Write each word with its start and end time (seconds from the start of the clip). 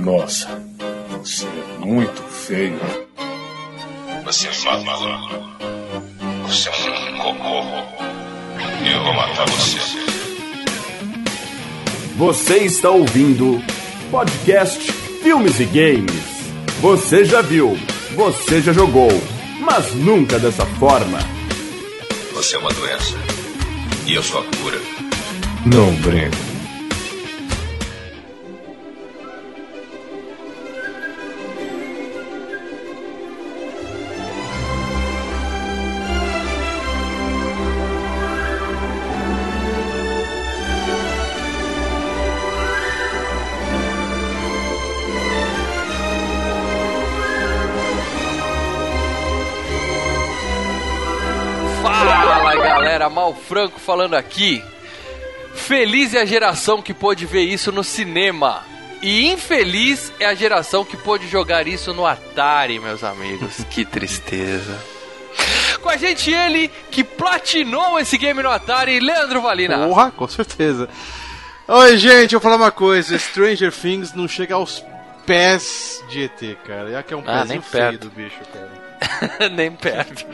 Nossa, 0.00 0.48
você 1.18 1.46
é 1.46 1.84
muito 1.84 2.22
feio. 2.22 2.80
Você 4.24 4.48
é 4.48 4.84
maluco. 4.84 5.50
Você 6.46 6.68
é 6.70 6.72
um 6.72 7.18
cocô. 7.18 7.62
Eu 8.90 9.04
vou 9.04 9.12
matar 9.12 9.46
você. 9.46 9.78
Você 12.16 12.58
está 12.60 12.88
ouvindo 12.88 13.62
podcast 14.10 14.90
Filmes 15.22 15.60
e 15.60 15.66
Games. 15.66 16.50
Você 16.80 17.26
já 17.26 17.42
viu, 17.42 17.78
você 18.14 18.62
já 18.62 18.72
jogou, 18.72 19.10
mas 19.60 19.94
nunca 19.94 20.38
dessa 20.38 20.64
forma. 20.64 21.18
Você 22.32 22.56
é 22.56 22.58
uma 22.58 22.72
doença. 22.72 23.16
E 24.06 24.14
eu 24.14 24.22
sou 24.22 24.40
a 24.40 24.44
cura. 24.44 24.78
Não 25.66 25.94
brinco. 25.96 26.49
Franco 53.50 53.80
falando 53.80 54.14
aqui. 54.14 54.62
Feliz 55.56 56.14
é 56.14 56.20
a 56.20 56.24
geração 56.24 56.80
que 56.80 56.94
pôde 56.94 57.26
ver 57.26 57.42
isso 57.42 57.72
no 57.72 57.82
cinema. 57.82 58.62
E 59.02 59.26
infeliz 59.26 60.12
é 60.20 60.26
a 60.26 60.34
geração 60.36 60.84
que 60.84 60.96
pôde 60.96 61.26
jogar 61.26 61.66
isso 61.66 61.92
no 61.92 62.06
Atari, 62.06 62.78
meus 62.78 63.02
amigos. 63.02 63.56
Que 63.68 63.84
tristeza. 63.84 64.78
Com 65.82 65.88
a 65.88 65.96
gente 65.96 66.30
ele 66.32 66.70
que 66.92 67.02
platinou 67.02 67.98
esse 67.98 68.16
game 68.16 68.40
no 68.40 68.50
Atari, 68.50 69.00
Leandro 69.00 69.42
Valina. 69.42 69.78
Porra, 69.88 70.12
com 70.12 70.28
certeza. 70.28 70.88
Oi, 71.66 71.96
gente, 71.96 72.34
eu 72.34 72.40
vou 72.40 72.48
falar 72.48 72.62
uma 72.62 72.70
coisa. 72.70 73.18
Stranger 73.18 73.72
Things 73.72 74.14
não 74.14 74.28
chega 74.28 74.54
aos 74.54 74.84
pés 75.26 76.04
de 76.08 76.22
ET, 76.22 76.56
cara. 76.64 76.88
Já 76.92 77.02
que 77.02 77.12
é 77.12 77.16
um 77.16 77.24
Ah, 77.26 77.40
pezinho 77.42 77.62
feio 77.62 77.98
do 77.98 78.10
bicho, 78.10 78.38
cara. 78.52 78.79
Nem 79.52 79.72
perto. 79.72 80.26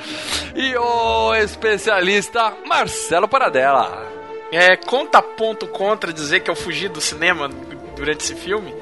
E 0.54 0.76
o 0.76 1.34
especialista 1.34 2.52
Marcelo 2.66 3.28
Paradela. 3.28 4.06
É, 4.52 4.76
conta 4.76 5.20
ponto 5.20 5.66
contra 5.66 6.12
dizer 6.12 6.40
que 6.40 6.50
eu 6.50 6.56
fugi 6.56 6.88
do 6.88 7.00
cinema 7.00 7.48
durante 7.96 8.20
esse 8.20 8.34
filme? 8.34 8.74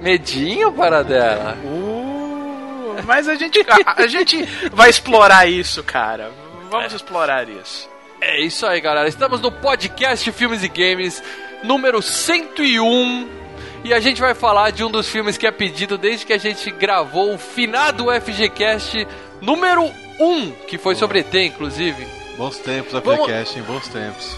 Medinho, 0.00 0.72
Paradela. 0.72 1.56
Uh, 1.64 2.96
mas 3.04 3.28
a 3.28 3.34
gente, 3.34 3.60
a, 3.68 4.02
a 4.02 4.06
gente 4.06 4.42
vai 4.72 4.90
explorar 4.90 5.46
isso, 5.46 5.82
cara. 5.82 6.30
Vamos 6.70 6.92
explorar 6.92 7.48
isso. 7.48 7.88
É 8.20 8.40
isso 8.40 8.66
aí, 8.66 8.80
galera. 8.80 9.08
Estamos 9.08 9.40
no 9.40 9.50
podcast 9.50 10.30
Filmes 10.32 10.62
e 10.62 10.68
Games 10.68 11.22
número 11.62 12.00
101 12.00 13.43
e 13.84 13.92
a 13.94 14.00
gente 14.00 14.20
vai 14.20 14.34
falar 14.34 14.70
de 14.70 14.82
um 14.82 14.90
dos 14.90 15.08
filmes 15.08 15.36
que 15.36 15.46
é 15.46 15.50
pedido 15.52 15.96
desde 15.98 16.24
que 16.26 16.32
a 16.32 16.38
gente 16.38 16.68
gravou 16.70 17.34
o 17.34 17.38
finado 17.38 18.06
FGCast 18.10 19.06
número 19.40 19.84
1, 20.18 20.50
que 20.66 20.78
foi 20.78 20.94
sobre 20.94 21.18
ET, 21.20 21.34
inclusive. 21.34 22.06
Bons 22.36 22.58
tempos, 22.58 22.92
Vamos- 22.92 23.20
Applecast, 23.20 23.58
hein? 23.58 23.64
Bons 23.66 23.86
tempos. 23.88 24.36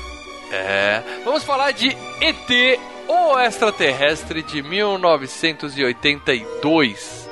É. 0.53 1.03
Vamos 1.25 1.43
falar 1.45 1.71
de 1.73 1.89
ET, 2.21 2.79
o 3.09 3.39
extraterrestre 3.39 4.43
de 4.43 4.63
1982. 4.63 7.29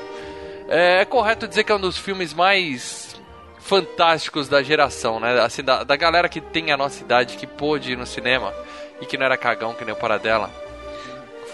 É, 0.69 1.01
é 1.03 1.05
correto 1.05 1.47
dizer 1.49 1.65
que 1.65 1.73
é 1.73 1.75
um 1.75 1.81
dos 1.81 1.99
filmes 1.99 2.33
mais 2.33 3.15
fantásticos 3.59 4.49
da 4.49 4.63
geração, 4.63 5.19
né? 5.21 5.39
Assim, 5.41 5.63
da, 5.63 5.85
da 5.85 5.97
galera 5.97 6.29
que 6.29 6.41
tem 6.41 6.71
a 6.73 6.77
nossa 6.77 7.03
idade, 7.03 7.37
que 7.37 7.47
pôde 7.47 7.93
ir 7.93 7.97
no 7.97 8.07
cinema 8.07 8.53
e 9.01 9.07
que 9.07 9.17
não 9.19 9.27
era 9.27 9.37
cagão 9.37 9.75
que 9.75 9.85
nem 9.85 9.93
o 9.95 9.97
Paradela. 9.97 10.51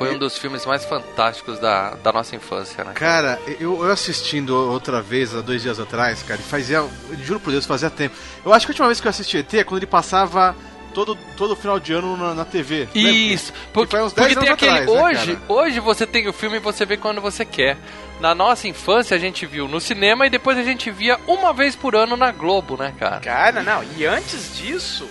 Foi 0.00 0.14
um 0.14 0.18
dos 0.18 0.38
filmes 0.38 0.64
mais 0.64 0.82
fantásticos 0.82 1.58
da, 1.58 1.90
da 1.90 2.10
nossa 2.10 2.34
infância, 2.34 2.82
né? 2.82 2.92
Cara, 2.94 3.38
eu, 3.60 3.84
eu 3.84 3.92
assistindo 3.92 4.56
outra 4.56 5.02
vez, 5.02 5.34
há 5.36 5.42
dois 5.42 5.60
dias 5.60 5.78
atrás, 5.78 6.22
cara, 6.22 6.40
e 6.40 6.42
fazia, 6.42 6.78
eu 6.78 6.90
juro 7.22 7.38
por 7.38 7.50
Deus, 7.50 7.66
fazia 7.66 7.90
tempo. 7.90 8.16
Eu 8.42 8.50
acho 8.54 8.64
que 8.64 8.70
a 8.70 8.72
última 8.72 8.86
vez 8.86 8.98
que 8.98 9.06
eu 9.06 9.10
assisti 9.10 9.36
ET 9.36 9.52
é 9.52 9.62
quando 9.62 9.76
ele 9.76 9.86
passava 9.86 10.56
todo, 10.94 11.14
todo 11.36 11.54
final 11.54 11.78
de 11.78 11.92
ano 11.92 12.16
na, 12.16 12.34
na 12.34 12.44
TV. 12.46 12.88
lembra? 12.94 13.10
Isso, 13.10 13.52
porque, 13.74 13.90
foi 13.90 14.02
uns 14.02 14.14
10 14.14 14.28
porque 14.28 14.40
tem 14.40 14.48
anos 14.48 14.62
aquele. 14.62 14.70
atrás, 14.70 14.90
né, 14.90 15.02
hoje, 15.02 15.36
cara? 15.36 15.52
hoje 15.52 15.80
você 15.80 16.06
tem 16.06 16.28
o 16.28 16.32
filme 16.32 16.56
e 16.56 16.60
você 16.60 16.86
vê 16.86 16.96
quando 16.96 17.20
você 17.20 17.44
quer. 17.44 17.76
Na 18.20 18.34
nossa 18.34 18.68
infância 18.68 19.14
a 19.14 19.20
gente 19.20 19.44
viu 19.44 19.68
no 19.68 19.80
cinema 19.80 20.26
e 20.26 20.30
depois 20.30 20.56
a 20.56 20.62
gente 20.62 20.90
via 20.90 21.18
uma 21.26 21.52
vez 21.52 21.76
por 21.76 21.94
ano 21.94 22.16
na 22.16 22.30
Globo, 22.32 22.76
né, 22.76 22.94
cara? 22.98 23.20
Cara, 23.20 23.62
não, 23.62 23.82
e 23.96 24.06
antes 24.06 24.56
disso, 24.56 25.06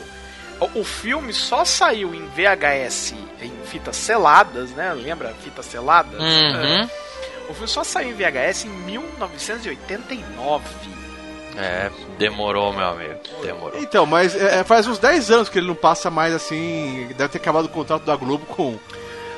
o, 0.60 0.84
filme 0.84 1.34
só 1.34 1.64
saiu 1.64 2.14
em 2.14 2.26
VHS, 2.28 3.14
em 3.42 3.52
fitas 3.66 3.96
seladas, 3.96 4.72
né? 4.72 4.94
Lembra 4.94 5.34
fitas 5.44 5.66
seladas? 5.66 6.20
Uhum. 6.20 6.84
É. 6.84 6.90
O 7.50 7.54
filme 7.54 7.68
só 7.68 7.84
saiu 7.84 8.10
em 8.10 8.14
VHS 8.14 8.66
em 8.66 8.70
1989. 8.70 10.66
É, 11.58 11.92
demorou, 12.18 12.72
meu 12.72 12.88
amigo. 12.88 13.20
Demorou. 13.44 13.82
Então, 13.82 14.06
mas 14.06 14.36
é, 14.36 14.60
é, 14.60 14.64
faz 14.64 14.88
uns 14.88 14.98
10 15.00 15.32
anos 15.32 15.50
que 15.50 15.58
ele 15.58 15.68
não 15.68 15.76
passa 15.76 16.10
mais 16.10 16.34
assim. 16.34 17.10
Deve 17.18 17.30
ter 17.30 17.38
acabado 17.38 17.66
o 17.66 17.70
contrato 17.70 18.04
da 18.04 18.16
Globo 18.16 18.46
com. 18.46 18.78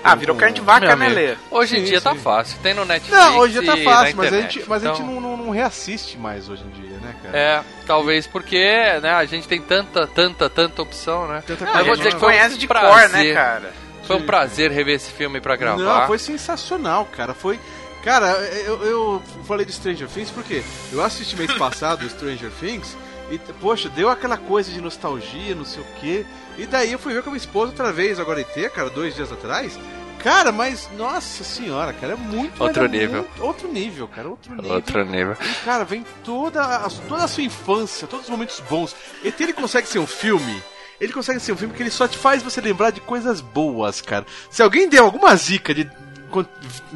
Ah, 0.04 0.16
virou 0.16 0.36
carne 0.36 0.56
de 0.56 0.62
vaca, 0.62 0.96
né, 0.96 1.10
Lê? 1.10 1.36
Hoje 1.52 1.78
em 1.78 1.82
Sim, 1.82 1.86
dia 1.86 2.02
tá 2.02 2.14
sim. 2.14 2.20
fácil. 2.20 2.58
Tem 2.64 2.74
no 2.74 2.84
Netflix. 2.86 3.16
Não, 3.16 3.38
hoje 3.38 3.54
já 3.54 3.64
tá 3.64 3.78
e 3.78 3.84
fácil, 3.84 4.18
mas 4.18 4.26
a 4.26 4.30
internet. 4.30 4.54
gente, 4.54 4.70
mas 4.70 4.84
a 4.84 4.88
gente 4.88 5.02
Então, 5.02 5.14
não, 5.14 5.22
não, 5.22 5.38
não 5.38 5.50
reassiste 5.52 6.18
mais 6.18 6.50
hoje 6.50 6.64
em 6.64 6.82
dia, 6.82 6.91
né, 7.12 7.16
cara? 7.24 7.38
É, 7.38 7.64
talvez 7.86 8.28
porque 8.28 8.58
né, 9.02 9.12
a 9.12 9.26
gente 9.26 9.48
tem 9.48 9.62
tanta, 9.62 10.06
tanta, 10.08 10.50
tanta 10.50 10.82
opção, 10.82 11.28
né? 11.28 11.44
Tanta 11.46 11.66
Mas 11.66 11.76
Ah, 11.76 11.80
eu 11.80 11.86
vou 11.86 11.96
dizer 11.96 12.14
que 12.14 12.20
foi 12.20 12.30
um 12.30 12.32
conhece 12.32 12.58
de 12.58 12.68
cor, 12.68 12.78
prazer. 12.78 13.10
né, 13.10 13.34
cara? 13.34 13.74
Foi 14.04 14.16
um 14.18 14.26
prazer 14.26 14.72
rever 14.72 14.96
esse 14.96 15.12
filme 15.12 15.40
pra 15.40 15.56
gravar. 15.56 16.02
Não, 16.02 16.08
foi 16.08 16.18
sensacional, 16.18 17.06
cara. 17.06 17.34
Foi. 17.34 17.60
Cara, 18.04 18.30
eu, 18.66 18.84
eu 18.84 19.24
falei 19.46 19.66
de 19.66 19.72
Stranger 19.72 20.08
Things 20.08 20.32
porque 20.32 20.64
eu 20.92 21.04
assisti 21.04 21.36
mês 21.38 21.54
passado 21.54 22.10
Stranger 22.10 22.50
Things 22.60 22.98
e, 23.30 23.38
poxa, 23.38 23.88
deu 23.90 24.10
aquela 24.10 24.38
coisa 24.38 24.72
de 24.72 24.82
nostalgia, 24.82 25.54
não 25.56 25.64
sei 25.64 25.82
o 25.82 25.86
quê. 26.00 26.26
E 26.58 26.66
daí 26.66 26.92
eu 26.92 27.00
fui 27.00 27.14
ver 27.14 27.22
com 27.22 27.30
a 27.30 27.32
minha 27.34 27.38
esposa 27.40 27.72
outra 27.72 27.94
vez, 27.94 28.20
agora 28.20 28.42
ET, 28.42 28.70
cara, 28.74 28.90
dois 28.90 29.16
dias 29.16 29.32
atrás. 29.32 29.80
Cara, 30.24 30.52
mas, 30.52 30.90
nossa 30.98 31.44
senhora, 31.44 31.94
cara, 31.94 32.14
é 32.14 32.16
muito. 32.16 32.62
Outro 32.62 32.88
nível. 32.88 33.22
muito- 33.24 33.44
outro 33.44 33.68
nível, 33.72 34.08
cara, 34.08 34.30
outro 34.30 34.56
nível. 34.56 34.72
Outro 34.74 35.06
nível. 35.06 35.38
E, 35.42 35.66
cara, 35.66 35.84
vem 35.84 36.06
toda 36.24 36.62
a, 36.64 36.90
toda 37.08 37.24
a 37.24 37.28
sua 37.28 37.44
infância, 37.44 38.08
todos 38.08 38.26
os 38.26 38.30
momentos 38.32 38.60
bons. 38.70 38.96
ET, 39.24 39.40
ele 39.42 39.54
consegue 39.54 39.88
ser 39.88 40.00
um 40.00 40.08
filme. 40.08 40.62
Ele 41.00 41.12
consegue 41.12 41.40
ser 41.40 41.52
um 41.54 41.58
filme 41.58 41.74
que 41.74 41.82
ele 41.82 41.90
só 41.90 42.08
te 42.08 42.18
faz 42.18 42.44
você 42.44 42.62
lembrar 42.62 42.92
de 42.92 43.02
coisas 43.02 43.42
boas, 43.42 44.02
cara. 44.02 44.26
Se 44.52 44.62
alguém 44.62 44.88
deu 44.88 45.04
alguma 45.04 45.36
zica 45.36 45.74
de, 45.74 45.90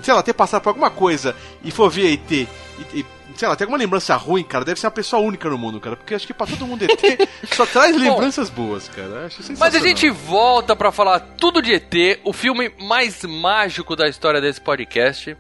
sei 0.04 0.14
lá, 0.14 0.22
ter 0.22 0.34
passado 0.34 0.62
por 0.62 0.70
alguma 0.70 0.92
coisa 0.92 1.36
e 1.64 1.72
for 1.72 1.90
ver 1.90 2.14
ET 2.14 2.32
e, 2.32 2.48
e, 2.94 3.06
sei 3.36 3.48
lá, 3.48 3.56
tem 3.56 3.66
alguma 3.66 3.78
lembrança 3.78 4.16
ruim, 4.16 4.44
cara, 4.44 4.66
deve 4.66 4.80
ser 4.80 4.88
uma 4.88 4.92
pessoa 4.92 5.22
única 5.22 5.50
no 5.50 5.58
mundo, 5.58 5.80
cara. 5.80 5.96
Porque 5.96 6.16
acho 6.16 6.28
que 6.28 6.34
pra 6.34 6.48
todo 6.48 6.66
mundo 6.66 6.84
ET 6.84 7.30
só 7.54 7.66
traz 7.66 7.96
lembranças 7.96 8.50
boas, 8.50 8.88
cara. 8.90 9.26
Acho 9.26 9.42
Mas 9.58 9.76
a 9.76 9.80
gente 9.80 10.10
volta 10.10 10.76
pra 10.76 10.92
falar 10.92 11.20
tudo 11.20 11.62
de 11.62 11.74
ET, 11.74 12.20
o 12.24 12.34
filme 12.34 12.72
mais 12.80 13.24
mágico 13.24 13.96
da 13.96 14.08
história 14.08 14.42
desse 14.42 14.62
podcast. 14.62 15.38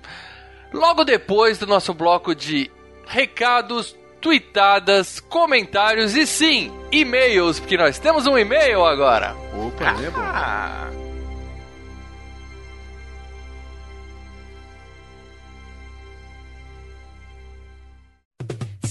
Logo 0.73 1.03
depois 1.03 1.57
do 1.57 1.65
nosso 1.65 1.93
bloco 1.93 2.35
de 2.35 2.69
recados, 3.07 3.95
tweetadas, 4.19 5.19
comentários 5.19 6.15
e 6.15 6.25
sim, 6.25 6.71
e-mails, 6.91 7.59
porque 7.59 7.77
nós 7.77 7.99
temos 7.99 8.27
um 8.27 8.37
e-mail 8.37 8.83
agora. 8.83 9.35
Opa, 9.53 9.93
né, 9.93 10.09
bom? 10.09 10.94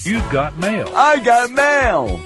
You've 0.04 0.30
got 0.30 0.54
mail. 0.58 0.86
I 0.94 1.18
got 1.18 1.50
mail! 1.50 2.20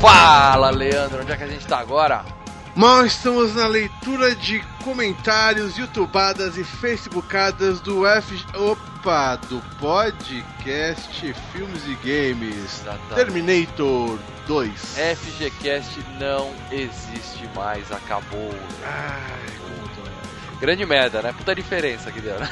Fala, 0.00 0.70
Leandro, 0.70 1.22
onde 1.22 1.30
é 1.30 1.36
que 1.36 1.44
a 1.44 1.46
gente 1.46 1.64
tá 1.64 1.78
agora? 1.78 2.39
Mal 2.80 3.04
estamos 3.04 3.54
na 3.54 3.66
leitura 3.66 4.34
de 4.34 4.58
comentários, 4.82 5.76
youtubadas 5.76 6.56
e 6.56 6.64
facebookadas 6.64 7.78
do 7.78 8.06
F... 8.06 8.42
Opa, 8.54 9.36
do 9.36 9.60
podcast 9.78 11.34
Filmes 11.52 11.82
e 11.86 11.94
Games. 11.96 12.80
Exatamente. 12.80 13.14
Terminator 13.16 14.18
2. 14.46 14.96
FGCast 15.14 16.02
não 16.18 16.54
existe 16.72 17.46
mais, 17.54 17.92
acabou. 17.92 18.50
Ai, 18.82 20.58
Grande 20.58 20.86
merda, 20.86 21.20
né? 21.20 21.34
Puta 21.34 21.54
diferença 21.54 22.10
que 22.10 22.22
deu, 22.22 22.40
né? 22.40 22.48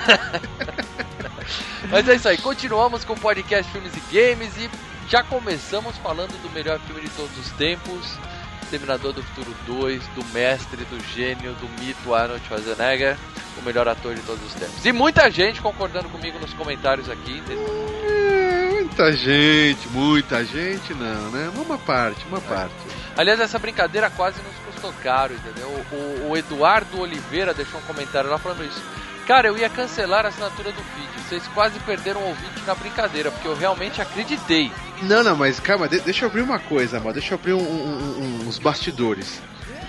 Mas 1.89 2.07
é 2.07 2.17
isso 2.17 2.29
aí, 2.29 2.37
continuamos 2.37 3.03
com 3.03 3.15
o 3.15 3.19
podcast 3.19 3.73
Filmes 3.73 3.95
e 3.97 4.15
Games 4.15 4.55
e 4.59 4.69
já 5.09 5.23
começamos 5.23 5.97
falando 5.97 6.39
do 6.43 6.51
melhor 6.51 6.79
filme 6.81 7.01
de 7.01 7.09
todos 7.09 7.35
os 7.39 7.51
tempos, 7.53 8.19
Terminador 8.69 9.12
do 9.12 9.23
Futuro 9.23 9.55
2, 9.67 10.06
do 10.09 10.25
mestre, 10.32 10.85
do 10.85 11.00
gênio, 11.12 11.55
do 11.55 11.69
mito 11.81 12.15
Arnold 12.15 12.44
Schwarzenegger, 12.47 13.17
o 13.59 13.62
melhor 13.62 13.88
ator 13.88 14.15
de 14.15 14.20
todos 14.23 14.44
os 14.44 14.55
tempos. 14.55 14.85
E 14.85 14.93
muita 14.93 15.31
gente 15.31 15.61
concordando 15.61 16.09
comigo 16.09 16.38
nos 16.38 16.53
comentários 16.55 17.09
aqui, 17.09 17.38
entendeu? 17.38 17.67
É, 18.09 18.70
muita 18.75 19.12
gente, 19.12 19.88
muita 19.88 20.44
gente 20.44 20.94
não, 20.94 21.31
né? 21.31 21.50
Uma 21.56 21.79
parte, 21.79 22.25
uma 22.26 22.41
parte. 22.41 22.75
Aliás, 23.17 23.41
essa 23.41 23.59
brincadeira 23.59 24.11
quase 24.11 24.41
nos 24.43 24.55
custou 24.73 24.93
caro, 25.03 25.35
entendeu? 25.35 25.69
O, 25.93 26.31
o 26.31 26.37
Eduardo 26.37 27.00
Oliveira 27.00 27.53
deixou 27.53 27.81
um 27.81 27.85
comentário 27.85 28.31
lá 28.31 28.38
falando 28.38 28.64
isso. 28.64 28.82
Cara, 29.26 29.49
eu 29.49 29.59
ia 29.59 29.69
cancelar 29.69 30.25
a 30.25 30.29
assinatura 30.29 30.73
do 30.73 30.82
feed. 30.82 31.29
Vocês 31.29 31.47
quase 31.49 31.79
perderam 31.81 32.21
o 32.23 32.29
ouvinte 32.29 32.62
na 32.67 32.75
brincadeira, 32.75 33.31
porque 33.31 33.47
eu 33.47 33.55
realmente 33.55 34.00
acreditei. 34.00 34.73
Não, 35.03 35.23
não, 35.23 35.37
mas 35.37 35.61
calma, 35.61 35.89
de- 35.89 36.00
deixa 36.00 36.25
eu 36.25 36.29
abrir 36.29 36.43
uma 36.43 36.59
coisa, 36.59 36.99
amor. 36.99 37.12
Deixa 37.12 37.35
eu 37.35 37.39
abrir 37.39 37.53
um- 37.53 37.59
um- 37.59 38.19
um- 38.45 38.49
uns 38.49 38.59
bastidores. 38.59 39.41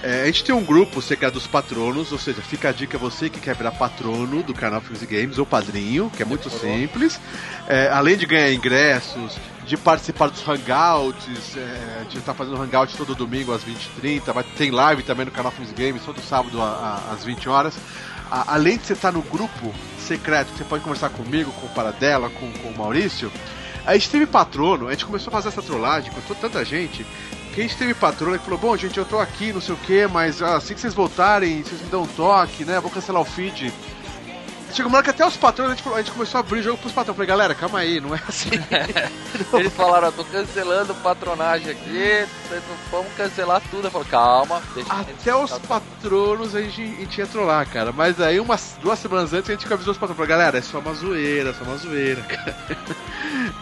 É, 0.02 0.22
a 0.22 0.26
gente 0.28 0.46
tem 0.46 0.56
um 0.56 0.64
grupo, 0.64 1.04
é 1.20 1.30
dos 1.32 1.46
patronos, 1.46 2.12
ou 2.14 2.18
seja, 2.18 2.42
fica 2.42 2.70
a 2.70 2.72
dica 2.72 2.98
você 2.98 3.30
que 3.30 3.38
quer 3.40 3.54
virar 3.54 3.72
patrono 3.72 4.42
do 4.42 4.54
canal 4.54 4.80
Filmes 4.80 5.02
e 5.02 5.06
Games 5.06 5.38
ou 5.38 5.46
padrinho, 5.46 6.10
que 6.16 6.22
é 6.24 6.26
muito 6.26 6.50
simples. 6.50 7.20
É, 7.68 7.90
além 7.90 8.16
de 8.16 8.26
ganhar 8.26 8.54
ingressos, 8.54 9.36
de 9.66 9.76
participar 9.76 10.30
dos 10.30 10.42
hangouts, 10.48 11.58
é, 11.58 12.04
de 12.10 12.18
estar 12.18 12.34
fazendo 12.34 12.62
hangout 12.62 12.96
todo 12.96 13.14
domingo 13.14 13.52
às 13.54 13.62
20h30, 13.64 14.32
vai, 14.32 14.44
tem 14.44 14.72
live 14.72 15.04
também 15.04 15.26
no 15.26 15.32
canal 15.32 15.52
Filmes 15.52 15.72
e 15.72 15.76
Games 15.76 16.02
todo 16.04 16.22
sábado 16.22 16.62
a- 16.62 16.66
a- 17.10 17.14
às 17.14 17.26
20 17.26 17.50
horas. 17.50 17.74
A- 18.32 18.54
além 18.54 18.78
de 18.78 18.86
você 18.86 18.94
estar 18.94 19.12
no 19.12 19.22
grupo 19.22 19.74
secreto, 20.00 20.52
que 20.54 20.60
você 20.60 20.64
pode 20.64 20.82
conversar 20.84 21.10
comigo, 21.10 21.52
com 21.52 21.66
o 21.66 21.70
Paradela, 21.72 22.30
com, 22.30 22.50
com 22.54 22.70
o 22.70 22.78
Maurício, 22.78 23.30
a 23.86 23.94
gente 23.94 24.10
teve 24.10 24.26
patrono, 24.26 24.88
a 24.88 24.92
gente 24.92 25.06
começou 25.06 25.32
a 25.32 25.34
fazer 25.34 25.50
essa 25.50 25.62
trollagem 25.62 26.12
com 26.12 26.22
toda 26.22 26.40
tanta 26.40 26.64
gente, 26.64 27.06
que 27.54 27.62
a 27.62 27.64
gente 27.64 27.78
teve 27.78 27.94
patrono 27.94 28.38
que 28.38 28.46
falou, 28.46 28.60
bom 28.60 28.78
gente, 28.78 28.98
eu 28.98 29.06
tô 29.06 29.20
aqui, 29.20 29.52
não 29.52 29.62
sei 29.62 29.74
o 29.74 29.78
que, 29.78 30.08
mas 30.08 30.42
assim 30.42 30.74
que 30.74 30.82
vocês 30.82 30.94
voltarem, 30.94 31.64
vocês 31.64 31.82
me 31.82 31.90
dão 31.90 32.04
um 32.04 32.08
toque, 32.08 32.64
né? 32.64 32.80
Vou 32.80 32.92
cancelar 32.92 33.22
o 33.22 33.26
feed. 33.26 33.74
Chegou 34.74 34.90
uma 34.90 34.98
hora 34.98 35.04
que 35.04 35.10
até 35.10 35.26
os 35.26 35.36
patrões, 35.36 35.72
a 35.72 35.76
gente, 35.76 35.88
a 35.90 35.98
gente 35.98 36.12
começou 36.12 36.38
a 36.38 36.42
abrir 36.42 36.60
o 36.60 36.64
jogo 36.64 36.78
pros 36.78 36.94
patrões. 36.94 37.16
Falei, 37.16 37.28
galera, 37.28 37.56
calma 37.56 37.80
aí, 37.80 38.00
não 38.00 38.14
é 38.14 38.22
assim. 38.28 38.50
Eles 39.54 39.74
falaram, 39.74 40.10
ó, 40.10 40.12
tô 40.12 40.24
cancelando 40.26 40.94
patronagem 40.96 41.72
aqui, 41.72 42.28
vamos 42.92 43.12
cancelar 43.14 43.62
tudo. 43.70 43.88
Eu 43.88 43.92
falo, 43.92 44.06
calma, 44.06 44.62
deixa 44.74 44.94
Até 44.94 45.36
os 45.36 45.58
patronos 45.60 46.56
a 46.56 46.62
gente, 46.62 46.82
a 46.82 47.02
gente 47.02 47.18
ia 47.18 47.28
trollar, 47.28 47.68
cara. 47.68 47.92
Mas 47.92 48.22
aí, 48.22 48.40
umas 48.40 48.78
duas 48.82 49.00
semanas 49.00 49.34
antes, 49.34 49.50
a 49.50 49.54
gente 49.54 49.72
avisou 49.72 49.92
os 49.92 49.98
patrões. 49.98 50.18
Falou, 50.18 50.30
galera, 50.30 50.58
é 50.58 50.62
só 50.62 50.80
uma 50.80 50.94
zoeira, 50.94 51.50
é 51.50 51.54
só 51.54 51.64
uma 51.64 51.78
zoeira, 51.78 52.22
cara. 52.30 52.56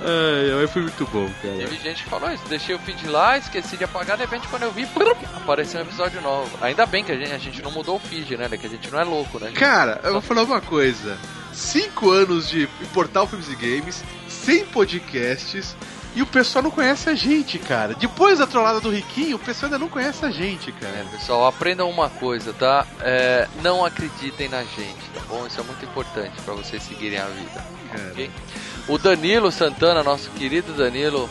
Ai, 0.02 0.60
aí 0.62 0.68
foi 0.68 0.84
muito 0.84 1.06
bom, 1.08 1.30
cara. 1.42 1.56
Teve 1.56 1.78
gente 1.78 2.04
que 2.04 2.10
falou 2.10 2.32
isso, 2.32 2.44
deixei 2.48 2.76
o 2.76 2.80
feed 2.80 3.08
lá, 3.08 3.38
esqueci 3.38 3.78
de 3.78 3.84
apagar, 3.84 4.18
de 4.18 4.24
repente 4.24 4.48
quando 4.48 4.64
eu 4.64 4.72
vi, 4.72 4.88
apareceu 5.36 5.80
um 5.80 5.84
episódio 5.84 6.22
novo. 6.22 6.50
Ainda 6.62 6.86
bem 6.86 7.04
que 7.04 7.12
a 7.12 7.18
gente, 7.18 7.34
a 7.34 7.38
gente 7.38 7.62
não 7.62 7.72
mudou 7.72 7.96
o 7.96 8.00
feed, 8.00 8.38
né? 8.38 8.50
Que 8.50 8.68
a 8.68 8.70
gente 8.70 8.90
não 8.92 9.00
é 9.00 9.04
louco, 9.04 9.40
né? 9.40 9.52
Cara, 9.54 10.00
eu 10.04 10.14
vou 10.14 10.22
falar 10.22 10.44
uma 10.44 10.62
coisa. 10.62 10.97
Cinco 11.54 12.12
anos 12.12 12.48
de 12.50 12.68
portal 12.94 13.28
Filmes 13.28 13.50
e 13.50 13.56
Games, 13.56 14.04
100 14.28 14.66
podcasts, 14.66 15.76
e 16.16 16.22
o 16.22 16.26
pessoal 16.26 16.64
não 16.64 16.72
conhece 16.72 17.10
a 17.10 17.16
gente, 17.16 17.60
cara. 17.60 17.94
Depois 17.94 18.40
da 18.40 18.48
trollada 18.48 18.80
do 18.80 18.90
Riquinho, 18.90 19.36
o 19.36 19.40
pessoal 19.40 19.68
ainda 19.72 19.78
não 19.78 19.88
conhece 19.90 20.26
a 20.26 20.32
gente, 20.32 20.70
É, 20.70 20.74
cara. 20.74 21.06
pessoal, 21.12 21.46
aprendam 21.46 21.90
uma 21.90 22.10
coisa, 22.10 22.54
tá? 22.54 22.86
É, 23.02 23.48
não 23.62 23.86
acreditem 23.86 24.50
na 24.50 24.64
gente, 24.64 25.10
tá 25.14 25.22
bom? 25.28 25.46
Isso 25.46 25.60
é 25.60 25.64
muito 25.64 25.84
importante 25.86 26.34
pra 26.44 26.54
vocês 26.56 26.82
seguirem 26.84 27.20
a 27.20 27.26
vida. 27.26 27.66
Cara. 27.92 28.10
ok? 28.12 28.32
O 28.88 28.98
Danilo 28.98 29.52
Santana, 29.52 30.02
nosso 30.04 30.30
querido 30.32 30.74
Danilo, 30.74 31.30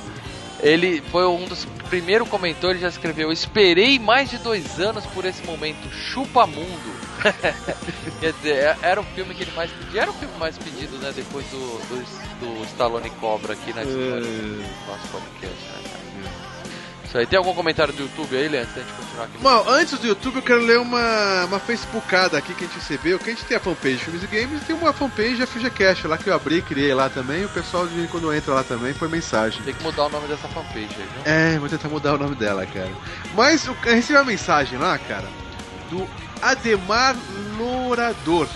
ele 0.60 1.02
foi 1.10 1.26
um 1.26 1.44
dos 1.46 1.64
primeiros 1.88 2.28
comentou, 2.28 2.70
ele 2.70 2.78
já 2.78 2.88
escreveu: 2.88 3.32
Esperei 3.32 3.98
mais 3.98 4.30
de 4.30 4.38
dois 4.38 4.78
anos 4.78 5.04
por 5.06 5.24
esse 5.24 5.44
momento, 5.44 5.90
chupa 5.92 6.46
mundo. 6.46 6.95
Quer 8.20 8.32
dizer, 8.32 8.55
é- 8.56 8.76
era 8.82 9.00
o 9.00 9.05
filme 9.05 9.34
que 9.34 9.43
ele 9.43 9.52
mais 9.52 9.70
pedia, 9.70 10.02
era 10.02 10.11
o 10.11 10.14
filme 10.14 10.34
mais 10.38 10.56
pedido, 10.58 10.96
né? 10.99 11.12
Depois 11.14 11.44
do, 11.46 11.58
do, 11.88 12.56
do 12.58 12.64
Stallone 12.64 13.11
Cobra 13.20 13.52
aqui 13.52 13.73
na 13.73 13.82
história 13.82 14.20
do 14.20 14.62
nosso 14.87 15.08
podcast, 15.08 15.64
né, 15.64 15.81
cara? 15.90 16.06
Isso 17.06 17.17
aí, 17.19 17.25
tem 17.26 17.38
algum 17.38 17.55
comentário 17.55 17.94
do 17.94 18.02
YouTube 18.02 18.37
aí, 18.37 18.49
Leandro, 18.49 18.69
antes 18.69 18.75
da 18.75 18.82
gente 18.82 18.93
continuar 18.94 19.25
aqui? 19.26 19.38
Bom, 19.38 19.64
antes 19.70 19.99
do 20.00 20.06
YouTube, 20.08 20.37
eu 20.37 20.43
quero 20.43 20.61
ler 20.61 20.81
uma, 20.81 21.44
uma 21.44 21.61
Facebookada 21.61 22.37
aqui 22.37 22.52
que 22.52 22.64
a 22.64 22.67
gente 22.67 22.76
recebeu. 22.81 23.17
Que 23.20 23.31
a 23.31 23.32
gente 23.32 23.44
tem 23.44 23.56
a 23.56 23.61
fanpage 23.61 23.99
Filmes 23.99 24.25
e 24.25 24.26
Games 24.26 24.61
e 24.61 24.64
tem 24.64 24.75
uma 24.75 24.93
fanpage 24.93 25.40
a 25.40 25.46
FGCast 25.46 26.08
lá 26.08 26.19
que 26.19 26.28
eu 26.28 26.34
abri, 26.34 26.61
criei 26.62 26.93
lá 26.93 27.08
também. 27.08 27.44
O 27.44 27.49
pessoal, 27.49 27.87
quando 28.11 28.34
entra 28.34 28.55
lá 28.55 28.64
também, 28.64 28.93
põe 28.93 29.08
mensagem. 29.08 29.62
Tem 29.62 29.73
que 29.73 29.84
mudar 29.84 30.06
o 30.06 30.08
nome 30.08 30.26
dessa 30.26 30.49
fanpage 30.49 30.78
aí, 30.99 31.08
viu? 31.14 31.23
É, 31.25 31.58
vou 31.61 31.69
tentar 31.69 31.88
mudar 31.88 32.14
o 32.14 32.19
nome 32.19 32.34
dela, 32.34 32.67
cara. 32.67 32.90
Mas 33.37 33.64
eu 33.67 33.75
recebi 33.84 34.19
uma 34.19 34.25
mensagem 34.25 34.76
lá, 34.76 34.99
cara, 34.99 35.28
do 35.88 36.08
Ademar 36.42 37.16
Lourador. 37.58 38.48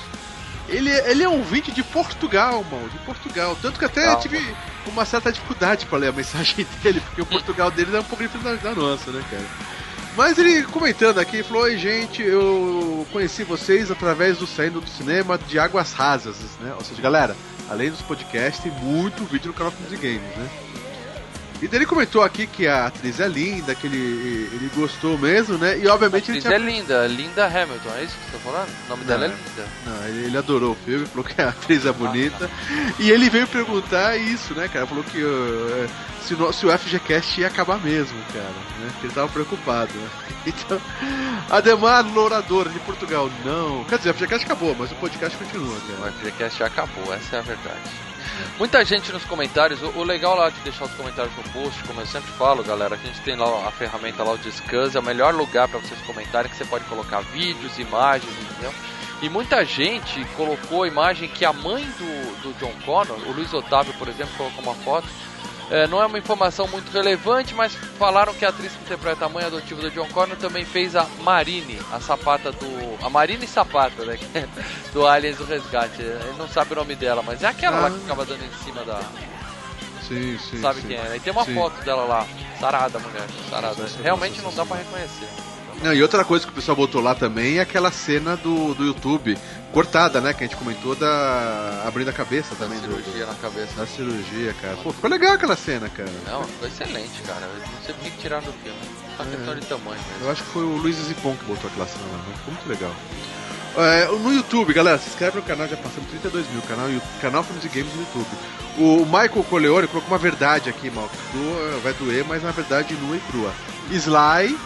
Ele, 0.69 0.91
ele 0.91 1.25
é 1.25 1.29
um 1.29 1.39
ouvinte 1.39 1.73
de 1.73 1.83
Portugal, 1.83 2.65
mano, 2.71 2.89
de 2.89 2.99
Portugal. 2.99 3.57
Tanto 3.61 3.79
que 3.79 3.85
até 3.85 4.05
Calma. 4.05 4.21
tive 4.21 4.55
uma 4.87 5.05
certa 5.05 5.33
dificuldade 5.33 5.87
pra 5.87 5.99
ler 5.99 6.09
a 6.09 6.13
mensagem 6.13 6.67
dele, 6.83 7.01
porque 7.01 7.23
o 7.23 7.27
Portugal 7.27 7.71
dele 7.71 7.97
é 7.97 8.01
um 8.01 8.05
pouco 8.05 8.23
diferente 8.23 8.63
da, 8.63 8.71
da 8.71 8.75
nossa, 8.75 9.11
né, 9.11 9.23
cara? 9.29 9.45
Mas 10.17 10.39
ele 10.39 10.65
comentando 10.65 11.19
aqui, 11.19 11.43
falou: 11.43 11.65
Oi, 11.65 11.77
gente, 11.77 12.23
eu 12.23 13.07
conheci 13.13 13.45
vocês 13.45 13.91
através 13.91 14.39
do 14.39 14.47
Saindo 14.47 14.81
do 14.81 14.89
Cinema 14.89 15.39
de 15.39 15.59
Águas 15.59 15.93
Rasas, 15.93 16.37
né? 16.61 16.73
Ou 16.75 16.85
seja, 16.85 17.01
galera, 17.01 17.37
além 17.69 17.91
dos 17.91 18.03
podcasts, 18.03 18.63
tem 18.63 18.73
muito 18.73 19.25
vídeo 19.25 19.49
no 19.49 19.55
canal 19.55 19.73
Filmes 19.73 19.93
e 19.93 19.97
Games, 19.97 20.37
né? 20.37 20.49
E 21.63 21.69
daí 21.69 21.79
ele 21.79 21.87
comentou 21.87 22.23
aqui 22.23 22.47
que 22.47 22.67
a 22.67 22.87
atriz 22.87 23.21
é 23.21 23.29
linda, 23.29 23.75
que 23.75 23.87
ele, 23.87 24.49
ele 24.53 24.71
gostou 24.75 25.19
mesmo, 25.19 25.59
né? 25.59 25.79
E 25.79 25.87
obviamente 25.89 26.31
ele 26.31 26.39
Isso 26.39 26.49
tinha. 26.49 26.59
é 26.59 26.63
linda, 26.63 27.07
Linda 27.07 27.47
Hamilton, 27.47 27.91
é 27.99 28.05
isso 28.05 28.17
que 28.17 28.25
você 28.25 28.33
tá 28.33 28.39
falando? 28.39 28.69
O 28.87 28.89
nome 28.89 29.05
dela 29.05 29.25
é 29.27 29.29
Não. 29.29 29.35
Linda. 29.37 29.69
Não, 29.87 30.07
ele, 30.09 30.27
ele 30.27 30.39
adorou 30.39 30.73
o 30.73 30.77
filme, 30.87 31.05
falou 31.07 31.25
que 31.25 31.41
a 31.41 31.49
atriz 31.51 31.85
é 31.85 31.93
bonita. 31.93 32.51
E 32.99 33.11
ele 33.11 33.29
veio 33.29 33.47
perguntar 33.47 34.17
isso, 34.17 34.55
né, 34.55 34.69
cara? 34.69 34.87
Falou 34.87 35.05
que 35.05 35.23
uh, 35.23 35.89
se, 36.25 36.33
o 36.35 36.39
no- 36.39 36.53
se 36.53 36.65
o 36.65 36.79
FGCast 36.79 37.41
ia 37.43 37.47
acabar 37.49 37.79
mesmo, 37.79 38.19
cara. 38.33 38.45
Né? 38.81 38.91
Que 39.01 39.07
ele 39.07 39.15
tava 39.15 39.29
preocupado, 39.29 39.93
né? 39.95 40.09
Então, 40.47 40.81
Ademar 41.51 42.03
Lourador, 42.15 42.71
de 42.71 42.79
Portugal, 42.81 43.31
não. 43.45 43.85
Quer 43.85 43.99
dizer, 43.99 44.11
o 44.11 44.15
FGCast 44.15 44.47
acabou, 44.47 44.75
mas 44.79 44.91
o 44.91 44.95
podcast 44.95 45.37
continua, 45.37 45.77
O 45.77 45.81
cara. 46.01 46.13
FGCast 46.13 46.59
já 46.59 46.67
acabou, 46.67 47.13
essa 47.13 47.37
é 47.37 47.39
a 47.41 47.43
verdade. 47.43 47.79
Muita 48.59 48.85
gente 48.85 49.13
nos 49.13 49.25
comentários, 49.25 49.83
o, 49.83 49.89
o 49.99 50.03
legal 50.03 50.37
lá 50.37 50.51
de 50.51 50.61
deixar 50.61 50.85
os 50.85 50.93
comentários 50.93 51.35
no 51.37 51.43
post, 51.45 51.83
como 51.85 52.01
eu 52.01 52.07
sempre 52.07 52.31
falo, 52.33 52.63
galera, 52.63 52.95
a 52.95 52.99
gente 52.99 53.21
tem 53.23 53.37
lá 53.37 53.67
a 53.67 53.71
ferramenta 53.71 54.23
lá, 54.23 54.33
o 54.33 54.39
Discuss, 54.39 54.95
é 54.95 55.01
o 55.01 55.03
melhor 55.03 55.35
lugar 55.35 55.69
para 55.69 55.81
vocês 55.81 56.01
comentarem, 56.03 56.51
que 56.51 56.57
você 56.57 56.65
pode 56.65 56.85
colocar 56.85 57.21
vídeos, 57.21 57.79
imagens, 57.79 58.33
entendeu? 58.39 58.73
E 59.23 59.29
muita 59.29 59.65
gente 59.65 60.25
colocou 60.37 60.83
a 60.83 60.89
imagem 60.89 61.29
que 61.29 61.45
a 61.45 61.53
mãe 61.53 61.85
do, 61.85 62.43
do 62.43 62.59
John 62.59 62.73
Connor, 62.87 63.19
o 63.29 63.33
Luiz 63.33 63.53
Otávio, 63.53 63.93
por 63.95 64.09
exemplo, 64.09 64.33
colocou 64.37 64.63
uma 64.63 64.75
foto. 64.77 65.07
É, 65.71 65.87
não 65.87 66.03
é 66.03 66.07
uma 66.07 66.19
informação 66.19 66.67
muito 66.67 66.91
relevante, 66.91 67.55
mas 67.55 67.73
falaram 67.97 68.35
que 68.35 68.45
a 68.45 68.49
atriz 68.49 68.73
que 68.73 68.83
interpreta 68.83 69.25
a 69.27 69.29
mãe 69.29 69.45
adotiva 69.45 69.81
do 69.81 69.91
John 69.93 70.09
Connor 70.09 70.37
também 70.37 70.65
fez 70.65 70.97
a 70.97 71.07
Marine, 71.21 71.79
a 71.93 72.01
sapata 72.01 72.51
do. 72.51 72.99
A 73.05 73.09
Marine 73.09 73.47
Sapata, 73.47 74.05
né? 74.05 74.19
é 74.35 74.47
do 74.93 75.07
Aliens 75.07 75.37
do 75.37 75.45
Resgate. 75.45 76.03
Ele 76.03 76.35
não 76.37 76.49
sabe 76.49 76.73
o 76.73 76.77
nome 76.77 76.97
dela, 76.97 77.23
mas 77.23 77.43
é 77.45 77.47
aquela 77.47 77.79
lá 77.81 77.91
que 77.91 77.97
Ah. 77.97 78.01
ficava 78.01 78.25
dando 78.27 78.45
em 78.45 78.65
cima 78.65 78.85
da. 78.85 79.01
Sim, 80.09 80.37
sim. 80.39 80.61
Sabe 80.61 80.81
sim. 80.81 80.89
quem 80.89 80.97
é? 80.97 81.17
E 81.17 81.21
tem 81.21 81.33
uma 81.33 81.45
Sim. 81.45 81.55
foto 81.55 81.85
dela 81.85 82.03
lá, 82.05 82.27
sarada, 82.59 82.99
mulher, 82.99 83.27
sarada. 83.49 83.87
Realmente 84.03 84.43
não 84.43 84.53
dá 84.53 84.67
pra 84.67 84.77
reconhecer. 84.79 85.29
Não, 85.83 85.95
e 85.95 86.03
outra 86.03 86.23
coisa 86.25 86.45
que 86.45 86.53
o 86.53 86.55
pessoal 86.55 86.77
botou 86.77 87.01
lá 87.01 87.15
também 87.15 87.57
é 87.57 87.63
aquela 87.63 87.91
cena 87.91 88.37
do, 88.37 88.75
do 88.75 88.85
YouTube, 88.85 89.39
cortada, 89.73 90.21
né? 90.21 90.35
Que 90.35 90.45
a 90.45 90.47
gente 90.47 90.57
comentou 90.59 90.95
da. 90.95 91.85
abrindo 91.87 92.11
a 92.11 92.13
cabeça 92.13 92.55
Da 92.55 92.67
também 92.67 92.79
do- 92.81 92.89
cirurgia 93.03 93.25
na 93.25 93.35
cabeça. 93.35 93.73
Da 93.77 93.87
cirurgia, 93.87 94.55
cara. 94.61 94.77
Pô, 94.83 94.93
ficou 94.93 95.09
legal 95.09 95.33
aquela 95.33 95.57
cena, 95.57 95.89
cara. 95.89 96.11
Não, 96.27 96.45
ficou 96.45 96.69
excelente, 96.69 97.23
cara. 97.27 97.41
Eu 97.47 97.59
não 97.61 97.83
sei 97.85 97.95
por 97.95 98.05
que 98.05 98.11
tiraram 98.19 98.45
do 98.45 98.53
filme. 98.63 98.79
Só 99.17 99.23
É. 99.23 99.27
questão 99.27 99.55
de 99.55 99.61
tamanho 99.67 100.01
mesmo. 100.11 100.25
Eu 100.27 100.31
acho 100.31 100.43
que 100.43 100.51
foi 100.51 100.63
o 100.65 100.77
Luiz 100.77 100.97
Zipon 100.97 101.35
que 101.37 101.45
botou 101.47 101.71
aquela 101.71 101.87
cena 101.87 102.05
lá? 102.13 102.19
Ficou 102.37 102.53
muito 102.55 102.69
legal. 102.69 102.95
É, 103.77 104.07
no 104.07 104.35
YouTube, 104.35 104.75
galera, 104.75 104.99
se 104.99 105.09
inscreve 105.09 105.37
no 105.37 105.43
canal, 105.45 105.67
já 105.69 105.77
passamos 105.77 106.11
32 106.11 106.45
mil, 106.51 106.61
canal, 106.63 106.89
canal 107.23 107.43
Filmes 107.45 107.65
e 107.65 107.69
Games 107.69 107.95
no 107.95 108.01
YouTube. 108.01 108.27
O 108.77 109.05
Michael 109.07 109.45
Coleone 109.49 109.87
colocou 109.87 110.11
uma 110.11 110.19
verdade 110.19 110.69
aqui, 110.69 110.91
mal, 110.91 111.09
que 111.09 111.39
doa- 111.39 111.79
vai 111.83 111.93
doer, 111.95 112.25
mas 112.27 112.43
na 112.43 112.51
verdade 112.51 112.95
nua 112.95 113.17
e 113.17 113.21
crua. 113.31 113.53
Sly 113.91 114.59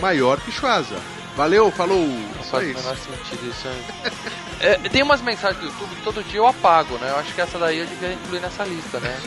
maior 0.00 0.40
que 0.40 0.52
Schwaza. 0.52 0.96
Valeu, 1.36 1.70
falou. 1.70 2.06
Não 2.06 2.44
faz 2.44 2.70
o 2.70 2.78
menor 2.78 2.96
sentido 2.96 3.48
isso 3.48 3.68
aí. 3.68 4.12
É, 4.62 4.76
tem 4.76 5.02
umas 5.02 5.20
mensagens 5.20 5.58
do 5.58 5.66
YouTube 5.66 5.96
que 5.96 6.02
todo 6.02 6.22
dia 6.22 6.38
eu 6.38 6.46
apago, 6.46 6.96
né? 6.98 7.10
Eu 7.10 7.16
acho 7.16 7.34
que 7.34 7.40
essa 7.40 7.58
daí 7.58 7.78
eu 7.78 7.86
devia 7.86 8.12
incluir 8.12 8.38
nessa 8.38 8.62
lista, 8.62 9.00
né? 9.00 9.20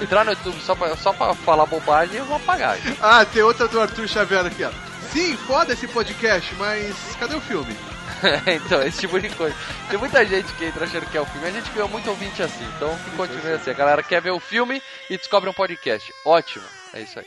Entrar 0.00 0.24
no 0.24 0.30
YouTube 0.30 0.60
só 0.60 0.76
pra, 0.76 0.96
só 0.96 1.12
pra 1.12 1.34
falar 1.34 1.66
bobagem 1.66 2.18
eu 2.18 2.24
vou 2.24 2.36
apagar. 2.36 2.78
Ah, 3.02 3.24
tem 3.24 3.42
outra 3.42 3.66
do 3.66 3.80
Arthur 3.80 4.06
Xavier 4.06 4.46
aqui, 4.46 4.62
ó. 4.62 4.70
Sim, 5.12 5.36
foda 5.36 5.72
esse 5.72 5.88
podcast, 5.88 6.54
mas 6.54 6.94
cadê 7.18 7.34
o 7.34 7.40
filme? 7.40 7.76
então, 8.46 8.80
esse 8.82 9.00
tipo 9.00 9.18
de 9.18 9.28
coisa. 9.30 9.56
Tem 9.88 9.98
muita 9.98 10.24
gente 10.24 10.52
que 10.52 10.66
entra 10.66 10.84
achando 10.84 11.06
que 11.06 11.16
é 11.16 11.20
o 11.20 11.26
filme. 11.26 11.48
A 11.48 11.50
gente 11.50 11.68
ganhou 11.70 11.88
muito 11.88 12.08
ouvinte 12.08 12.40
assim. 12.40 12.64
Então, 12.76 12.96
que 12.98 13.10
continue 13.16 13.54
assim. 13.54 13.70
A 13.70 13.74
galera 13.74 14.04
quer 14.04 14.22
ver 14.22 14.30
o 14.30 14.38
filme 14.38 14.80
e 15.08 15.16
descobre 15.16 15.50
um 15.50 15.54
podcast. 15.54 16.14
Ótimo. 16.24 16.64
É 16.92 17.00
isso 17.00 17.18
aí. 17.18 17.26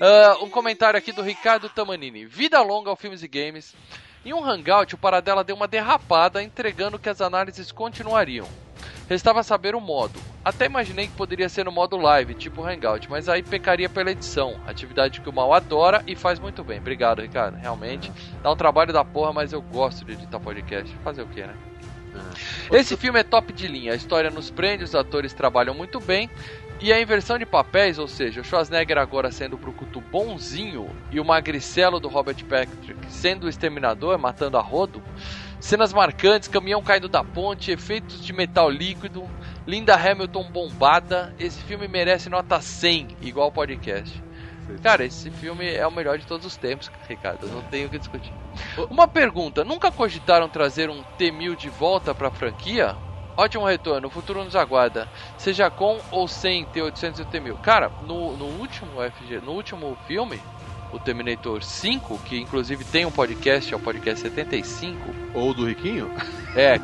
Uh, 0.00 0.44
um 0.44 0.50
comentário 0.50 0.98
aqui 0.98 1.12
do 1.12 1.22
Ricardo 1.22 1.68
Tamanini. 1.68 2.24
Vida 2.24 2.60
longa 2.62 2.90
ao 2.90 2.96
Filmes 2.96 3.22
e 3.22 3.28
Games. 3.28 3.74
Em 4.24 4.32
um 4.32 4.44
hangout, 4.44 4.94
o 4.94 4.98
Paradela 4.98 5.42
deu 5.42 5.56
uma 5.56 5.66
derrapada, 5.66 6.42
entregando 6.42 6.98
que 6.98 7.08
as 7.08 7.20
análises 7.20 7.72
continuariam. 7.72 8.48
Restava 9.08 9.42
saber 9.42 9.74
o 9.74 9.80
modo. 9.80 10.18
Até 10.44 10.66
imaginei 10.66 11.06
que 11.06 11.12
poderia 11.12 11.48
ser 11.48 11.64
no 11.64 11.72
modo 11.72 11.96
live, 11.96 12.34
tipo 12.34 12.64
Hangout, 12.64 13.10
mas 13.10 13.28
aí 13.28 13.42
pecaria 13.42 13.88
pela 13.88 14.10
edição. 14.10 14.60
Atividade 14.66 15.20
que 15.20 15.28
o 15.28 15.32
Mal 15.32 15.52
adora 15.52 16.02
e 16.06 16.16
faz 16.16 16.38
muito 16.38 16.64
bem. 16.64 16.78
Obrigado, 16.78 17.20
Ricardo. 17.20 17.56
Realmente. 17.56 18.10
Dá 18.42 18.50
um 18.50 18.56
trabalho 18.56 18.92
da 18.92 19.04
porra, 19.04 19.32
mas 19.32 19.52
eu 19.52 19.60
gosto 19.60 20.04
de 20.04 20.12
editar 20.12 20.40
podcast. 20.40 20.96
Fazer 21.04 21.22
o 21.22 21.26
que, 21.26 21.42
né? 21.42 21.54
Esse 22.70 22.96
filme 22.96 23.20
é 23.20 23.22
top 23.22 23.52
de 23.52 23.66
linha. 23.66 23.92
A 23.92 23.96
história 23.96 24.30
nos 24.30 24.50
prende, 24.50 24.84
os 24.84 24.94
atores 24.94 25.32
trabalham 25.32 25.74
muito 25.74 26.00
bem. 26.00 26.28
E 26.82 26.92
a 26.92 27.00
inversão 27.00 27.38
de 27.38 27.46
papéis, 27.46 27.96
ou 27.96 28.08
seja, 28.08 28.40
o 28.40 28.44
Schwarzenegger 28.44 28.98
agora 28.98 29.30
sendo 29.30 29.54
o 29.54 29.56
Brucutu 29.56 30.00
bonzinho 30.00 30.90
e 31.12 31.20
o 31.20 31.24
magricelo 31.24 32.00
do 32.00 32.08
Robert 32.08 32.44
Patrick 32.44 32.96
sendo 33.08 33.44
o 33.44 33.48
exterminador, 33.48 34.18
matando 34.18 34.58
a 34.58 34.60
rodo, 34.60 35.00
cenas 35.60 35.92
marcantes, 35.92 36.48
caminhão 36.48 36.82
caindo 36.82 37.08
da 37.08 37.22
ponte, 37.22 37.70
efeitos 37.70 38.20
de 38.20 38.32
metal 38.32 38.68
líquido, 38.68 39.30
Linda 39.64 39.94
Hamilton 39.94 40.50
bombada, 40.50 41.32
esse 41.38 41.62
filme 41.62 41.86
merece 41.86 42.28
nota 42.28 42.60
100, 42.60 43.16
igual 43.22 43.46
o 43.46 43.52
podcast. 43.52 44.20
Cara, 44.82 45.04
esse 45.04 45.30
filme 45.30 45.72
é 45.72 45.86
o 45.86 45.92
melhor 45.92 46.18
de 46.18 46.26
todos 46.26 46.44
os 46.44 46.56
tempos, 46.56 46.90
Ricardo. 47.08 47.46
Não 47.46 47.62
tenho 47.62 47.86
o 47.86 47.90
que 47.90 47.98
discutir. 47.98 48.32
Uma 48.90 49.06
pergunta: 49.06 49.64
nunca 49.64 49.92
cogitaram 49.92 50.48
trazer 50.48 50.90
um 50.90 51.02
T-1000 51.16 51.54
de 51.54 51.68
volta 51.68 52.12
pra 52.12 52.30
franquia? 52.30 52.96
Ótimo 53.36 53.66
retorno, 53.66 54.08
o 54.08 54.10
futuro 54.10 54.44
nos 54.44 54.54
aguarda. 54.54 55.08
Seja 55.38 55.70
com 55.70 55.98
ou 56.10 56.28
sem 56.28 56.66
T800 56.66 57.20
e 57.20 57.24
T1000. 57.24 57.60
Cara, 57.60 57.90
no, 58.02 58.36
no 58.36 58.44
último 58.44 58.90
FG, 59.00 59.40
no 59.42 59.52
último 59.52 59.96
filme, 60.06 60.40
o 60.92 60.98
Terminator 60.98 61.62
5, 61.62 62.18
que 62.18 62.38
inclusive 62.38 62.84
tem 62.84 63.06
um 63.06 63.10
podcast, 63.10 63.72
é 63.72 63.76
o 63.76 63.80
podcast 63.80 64.20
75. 64.20 64.98
Ou 65.34 65.54
do 65.54 65.66
Riquinho? 65.66 66.10
É. 66.54 66.78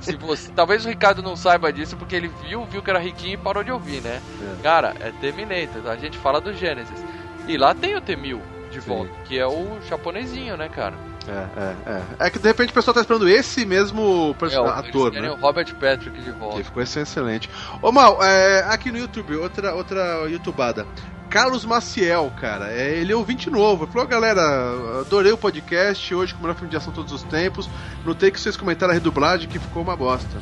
se 0.00 0.16
você, 0.16 0.50
talvez 0.50 0.84
o 0.84 0.88
Ricardo 0.88 1.22
não 1.22 1.36
saiba 1.36 1.72
disso 1.72 1.96
porque 1.96 2.16
ele 2.16 2.26
viu, 2.26 2.64
viu 2.64 2.82
que 2.82 2.90
era 2.90 2.98
riquinho 2.98 3.34
e 3.34 3.36
parou 3.36 3.62
de 3.62 3.70
ouvir, 3.70 4.00
né? 4.00 4.20
É. 4.58 4.60
Cara, 4.60 4.92
é 4.98 5.12
Terminator, 5.20 5.88
a 5.88 5.94
gente 5.94 6.18
fala 6.18 6.40
do 6.40 6.52
Gênesis. 6.52 7.00
E 7.46 7.56
lá 7.56 7.72
tem 7.76 7.94
o 7.94 8.00
T-1000 8.00 8.40
de 8.72 8.80
volta, 8.80 9.12
Sim. 9.12 9.20
que 9.26 9.38
é 9.38 9.46
o 9.46 9.80
japonesinho, 9.88 10.56
né, 10.56 10.68
cara? 10.68 10.96
É, 11.28 11.60
é, 11.60 11.76
é. 11.86 12.26
É 12.26 12.30
que 12.30 12.38
de 12.38 12.46
repente 12.46 12.70
o 12.70 12.74
pessoal 12.74 12.94
tá 12.94 13.00
esperando 13.00 13.28
esse 13.28 13.64
mesmo 13.64 14.36
é, 14.42 14.56
ator, 14.56 15.12
né? 15.12 15.30
o 15.30 15.36
Robert 15.36 15.74
Patrick 15.76 16.20
de 16.20 16.30
volta. 16.32 16.58
Que 16.58 16.64
ficou 16.64 16.82
excelente. 16.82 17.48
Ô 17.80 17.90
Mal, 17.90 18.22
é, 18.22 18.64
aqui 18.68 18.90
no 18.92 18.98
YouTube, 18.98 19.36
outra, 19.36 19.74
outra 19.74 20.28
youtubada. 20.28 20.86
Carlos 21.34 21.64
Maciel, 21.64 22.32
cara. 22.40 22.70
É, 22.70 22.96
ele 22.96 23.12
é 23.12 23.16
ouvinte 23.16 23.50
novo. 23.50 23.84
Ele 23.84 23.92
falou, 23.92 24.06
galera, 24.06 25.00
adorei 25.00 25.32
o 25.32 25.36
podcast, 25.36 26.14
hoje 26.14 26.32
com 26.32 26.38
o 26.38 26.42
melhor 26.42 26.54
filme 26.54 26.70
de 26.70 26.76
ação 26.76 26.92
todos 26.92 27.12
os 27.12 27.24
tempos. 27.24 27.68
Notei 28.04 28.30
que 28.30 28.40
vocês 28.40 28.56
comentaram 28.56 28.92
a 28.92 28.94
redublagem 28.94 29.48
que 29.48 29.58
ficou 29.58 29.82
uma 29.82 29.96
bosta. 29.96 30.40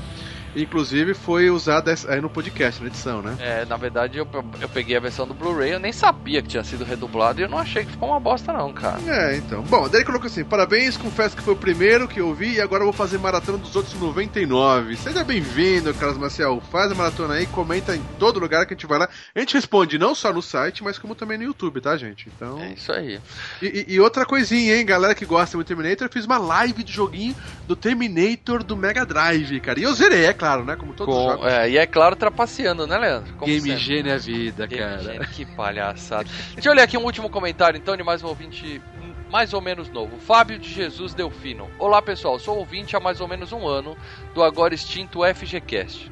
Inclusive 0.54 1.14
foi 1.14 1.50
usada 1.50 1.94
aí 2.08 2.20
no 2.20 2.28
podcast, 2.28 2.80
na 2.80 2.88
edição, 2.88 3.22
né? 3.22 3.36
É, 3.38 3.64
na 3.64 3.76
verdade 3.76 4.18
eu, 4.18 4.28
eu 4.60 4.68
peguei 4.68 4.96
a 4.96 5.00
versão 5.00 5.26
do 5.26 5.34
Blu-ray, 5.34 5.72
eu 5.72 5.80
nem 5.80 5.92
sabia 5.92 6.42
que 6.42 6.48
tinha 6.48 6.64
sido 6.64 6.84
redublado 6.84 7.40
e 7.40 7.44
eu 7.44 7.48
não 7.48 7.58
achei 7.58 7.84
que 7.84 7.92
ficou 7.92 8.10
uma 8.10 8.20
bosta 8.20 8.52
não, 8.52 8.72
cara. 8.72 9.00
É, 9.06 9.36
então. 9.36 9.62
Bom, 9.62 9.88
daí 9.88 10.00
ele 10.00 10.04
colocou 10.04 10.26
assim, 10.26 10.44
parabéns, 10.44 10.96
confesso 10.96 11.36
que 11.36 11.42
foi 11.42 11.54
o 11.54 11.56
primeiro 11.56 12.06
que 12.06 12.20
eu 12.20 12.34
vi 12.34 12.54
e 12.54 12.60
agora 12.60 12.82
eu 12.82 12.86
vou 12.86 12.92
fazer 12.92 13.18
maratona 13.18 13.58
dos 13.58 13.74
outros 13.74 13.94
99. 13.94 14.96
Seja 14.96 15.24
bem-vindo, 15.24 15.92
Carlos 15.94 16.18
Marcial. 16.18 16.60
Faz 16.70 16.92
a 16.92 16.94
maratona 16.94 17.34
aí, 17.34 17.46
comenta 17.46 17.96
em 17.96 18.02
todo 18.18 18.38
lugar 18.38 18.66
que 18.66 18.74
a 18.74 18.76
gente 18.76 18.86
vai 18.86 18.98
lá. 18.98 19.08
A 19.34 19.40
gente 19.40 19.54
responde 19.54 19.98
não 19.98 20.14
só 20.14 20.32
no 20.32 20.42
site, 20.42 20.84
mas 20.84 20.98
como 20.98 21.14
também 21.14 21.38
no 21.38 21.44
YouTube, 21.44 21.80
tá, 21.80 21.96
gente? 21.96 22.28
Então... 22.34 22.60
É 22.60 22.72
isso 22.72 22.92
aí. 22.92 23.20
E, 23.60 23.66
e, 23.66 23.94
e 23.94 24.00
outra 24.00 24.26
coisinha, 24.26 24.76
hein, 24.76 24.84
galera 24.84 25.14
que 25.14 25.24
gosta 25.24 25.56
do 25.56 25.64
Terminator, 25.64 26.06
eu 26.06 26.12
fiz 26.12 26.26
uma 26.26 26.38
live 26.38 26.82
de 26.82 26.92
joguinho 26.92 27.34
do 27.66 27.74
Terminator 27.74 28.62
do 28.62 28.76
Mega 28.76 29.06
Drive, 29.06 29.60
cara. 29.60 29.80
E 29.80 29.84
eu 29.84 29.94
zerei, 29.94 30.26
é 30.26 30.32
claro, 30.42 30.64
né? 30.64 30.74
Como 30.74 30.92
todos 30.92 31.14
Com, 31.14 31.20
os 31.20 31.32
jogos. 31.32 31.46
É, 31.46 31.70
e 31.70 31.78
é 31.78 31.86
claro, 31.86 32.16
trapaceando, 32.16 32.84
né, 32.84 32.98
Leandro? 32.98 33.32
Como 33.34 33.46
Game 33.46 33.76
Gene 33.76 34.08
é 34.08 34.18
vida, 34.18 34.66
Game 34.66 34.82
cara. 34.82 35.02
Gene, 35.02 35.26
que 35.28 35.46
palhaçada. 35.46 36.28
Deixa 36.54 36.68
eu 36.68 36.74
ler 36.74 36.82
aqui 36.82 36.98
um 36.98 37.04
último 37.04 37.30
comentário, 37.30 37.78
então, 37.78 37.96
de 37.96 38.02
mais 38.02 38.24
um 38.24 38.26
ouvinte 38.26 38.82
mais 39.30 39.54
ou 39.54 39.60
menos 39.60 39.88
novo. 39.88 40.18
Fábio 40.18 40.58
de 40.58 40.68
Jesus 40.68 41.14
Delfino. 41.14 41.70
Olá, 41.78 42.02
pessoal. 42.02 42.40
Sou 42.40 42.58
ouvinte 42.58 42.96
há 42.96 43.00
mais 43.00 43.20
ou 43.20 43.28
menos 43.28 43.52
um 43.52 43.68
ano 43.68 43.96
do 44.34 44.42
agora 44.42 44.74
extinto 44.74 45.20
FGCast. 45.22 46.10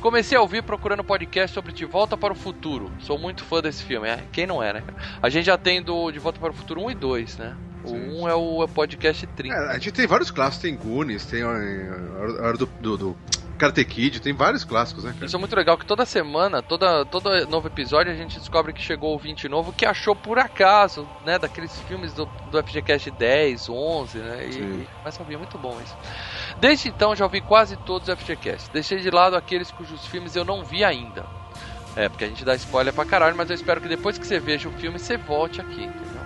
Comecei 0.00 0.36
a 0.36 0.40
ouvir 0.40 0.64
procurando 0.64 1.04
podcast 1.04 1.54
sobre 1.54 1.72
De 1.72 1.84
Volta 1.84 2.16
para 2.16 2.32
o 2.32 2.36
Futuro. 2.36 2.90
Sou 2.98 3.18
muito 3.18 3.44
fã 3.44 3.60
desse 3.60 3.84
filme. 3.84 4.08
É? 4.08 4.24
Quem 4.32 4.48
não 4.48 4.60
é, 4.60 4.72
né? 4.72 4.82
A 5.22 5.30
gente 5.30 5.46
já 5.46 5.56
tem 5.56 5.80
do 5.80 6.10
De 6.10 6.18
Volta 6.18 6.40
para 6.40 6.50
o 6.50 6.54
Futuro 6.54 6.82
1 6.86 6.90
e 6.90 6.94
2, 6.94 7.38
né? 7.38 7.56
O 7.84 7.94
1 8.24 8.28
é 8.28 8.34
o 8.34 8.68
podcast 8.68 9.26
30. 9.26 9.54
É, 9.54 9.70
a 9.70 9.72
gente 9.74 9.92
tem 9.92 10.06
vários 10.06 10.30
clássicos, 10.30 10.62
tem 10.62 10.76
Goonies, 10.76 11.24
tem 11.24 11.42
a 11.42 11.46
hora 11.46 12.58
do, 12.58 12.66
do, 12.66 12.96
do 12.98 13.16
Karate 13.60 13.84
Kid, 13.84 14.22
tem 14.22 14.32
vários 14.32 14.64
clássicos, 14.64 15.04
né? 15.04 15.12
Cara? 15.12 15.26
Isso 15.26 15.36
é 15.36 15.38
muito 15.38 15.54
legal, 15.54 15.76
que 15.76 15.84
toda 15.84 16.06
semana, 16.06 16.62
toda, 16.62 17.04
todo 17.04 17.28
novo 17.46 17.68
episódio, 17.68 18.10
a 18.10 18.16
gente 18.16 18.38
descobre 18.38 18.72
que 18.72 18.80
chegou 18.80 19.10
ouvinte 19.10 19.50
novo 19.50 19.70
que 19.70 19.84
achou 19.84 20.16
por 20.16 20.38
acaso, 20.38 21.06
né? 21.26 21.38
Daqueles 21.38 21.78
filmes 21.82 22.14
do, 22.14 22.24
do 22.50 22.62
FGCast 22.62 23.10
10, 23.10 23.68
11, 23.68 24.18
né? 24.18 24.46
E, 24.46 24.52
Sim. 24.54 24.86
mas 25.04 25.14
sabia, 25.14 25.36
muito 25.36 25.58
bom 25.58 25.78
isso. 25.84 25.94
Desde 26.58 26.88
então, 26.88 27.14
já 27.14 27.26
ouvi 27.26 27.42
quase 27.42 27.76
todos 27.76 28.08
os 28.08 28.18
FGCasts. 28.18 28.70
Deixei 28.70 28.98
de 28.98 29.10
lado 29.10 29.36
aqueles 29.36 29.70
cujos 29.70 30.06
filmes 30.06 30.34
eu 30.34 30.44
não 30.44 30.64
vi 30.64 30.82
ainda. 30.82 31.26
É, 31.96 32.08
porque 32.08 32.24
a 32.24 32.28
gente 32.28 32.46
dá 32.46 32.54
spoiler 32.54 32.94
pra 32.94 33.04
caralho, 33.04 33.36
mas 33.36 33.50
eu 33.50 33.54
espero 33.54 33.78
que 33.78 33.88
depois 33.88 34.16
que 34.16 34.26
você 34.26 34.40
veja 34.40 34.70
o 34.70 34.72
filme, 34.72 34.98
você 34.98 35.18
volte 35.18 35.60
aqui, 35.60 35.84
entendeu? 35.84 36.22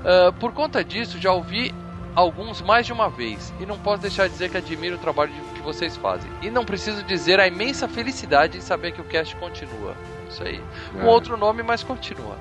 Uh, 0.00 0.32
por 0.40 0.52
conta 0.52 0.82
disso, 0.82 1.20
já 1.20 1.32
ouvi 1.32 1.72
alguns 2.16 2.62
mais 2.62 2.86
de 2.86 2.92
uma 2.92 3.10
vez 3.10 3.52
e 3.60 3.66
não 3.66 3.78
posso 3.78 4.02
deixar 4.02 4.26
de 4.26 4.32
dizer 4.32 4.50
que 4.50 4.56
admiro 4.56 4.96
o 4.96 4.98
trabalho 4.98 5.32
que 5.54 5.55
vocês 5.66 5.96
fazem. 5.96 6.30
E 6.40 6.50
não 6.50 6.64
preciso 6.64 7.02
dizer 7.02 7.40
a 7.40 7.46
imensa 7.46 7.88
felicidade 7.88 8.56
em 8.56 8.60
saber 8.60 8.92
que 8.92 9.00
o 9.00 9.04
cast 9.04 9.34
continua. 9.36 9.94
Isso 10.30 10.42
aí. 10.42 10.62
É. 10.96 11.00
Com 11.00 11.06
outro 11.06 11.36
nome, 11.36 11.62
mas 11.62 11.82
continua. 11.82 12.38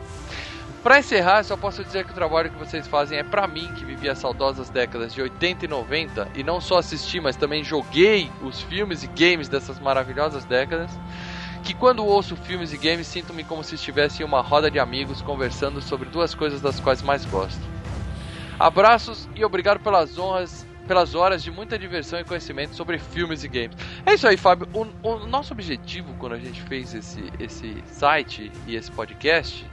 Para 0.83 0.99
encerrar, 0.99 1.43
só 1.43 1.57
posso 1.57 1.83
dizer 1.83 2.05
que 2.05 2.11
o 2.11 2.13
trabalho 2.13 2.51
que 2.51 2.59
vocês 2.59 2.87
fazem 2.87 3.17
é 3.17 3.23
para 3.23 3.47
mim, 3.47 3.73
que 3.73 3.83
vivi 3.83 4.07
as 4.07 4.19
saudosas 4.19 4.69
décadas 4.69 5.11
de 5.11 5.19
80 5.19 5.65
e 5.65 5.67
90 5.67 6.29
e 6.35 6.43
não 6.43 6.61
só 6.61 6.77
assisti, 6.77 7.19
mas 7.19 7.35
também 7.35 7.63
joguei 7.63 8.31
os 8.43 8.61
filmes 8.61 9.01
e 9.01 9.07
games 9.07 9.49
dessas 9.49 9.79
maravilhosas 9.79 10.45
décadas. 10.45 10.91
Que 11.63 11.73
quando 11.73 12.05
ouço 12.05 12.35
filmes 12.35 12.71
e 12.71 12.77
games, 12.77 13.07
sinto-me 13.07 13.43
como 13.43 13.63
se 13.63 13.73
estivesse 13.73 14.21
em 14.21 14.25
uma 14.25 14.41
roda 14.41 14.69
de 14.69 14.77
amigos 14.77 15.23
conversando 15.23 15.81
sobre 15.81 16.07
duas 16.07 16.35
coisas 16.35 16.61
das 16.61 16.79
quais 16.79 17.01
mais 17.01 17.25
gosto. 17.25 17.61
Abraços 18.59 19.27
e 19.35 19.43
obrigado 19.43 19.79
pelas 19.79 20.17
honras, 20.19 20.64
pelas 20.85 21.15
horas 21.15 21.43
de 21.43 21.51
muita 21.51 21.77
diversão 21.77 22.19
e 22.19 22.23
conhecimento 22.23 22.75
sobre 22.75 22.97
filmes 22.97 23.43
e 23.43 23.47
games. 23.47 23.75
É 24.05 24.13
isso 24.13 24.27
aí, 24.27 24.37
Fábio. 24.37 24.67
O, 24.73 25.07
o 25.07 25.27
nosso 25.27 25.53
objetivo 25.53 26.13
quando 26.17 26.33
a 26.33 26.39
gente 26.39 26.61
fez 26.61 26.93
esse, 26.93 27.31
esse 27.39 27.83
site 27.87 28.51
e 28.67 28.75
esse 28.75 28.91
podcast 28.91 29.65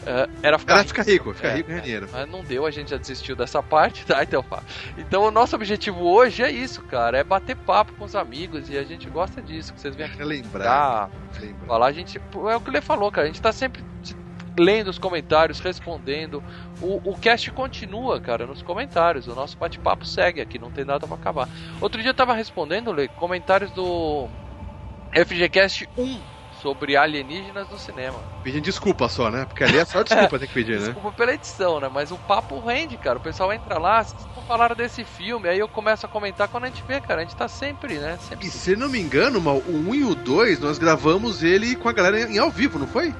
Uh, 0.00 0.24
era 0.42 0.58
ficar 0.58 0.72
era 0.72 0.82
rico. 0.82 0.88
ficar 0.88 1.02
rico, 1.02 1.34
ficar 1.34 1.48
é, 1.48 1.54
rico 1.56 1.68
ganhar 1.68 1.82
dinheiro. 1.82 2.08
Mas 2.10 2.28
não 2.28 2.42
deu, 2.42 2.64
a 2.64 2.70
gente 2.70 2.90
já 2.90 2.96
desistiu 2.96 3.36
dessa 3.36 3.62
parte, 3.62 4.04
tá? 4.06 4.22
Então, 4.22 4.42
então 4.96 5.22
o 5.24 5.30
nosso 5.30 5.54
objetivo 5.54 6.02
hoje 6.04 6.42
é 6.42 6.50
isso, 6.50 6.82
cara, 6.82 7.18
é 7.18 7.24
bater 7.24 7.54
papo 7.54 7.92
com 7.92 8.06
os 8.06 8.16
amigos 8.16 8.70
e 8.70 8.78
a 8.78 8.82
gente 8.82 9.10
gosta 9.10 9.42
disso, 9.42 9.74
que 9.74 9.80
vocês 9.80 9.94
venham 9.94 10.10
aqui 10.10 10.24
lembrar, 10.24 11.10
lembrar. 11.38 11.66
falar, 11.66 11.86
a 11.86 11.92
gente, 11.92 12.18
é 12.18 12.56
o 12.56 12.60
que 12.60 12.70
ele 12.70 12.80
falou, 12.80 13.12
cara, 13.12 13.26
a 13.26 13.30
gente 13.30 13.42
tá 13.42 13.52
sempre 13.52 13.84
lendo 14.58 14.88
os 14.88 14.98
comentários, 14.98 15.60
respondendo. 15.60 16.42
O, 16.80 17.10
o 17.10 17.16
cast 17.16 17.50
continua, 17.52 18.20
cara, 18.20 18.46
nos 18.46 18.62
comentários. 18.62 19.26
O 19.26 19.34
nosso 19.34 19.56
bate-papo 19.58 20.06
segue 20.06 20.40
aqui, 20.40 20.58
não 20.58 20.70
tem 20.70 20.84
nada 20.84 21.06
para 21.06 21.16
acabar. 21.16 21.48
Outro 21.80 22.00
dia 22.00 22.10
eu 22.10 22.14
tava 22.14 22.34
respondendo, 22.34 22.92
Lê, 22.92 23.08
comentários 23.08 23.70
do 23.72 24.28
FGCast 25.14 25.88
1 25.96 26.39
sobre 26.62 26.96
alienígenas 26.96 27.68
no 27.68 27.78
cinema. 27.78 28.18
Pedindo 28.42 28.64
desculpa 28.64 29.08
só, 29.08 29.30
né? 29.30 29.44
Porque 29.44 29.64
ali 29.64 29.78
é 29.78 29.84
só 29.84 30.02
desculpa 30.02 30.38
tem 30.38 30.48
que 30.48 30.54
pedir, 30.54 30.78
né? 30.78 30.86
Desculpa 30.86 31.12
pela 31.12 31.34
edição, 31.34 31.80
né? 31.80 31.90
Mas 31.92 32.10
o 32.10 32.16
papo 32.16 32.58
rende, 32.60 32.96
cara. 32.96 33.18
O 33.18 33.20
pessoal 33.20 33.52
entra 33.52 33.78
lá, 33.78 34.02
vocês 34.02 34.26
não 34.36 34.42
falaram 34.44 34.76
desse 34.76 35.04
filme, 35.04 35.48
aí 35.48 35.58
eu 35.58 35.68
começo 35.68 36.06
a 36.06 36.08
comentar 36.08 36.48
quando 36.48 36.64
a 36.64 36.66
gente 36.68 36.82
vê, 36.86 37.00
cara. 37.00 37.20
A 37.20 37.24
gente 37.24 37.36
tá 37.36 37.48
sempre, 37.48 37.94
né? 37.94 38.18
Sempre... 38.28 38.46
E 38.46 38.50
se 38.50 38.76
não 38.76 38.88
me 38.88 39.00
engano, 39.00 39.38
o 39.38 39.90
1 39.90 39.94
e 39.94 40.04
o 40.04 40.14
2, 40.14 40.60
nós 40.60 40.78
gravamos 40.78 41.42
ele 41.42 41.76
com 41.76 41.88
a 41.88 41.92
galera 41.92 42.20
em 42.20 42.38
ao 42.38 42.50
vivo, 42.50 42.78
não 42.78 42.86
foi? 42.86 43.14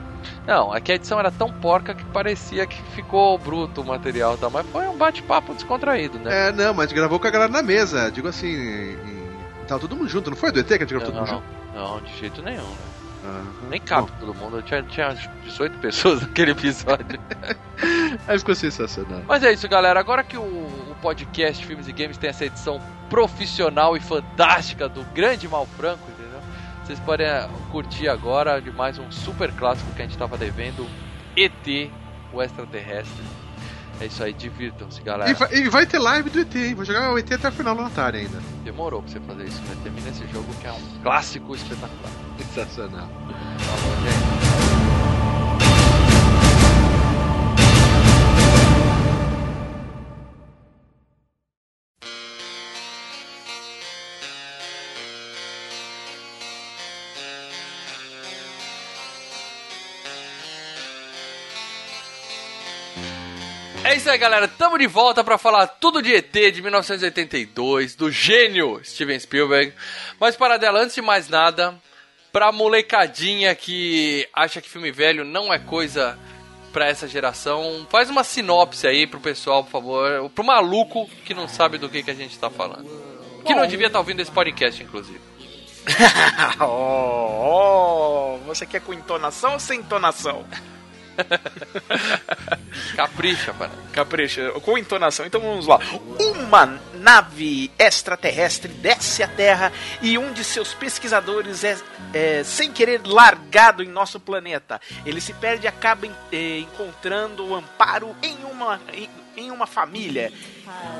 Não, 0.47 0.73
aqui 0.73 0.93
a 0.93 0.95
edição 0.97 1.19
era 1.19 1.31
tão 1.31 1.53
porca 1.53 1.95
que 1.95 2.05
parecia 2.07 2.67
que 2.67 2.81
ficou 2.95 3.39
bruto 3.39 3.81
o 3.81 3.85
material, 3.85 4.37
tá? 4.37 4.51
Mas 4.51 4.67
foi 4.67 4.87
um 4.89 4.97
bate-papo 4.97 5.55
descontraído, 5.55 6.19
né? 6.19 6.49
É, 6.49 6.53
não, 6.53 6.75
mas 6.75 6.93
gravou 6.93 7.19
com 7.19 7.27
a 7.27 7.31
galera 7.31 7.53
na 7.53 7.63
mesa. 7.63 8.11
Digo 8.11 8.29
assim, 8.29 8.49
em... 8.49 8.99
tava 9.67 9.81
todo 9.81 9.97
mundo 9.97 10.09
junto, 10.09 10.31
não 10.31 10.37
foi 10.37 10.51
do 10.51 10.61
ET 10.61 10.67
que 10.67 10.75
a 10.75 10.79
gente 10.79 10.95
gravou 10.95 11.13
não, 11.13 11.25
todo 11.25 11.29
mundo 11.29 11.43
junto? 11.43 11.61
Não, 11.75 12.01
de 12.01 12.19
jeito 12.19 12.43
nenhum, 12.43 12.63
né? 12.63 13.00
Uhum. 13.23 13.69
Nem 13.69 13.81
cabe 13.81 14.11
Bom. 14.11 14.17
todo 14.19 14.35
mundo, 14.35 14.63
tinha, 14.63 14.83
tinha 14.83 15.15
18 15.45 15.79
pessoas 15.79 16.23
naquele 16.27 16.53
episódio. 16.53 17.21
Aí 18.27 18.39
ficou 18.39 18.55
sensacional. 18.55 19.23
Mas 19.27 19.43
é 19.43 19.53
isso, 19.53 19.69
galera. 19.69 20.01
Agora 20.01 20.25
que 20.25 20.37
o, 20.37 20.43
o 20.43 20.97
podcast 21.03 21.65
Filmes 21.65 21.87
e 21.87 21.93
Games 21.93 22.17
tem 22.17 22.31
essa 22.31 22.45
edição 22.45 22.81
profissional 23.09 23.97
e 23.97 24.01
fantástica 24.01 24.89
do 24.89 25.03
grande 25.13 25.49
Mal 25.49 25.67
Franco, 25.67 26.11
entendeu? 26.11 26.41
Vocês 26.85 26.99
podem 27.01 27.27
eh, 27.27 27.49
curtir 27.71 28.09
agora 28.09 28.61
de 28.61 28.71
mais 28.71 28.99
um 28.99 29.11
super 29.11 29.53
clássico 29.53 29.93
que 29.95 30.03
a 30.03 30.05
gente 30.05 30.13
estava 30.13 30.37
devendo, 30.39 30.87
ET, 31.37 31.91
o 32.33 32.43
extraterrestre. 32.43 33.40
É 34.01 34.07
isso 34.07 34.25
aí, 34.25 34.33
divirtam-se, 34.33 35.03
galera. 35.03 35.31
E 35.31 35.35
vai, 35.35 35.55
e 35.55 35.69
vai 35.69 35.87
ter 35.87 35.99
live 35.99 36.31
do 36.31 36.41
ET, 36.41 36.55
hein? 36.57 36.75
Vou 36.75 36.85
jogar 36.85 37.13
o 37.13 37.19
ET 37.19 37.31
até 37.31 37.49
o 37.49 37.53
final 37.53 37.75
do 37.77 37.83
Atari 37.83 38.19
ainda. 38.21 38.41
Demorou 38.65 39.03
pra 39.03 39.13
você 39.13 39.21
fazer 39.21 39.45
isso, 39.45 39.61
né? 39.63 39.77
Termina 39.83 40.09
esse 40.09 40.27
jogo 40.29 40.47
que 40.55 40.67
é 40.67 40.73
um 40.73 41.03
clássico 41.03 41.55
espetacular. 41.55 42.13
Sensacional. 42.39 43.09
Falou, 43.59 43.97
gente. 44.03 44.40
É 63.91 63.97
isso 63.97 64.09
aí, 64.09 64.17
galera. 64.17 64.47
Tamo 64.47 64.79
de 64.79 64.87
volta 64.87 65.25
pra 65.25 65.37
falar 65.37 65.67
tudo 65.67 66.01
de 66.01 66.15
ET 66.15 66.33
de 66.33 66.63
1982, 66.63 67.97
do 67.97 68.09
gênio 68.09 68.81
Steven 68.85 69.19
Spielberg. 69.19 69.73
Mas 70.21 70.37
para 70.37 70.57
dela, 70.57 70.81
antes 70.81 70.95
de 70.95 71.03
mais 71.03 71.29
nada, 71.29 71.75
pra 72.31 72.53
molecadinha 72.53 73.53
que 73.53 74.29
acha 74.33 74.61
que 74.61 74.71
filme 74.71 74.93
velho 74.93 75.25
não 75.25 75.53
é 75.53 75.59
coisa 75.59 76.17
pra 76.73 76.87
essa 76.87 77.09
geração, 77.09 77.85
faz 77.91 78.09
uma 78.09 78.23
sinopse 78.23 78.87
aí 78.87 79.09
pro 79.09 79.19
pessoal, 79.19 79.65
por 79.65 79.73
favor. 79.73 80.31
Pro 80.31 80.45
maluco 80.45 81.11
que 81.25 81.35
não 81.35 81.49
sabe 81.49 81.77
do 81.77 81.89
que, 81.89 82.05
que 82.05 82.13
a 82.13 82.15
gente 82.15 82.39
tá 82.39 82.49
falando. 82.49 82.89
Que 83.45 83.57
não 83.57 83.67
devia 83.67 83.89
estar 83.89 83.99
ouvindo 83.99 84.21
esse 84.21 84.31
podcast, 84.31 84.81
inclusive. 84.81 85.21
oh, 86.61 88.37
oh, 88.37 88.39
você 88.47 88.65
quer 88.65 88.83
com 88.83 88.95
entonação 88.95 89.55
ou 89.55 89.59
sem 89.59 89.81
entonação? 89.81 90.47
Capricha, 92.97 93.53
para. 93.55 93.71
Capricha, 93.93 94.51
com 94.61 94.77
entonação. 94.79 95.27
Então 95.27 95.41
vamos 95.41 95.67
lá. 95.67 95.79
Uma 96.19 96.79
nave 96.95 97.71
extraterrestre 97.79 98.69
desce 98.73 99.23
à 99.23 99.29
Terra 99.29 99.73
e 100.03 100.17
um 100.19 100.33
de 100.33 100.45
seus 100.45 100.73
pesquisadores 100.75 101.65
é, 101.65 101.79
é, 102.13 102.43
sem 102.45 102.71
querer 102.73 103.01
largado 103.05 103.83
em 103.83 103.89
nosso 103.89 104.21
planeta. 104.21 104.81
Ele 105.05 105.21
se 105.21 105.33
perde 105.35 105.65
e 105.67 105.69
acaba 105.69 106.07
em- 106.07 106.15
eh, 106.33 106.59
encontrando 106.61 107.45
o 107.47 107.55
amparo 107.55 108.15
em 108.23 108.37
uma, 108.45 108.81
em, 108.93 109.09
em 109.37 109.51
uma 109.51 109.67
família. 109.67 110.33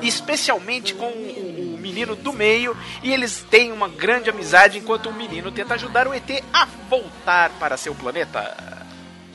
Especialmente 0.01 0.93
com 0.93 1.05
o 1.07 1.77
menino 1.79 2.15
do 2.15 2.33
meio, 2.33 2.75
e 3.01 3.13
eles 3.13 3.45
têm 3.49 3.71
uma 3.71 3.87
grande 3.87 4.29
amizade 4.29 4.77
enquanto 4.77 5.07
o 5.07 5.13
menino 5.13 5.51
tenta 5.51 5.75
ajudar 5.75 6.07
o 6.07 6.13
ET 6.13 6.43
a 6.51 6.65
voltar 6.89 7.51
para 7.51 7.77
seu 7.77 7.95
planeta. 7.95 8.80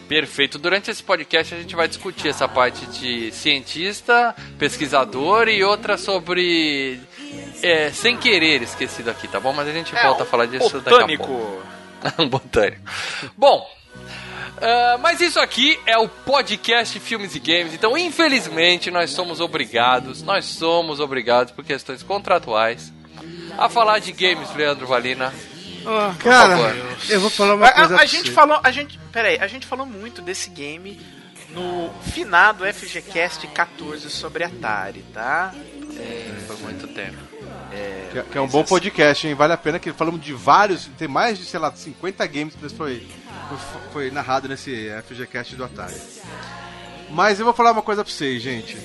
Perfeito. 0.08 0.58
Durante 0.58 0.90
esse 0.90 1.02
podcast 1.02 1.54
a 1.54 1.58
gente 1.58 1.74
vai 1.74 1.88
discutir 1.88 2.28
essa 2.28 2.46
parte 2.46 2.86
de 2.86 3.32
cientista, 3.32 4.34
pesquisador 4.58 5.48
e 5.48 5.64
outra 5.64 5.96
sobre 5.96 7.00
é, 7.62 7.90
sem 7.90 8.16
querer 8.16 8.62
esquecido 8.62 9.10
aqui, 9.10 9.26
tá 9.26 9.40
bom? 9.40 9.52
Mas 9.52 9.68
a 9.68 9.72
gente 9.72 9.92
volta 9.94 10.22
a 10.22 10.26
falar 10.26 10.46
disso 10.46 10.80
daqui 10.80 11.14
a 11.14 11.16
pouco. 11.18 11.62
Botânico. 12.06 12.22
um 12.22 12.28
botânico. 12.28 12.82
Bom, 13.36 13.66
ah, 14.60 14.98
mas 14.98 15.20
isso 15.20 15.38
aqui 15.38 15.78
é 15.86 15.98
o 15.98 16.08
podcast 16.08 16.98
Filmes 16.98 17.34
e 17.34 17.38
Games, 17.38 17.74
então 17.74 17.96
infelizmente 17.96 18.90
nós 18.90 19.10
somos 19.10 19.40
obrigados, 19.40 20.22
nós 20.22 20.46
somos 20.46 20.98
obrigados 20.98 21.52
por 21.52 21.64
questões 21.64 22.02
contratuais 22.02 22.92
a 23.58 23.68
falar 23.68 23.98
de 23.98 24.12
games, 24.12 24.54
Leandro 24.54 24.86
Valina. 24.86 25.32
Cara, 26.18 26.56
favor. 26.56 26.96
eu 27.08 27.20
vou 27.20 27.30
falar 27.30 27.54
uma 27.54 27.66
A, 27.66 27.72
coisa 27.72 27.92
a- 27.92 27.96
a 27.96 27.98
pra 27.98 28.06
gente 28.06 28.26
você. 28.28 28.32
falou, 28.32 28.60
a 28.62 28.70
gente, 28.70 28.98
peraí, 29.12 29.38
a 29.38 29.46
gente 29.46 29.66
falou 29.66 29.86
muito 29.86 30.20
desse 30.22 30.50
game 30.50 31.00
no 31.50 31.90
finado 32.12 32.64
FGCast 32.64 33.46
14 33.48 34.10
sobre 34.10 34.44
Atari, 34.44 35.04
tá? 35.14 35.54
Foi 36.46 36.56
muito 36.56 36.86
tempo. 36.88 37.16
Que, 38.12 38.22
que 38.22 38.38
é 38.38 38.40
um 38.40 38.46
bom 38.48 38.62
podcast, 38.64 39.26
hein? 39.26 39.34
Vale 39.34 39.52
a 39.52 39.56
pena 39.56 39.78
que 39.78 39.92
falamos 39.92 40.20
de 40.20 40.32
vários, 40.32 40.86
tem 40.98 41.08
mais 41.08 41.38
de, 41.38 41.44
sei 41.44 41.58
lá, 41.60 41.72
50 41.74 42.26
games 42.26 42.54
que 42.54 42.68
foi, 42.68 43.06
foi, 43.48 43.58
foi 43.92 44.10
narrado 44.10 44.48
nesse 44.48 44.88
FGCast 45.08 45.56
do 45.56 45.64
Atari. 45.64 45.94
Mas 47.10 47.38
eu 47.38 47.44
vou 47.44 47.54
falar 47.54 47.72
uma 47.72 47.82
coisa 47.82 48.02
pra 48.04 48.12
vocês, 48.12 48.42
gente. 48.42 48.76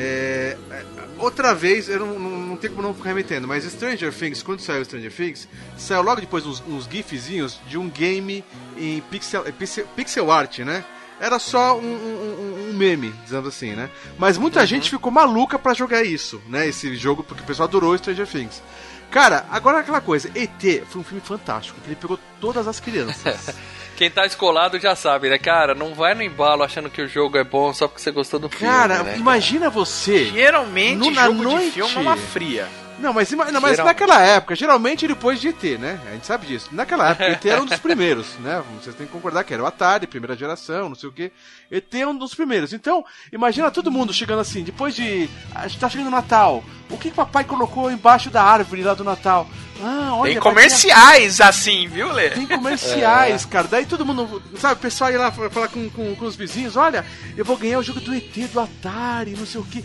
É, 0.00 0.56
é, 0.70 0.84
outra 1.18 1.52
vez, 1.54 1.88
eu 1.88 1.98
não, 1.98 2.18
não, 2.18 2.30
não 2.38 2.56
tenho 2.56 2.72
como 2.72 2.86
não 2.86 2.94
ficar 2.94 3.08
remetendo, 3.08 3.48
mas 3.48 3.64
Stranger 3.64 4.14
Things, 4.14 4.44
quando 4.44 4.60
saiu 4.60 4.84
Stranger 4.84 5.10
Things, 5.12 5.48
saiu 5.76 6.02
logo 6.02 6.20
depois 6.20 6.46
uns, 6.46 6.62
uns 6.68 6.84
gifzinhos 6.88 7.58
de 7.66 7.76
um 7.76 7.88
game 7.90 8.44
em 8.76 9.00
pixel, 9.10 9.44
é, 9.44 9.50
pixel, 9.50 9.86
pixel 9.96 10.30
art, 10.30 10.60
né? 10.60 10.84
Era 11.20 11.40
só 11.40 11.76
um, 11.76 11.82
um- 11.82 12.68
um- 12.70 12.74
meme, 12.74 13.12
dizendo 13.24 13.48
assim, 13.48 13.74
né? 13.74 13.90
Mas 14.16 14.38
muita 14.38 14.64
gente 14.64 14.88
ficou 14.88 15.10
maluca 15.10 15.58
pra 15.58 15.74
jogar 15.74 16.04
isso, 16.04 16.40
né? 16.48 16.68
Esse 16.68 16.94
jogo, 16.94 17.24
porque 17.24 17.42
o 17.42 17.46
pessoal 17.46 17.66
adorou 17.68 17.98
Stranger 17.98 18.26
Things. 18.28 18.62
Cara, 19.10 19.44
agora 19.50 19.80
aquela 19.80 20.00
coisa, 20.00 20.30
ET 20.32 20.84
foi 20.88 21.00
um 21.00 21.04
filme 21.04 21.20
fantástico, 21.20 21.80
que 21.80 21.88
ele 21.88 21.96
pegou 21.96 22.20
todas 22.40 22.68
as 22.68 22.78
crianças. 22.78 23.52
Quem 23.98 24.08
tá 24.08 24.24
escolado 24.24 24.78
já 24.78 24.94
sabe, 24.94 25.28
né? 25.28 25.38
Cara, 25.38 25.74
não 25.74 25.92
vai 25.92 26.14
no 26.14 26.22
embalo 26.22 26.62
achando 26.62 26.88
que 26.88 27.02
o 27.02 27.08
jogo 27.08 27.36
é 27.36 27.42
bom 27.42 27.74
só 27.74 27.88
porque 27.88 28.00
você 28.00 28.12
gostou 28.12 28.38
do 28.38 28.48
filme. 28.48 28.72
Cara, 28.72 29.02
né? 29.02 29.16
imagina 29.16 29.68
você. 29.68 30.26
Geralmente 30.26 31.10
No- 31.10 31.12
jogo 31.14 31.42
noite- 31.42 31.64
de 31.66 31.70
filme 31.72 31.94
é 31.96 31.98
uma 31.98 32.16
fria. 32.16 32.68
Não, 33.00 33.12
mas, 33.12 33.30
não, 33.30 33.60
mas 33.60 33.72
Geral- 33.72 33.86
naquela 33.86 34.20
época, 34.22 34.54
geralmente 34.56 35.06
depois 35.06 35.40
de 35.40 35.48
ET, 35.48 35.62
né? 35.78 36.00
A 36.08 36.12
gente 36.14 36.26
sabe 36.26 36.46
disso. 36.46 36.68
Naquela 36.72 37.10
época, 37.10 37.28
ET 37.28 37.44
era 37.48 37.60
um 37.62 37.64
dos 37.66 37.78
primeiros, 37.80 38.26
né? 38.40 38.62
Vocês 38.80 38.94
têm 38.94 39.06
que 39.06 39.12
concordar 39.12 39.42
que 39.44 39.52
era 39.54 39.62
o 39.62 39.66
Atari, 39.66 40.06
primeira 40.06 40.36
geração, 40.36 40.88
não 40.88 40.96
sei 40.96 41.08
o 41.08 41.12
quê. 41.12 41.30
ET 41.70 41.92
é 41.94 42.06
um 42.06 42.16
dos 42.16 42.34
primeiros. 42.34 42.72
Então, 42.72 43.04
imagina 43.32 43.70
todo 43.70 43.90
mundo 43.90 44.12
chegando 44.12 44.40
assim, 44.40 44.62
depois 44.64 44.94
de. 44.96 45.28
A 45.54 45.66
gente 45.68 45.78
tá 45.80 45.88
chegando 45.88 46.06
no 46.06 46.10
Natal. 46.16 46.62
O 46.90 46.96
que, 46.98 47.10
que 47.10 47.16
papai 47.16 47.44
colocou 47.44 47.88
embaixo 47.90 48.30
da 48.30 48.42
árvore 48.42 48.82
lá 48.82 48.94
do 48.94 49.04
Natal? 49.04 49.46
Ah, 49.82 50.10
olha. 50.14 50.32
Tem 50.32 50.40
comerciais 50.40 51.40
assim, 51.40 51.86
viu, 51.88 52.10
Lê? 52.12 52.30
Tem 52.30 52.46
comerciais, 52.46 53.44
cara. 53.44 53.68
Daí 53.68 53.86
todo 53.86 54.04
mundo, 54.04 54.42
sabe, 54.58 54.74
o 54.74 54.78
pessoal 54.78 55.10
ia 55.10 55.18
lá 55.18 55.30
falar 55.32 55.68
com, 55.68 55.88
com, 55.90 56.14
com 56.16 56.24
os 56.24 56.36
vizinhos: 56.36 56.76
olha, 56.76 57.04
eu 57.36 57.44
vou 57.44 57.56
ganhar 57.56 57.78
o 57.78 57.82
jogo 57.82 58.00
do 58.00 58.14
ET, 58.14 58.34
do 58.52 58.60
Atari, 58.60 59.32
não 59.38 59.46
sei 59.46 59.60
o 59.60 59.64
que. 59.64 59.84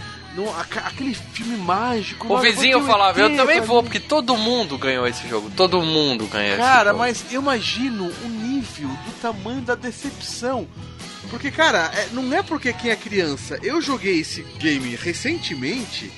aquele 0.86 1.14
filme 1.14 1.58
mágico. 1.58 2.28
O 2.28 2.38
eu 2.38 2.42
vizinho 2.42 2.80
o 2.80 2.86
falava, 2.86 3.20
eu 3.20 3.36
também 3.36 3.62
vou, 3.62 3.82
mim." 3.82 3.90
porque 3.90 4.00
todo 4.00 4.36
mundo 4.36 4.78
ganhou 4.78 5.06
esse 5.08 5.28
jogo. 5.28 5.52
Todo 5.56 5.82
mundo 5.82 6.26
ganhou 6.28 6.54
esse 6.54 6.58
Cara, 6.58 6.94
mas 6.94 7.26
eu 7.32 7.42
imagino 7.42 8.12
o 8.24 8.28
nível 8.28 8.88
do 8.90 9.12
tamanho 9.22 9.62
da 9.62 9.76
decepção. 9.76 10.68
Porque, 11.30 11.50
cara, 11.50 11.90
é- 11.96 12.10
não 12.12 12.32
é 12.36 12.44
porque 12.44 12.74
quem 12.74 12.92
é 12.92 12.96
criança. 12.96 13.58
Eu 13.64 13.82
joguei 13.82 14.20
esse 14.20 14.42
game 14.60 14.96
recentemente. 14.96 16.12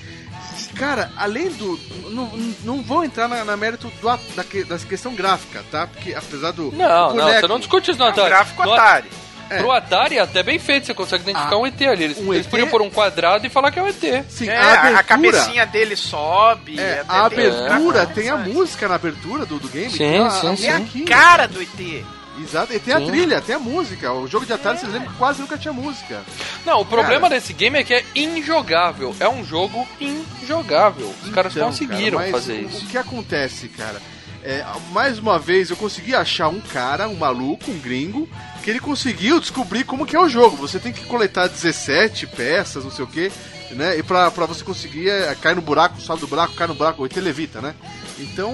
Cara, 0.76 1.12
além 1.18 1.50
do. 1.52 1.80
Não, 2.10 2.26
não 2.64 2.82
vou 2.82 3.04
entrar 3.04 3.28
na, 3.28 3.44
na 3.46 3.56
mérito 3.58 3.92
do, 4.02 4.10
a- 4.10 4.20
da, 4.36 4.44
da 4.68 4.78
questão 4.80 5.14
gráfica, 5.16 5.64
tá? 5.72 5.88
Porque 5.88 6.14
apesar 6.14 6.52
do. 6.52 6.72
Não, 6.72 7.10
do 7.10 7.16
não, 7.16 7.24
boneco- 7.26 7.40
você 7.42 7.48
não 7.48 7.60
discute 7.60 7.92
isso 7.92 8.00
no 8.00 8.06
É 8.06 8.10
um 8.10 8.12
Atari. 8.12 8.30
gráfico 8.30 8.64
No- 8.66 8.74
Atari. 8.74 9.10
É. 9.48 9.58
Pro 9.60 9.72
Atari 9.72 10.18
é 10.18 10.22
até 10.22 10.42
bem 10.42 10.58
feito, 10.58 10.88
você 10.88 10.94
consegue 10.96 11.22
identificar 11.22 11.54
Ah, 11.56 11.60
um 11.60 11.68
ET 11.68 11.80
ali. 11.84 12.04
Eles, 12.04 12.18
um 12.18 12.34
eles 12.34 12.48
ET? 12.48 12.50
podiam 12.50 12.68
pôr 12.68 12.82
um 12.82 12.90
quadrado 12.90 13.46
e 13.46 13.50
falar 13.50 13.70
que 13.70 13.78
é 13.78 13.82
um 13.84 13.88
ET. 13.88 14.26
Sim, 14.28 14.50
É, 14.50 14.58
a 14.58 14.66
a, 14.66 14.74
abertura. 14.80 15.04
cabecinha 15.04 15.66
dele 15.68 15.96
sobe. 15.96 16.80
É, 16.80 17.04
a 17.08 17.26
abertura 17.28 18.08
tem 18.08 18.28
a 18.30 18.38
música 18.38 18.88
na 18.88 18.96
abertura 18.96 19.46
do, 19.46 19.60
do 19.60 19.68
game. 19.70 19.92
Sim, 19.92 19.98
tem 20.00 20.18
a, 20.18 20.30
sim, 20.32 20.48
a 20.52 20.58
sim. 20.58 20.66
É 20.68 20.72
a 20.72 20.80
musiquinha. 20.80 21.06
cara 21.06 21.48
do 21.48 21.62
ET. 21.62 22.06
Exato, 22.42 22.74
e 22.74 22.80
tem 22.80 22.94
a 22.94 23.00
Sim. 23.00 23.08
trilha, 23.08 23.42
tem 23.42 23.56
a 23.56 23.60
música. 23.60 24.12
O 24.12 24.28
jogo 24.28 24.46
de 24.46 24.54
Atari, 24.54 24.80
vocês 24.80 24.92
lembram 24.92 25.12
que 25.12 25.18
quase 25.18 25.42
nunca 25.42 25.58
tinha 25.58 25.74
música. 25.74 26.22
Não, 26.66 26.82
o 26.82 26.86
problema 26.86 27.22
Cara. 27.30 27.36
desse 27.36 27.54
game 27.54 27.78
é 27.80 27.84
que 27.84 27.94
é 27.94 28.04
injogável. 28.16 29.16
É 29.20 29.28
um 29.30 29.44
jogo 29.44 29.88
injogável. 30.00 31.14
Os 31.24 31.30
caras 31.32 31.56
Então, 31.56 31.68
conseguiram 31.68 32.20
cara, 32.20 32.32
fazer 32.32 32.54
o, 32.54 32.68
isso. 32.68 32.86
O 32.86 32.88
que 32.88 32.98
acontece, 32.98 33.68
cara? 33.70 34.02
É, 34.44 34.64
mais 34.92 35.18
uma 35.18 35.40
vez 35.40 35.70
eu 35.72 35.76
consegui 35.76 36.14
achar 36.14 36.50
um 36.50 36.62
cara, 36.62 37.08
um 37.10 37.16
maluco, 37.16 37.72
um 37.72 37.80
gringo, 37.80 38.30
que 38.64 38.70
ele 38.70 38.80
conseguiu 38.80 39.40
descobrir 39.40 39.84
como 39.86 40.06
que 40.06 40.16
é 40.16 40.20
o 40.20 40.30
jogo. 40.30 40.56
Você 40.58 40.78
tem 40.78 40.94
que 40.94 41.04
coletar 41.06 41.48
17 41.48 42.28
peças, 42.28 42.84
não 42.84 42.92
sei 42.92 43.06
o 43.06 43.08
que, 43.08 43.32
né? 43.72 43.98
E 43.98 44.04
pra, 44.04 44.30
pra 44.32 44.46
você 44.46 44.64
conseguir 44.64 45.10
é, 45.10 45.34
cair 45.36 45.56
no 45.56 45.62
buraco, 45.62 46.00
sobe 46.00 46.22
do 46.22 46.28
buraco, 46.28 46.54
cai 46.54 46.68
no 46.68 46.76
buraco, 46.76 47.06
e 47.06 47.10
televita, 47.10 47.62
né? 47.62 47.74
Então, 48.20 48.54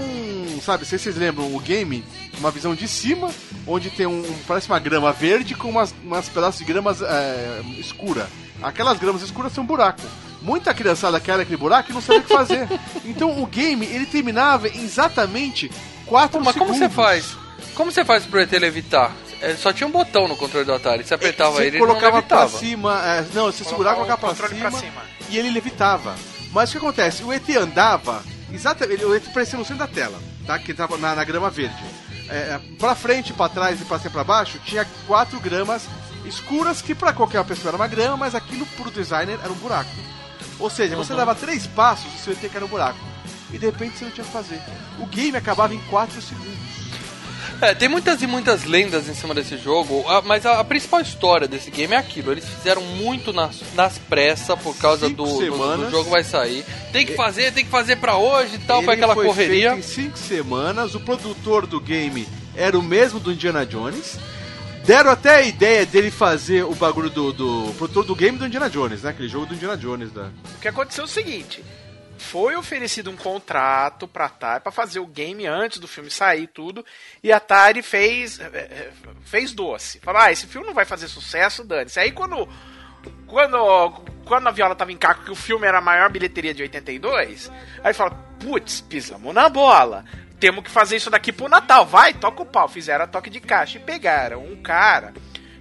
sabe, 0.63 0.85
se 0.85 0.97
vocês 0.97 1.15
lembram 1.15 1.53
o 1.55 1.59
game, 1.59 2.03
uma 2.39 2.51
visão 2.51 2.73
de 2.73 2.87
cima, 2.87 3.29
onde 3.67 3.89
tem 3.89 4.05
um. 4.07 4.23
parece 4.47 4.67
uma 4.67 4.79
grama 4.79 5.11
verde 5.11 5.53
com 5.55 5.69
umas, 5.69 5.93
umas 6.03 6.27
pedaços 6.29 6.59
de 6.59 6.65
gramas 6.65 7.01
é, 7.01 7.61
escura. 7.77 8.27
Aquelas 8.61 8.99
gramas 8.99 9.21
escuras 9.21 9.53
são 9.53 9.63
um 9.63 9.67
buraco. 9.67 10.01
Muita 10.41 10.73
criançada 10.73 11.19
quer 11.19 11.39
aquele 11.39 11.57
buraco 11.57 11.91
e 11.91 11.93
não 11.93 12.01
sabe 12.01 12.19
o 12.19 12.23
que 12.23 12.33
fazer. 12.33 12.67
então 13.05 13.41
o 13.41 13.45
game, 13.45 13.85
ele 13.85 14.05
terminava 14.05 14.67
em 14.67 14.83
exatamente 14.83 15.69
4 16.05 16.39
Pô, 16.39 16.43
mas 16.43 16.55
como 16.55 16.73
segundos. 16.73 16.89
você 16.89 16.95
faz? 16.95 17.37
Como 17.75 17.91
você 17.91 18.03
faz 18.03 18.25
pro 18.25 18.39
ET 18.39 18.51
levitar? 18.53 19.11
É, 19.41 19.55
só 19.55 19.73
tinha 19.73 19.87
um 19.87 19.91
botão 19.91 20.27
no 20.27 20.37
controle 20.37 20.65
do 20.65 20.73
Atari. 20.73 21.03
Você 21.03 21.13
apertava 21.13 21.51
você 21.53 21.63
ele, 21.63 21.77
ele 21.77 21.79
não 21.79 21.87
colocava 21.87 22.21
pra 22.21 22.39
levitava. 22.41 22.57
cima, 22.59 23.01
é, 23.05 23.25
não, 23.33 23.45
você 23.45 23.63
segurava, 23.63 23.95
colocava 23.95 24.31
o 24.31 24.35
pra 24.35 24.47
cima, 24.49 24.69
pra 24.69 24.79
cima. 24.79 25.01
e 25.29 25.37
ele 25.37 25.49
levitava. 25.49 26.15
Mas 26.51 26.69
o 26.69 26.73
que 26.73 26.77
acontece? 26.77 27.23
O 27.23 27.33
ET 27.33 27.49
andava, 27.57 28.23
exatamente, 28.53 29.03
o 29.03 29.15
ET 29.15 29.23
parecia 29.33 29.57
no 29.57 29.65
centro 29.65 29.85
da 29.85 29.87
tela, 29.87 30.19
tá? 30.45 30.59
Que 30.59 30.73
tava 30.73 30.97
na, 30.97 31.15
na 31.15 31.23
grama 31.23 31.49
verde. 31.49 31.83
É, 32.29 32.59
pra 32.79 32.93
frente, 32.95 33.33
pra 33.33 33.49
trás 33.49 33.81
e 33.81 33.85
pra 33.85 33.97
cima 33.99 34.11
pra 34.11 34.23
baixo, 34.23 34.59
tinha 34.63 34.85
quatro 35.07 35.39
gramas 35.39 35.83
escuras, 36.23 36.81
que 36.81 36.93
pra 36.93 37.11
qualquer 37.11 37.43
pessoa 37.43 37.69
era 37.69 37.77
uma 37.77 37.87
grama, 37.87 38.15
mas 38.17 38.35
aquilo 38.35 38.65
pro 38.77 38.91
designer 38.91 39.39
era 39.43 39.51
um 39.51 39.55
buraco. 39.55 39.89
Ou 40.59 40.69
seja, 40.69 40.95
você 40.95 41.15
dava 41.15 41.33
três 41.33 41.65
passos 41.65 42.13
e 42.13 42.19
seu 42.19 42.33
ET 42.33 42.39
caía 42.41 42.61
no 42.61 42.67
buraco. 42.67 42.99
E 43.51 43.57
de 43.57 43.65
repente 43.65 43.97
você 43.97 44.05
não 44.05 44.11
tinha 44.11 44.23
o 44.23 44.27
que 44.27 44.33
fazer. 44.33 44.61
O 44.99 45.05
game 45.07 45.35
acabava 45.35 45.73
em 45.73 45.79
4 45.89 46.21
segundos. 46.21 46.80
É, 47.61 47.75
tem 47.75 47.87
muitas 47.87 48.23
e 48.23 48.27
muitas 48.27 48.63
lendas 48.63 49.07
em 49.07 49.13
cima 49.13 49.35
desse 49.35 49.55
jogo, 49.55 50.03
mas 50.25 50.47
a, 50.47 50.59
a 50.59 50.63
principal 50.63 50.99
história 50.99 51.47
desse 51.47 51.69
game 51.69 51.93
é 51.93 51.97
aquilo. 51.97 52.31
Eles 52.31 52.43
fizeram 52.43 52.81
muito 52.81 53.31
nas, 53.31 53.61
nas 53.75 53.99
pressas 53.99 54.59
por 54.59 54.75
causa 54.77 55.07
Cinco 55.07 55.23
do, 55.23 55.39
do, 55.39 55.77
do 55.77 55.91
jogo 55.91 56.09
vai 56.09 56.23
sair. 56.23 56.65
Tem 56.91 57.05
que 57.05 57.13
fazer, 57.13 57.53
tem 57.53 57.63
que 57.63 57.69
fazer 57.69 57.97
pra 57.97 58.17
hoje 58.17 58.55
e 58.55 58.59
tal, 58.59 58.81
foi 58.81 58.95
aquela 58.95 59.13
foi 59.13 59.27
correria. 59.27 59.73
feito 59.73 59.79
em 59.79 60.05
5 60.05 60.17
semanas. 60.17 60.95
O 60.95 60.99
produtor 60.99 61.67
do 61.67 61.79
game 61.79 62.27
era 62.55 62.77
o 62.77 62.81
mesmo 62.81 63.19
do 63.19 63.31
Indiana 63.31 63.63
Jones. 63.63 64.17
Deram 64.83 65.11
até 65.11 65.35
a 65.35 65.41
ideia 65.43 65.85
dele 65.85 66.09
fazer 66.09 66.63
o 66.63 66.73
bagulho 66.73 67.11
do, 67.11 67.31
do 67.31 67.73
produtor 67.77 68.03
do 68.03 68.15
game 68.15 68.39
do 68.39 68.47
Indiana 68.47 68.67
Jones, 68.67 69.03
né? 69.03 69.11
Aquele 69.11 69.29
jogo 69.29 69.45
do 69.45 69.53
Indiana 69.53 69.77
Jones. 69.77 70.11
Da... 70.11 70.31
O 70.55 70.59
que 70.59 70.67
aconteceu 70.67 71.03
é 71.03 71.05
o 71.05 71.07
seguinte: 71.07 71.63
foi 72.21 72.55
oferecido 72.55 73.09
um 73.09 73.17
contrato 73.17 74.07
pra 74.07 74.25
Atari 74.25 74.61
pra 74.61 74.71
fazer 74.71 74.99
o 74.99 75.07
game 75.07 75.45
antes 75.45 75.79
do 75.79 75.87
filme 75.87 76.09
sair 76.09 76.47
tudo, 76.47 76.85
e 77.23 77.31
a 77.31 77.37
Atari 77.37 77.81
fez 77.81 78.39
eh, 78.39 78.49
eh, 78.53 78.91
fez 79.23 79.51
doce. 79.51 79.99
Falou: 79.99 80.21
"Ah, 80.21 80.31
esse 80.31 80.47
filme 80.47 80.67
não 80.67 80.73
vai 80.73 80.85
fazer 80.85 81.07
sucesso, 81.07 81.63
dane-se". 81.63 81.99
Aí 81.99 82.11
quando 82.11 82.47
quando 83.27 83.89
quando 84.25 84.47
a 84.47 84.51
Viola 84.51 84.75
tava 84.75 84.91
em 84.91 84.97
caco 84.97 85.25
que 85.25 85.31
o 85.31 85.35
filme 85.35 85.67
era 85.67 85.79
a 85.79 85.81
maior 85.81 86.09
bilheteria 86.09 86.53
de 86.53 86.61
82, 86.61 87.51
aí 87.83 87.93
fala: 87.93 88.11
"Putz, 88.39 88.81
pisamos 88.81 89.33
na 89.33 89.49
bola". 89.49 90.05
Temos 90.39 90.63
que 90.63 90.71
fazer 90.71 90.95
isso 90.95 91.09
daqui 91.11 91.31
pro 91.31 91.47
Natal. 91.47 91.85
Vai, 91.85 92.15
toca 92.15 92.41
o 92.41 92.45
pau. 92.47 92.67
Fizeram 92.67 93.05
a 93.05 93.07
toque 93.07 93.29
de 93.29 93.39
caixa 93.39 93.77
e 93.77 93.81
pegaram 93.81 94.43
um 94.43 94.59
cara 94.59 95.13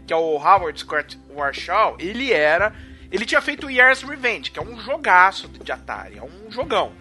que 0.06 0.12
é 0.12 0.16
o 0.16 0.38
Howard 0.38 0.80
Scott 0.80 1.16
Warshaw, 1.30 1.96
ele 2.00 2.32
era. 2.32 2.74
Ele 3.10 3.24
tinha 3.24 3.40
feito 3.40 3.66
o 3.66 3.70
Year's 3.70 4.02
Revenge, 4.02 4.50
que 4.50 4.58
é 4.58 4.62
um 4.62 4.78
jogaço 4.78 5.48
de 5.48 5.72
Atari, 5.72 6.18
é 6.18 6.22
um 6.22 6.50
jogão. 6.50 6.92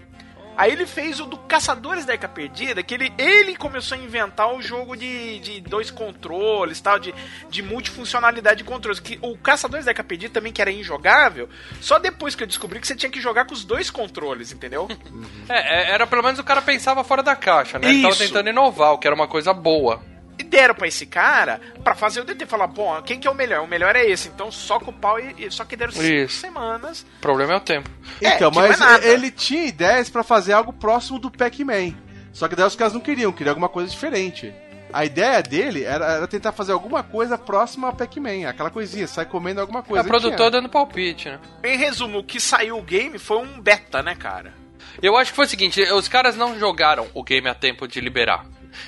Aí 0.60 0.74
ele 0.74 0.86
fez 0.86 1.22
o 1.22 1.26
do 1.26 1.38
Caçadores 1.38 2.04
da 2.04 2.12
Arca 2.12 2.28
Perdida, 2.28 2.84
que 2.84 2.94
ele, 2.94 3.14
ele 3.18 3.56
começou 3.56 3.98
a 3.98 4.02
inventar 4.02 4.54
o 4.54 4.62
jogo 4.62 4.94
de, 4.94 5.40
de 5.40 5.62
dois 5.62 5.90
controles, 5.90 6.82
tal, 6.82 7.00
de, 7.00 7.16
de 7.50 7.64
multifuncionalidade 7.64 8.58
de 8.58 8.64
controles. 8.66 9.00
Que 9.00 9.18
o 9.22 9.38
Caçadores 9.38 9.86
da 9.86 9.92
Arca 9.92 10.04
Perdida 10.04 10.34
também, 10.34 10.52
que 10.52 10.62
era 10.62 10.70
injogável, 10.70 11.48
só 11.80 11.98
depois 11.98 12.36
que 12.36 12.44
eu 12.44 12.48
descobri 12.48 12.82
que 12.82 12.88
você 12.88 12.94
tinha 12.94 13.10
que 13.10 13.22
jogar 13.22 13.46
com 13.46 13.54
os 13.54 13.64
dois 13.64 13.90
controles, 13.90 14.52
entendeu? 14.52 14.90
É, 15.48 15.90
é, 15.90 15.92
era 15.92 16.06
pelo 16.06 16.22
menos 16.22 16.40
o 16.40 16.44
cara 16.44 16.62
pensava 16.62 17.04
fora 17.04 17.24
da 17.24 17.36
caixa, 17.36 17.80
né? 17.80 17.90
Ele 17.90 18.02
tava 18.04 18.16
tentando 18.16 18.50
inovar, 18.50 18.94
o 18.94 18.98
que 18.98 19.08
era 19.08 19.16
uma 19.16 19.28
coisa 19.28 19.52
boa. 19.52 20.04
E 20.40 20.44
deram 20.44 20.74
pra 20.74 20.88
esse 20.88 21.06
cara 21.06 21.60
pra 21.84 21.94
fazer 21.94 22.22
o 22.22 22.24
DT. 22.24 22.46
Falar, 22.46 22.68
bom, 22.68 23.00
quem 23.04 23.20
que 23.20 23.28
é 23.28 23.32
o 23.32 23.36
melhor? 23.36 23.62
O 23.64 23.68
melhor 23.68 23.96
é 23.96 24.06
esse. 24.06 24.30
Então 24.30 24.50
soca 24.52 24.90
o 24.90 24.94
pau 24.94 25.20
e. 25.20 25.36
e- 25.38 25.52
Só 25.52 25.66
que 25.66 25.76
deram 25.76 25.92
cinco 25.92 26.06
Isso. 26.06 26.40
semanas. 26.40 27.02
O 27.18 27.22
problema 27.22 27.54
é 27.54 27.58
o 27.58 27.60
tempo. 27.60 27.90
É, 28.22 28.36
Então, 28.36 28.50
que 28.50 28.58
não 28.58 28.66
é 28.66 28.70
mas 28.70 28.80
nada. 28.80 29.06
ele 29.06 29.30
tinha 29.30 29.66
ideias 29.66 30.10
pra 30.10 30.24
fazer 30.24 30.54
algo 30.54 30.72
próximo 30.72 31.20
do 31.20 31.30
Pac-Man. 31.30 31.94
Só 32.32 32.48
que 32.48 32.56
daí 32.56 32.66
os 32.66 32.76
caras 32.76 32.94
não 32.94 33.02
queriam, 33.02 33.32
queriam 33.34 33.52
alguma 33.52 33.68
coisa 33.70 33.90
diferente. 33.90 34.54
A 34.94 35.04
ideia 35.06 35.44
dele 35.44 35.84
era, 35.84 36.06
era 36.14 36.28
tentar 36.28 36.52
fazer 36.52 36.72
alguma 36.72 37.04
coisa 37.04 37.38
próxima 37.38 37.90
a 37.90 37.94
Pac-Man, 37.94 38.48
aquela 38.48 38.72
coisinha, 38.72 39.08
sai 39.08 39.26
comendo 39.26 39.60
alguma 39.62 39.84
coisa. 39.84 40.02
a 40.04 40.08
produtora 40.08 40.38
Tinha. 40.38 40.50
dando 40.52 40.70
palpite, 40.70 41.30
né? 41.30 41.40
Em 41.64 41.78
resumo, 41.78 42.20
o 42.20 42.24
que 42.24 42.40
saiu 42.40 42.78
o 42.78 42.82
game 42.82 43.20
foi 43.20 43.38
um 43.38 43.60
beta, 43.62 44.02
né, 44.02 44.16
cara? 44.16 44.54
Eu 45.02 45.16
acho 45.18 45.32
que 45.32 45.36
foi 45.36 45.46
o 45.46 45.50
seguinte, 45.50 45.82
os 45.92 46.08
caras 46.08 46.36
não 46.36 46.58
jogaram 46.58 47.08
o 47.14 47.24
game 47.24 47.48
a 47.48 47.54
tempo 47.54 47.88
de 47.88 48.00
liberar. 48.02 48.46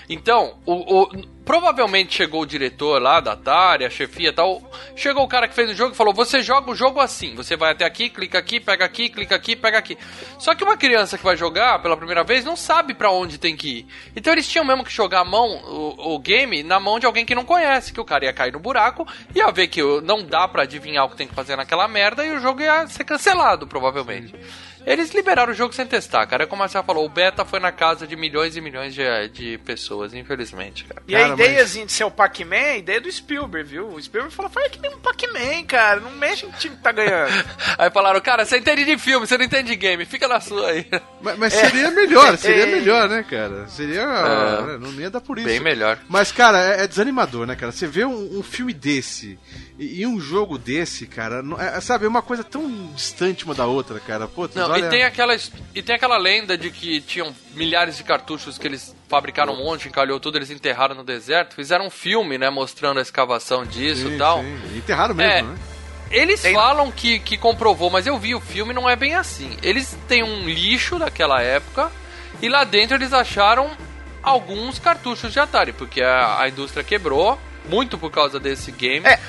Então, 0.10 0.58
o, 0.66 1.02
o- 1.04 1.12
provavelmente 1.46 2.16
chegou 2.16 2.42
o 2.42 2.46
diretor 2.46 3.02
lá 3.02 3.20
da 3.20 3.34
Atari, 3.34 3.86
a 3.86 3.90
chefia 3.90 4.30
e 4.30 4.34
tal. 4.34 4.62
Chegou 4.96 5.24
o 5.24 5.28
cara 5.28 5.48
que 5.48 5.56
fez 5.56 5.70
o 5.70 5.74
jogo 5.76 5.94
e 5.94 5.98
falou: 5.98 6.14
Você 6.14 6.42
joga 6.42 6.72
o 6.72 6.76
jogo 6.76 7.00
assim. 7.00 7.36
Você 7.36 7.56
vai 7.56 7.72
até 7.72 7.86
aqui, 7.86 8.10
clica 8.10 8.38
aqui, 8.38 8.60
pega 8.60 8.86
aqui, 8.86 9.10
clica 9.10 9.36
aqui, 9.36 9.56
pega 9.56 9.78
aqui. 9.78 9.98
Só 10.38 10.54
que 10.56 10.64
uma 10.64 10.78
criança 10.78 11.18
que 11.18 11.24
vai 11.24 11.36
jogar 11.36 11.82
pela 11.82 11.98
primeira 11.98 12.24
vez 12.24 12.46
não 12.46 12.56
sabe 12.56 12.94
pra 12.94 13.12
onde 13.12 13.38
tem 13.38 13.56
que 13.56 13.80
ir. 13.80 13.88
Então 14.16 14.34
eles 14.34 14.48
tinham 14.48 14.66
mesmo 14.66 14.84
que 14.84 14.92
jogar 14.92 15.22
a 15.22 15.26
mão, 15.26 15.48
o, 15.48 16.16
o 16.16 16.20
game, 16.20 16.64
na 16.64 16.80
mão 16.80 17.00
de 17.00 17.06
alguém 17.06 17.26
que 17.26 17.36
não 17.36 17.46
conhece, 17.46 17.94
que 17.94 18.00
o 18.00 18.06
cara 18.06 18.26
ia 18.26 18.34
cair 18.34 18.54
no 18.54 18.60
buraco, 18.60 19.08
ia 19.36 19.52
ver 19.52 19.68
que 19.68 19.82
não 20.02 20.24
dá 20.24 20.48
pra 20.48 20.64
adivinhar 20.64 21.06
o 21.06 21.10
que 21.10 21.18
tem 21.18 21.28
que 21.28 21.36
fazer 21.36 21.56
naquela 21.56 21.88
merda 21.88 22.26
e 22.26 22.32
o 22.32 22.40
jogo 22.40 22.62
ia 22.62 22.88
ser 22.88 23.04
cancelado, 23.04 23.68
provavelmente. 23.68 24.34
Eles 24.86 25.12
liberaram 25.12 25.52
o 25.52 25.56
jogo 25.56 25.74
sem 25.74 25.86
testar, 25.86 26.26
cara. 26.26 26.48
Como 26.48 26.62
a 26.62 26.66
Marcelo 26.66 26.84
falou, 26.86 27.06
o 27.06 27.10
beta 27.10 27.46
foi 27.46 27.60
na 27.60 27.72
casa 27.72 28.08
de 28.08 28.16
milhões 28.16 28.56
e 28.56 28.62
milhões 28.62 28.94
de, 28.94 29.04
de 29.30 29.58
pessoas, 29.60 30.14
infelizmente, 30.14 30.86
cara. 30.86 31.02
E 31.08 31.16
a 31.16 31.20
Cara, 31.20 31.34
ideiazinha 31.34 31.86
de 31.86 31.92
ser 31.92 32.04
o 32.04 32.12
Pac-Man, 32.12 32.56
a 32.56 32.78
ideia 32.78 33.00
do 33.00 33.12
Spielberg, 33.12 33.70
viu? 33.70 33.88
O 33.90 34.02
Spielberg 34.02 34.36
falou, 34.36 34.52
faz 34.52 34.68
que 34.72 34.80
nem 34.80 34.94
um 34.94 35.00
Pac-Man, 35.00 35.64
cara. 35.68 36.00
Não 36.00 36.12
mexe 36.12 36.46
em 36.46 36.52
time 36.52 36.76
que 36.76 36.82
tá 36.82 36.92
ganhando. 36.92 37.32
Aí 37.78 37.92
falaram, 37.92 38.20
cara, 38.22 38.46
você 38.46 38.58
entende 38.58 38.84
de 38.86 38.98
filme, 38.98 39.26
você 39.28 39.38
não 39.38 39.46
entende 39.46 39.70
de 39.70 39.76
game, 39.76 40.06
fica 40.06 40.28
na 40.28 40.40
sua 40.40 40.68
aí. 40.70 40.86
Mas, 41.22 41.38
mas 41.38 41.54
seria 41.54 41.92
melhor, 41.92 42.36
seria 42.40 42.64
É. 42.64 42.66
melhor, 42.66 43.08
né, 43.08 43.24
cara? 43.30 43.68
Seria. 43.68 44.02
É. 44.02 44.62
né, 44.66 44.78
Não 44.80 44.92
ia 44.94 45.10
dar 45.12 45.22
por 45.22 45.38
isso. 45.38 45.48
Bem 45.48 45.60
melhor. 45.60 46.00
Mas, 46.10 46.32
cara, 46.32 46.60
é, 46.60 46.84
é 46.84 46.88
desanimador, 46.88 47.46
né, 47.46 47.56
cara? 47.56 47.72
Você 47.72 47.86
vê 47.86 48.04
um, 48.04 48.40
um 48.40 48.42
filme 48.42 48.74
desse 48.74 49.38
e, 49.84 50.02
e 50.02 50.08
um 50.08 50.20
jogo 50.20 50.58
desse, 50.58 51.08
cara, 51.08 51.42
não- 51.42 51.60
é, 51.60 51.82
sabe, 51.82 52.06
é 52.06 52.08
uma 52.08 52.22
coisa 52.22 52.44
tão 52.44 52.88
distante 52.96 53.44
uma 53.46 53.56
da 53.56 53.66
outra, 53.66 54.00
cara. 54.00 54.28
Putz, 54.28 54.56
Não, 54.56 54.70
olha... 54.70 54.86
e, 54.86 54.90
tem 54.90 55.04
aquela, 55.04 55.36
e 55.74 55.82
tem 55.82 55.96
aquela 55.96 56.18
lenda 56.18 56.58
de 56.58 56.70
que 56.70 57.02
tinham 57.02 57.34
milhares 57.56 57.98
de 57.98 58.04
cartuchos 58.04 58.58
que 58.58 58.68
eles 58.68 58.96
fabricaram 59.10 59.54
um 59.54 59.58
monte, 59.64 59.88
encalhou 59.88 60.20
tudo, 60.20 60.38
eles 60.38 60.52
enterraram 60.52 60.96
no 60.96 61.04
deserto, 61.04 61.56
fizeram 61.56 61.88
um 61.88 61.90
filme, 61.90 62.38
né, 62.38 62.50
mostrando 62.50 63.00
a 63.00 63.02
escavação 63.02 63.66
disso 63.66 64.08
Sim, 64.08 64.16
e 64.16 64.18
tal. 64.18 64.42
sim. 64.42 64.78
Enterraram 64.78 65.16
mesmo, 65.16 65.32
É. 65.32 65.42
né? 65.42 65.56
Eles 66.12 66.42
Tem- 66.42 66.54
falam 66.54 66.92
que, 66.92 67.20
que 67.20 67.38
comprovou, 67.38 67.90
mas 67.90 68.06
eu 68.06 68.20
vi 68.20 68.36
o 68.36 68.42
filme 68.42 68.74
não 68.74 68.90
é 68.90 68.96
bem 68.98 69.16
assim. 69.16 69.58
Eles 69.64 69.98
têm 70.10 70.22
um 70.24 70.44
lixo 70.44 71.00
daquela 71.00 71.42
época 71.42 71.90
e 72.42 72.50
lá 72.50 72.66
dentro 72.66 72.98
eles 72.98 73.14
acharam 73.14 73.72
alguns 74.22 74.78
cartuchos 74.78 75.32
de 75.32 75.40
Atari, 75.40 75.72
porque 75.74 76.02
a, 76.02 76.42
a 76.42 76.50
indústria 76.50 76.84
quebrou 76.84 77.40
muito 77.70 77.98
por 77.98 78.12
causa 78.12 78.40
desse 78.42 78.72
game. 78.72 79.06
É. 79.08 79.20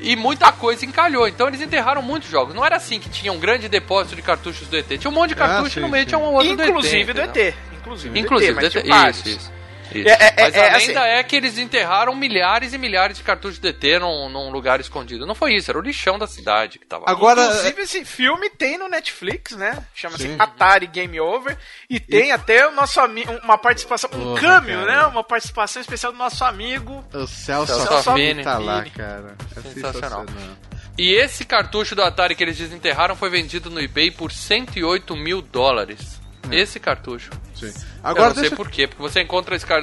E 0.00 0.14
muita 0.16 0.52
coisa 0.52 0.84
encalhou, 0.86 1.26
então 1.28 1.48
eles 1.48 1.60
enterraram 1.60 2.00
muitos 2.02 2.28
jogos. 2.30 2.54
Não 2.54 2.64
era 2.64 2.76
assim 2.76 3.00
que 3.00 3.08
tinha 3.08 3.32
um 3.32 3.38
grande 3.38 3.68
depósito 3.68 4.14
de 4.16 4.22
cartuchos 4.22 4.68
do 4.68 4.76
ET. 4.76 4.86
Tinha 4.98 5.10
um 5.10 5.14
monte 5.14 5.28
de 5.28 5.34
Ah, 5.34 5.46
cartucho 5.46 5.74
sim, 5.74 5.80
e 5.80 5.82
no 5.82 5.88
meio 5.88 6.04
sim. 6.04 6.08
tinha 6.08 6.18
um 6.18 6.32
outro 6.34 6.52
Inclusive 6.52 7.12
do 7.12 7.20
entendeu? 7.20 7.42
ET. 7.46 7.54
Inclusive, 7.78 8.18
Inclusive, 8.20 8.52
do 8.52 8.58
ET, 8.58 8.62
mas 8.62 8.72
DT, 8.72 8.82
tinha 8.82 8.94
vários. 8.96 9.18
isso, 9.26 9.28
isso. 9.38 9.57
Isso. 9.94 10.08
É, 10.08 10.12
é, 10.12 10.34
Mas 10.42 10.54
é, 10.54 10.60
a 10.60 10.66
é, 10.66 10.76
lenda 10.78 11.00
assim- 11.00 11.10
é 11.18 11.22
que 11.22 11.36
eles 11.36 11.58
enterraram 11.58 12.14
milhares 12.14 12.72
e 12.72 12.78
milhares 12.78 13.16
de 13.18 13.22
cartuchos 13.22 13.58
de 13.58 13.72
DT 13.72 13.98
num, 13.98 14.28
num 14.28 14.50
lugar 14.50 14.80
escondido. 14.80 15.26
Não 15.26 15.34
foi 15.34 15.54
isso, 15.54 15.70
era 15.70 15.78
o 15.78 15.82
lixão 15.82 16.18
da 16.18 16.26
cidade 16.26 16.78
que 16.78 16.86
tava 16.86 17.04
lá. 17.06 17.10
Agora, 17.10 17.42
Inclusive, 17.42 17.82
esse 17.82 18.04
filme 18.04 18.50
tem 18.50 18.76
no 18.78 18.88
Netflix, 18.88 19.56
né? 19.56 19.82
Chama-se. 19.94 20.34
Atari 20.38 20.86
Game 20.86 21.18
Over. 21.20 21.56
E 21.88 21.98
tem 22.00 22.32
até 22.32 22.66
o 22.66 22.72
nosso 22.72 23.00
amigo, 23.00 23.32
uma 23.42 23.58
participação, 23.58 24.10
um 24.12 24.22
Porra, 24.22 24.40
câmbio, 24.40 24.80
cara. 24.84 24.96
né? 25.02 25.06
Uma 25.06 25.24
participação 25.24 25.80
especial 25.82 26.12
do 26.12 26.18
nosso 26.18 26.44
amigo. 26.44 27.04
o 27.12 27.26
Celso, 27.26 27.72
Celso 27.74 27.86
Celso 27.88 28.10
Affini. 28.10 28.42
tá 28.42 28.58
lá, 28.58 28.84
cara. 28.96 29.36
É 29.56 29.60
Sensacional. 29.60 30.26
sensacional. 30.26 30.56
E 30.96 31.14
esse 31.14 31.44
cartucho 31.44 31.94
do 31.94 32.02
Atari 32.02 32.34
que 32.34 32.42
eles 32.42 32.58
desenterraram 32.58 33.14
foi 33.14 33.30
vendido 33.30 33.70
no 33.70 33.80
eBay 33.80 34.10
por 34.10 34.32
108 34.32 35.14
mil 35.16 35.40
dólares. 35.40 36.17
Esse 36.54 36.78
cartucho. 36.80 37.30
Sim. 37.54 37.66
eu 37.66 37.72
Agora 38.02 38.28
não 38.28 38.34
sei 38.34 38.42
deixa 38.42 38.56
por 38.56 38.70
quê, 38.70 38.86
porque 38.86 39.02
você 39.02 39.20
encontra 39.20 39.56
esse 39.56 39.66
car- 39.66 39.82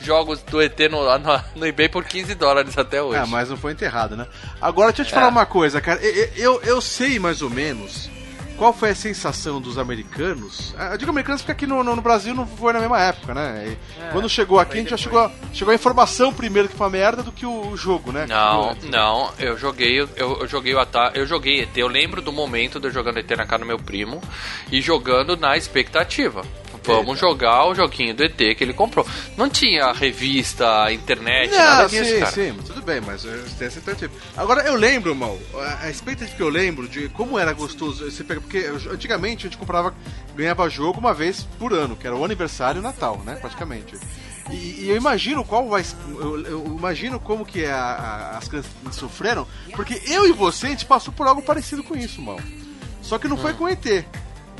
jogos 0.00 0.40
do 0.42 0.60
ET 0.60 0.78
no, 0.90 1.18
no, 1.18 1.40
no 1.56 1.66
eBay 1.66 1.88
por 1.88 2.04
15 2.04 2.34
dólares 2.34 2.76
até 2.76 3.02
hoje. 3.02 3.18
É, 3.20 3.26
mas 3.26 3.48
não 3.48 3.56
foi 3.56 3.72
enterrado, 3.72 4.16
né? 4.16 4.26
Agora, 4.60 4.88
deixa 4.92 5.02
eu 5.02 5.06
te 5.06 5.12
É. 5.12 5.14
falar 5.14 5.28
uma 5.28 5.46
coisa, 5.46 5.80
cara. 5.80 6.00
Eu, 6.00 6.30
eu, 6.36 6.62
eu 6.62 6.80
sei 6.80 7.18
mais 7.18 7.42
ou 7.42 7.50
menos 7.50 8.10
qual 8.56 8.72
foi 8.72 8.90
a 8.90 8.94
sensação 8.94 9.60
dos 9.60 9.78
americanos. 9.78 10.74
Ah, 10.78 10.92
Eu 10.92 10.98
digo 10.98 11.10
americanos 11.10 11.42
porque 11.42 11.52
aqui 11.52 11.66
no, 11.66 11.82
no, 11.82 11.96
no 11.96 12.02
Brasil 12.02 12.34
não 12.34 12.46
foi 12.46 12.72
na 12.72 12.80
mesma 12.80 13.00
época, 13.00 13.34
né? 13.34 13.76
E 14.00 14.12
quando 14.12 14.28
chegou 14.28 14.58
aqui, 14.60 14.74
a 14.78 14.80
gente 14.80 14.90
já 14.90 14.96
chegou 14.96 15.18
a, 15.18 15.30
chegou 15.52 15.72
a 15.72 15.74
informação 15.74 16.32
primeiro 16.32 16.68
que 16.68 16.76
foi 16.76 16.86
uma 16.86 16.90
merda 16.92 17.22
do 17.22 17.32
que 17.32 17.44
o, 17.46 17.68
o 17.68 17.76
jogo, 17.76 18.12
né? 18.12 18.26
Não, 18.28 18.74
não, 18.90 19.32
eu 19.38 19.56
joguei, 19.58 20.00
eu, 20.00 20.08
eu 20.16 20.46
joguei 20.46 20.74
o 20.74 20.78
Atari, 20.78 21.18
eu 21.18 21.26
joguei 21.26 21.62
ET, 21.62 21.76
eu 21.76 21.88
lembro 21.88 22.20
do 22.22 22.32
momento 22.32 22.78
de 22.78 22.86
eu 22.88 22.90
jogando 22.92 23.18
ET 23.18 23.30
na 23.30 23.46
casa 23.46 23.60
do 23.60 23.66
meu 23.66 23.78
primo 23.78 24.20
e 24.70 24.80
jogando 24.80 25.36
na 25.36 25.56
expectativa. 25.56 26.42
Vamos 26.84 27.18
jogar 27.18 27.66
o 27.66 27.74
joguinho 27.74 28.14
do 28.14 28.24
ET 28.24 28.36
que 28.36 28.64
ele 28.64 28.72
comprou. 28.72 29.06
Não 29.36 29.48
tinha 29.48 29.92
revista, 29.92 30.90
internet, 30.92 31.50
nada 31.50 31.82
Não, 31.82 31.88
disso, 31.88 32.04
sim, 32.12 32.18
cara. 32.20 32.30
sim, 32.32 32.54
tudo 32.66 32.82
bem, 32.82 33.00
mas 33.00 33.24
eh, 33.24 33.44
tem 33.58 33.66
essa 33.68 33.78
expectativa. 33.78 34.12
Agora, 34.36 34.62
eu 34.62 34.74
lembro, 34.74 35.14
mal, 35.14 35.38
a, 35.82 35.88
expectativa 35.90 36.36
que 36.36 36.42
eu 36.42 36.48
lembro 36.48 36.88
de 36.88 37.08
como 37.10 37.38
era 37.38 37.52
gostoso 37.52 38.10
você 38.10 38.24
pega, 38.24 38.40
porque 38.40 38.58
antigamente 38.90 39.46
a 39.46 39.50
gente 39.50 39.58
comprava, 39.58 39.94
ganhava 40.34 40.68
jogo 40.68 40.98
uma 40.98 41.14
vez 41.14 41.46
por 41.58 41.72
ano, 41.72 41.94
que 41.96 42.06
era 42.06 42.16
o 42.16 42.24
aniversário 42.24 42.78
e 42.78 42.80
o 42.80 42.82
Natal, 42.82 43.20
né, 43.24 43.36
praticamente. 43.40 43.96
E, 44.50 44.80
e 44.82 44.86
eu 44.90 44.96
imagino 44.96 45.44
qual 45.44 45.68
vai, 45.68 45.84
eu, 46.18 46.40
eu 46.44 46.64
imagino 46.66 47.20
como 47.20 47.44
que 47.46 47.64
a- 47.64 47.76
a- 47.76 48.38
as 48.38 48.48
crianças 48.48 48.72
sofreram, 48.90 49.46
porque 49.76 50.02
eu 50.06 50.26
e 50.26 50.32
você, 50.32 50.66
a 50.66 50.70
gente 50.70 50.84
passou 50.84 51.12
por 51.12 51.26
algo 51.28 51.40
parecido 51.42 51.82
com 51.84 51.96
isso, 51.96 52.20
mal. 52.20 52.40
Só 53.00 53.18
que 53.18 53.28
não 53.28 53.36
Hum. 53.36 53.40
foi 53.40 53.52
com 53.54 53.68
ET. 53.68 54.04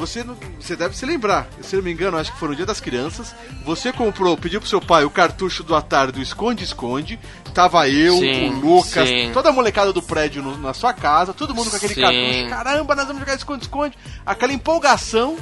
Você, 0.06 0.24
você 0.58 0.74
deve 0.76 0.96
se 0.96 1.06
lembrar, 1.06 1.48
se 1.62 1.76
não 1.76 1.82
me 1.82 1.92
engano, 1.92 2.16
acho 2.18 2.32
que 2.32 2.38
foi 2.38 2.48
no 2.48 2.56
Dia 2.56 2.66
das 2.66 2.80
Crianças. 2.80 3.34
Você 3.64 3.92
comprou, 3.92 4.36
pediu 4.36 4.60
pro 4.60 4.68
seu 4.68 4.80
pai 4.80 5.04
o 5.04 5.10
cartucho 5.10 5.62
do 5.62 5.74
Atari 5.74 6.10
do 6.12 6.20
Esconde-Esconde. 6.20 7.18
Tava 7.54 7.88
eu, 7.88 8.16
Sim, 8.18 8.48
o 8.48 8.60
Lucas, 8.60 9.08
sim. 9.08 9.30
toda 9.32 9.50
a 9.50 9.52
molecada 9.52 9.92
do 9.92 10.02
prédio 10.02 10.42
no- 10.42 10.56
na 10.58 10.72
sua 10.74 10.92
casa, 10.92 11.32
todo 11.34 11.54
mundo 11.54 11.70
com 11.70 11.76
aquele 11.76 11.94
Sim. 11.94 12.00
cartucho. 12.00 12.48
Caramba, 12.48 12.94
nós 12.96 13.06
vamos 13.06 13.20
jogar 13.20 13.34
Esconde-Esconde. 13.34 13.96
Aquela 14.26 14.52
empolgação. 14.52 15.36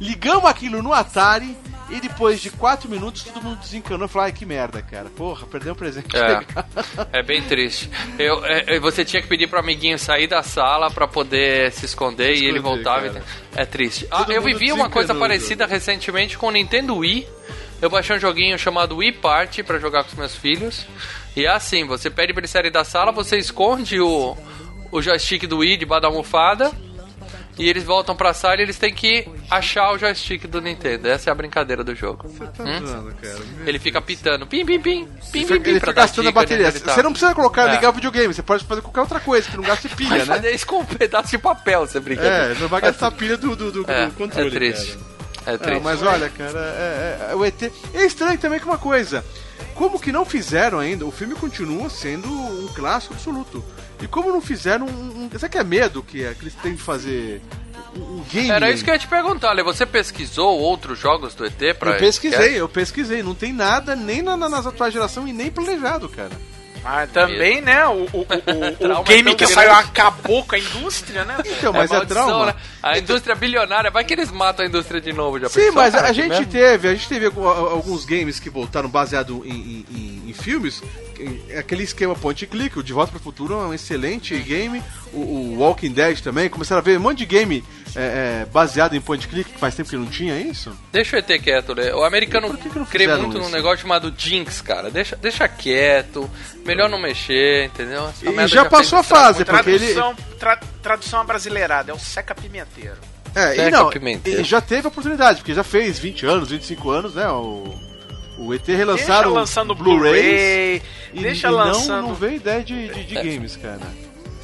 Ligamos 0.00 0.46
aquilo 0.46 0.82
no 0.82 0.92
Atari. 0.94 1.56
E 1.90 2.00
depois 2.00 2.40
de 2.40 2.50
4 2.50 2.88
minutos 2.88 3.22
todo 3.24 3.42
mundo 3.42 3.58
desencanou 3.60 4.06
e 4.06 4.08
falou: 4.08 4.26
ai 4.26 4.32
que 4.32 4.46
merda, 4.46 4.80
cara. 4.80 5.08
Porra, 5.10 5.46
perdeu 5.46 5.72
um 5.72 5.76
presente. 5.76 6.16
É. 6.16 6.40
É 7.12 7.22
bem 7.22 7.42
triste. 7.42 7.90
Eu, 8.18 8.44
é, 8.44 8.76
é, 8.76 8.80
você 8.80 9.04
tinha 9.04 9.20
que 9.20 9.28
pedir 9.28 9.48
pro 9.48 9.58
amiguinho 9.58 9.98
sair 9.98 10.26
da 10.26 10.42
sala 10.42 10.90
pra 10.90 11.08
poder 11.08 11.72
se 11.72 11.84
esconder 11.86 12.34
e 12.34 12.44
ele 12.44 12.58
Esconder, 12.58 12.62
voltava. 12.84 13.06
e- 13.06 13.10
cara. 13.10 13.24
É 13.56 13.64
triste. 13.64 14.06
Ah, 14.10 14.24
eu 14.28 14.40
vivi 14.42 14.70
uma 14.72 14.88
coisa 14.88 15.14
parecida 15.14 15.66
recentemente 15.66 16.38
com 16.38 16.46
o 16.46 16.50
Nintendo 16.52 16.96
Wii. 16.96 17.26
Eu 17.82 17.88
baixei 17.90 18.14
um 18.16 18.20
joguinho 18.20 18.58
chamado 18.58 18.96
Wii 18.96 19.12
Party 19.12 19.62
pra 19.62 19.78
jogar 19.78 20.04
com 20.04 20.10
os 20.10 20.14
meus 20.14 20.36
filhos. 20.36 20.86
E 21.34 21.44
é 21.46 21.48
assim, 21.48 21.86
você 21.86 22.10
pede 22.10 22.32
pra 22.32 22.40
eles 22.40 22.50
saírem 22.50 22.70
da 22.70 22.84
sala, 22.84 23.10
você 23.10 23.38
esconde 23.38 23.98
o, 24.00 24.36
o 24.92 25.00
joystick 25.00 25.46
do 25.46 25.58
Wii 25.58 25.78
debaixo 25.78 26.02
da 26.02 26.08
almofada. 26.08 26.70
E 27.58 27.68
eles 27.68 27.84
voltam 27.84 28.16
pra 28.16 28.32
sala 28.32 28.56
e 28.56 28.62
eles 28.62 28.78
têm 28.78 28.94
que 28.94 29.28
achar 29.50 29.92
o 29.92 29.98
joystick 29.98 30.46
do 30.46 30.60
Nintendo. 30.62 31.08
Essa 31.08 31.28
é 31.28 31.32
a 31.32 31.34
brincadeira 31.34 31.84
do 31.84 31.94
jogo. 31.94 32.26
Tá 32.56 32.64
Hum? 32.64 32.86
zoando, 32.86 33.14
cara. 33.20 33.38
Ele 33.66 33.78
fica 33.78 34.00
pitando. 34.00 34.46
Pim, 34.46 34.64
pim, 34.64 34.80
pim. 34.80 35.06
Pim, 35.30 35.46
pim, 35.46 35.60
pim. 35.60 35.70
ele 35.70 35.80
fica 35.80 35.92
gastando 35.92 36.28
a 36.28 36.32
bateria. 36.32 36.70
Você 36.70 37.02
não 37.02 37.12
precisa 37.12 37.34
colocar, 37.34 37.68
É. 37.68 37.72
ligar 37.72 37.90
o 37.90 37.92
videogame, 37.92 38.32
você 38.32 38.42
pode 38.42 38.64
fazer 38.64 38.80
qualquer 38.80 39.00
outra 39.00 39.20
coisa 39.20 39.48
que 39.50 39.56
não 39.56 39.64
gaste 39.64 39.88
pilha, 39.90 40.18
né? 40.18 40.24
fazer 40.24 40.54
isso 40.54 40.66
com 40.66 40.78
um 40.80 40.84
pedaço 40.84 41.30
de 41.30 41.38
papel, 41.38 41.86
você 41.86 42.00
brinca. 42.00 42.22
É, 42.22 42.54
não 42.54 42.68
vai 42.68 42.80
gastar 42.80 43.10
pilha 43.10 43.36
do, 43.36 43.54
do, 43.54 43.70
do- 43.72 43.90
É, 43.90 44.06
do 44.06 44.12
controle. 44.12 44.48
é 44.48 44.50
triste. 44.50 44.96
cara. 45.44 45.54
É 45.54 45.58
triste. 45.58 45.78
Ah, 45.78 45.80
mas 45.84 46.02
olha, 46.02 46.28
cara, 46.30 46.58
é, 46.58 47.26
é- 47.28 47.32
é 47.32 47.34
o 47.34 47.44
ET. 47.44 47.70
É 47.94 48.04
estranho 48.06 48.38
também 48.38 48.58
que 48.60 48.64
uma 48.66 48.78
coisa. 48.78 49.24
Como 49.74 49.98
que 50.00 50.12
não 50.12 50.24
fizeram 50.24 50.78
ainda? 50.78 51.04
O 51.04 51.10
filme 51.10 51.34
continua 51.34 51.88
sendo 51.90 52.28
um 52.30 52.68
clássico 52.74 53.14
absoluto. 53.14 53.62
E 54.02 54.06
como 54.06 54.30
não 54.32 54.40
fizeram 54.40 54.86
um. 54.86 55.24
um 55.24 55.30
será 55.32 55.48
que 55.48 55.58
é 55.58 55.64
medo 55.64 56.02
que, 56.02 56.24
é, 56.24 56.32
que 56.34 56.42
eles 56.42 56.54
têm 56.54 56.74
de 56.74 56.82
fazer 56.82 57.40
um, 57.96 58.22
game? 58.30 58.50
Era 58.50 58.70
isso 58.70 58.82
que 58.84 58.90
eu 58.90 58.94
ia 58.94 58.98
te 59.00 59.06
perguntar, 59.08 59.52
Lê. 59.52 59.62
Você 59.62 59.84
pesquisou 59.84 60.58
outros 60.58 60.98
jogos 60.98 61.34
do 61.34 61.44
ET 61.44 61.76
pra 61.78 61.92
Eu 61.92 61.98
pesquisei, 61.98 62.60
eu 62.60 62.68
pesquisei. 62.68 63.22
Não 63.22 63.34
tem 63.34 63.52
nada 63.52 63.94
nem 63.94 64.22
na, 64.22 64.36
na- 64.36 64.48
nas 64.48 64.66
atuais 64.66 64.92
gerações 64.92 65.28
e 65.30 65.32
nem 65.32 65.50
planejado, 65.50 66.08
cara. 66.08 66.30
Mas 66.82 67.10
também, 67.10 67.60
né, 67.60 67.86
o, 67.86 67.92
o, 67.92 68.06
o, 68.12 68.22
o- 68.22 68.76
Trauma 68.80 69.02
game 69.04 69.30
é 69.30 69.34
que 69.34 69.46
saiu 69.46 69.72
acabou 69.72 70.44
com 70.44 70.54
a 70.54 70.58
indústria, 70.58 71.24
né? 71.24 71.36
Então, 71.44 71.72
mas 71.72 71.90
é, 71.90 71.94
maldição, 71.94 72.26
trauma. 72.26 72.46
né? 72.46 72.54
A 72.82 72.98
indústria 72.98 73.34
bilionária, 73.34 73.90
vai 73.90 74.02
que 74.04 74.14
eles 74.14 74.30
matam 74.30 74.64
a 74.64 74.68
indústria 74.68 75.00
de 75.00 75.12
novo, 75.12 75.38
já 75.38 75.48
Sim, 75.48 75.60
pensou, 75.60 75.74
mas 75.74 75.94
cara? 75.94 76.08
a 76.08 76.12
gente 76.12 76.46
teve, 76.46 76.88
a 76.88 76.94
gente 76.94 77.08
teve 77.08 77.26
algu- 77.26 77.46
alguns 77.46 78.04
games 78.04 78.40
que 78.40 78.48
voltaram 78.48 78.88
baseado 78.88 79.42
em, 79.44 79.50
em- 79.50 80.32
filmes. 80.40 80.82
em- 81.18 81.58
Aquele 81.58 81.82
esquema 81.82 82.14
point 82.14 82.46
click, 82.46 82.78
o 82.78 82.82
De 82.82 82.92
Volta 82.94 83.10
para 83.12 83.20
o 83.20 83.22
Futuro 83.22 83.52
é 83.54 83.56
um 83.66 83.74
excelente 83.74 84.34
game. 84.38 84.82
O, 85.12 85.18
o 85.18 85.58
Walking 85.58 85.92
Dead 85.92 86.18
também. 86.20 86.48
Começaram 86.48 86.78
a 86.80 86.82
ver 86.82 86.96
um 86.96 87.00
monte 87.02 87.18
de 87.18 87.26
game 87.26 87.62
é, 87.96 88.42
é, 88.42 88.46
baseado 88.46 88.94
em 88.94 89.00
point 89.00 89.26
and 89.26 89.30
click, 89.30 89.52
que 89.52 89.58
faz 89.58 89.74
tempo 89.74 89.88
que 89.90 89.96
não 89.96 90.06
tinha 90.06 90.38
isso. 90.38 90.76
Deixa 90.92 91.16
o 91.16 91.18
ET 91.18 91.26
quieto, 91.42 91.72
Lê. 91.74 91.92
O 91.92 92.04
americano 92.04 92.56
que 92.56 92.68
que 92.68 92.78
não 92.78 92.86
crê 92.86 93.06
muito 93.06 93.38
num 93.38 93.44
isso? 93.44 93.52
negócio 93.52 93.78
chamado 93.78 94.12
Jinx, 94.16 94.60
cara. 94.60 94.90
Deixa, 94.90 95.16
deixa 95.16 95.48
quieto, 95.48 96.30
melhor 96.64 96.88
não 96.88 97.00
mexer, 97.00 97.66
entendeu? 97.66 98.08
Essa 98.08 98.44
E 98.44 98.48
já 98.48 98.64
passou 98.64 98.98
a 98.98 99.02
fase, 99.02 99.44
porque 99.44 99.70
ele. 99.70 99.92
Tradução, 99.92 100.16
tra, 100.38 100.56
tradução 100.82 101.24
brasileirada, 101.24 101.90
é 101.90 101.94
o 101.94 101.98
Seca 101.98 102.34
Pimenteiro. 102.34 102.98
É, 103.34 103.52
e 103.52 103.56
Seca 103.56 103.70
não, 103.70 103.90
Pimenteiro. 103.90 104.40
e 104.40 104.44
já 104.44 104.60
teve 104.60 104.86
a 104.86 104.88
oportunidade, 104.88 105.38
porque 105.38 105.54
já 105.54 105.64
fez 105.64 105.98
20 105.98 106.26
anos, 106.26 106.50
25 106.50 106.90
anos, 106.90 107.14
né? 107.14 107.28
O, 107.28 107.64
o 108.38 108.54
ET 108.54 108.66
relançaram 108.66 109.30
deixa 109.30 109.40
lançando 109.40 109.74
Blu-rays. 109.74 110.24
Blu-ray, 110.24 110.82
E, 111.12 111.20
deixa 111.20 111.48
e 111.48 111.50
lançando... 111.50 112.02
Não, 112.02 112.08
não 112.08 112.14
veio 112.14 112.36
ideia 112.36 112.64
de, 112.64 112.88
de, 112.88 113.04
de 113.04 113.14
games, 113.14 113.56
cara. 113.56 113.80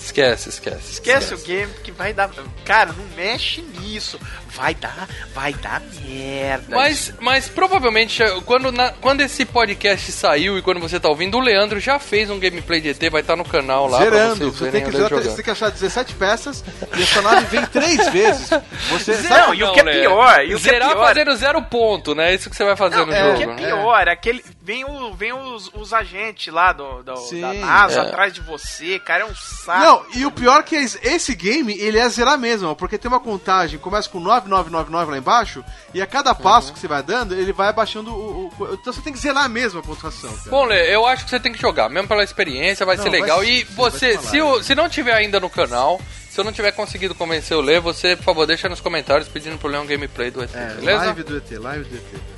Esquece, 0.06 0.48
esquece. 0.48 0.92
Esquece 0.92 1.34
o 1.34 1.38
game 1.38 1.72
que 1.82 1.90
vai 1.92 2.12
dar... 2.12 2.30
Cara, 2.64 2.92
não 2.92 3.04
mexe 3.16 3.60
nisso. 3.80 4.18
Vai 4.54 4.74
dar, 4.74 5.06
vai 5.34 5.52
dar 5.52 5.82
merda. 6.08 6.74
Mas, 6.74 7.12
mas 7.20 7.46
provavelmente, 7.48 8.22
quando, 8.46 8.72
na- 8.72 8.92
quando 8.92 9.20
esse 9.20 9.44
podcast 9.44 10.10
saiu 10.12 10.56
e 10.56 10.62
quando 10.62 10.80
você 10.80 10.98
tá 10.98 11.08
ouvindo, 11.10 11.36
o 11.36 11.40
Leandro 11.40 11.78
já 11.78 11.98
fez 11.98 12.30
um 12.30 12.38
gameplay 12.38 12.80
de 12.80 12.88
ET, 12.90 13.10
vai 13.10 13.20
estar 13.20 13.36
no 13.36 13.44
canal 13.44 13.86
lá. 13.86 13.98
pra 13.98 14.04
Zerando, 14.06 14.36
vocês 14.36 14.54
você 14.54 14.64
verem 14.70 14.80
tem, 14.82 14.90
que 14.90 14.96
zerar- 14.96 15.22
você 15.22 15.34
tem 15.34 15.44
que 15.44 15.50
achar 15.50 15.70
17 15.70 16.14
peças 16.14 16.64
e 16.96 17.02
essa 17.02 17.20
nave 17.20 17.44
vem 17.46 17.66
três 17.66 18.08
vezes. 18.08 18.48
Você 18.90 19.12
Não, 19.16 19.22
sabe, 19.28 19.56
e 19.58 19.64
o 19.64 19.72
que 19.72 19.80
é 19.80 19.84
pior, 20.00 20.40
e 20.46 20.54
o 20.54 20.60
que 20.60 20.68
é 20.68 20.72
Zerar 20.72 20.90
pior- 20.92 21.06
fazendo 21.06 21.36
zero 21.36 21.62
ponto, 21.62 22.14
né? 22.14 22.34
Isso 22.34 22.48
que 22.48 22.56
você 22.56 22.64
vai 22.64 22.76
fazer 22.76 22.96
Não, 22.96 23.06
no 23.06 23.12
é, 23.12 23.36
jogo. 23.36 23.52
o 23.52 23.56
que 23.56 23.62
é 23.62 23.66
pior, 23.66 24.08
é 24.08 24.12
aquele. 24.12 24.42
Vem, 24.66 24.84
o, 24.84 25.14
vem 25.14 25.32
os, 25.32 25.70
os 25.74 25.92
agentes 25.92 26.52
lá 26.52 26.72
do, 26.72 27.00
do- 27.04 27.16
Sim, 27.18 27.40
da 27.40 27.52
NASA 27.54 28.00
é. 28.00 28.02
atrás 28.08 28.32
de 28.32 28.40
você, 28.40 28.98
cara, 28.98 29.22
é 29.22 29.24
um 29.24 29.32
saco. 29.36 29.78
Não, 29.80 30.04
e 30.16 30.26
o 30.26 30.30
pior 30.32 30.64
que 30.64 30.74
é 30.74 30.82
esse- 30.82 30.98
esse 31.06 31.36
game, 31.36 31.72
ele 31.78 31.96
é 32.00 32.08
zerar 32.08 32.36
mesmo, 32.36 32.74
porque 32.74 32.98
tem 32.98 33.08
uma 33.08 33.20
contagem, 33.20 33.78
começa 33.78 34.08
com 34.08 34.18
9999 34.18 35.12
lá 35.12 35.18
embaixo, 35.18 35.64
e 35.94 36.02
a 36.02 36.06
cada 36.06 36.34
passo 36.34 36.72
que 36.72 36.80
você 36.80 36.88
vai 36.88 37.00
dando, 37.00 37.32
ele 37.32 37.52
vai 37.52 37.68
abaixando 37.68 38.10
o, 38.12 38.52
o- 38.58 38.74
Então 38.74 38.92
você 38.92 39.00
tem 39.00 39.12
que 39.12 39.20
zerar 39.20 39.48
mesmo 39.48 39.78
a 39.78 39.82
pontuação, 39.84 40.30
cara. 40.36 40.50
Bom, 40.50 40.64
Lê, 40.64 40.92
eu 40.92 41.06
acho 41.06 41.22
que 41.22 41.30
você 41.30 41.38
tem 41.38 41.52
que 41.52 41.60
jogar, 41.60 41.88
mesmo 41.88 42.08
pela 42.08 42.24
experiência, 42.24 42.84
vai 42.84 42.96
Não, 42.96 43.04
ser 43.04 43.10
vai 43.10 43.20
legal. 43.20 43.38
ser- 43.42 43.46
e 43.48 43.62
vai 43.62 43.74
você, 43.76 44.18
ser 44.18 44.18
se, 44.18 44.42
o- 44.42 44.60
se 44.64 44.74
não 44.74 44.88
tiver 44.88 45.12
ainda 45.14 45.38
no 45.38 45.48
canal, 45.48 46.00
se 46.28 46.40
eu 46.40 46.44
não 46.44 46.50
tiver 46.52 46.72
conseguido 46.72 47.14
convencer 47.14 47.56
o 47.56 47.60
Lê, 47.60 47.78
você, 47.78 48.16
por 48.16 48.24
favor, 48.24 48.44
deixa 48.48 48.68
nos 48.68 48.80
comentários 48.80 49.28
pedindo 49.28 49.58
pro 49.58 49.68
Lê 49.68 49.78
um 49.78 49.86
gameplay 49.86 50.28
do 50.32 50.42
ET, 50.42 50.50
É, 50.56 50.74
beleza? 50.74 51.04
live 51.04 51.22
do 51.22 51.36
ET, 51.36 51.50
live 51.56 51.84
do 51.84 51.94
ET. 51.94 52.35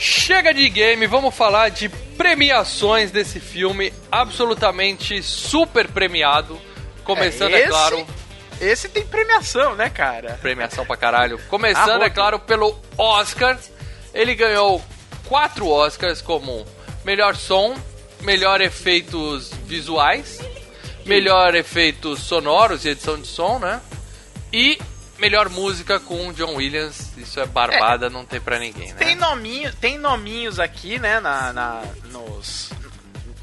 Chega 0.00 0.54
de 0.54 0.66
game, 0.70 1.06
vamos 1.06 1.34
falar 1.34 1.68
de 1.68 1.90
premiações 2.16 3.10
desse 3.10 3.38
filme 3.38 3.92
absolutamente 4.10 5.22
super 5.22 5.86
premiado. 5.88 6.58
Começando, 7.04 7.54
é, 7.54 7.60
esse- 7.60 7.68
claro, 7.68 8.06
Esse 8.60 8.88
tem 8.88 9.04
premiação, 9.06 9.74
né, 9.74 9.88
cara? 9.90 10.38
premiação 10.40 10.84
pra 10.86 10.96
caralho. 10.96 11.38
Começando, 11.48 12.02
Ah, 12.02 12.06
é 12.06 12.10
claro, 12.10 12.38
pelo 12.38 12.78
Oscar. 12.96 13.58
Ele 14.14 14.34
ganhou 14.34 14.82
quatro 15.26 15.66
Oscars 15.68 16.20
como 16.22 16.66
melhor 17.04 17.36
som, 17.36 17.74
melhor 18.22 18.60
efeitos 18.60 19.50
visuais, 19.66 20.40
melhor 21.06 21.54
efeitos 21.54 22.20
sonoros 22.20 22.84
e 22.84 22.90
edição 22.90 23.18
de 23.20 23.26
som, 23.28 23.58
né? 23.58 23.80
E 24.52 24.78
melhor 25.20 25.48
música 25.48 26.00
com 26.00 26.32
John 26.32 26.54
Williams. 26.56 27.16
Isso 27.16 27.38
é 27.40 27.46
barbada, 27.46 28.08
não 28.10 28.24
tem 28.24 28.40
pra 28.40 28.58
ninguém, 28.58 28.88
né? 28.88 28.94
Tem 28.98 29.14
nominho, 29.14 29.72
tem 29.74 29.98
nominhos 29.98 30.58
aqui, 30.58 30.98
né, 30.98 31.20
na, 31.20 31.52
na- 31.52 31.82
nos 32.10 32.70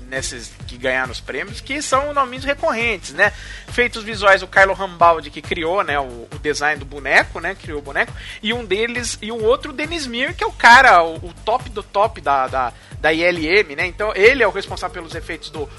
nesses 0.09 0.53
que 0.65 0.77
ganharam 0.77 1.11
os 1.11 1.19
prêmios, 1.19 1.59
que 1.59 1.81
são 1.81 2.13
nominhos 2.13 2.45
recorrentes, 2.45 3.13
né? 3.13 3.33
Feitos 3.67 4.03
visuais, 4.03 4.41
o 4.41 4.47
Carlo 4.47 4.73
Rambaldi 4.73 5.29
que 5.29 5.41
criou, 5.41 5.83
né, 5.83 5.99
o, 5.99 6.29
o 6.33 6.39
design 6.41 6.79
do 6.79 6.85
boneco, 6.85 7.41
né, 7.41 7.55
criou 7.61 7.79
o 7.79 7.81
boneco, 7.81 8.13
e 8.41 8.53
um 8.53 8.63
deles 8.63 9.19
e 9.21 9.33
o 9.33 9.43
outro 9.43 9.71
o 9.71 9.73
Dennis 9.73 10.07
Mir, 10.07 10.33
que 10.33 10.45
é 10.45 10.47
o 10.47 10.51
cara, 10.53 11.03
o, 11.03 11.15
o 11.17 11.33
top 11.43 11.69
do 11.69 11.83
top 11.83 12.21
da, 12.21 12.47
da, 12.47 12.73
da 13.01 13.11
ILM, 13.13 13.75
né? 13.75 13.85
Então, 13.85 14.13
ele 14.15 14.41
é 14.41 14.47
o 14.47 14.51
responsável 14.51 14.93
pelos 14.93 15.13
efeitos 15.13 15.49
do 15.49 15.69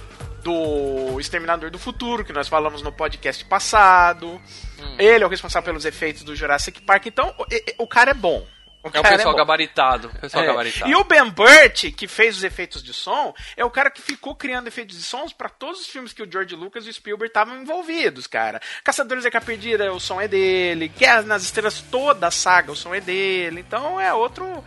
do 0.49 1.21
Exterminador 1.21 1.71
do 1.71 1.79
Futuro, 1.79 2.25
que 2.25 2.33
nós 2.33 2.49
falamos 2.49 2.81
no 2.83 2.91
podcast 2.91 3.45
passado. 3.45 4.41
Ele 4.99 5.23
é 5.23 5.27
o 5.27 5.31
responsável 5.31 5.67
pelos 5.67 5.85
efeitos 5.85 6.23
do 6.23 6.35
Jurassic 6.35 6.81
Park. 6.83 7.07
Então, 7.07 7.35
o, 7.39 7.83
o 7.85 7.87
cara 7.87 8.13
é 8.13 8.15
bom. 8.15 8.47
O 8.83 8.87
É 8.95 9.01
o 9.01 9.03
cara 9.03 9.17
pessoal 9.17 9.35
bom. 9.35 9.39
gabaritado. 9.39 10.09
Pessoal 10.21 10.45
É. 10.45 10.47
gabaritado. 10.47 10.91
E 10.91 10.95
o 10.95 11.05
Ben 11.05 11.29
Burt, 11.29 11.93
que 11.95 12.07
fez 12.09 12.37
os 12.37 12.45
efeitos 12.45 12.83
de 12.83 12.95
som, 12.95 13.35
é 13.57 13.65
o 13.65 13.71
cara 13.71 13.91
que 13.91 14.01
ficou 14.01 14.35
criando 14.35 14.69
efeitos 14.69 14.97
de 14.97 15.03
sons 15.03 15.33
pra 15.33 15.49
todos 15.49 15.81
os 15.81 15.87
filmes 15.89 16.13
que 16.13 16.23
o 16.23 16.31
George 16.31 16.55
Lucas 16.55 16.87
e 16.87 16.91
o 16.91 16.93
Spielberg 16.95 17.29
estavam 17.31 17.61
envolvidos, 17.61 18.27
cara. 18.27 18.61
Caçadores 18.83 19.25
da 19.25 19.41
Perdida, 19.41 19.93
o 19.93 20.01
som 20.01 20.21
é 20.21 20.29
dele. 20.29 20.89
Guerra 20.97 21.23
nas 21.23 21.43
Estrelas, 21.43 21.81
toda 21.91 22.29
a 22.29 22.31
saga, 22.31 22.73
o 22.73 22.77
som 22.77 22.95
é 22.95 23.01
dele. 23.01 23.61
Então 23.61 24.01
é 24.01 24.15
outro. 24.15 24.65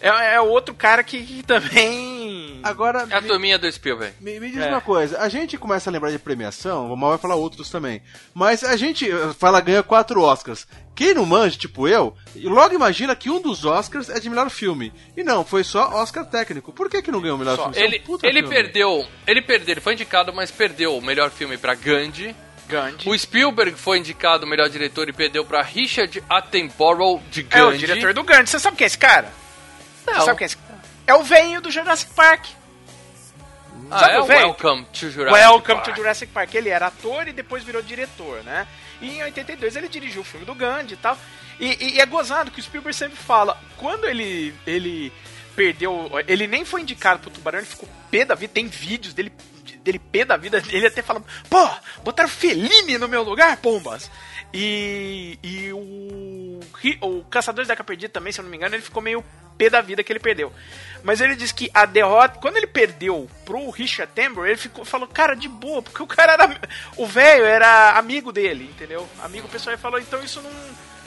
É, 0.00 0.34
é 0.34 0.40
outro 0.40 0.74
cara 0.74 1.02
que, 1.04 1.22
que 1.24 1.42
também. 1.42 2.60
Agora, 2.62 3.06
É 3.10 3.14
a 3.16 3.20
me, 3.20 3.28
turminha 3.28 3.58
do 3.58 3.70
Spielberg. 3.70 4.14
me- 4.20 4.38
me 4.40 4.50
diz 4.50 4.60
É. 4.62 4.68
uma 4.68 4.80
coisa, 4.80 5.18
a 5.18 5.28
gente 5.28 5.56
começa 5.56 5.88
a 5.88 5.92
lembrar 5.92 6.10
de 6.10 6.18
premiação, 6.18 6.92
o 6.92 6.96
Mal 6.96 7.10
vai 7.10 7.18
falar 7.18 7.34
outros 7.34 7.70
também, 7.70 8.02
mas 8.34 8.62
a 8.64 8.76
gente 8.76 9.10
eh, 9.10 9.32
fala 9.38 9.60
ganha 9.60 9.82
quatro 9.82 10.22
Oscars. 10.22 10.66
Quem 10.94 11.14
não 11.14 11.24
manja, 11.24 11.56
tipo 11.58 11.88
eu, 11.88 12.14
logo 12.44 12.74
imagina 12.74 13.16
que 13.16 13.30
um 13.30 13.40
dos 13.40 13.64
Oscars 13.64 14.10
é 14.10 14.20
de 14.20 14.28
melhor 14.28 14.50
filme. 14.50 14.92
E 15.16 15.22
não, 15.24 15.44
foi 15.44 15.64
só 15.64 15.88
Oscar 16.02 16.26
técnico. 16.26 16.72
Por 16.72 16.90
que, 16.90 17.00
que 17.00 17.10
não 17.10 17.20
ganhou 17.22 17.36
o 17.36 17.38
melhor 17.38 17.56
Só. 17.56 17.70
filme? 17.72 17.76
Isso 17.76 17.80
é 17.80 17.88
um 17.88 17.88
Ele, 17.88 18.02
ele 18.22 18.40
filme. 18.40 18.54
perdeu. 18.54 19.06
Ele 19.26 19.42
perdeu, 19.42 19.72
ele 19.74 19.80
foi 19.80 19.94
indicado, 19.94 20.32
mas 20.32 20.50
perdeu 20.50 20.96
o 20.96 21.00
melhor 21.02 21.30
filme 21.30 21.56
pra 21.56 21.74
Gandhi. 21.74 22.36
Gandhi. 22.68 23.08
O 23.08 23.18
Spielberg 23.18 23.76
foi 23.76 23.98
indicado 23.98 24.44
o 24.44 24.48
melhor 24.48 24.68
diretor 24.68 25.08
e 25.08 25.12
perdeu 25.12 25.44
pra 25.44 25.62
Richard 25.62 26.22
Attenborough 26.28 27.20
de 27.30 27.42
Gandhi. 27.42 27.58
É 27.58 27.64
o 27.64 27.78
diretor 27.78 28.12
do 28.14 28.22
Gandhi. 28.22 28.50
Você 28.50 28.58
sabe 28.58 28.76
quem 28.76 28.84
é 28.84 28.86
esse 28.86 28.98
cara? 28.98 29.32
Não. 30.06 30.24
Sabe 30.24 30.38
quem 30.38 30.44
é 30.44 30.46
esse 30.46 30.56
cara? 30.56 30.80
É 31.06 31.14
o 31.14 31.22
velho 31.22 31.60
do 31.60 31.70
Jurassic 31.70 32.12
Park. 32.14 32.46
Ah, 33.90 33.98
Sabe 33.98 34.14
é 34.14 34.20
o 34.20 34.24
velho? 34.24 34.46
Welcome 34.46 34.84
to 34.92 35.10
Jurassic 35.10 35.32
Welcome 35.32 35.74
Park. 35.74 35.84
to 35.84 35.96
Jurassic 35.96 36.32
Park. 36.32 36.54
Ele 36.54 36.68
era 36.68 36.86
ator 36.86 37.26
e 37.26 37.32
depois 37.32 37.64
virou 37.64 37.82
diretor, 37.82 38.42
né? 38.44 38.66
E 39.00 39.18
em 39.18 39.22
82 39.22 39.76
ele 39.76 39.88
dirigiu 39.88 40.22
o 40.22 40.24
filme 40.24 40.46
do 40.46 40.54
Gandhi 40.54 40.94
e 40.94 40.96
tal. 40.96 41.18
E, 41.58 41.94
e 41.94 42.00
é 42.00 42.06
gozado 42.06 42.50
que 42.50 42.60
o 42.60 42.62
Spielberg 42.62 42.96
sempre 42.96 43.16
fala, 43.16 43.60
quando 43.76 44.06
ele, 44.06 44.54
ele 44.66 45.12
perdeu, 45.54 46.10
ele 46.26 46.46
nem 46.46 46.64
foi 46.64 46.80
indicado 46.80 47.20
pro 47.20 47.30
Tubarão, 47.30 47.58
ele 47.58 47.66
ficou 47.66 47.88
pé 48.10 48.24
da 48.24 48.34
vida, 48.34 48.52
tem 48.52 48.66
vídeos 48.66 49.12
dele 49.12 49.32
dele 49.82 49.98
pé 49.98 50.24
da 50.24 50.36
vida, 50.36 50.62
ele 50.68 50.86
até 50.86 51.00
fala, 51.00 51.22
pô, 51.48 51.68
botaram 52.04 52.28
Fellini 52.28 52.98
no 52.98 53.08
meu 53.08 53.22
lugar, 53.22 53.56
pombas. 53.58 54.10
E, 54.52 55.38
e 55.42 55.72
o, 55.72 56.60
o 57.00 57.24
Caçadores 57.24 57.68
da 57.68 57.76
Perdida 57.76 58.12
também, 58.12 58.32
se 58.32 58.40
eu 58.40 58.42
não 58.42 58.50
me 58.50 58.56
engano, 58.56 58.74
ele 58.74 58.82
ficou 58.82 59.02
meio 59.02 59.24
pé 59.60 59.70
da 59.70 59.80
vida 59.82 60.02
que 60.02 60.10
ele 60.12 60.18
perdeu. 60.20 60.52
Mas 61.02 61.20
ele 61.20 61.34
disse 61.36 61.52
que 61.54 61.70
a 61.72 61.84
derrota, 61.86 62.38
quando 62.40 62.56
ele 62.56 62.66
perdeu 62.66 63.28
pro 63.44 63.70
Richard 63.70 64.12
Tambor, 64.14 64.46
ele 64.46 64.56
ficou, 64.56 64.84
falou, 64.84 65.06
cara, 65.08 65.34
de 65.34 65.48
boa, 65.48 65.82
porque 65.82 66.02
o 66.02 66.06
cara 66.06 66.32
era. 66.34 66.60
O 66.96 67.06
velho 67.06 67.44
era 67.44 67.92
amigo 67.98 68.32
dele, 68.32 68.64
entendeu? 68.64 69.08
Amigo 69.22 69.48
pessoal, 69.48 69.74
ele 69.74 69.82
falou, 69.82 69.98
então 69.98 70.22
isso 70.22 70.40
não. 70.42 70.50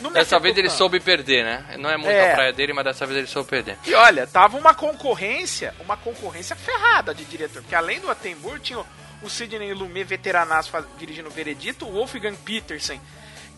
não 0.01 0.11
Dessa 0.11 0.39
vez 0.39 0.57
ele 0.57 0.67
tanto. 0.67 0.77
soube 0.77 0.99
perder, 0.99 1.43
né? 1.43 1.75
Não 1.79 1.89
é 1.89 1.97
muito 1.97 2.09
É. 2.11 2.31
a 2.31 2.35
praia 2.35 2.53
dele, 2.53 2.73
mas 2.73 2.85
dessa 2.85 3.05
vez 3.05 3.17
ele 3.19 3.27
soube 3.27 3.49
perder. 3.49 3.77
E 3.85 3.93
olha, 3.93 4.25
tava 4.25 4.57
uma 4.57 4.73
concorrência, 4.73 5.73
uma 5.79 5.95
concorrência 5.97 6.55
ferrada 6.55 7.13
de 7.13 7.23
diretor, 7.25 7.61
porque 7.61 7.75
além 7.75 7.99
do 7.99 8.09
Attenborough 8.09 8.59
tinha 8.59 8.79
o- 8.79 9.29
Sidney 9.29 9.73
Lumet 9.73 10.03
veteranaço 10.05 10.71
dirigindo 10.97 11.29
o 11.29 11.31
Veredito, 11.31 11.85
o 11.85 11.91
Wolfgang 11.93 12.35
Petersen, 12.43 12.99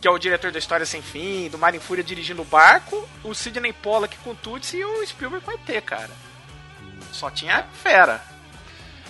que 0.06 0.08
é 0.08 0.12
o 0.12 0.20
diretor 0.20 0.52
da 0.52 0.60
História 0.60 0.86
Sem 0.86 1.02
Fim, 1.02 1.50
do 1.50 1.58
Mar 1.58 1.74
em 1.74 1.80
Fúria 1.80 2.04
dirigindo 2.04 2.44
o 2.44 2.46
Barco, 2.46 3.10
o 3.24 3.34
Sidney 3.34 3.74
Pollack 3.74 4.16
com 4.18 4.36
Tuts 4.36 4.72
e 4.76 4.86
o 4.86 5.04
Spielberg 5.04 5.44
com 5.44 5.52
ET, 5.52 5.84
cara. 5.84 6.12
Só 7.12 7.32
tinha 7.32 7.66
fera. 7.82 8.22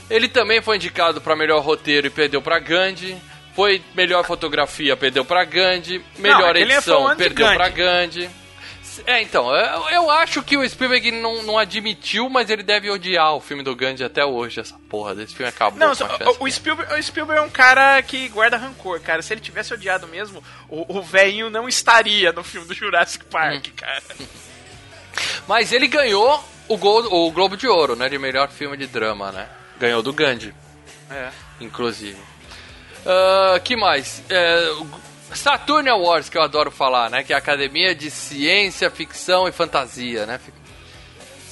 Ele 0.09 0.29
também 0.29 0.61
foi 0.61 0.77
indicado 0.77 1.19
para 1.19 1.35
melhor 1.35 1.61
roteiro 1.61 2.07
e 2.07 2.09
perdeu 2.09 2.41
para 2.41 2.59
Gandhi. 2.59 3.21
Foi 3.53 3.83
melhor 3.93 4.23
fotografia, 4.23 4.95
perdeu 4.95 5.25
para 5.25 5.43
Gandhi. 5.43 6.01
Melhor 6.17 6.51
aquele 6.51 6.67
foi 6.67 6.75
edição, 6.75 7.03
o 7.03 7.07
anti-Gandhi. 7.09 7.35
perdeu 7.35 7.57
para 7.57 7.67
Gandhi. 7.67 8.29
É, 9.05 9.21
então, 9.21 9.53
eu, 9.55 9.89
eu 9.89 10.09
acho 10.11 10.41
que 10.43 10.55
o 10.57 10.67
Spielberg 10.67 11.11
não, 11.11 11.43
não 11.43 11.57
admitiu, 11.57 12.29
mas 12.29 12.49
ele 12.49 12.63
deve 12.63 12.89
odiar 12.89 13.33
o 13.35 13.41
filme 13.41 13.63
do 13.63 13.75
Gandhi 13.75 14.03
até 14.03 14.23
hoje, 14.25 14.59
essa 14.59 14.75
porra 14.89 15.13
desse 15.15 15.35
filme 15.35 15.49
acabou 15.49 15.79
Não, 15.79 15.93
só- 15.95 16.07
o, 16.39 16.45
o 16.45 16.51
Spielberg, 16.51 16.93
o 16.93 17.01
Spielberg 17.03 17.41
é 17.41 17.45
um 17.45 17.49
cara 17.49 18.01
que 18.03 18.27
guarda 18.29 18.57
rancor, 18.57 18.99
cara. 19.01 19.21
Se 19.21 19.33
ele 19.33 19.41
tivesse 19.41 19.73
odiado 19.73 20.07
mesmo, 20.07 20.43
o, 20.69 20.97
o 20.99 21.01
velhinho 21.01 21.49
não 21.49 21.67
estaria 21.67 22.31
no 22.31 22.43
filme 22.43 22.67
do 22.67 22.73
Jurassic 22.73 23.25
Park, 23.25 23.67
cara. 23.75 24.03
Mas 25.47 25.71
ele 25.71 25.87
ganhou 25.87 26.43
o, 26.67 26.77
gol, 26.77 27.05
o 27.11 27.31
Globo 27.31 27.55
de 27.55 27.67
Ouro, 27.67 27.95
né, 27.95 28.09
de 28.09 28.17
melhor 28.17 28.49
filme 28.49 28.75
de 28.77 28.87
drama, 28.87 29.31
né? 29.31 29.47
Ganhou 29.79 30.01
do 30.01 30.11
Gandhi. 30.13 30.53
É. 31.09 31.29
inclusive. 31.61 32.17
Ah, 33.05 33.59
que 33.63 33.75
mais? 33.75 34.23
É, 34.29 34.71
Saturn 35.33 35.89
Awards, 35.89 36.29
que 36.29 36.37
eu 36.37 36.41
adoro 36.41 36.69
falar, 36.71 37.09
né? 37.09 37.23
Que 37.23 37.33
é 37.33 37.35
a 37.35 37.39
Academia 37.39 37.93
de 37.95 38.09
Ciência, 38.11 38.89
Ficção 38.89 39.47
e 39.47 39.51
Fantasia, 39.51 40.25
né? 40.25 40.39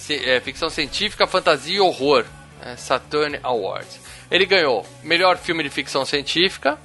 É, 0.09 0.39
ficção 0.41 0.69
científica, 0.69 1.25
fantasia 1.25 1.77
e 1.77 1.79
horror. 1.79 2.25
né? 2.61 2.75
Saturn 2.75 3.39
Awards. 3.41 3.99
Ele 4.29 4.45
ganhou 4.45 4.85
melhor 5.03 5.37
filme 5.37 5.63
de 5.63 5.69
ficção 5.69 6.05
científica, 6.05 6.77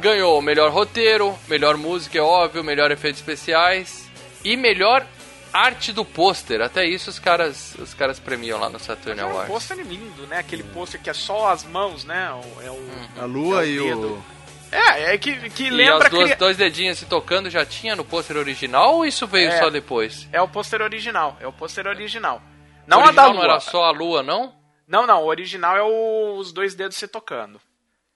ganhou 0.00 0.40
melhor 0.42 0.70
roteiro, 0.70 1.36
melhor 1.48 1.76
música, 1.76 2.18
é 2.18 2.22
óbvio, 2.22 2.62
melhor 2.64 2.90
efeitos 2.90 3.20
especiais 3.20 4.08
e 4.44 4.56
melhor 4.56 5.06
arte 5.52 5.92
do 5.92 6.04
pôster. 6.04 6.60
Até 6.60 6.84
isso 6.86 7.10
os 7.10 7.18
caras, 7.18 7.74
os 7.78 7.94
caras 7.94 8.18
premiam 8.18 8.58
lá 8.60 8.68
no 8.68 8.78
Saturn 8.78 9.20
É 9.20 9.24
um 9.24 9.30
Awards. 9.30 9.48
pôster 9.52 9.76
lindo, 9.78 10.26
né? 10.26 10.38
Aquele 10.38 10.62
pôster 10.62 11.00
que 11.00 11.08
é 11.10 11.14
só 11.14 11.50
as 11.50 11.64
mãos, 11.64 12.04
né? 12.04 12.30
O- 12.32 12.62
É 12.62 12.70
o, 12.70 12.88
A 13.22 13.24
lua 13.24 13.62
É 13.62 13.66
o 13.66 13.68
e 13.68 13.92
o. 13.92 14.24
É, 14.76 15.14
é 15.14 15.18
que, 15.18 15.48
que 15.50 15.64
E 15.64 15.70
lembra 15.70 16.08
duas, 16.10 16.24
cria- 16.24 16.36
dois 16.36 16.56
dedinhos 16.56 16.98
se 16.98 17.06
tocando 17.06 17.48
já 17.48 17.64
tinha 17.64 17.94
no 17.94 18.04
pôster 18.04 18.36
original 18.36 18.96
ou 18.96 19.06
isso 19.06 19.26
veio 19.26 19.48
É. 19.50 19.58
só 19.58 19.70
depois? 19.70 20.28
É 20.32 20.40
o 20.42 20.48
pôster 20.48 20.82
original, 20.82 21.36
é 21.40 21.46
o 21.46 21.52
pôster 21.52 21.86
original. 21.86 22.42
O 22.86 22.90
Não 22.90 22.98
a 22.98 23.02
original 23.04 23.26
da 23.26 23.32
lua. 23.32 23.34
não 23.44 23.50
era 23.50 23.60
só 23.60 23.84
a 23.84 23.90
lua, 23.90 24.22
não? 24.22 24.54
Não, 24.86 25.06
não, 25.06 25.22
o 25.22 25.26
original 25.26 25.76
é 25.76 25.82
o- 25.82 26.36
os 26.36 26.52
dois 26.52 26.74
dedos 26.74 26.96
se 26.96 27.06
tocando. 27.06 27.60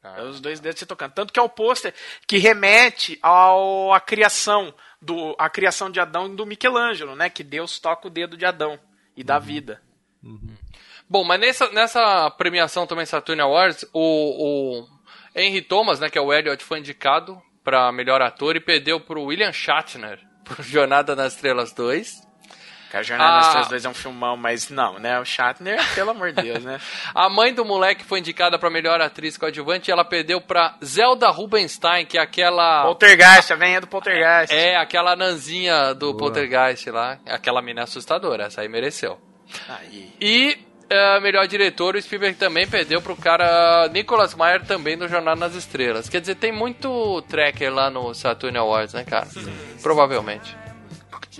Ah. 0.02 0.16
É 0.18 0.22
os 0.22 0.40
dois 0.40 0.58
dedos 0.60 0.78
se 0.80 0.86
tocando. 0.86 1.12
Tanto 1.12 1.32
que 1.32 1.38
é 1.40 1.42
o 1.42 1.48
pôster 1.48 1.94
que 2.26 2.38
remete 2.38 3.18
ao 3.22 3.92
a 3.92 4.00
criação 4.00 4.74
do 5.00 5.34
a 5.38 5.48
criação 5.48 5.90
de 5.90 6.00
Adão 6.00 6.26
e 6.26 6.34
do 6.36 6.44
Michelangelo, 6.46 7.14
né? 7.16 7.30
Que 7.30 7.42
Deus 7.44 7.78
toca 7.78 8.08
o 8.08 8.10
dedo 8.10 8.36
de 8.36 8.44
Adão 8.44 8.78
e 9.16 9.20
Uhum. 9.20 9.26
dá 9.26 9.38
vida. 9.38 9.80
Bom, 11.08 11.24
mas 11.24 11.40
nessa, 11.40 11.70
nessa 11.70 12.30
premiação 12.32 12.86
também 12.86 13.06
Saturn 13.06 13.40
Awards, 13.40 13.84
o, 13.92 14.82
o 14.82 14.97
Henry 15.34 15.62
Thomas, 15.62 16.00
né, 16.00 16.08
que 16.10 16.18
é 16.18 16.20
o 16.20 16.32
Elliot, 16.32 16.62
foi 16.64 16.78
indicado 16.78 17.40
para 17.64 17.90
melhor 17.92 18.22
ator 18.22 18.56
e 18.56 18.60
perdeu 18.60 18.98
pro 19.00 19.24
William 19.24 19.52
Shatner 19.52 20.18
por 20.44 20.62
Jornada 20.62 21.14
nas 21.14 21.34
Estrelas 21.34 21.72
2. 21.72 22.28
Que 22.90 22.96
a 22.96 23.02
Jornada 23.02 23.30
Ah. 23.32 23.36
nas 23.36 23.46
Estrelas 23.48 23.68
2 23.68 23.84
é 23.84 23.88
um 23.90 23.94
filmão, 23.94 24.34
mas 24.34 24.70
não, 24.70 24.98
né? 24.98 25.20
O 25.20 25.24
Shatner, 25.26 25.78
pelo 25.94 26.10
amor 26.12 26.32
de 26.32 26.40
Deus, 26.40 26.64
né? 26.64 26.80
A 27.14 27.28
mãe 27.28 27.52
do 27.52 27.62
moleque 27.62 28.02
foi 28.02 28.18
indicada 28.20 28.58
para 28.58 28.70
melhor 28.70 28.98
atriz 29.02 29.36
coadjuvante 29.36 29.90
e 29.90 29.92
ela 29.92 30.06
perdeu 30.06 30.40
para 30.40 30.74
Zelda 30.82 31.28
Rubinstein, 31.28 32.06
que 32.06 32.16
é 32.16 32.22
aquela 32.22 32.84
Poltergeist, 32.84 33.52
a 33.52 33.56
venha 33.56 33.78
do 33.82 33.86
Poltergeist. 33.86 34.54
é 34.54 34.74
aquela 34.76 35.14
nanzinha 35.14 35.92
do 35.94 36.14
Poltergeist 36.16 36.88
lá, 36.90 37.18
aquela 37.26 37.60
mina 37.60 37.82
assustadora, 37.82 38.44
essa 38.44 38.62
aí 38.62 38.68
mereceu. 38.70 39.20
Aí. 39.68 40.10
E 40.18 40.56
é, 40.90 41.20
melhor 41.20 41.46
diretor, 41.46 41.96
o 41.96 42.02
Spielberg 42.02 42.36
também 42.36 42.66
perdeu 42.66 43.02
pro 43.02 43.14
cara 43.16 43.88
Nicholas 43.88 44.34
Meyer 44.34 44.64
também 44.64 44.96
do 44.96 45.06
Jornada 45.06 45.38
nas 45.38 45.54
Estrelas. 45.54 46.08
Quer 46.08 46.20
dizer, 46.20 46.36
tem 46.36 46.50
muito 46.50 47.22
tracker 47.28 47.72
lá 47.72 47.90
no 47.90 48.14
Saturn 48.14 48.56
Awards, 48.56 48.94
né, 48.94 49.04
cara? 49.04 49.28
Provavelmente. 49.82 50.56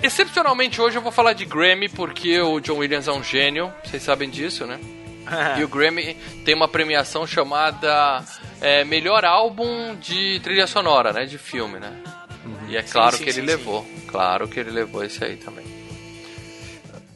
Excepcionalmente 0.03 0.81
hoje 0.81 0.97
eu 0.97 1.03
vou 1.03 1.11
falar 1.11 1.33
de 1.33 1.45
Grammy 1.45 1.89
porque 1.89 2.41
o 2.41 2.61
John 2.61 2.79
Williams 2.79 3.09
é 3.09 3.13
um 3.13 3.23
gênio, 3.23 3.73
vocês 3.85 4.03
sabem 4.03 4.31
disso, 4.31 4.67
né? 4.67 4.79
E 5.59 5.65
o 5.65 5.69
Grammy 5.69 6.15
tem 6.45 6.55
uma 6.55 6.69
premiação 6.69 7.27
chamada 7.27 8.25
é, 8.63 8.83
Melhor 8.85 9.27
Álbum 9.27 9.95
de 9.97 10.41
Trilha 10.41 10.67
Sonora, 10.67 11.13
né? 11.13 11.27
De 11.27 11.37
filme, 11.37 11.79
né? 11.79 11.93
E 12.67 12.77
é 12.77 12.83
claro 12.83 13.17
sim, 13.17 13.25
que 13.25 13.31
ele 13.31 13.41
sim, 13.41 13.47
levou. 13.47 13.87
Claro 14.07 14.49
que 14.49 14.59
ele 14.59 14.71
levou 14.71 15.05
esse 15.05 15.23
aí 15.23 15.37
também. 15.37 15.67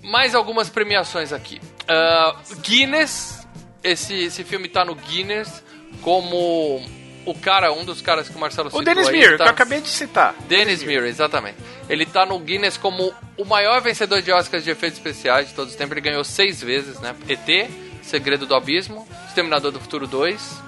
Mais 0.03 0.35
algumas 0.35 0.68
premiações 0.68 1.33
aqui. 1.33 1.59
Ah, 1.92 2.37
Guinness. 2.62 3.46
Esse, 3.85 4.14
esse 4.14 4.44
filme 4.44 4.68
tá 4.68 4.85
no 4.85 4.94
Guinness 4.94 5.62
como 6.02 6.81
o 7.26 7.35
cara, 7.35 7.72
um 7.72 7.85
dos 7.85 8.00
caras 8.00 8.28
que 8.28 8.37
o 8.37 8.38
Marcelo 8.38 8.68
O 8.68 8.70
citou 8.70 8.85
Dennis 8.85 9.09
aí, 9.09 9.18
Mir, 9.18 9.31
tá- 9.37 9.37
que 9.38 9.42
eu 9.42 9.52
acabei 9.55 9.81
de 9.81 9.88
citar. 9.88 10.35
Dennis 10.48 10.83
Mir, 10.85 11.02
exatamente. 11.05 11.57
Ele 11.88 12.07
tá 12.07 12.24
no 12.24 12.38
Guinness 12.38 12.76
como 12.76 13.12
o 13.37 13.44
maior 13.44 13.81
vencedor 13.81 14.22
de 14.22 14.31
Oscars 14.33 14.62
de 14.64 14.70
efeitos 14.70 14.98
especiais 14.98 15.48
de 15.48 15.55
todos 15.55 15.72
os 15.72 15.76
tempos. 15.76 15.92
Ele 15.92 16.00
ganhou 16.00 16.22
seis 16.24 16.61
vezes, 16.62 17.00
né? 17.00 17.14
ET, 17.28 17.70
Segredo 18.02 18.46
do 18.46 18.55
Abismo, 18.55 19.07
Exterminador 19.28 19.70
do 19.72 19.81
Futuro 19.81 20.07
2, 20.07 20.61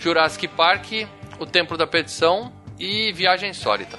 Jurassic 0.00 0.46
Park, 0.48 0.86
O 1.40 1.46
Templo 1.46 1.76
da 1.76 1.86
Perdição 1.86 2.52
e 2.78 3.12
Viagem 3.12 3.50
Insólita. 3.50 3.98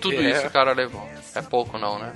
Tudo 0.00 0.16
É. 0.16 0.30
isso 0.30 0.46
o 0.46 0.50
cara 0.50 0.72
levou. 0.72 1.08
É 1.34 1.42
pouco 1.42 1.76
não, 1.78 1.98
né? 1.98 2.12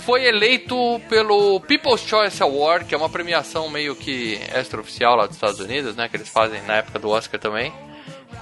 Foi 0.00 0.24
eleito 0.24 1.00
pelo 1.08 1.60
People's 1.60 2.00
Choice 2.02 2.40
Award, 2.42 2.84
que 2.84 2.94
é 2.94 2.98
uma 2.98 3.08
premiação 3.08 3.68
meio 3.68 3.96
que 3.96 4.38
extraoficial 4.54 5.16
lá 5.16 5.26
dos 5.26 5.34
Estados 5.36 5.58
Unidos, 5.58 5.96
né? 5.96 6.08
Que 6.08 6.16
eles 6.16 6.28
fazem 6.28 6.62
na 6.62 6.76
época 6.76 6.98
do 6.98 7.08
Oscar 7.10 7.40
também. 7.40 7.72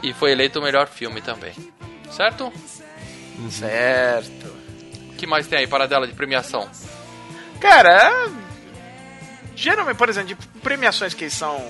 E 0.03 0.13
foi 0.13 0.33
eleito 0.33 0.59
o 0.59 0.63
melhor 0.63 0.87
filme 0.89 1.23
também. 1.23 1.53
Certo? 2.11 2.53
Certo. 3.51 4.47
O 5.11 5.17
que 5.17 5.27
mais 5.27 5.47
tem 5.47 5.59
aí, 5.61 5.67
paradela 5.67 6.07
de 6.07 6.13
premiação? 6.13 6.69
Cara, 7.61 7.91
é- 8.29 8.31
geralmente, 9.57 9.97
por 9.97 10.09
exemplo, 10.09 10.29
de 10.35 10.61
premiações 10.61 11.15
que 11.15 11.31
são 11.31 11.65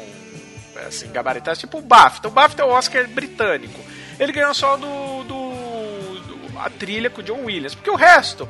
assim, 0.87 1.11
gabaritadas, 1.13 1.59
tipo 1.59 1.79
o 1.79 1.83
BAFTA. 1.83 2.29
O 2.29 2.31
BAFTA 2.31 2.63
é 2.63 2.65
o 2.65 2.71
Oscar 2.71 3.07
britânico. 3.09 3.81
Ele 4.19 4.33
ganhou 4.33 4.53
só 4.55 4.77
do, 4.77 5.23
do- 5.25 6.21
do- 6.21 6.59
a 6.59 6.69
trilha 6.71 7.11
com 7.11 7.21
o 7.21 7.25
John 7.25 7.45
Williams, 7.45 7.75
porque 7.75 7.91
o 7.91 7.97
resto, 7.97 8.49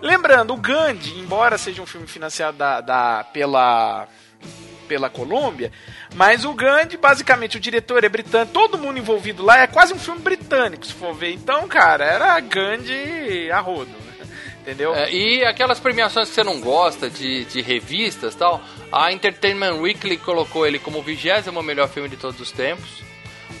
lembrando, 0.00 0.52
o 0.54 0.56
Gandhi, 0.56 1.18
embora 1.18 1.56
seja 1.58 1.82
um 1.82 1.86
filme 1.86 2.06
financiado 2.06 2.56
da, 2.58 2.80
da- 2.80 3.24
pela 3.32 4.06
pela 4.86 5.10
Colômbia, 5.10 5.70
mas 6.14 6.46
o 6.46 6.54
Gandhi, 6.54 6.96
basicamente, 6.96 7.58
o 7.58 7.60
diretor 7.60 8.04
é 8.04 8.08
britânico, 8.08 8.54
todo 8.54 8.78
mundo 8.78 8.98
envolvido 8.98 9.44
lá 9.44 9.58
é 9.60 9.66
quase 9.66 9.92
um 9.92 9.98
filme 9.98 10.22
britânico, 10.22 10.86
se 10.86 10.94
for 10.94 11.12
ver. 11.14 11.34
Então, 11.34 11.68
cara, 11.68 12.06
era 12.06 12.40
Gandhi 12.40 13.50
a 13.50 13.60
rodo, 13.60 13.90
entendeu? 14.62 14.94
É, 14.94 15.12
e 15.12 15.44
aquelas 15.44 15.78
premiações 15.78 16.30
que 16.30 16.34
você 16.34 16.42
não 16.42 16.58
gosta, 16.62 17.10
de, 17.10 17.44
de 17.44 17.60
revistas 17.60 18.34
tal, 18.34 18.62
a 18.90 19.12
Entertainment 19.12 19.74
Weekly 19.74 20.16
colocou 20.16 20.66
ele 20.66 20.78
como 20.78 21.00
o 21.00 21.02
vigésimo 21.02 21.62
melhor 21.62 21.88
filme 21.90 22.08
de 22.08 22.16
todos 22.16 22.40
os 22.40 22.50
tempos. 22.50 23.02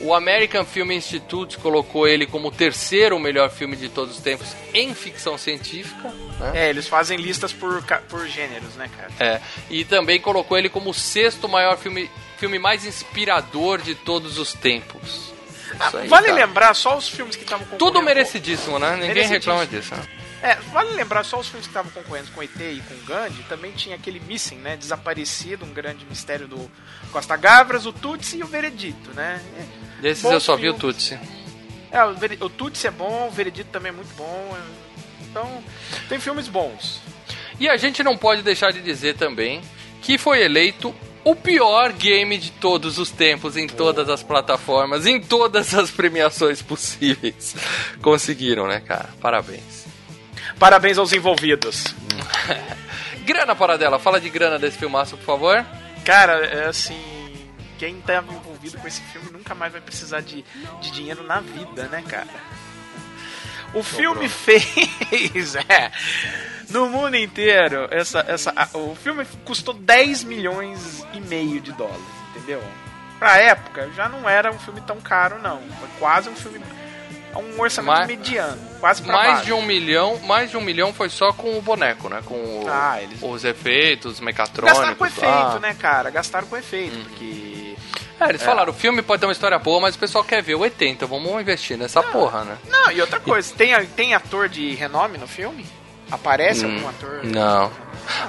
O 0.00 0.14
American 0.14 0.64
Film 0.64 0.92
Institute 0.92 1.58
colocou 1.58 2.06
ele 2.06 2.26
como 2.26 2.48
o 2.48 2.52
terceiro 2.52 3.18
melhor 3.18 3.50
filme 3.50 3.76
de 3.76 3.88
todos 3.88 4.16
os 4.16 4.22
tempos 4.22 4.54
em 4.72 4.94
ficção 4.94 5.36
científica. 5.36 6.08
Né? 6.38 6.52
É, 6.54 6.70
eles 6.70 6.86
fazem 6.86 7.18
listas 7.18 7.52
por, 7.52 7.82
por 8.08 8.26
gêneros, 8.26 8.74
né, 8.76 8.88
cara? 8.96 9.10
É, 9.18 9.40
e 9.68 9.84
também 9.84 10.20
colocou 10.20 10.56
ele 10.56 10.68
como 10.68 10.90
o 10.90 10.94
sexto 10.94 11.48
maior 11.48 11.76
filme, 11.76 12.10
filme 12.38 12.58
mais 12.58 12.84
inspirador 12.84 13.80
de 13.80 13.94
todos 13.94 14.38
os 14.38 14.52
tempos. 14.52 15.32
Isso 15.86 15.96
aí, 15.96 16.08
vale 16.08 16.28
cara. 16.28 16.46
lembrar 16.46 16.74
só 16.74 16.96
os 16.96 17.08
filmes 17.08 17.36
que 17.36 17.44
estavam. 17.44 17.66
Tudo 17.78 18.02
merecidíssimo, 18.02 18.78
né? 18.78 18.96
Ninguém 18.96 19.28
reclama 19.28 19.66
disso. 19.66 19.94
né? 19.94 20.02
É, 20.42 20.54
vale 20.72 20.90
lembrar 20.94 21.24
só 21.24 21.40
os 21.40 21.48
filmes 21.48 21.66
que 21.66 21.70
estavam 21.70 21.90
concorrendo 21.90 22.30
com 22.30 22.42
ET 22.42 22.50
e 22.60 22.80
com 22.88 22.94
Gandhi. 23.06 23.42
Também 23.48 23.72
tinha 23.72 23.96
aquele 23.96 24.20
Missing, 24.20 24.56
né? 24.56 24.76
Desaparecido, 24.76 25.64
um 25.64 25.72
grande 25.72 26.04
mistério 26.06 26.46
do 26.46 26.70
Costa 27.10 27.36
Gavras, 27.36 27.86
o 27.86 27.92
Tutsi 27.92 28.36
e 28.38 28.42
o 28.44 28.46
Veredito, 28.46 29.10
né? 29.14 29.42
Desses 30.00 30.22
Bons 30.22 30.32
eu 30.32 30.40
só 30.40 30.54
vi 30.56 30.68
o 30.68 30.74
filmes. 30.78 30.96
Tutsi. 30.96 31.18
É, 31.90 32.04
o, 32.04 32.10
o 32.46 32.50
Tutsi 32.50 32.86
é 32.86 32.90
bom, 32.90 33.26
o 33.26 33.30
Veredito 33.30 33.70
também 33.70 33.90
é 33.90 33.94
muito 33.94 34.14
bom. 34.14 34.56
é- 34.56 35.24
Então, 35.30 35.62
tem 36.08 36.20
filmes 36.20 36.46
bons. 36.46 37.00
E 37.58 37.68
a 37.68 37.76
gente 37.76 38.04
não 38.04 38.16
pode 38.16 38.42
deixar 38.42 38.70
de 38.72 38.80
dizer 38.80 39.16
também 39.16 39.60
que 40.02 40.16
foi 40.16 40.40
eleito 40.42 40.94
o 41.24 41.34
pior 41.34 41.92
game 41.92 42.38
de 42.38 42.52
todos 42.52 42.96
os 42.98 43.10
tempos, 43.10 43.56
em 43.56 43.66
todas 43.66 44.08
as 44.08 44.22
plataformas, 44.22 45.04
em 45.04 45.20
todas 45.20 45.74
as 45.74 45.90
premiações 45.90 46.62
possíveis. 46.62 47.56
Conseguiram, 48.00 48.68
né, 48.68 48.78
cara? 48.80 49.10
Parabéns. 49.20 49.87
Parabéns 50.58 50.98
aos 50.98 51.12
envolvidos. 51.12 51.84
Grana 53.24 53.54
para 53.54 53.76
dela, 53.76 53.98
fala 53.98 54.20
de 54.20 54.30
grana 54.30 54.58
desse 54.58 54.78
filmaço, 54.78 55.16
por 55.18 55.24
favor. 55.24 55.64
Cara, 56.04 56.44
é 56.46 56.66
assim. 56.66 56.98
Quem 57.78 57.98
estava 57.98 58.32
envolvido 58.32 58.78
com 58.78 58.88
esse 58.88 59.00
filme 59.02 59.30
nunca 59.30 59.54
mais 59.54 59.70
vai 59.70 59.80
precisar 59.80 60.20
de, 60.20 60.44
de 60.80 60.90
dinheiro 60.90 61.22
na 61.22 61.38
vida, 61.38 61.84
né, 61.88 62.02
cara? 62.08 62.26
O 63.74 63.82
filme 63.82 64.28
fez. 64.28 64.64
É, 65.68 65.90
no 66.70 66.88
mundo 66.88 67.16
inteiro, 67.16 67.88
essa, 67.90 68.24
essa, 68.28 68.52
o 68.74 68.94
filme 68.94 69.24
custou 69.44 69.72
10 69.72 70.24
milhões 70.24 71.06
e 71.14 71.20
meio 71.20 71.60
de 71.60 71.72
dólares, 71.72 72.02
entendeu? 72.30 72.62
Pra 73.18 73.38
época, 73.38 73.90
já 73.96 74.08
não 74.08 74.28
era 74.28 74.50
um 74.50 74.58
filme 74.58 74.80
tão 74.82 75.00
caro, 75.00 75.38
não. 75.40 75.60
Foi 75.80 75.88
quase 75.98 76.28
um 76.28 76.36
filme. 76.36 76.60
Um 77.36 77.60
orçamento 77.60 77.96
Mais- 77.96 78.06
mediano. 78.08 78.58
Quase 78.80 79.02
pra 79.02 79.12
Mais 79.12 79.30
baixo. 79.32 79.46
de 79.46 79.52
um 79.52 79.62
milhão, 79.62 80.18
mais 80.24 80.50
de 80.50 80.56
um 80.56 80.60
milhão 80.60 80.92
foi 80.92 81.08
só 81.08 81.32
com 81.32 81.58
o 81.58 81.62
boneco, 81.62 82.08
né? 82.08 82.22
Com 82.24 82.34
o- 82.34 82.66
Ah, 82.68 83.00
eles- 83.02 83.18
os 83.22 83.44
efeitos, 83.44 84.20
mecatrônicos. 84.20 84.78
Gastaram 84.78 84.96
com 84.96 85.06
efeito, 85.06 85.56
ah. 85.56 85.58
né, 85.60 85.74
cara? 85.78 86.10
Gastaram 86.10 86.46
com 86.46 86.56
efeito, 86.56 86.96
porque. 87.08 87.76
É, 88.20 88.28
eles 88.30 88.42
falaram, 88.42 88.72
o 88.72 88.74
filme 88.74 89.00
pode 89.02 89.20
ter 89.20 89.26
uma 89.26 89.32
história 89.32 89.58
boa, 89.60 89.80
mas 89.80 89.94
o 89.94 89.98
pessoal 89.98 90.24
quer 90.24 90.42
ver 90.42 90.56
o 90.56 90.64
ET, 90.64 90.80
então 90.82 91.06
vamos 91.06 91.40
investir 91.40 91.76
nessa 91.78 92.02
porra, 92.02 92.42
né? 92.44 92.58
Não, 92.68 92.90
e 92.90 93.00
outra 93.00 93.20
coisa, 93.20 93.54
tem, 93.54 93.72
tem 93.88 94.12
ator 94.14 94.48
de 94.48 94.74
renome 94.74 95.18
no 95.18 95.28
filme? 95.28 95.64
Aparece 96.10 96.64
algum 96.64 96.88
ator? 96.88 97.20
Hum, 97.22 97.30
Não. 97.30 97.70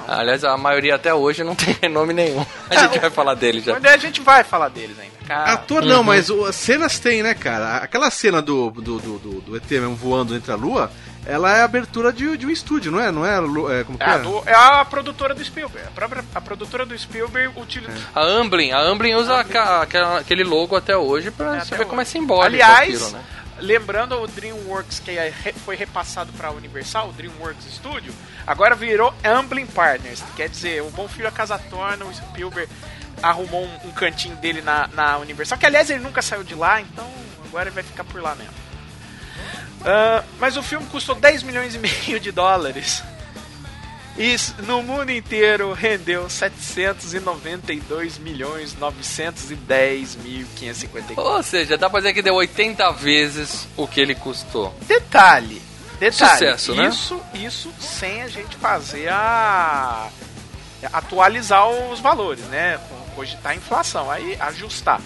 Aliás, 0.06 0.44
a 0.44 0.56
maioria 0.56 0.94
até 0.96 1.12
hoje 1.14 1.42
não 1.44 1.54
tem 1.54 1.76
renome 1.82 2.12
nenhum. 2.12 2.44
A 2.68 2.74
gente 2.76 2.98
vai 2.98 3.10
falar 3.10 3.34
dele 3.34 3.60
já. 3.60 3.72
Mas 3.78 3.92
a 3.92 3.96
gente 3.96 4.20
vai 4.20 4.44
falar 4.44 4.68
deles 4.68 4.98
ainda. 4.98 5.14
Cara, 5.26 5.52
Ator 5.52 5.84
não, 5.84 6.02
mas 6.02 6.28
o- 6.28 6.44
as 6.44 6.56
cenas 6.56 6.98
tem, 6.98 7.22
né, 7.22 7.34
cara? 7.34 7.76
Aquela 7.76 8.10
cena 8.10 8.42
do, 8.42 8.70
do, 8.70 8.98
do, 8.98 9.18
do, 9.18 9.40
do 9.42 9.56
ET 9.56 9.70
mesmo 9.70 9.94
voando 9.94 10.34
entre 10.34 10.50
a 10.50 10.56
lua, 10.56 10.90
ela 11.24 11.56
é 11.56 11.60
a 11.60 11.64
abertura 11.64 12.12
de, 12.12 12.36
de 12.36 12.46
um 12.46 12.50
estúdio, 12.50 12.90
não 12.90 13.00
é? 13.00 13.12
Não 13.12 13.24
é, 13.24 13.80
é 13.80 13.84
como 13.84 13.96
que 13.96 14.02
é, 14.02 14.08
é? 14.08 14.10
a 14.10 14.18
do- 14.18 14.42
é 14.46 14.54
a 14.54 14.84
produtora 14.84 15.32
do 15.34 15.44
Spielberg. 15.44 15.86
A, 15.86 15.90
própria, 15.92 16.24
a 16.34 16.40
produtora 16.40 16.84
do 16.84 16.98
Spielberg 16.98 17.60
utiliza. 17.60 17.92
A 18.12 18.22
Amblin, 18.22 18.72
a 18.72 18.80
Amblin 18.80 19.14
usa 19.14 19.38
aca- 19.38 19.82
aquela- 19.82 20.18
aquele 20.18 20.42
logo 20.42 20.74
até 20.74 20.96
hoje 20.96 21.30
pra 21.30 21.58
É, 21.58 21.60
você 21.60 21.76
ver 21.76 21.84
como 21.86 22.00
é 22.00 22.02
hoje. 22.02 22.10
simbólico 22.10 22.46
Aliás, 22.46 22.94
aquilo, 23.02 23.10
né? 23.10 23.22
lembrando 23.60 24.16
o 24.20 24.26
DreamWorks 24.26 24.98
que 25.00 25.10
é 25.12 25.32
foi 25.64 25.76
repassado 25.76 26.32
para 26.32 26.48
a 26.48 26.50
Universal, 26.50 27.10
o 27.10 27.12
DreamWorks 27.12 27.66
Studio, 27.72 28.12
agora 28.50 28.74
virou 28.74 29.14
Amblin 29.24 29.66
Partners. 29.66 30.22
Quer 30.36 30.48
dizer, 30.48 30.82
o 30.82 30.90
Bom 30.90 31.06
Filho 31.06 31.28
a 31.28 31.32
Casa 31.32 31.58
Torna, 31.58 32.04
o 32.04 32.12
Spielberg 32.12 32.70
arrumou 33.22 33.64
um, 33.64 33.88
um 33.88 33.92
cantinho 33.92 34.36
dele 34.36 34.60
na, 34.62 34.88
na 34.88 35.18
Universal, 35.18 35.58
que 35.58 35.66
aliás 35.66 35.90
ele 35.90 36.00
nunca 36.00 36.22
saiu 36.22 36.42
de 36.42 36.54
lá, 36.54 36.80
então 36.80 37.06
agora 37.46 37.68
ele 37.68 37.74
vai 37.74 37.84
ficar 37.84 38.04
por 38.04 38.20
lá 38.20 38.34
mesmo. 38.34 38.54
Ah, 39.84 40.24
mas 40.38 40.56
o 40.56 40.62
filme 40.62 40.86
custou 40.86 41.14
10 41.14 41.42
milhões 41.42 41.74
e 41.74 41.78
meio 41.78 42.20
de 42.20 42.32
dólares. 42.32 43.02
E 44.18 44.36
no 44.64 44.82
mundo 44.82 45.10
inteiro 45.10 45.72
rendeu 45.72 46.28
792 46.28 48.18
milhões 48.18 48.74
910 48.74 50.16
mil 50.16 50.46
554. 50.56 51.22
Ou 51.22 51.42
seja, 51.42 51.78
dá 51.78 51.88
pra 51.88 52.00
dizer 52.00 52.12
que 52.12 52.20
deu 52.20 52.34
80 52.34 52.90
vezes 52.92 53.66
o 53.76 53.86
que 53.86 54.00
ele 54.00 54.14
custou. 54.14 54.74
Detalhe, 54.82 55.62
detalhe, 56.00 56.32
Sucesso, 56.32 56.74
né? 56.74 56.88
isso, 56.88 57.20
isso 57.34 57.72
sem 57.78 58.22
a 58.22 58.28
gente 58.28 58.56
fazer 58.56 59.08
a 59.08 60.08
atualizar 60.92 61.68
os 61.68 62.00
valores, 62.00 62.42
né? 62.46 62.80
Cogitar 63.14 63.52
a 63.52 63.54
inflação, 63.54 64.10
aí 64.10 64.36
ajustar. 64.40 65.00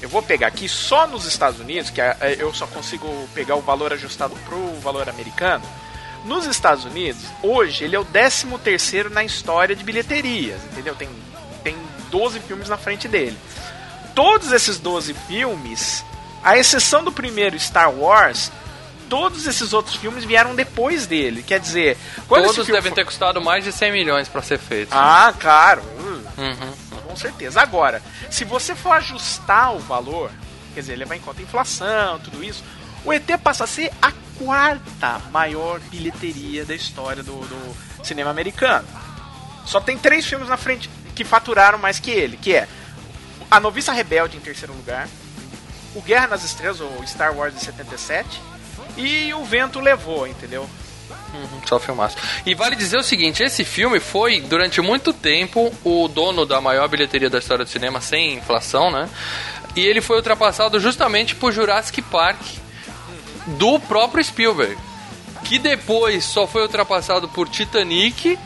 Eu 0.00 0.08
vou 0.08 0.22
pegar 0.22 0.46
aqui 0.46 0.68
só 0.68 1.06
nos 1.06 1.24
Estados 1.24 1.58
Unidos, 1.58 1.90
que 1.90 2.00
é- 2.00 2.16
é- 2.20 2.36
eu 2.38 2.52
só 2.54 2.66
consigo 2.66 3.08
pegar 3.34 3.56
o 3.56 3.60
valor 3.60 3.92
ajustado 3.92 4.36
pro 4.46 4.74
valor 4.80 5.08
americano. 5.08 5.64
Nos 6.24 6.46
Estados 6.46 6.84
Unidos, 6.84 7.22
hoje 7.42 7.84
ele 7.84 7.96
é 7.96 7.98
o 7.98 8.04
13 8.04 8.58
terceiro 8.58 9.10
na 9.10 9.24
história 9.24 9.74
de 9.74 9.82
bilheterias, 9.82 10.60
entendeu? 10.70 10.94
Tem, 10.94 11.08
tem 11.64 11.76
12 12.10 12.38
filmes 12.40 12.68
na 12.68 12.76
frente 12.76 13.08
dele. 13.08 13.36
Todos 14.14 14.52
esses 14.52 14.78
12 14.78 15.14
filmes, 15.26 16.04
à 16.44 16.56
exceção 16.58 17.02
do 17.02 17.10
primeiro 17.10 17.58
Star 17.58 17.90
Wars, 17.90 18.52
todos 19.08 19.46
esses 19.46 19.72
outros 19.72 19.96
filmes 19.96 20.24
vieram 20.24 20.54
depois 20.54 21.06
dele. 21.06 21.42
Quer 21.42 21.58
dizer, 21.60 21.96
Todos 22.28 22.66
devem 22.66 22.90
for- 22.90 22.94
ter 22.96 23.04
custado 23.04 23.40
mais 23.40 23.64
de 23.64 23.72
100 23.72 23.92
milhões 23.92 24.28
pra 24.28 24.42
ser 24.42 24.58
feito. 24.58 24.90
Ah, 24.92 25.32
claro. 25.38 25.82
Hum, 25.98 26.22
Uhum. 26.38 26.98
Com 27.08 27.16
certeza. 27.16 27.60
Agora, 27.60 28.00
se 28.30 28.44
você 28.44 28.74
for 28.74 28.92
ajustar 28.92 29.74
o 29.74 29.78
valor, 29.78 30.30
quer 30.74 30.80
dizer, 30.80 30.94
levar 30.96 31.16
em 31.16 31.20
conta 31.20 31.40
a 31.40 31.42
inflação, 31.42 32.18
tudo 32.20 32.44
isso, 32.44 32.62
o 33.04 33.12
ET 33.12 33.26
passa 33.42 33.64
a 33.64 33.66
ser 33.66 33.90
a 34.00 34.12
quarta 34.38 35.18
maior 35.32 35.80
bilheteria 35.80 36.64
da 36.64 36.74
história 36.74 37.22
do, 37.22 37.32
do 37.40 37.76
cinema 38.04 38.30
americano. 38.30 38.86
Só 39.66 39.80
tem 39.80 39.98
três 39.98 40.26
filmes 40.26 40.48
na 40.48 40.56
frente 40.56 40.88
que 41.14 41.24
faturaram 41.24 41.78
mais 41.78 41.98
que 41.98 42.10
ele, 42.10 42.36
que 42.36 42.54
é 42.54 42.68
A 43.50 43.58
Noviça 43.58 43.92
Rebelde 43.92 44.36
em 44.36 44.40
terceiro 44.40 44.72
lugar, 44.74 45.08
O 45.94 46.00
Guerra 46.02 46.28
nas 46.28 46.44
Estrelas, 46.44 46.80
ou 46.80 47.04
Star 47.06 47.34
Wars 47.34 47.54
de 47.54 47.60
77, 47.64 48.40
e 48.98 49.32
O 49.32 49.44
Vento 49.44 49.80
Levou, 49.80 50.26
entendeu? 50.26 50.68
Só 51.66 51.78
filmaço. 51.78 52.16
E 52.44 52.54
vale 52.54 52.74
dizer 52.74 52.98
o 52.98 53.02
seguinte, 53.02 53.42
esse 53.42 53.64
filme 53.64 54.00
foi, 54.00 54.40
durante 54.40 54.80
muito 54.80 55.12
tempo, 55.12 55.72
o 55.84 56.08
dono 56.08 56.44
da 56.44 56.60
maior 56.60 56.88
bilheteria 56.88 57.30
da 57.30 57.38
história 57.38 57.64
do 57.64 57.70
cinema, 57.70 58.00
sem 58.00 58.34
inflação, 58.34 58.90
né? 58.90 59.08
E 59.76 59.86
ele 59.86 60.00
foi 60.00 60.16
ultrapassado 60.16 60.80
justamente 60.80 61.34
por 61.34 61.52
Jurassic 61.52 62.02
Park, 62.02 62.40
do 63.46 63.78
próprio 63.80 64.22
Spielberg. 64.24 64.76
Que 65.44 65.58
depois 65.58 66.24
só 66.24 66.46
foi 66.46 66.62
ultrapassado 66.62 67.28
por 67.28 67.48
Titanic, 67.48 68.38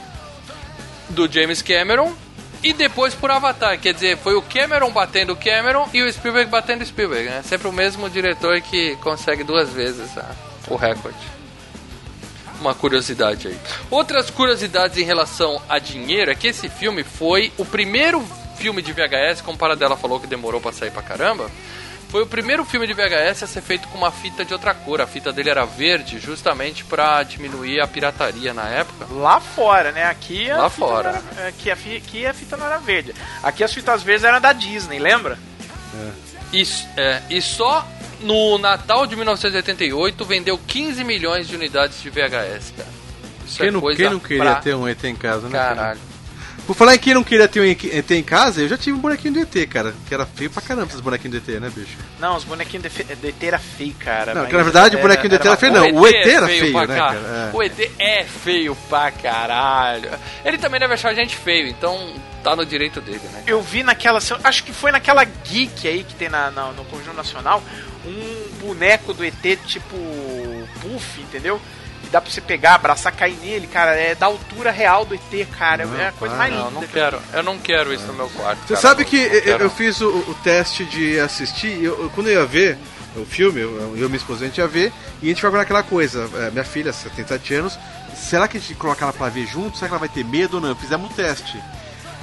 do 1.09 1.31
James 1.31 1.63
Cameron, 1.63 2.15
e 2.63 2.73
depois 2.73 3.15
por 3.15 3.31
Avatar. 3.31 3.79
Quer 3.79 3.95
dizer, 3.95 4.17
foi 4.19 4.35
o 4.35 4.43
Cameron 4.43 4.91
batendo 4.91 5.33
o 5.33 5.37
Cameron 5.37 5.89
e 5.93 6.03
o 6.03 6.13
Spielberg 6.13 6.51
batendo 6.51 6.83
o 6.83 6.87
Spielberg, 6.87 7.29
né? 7.29 7.43
Sempre 7.43 7.69
o 7.69 7.73
mesmo 7.73 8.09
diretor 8.09 8.61
que 8.61 8.97
consegue 8.97 9.43
duas 9.43 9.71
vezes 9.71 10.17
ah, 10.17 10.35
o 10.69 10.77
recorde 10.77 11.43
uma 12.63 12.75
curiosidade 12.75 13.49
aí. 13.49 13.59
Outras 13.91 14.31
curiosidades 14.31 14.97
em 14.97 15.03
relação 15.03 15.61
a 15.69 15.81
dinheiro 15.81 16.31
é 16.31 16.35
que 16.35 16.47
esse 16.47 16.69
filme 16.69 17.03
foi 17.03 17.53
o 17.59 17.65
primeiro 17.65 18.25
filme 18.57 18.81
de 18.81 18.93
VHS, 18.93 19.41
como 19.41 19.59
Paradela 19.59 19.97
falou 19.97 20.21
que 20.21 20.27
demorou 20.27 20.61
pra 20.61 20.73
sair 20.73 20.93
pra 20.93 21.03
caramba. 21.03 21.51
Foi 22.13 22.23
o 22.23 22.27
primeiro 22.27 22.63
filme 22.67 22.87
de 22.87 22.93
VHS 22.93 23.43
a 23.45 23.47
ser 23.47 23.63
feito 23.63 23.89
com 23.89 23.97
uma 23.97 24.13
fita 24.13 24.45
de 24.45 24.53
outra 24.53 24.75
cor. 24.75 25.01
A 25.01 25.07
fita 25.07 25.33
dele 25.33 25.49
era 25.49 25.65
verde, 25.65 26.19
justamente 26.19 26.85
pra 26.85 27.23
diminuir 27.23 27.81
a 27.81 27.87
pirataria 27.87 28.53
na 28.53 28.69
época. 28.69 29.07
Lá 29.11 29.41
fora, 29.41 29.93
né? 29.93 30.05
Aqui 30.05 30.51
a 30.51 30.59
Lá 30.59 30.69
fita 30.69 30.87
fora. 30.87 31.23
era- 31.35 31.49
aqui, 31.49 31.71
a 31.71 31.75
fi- 31.77 31.97
aqui 31.97 32.27
a 32.27 32.35
fita 32.35 32.55
não 32.59 32.67
era 32.67 32.77
verde. 32.77 33.15
Aqui 33.43 33.65
as 33.65 33.73
fitas 33.73 34.03
verdes 34.03 34.25
eram 34.25 34.43
da 34.43 34.53
Disney, 34.53 34.99
lembra? 34.99 35.39
E, 36.53 36.63
é, 36.99 37.23
e 37.31 37.41
só 37.41 37.89
no 38.21 38.59
Natal 38.59 39.07
de 39.07 39.17
1988 39.17 40.23
vendeu 40.27 40.59
15 40.59 41.03
milhões 41.05 41.49
de 41.49 41.57
unidades 41.57 42.03
de 42.03 42.11
VHS, 42.11 42.75
cara. 42.77 42.89
Isso 43.47 43.57
Quem 43.57 43.69
é 43.69 43.71
não, 43.71 43.81
coisa 43.81 44.03
quem 44.03 44.11
não 44.11 44.21
queria 44.21 44.43
pra 44.45 44.55
ter 44.57 44.75
um 44.77 44.87
ET 44.87 45.03
em 45.09 45.17
casa, 45.17 45.49
né? 45.49 45.59
cara? 45.59 45.75
Caralho. 45.77 46.01
Por 46.67 46.77
falar 46.77 46.95
em 46.95 46.99
quem 46.99 47.13
não 47.13 47.25
queria 47.25 47.49
ter 47.49 47.61
um 47.61 47.65
ET 47.65 48.11
em 48.13 48.23
casa, 48.23 48.61
eu 48.63 48.69
já 48.69 48.79
tive 48.79 48.97
um 48.97 49.01
bonequinho 49.01 49.35
do 49.35 49.41
ET, 49.41 49.69
cara. 49.69 49.93
Que 50.09 50.15
era 50.15 50.25
feio 50.25 50.49
pra 50.51 50.63
caramba 50.63 50.87
esses 50.89 51.01
bonequinhos 51.01 51.43
do 51.43 51.51
ET, 51.53 51.61
né, 51.61 51.71
bicho? 51.75 51.97
Não, 52.21 52.37
os 52.37 52.45
bonequinhos 52.45 52.85
de 53.21 53.29
ET 53.29 53.43
era 53.43 53.59
feio, 53.59 53.95
cara. 53.99 54.33
Não, 54.35 54.47
que 54.47 54.57
na 54.57 54.63
verdade 54.63 54.97
o 54.97 55.01
bonequinho 55.01 55.29
do 55.31 55.35
ET 55.35 55.45
era 55.45 55.57
feio, 55.57 55.73
não. 55.73 56.01
O 56.01 56.07
ET 56.07 56.27
era 56.27 56.47
feio, 56.47 56.73
pra 56.73 56.87
né, 56.87 56.97
ca- 56.97 57.07
cara? 57.09 57.51
É. 57.53 57.57
O 57.57 57.63
ET 57.63 57.91
é 57.99 58.25
feio 58.25 58.77
pra 58.89 59.11
caralho. 59.11 60.11
Ele 60.45 60.57
também 60.59 60.79
deve 60.79 60.95
achar 60.95 61.09
a 61.11 61.15
gente 61.15 61.37
feio, 61.37 61.67
então 61.69 62.15
tá 62.45 62.55
no 62.55 62.65
direito 62.65 63.01
dele, 63.01 63.21
né? 63.33 63.43
Eu 63.47 63.61
vi 63.61 63.83
naquela. 63.83 64.19
Acho 64.45 64.65
que 64.65 64.73
foi 64.73 64.93
naquela 64.93 65.25
geek 65.25 65.87
aí 65.89 66.05
que 66.05 66.15
tem 66.15 66.29
na, 66.29 66.51
na- 66.51 66.73
no 66.73 66.85
Conjunto 66.85 67.17
Nacional 67.17 67.63
um 68.07 68.67
boneco 68.67 69.13
do 69.13 69.25
ET 69.25 69.57
tipo 69.67 69.97
Puff, 70.81 71.21
entendeu? 71.21 71.61
Dá 72.11 72.21
pra 72.21 72.31
você 72.31 72.41
pegar, 72.41 72.75
abraçar, 72.75 73.13
cair 73.13 73.37
nele, 73.37 73.67
cara. 73.67 73.95
É 73.95 74.15
da 74.15 74.27
altura 74.27 74.71
real 74.71 75.05
do 75.05 75.15
ET, 75.15 75.49
cara. 75.59 75.87
Não, 75.87 75.99
é 75.99 76.09
a 76.09 76.13
coisa 76.13 76.35
mais 76.37 76.53
Não, 76.53 76.69
linda. 76.69 76.81
não 76.81 76.87
quero. 76.89 77.23
Eu 77.33 77.43
não 77.43 77.59
quero 77.59 77.93
isso 77.95 78.05
no 78.07 78.13
meu 78.15 78.29
quarto. 78.31 78.61
Você 78.63 78.69
cara. 78.75 78.81
sabe 78.81 79.05
que 79.05 79.17
Não 79.27 79.35
eu, 79.35 79.59
eu 79.59 79.71
fiz 79.71 80.01
o, 80.01 80.09
o 80.09 80.35
teste 80.43 80.85
de 80.85 81.19
assistir, 81.19 81.83
eu, 81.83 82.11
quando 82.15 82.29
eu 82.29 82.41
ia 82.41 82.47
ver, 82.47 82.77
o 83.17 83.25
filme, 83.25 83.61
eu, 83.61 83.97
eu 83.97 84.05
e 84.07 84.09
minha 84.09 84.17
esposa 84.17 84.45
a 84.45 84.49
gente 84.49 84.59
ia 84.59 84.67
ver, 84.67 84.93
e 85.23 85.27
a 85.27 85.29
gente 85.29 85.43
vai 85.47 85.61
aquela 85.63 85.83
coisa, 85.83 86.29
é, 86.35 86.51
minha 86.51 86.65
filha, 86.65 86.93
77 86.93 87.55
anos, 87.55 87.79
será 88.15 88.47
que 88.47 88.57
a 88.59 88.61
gente 88.61 88.75
coloca 88.75 89.05
ela 89.05 89.13
pra 89.13 89.29
ver 89.29 89.47
junto? 89.47 89.77
Será 89.79 89.89
que 89.89 89.95
ela 89.95 90.01
vai 90.01 90.09
ter 90.09 90.25
medo 90.25 90.55
ou 90.55 90.61
não? 90.61 90.75
Fizemos 90.77 91.11
um 91.11 91.15
teste. 91.15 91.59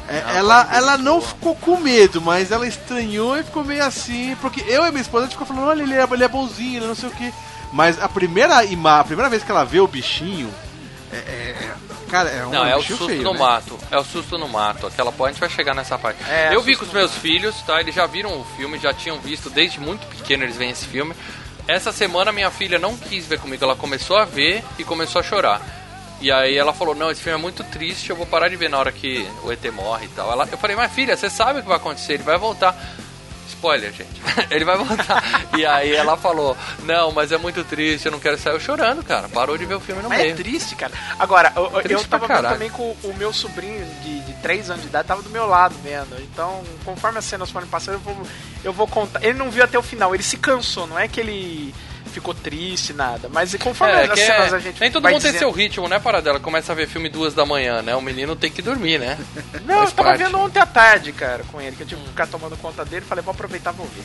É, 0.08 0.22
Não, 0.22 0.30
ela 0.32 0.66
pode 0.66 0.70
ver 0.72 0.78
ela 0.78 0.98
de 0.98 1.04
não 1.04 1.20
boa. 1.20 1.28
ficou 1.30 1.56
com 1.56 1.78
medo, 1.78 2.20
mas 2.22 2.52
ela 2.52 2.68
estranhou 2.68 3.38
e 3.38 3.44
ficou 3.44 3.64
meio 3.64 3.84
assim, 3.84 4.36
porque 4.42 4.62
eu 4.68 4.86
e 4.86 4.90
minha 4.92 5.02
esposa 5.02 5.26
a 5.26 5.28
gente 5.28 5.38
ficou 5.38 5.48
falando, 5.48 5.68
olha, 5.70 5.84
ele 5.84 5.94
é, 5.94 6.04
ele 6.12 6.24
é 6.24 6.28
bonzinho, 6.28 6.78
ele 6.80 6.88
não 6.88 6.96
sei 6.96 7.10
o 7.10 7.12
que. 7.12 7.32
Mas 7.72 8.02
a 8.02 8.10
primeira, 8.10 8.64
ima, 8.66 9.00
a 9.00 9.04
primeira 9.04 9.30
vez 9.30 9.44
que 9.44 9.52
ela 9.52 9.64
vê 9.64 9.80
o 9.80 9.88
bichinho, 9.88 10.52
é, 11.12 11.18
é- 11.18 11.74
cara, 12.10 12.30
é 12.30 12.46
um 12.46 12.50
Não, 12.50 12.66
é 12.66 12.76
o 12.76 12.82
susto 12.84 13.08
feio, 13.08 13.22
no 13.22 13.34
né? 13.34 13.40
mato. 13.40 13.78
É 13.92 13.98
o 13.98 14.04
susto 14.04 14.38
no 14.38 14.48
mato. 14.48 14.88
Aquela 14.88 15.12
parte 15.12 15.30
a 15.30 15.32
gente 15.34 15.40
vai 15.40 15.50
chegar 15.50 15.76
nessa 15.76 15.98
parte. 15.98 16.20
É, 16.30 16.54
eu 16.54 16.62
vi 16.62 16.76
com 16.76 16.86
os 16.86 16.92
meus 16.92 17.12
mato. 17.12 17.22
filhos, 17.22 17.56
tá? 17.62 17.80
Eles 17.80 17.94
já 17.94 18.06
viram 18.06 18.32
o 18.40 18.44
filme, 18.58 18.78
já 18.80 18.94
tinham 18.94 19.20
visto 19.20 19.50
desde 19.50 19.80
muito 19.80 20.06
pequeno 20.08 20.44
eles 20.44 20.56
veem 20.56 20.72
esse 20.72 20.86
filme. 20.86 21.14
Essa 21.68 21.92
semana 21.92 22.32
minha 22.32 22.50
filha 22.50 22.80
não 22.80 22.98
quis 22.98 23.28
ver 23.28 23.40
comigo, 23.40 23.64
ela 23.64 23.76
começou 23.76 24.18
a 24.18 24.26
ver 24.26 24.64
e 24.80 24.84
começou 24.84 25.20
a 25.20 25.24
chorar. 25.24 25.62
E 26.20 26.32
aí 26.32 26.58
ela 26.58 26.74
falou, 26.74 26.96
não, 26.96 27.12
esse 27.12 27.22
filme 27.22 27.38
é 27.38 27.42
muito 27.42 27.64
triste, 27.64 28.10
eu 28.10 28.16
vou 28.16 28.26
parar 28.26 28.50
de 28.50 28.56
ver 28.56 28.70
na 28.70 28.78
hora 28.78 28.92
que 28.92 29.26
o 29.44 29.52
ET 29.52 29.64
morre 29.72 30.06
e 30.06 30.10
tal. 30.10 30.32
Ela, 30.32 30.50
eu 30.52 30.58
falei, 30.58 30.76
mas 30.76 30.92
filha, 30.92 31.16
você 31.16 31.30
sabe 31.30 31.60
o 31.60 31.62
que 31.62 31.68
vai 31.68 31.78
acontecer, 31.78 32.14
ele 32.14 32.24
vai 32.24 32.38
voltar. 32.38 32.76
Spoiler, 33.60 33.92
gente. 33.92 34.22
ele 34.50 34.64
vai 34.64 34.78
voltar. 34.78 35.22
e 35.58 35.66
aí 35.66 35.94
ela 35.94 36.16
falou, 36.16 36.56
não, 36.84 37.12
mas 37.12 37.32
é 37.32 37.38
muito 37.38 37.64
triste, 37.66 38.06
eu 38.06 38.12
não 38.12 38.20
quero 38.20 38.38
sair 38.38 38.54
Eu 38.54 38.60
chorando, 38.60 39.04
cara. 39.04 39.28
Parou 39.28 39.58
de 39.58 39.66
ver 39.66 39.76
o 39.76 39.80
filme 39.82 40.02
no 40.02 40.08
Mas 40.08 40.20
é 40.20 40.24
meio. 40.24 40.36
triste, 40.36 40.76
cara. 40.76 40.94
Agora, 41.20 41.52
eu, 41.56 41.70
Triste 41.82 42.04
eu 42.04 42.10
tava 42.10 42.26
vendo 42.26 42.50
também 42.50 42.70
com 42.70 42.96
o 43.04 43.14
meu 43.18 43.34
sobrinho 43.34 43.86
de, 44.02 44.22
de 44.22 44.34
3 44.42 44.70
anos 44.70 44.82
de 44.84 44.88
idade, 44.88 45.08
tava 45.08 45.22
do 45.22 45.30
meu 45.30 45.46
lado 45.46 45.76
vendo. 45.84 46.16
Então, 46.22 46.64
conforme 46.86 47.20
as 47.20 47.26
cenas 47.26 47.52
forem 47.52 47.68
passando, 47.68 47.96
eu 47.96 48.00
vou, 48.00 48.18
eu 48.64 48.74
vou 48.74 48.88
contar. 48.88 49.24
Ele 49.24 49.38
não 49.38 49.52
viu 49.52 49.64
até 49.64 49.78
o 49.78 49.84
final, 49.84 50.16
ele 50.16 50.24
se 50.24 50.38
cansou, 50.38 50.88
não 50.88 50.98
é 50.98 51.08
que 51.08 51.20
ele 51.20 51.74
ficou 52.10 52.34
triste, 52.34 52.92
nada. 52.94 53.30
Mas 53.32 53.54
conforme 53.56 53.94
É, 53.94 54.04
as 54.06 54.12
que 54.14 54.20
é- 54.22 54.26
cenas 54.26 54.54
a 54.54 54.60
gente 54.60 54.80
nem 54.82 54.92
todo 54.92 55.04
vai 55.04 55.14
mundo 55.14 55.22
tem 55.22 55.32
dizendo- 55.32 55.40
seu 55.50 55.52
ritmo, 55.52 55.88
né, 55.88 56.00
Paradela? 56.00 56.40
Começa 56.40 56.72
a 56.72 56.76
ver 56.76 56.88
filme 56.88 57.08
duas 57.10 57.34
da 57.34 57.46
manhã, 57.46 57.82
né? 57.82 57.96
O 57.96 58.02
menino 58.02 58.36
tem 58.36 58.52
que 58.52 58.62
dormir, 58.62 59.00
né? 59.00 59.18
Não, 59.66 59.78
Faz 59.80 59.90
eu 59.90 59.96
tava 59.96 60.10
parte. 60.10 60.24
vendo 60.24 60.38
ontem 60.40 60.60
à 60.60 60.66
tarde, 60.66 61.12
cara, 61.14 61.44
com 61.52 61.62
ele, 61.62 61.76
que 61.76 61.84
eu 61.84 61.88
tive 61.88 62.02
que 62.02 62.08
ficar 62.10 62.28
tomando 62.28 62.58
conta 62.58 62.84
dele. 62.84 63.06
Falei, 63.08 63.24
vou 63.24 63.32
aproveitar 63.32 63.74
e 63.74 63.78
vou 63.78 63.86
ver. 63.88 64.04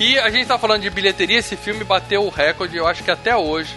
E 0.00 0.18
a 0.18 0.30
gente 0.30 0.46
tá 0.46 0.58
falando 0.58 0.82
de 0.82 0.90
bilheteria, 0.90 1.38
esse 1.38 1.56
filme 1.56 1.84
bateu 1.84 2.24
o 2.24 2.28
recorde, 2.30 2.76
eu 2.76 2.86
acho 2.86 3.02
que 3.04 3.10
até 3.10 3.36
hoje, 3.36 3.76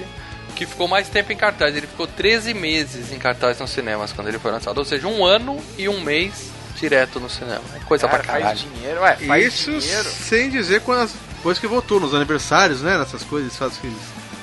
que 0.55 0.65
ficou 0.65 0.87
mais 0.87 1.07
tempo 1.09 1.31
em 1.31 1.35
cartaz. 1.37 1.75
Ele 1.75 1.87
ficou 1.87 2.07
13 2.07 2.53
meses 2.53 3.11
em 3.11 3.19
cartaz 3.19 3.59
nos 3.59 3.69
cinemas 3.71 4.11
quando 4.11 4.27
ele 4.27 4.39
foi 4.39 4.51
lançado. 4.51 4.77
Ou 4.77 4.85
seja, 4.85 5.07
um 5.07 5.23
ano 5.25 5.59
e 5.77 5.87
um 5.89 5.99
mês 6.01 6.49
direto 6.79 7.19
no 7.19 7.29
cinema. 7.29 7.61
É 7.75 7.79
coisa 7.85 8.07
Cara, 8.07 8.23
pra 8.23 8.33
caralho. 8.33 8.45
faz 8.57 8.59
dinheiro, 8.73 9.01
ué, 9.01 9.15
faz 9.17 9.45
Isso 9.45 9.71
dinheiro. 9.79 10.09
sem 10.09 10.49
dizer 10.49 10.81
quando 10.81 11.01
as- 11.01 11.13
depois 11.41 11.57
que 11.57 11.65
voltou, 11.65 11.99
nos 11.99 12.13
aniversários, 12.13 12.83
né? 12.83 12.99
Nessas 12.99 13.23
coisas, 13.23 13.57
faz 13.57 13.75
que 13.75 13.91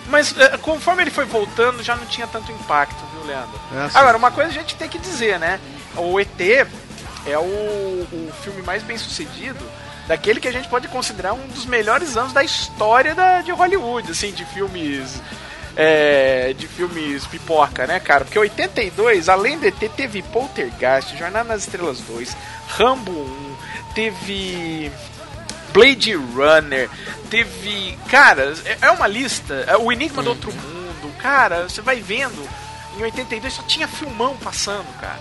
Mas 0.09 0.37
é, 0.37 0.59
conforme 0.59 1.05
ele 1.05 1.13
foi 1.13 1.25
voltando, 1.25 1.81
já 1.81 1.95
não 1.95 2.05
tinha 2.07 2.27
tanto 2.27 2.51
impacto, 2.51 3.01
viu, 3.13 3.25
Leandro? 3.25 3.61
É. 3.73 3.89
Agora, 3.95 4.17
uma 4.17 4.33
coisa 4.33 4.51
a 4.51 4.53
gente 4.53 4.75
tem 4.75 4.89
que 4.89 4.99
dizer, 4.99 5.39
né? 5.39 5.61
O 5.97 6.19
ET 6.19 6.41
é 6.41 7.39
o, 7.39 7.41
o 7.41 8.33
filme 8.43 8.63
mais 8.63 8.83
bem 8.83 8.99
sucedido 8.99 9.65
daquele 10.09 10.41
que 10.41 10.49
a 10.49 10.53
gente 10.53 10.69
pode 10.69 10.89
considerar 10.89 11.35
um 11.35 11.47
dos 11.47 11.67
melhores 11.67 12.17
anos 12.17 12.33
da 12.33 12.43
história 12.43 13.15
da, 13.15 13.43
de 13.43 13.53
Hollywood, 13.53 14.11
assim, 14.11 14.33
de 14.33 14.45
filmes. 14.47 15.23
é, 15.77 16.53
de 16.55 16.67
filmes 16.67 17.25
pipoca, 17.29 17.87
né, 17.87 18.01
cara? 18.01 18.25
Porque 18.25 18.41
82, 18.41 19.29
além 19.29 19.57
do 19.57 19.69
ET, 19.69 19.79
teve 19.97 20.21
Poltergeist, 20.23 21.17
Jornada 21.17 21.45
nas 21.45 21.61
Estrelas 21.61 22.01
2, 22.01 22.37
Rambo 22.67 23.13
1, 23.13 23.57
teve 23.95 24.91
Blade 25.73 26.15
Runner, 26.15 26.89
teve. 27.31 27.99
Cara, 28.09 28.55
é- 28.65 28.79
é 28.83 28.91
uma 28.91 29.07
lista. 29.07 29.65
é 29.67 29.77
O 29.77 29.93
Enigma 29.93 30.23
do 30.23 30.31
Outro 30.31 30.53
Mundo, 30.53 31.13
cara, 31.19 31.69
você 31.69 31.81
vai 31.81 32.01
vendo. 32.01 32.49
Em 32.97 33.03
82 33.03 33.53
só 33.53 33.63
tinha 33.63 33.87
filmão 33.87 34.37
passando, 34.37 34.87
cara. 35.01 35.21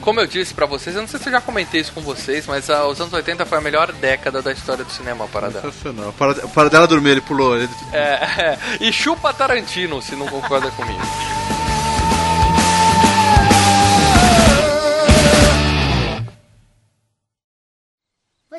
Como 0.00 0.20
eu 0.20 0.26
disse 0.26 0.52
pra 0.52 0.66
vocês, 0.66 0.94
eu 0.94 1.00
não 1.00 1.08
sei 1.08 1.18
se 1.18 1.28
eu 1.28 1.32
já 1.32 1.40
comentei 1.40 1.80
isso 1.80 1.90
com 1.92 2.02
vocês, 2.02 2.46
mas 2.46 2.68
ah, 2.68 2.86
os 2.86 3.00
anos 3.00 3.12
80 3.12 3.46
foi 3.46 3.56
a 3.56 3.60
melhor 3.60 3.90
década 3.90 4.42
da 4.42 4.52
história 4.52 4.84
do 4.84 4.92
cinema, 4.92 5.26
Paradela. 5.28 5.62
Sensacional. 5.72 6.12
Para, 6.12 6.34
para 6.34 6.68
dela 6.68 6.86
dormir, 6.86 7.10
ele 7.10 7.20
pulou. 7.22 7.56
Ele... 7.56 7.70
É, 7.90 7.98
é, 7.98 8.58
e 8.84 8.92
chupa 8.92 9.32
Tarantino, 9.32 10.02
se 10.02 10.14
não 10.14 10.26
concorda 10.28 10.70
comigo. 10.72 11.00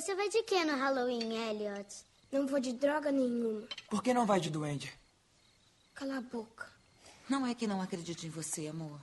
Você 0.06 0.14
vai 0.14 0.30
de 0.30 0.44
que 0.44 0.64
no 0.64 0.78
Halloween, 0.78 1.34
Elliot? 1.50 2.06
Não 2.32 2.46
vou 2.46 2.60
de 2.60 2.74
droga 2.74 3.12
nenhuma. 3.12 3.68
Por 3.90 4.04
que 4.04 4.14
não 4.14 4.24
vai 4.24 4.40
de 4.40 4.52
duende? 4.52 4.94
Cala 5.96 6.18
a 6.18 6.22
boca. 6.22 6.72
Não 7.28 7.48
é 7.48 7.56
que 7.56 7.66
não 7.66 7.82
acredite 7.82 8.28
em 8.28 8.30
você, 8.30 8.68
amor. 8.68 9.00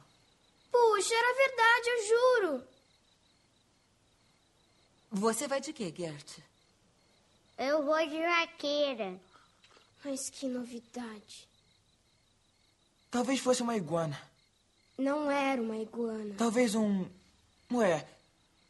Puxa, 0.70 1.12
era 1.12 1.34
verdade, 1.34 1.88
eu 1.88 2.06
juro. 2.06 2.64
Você 5.10 5.48
vai 5.48 5.60
de 5.60 5.72
quê, 5.72 5.92
Gert? 5.92 6.38
Eu 7.58 7.82
vou 7.82 7.98
de 8.06 8.22
vaqueira. 8.22 9.20
Mas 10.04 10.30
que 10.30 10.46
novidade. 10.46 11.48
Talvez 13.10 13.40
fosse 13.40 13.60
uma 13.60 13.76
iguana. 13.76 14.22
Não 14.96 15.28
era 15.28 15.60
uma 15.60 15.78
iguana. 15.78 16.36
Talvez 16.38 16.76
um. 16.76 17.10
Ué, 17.72 18.06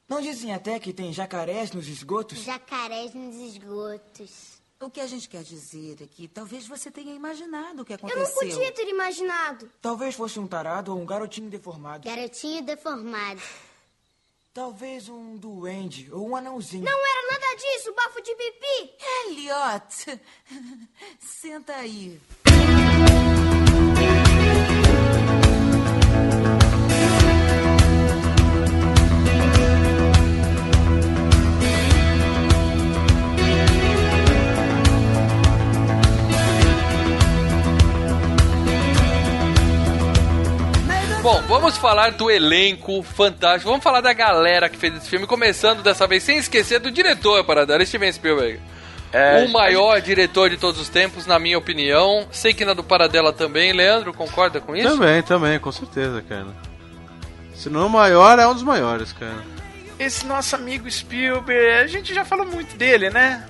não 0.09 0.21
dizem 0.21 0.53
até 0.53 0.79
que 0.79 0.93
tem 0.93 1.13
jacarés 1.13 1.73
nos 1.73 1.89
esgotos? 1.89 2.39
Jacarés 2.41 3.15
nos 3.15 3.35
esgotos. 3.37 4.61
O 4.81 4.91
que 4.91 5.01
a 5.01 5.07
gente 5.07 5.29
quer 5.29 5.43
dizer 5.45 5.97
é 6.03 6.07
que 6.07 6.27
talvez 6.27 6.67
você 6.67 6.91
tenha 6.91 7.15
imaginado 7.15 7.83
o 7.83 7.85
que 7.85 7.93
Eu 7.93 7.97
aconteceu. 7.97 8.23
não 8.25 8.35
podia 8.35 8.73
ter 8.73 8.89
imaginado. 8.89 9.71
Talvez 9.81 10.15
fosse 10.17 10.41
um 10.41 10.47
tarado 10.47 10.93
ou 10.93 11.01
um 11.01 11.07
garotinho 11.07 11.49
deformado. 11.49 12.05
Garotinho 12.09 12.63
deformado. 12.65 13.41
Talvez 14.53 15.09
um 15.09 15.37
duende 15.37 16.11
ou 16.13 16.29
um 16.29 16.37
anãozinho. 16.37 16.85
Não 16.85 16.91
era 17.07 17.33
nada 17.33 17.57
disso, 17.57 17.95
bafo 17.95 18.21
de 18.21 18.35
pipi. 18.35 18.95
Elliot! 19.27 20.21
Senta 21.21 21.75
aí. 21.77 22.21
Bom, 41.23 41.41
vamos 41.43 41.77
falar 41.79 42.11
do 42.11 42.29
elenco 42.29 43.01
fantástico. 43.05 43.71
Vamos 43.71 43.85
falar 43.85 44.01
da 44.01 44.13
galera 44.13 44.69
que 44.69 44.77
fez 44.77 44.97
esse 44.97 45.09
filme, 45.09 45.25
começando 45.25 45.81
dessa 45.81 46.05
vez 46.05 46.25
sem 46.25 46.37
esquecer 46.37 46.81
do 46.81 46.91
diretor, 46.91 47.45
Paradela, 47.45 47.87
Steven 47.87 48.13
Spielberg. 48.13 48.61
É, 49.13 49.45
o 49.45 49.53
maior 49.53 50.01
diretor 50.01 50.51
de 50.51 50.57
todos 50.57 50.81
os 50.81 50.89
tempos, 50.89 51.25
na 51.25 51.39
minha 51.39 51.57
opinião. 51.57 52.27
Sei 52.33 52.53
que 52.53 52.65
na 52.65 52.75
do 52.75 52.83
Paradela 52.83 53.33
também. 53.33 53.73
Leandro, 53.73 54.13
concorda 54.13 54.61
com 54.61 54.75
isso? 54.75 54.89
Também, 54.89 55.23
também, 55.23 55.61
com 55.61 55.71
certeza, 55.71 56.21
cara. 56.29 56.49
Se 57.55 57.71
não 57.71 57.87
o 57.87 57.91
maior, 57.91 58.37
é 58.41 58.49
um 58.49 58.55
dos 58.55 58.65
maiores, 58.65 59.13
cara. 59.13 59.45
Esse 60.01 60.27
nosso 60.27 60.57
amigo 60.57 60.91
Spielberg, 60.91 61.85
a 61.85 61.87
gente 61.87 62.13
já 62.13 62.25
falou 62.25 62.47
muito 62.47 62.77
dele, 62.77 63.11
né? 63.11 63.47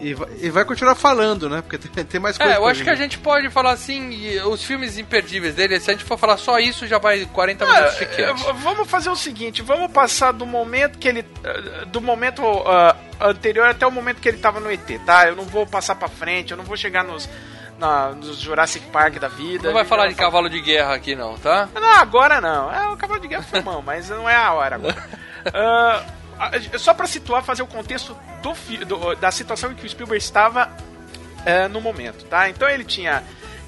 E 0.00 0.14
vai, 0.14 0.28
e 0.40 0.50
vai 0.50 0.64
continuar 0.64 0.94
falando, 0.94 1.48
né? 1.48 1.60
Porque 1.62 1.76
tem, 1.76 2.04
tem 2.04 2.20
mais 2.20 2.38
coisa 2.38 2.52
É, 2.54 2.56
eu 2.56 2.66
acho 2.66 2.82
que 2.82 2.88
a 2.90 2.94
gente 2.94 3.18
pode 3.18 3.50
falar 3.50 3.72
assim, 3.72 4.38
os 4.40 4.64
filmes 4.64 4.96
imperdíveis 4.98 5.54
dele, 5.54 5.78
se 5.78 5.90
a 5.90 5.92
gente 5.94 6.04
for 6.04 6.18
falar 6.18 6.36
só 6.38 6.58
isso, 6.58 6.86
já 6.86 6.98
vai 6.98 7.24
40 7.26 7.66
minutos 7.66 7.98
de 7.98 8.24
Ah, 8.24 8.32
v- 8.32 8.52
vamos 8.62 8.88
fazer 8.88 9.10
o 9.10 9.16
seguinte, 9.16 9.60
vamos 9.62 9.90
passar 9.92 10.32
do 10.32 10.46
momento 10.46 10.98
que 10.98 11.06
ele. 11.08 11.24
eh, 11.44 11.84
Do 11.86 12.00
momento 12.00 12.42
ah, 12.66 12.96
anterior 13.20 13.66
até 13.68 13.86
o 13.86 13.90
momento 13.90 14.20
que 14.20 14.28
ele 14.28 14.38
tava 14.38 14.58
no 14.58 14.70
ET, 14.72 14.80
tá? 15.04 15.28
Eu 15.28 15.36
não 15.36 15.44
vou 15.44 15.66
passar 15.66 15.94
pra 15.94 16.08
frente, 16.08 16.50
eu 16.52 16.56
não 16.56 16.64
vou 16.64 16.76
chegar 16.76 17.04
nos. 17.04 17.28
Na, 17.78 18.10
nos 18.10 18.38
Jurassic 18.38 18.84
Park 18.88 19.14
da 19.18 19.28
vida. 19.28 19.68
Não 19.68 19.72
vai 19.72 19.86
falar 19.86 20.06
de 20.08 20.14
cavalo 20.14 20.50
de 20.50 20.60
guerra 20.60 20.94
aqui 20.94 21.14
não, 21.16 21.38
tá? 21.38 21.66
Não, 21.74 21.94
agora 21.94 22.38
não. 22.38 22.70
É 22.70 22.86
o 22.90 22.96
cavalo 22.98 23.18
de 23.20 23.26
guerra 23.28 23.42
foi 23.42 23.62
mão, 23.62 23.80
mas 23.80 24.10
não 24.10 24.28
é 24.28 24.36
a 24.36 24.52
hora 24.52 24.76
agora. 24.76 24.96
Ah, 25.54 26.02
ah, 26.04 26.04
só 26.78 26.94
pra 26.94 27.06
situar, 27.06 27.42
fazer 27.42 27.62
o 27.62 27.66
contexto 27.66 28.16
do, 28.42 28.84
do- 28.84 29.14
da 29.16 29.30
situação 29.30 29.72
em 29.72 29.74
que 29.74 29.84
o 29.86 29.88
Spielberg 29.88 30.22
estava 30.22 30.70
eh, 31.44 31.68
no 31.68 31.80
momento, 31.80 32.24
tá? 32.26 32.48
Então 32.48 32.68
ele 32.68 32.84
tinha. 32.84 33.22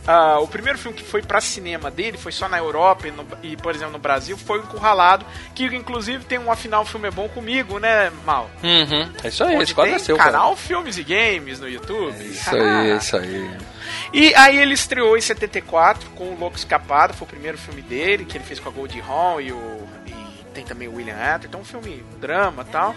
ah, 0.07 0.39
o 0.41 0.49
primeiro 0.49 0.79
filme 0.79 0.97
que 0.97 1.05
foi 1.05 1.23
pra 1.23 1.41
cinema 1.41 1.91
dele 1.91 2.19
foi 2.19 2.33
só 2.33 2.49
na 2.49 2.59
Europa 2.59 3.07
e, 3.09 3.11
no- 3.13 3.27
e, 3.43 3.57
por 3.57 3.75
exemplo, 3.75 3.93
no 3.93 3.99
Brasil 3.99 4.37
foi 4.37 4.59
o 4.59 4.63
Encurralado, 4.63 5.25
que 5.55 5.65
inclusive 5.67 6.25
tem 6.25 6.39
um 6.39 6.51
afinal 6.51 6.85
filme 6.85 7.09
é 7.09 7.11
bom 7.11 7.29
comigo, 7.29 7.79
né, 7.79 8.11
Mal? 8.25 8.51
Uhum. 8.63 9.11
É 9.23 9.29
isso 9.29 9.45
aí, 9.45 9.57
Onde 9.57 9.75
tem 9.75 9.93
é 9.95 9.99
seu, 9.99 10.17
canal 10.17 10.43
cara. 10.51 10.57
Filmes 10.57 10.99
e 10.99 11.05
Games 11.05 11.61
no 11.61 11.69
YouTube. 11.69 12.17
Isso 12.25 12.51
aí, 12.55 12.97
isso 12.97 13.17
aí. 13.17 13.51
E 14.13 14.35
aí 14.35 14.59
ele 14.59 14.75
estreou 14.75 15.17
em 15.17 15.21
74 15.21 16.09
com 16.11 16.25
o 16.33 16.39
Louco 16.39 16.57
Escapado, 16.57 17.13
foi 17.15 17.27
o 17.27 17.31
primeiro 17.31 17.57
filme 17.59 17.83
dele, 17.83 18.25
que 18.25 18.37
ele 18.37 18.45
fez 18.45 18.59
com 18.61 18.69
a 18.69 18.73
Goldie 18.73 19.01
Hawn 19.07 19.41
e 19.41 19.53
o 19.53 19.89
tem 20.53 20.65
também 20.65 20.89
o 20.89 20.95
William 20.95 21.17
Atherton, 21.17 21.59
um 21.59 21.65
filme 21.65 22.05
drama 22.21 22.65
e 22.67 22.71
tal. 22.71 22.95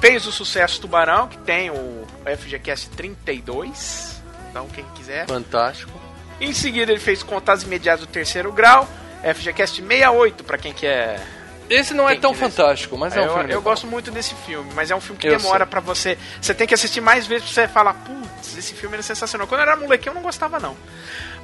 Fez 0.00 0.26
o 0.26 0.32
sucesso 0.32 0.80
Tubarão, 0.80 1.28
que 1.28 1.38
tem 1.38 1.70
o 1.70 2.06
FGCast 2.24 2.90
32. 2.90 4.22
Então, 4.50 4.66
quem 4.68 4.84
quiser. 4.94 5.26
Fantástico. 5.26 5.92
Em 6.40 6.52
seguida, 6.52 6.90
ele 6.90 7.00
fez 7.00 7.22
Contatos 7.22 7.64
Imediatos 7.64 8.06
do 8.06 8.10
Terceiro 8.10 8.50
Grau. 8.50 8.88
FGCast 9.22 9.82
68, 9.82 10.44
pra 10.44 10.56
quem 10.56 10.72
quer. 10.72 11.20
Esse 11.68 11.94
não 11.94 12.08
é 12.08 12.16
tão 12.16 12.34
fantástico, 12.34 12.96
mas 12.98 13.14
é 13.14 13.20
um 13.20 13.24
eu, 13.24 13.28
filme. 13.28 13.42
eu 13.44 13.46
legal. 13.46 13.62
gosto 13.62 13.86
muito 13.86 14.10
desse 14.10 14.34
filme, 14.34 14.72
mas 14.74 14.90
é 14.90 14.96
um 14.96 15.00
filme 15.00 15.20
que 15.20 15.28
Eu 15.28 15.36
demora 15.36 15.64
pra 15.64 15.78
você. 15.78 16.18
Você 16.40 16.52
tem 16.52 16.66
que 16.66 16.74
assistir 16.74 17.00
mais 17.00 17.26
vezes 17.28 17.44
pra 17.44 17.54
você 17.54 17.68
falar, 17.68 17.94
putz, 17.94 18.56
esse 18.56 18.74
filme 18.74 18.96
é 18.96 19.02
sensacional. 19.02 19.46
Quando 19.46 19.60
eu 19.60 19.68
era 19.68 19.76
molequinho 19.76 20.10
eu 20.10 20.14
não 20.14 20.22
gostava, 20.22 20.58
não. 20.58 20.76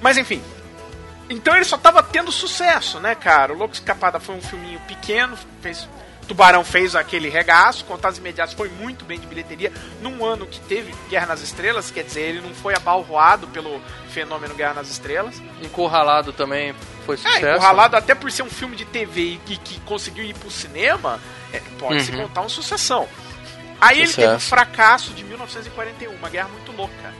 Mas 0.00 0.16
enfim. 0.18 0.42
Então 1.28 1.54
ele 1.56 1.64
só 1.64 1.76
tava 1.76 2.02
tendo 2.02 2.30
sucesso, 2.30 3.00
né, 3.00 3.14
cara? 3.14 3.52
O 3.52 3.56
Louco 3.58 3.74
Escapada 3.74 4.20
foi 4.20 4.34
um 4.36 4.42
filminho 4.42 4.80
pequeno, 4.86 5.36
fez. 5.60 5.88
Tubarão 6.28 6.64
fez 6.64 6.96
aquele 6.96 7.28
regaço, 7.28 7.84
Contatos 7.84 8.18
Imediatos 8.18 8.52
foi 8.52 8.68
muito 8.68 9.04
bem 9.04 9.16
de 9.20 9.28
bilheteria 9.28 9.72
num 10.02 10.24
ano 10.24 10.44
que 10.44 10.58
teve 10.58 10.92
Guerra 11.08 11.26
nas 11.26 11.40
Estrelas, 11.40 11.88
quer 11.92 12.02
dizer, 12.02 12.22
ele 12.22 12.40
não 12.40 12.52
foi 12.52 12.74
abalroado 12.74 13.46
pelo 13.46 13.80
fenômeno 14.10 14.52
Guerra 14.56 14.74
nas 14.74 14.88
Estrelas. 14.90 15.40
Encurralado 15.62 16.32
também 16.32 16.74
foi 17.04 17.14
É, 17.14 17.18
sucesso. 17.18 17.46
encurralado 17.46 17.94
até 17.96 18.12
por 18.12 18.28
ser 18.32 18.42
um 18.42 18.50
filme 18.50 18.74
de 18.74 18.84
TV 18.84 19.20
e 19.34 19.40
que, 19.46 19.56
que 19.56 19.78
conseguiu 19.82 20.24
ir 20.24 20.34
pro 20.34 20.50
cinema, 20.50 21.20
é, 21.52 21.60
pode 21.78 22.02
se 22.02 22.10
Uhum. 22.10 22.22
contar 22.22 22.40
uma 22.40 22.48
sucessão. 22.48 23.08
Aí 23.80 24.00
ele 24.00 24.12
teve 24.12 24.26
um 24.26 24.30
Sucesso. 24.32 24.48
fracasso 24.48 25.12
de 25.12 25.22
1941, 25.22 26.12
uma 26.12 26.28
guerra 26.28 26.48
muito 26.48 26.72
louca. 26.72 27.14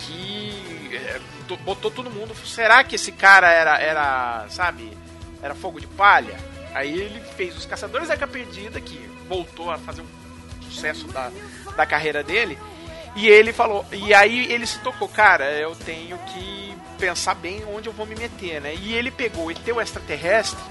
Que 0.00 0.90
é, 0.94 1.20
botou 1.56 1.90
todo 1.90 2.10
mundo. 2.10 2.34
Será 2.46 2.82
que 2.82 2.96
esse 2.96 3.12
cara 3.12 3.50
era, 3.50 3.78
era, 3.78 4.46
sabe, 4.48 4.96
era 5.42 5.54
fogo 5.54 5.80
de 5.80 5.86
palha? 5.86 6.36
Aí 6.74 6.92
ele 6.92 7.20
fez 7.36 7.56
Os 7.56 7.66
Caçadores 7.66 8.08
da 8.08 8.14
Arca 8.14 8.26
Perdida, 8.26 8.80
que 8.80 8.98
voltou 9.28 9.70
a 9.70 9.78
fazer 9.78 10.02
um 10.02 10.06
sucesso 10.62 11.06
da, 11.08 11.30
da 11.76 11.86
carreira 11.86 12.22
dele. 12.22 12.58
E 13.14 13.28
ele 13.28 13.52
falou, 13.52 13.84
e 13.92 14.12
aí 14.12 14.52
ele 14.52 14.66
se 14.66 14.78
tocou, 14.80 15.08
cara, 15.08 15.50
eu 15.52 15.74
tenho 15.74 16.18
que 16.18 16.76
pensar 16.98 17.34
bem 17.34 17.64
onde 17.74 17.88
eu 17.88 17.92
vou 17.92 18.04
me 18.04 18.14
meter, 18.14 18.60
né? 18.60 18.74
E 18.74 18.92
ele 18.92 19.10
pegou 19.10 19.50
ET 19.50 19.66
o 19.68 19.80
extraterrestre 19.80 20.62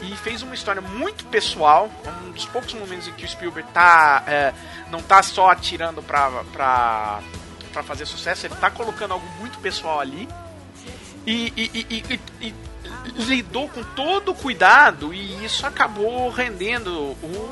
e 0.00 0.16
fez 0.16 0.42
uma 0.42 0.54
história 0.54 0.80
muito 0.80 1.24
pessoal, 1.26 1.90
um 2.24 2.30
dos 2.30 2.44
poucos 2.46 2.74
momentos 2.74 3.08
em 3.08 3.12
que 3.12 3.24
o 3.24 3.28
Spielberg 3.28 3.68
tá, 3.72 4.22
é, 4.26 4.52
não 4.90 5.02
tá 5.02 5.22
só 5.22 5.50
atirando 5.50 6.02
pra, 6.02 6.30
pra, 6.52 7.20
pra 7.74 7.82
fazer 7.82 8.06
sucesso, 8.06 8.46
ele 8.46 8.54
tá 8.54 8.70
colocando 8.70 9.12
algo 9.12 9.26
muito 9.38 9.58
pessoal 9.58 10.00
ali 10.00 10.26
e, 11.26 11.52
e- 11.56 11.86
e- 11.90 12.20
e- 12.46 12.54
lidou 13.24 13.68
com 13.68 13.82
todo 13.82 14.30
o 14.30 14.34
cuidado 14.34 15.12
e 15.12 15.44
isso 15.44 15.66
acabou 15.66 16.30
rendendo 16.30 16.90
o, 17.22 17.50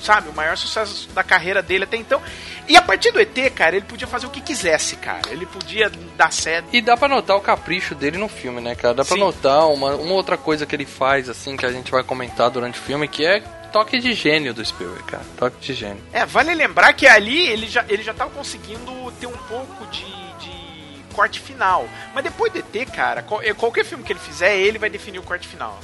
sabe, 0.00 0.28
o 0.28 0.32
maior 0.32 0.56
sucesso 0.56 1.08
da 1.14 1.22
carreira 1.22 1.62
dele 1.62 1.84
até 1.84 1.96
então. 1.96 2.20
E 2.68 2.76
a 2.76 2.82
partir 2.82 3.10
do 3.12 3.20
ET, 3.20 3.50
cara, 3.54 3.76
ele 3.76 3.84
podia 3.86 4.06
fazer 4.06 4.26
o 4.26 4.30
que 4.30 4.40
quisesse, 4.40 4.96
cara. 4.96 5.22
Ele 5.30 5.46
podia 5.46 5.90
dar 6.16 6.32
certo. 6.32 6.68
E 6.72 6.80
dá 6.80 6.96
pra 6.96 7.08
notar 7.08 7.36
o 7.36 7.40
capricho 7.40 7.94
dele 7.94 8.18
no 8.18 8.28
filme, 8.28 8.60
né, 8.60 8.74
cara? 8.74 8.94
Dá 8.94 9.04
Sim. 9.04 9.18
notar 9.18 9.68
uma, 9.68 9.94
uma 9.94 10.12
outra 10.14 10.36
coisa 10.36 10.64
que 10.66 10.74
ele 10.74 10.86
faz, 10.86 11.28
assim, 11.28 11.56
que 11.56 11.66
a 11.66 11.72
gente 11.72 11.90
vai 11.90 12.02
comentar 12.02 12.50
durante 12.50 12.78
o 12.78 12.82
filme, 12.82 13.08
que 13.08 13.24
é 13.24 13.42
toque 13.72 13.98
de 13.98 14.12
gênio 14.12 14.52
do 14.52 14.64
Spielberg, 14.64 15.04
cara. 15.04 15.22
Toque 15.38 15.56
de 15.60 15.74
gênio. 15.74 16.02
É, 16.12 16.24
vale 16.26 16.54
lembrar 16.54 16.92
que 16.92 17.06
ali 17.06 17.48
ele 17.48 17.66
já, 17.68 17.84
ele 17.88 18.02
já 18.02 18.12
tava 18.14 18.30
conseguindo 18.30 18.92
ter 19.20 19.26
um 19.26 19.36
pouco 19.48 19.86
de, 19.86 20.04
de 20.04 21.04
corte 21.14 21.40
final. 21.40 21.88
Mas 22.14 22.24
depois 22.24 22.52
do 22.52 22.58
ET, 22.58 22.90
cara, 22.94 23.22
qual- 23.22 23.42
eh, 23.42 23.54
qualquer 23.54 23.84
filme 23.84 24.04
que 24.04 24.12
ele 24.12 24.20
fizer, 24.20 24.56
ele 24.56 24.78
vai 24.78 24.90
definir 24.90 25.18
o 25.18 25.22
corte 25.22 25.46
final. 25.48 25.78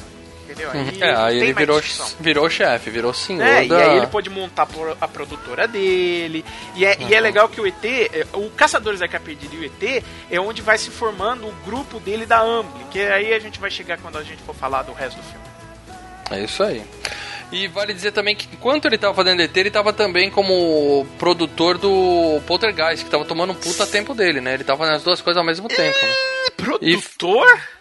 Entendeu? 0.45 0.71
Aí 0.71 0.99
é, 1.03 1.17
aí 1.17 1.39
ele 1.41 1.53
virou, 1.53 1.81
virou 2.21 2.49
chefe, 2.49 2.89
virou 2.89 3.13
senhor 3.13 3.43
É, 3.45 3.65
da... 3.67 3.79
e 3.79 3.83
aí 3.91 3.97
ele 3.97 4.07
pode 4.07 4.31
montar 4.31 4.69
a 5.01 5.09
produtora 5.09 5.67
dele. 5.67 6.45
E 6.77 6.85
é, 6.85 6.97
e 7.01 7.13
é 7.15 7.21
legal 7.21 7.49
que 7.49 7.61
o 7.61 7.67
ET, 7.67 7.85
é, 7.85 8.25
o 8.33 8.49
Caçadores 8.51 9.01
da 9.01 9.07
Arca 9.07 9.19
Perdida 9.19 9.53
e 9.57 9.59
o 9.59 9.65
ET 9.65 10.05
é 10.31 10.39
onde 10.41 10.63
vai 10.63 10.79
se 10.79 10.89
formando 10.91 11.49
o 11.49 11.53
grupo 11.65 11.99
dele 11.99 12.25
da 12.27 12.41
Amblin. 12.41 12.85
Que 12.93 13.01
aí 13.01 13.35
a 13.35 13.41
gente 13.41 13.59
vai 13.59 13.71
chegar 13.73 13.99
quando 13.99 14.19
a 14.19 14.23
gente 14.23 14.41
for 14.45 14.55
falar 14.55 14.83
do 14.83 14.93
resto 14.93 15.17
do 15.17 15.23
filme. 15.25 15.47
É 16.31 16.45
isso 16.45 16.63
aí. 16.63 16.85
E 17.53 17.69
vale 17.69 17.95
dizer 17.95 18.13
também 18.13 18.35
que 18.35 18.49
enquanto 18.53 18.87
ele 18.87 18.99
tava 18.99 19.15
fazendo 19.15 19.41
ET, 19.41 19.57
ele 19.57 19.71
tava 19.71 19.93
também 19.93 20.31
como 20.31 21.07
produtor 21.19 21.79
do 21.79 22.41
Poltergeist, 22.47 23.05
que 23.05 23.11
tava 23.11 23.25
tomando 23.25 23.53
um 23.53 23.57
puta 23.57 23.87
tempo 23.87 24.15
dele, 24.15 24.41
né? 24.41 24.55
Ele 24.55 24.65
tava 24.65 24.81
fazendo 24.81 24.97
as 24.97 25.03
duas 25.03 25.21
coisas 25.21 25.39
ao 25.39 25.45
mesmo 25.45 25.69
tempo, 25.69 25.99
né? 26.05 26.13
Produtor? 26.57 27.47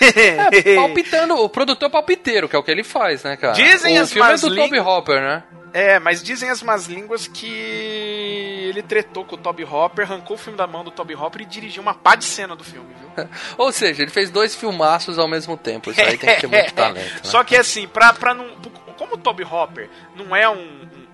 É, 0.00 0.76
palpitando, 0.76 1.34
o 1.34 1.48
produtor 1.48 1.88
palpiteiro, 1.88 2.46
que 2.46 2.54
é 2.54 2.58
o 2.58 2.62
que 2.62 2.70
ele 2.70 2.84
faz, 2.84 3.24
né, 3.24 3.36
cara? 3.38 3.54
Dizem 3.54 3.98
o 3.98 4.02
as 4.02 4.12
filme 4.12 4.30
é 4.30 4.36
do 4.36 4.54
Toby 4.54 4.78
Hopper, 4.78 5.20
né? 5.20 5.42
É, 5.72 5.98
mas 5.98 6.22
dizem 6.22 6.50
as 6.50 6.62
más 6.62 6.86
línguas 6.86 7.26
que 7.26 7.46
ele 7.46 8.82
tretou 8.82 9.24
com 9.24 9.34
o 9.34 9.38
Toby 9.38 9.64
Hopper, 9.64 10.04
arrancou 10.04 10.36
o 10.36 10.38
filme 10.38 10.56
da 10.56 10.66
mão 10.66 10.82
do 10.84 10.90
Toby 10.90 11.14
Hopper 11.14 11.42
e 11.42 11.44
dirigiu 11.44 11.82
uma 11.82 11.94
pá 11.94 12.14
de 12.14 12.24
cena 12.24 12.56
do 12.56 12.64
filme, 12.64 12.88
viu? 12.98 13.28
Ou 13.56 13.72
seja, 13.72 14.02
ele 14.02 14.10
fez 14.10 14.30
dois 14.30 14.54
filmaços 14.54 15.18
ao 15.18 15.28
mesmo 15.28 15.56
tempo. 15.56 15.90
Isso 15.90 16.00
aí 16.00 16.16
tem 16.16 16.34
que 16.34 16.40
ter 16.40 16.46
muito 16.46 16.72
talento. 16.74 17.14
Né? 17.14 17.20
Só 17.22 17.44
que 17.44 17.56
assim, 17.56 17.86
pra, 17.86 18.12
pra 18.12 18.34
não. 18.34 18.57
Como 19.08 19.14
o 19.14 19.18
Toby 19.18 19.44
Hopper 19.44 19.88
não 20.14 20.34
é 20.36 20.48
um. 20.48 20.54
um- 20.54 21.08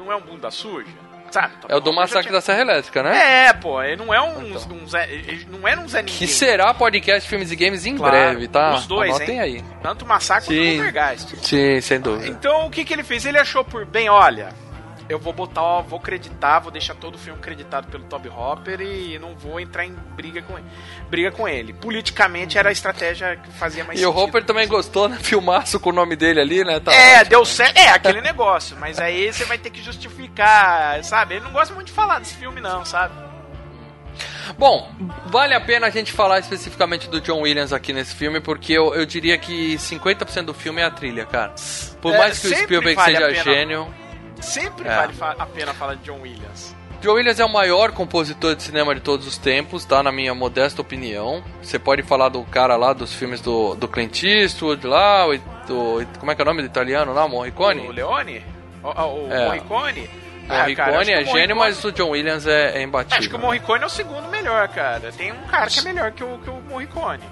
não 0.00 0.12
é 0.12 0.16
um 0.16 0.20
bunda 0.20 0.50
suja, 0.50 0.86
sabe? 1.30 1.52
É 1.68 1.76
o 1.76 1.80
do 1.80 1.92
Massacre 1.92 2.22
tinha- 2.22 2.32
da 2.32 2.40
Serra 2.40 2.60
Elétrica, 2.62 3.02
né? 3.02 3.46
É, 3.46 3.52
pô, 3.52 3.82
ele 3.82 3.96
não 3.96 4.12
é 4.14 4.20
um, 4.22 4.54
um 4.56 4.88
Zé. 4.88 5.08
Ele 5.12 5.46
não 5.50 5.66
era 5.68 5.80
um 5.80 5.88
Zé 5.88 6.02
Ninguém. 6.02 6.18
Que 6.18 6.26
será 6.26 6.72
podcast 6.72 7.28
Filmes 7.28 7.50
e 7.52 7.56
Games 7.56 7.84
em 7.86 7.96
Claro, 7.96 8.12
breve, 8.12 8.48
tá? 8.48 8.74
Os 8.74 8.86
dois, 8.86 9.10
Anotem 9.16 9.34
hein? 9.36 9.40
aí. 9.40 9.64
Tanto 9.82 10.04
o 10.04 10.08
Massacre 10.08 10.46
quanto 10.48 10.58
o 10.60 10.64
Sim. 10.64 10.76
Poltergeist. 10.82 11.36
Sim, 11.46 11.80
sem 11.80 12.00
dúvida. 12.00 12.28
Então 12.28 12.66
o 12.66 12.70
que, 12.70 12.84
que 12.84 12.92
ele 12.92 13.02
fez? 13.04 13.26
Ele 13.26 13.38
achou 13.38 13.64
por 13.64 13.84
bem, 13.84 14.08
olha, 14.08 14.48
eu 15.08 15.18
vou 15.18 15.32
botar, 15.32 15.80
vou 15.80 15.98
creditar, 15.98 16.60
vou 16.60 16.70
deixar 16.70 16.94
todo 16.94 17.14
o 17.14 17.18
filme 17.18 17.40
creditado 17.40 17.88
pelo 17.88 18.04
Toby 18.04 18.28
Hopper 18.28 18.80
e 18.80 19.18
não 19.18 19.34
vou 19.34 19.58
entrar 19.58 19.84
em 19.84 19.92
briga 20.14 20.42
com 20.42 20.58
ele. 20.58 20.66
Briga 21.08 21.30
com 21.30 21.48
ele. 21.48 21.72
Politicamente 21.72 22.58
era 22.58 22.68
a 22.68 22.72
estratégia 22.72 23.36
que 23.36 23.50
fazia 23.52 23.84
mais 23.84 23.98
E 23.98 24.04
o 24.04 24.08
sentido. 24.08 24.24
Hopper 24.24 24.44
também 24.44 24.68
gostou, 24.68 25.08
né? 25.08 25.16
Filmaço 25.20 25.80
com 25.80 25.90
o 25.90 25.92
nome 25.92 26.14
dele 26.14 26.40
ali, 26.40 26.62
né? 26.64 26.78
Tá 26.78 26.92
é, 26.92 27.16
ótimo. 27.16 27.30
deu 27.30 27.44
certo. 27.44 27.78
É, 27.78 27.88
aquele 27.88 28.20
negócio. 28.20 28.76
Mas 28.78 28.98
aí 28.98 29.32
você 29.32 29.44
vai 29.44 29.56
ter 29.56 29.70
que 29.70 29.82
justificar, 29.82 31.02
sabe? 31.04 31.36
Ele 31.36 31.44
não 31.44 31.52
gosta 31.52 31.74
muito 31.74 31.86
de 31.86 31.92
falar 31.92 32.18
desse 32.18 32.34
filme, 32.34 32.60
não, 32.60 32.84
sabe? 32.84 33.14
Bom, 34.58 34.90
vale 35.26 35.54
a 35.54 35.60
pena 35.60 35.86
a 35.86 35.90
gente 35.90 36.12
falar 36.12 36.38
especificamente 36.38 37.08
do 37.08 37.20
John 37.20 37.40
Williams 37.42 37.72
aqui 37.72 37.92
nesse 37.92 38.14
filme, 38.14 38.40
porque 38.40 38.72
eu, 38.72 38.94
eu 38.94 39.06
diria 39.06 39.38
que 39.38 39.76
50% 39.76 40.46
do 40.46 40.54
filme 40.54 40.80
é 40.80 40.84
a 40.84 40.90
trilha, 40.90 41.24
cara. 41.26 41.54
Por 42.00 42.14
É, 42.14 42.18
mais 42.18 42.38
que 42.38 42.48
o 42.48 42.56
Spielberg 42.56 42.94
vale 42.94 43.16
seja 43.16 43.44
gênio. 43.44 43.94
Sempre 44.40 44.88
É. 44.88 44.94
vale 44.96 45.12
a 45.38 45.46
pena 45.46 45.74
falar 45.74 45.94
de 45.94 46.04
John 46.04 46.20
Williams. 46.22 46.74
John 47.00 47.12
Williams 47.12 47.38
é 47.38 47.44
o 47.44 47.52
maior 47.52 47.92
compositor 47.92 48.56
de 48.56 48.62
cinema 48.64 48.92
de 48.94 49.00
todos 49.00 49.24
os 49.26 49.38
tempos, 49.38 49.84
tá? 49.84 50.02
Na 50.02 50.10
minha 50.10 50.34
modesta 50.34 50.80
opinião. 50.82 51.44
Você 51.62 51.78
pode 51.78 52.02
falar 52.02 52.28
do 52.28 52.42
cara 52.44 52.74
lá 52.76 52.92
dos 52.92 53.14
filmes 53.14 53.40
do, 53.40 53.74
do 53.76 53.86
Clint 53.86 54.24
Eastwood 54.24 54.84
lá, 54.86 55.24
do, 55.66 56.04
como 56.18 56.32
é 56.32 56.34
que 56.34 56.40
é 56.40 56.44
o 56.44 56.46
nome 56.46 56.62
do 56.62 56.66
italiano 56.66 57.12
lá? 57.12 57.28
Morricone? 57.28 57.86
O 57.86 57.92
Leone? 57.92 58.44
O, 58.82 58.88
o, 58.88 59.28
o 59.28 59.32
É. 59.32 59.46
Morricone? 59.46 60.10
Ah, 60.48 60.60
Morricone 60.60 60.74
cara, 60.74 60.90
é 60.96 60.98
o 60.98 61.04
gênio, 61.04 61.26
Morricone- 61.26 61.54
mas 61.54 61.84
o 61.84 61.92
John 61.92 62.08
Williams 62.10 62.46
é, 62.46 62.78
é 62.78 62.82
imbatível. 62.82 63.18
Acho 63.18 63.28
que 63.28 63.36
o 63.36 63.38
Morricone 63.38 63.82
é 63.82 63.86
o 63.86 63.90
segundo 63.90 64.28
melhor, 64.28 64.66
cara. 64.68 65.12
Tem 65.12 65.30
um 65.30 65.46
cara 65.46 65.66
que 65.68 65.78
é 65.78 65.82
melhor 65.82 66.10
que 66.10 66.24
o, 66.24 66.38
que 66.38 66.50
o 66.50 66.60
Morricone. 66.68 67.22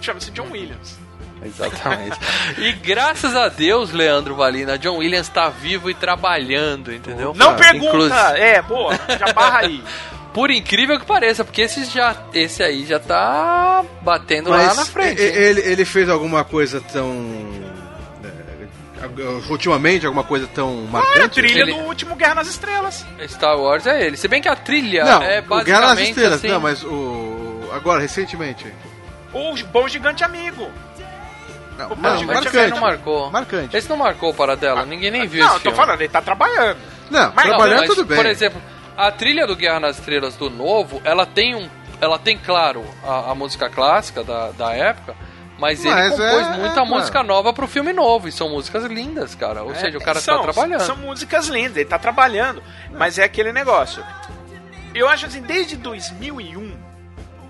Chama-se 0.00 0.30
John 0.30 0.48
Williams. 0.52 0.98
Exatamente. 1.46 2.18
e 2.58 2.72
graças 2.72 3.34
a 3.34 3.48
Deus, 3.48 3.92
Leandro 3.92 4.34
Valina, 4.34 4.76
John 4.78 4.96
Williams 4.98 5.28
tá 5.28 5.48
vivo 5.48 5.88
e 5.90 5.94
trabalhando, 5.94 6.92
entendeu? 6.92 7.32
Não 7.36 7.56
Cara, 7.56 7.70
pergunta! 7.70 7.86
inclusive- 7.88 8.38
É, 8.40 8.62
boa, 8.62 8.94
já 9.18 9.32
barra 9.32 9.58
aí. 9.60 9.82
Por 10.34 10.50
incrível 10.50 11.00
que 11.00 11.06
pareça, 11.06 11.42
porque 11.46 11.62
esse, 11.62 11.84
já, 11.86 12.14
esse 12.34 12.62
aí 12.62 12.84
já 12.84 12.98
tá 13.00 13.82
batendo 14.02 14.50
lá 14.50 14.74
na 14.74 14.84
frente. 14.84 15.22
e-? 15.22 15.24
Ele, 15.24 15.60
ele 15.62 15.84
fez 15.86 16.10
alguma 16.10 16.44
coisa 16.44 16.78
tão. 16.92 17.10
é, 18.22 19.50
ultimamente, 19.50 20.04
alguma 20.04 20.24
coisa 20.24 20.46
tão 20.46 20.84
Ah, 20.92 20.98
a 20.98 21.02
marcante? 21.02 21.34
trilha 21.40 21.60
Ele- 21.62 21.72
do 21.72 21.78
último 21.80 22.14
Guerra 22.16 22.34
nas 22.34 22.48
Estrelas. 22.48 23.06
Star 23.28 23.58
Wars 23.58 23.86
é 23.86 24.04
ele. 24.06 24.18
Se 24.18 24.28
bem 24.28 24.42
que 24.42 24.48
a 24.48 24.56
trilha 24.56 25.04
Não, 25.04 25.22
é 25.22 25.38
o 25.38 25.42
basicamente 25.42 25.64
Guerra 25.64 25.80
nas 25.94 25.98
Estrelas, 26.00 26.32
assim, 26.34 26.48
não, 26.48 26.60
mas 26.60 26.84
o. 26.84 27.70
Agora, 27.72 28.00
recentemente. 28.02 28.66
O 29.32 29.54
Bom 29.72 29.88
Gigante 29.88 30.22
Amigo. 30.22 30.68
Não, 31.76 31.92
O 31.92 31.96
não, 31.96 32.10
Amigo 32.10 32.32
não 32.70 32.80
marcou. 32.80 33.30
Marcante. 33.30 33.76
Esse 33.76 33.88
não 33.88 33.96
marcou 33.96 34.32
para 34.34 34.56
dela, 34.56 34.84
ninguém 34.86 35.10
nem 35.10 35.26
viu 35.26 35.40
Não, 35.40 35.46
esse 35.48 35.56
eu 35.56 35.60
tô 35.60 35.70
filme. 35.70 35.76
falando, 35.76 36.00
ele 36.00 36.08
tá 36.08 36.22
trabalhando. 36.22 36.78
Não, 37.10 37.32
Mas- 37.34 37.46
trabalhando 37.46 37.78
mas, 37.80 37.88
tudo 37.90 38.04
bem. 38.04 38.16
Por 38.16 38.26
exemplo, 38.26 38.60
a 38.96 39.10
trilha 39.12 39.46
do 39.46 39.54
Guerra 39.54 39.80
nas 39.80 39.98
Estrelas 39.98 40.36
do 40.36 40.48
novo, 40.50 41.00
ela 41.04 41.26
tem 41.26 41.54
um. 41.54 41.68
Ela 42.00 42.18
tem, 42.18 42.36
claro, 42.38 42.84
a, 43.04 43.30
a 43.30 43.34
música 43.34 43.70
clássica 43.70 44.22
da, 44.22 44.50
da 44.50 44.72
época, 44.72 45.14
mas, 45.58 45.82
ele 45.84 45.94
Mas 45.94 46.10
compôs 46.10 46.46
é- 46.46 46.56
muita 46.58 46.80
é, 46.80 46.84
música 46.84 47.22
nova 47.22 47.52
pro 47.52 47.66
filme 47.66 47.92
novo. 47.92 48.28
E 48.28 48.32
são 48.32 48.50
músicas 48.50 48.84
lindas, 48.84 49.34
cara. 49.34 49.62
Ou 49.62 49.74
seja, 49.74 49.96
o 49.96 50.00
cara 50.02 50.18
É, 50.18 50.20
são, 50.20 50.36
tá 50.38 50.52
trabalhando. 50.52 50.80
São 50.82 50.96
músicas 50.96 51.46
lindas, 51.48 51.76
ele 51.76 51.84
tá 51.88 51.98
trabalhando. 51.98 52.62
Mas 52.92 53.18
é 53.18 53.24
aquele 53.24 53.52
negócio. 53.52 54.04
Eu 54.94 55.08
acho 55.08 55.26
assim, 55.26 55.40
desde 55.42 55.76
2001, 55.76 56.74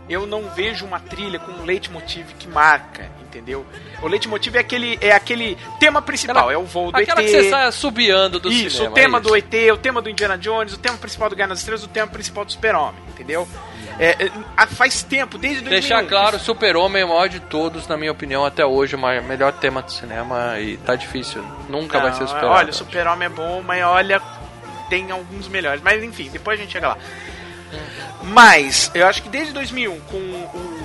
eu 0.09 0.27
não 0.27 0.49
vejo 0.51 0.85
uma 0.85 1.01
trilha 1.01 1.39
com 1.41 1.51
um 1.53 1.65
leitmotiv 1.65 2.27
que 2.39 2.47
marca, 2.49 3.09
entendeu? 3.37 3.67
O 4.03 4.09
leitmotiv 4.09 4.55
é 4.57 4.61
aquele, 4.61 4.99
é 5.01 5.13
aquele 5.13 5.57
tema 5.79 6.01
principal, 6.01 6.37
Aquela- 6.37 6.53
é 6.53 6.57
o 6.59 6.65
voo 6.65 6.91
do 6.91 6.97
Aquela 6.99 7.21
ET. 7.21 7.27
que 7.27 7.31
você 7.43 7.51
sai 7.51 7.71
subiando 7.73 8.41
do 8.41 8.51
Isso, 8.51 8.77
cinema. 8.79 8.91
o 8.91 8.95
tema 8.95 9.19
é 9.19 9.21
isso. 9.21 9.29
do 9.31 9.37
ET, 9.37 9.71
o 9.73 9.77
tema 9.77 10.01
do 10.03 10.09
Indiana 10.11 10.39
Jones, 10.39 10.73
o 10.73 10.79
tema 10.79 10.97
principal 10.97 11.29
do 11.29 11.37
Guerra 11.37 11.49
nas 11.51 11.59
Estrelas, 11.59 11.85
o 11.85 11.89
tema 11.89 12.07
principal 12.07 12.45
do 12.45 12.53
Super-Homem, 12.53 13.01
entendeu? 13.09 13.47
É, 13.99 14.27
é, 14.27 14.67
faz 14.67 15.03
tempo, 15.03 15.39
desde 15.39 15.63
2001. 15.63 15.71
Deixar 15.81 16.05
claro, 16.07 16.39
Super-Homem 16.39 17.01
é 17.03 17.05
o 17.05 17.09
maior 17.09 17.29
de 17.29 17.41
todos, 17.41 17.87
na 17.89 17.97
minha 17.97 18.13
opinião, 18.13 18.45
até 18.45 18.65
hoje, 18.65 18.95
o 18.95 18.99
maior- 18.99 19.23
melhor 19.23 19.53
tema 19.53 19.81
do 19.83 19.91
cinema 19.91 20.59
e 20.61 20.77
tá 20.79 20.95
difícil. 20.97 21.43
Nunca 21.69 21.99
vai 22.01 22.13
ser 22.13 22.21
Não, 22.21 22.27
superado. 22.29 22.55
Olha, 22.55 22.71
o 22.71 22.75
Super-Homem 22.75 23.27
é 23.27 23.31
bom, 23.31 23.63
mas 23.67 23.83
olha, 23.85 24.21
tem 24.91 25.11
alguns 25.11 25.49
melhores. 25.49 25.81
Mas 25.83 26.03
enfim, 26.05 26.29
depois 26.31 26.59
a 26.59 26.63
gente 26.63 26.73
chega 26.73 26.89
lá. 26.89 26.99
Mas, 28.23 28.91
eu 28.95 29.07
acho 29.07 29.23
que 29.23 29.29
desde 29.29 29.53
2001, 29.53 30.01
com 30.01 30.17
o 30.17 30.76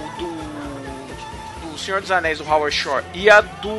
Senhor 1.82 2.02
dos 2.02 2.12
Anéis, 2.12 2.38
do 2.38 2.44
Howard 2.48 2.76
Shore, 2.76 3.04
e 3.14 3.30
a 3.30 3.42
do... 3.42 3.72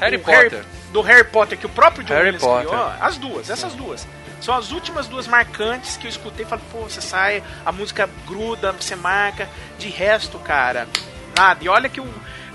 Harry 0.00 0.18
Potter. 0.18 0.64
do 0.92 1.00
Harry 1.00 1.24
Potter, 1.24 1.58
que 1.58 1.66
o 1.66 1.68
próprio 1.68 2.04
John 2.04 2.14
Harry 2.14 2.26
Williams 2.26 2.42
Potter. 2.42 2.68
criou, 2.68 2.92
as 3.00 3.16
duas, 3.16 3.50
essas 3.50 3.74
duas. 3.74 4.06
São 4.40 4.54
as 4.54 4.70
últimas 4.70 5.08
duas 5.08 5.26
marcantes 5.26 5.96
que 5.96 6.06
eu 6.06 6.08
escutei 6.08 6.44
e 6.44 6.48
falei, 6.48 6.64
pô, 6.70 6.82
você 6.82 7.00
sai, 7.00 7.42
a 7.66 7.72
música 7.72 8.08
gruda, 8.26 8.72
você 8.72 8.94
marca. 8.94 9.48
De 9.78 9.88
resto, 9.88 10.38
cara, 10.38 10.86
nada. 11.36 11.62
E 11.64 11.68
olha 11.68 11.88
que 11.88 12.00
o. 12.00 12.06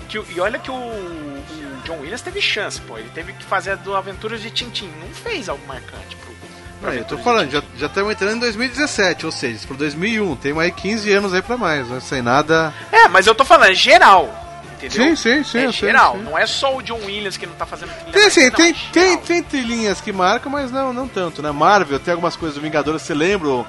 Que, 0.08 0.18
e 0.18 0.40
olha 0.40 0.58
que 0.58 0.70
o, 0.70 0.74
o 0.74 1.82
John 1.84 1.98
Williams 2.00 2.22
teve 2.22 2.40
chance, 2.40 2.80
pô. 2.80 2.96
Ele 2.96 3.10
teve 3.10 3.32
que 3.34 3.44
fazer 3.44 3.72
a 3.72 3.74
do 3.74 3.94
Aventuras 3.94 4.40
de 4.40 4.50
Tintin. 4.50 4.90
Não 5.00 5.08
fez 5.08 5.48
algo 5.48 5.66
marcante 5.66 6.16
pro. 6.16 6.33
Não, 6.82 6.92
eu 6.92 7.04
tô 7.04 7.16
falando, 7.18 7.50
já, 7.50 7.62
já 7.78 7.86
estamos 7.86 8.12
entrando 8.12 8.36
em 8.36 8.40
2017, 8.40 9.24
ou 9.26 9.32
seja, 9.32 9.66
pro 9.66 9.76
2001. 9.76 10.36
Tem 10.36 10.58
aí 10.60 10.70
15 10.70 11.12
anos 11.12 11.32
aí 11.32 11.40
pra 11.40 11.56
mais, 11.56 11.88
né? 11.88 11.98
Sem 12.00 12.20
nada. 12.20 12.74
É, 12.92 13.08
mas 13.08 13.26
eu 13.26 13.34
tô 13.34 13.44
falando, 13.44 13.70
é 13.70 13.74
geral. 13.74 14.40
Entendeu? 14.74 15.16
Sim, 15.16 15.16
sim, 15.16 15.44
sim, 15.44 15.58
É 15.60 15.62
sei, 15.62 15.72
geral. 15.72 16.16
sim. 16.16 16.22
Não 16.24 16.36
é 16.36 16.46
só 16.46 16.76
o 16.76 16.82
John 16.82 16.98
Williams 17.06 17.38
que 17.38 17.46
não 17.46 17.54
tá 17.54 17.64
fazendo 17.64 17.88
trilha 17.94 18.12
Tem, 18.12 18.24
assim, 18.26 18.42
marcante, 18.42 18.90
tem, 18.92 19.02
não, 19.06 19.12
é 19.12 19.16
tem, 19.16 19.40
tem 19.40 19.42
trilhinhas 19.42 20.00
que 20.02 20.12
marcam, 20.12 20.52
mas 20.52 20.70
não, 20.70 20.92
não 20.92 21.08
tanto, 21.08 21.40
né? 21.40 21.50
Marvel 21.52 21.98
tem 21.98 22.12
algumas 22.12 22.36
coisas 22.36 22.56
do 22.56 22.60
Vingadores, 22.60 23.00
você 23.00 23.14
lembra 23.14 23.64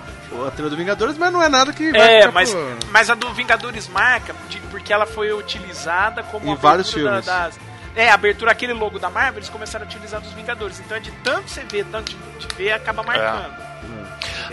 a 0.46 0.52
trilha 0.52 0.70
do 0.70 0.76
Vingadores, 0.76 1.18
mas 1.18 1.32
não 1.32 1.42
é 1.42 1.48
nada 1.48 1.72
que 1.72 1.90
vai 1.92 2.16
É, 2.18 2.20
ficar 2.22 2.32
mas, 2.34 2.54
mas 2.92 3.10
a 3.10 3.16
do 3.16 3.32
Vingadores 3.34 3.88
marca 3.88 4.36
porque 4.70 4.92
ela 4.92 5.06
foi 5.06 5.32
utilizada 5.32 6.22
como 6.24 6.52
Em 6.52 6.56
vários 6.56 6.92
filmes. 6.92 7.26
das- 7.26 7.58
é, 7.96 8.10
a 8.10 8.14
abertura, 8.14 8.52
aquele 8.52 8.74
logo 8.74 9.00
da 9.00 9.10
Marvel, 9.10 9.40
eles 9.40 9.50
começaram 9.50 9.86
a 9.86 9.88
utilizar 9.88 10.20
dos 10.22 10.32
Vingadores. 10.34 10.80
Então 10.80 10.98
é 10.98 11.00
de 11.00 11.12
tanto 11.24 11.50
você 11.50 11.64
ver, 11.64 11.86
tanto 11.86 12.14
de, 12.40 12.56
ver, 12.56 12.72
acaba 12.74 13.04
marcando. 13.04 13.54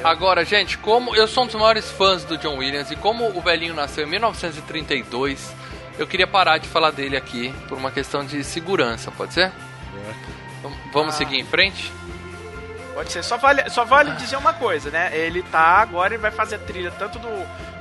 Agora, 0.05 0.45
gente, 0.45 0.79
como 0.79 1.15
eu 1.15 1.27
sou 1.29 1.45
um 1.45 1.47
dos 1.47 1.55
maiores 1.57 1.91
fãs 1.91 2.25
do 2.25 2.37
John 2.39 2.57
Williams 2.59 2.91
e 2.91 2.97
como 2.97 3.27
o 3.37 3.41
velhinho 3.41 3.75
nasceu 3.75 4.05
em 4.07 4.11
1932, 4.11 5.55
eu 5.99 6.07
queria 6.07 6.27
parar 6.27 6.59
de 6.59 6.69
falar 6.69 6.91
dele 6.91 7.17
aqui 7.17 7.53
por 7.69 7.77
uma 7.79 7.91
questão 7.91 8.25
de 8.25 8.43
segurança, 8.43 9.11
pode 9.11 9.35
ser? 9.35 9.53
Vam- 10.63 10.73
Vamos 10.93 11.15
Ah. 11.15 11.19
seguir 11.19 11.39
em 11.39 11.45
frente? 11.45 11.93
Pode 12.95 13.11
ser. 13.13 13.23
Só 13.23 13.37
vale, 13.37 13.69
só 13.71 13.85
vale 13.85 14.11
dizer 14.13 14.37
uma 14.37 14.53
coisa, 14.53 14.91
né? 14.91 15.11
Ele 15.17 15.43
tá 15.45 15.61
agora, 15.79 16.15
ele 16.15 16.21
vai 16.23 16.31
fazer 16.31 16.57
a 16.57 16.59
trilha 16.59 16.91
tanto 16.99 17.19
do 17.19 17.29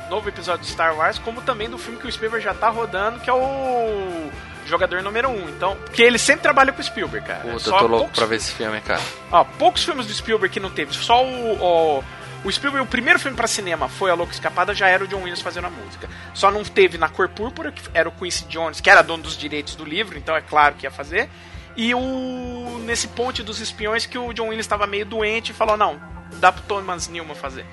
novo 0.10 0.28
episódio 0.30 0.64
de 0.66 0.72
Star 0.72 0.96
Wars, 0.96 1.18
como 1.20 1.42
também 1.42 1.70
do 1.70 1.78
filme 1.78 2.00
que 2.00 2.08
o 2.08 2.12
Spielberg 2.12 2.44
já 2.44 2.54
tá 2.54 2.70
rodando, 2.70 3.20
que 3.20 3.30
é 3.30 3.34
o 3.34 4.30
Jogador 4.72 5.04
Número 5.04 5.30
1. 5.30 5.32
Um. 5.32 5.50
Então, 5.50 5.76
porque 5.76 6.02
ele 6.02 6.18
sempre 6.18 6.42
trabalha 6.42 6.72
com 6.72 6.82
o 6.82 6.84
Spielberg, 6.84 7.28
cara. 7.28 7.42
Puta, 7.42 7.60
Só 7.60 7.76
eu 7.76 7.80
tô 7.80 7.88
louco 7.88 7.98
poucos 8.06 8.18
pra 8.18 8.26
ver 8.26 8.38
esse 8.38 8.54
filme, 8.54 8.82
cara. 8.82 9.02
Ó, 9.32 9.44
poucos 9.44 9.84
filmes 9.84 10.08
do 10.08 10.14
Spielberg 10.14 10.52
que 10.52 10.60
não 10.60 10.70
teve. 10.70 10.94
Só 10.94 11.24
o, 11.24 11.58
o, 11.62 12.04
o 12.46 12.52
Spielberg, 12.52 12.88
o 12.88 12.90
primeiro 12.90 13.20
filme 13.20 13.36
pra 13.36 13.48
cinema 13.48 13.88
foi 13.88 14.10
A 14.10 14.14
Louca 14.14 14.34
Escapada, 14.34 14.74
já 14.74 14.88
era 14.88 15.04
o 15.04 15.08
John 15.08 15.18
Williams 15.18 15.42
fazendo 15.42 15.68
a 15.68 15.70
música. 15.70 16.10
Só 16.34 16.50
não 16.50 16.64
teve 16.64 16.98
na 16.98 17.10
Cor 17.10 17.30
Púrpura, 17.30 17.72
que 17.72 17.82
era 17.94 18.10
o 18.10 18.12
Quincy 18.12 18.46
Jones, 18.46 18.82
que 18.82 18.90
era 18.90 19.02
dono 19.02 19.24
dos 19.24 19.38
direitos 19.38 19.76
do 19.76 19.84
livro, 19.84 20.18
então 20.18 20.36
é 20.36 20.42
claro 20.42 20.76
que 20.76 20.86
ia 20.86 20.92
fazer. 20.92 21.30
E 21.76 21.94
o 21.94 22.82
nesse 22.86 23.08
Ponte 23.10 23.44
dos 23.44 23.60
Espiões 23.62 24.06
que 24.06 24.18
o 24.18 24.34
John 24.34 24.44
Williams 24.46 24.66
estava 24.66 24.88
meio 24.88 25.06
doente 25.06 25.52
e 25.52 25.54
falou: 25.54 25.78
não, 25.78 26.02
dá 26.40 26.52
pro 26.52 26.64
Thomas 26.64 27.08
Newman 27.08 27.36
fazer. 27.36 27.66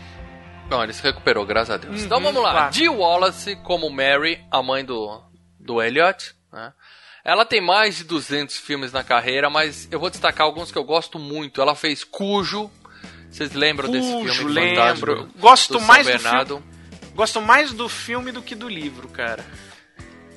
Não, 0.68 0.82
ele 0.84 0.92
se 0.92 1.02
recuperou, 1.02 1.46
graças 1.46 1.74
a 1.74 1.76
Deus. 1.78 2.00
Uhum, 2.00 2.06
então 2.06 2.20
vamos 2.20 2.42
lá. 2.42 2.50
claro. 2.52 2.74
Jill 2.74 2.94
Wallace, 2.98 3.56
como 3.56 3.88
Mary, 3.90 4.44
a 4.50 4.62
mãe 4.62 4.84
do, 4.84 5.22
do 5.58 5.82
Elliot, 5.82 6.34
né? 6.52 6.72
Ela 7.28 7.44
tem 7.44 7.60
mais 7.60 7.98
de 7.98 8.04
200 8.04 8.56
filmes 8.56 8.90
na 8.90 9.04
carreira, 9.04 9.50
mas 9.50 9.86
eu 9.90 10.00
vou 10.00 10.08
destacar 10.08 10.46
alguns 10.46 10.72
que 10.72 10.78
eu 10.78 10.82
gosto 10.82 11.18
muito. 11.18 11.60
Ela 11.60 11.74
fez 11.74 12.02
Cujo. 12.02 12.70
Vocês 13.30 13.52
lembram 13.52 13.90
desse 13.90 14.10
Cujo, 14.10 14.32
filme 14.32 14.54
lembro. 14.54 15.16
fantástico? 15.16 15.38
Gosto 15.38 15.72
do 15.74 15.80
mais 15.82 16.06
do 16.06 16.18
filme. 16.18 16.62
Gosto 17.14 17.42
mais 17.42 17.72
do 17.74 17.86
filme 17.86 18.32
do 18.32 18.40
que 18.40 18.54
do 18.54 18.66
livro, 18.66 19.08
cara. 19.08 19.44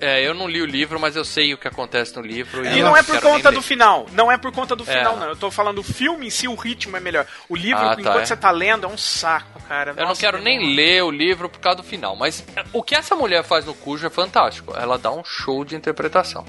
É, 0.02 0.20
eu 0.28 0.34
não 0.34 0.48
li 0.48 0.60
o 0.62 0.66
livro, 0.66 1.00
mas 1.00 1.16
eu 1.16 1.24
sei 1.24 1.54
o 1.54 1.58
que 1.60 1.68
acontece 1.68 2.16
no 2.16 2.24
livro. 2.24 2.66
E 2.66 2.82
não 2.82 2.98
é 2.98 3.04
por 3.04 3.22
conta 3.22 3.52
do 3.52 3.62
final. 3.62 4.08
Não 4.12 4.32
é 4.32 4.38
por 4.38 4.52
conta 4.52 4.76
do 4.76 4.84
É. 4.84 4.98
final, 4.98 5.16
não. 5.16 5.28
Eu 5.28 5.36
tô 5.36 5.52
falando 5.52 5.76
do 5.76 5.84
filme 5.84 6.26
em 6.26 6.30
si, 6.32 6.48
o 6.48 6.56
ritmo 6.56 6.98
é 6.98 7.00
melhor. 7.00 7.26
O 7.48 7.56
livro, 7.56 7.84
Ah, 7.84 7.96
tá, 7.96 8.02
enquanto 8.02 8.20
é. 8.22 8.26
você 8.26 8.36
tá 8.36 8.50
lendo, 8.50 8.88
é 8.88 8.90
um 8.90 8.98
saco, 8.98 9.62
cara. 9.70 9.92
Eu 9.92 9.96
não 9.98 10.08
Nossa, 10.08 10.22
quero 10.22 10.38
é 10.40 10.42
nem 10.42 10.76
ler 10.76 11.04
o 11.04 11.12
livro 11.12 11.48
por 11.48 11.60
causa 11.60 11.78
do 11.78 11.84
final, 11.84 12.16
mas 12.16 12.44
o 12.74 12.82
que 12.82 12.96
essa 12.96 13.16
mulher 13.16 13.44
faz 13.44 13.64
no 13.66 13.76
Cujo 13.76 14.08
é 14.08 14.10
fantástico. 14.10 14.74
Ela 14.76 14.98
dá 14.98 15.12
um 15.12 15.24
show 15.24 15.64
de 15.64 15.76
interpretação. 15.76 16.44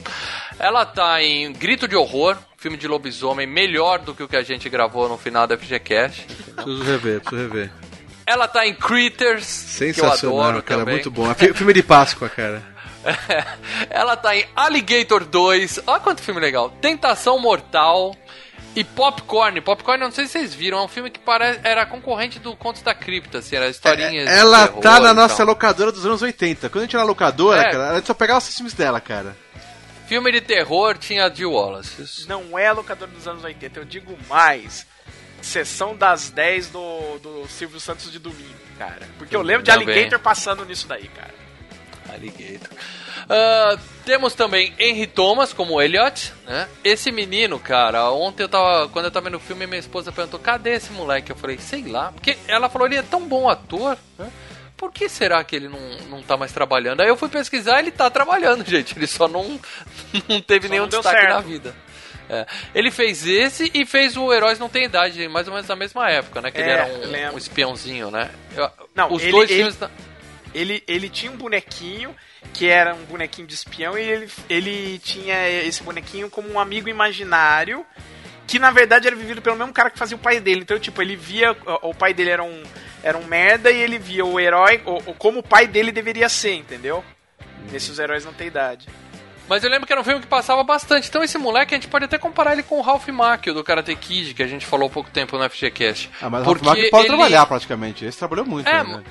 Ela 0.58 0.86
tá 0.86 1.22
em 1.22 1.52
Grito 1.52 1.86
de 1.86 1.94
Horror, 1.94 2.36
filme 2.56 2.78
de 2.78 2.88
lobisomem, 2.88 3.46
melhor 3.46 3.98
do 3.98 4.14
que 4.14 4.22
o 4.22 4.28
que 4.28 4.36
a 4.36 4.42
gente 4.42 4.68
gravou 4.70 5.08
no 5.10 5.18
final 5.18 5.46
da 5.46 5.58
FGCast. 5.58 6.26
Preciso 6.56 6.82
rever, 6.84 7.20
preciso 7.20 7.42
rever. 7.48 7.70
Ela 8.24 8.46
tá 8.48 8.66
em 8.66 8.72
Critters, 8.74 9.44
Sensacional, 9.44 10.16
que 10.18 10.24
eu 10.26 10.40
adoro 10.40 10.62
cara, 10.62 10.80
também. 10.80 10.94
muito 10.94 11.10
bom. 11.10 11.30
É 11.30 11.34
fi- 11.34 11.52
Filme 11.52 11.72
de 11.74 11.82
Páscoa, 11.82 12.28
cara. 12.28 12.62
Ela 13.90 14.16
tá 14.16 14.36
em 14.36 14.46
Alligator 14.54 15.24
2, 15.24 15.80
olha 15.86 16.00
quanto 16.00 16.22
filme 16.22 16.40
legal. 16.40 16.70
Tentação 16.80 17.38
Mortal 17.38 18.14
e 18.74 18.82
Popcorn. 18.84 19.60
Popcorn, 19.60 20.02
não 20.02 20.10
sei 20.10 20.26
se 20.26 20.32
vocês 20.32 20.54
viram, 20.54 20.78
é 20.78 20.82
um 20.82 20.88
filme 20.88 21.10
que 21.10 21.18
parece, 21.18 21.60
era 21.62 21.84
concorrente 21.84 22.38
do 22.38 22.56
Contos 22.56 22.82
da 22.82 22.94
Cripta, 22.94 23.38
assim, 23.38 23.56
era 23.56 23.68
historinhas 23.68 24.28
de 24.28 24.34
Ela 24.34 24.66
terror 24.68 24.80
tá 24.82 25.00
na 25.00 25.12
nossa 25.12 25.44
locadora 25.44 25.92
dos 25.92 26.06
anos 26.06 26.22
80. 26.22 26.68
Quando 26.68 26.82
a 26.82 26.86
gente 26.86 26.96
na 26.96 27.02
locadora, 27.02 27.60
É. 27.60 27.70
cara, 27.70 27.90
a 27.90 27.94
gente 27.96 28.06
só 28.06 28.14
pegava 28.14 28.38
os 28.38 28.54
filmes 28.54 28.72
dela, 28.74 29.00
cara. 29.00 29.36
Filme 30.06 30.30
de 30.32 30.40
terror 30.40 30.96
tinha 30.98 31.24
a 31.26 31.30
Jill 31.30 31.52
Wallace. 31.52 32.26
Não 32.28 32.58
é 32.58 32.70
locador 32.72 33.08
dos 33.08 33.26
anos 33.26 33.42
80, 33.44 33.80
eu 33.80 33.84
digo 33.84 34.16
mais. 34.28 34.86
Sessão 35.40 35.96
das 35.96 36.30
10 36.30 36.68
do, 36.68 37.18
do 37.18 37.48
Silvio 37.48 37.80
Santos 37.80 38.12
de 38.12 38.18
domingo, 38.20 38.54
cara. 38.78 39.08
Porque 39.18 39.34
eu 39.34 39.42
lembro 39.42 39.64
de 39.64 39.72
Também. 39.72 39.88
Alligator 39.88 40.18
passando 40.20 40.64
nisso 40.64 40.86
daí, 40.86 41.08
cara. 41.08 41.34
Alligator. 42.12 42.68
Ah, 43.28 43.78
temos 44.04 44.34
também 44.34 44.74
Henry 44.78 45.06
Thomas 45.06 45.52
como 45.52 45.80
Elliot, 45.80 46.32
né? 46.46 46.68
Esse 46.82 47.10
menino, 47.12 47.58
cara, 47.58 48.10
ontem 48.10 48.42
eu 48.42 48.48
tava, 48.48 48.88
quando 48.88 49.06
eu 49.06 49.10
tava 49.10 49.24
vendo 49.24 49.36
o 49.36 49.40
filme, 49.40 49.66
minha 49.66 49.78
esposa 49.78 50.10
perguntou: 50.12 50.40
"Cadê 50.40 50.70
esse 50.74 50.92
moleque?" 50.92 51.30
Eu 51.30 51.36
falei: 51.36 51.58
"Sei 51.58 51.82
lá", 51.84 52.12
porque 52.12 52.36
ela 52.48 52.68
falou: 52.68 52.86
"Ele 52.88 52.96
é 52.96 53.02
tão 53.02 53.22
bom 53.26 53.48
ator, 53.48 53.96
né? 54.18 54.30
Por 54.76 54.90
que 54.92 55.08
será 55.08 55.44
que 55.44 55.54
ele 55.54 55.68
não, 55.68 55.78
não 56.10 56.22
tá 56.22 56.36
mais 56.36 56.52
trabalhando?" 56.52 57.00
Aí 57.00 57.08
eu 57.08 57.16
fui 57.16 57.28
pesquisar, 57.28 57.78
ele 57.78 57.90
tá 57.92 58.10
trabalhando, 58.10 58.64
gente. 58.68 58.98
Ele 58.98 59.06
só 59.06 59.28
não 59.28 59.60
não 60.28 60.40
teve 60.40 60.66
Só 60.66 60.70
nenhum 60.72 60.82
não 60.84 60.88
destaque 60.88 61.20
certo. 61.20 61.34
na 61.34 61.40
vida. 61.40 61.74
É. 62.28 62.46
Ele 62.74 62.90
fez 62.90 63.26
esse 63.26 63.70
e 63.74 63.84
fez 63.84 64.16
o 64.16 64.32
Heróis 64.32 64.58
Não 64.58 64.68
Tem 64.68 64.84
Idade, 64.84 65.28
mais 65.28 65.46
ou 65.48 65.52
menos 65.54 65.68
na 65.68 65.76
mesma 65.76 66.08
época, 66.10 66.40
né? 66.40 66.50
Que 66.50 66.58
ele 66.58 66.70
É, 66.70 66.72
era 66.72 66.88
eu 66.88 67.30
um, 67.30 67.34
um 67.34 67.38
espiãozinho, 67.38 68.10
né? 68.10 68.30
Eu- 68.56 68.70
Não, 68.94 69.12
os 69.12 69.22
ele- 69.22 69.30
dois 69.32 69.50
ele- 69.50 69.58
filmes. 69.70 69.78
Ele, 70.54 70.82
ele 70.86 71.08
tinha 71.08 71.30
um 71.32 71.36
bonequinho 71.36 72.14
que 72.52 72.68
era 72.68 72.94
um 72.94 73.04
bonequinho 73.04 73.46
de 73.46 73.54
espião 73.54 73.96
e 73.96 74.02
ele, 74.02 74.28
ele 74.48 74.98
tinha 74.98 75.48
esse 75.48 75.82
bonequinho 75.82 76.28
como 76.28 76.50
um 76.52 76.60
amigo 76.60 76.88
imaginário 76.88 77.86
que 78.46 78.58
na 78.58 78.70
verdade 78.70 79.06
era 79.06 79.16
vivido 79.16 79.40
pelo 79.40 79.56
mesmo 79.56 79.72
cara 79.72 79.88
que 79.88 79.98
fazia 79.98 80.16
o 80.16 80.20
pai 80.20 80.40
dele. 80.40 80.60
Então, 80.62 80.78
tipo, 80.78 81.00
ele 81.00 81.16
via. 81.16 81.52
O 81.82 81.90
o 81.90 81.94
pai 81.94 82.12
dele 82.12 82.30
era 82.30 82.42
um, 82.42 82.62
era 83.02 83.16
um 83.16 83.24
merda 83.24 83.70
e 83.70 83.80
ele 83.80 83.98
via 83.98 84.24
o 84.24 84.38
herói 84.38 84.82
o, 84.84 84.96
o- 85.10 85.14
como 85.14 85.38
o 85.38 85.42
pai 85.42 85.66
dele 85.66 85.90
deveria 85.92 86.28
ser, 86.28 86.54
entendeu? 86.54 87.02
Nesses 87.70 87.98
heróis 87.98 88.24
não 88.24 88.32
tem 88.34 88.48
idade. 88.48 88.86
Mas 89.48 89.64
eu 89.64 89.70
lembro 89.70 89.86
que 89.86 89.92
era 89.92 90.00
um 90.00 90.04
filme 90.04 90.20
que 90.20 90.26
passava 90.26 90.62
bastante. 90.62 91.08
Então 91.08 91.22
esse 91.22 91.36
moleque, 91.38 91.74
a 91.74 91.76
gente 91.78 91.88
pode 91.88 92.04
até 92.04 92.18
comparar 92.18 92.52
ele 92.52 92.62
com 92.62 92.78
o 92.78 92.80
Ralph 92.82 93.06
Macchio, 93.08 93.54
do 93.54 93.64
Karate 93.64 93.94
Kid, 93.96 94.34
que 94.34 94.42
a 94.42 94.46
gente 94.46 94.64
falou 94.66 94.88
há 94.88 94.90
pouco 94.90 95.10
tempo 95.10 95.36
no 95.38 95.48
FGCast. 95.48 96.10
Ah, 96.20 96.28
mas 96.30 96.42
o 96.42 96.44
Ralph 96.44 96.62
Macchio 96.62 96.90
pode 96.90 97.06
ele- 97.06 97.14
trabalhar 97.16 97.46
praticamente. 97.46 98.04
Esse 98.04 98.18
trabalhou 98.18 98.44
muito, 98.46 98.68
É, 98.68 98.82
né? 98.84 99.02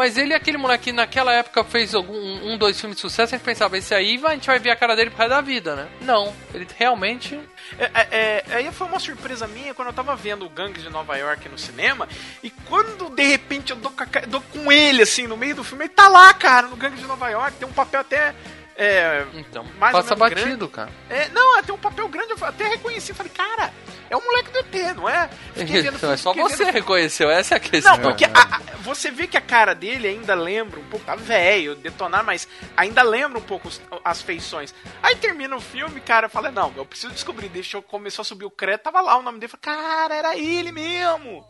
Mas 0.00 0.16
ele 0.16 0.32
é 0.32 0.36
aquele 0.36 0.56
moleque 0.56 0.84
que 0.84 0.92
naquela 0.92 1.30
época 1.30 1.62
fez 1.62 1.94
algum, 1.94 2.16
um, 2.16 2.56
dois 2.56 2.80
filmes 2.80 2.96
de 2.96 3.02
sucesso, 3.02 3.34
a 3.34 3.36
gente 3.36 3.44
pensava, 3.44 3.76
esse 3.76 3.94
aí 3.94 4.18
a 4.24 4.30
gente 4.30 4.46
vai 4.46 4.58
ver 4.58 4.70
a 4.70 4.76
cara 4.76 4.96
dele 4.96 5.10
pro 5.10 5.18
resto 5.18 5.28
da 5.28 5.42
vida, 5.42 5.76
né? 5.76 5.88
Não, 6.00 6.34
ele 6.54 6.66
realmente... 6.74 7.38
É, 7.78 7.84
é, 7.84 8.44
é, 8.48 8.54
aí 8.54 8.72
foi 8.72 8.86
uma 8.86 8.98
surpresa 8.98 9.46
minha 9.46 9.74
quando 9.74 9.88
eu 9.88 9.92
tava 9.92 10.16
vendo 10.16 10.46
o 10.46 10.48
Gangues 10.48 10.82
de 10.82 10.88
Nova 10.88 11.18
York 11.18 11.46
no 11.50 11.58
cinema. 11.58 12.08
E 12.42 12.48
quando 12.48 13.10
de 13.10 13.24
repente 13.24 13.72
eu 13.72 13.76
dou 13.76 13.92
dou 14.26 14.40
com 14.40 14.72
ele 14.72 15.02
assim 15.02 15.26
no 15.26 15.36
meio 15.36 15.54
do 15.54 15.62
filme, 15.62 15.84
ele 15.84 15.92
tá 15.92 16.08
lá, 16.08 16.32
cara, 16.32 16.66
no 16.66 16.76
Gangues 16.76 17.00
de 17.00 17.06
Nova 17.06 17.28
York. 17.28 17.58
Tem 17.58 17.68
um 17.68 17.72
papel 17.72 18.00
até 18.00 18.34
É, 18.82 19.26
Então, 19.34 19.62
mais 19.78 19.94
ou 19.94 20.00
passa 20.02 20.16
menos 20.16 20.30
batido, 20.34 20.68
grande. 20.68 20.72
cara. 20.72 20.90
É, 21.10 21.28
não, 21.28 21.58
é, 21.58 21.62
tem 21.62 21.74
um 21.74 21.78
papel 21.78 22.08
grande, 22.08 22.32
eu 22.32 22.44
até 22.46 22.66
reconheci, 22.66 23.12
falei, 23.12 23.30
cara, 23.30 23.70
é 24.08 24.16
o 24.16 24.24
moleque 24.24 24.50
do 24.50 24.58
ET, 24.58 24.94
não 24.96 25.06
é? 25.06 25.28
Fiquei 25.54 25.82
vendo- 25.82 25.96
Então, 25.96 26.10
é 26.10 26.16
só 26.16 26.32
você 26.32 26.64
vendo- 26.64 26.72
reconheceu, 26.72 27.30
essa 27.30 27.54
é 27.54 27.58
a 27.58 27.60
questão. 27.60 27.92
Não, 27.96 28.02
porque 28.02 28.24
a- 28.24 28.30
a- 28.32 28.60
você 28.78 29.10
vê 29.10 29.26
que 29.26 29.36
a 29.36 29.40
cara 29.40 29.74
dele 29.74 30.08
ainda 30.08 30.34
lembra 30.34 30.80
um 30.80 30.84
pouco, 30.84 31.04
tá 31.04 31.14
velho, 31.14 31.74
detonar, 31.74 32.24
mas 32.24 32.48
ainda 32.76 33.02
lembra 33.02 33.38
um 33.38 33.42
pouco 33.42 33.68
os- 33.68 33.80
as 34.02 34.22
feições. 34.22 34.74
Aí 35.02 35.14
termina 35.16 35.54
o 35.54 35.60
filme, 35.60 36.00
cara, 36.00 36.24
eu 36.26 36.30
falei, 36.30 36.50
não, 36.50 36.72
eu 36.74 36.86
preciso 36.86 37.12
descobrir, 37.12 37.50
deixa 37.50 37.76
eu 37.76 37.82
começou 37.82 38.22
a 38.22 38.24
subir 38.24 38.46
o 38.46 38.50
crédito, 38.50 38.84
tava 38.84 39.02
lá 39.02 39.16
o 39.18 39.22
nome 39.22 39.38
dele, 39.38 39.52
eu 39.52 39.58
falei, 39.60 39.78
cara, 39.78 40.14
era 40.14 40.36
ele 40.38 40.72
mesmo. 40.72 41.46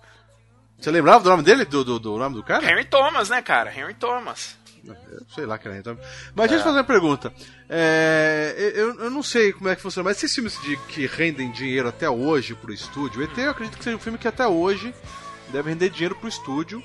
Você 0.78 0.90
lembrava 0.90 1.22
do 1.22 1.28
nome 1.28 1.42
dele? 1.42 1.64
Do, 1.66 1.84
do, 1.84 1.98
do 2.00 2.16
nome 2.16 2.34
do 2.36 2.42
cara? 2.42 2.64
Henry 2.64 2.86
Thomas, 2.86 3.28
né, 3.28 3.42
cara? 3.42 3.70
Henry 3.70 3.92
Thomas. 3.94 4.58
Eu 4.86 5.22
sei 5.34 5.46
lá, 5.46 5.58
cara. 5.58 5.78
Então... 5.78 5.98
Mas 6.34 6.48
deixa 6.48 6.62
eu 6.62 6.66
fazer 6.66 6.78
uma 6.78 6.84
pergunta. 6.84 7.32
É, 7.68 8.72
eu, 8.74 8.94
eu 9.00 9.10
não 9.10 9.22
sei 9.22 9.52
como 9.52 9.68
é 9.68 9.76
que 9.76 9.82
funciona, 9.82 10.08
mas 10.08 10.16
esses 10.16 10.34
filmes 10.34 10.60
de, 10.62 10.76
que 10.88 11.06
rendem 11.06 11.50
dinheiro 11.50 11.88
até 11.88 12.08
hoje 12.08 12.54
pro 12.54 12.72
estúdio, 12.72 13.22
ET 13.22 13.36
eu 13.38 13.50
acredito 13.50 13.78
que 13.78 13.84
seja 13.84 13.96
um 13.96 14.00
filme 14.00 14.18
que 14.18 14.28
até 14.28 14.46
hoje 14.46 14.94
deve 15.50 15.70
render 15.70 15.90
dinheiro 15.90 16.14
pro 16.14 16.28
estúdio. 16.28 16.82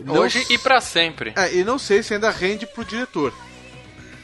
Não 0.00 0.14
Hoje 0.14 0.44
e 0.50 0.58
pra 0.58 0.80
sempre. 0.80 1.32
É, 1.36 1.54
e 1.54 1.64
não 1.64 1.78
sei 1.78 2.02
se 2.02 2.14
ainda 2.14 2.30
rende 2.30 2.66
pro 2.66 2.84
diretor. 2.84 3.32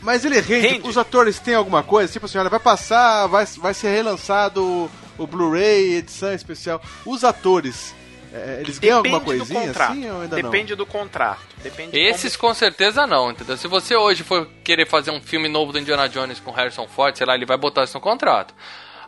Mas 0.02 0.24
ele 0.24 0.38
rende, 0.38 0.66
Rende. 0.66 0.88
os 0.88 0.98
atores 0.98 1.38
têm 1.38 1.54
alguma 1.54 1.82
coisa? 1.82 2.12
Tipo 2.12 2.26
assim, 2.26 2.36
olha, 2.36 2.50
vai 2.50 2.60
passar, 2.60 3.26
vai, 3.26 3.46
vai 3.56 3.72
ser 3.72 3.88
relançado 3.88 4.90
o 5.16 5.26
Blu-ray, 5.26 5.94
edição 5.94 6.34
especial. 6.34 6.82
Os 7.06 7.24
atores, 7.24 7.94
é, 8.34 8.60
eles 8.60 8.78
ganham 8.78 8.98
alguma 8.98 9.20
Depende 9.20 9.38
do 9.38 9.46
coisinha 9.46 9.66
contrato. 9.68 9.90
assim 9.92 10.10
ou 10.10 10.20
ainda 10.22 10.36
Depende 10.36 10.74
do 10.74 10.84
contrato. 10.86 11.40
Depende 11.62 11.92
de 11.92 11.98
Esses 12.00 12.36
com 12.36 12.52
certeza 12.52 13.06
não, 13.06 13.30
entendeu? 13.30 13.56
Se 13.56 13.68
você 13.68 13.94
hoje 13.94 14.22
for 14.24 14.48
querer 14.64 14.86
fazer 14.86 15.10
um 15.12 15.20
filme 15.20 15.48
novo 15.48 15.72
do 15.72 15.78
Indiana 15.78 16.08
Jones 16.08 16.40
com 16.40 16.50
Harrison 16.50 16.88
Ford, 16.88 17.16
sei 17.16 17.26
lá, 17.26 17.34
ele 17.34 17.46
vai 17.46 17.56
botar 17.56 17.84
isso 17.84 17.94
no 17.94 18.00
contrato. 18.00 18.52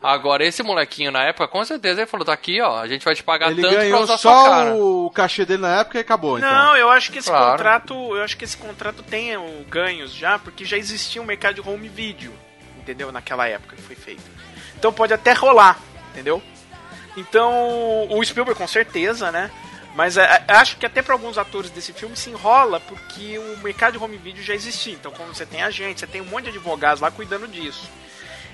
Agora, 0.02 0.44
esse 0.44 0.62
molequinho 0.62 1.10
na 1.10 1.24
época, 1.24 1.48
com 1.48 1.64
certeza 1.64 2.00
ele 2.02 2.06
falou, 2.06 2.24
tá 2.24 2.32
aqui, 2.32 2.60
ó, 2.60 2.78
a 2.78 2.86
gente 2.86 3.04
vai 3.04 3.14
te 3.14 3.24
pagar 3.24 3.50
Ele 3.50 3.62
tanto 3.62 3.74
pra 3.74 3.82
ganhou 3.82 4.02
usar 4.02 4.18
sua 4.18 4.30
só 4.32 4.44
cara. 4.50 4.74
o 4.74 5.10
cachê 5.10 5.44
dele 5.44 5.62
na 5.62 5.80
época 5.80 5.98
e 5.98 6.00
acabou, 6.02 6.38
então. 6.38 6.48
Não, 6.48 6.76
eu 6.76 6.88
acho 6.90 7.10
que 7.10 7.18
esse 7.18 7.28
Claro. 7.28 7.52
contrato, 7.52 7.94
eu 8.14 8.22
acho 8.22 8.36
que 8.36 8.44
esse 8.44 8.56
contrato 8.56 9.02
tem 9.02 9.36
o 9.36 9.64
ganhos 9.68 10.12
já, 10.14 10.38
porque 10.38 10.64
já 10.64 10.76
existia 10.76 11.20
um 11.20 11.24
mercado 11.24 11.54
de 11.60 11.68
home 11.68 11.88
video, 11.88 12.32
entendeu? 12.78 13.10
Naquela 13.10 13.48
época 13.48 13.74
que 13.74 13.82
foi 13.82 13.96
feito. 13.96 14.22
Então 14.78 14.92
pode 14.92 15.12
até 15.14 15.32
rolar, 15.32 15.80
entendeu? 16.12 16.40
Então, 17.16 18.06
o 18.10 18.22
Spielberg 18.24 18.58
com 18.58 18.68
certeza, 18.68 19.30
né? 19.32 19.50
Mas 19.94 20.18
é, 20.18 20.44
é, 20.46 20.52
acho 20.52 20.76
que 20.76 20.84
até 20.84 21.00
para 21.00 21.14
alguns 21.14 21.38
atores 21.38 21.70
desse 21.70 21.92
filme 21.92 22.14
se 22.16 22.28
enrola 22.28 22.78
porque 22.80 23.38
o 23.38 23.56
mercado 23.58 23.96
de 23.96 24.04
home 24.04 24.18
video 24.18 24.42
já 24.42 24.54
existia. 24.54 24.92
Então, 24.92 25.10
como 25.10 25.34
você 25.34 25.46
tem 25.46 25.62
agente, 25.62 26.00
você 26.00 26.06
tem 26.06 26.20
um 26.20 26.26
monte 26.26 26.44
de 26.44 26.50
advogados 26.50 27.00
lá 27.00 27.10
cuidando 27.10 27.48
disso. 27.48 27.88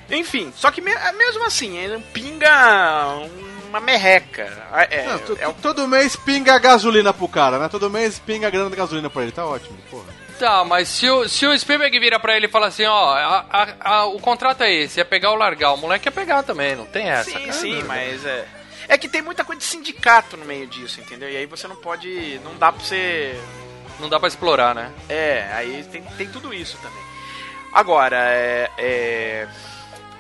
Enfim, 0.09 0.53
só 0.57 0.71
que 0.71 0.81
me- 0.81 0.95
mesmo 1.17 1.45
assim, 1.45 1.77
ele 1.79 1.99
pinga 2.13 3.27
uma 3.69 3.81
merreca. 3.81 4.43
É, 4.91 5.05
Não, 5.07 5.37
é 5.51 5.55
Todo 5.61 5.89
mês 5.89 6.15
pinga 6.15 6.57
gasolina 6.59 7.13
pro 7.13 7.27
cara, 7.27 7.59
né? 7.59 7.69
Todo 7.69 7.91
mês 7.91 8.19
pinga 8.21 8.49
grana 8.51 8.71
de 8.71 8.77
gasolina 8.77 9.11
pra 9.11 9.23
ele, 9.23 9.33
tá 9.33 9.45
ótimo, 9.45 9.77
porra. 9.91 10.22
Tá, 10.39 10.65
mas 10.65 10.89
se 10.89 11.09
o, 11.09 11.29
se 11.29 11.47
o 11.47 11.57
Spielberg 11.57 11.99
vira 12.01 12.19
pra 12.19 12.37
ele 12.37 12.47
e 12.47 12.49
fala 12.49 12.67
assim, 12.67 12.85
ó, 12.85 13.15
a- 13.15 13.47
a- 13.51 13.75
a- 13.81 14.05
o 14.07 14.19
contrato 14.19 14.63
é 14.63 14.73
esse, 14.73 15.01
é 15.01 15.05
pegar 15.05 15.31
ou 15.31 15.37
largar, 15.37 15.73
o 15.73 15.77
moleque 15.77 16.09
ia 16.09 16.13
pegar 16.13 16.43
também, 16.43 16.75
não 16.75 16.85
tem 16.87 17.09
essa. 17.11 17.31
Sim, 17.31 17.39
cara. 17.41 17.53
sim, 17.53 17.83
mas 17.85 18.25
é. 18.25 18.45
É 18.89 18.99
que 18.99 19.09
tem 19.09 19.23
muita 19.23 19.45
coisa 19.45 19.61
de 19.61 19.67
sindicato 19.67 20.37
no 20.37 20.45
meio 20.45 20.67
disso, 20.67 21.01
entendeu? 21.01 21.31
E 21.31 21.37
aí 21.37 21.47
você 21.47 21.69
não 21.69 21.77
pode. 21.77 22.41
Não 22.45 22.57
dá 22.57 22.73
pra 22.73 22.83
você. 22.85 23.41
Não 24.01 24.09
dá 24.09 24.19
pra 24.19 24.27
explorar, 24.27 24.75
né? 24.75 24.91
É, 25.09 25.49
aí 25.55 25.85
tem, 25.85 26.03
tem 26.03 26.29
tudo 26.29 26.53
isso 26.53 26.77
também. 26.79 27.03
Agora, 27.73 28.17
é, 28.19 28.69
é. 28.77 29.49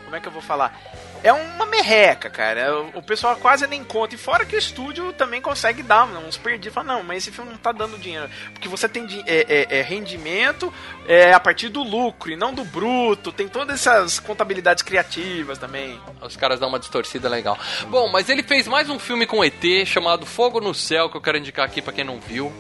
Como 0.05 0.15
é 0.15 0.21
que 0.21 0.29
eu 0.29 0.33
vou 0.33 0.41
falar? 0.43 0.79
É 1.25 1.33
uma 1.33 1.67
merreca, 1.67 2.29
cara. 2.29 2.75
O, 2.81 2.99
o 2.99 3.03
pessoal 3.03 3.37
quase 3.37 3.67
nem 3.67 3.85
conta. 3.85 4.15
E 4.15 4.19
fora 4.19 4.45
que 4.45 4.57
o 4.57 4.59
estúdio 4.59 5.13
também 5.13 5.41
consegue 5.41 5.83
dar 5.83 6.05
uns 6.05 6.37
perdidos. 6.37 6.75
Fala, 6.75 6.87
não, 6.95 7.03
mas 7.03 7.19
esse 7.19 7.31
filme 7.31 7.51
não 7.53 7.59
tá 7.59 7.71
dando 7.71 7.97
dinheiro. 7.99 8.29
Porque 8.53 8.69
você 8.69 8.89
tem 8.89 9.07
é, 9.27 9.67
é- 9.71 9.79
é 9.79 9.83
rendimento 9.83 10.73
é, 11.07 11.33
a 11.33 11.39
partir 11.41 11.69
do 11.69 11.83
lucro 11.83 12.31
e 12.31 12.37
não 12.37 12.53
do 12.53 12.65
bruto. 12.65 13.31
Tem 13.33 13.47
todas 13.47 13.87
essas 13.87 14.19
contabilidades 14.19 14.83
criativas 14.83 15.59
também. 15.59 16.01
Os 16.21 16.37
caras 16.37 16.59
dão 16.59 16.69
uma 16.69 16.79
distorcida 16.79 17.29
legal. 17.29 17.57
Bom, 17.89 18.09
mas 18.09 18.29
ele 18.29 18.43
fez 18.43 18.67
mais 18.67 18.91
um 18.91 18.99
filme 18.99 19.27
com 19.27 19.45
ET 19.45 19.63
chamado 19.87 20.27
Fogo 20.27 20.61
no 20.61 20.75
Céu, 20.75 21.09
que 21.09 21.17
eu 21.17 21.21
quero 21.21 21.39
indicar 21.39 21.65
aqui 21.65 21.81
pra 21.81 21.93
quem 21.93 22.05
não 22.05 22.19
viu. 22.21 22.53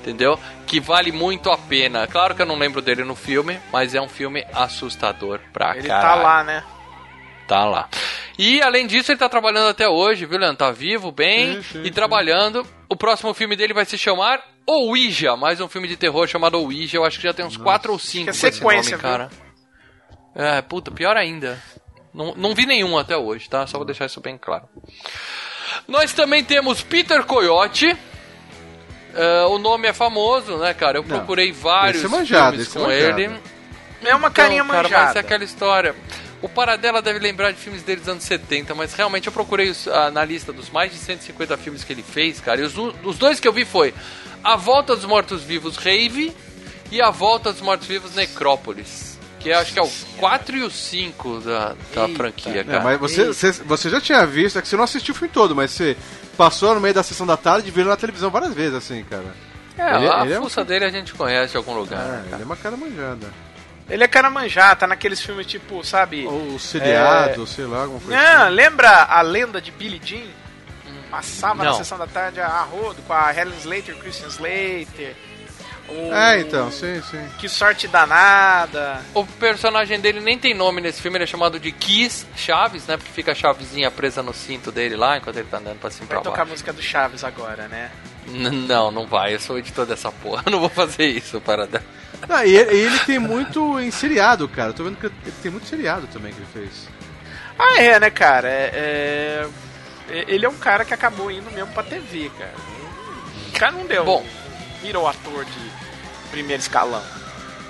Entendeu? 0.00 0.38
Que 0.66 0.80
vale 0.80 1.10
muito 1.10 1.50
a 1.50 1.56
pena. 1.56 2.06
Claro 2.06 2.34
que 2.34 2.42
eu 2.42 2.46
não 2.46 2.58
lembro 2.58 2.82
dele 2.82 3.02
no 3.04 3.14
filme, 3.16 3.58
mas 3.72 3.94
é 3.94 4.00
um 4.02 4.08
filme 4.08 4.44
assustador 4.52 5.40
pra 5.50 5.74
Ele 5.76 5.88
caralho. 5.88 6.08
tá 6.08 6.22
lá, 6.22 6.44
né? 6.44 6.62
Tá 7.46 7.64
lá. 7.64 7.88
E 8.38 8.62
além 8.62 8.86
disso, 8.86 9.12
ele 9.12 9.18
tá 9.18 9.28
trabalhando 9.28 9.68
até 9.68 9.86
hoje, 9.88 10.24
viu, 10.24 10.38
Leandro? 10.38 10.56
Tá 10.56 10.70
vivo, 10.70 11.12
bem 11.12 11.56
Sim, 11.56 11.62
sim, 11.62 11.80
e 11.82 11.86
sim. 11.86 11.92
trabalhando. 11.92 12.66
O 12.88 12.96
próximo 12.96 13.34
filme 13.34 13.54
dele 13.54 13.74
vai 13.74 13.84
se 13.84 13.98
chamar 13.98 14.40
Ouija, 14.66 15.36
mais 15.36 15.60
um 15.60 15.68
filme 15.68 15.86
de 15.86 15.96
terror 15.96 16.26
chamado 16.26 16.58
Ouija. 16.58 16.96
Eu 16.96 17.04
acho 17.04 17.18
que 17.18 17.24
já 17.24 17.34
tem 17.34 17.44
uns 17.44 17.56
4 17.56 17.92
ou 17.92 17.98
5 17.98 18.30
Acho 18.30 18.40
que 18.40 18.46
é 18.46 18.50
sequência, 18.50 18.96
cara. 18.96 19.28
É, 20.34 20.62
puta, 20.62 20.90
pior 20.90 21.16
ainda. 21.16 21.62
Não, 22.14 22.34
não 22.34 22.54
vi 22.54 22.64
nenhum 22.64 22.96
até 22.96 23.16
hoje, 23.16 23.48
tá? 23.48 23.66
Só 23.66 23.76
vou 23.76 23.84
deixar 23.84 24.06
isso 24.06 24.20
bem 24.20 24.38
claro. 24.38 24.64
Nós 25.86 26.12
também 26.12 26.42
temos 26.42 26.82
Peter 26.82 27.24
Coyote. 27.24 27.94
É, 29.14 29.42
o 29.44 29.58
nome 29.58 29.86
é 29.86 29.92
famoso, 29.92 30.56
né, 30.56 30.72
cara? 30.74 30.98
Eu 30.98 31.02
Não, 31.02 31.08
procurei 31.18 31.52
vários 31.52 32.04
é 32.04 32.08
manjado, 32.08 32.56
filmes 32.56 32.74
é 32.74 32.78
com 32.78 32.86
manjado. 32.86 33.20
ele. 33.20 33.40
É 34.04 34.14
uma 34.14 34.30
carinha 34.30 34.62
Então, 34.62 34.70
cara, 34.70 34.82
manjada. 34.84 35.04
mas 35.06 35.16
é 35.16 35.18
aquela 35.20 35.44
história. 35.44 35.94
O 36.44 36.48
Paradela 36.48 37.00
deve 37.00 37.18
lembrar 37.18 37.52
de 37.52 37.58
filmes 37.58 37.82
dele 37.82 38.00
dos 38.00 38.08
anos 38.10 38.22
70, 38.24 38.74
mas 38.74 38.92
realmente 38.92 39.26
eu 39.28 39.32
procurei 39.32 39.70
os- 39.70 39.88
ah, 39.88 40.10
na 40.10 40.24
lista 40.24 40.52
dos 40.52 40.68
mais 40.68 40.92
de 40.92 40.98
150 40.98 41.56
filmes 41.56 41.82
que 41.84 41.92
ele 41.92 42.02
fez, 42.02 42.38
cara. 42.38 42.60
E 42.60 42.64
os, 42.64 42.74
os 43.02 43.16
dois 43.16 43.40
que 43.40 43.48
eu 43.48 43.52
vi 43.52 43.64
foi 43.64 43.94
A 44.42 44.54
Volta 44.54 44.94
dos 44.94 45.04
Mortos-Vivos 45.06 45.76
Rave 45.78 46.36
e 46.92 47.00
A 47.00 47.10
Volta 47.10 47.50
dos 47.50 47.62
Mortos-Vivos 47.62 48.14
Necrópolis. 48.14 49.18
Que 49.40 49.52
acho 49.52 49.72
que 49.72 49.78
é 49.78 49.82
o 49.82 49.90
4 50.18 50.56
e 50.56 50.62
o 50.62 50.70
5 50.70 51.40
da, 51.40 51.74
da 51.94 52.08
franquia, 52.14 52.60
É, 52.60 52.64
cara. 52.64 52.80
mas 52.84 52.98
você, 53.00 53.26
você, 53.26 53.50
você 53.52 53.90
já 53.90 54.00
tinha 54.00 54.26
visto, 54.26 54.58
é 54.58 54.62
que 54.62 54.68
você 54.68 54.76
não 54.76 54.84
assistiu 54.84 55.12
o 55.14 55.16
filme 55.16 55.32
todo, 55.32 55.54
mas 55.54 55.70
você 55.70 55.96
passou 56.36 56.74
no 56.74 56.80
meio 56.80 56.94
da 56.94 57.02
sessão 57.02 57.26
da 57.26 57.36
tarde 57.36 57.68
e 57.68 57.70
viu 57.70 57.84
na 57.84 57.96
televisão 57.96 58.30
várias 58.30 58.54
vezes, 58.54 58.74
assim, 58.74 59.02
cara. 59.04 59.34
é, 59.78 59.96
ele- 59.96 60.08
a 60.08 60.22
ele 60.24 60.32
é 60.34 60.40
um- 60.40 60.44
fuça 60.44 60.64
dele 60.64 60.84
a 60.84 60.90
gente 60.90 61.12
conhece 61.14 61.52
de 61.52 61.56
algum 61.56 61.74
lugar. 61.74 62.00
É, 62.00 62.08
né, 62.08 62.24
ele 62.34 62.42
é 62.42 62.44
uma 62.44 62.56
cara 62.56 62.76
manjada. 62.76 63.26
Ele 63.88 64.02
é 64.02 64.08
cara 64.08 64.30
manjado, 64.30 64.80
tá 64.80 64.86
naqueles 64.86 65.20
filmes 65.20 65.46
tipo, 65.46 65.84
sabe? 65.84 66.24
Ou 66.26 66.54
o 66.54 66.58
seriado, 66.58 67.46
sei 67.46 67.66
lá, 67.66 67.82
alguma 67.82 68.00
coisa 68.00 68.16
Não, 68.16 68.42
assim. 68.46 68.54
lembra 68.54 68.90
a 69.04 69.20
lenda 69.20 69.60
de 69.60 69.70
Billie 69.70 70.00
Jean? 70.02 70.26
Passava 71.10 71.62
na 71.62 71.70
Não. 71.70 71.76
sessão 71.76 71.98
da 71.98 72.06
tarde 72.06 72.40
a 72.40 72.60
rodo 72.62 73.00
com 73.02 73.12
a 73.12 73.30
Helen 73.32 73.54
Slater, 73.58 73.94
Christian 73.96 74.28
Slater. 74.28 75.14
O... 75.88 76.12
É, 76.14 76.40
então, 76.40 76.70
sim, 76.72 77.00
sim. 77.10 77.22
Que 77.38 77.48
sorte 77.48 77.86
danada. 77.86 79.02
O 79.14 79.24
personagem 79.26 80.00
dele 80.00 80.20
nem 80.20 80.38
tem 80.38 80.54
nome 80.54 80.80
nesse 80.80 81.00
filme, 81.02 81.16
ele 81.18 81.24
é 81.24 81.26
chamado 81.26 81.58
de 81.60 81.70
Kiss 81.72 82.26
Chaves, 82.36 82.86
né? 82.86 82.96
Porque 82.96 83.12
fica 83.12 83.32
a 83.32 83.34
chavezinha 83.34 83.90
presa 83.90 84.22
no 84.22 84.32
cinto 84.32 84.72
dele 84.72 84.96
lá 84.96 85.18
enquanto 85.18 85.36
ele 85.36 85.48
tá 85.50 85.58
andando 85.58 85.78
pra 85.78 85.90
cima 85.90 86.06
e 86.06 86.08
Vai 86.08 86.16
pra 86.16 86.24
tocar 86.24 86.36
a 86.36 86.44
baixo. 86.44 86.50
música 86.52 86.72
do 86.72 86.82
Chaves 86.82 87.22
agora, 87.22 87.68
né? 87.68 87.90
N- 88.26 88.66
Não, 88.66 88.90
não 88.90 89.06
vai. 89.06 89.34
Eu 89.34 89.40
sou 89.40 89.56
o 89.56 89.58
editor 89.58 89.84
dessa 89.84 90.10
porra. 90.10 90.42
Eu 90.46 90.52
não 90.52 90.60
vou 90.60 90.70
fazer 90.70 91.06
isso, 91.06 91.40
Paradela. 91.40 91.84
Não, 92.26 92.42
e 92.44 92.56
ele, 92.56 92.72
e 92.74 92.80
ele 92.86 92.98
tem 93.00 93.18
muito 93.18 93.78
em 93.78 93.90
seriado, 93.90 94.48
cara. 94.48 94.70
Eu 94.70 94.74
tô 94.74 94.84
vendo 94.84 94.96
que 94.96 95.06
ele 95.06 95.14
tem 95.42 95.50
muito 95.52 95.66
seriado 95.66 96.06
também 96.06 96.32
que 96.32 96.38
ele 96.38 96.48
fez. 96.50 96.88
Ah, 97.58 97.80
é, 97.82 98.00
né, 98.00 98.08
cara? 98.10 98.48
É, 98.48 99.46
é- 100.08 100.24
Ele 100.28 100.46
é 100.46 100.48
um 100.48 100.56
cara 100.56 100.84
que 100.84 100.94
acabou 100.94 101.30
indo 101.30 101.50
mesmo 101.50 101.70
pra 101.74 101.82
TV, 101.82 102.30
cara. 102.38 102.54
O 103.48 103.52
cara 103.58 103.72
não 103.72 103.86
deu. 103.86 104.04
Bom. 104.04 104.24
Virou 104.82 105.06
ator 105.08 105.44
de 105.46 105.70
primeiro 106.34 106.60
escalão. 106.60 107.02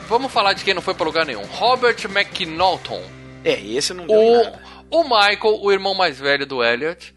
Vamos 0.09 0.33
falar 0.33 0.55
de 0.55 0.65
quem 0.65 0.73
não 0.75 0.81
foi 0.83 0.95
pra 0.95 1.05
lugar 1.05 1.27
nenhum. 1.27 1.45
Robert 1.45 1.97
McNaughton. 2.05 3.03
É, 3.45 3.61
esse 3.61 3.93
não 3.93 4.07
deu 4.07 4.17
O, 4.19 4.43
nada. 4.45 4.63
o 4.91 5.03
Michael, 5.05 5.59
o 5.63 5.71
irmão 5.73 5.95
mais 5.95 6.19
velho 6.19 6.47
do 6.47 6.65
Elliot, 6.65 7.15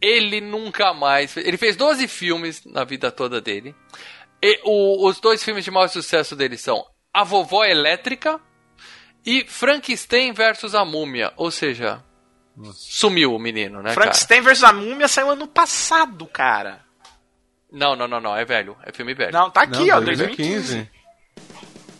ele 0.00 0.40
nunca 0.40 0.92
mais. 0.92 1.34
Ele 1.36 1.56
fez 1.56 1.76
12 1.76 2.06
filmes 2.08 2.62
na 2.66 2.84
vida 2.84 3.10
toda 3.10 3.40
dele. 3.40 3.74
E 4.42 4.60
o- 4.64 5.06
os 5.08 5.18
dois 5.20 5.42
filmes 5.42 5.64
de 5.64 5.70
maior 5.70 5.88
sucesso 5.88 6.36
dele 6.36 6.58
são 6.58 6.84
A 7.14 7.24
Vovó 7.24 7.64
Elétrica 7.64 8.38
e 9.24 9.44
Frankenstein 9.48 10.32
versus 10.32 10.74
a 10.74 10.84
Múmia. 10.84 11.32
Ou 11.36 11.50
seja, 11.50 12.02
sumiu 12.74 13.34
o 13.34 13.38
menino, 13.38 13.80
né? 13.82 13.92
Frankenstein 13.94 14.40
vs. 14.42 14.62
a 14.64 14.72
Múmia 14.72 15.08
saiu 15.08 15.30
ano 15.30 15.46
passado, 15.46 16.26
cara. 16.26 16.81
Não, 17.72 17.96
não, 17.96 18.06
não, 18.06 18.20
não. 18.20 18.36
É 18.36 18.44
velho. 18.44 18.76
É 18.84 18.92
filme 18.92 19.14
velho. 19.14 19.32
Não, 19.32 19.50
tá 19.50 19.62
aqui, 19.62 19.86
Não, 19.86 19.96
ó, 19.96 20.00
2015. 20.00 20.88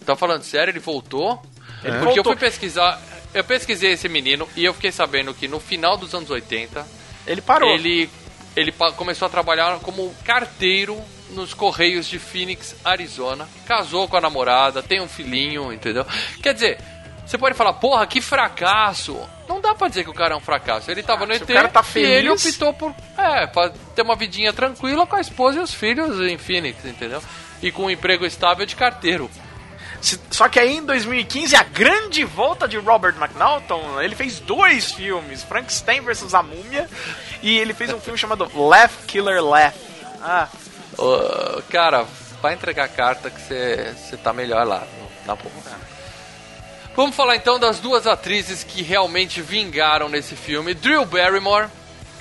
Tá 0.04 0.14
falando 0.16 0.42
sério? 0.42 0.70
Ele 0.70 0.78
voltou? 0.80 1.40
Ele 1.82 1.98
Porque 1.98 2.18
eu 2.18 2.22
voltou. 2.24 2.24
fui 2.24 2.36
pesquisar. 2.36 3.00
Eu 3.32 3.42
pesquisei 3.44 3.92
esse 3.92 4.08
menino 4.08 4.46
e 4.56 4.64
eu 4.64 4.74
fiquei 4.74 4.92
sabendo 4.92 5.32
que 5.32 5.48
no 5.48 5.58
final 5.58 5.96
dos 5.96 6.14
anos 6.14 6.28
80 6.28 6.86
Ele 7.26 7.40
parou. 7.40 7.70
ele, 7.70 8.10
ele 8.54 8.70
pa- 8.70 8.92
começou 8.92 9.26
a 9.26 9.30
trabalhar 9.30 9.78
como 9.80 10.14
carteiro 10.24 11.00
nos 11.30 11.54
Correios 11.54 12.06
de 12.06 12.18
Phoenix, 12.18 12.76
Arizona. 12.84 13.48
Casou 13.66 14.06
com 14.06 14.16
a 14.18 14.20
namorada, 14.20 14.82
tem 14.82 15.00
um 15.00 15.08
filhinho, 15.08 15.72
entendeu? 15.72 16.04
Quer 16.42 16.52
dizer, 16.52 16.78
Você 17.26 17.38
pode 17.38 17.54
falar, 17.56 17.72
porra, 17.74 18.06
que 18.06 18.20
fracasso. 18.20 19.18
Não 19.48 19.60
dá 19.60 19.74
pra 19.74 19.88
dizer 19.88 20.04
que 20.04 20.10
o 20.10 20.14
cara 20.14 20.34
é 20.34 20.36
um 20.36 20.40
fracasso. 20.40 20.90
Ele 20.90 21.02
tava 21.02 21.24
no 21.26 21.32
ET 21.32 21.42
o 21.42 21.46
cara 21.46 21.68
tá 21.68 21.84
e 21.94 21.98
ele 22.00 22.28
feliz- 22.36 22.46
optou 22.46 22.72
por 22.74 22.94
é, 23.18 23.46
ter 23.94 24.02
uma 24.02 24.16
vidinha 24.16 24.52
tranquila 24.52 25.06
com 25.06 25.16
a 25.16 25.20
esposa 25.20 25.58
e 25.58 25.62
os 25.62 25.72
filhos 25.72 26.20
em 26.20 26.36
Phoenix, 26.38 26.84
entendeu? 26.84 27.22
E 27.62 27.70
com 27.70 27.84
um 27.84 27.90
emprego 27.90 28.24
estável 28.26 28.66
de 28.66 28.74
carteiro. 28.76 29.30
Só 30.30 30.48
que 30.48 30.58
aí 30.58 30.78
em 30.78 30.84
2015, 30.84 31.54
a 31.54 31.62
grande 31.62 32.24
volta 32.24 32.66
de 32.66 32.76
Robert 32.76 33.14
McNaughton, 33.16 34.00
ele 34.02 34.16
fez 34.16 34.40
dois 34.40 34.90
filmes, 34.90 35.44
Frankenstein 35.44 36.00
vs. 36.00 36.34
a 36.34 36.42
Múmia, 36.42 36.88
e 37.40 37.56
ele 37.56 37.72
fez 37.72 37.92
um 37.92 38.00
filme 38.00 38.18
chamado 38.18 38.50
Laugh 38.54 38.90
Killer 39.06 39.42
Laugh. 39.44 39.72
Ah, 40.20 40.48
Ô, 40.98 41.62
cara, 41.70 42.04
vai 42.42 42.54
entregar 42.54 42.84
a 42.84 42.88
carta 42.88 43.30
que 43.30 43.40
você 43.40 43.94
você 43.96 44.16
tá 44.16 44.32
melhor 44.32 44.66
lá, 44.66 44.82
na 45.24 45.36
porra. 45.36 45.54
Vamos 46.94 47.16
falar 47.16 47.36
então 47.36 47.58
das 47.58 47.80
duas 47.80 48.06
atrizes 48.06 48.62
que 48.62 48.82
realmente 48.82 49.40
vingaram 49.40 50.08
nesse 50.08 50.36
filme. 50.36 50.74
Drew 50.74 51.06
Barrymore, 51.06 51.68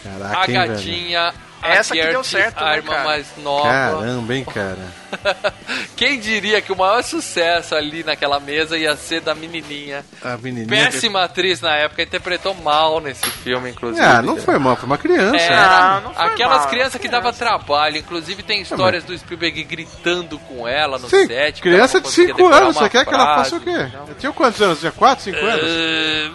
Caraca, 0.01 0.39
a 0.39 0.45
hein, 0.45 0.53
gatinha. 0.53 1.33
Essa 1.63 1.93
que 1.93 2.01
deu 2.01 2.23
Gertie, 2.23 2.29
certo, 2.29 2.61
a 2.61 2.69
né, 2.69 2.77
irmã 2.77 2.93
cara? 2.93 3.03
mais 3.03 3.27
nova. 3.37 3.69
Caramba, 3.69 4.35
hein, 4.35 4.45
cara. 4.45 5.01
Quem 5.95 6.19
diria 6.19 6.61
que 6.61 6.71
o 6.71 6.75
maior 6.75 7.03
sucesso 7.03 7.75
ali 7.75 8.03
naquela 8.03 8.39
mesa 8.39 8.77
ia 8.77 8.95
ser 8.95 9.21
da 9.21 9.35
menininha. 9.35 10.03
A 10.23 10.37
menininha... 10.37 10.67
Péssima 10.67 11.23
atriz 11.23 11.61
na 11.61 11.75
época, 11.75 12.01
interpretou 12.01 12.53
mal 12.55 12.99
nesse 12.99 13.29
filme, 13.29 13.69
inclusive. 13.69 14.03
Ah, 14.03 14.21
não 14.21 14.37
foi 14.37 14.57
mal, 14.57 14.75
foi 14.75 14.85
uma 14.87 14.97
criança. 14.97 15.35
É, 15.37 15.49
né? 15.49 15.55
Ah, 15.55 16.01
não 16.03 16.13
foi 16.13 16.25
aquelas 16.25 16.59
mal, 16.61 16.69
crianças 16.69 17.01
que 17.01 17.07
dava 17.07 17.31
trabalho, 17.33 17.97
inclusive 17.97 18.41
tem 18.43 18.61
histórias 18.61 19.03
do 19.03 19.17
Spielberg 19.17 19.63
gritando 19.63 20.39
com 20.39 20.67
ela 20.67 20.97
no 20.97 21.09
Sim, 21.09 21.27
set. 21.27 21.61
que 21.61 21.69
criança 21.69 21.99
de 21.99 22.05
conseguia 22.05 22.35
5 22.35 22.37
decorar 22.37 22.63
anos, 22.63 22.75
você 22.75 22.89
quer 22.89 23.05
que 23.05 23.13
ela 23.13 23.35
faça 23.35 23.55
o 23.55 23.59
quê? 23.59 23.87
Eu 24.07 24.15
tinha 24.15 24.31
quantos 24.31 24.61
anos? 24.61 24.79
Tinha 24.79 24.91
4, 24.91 25.23
5 25.25 25.37
anos? 25.37 25.63
Eh, 25.65 26.31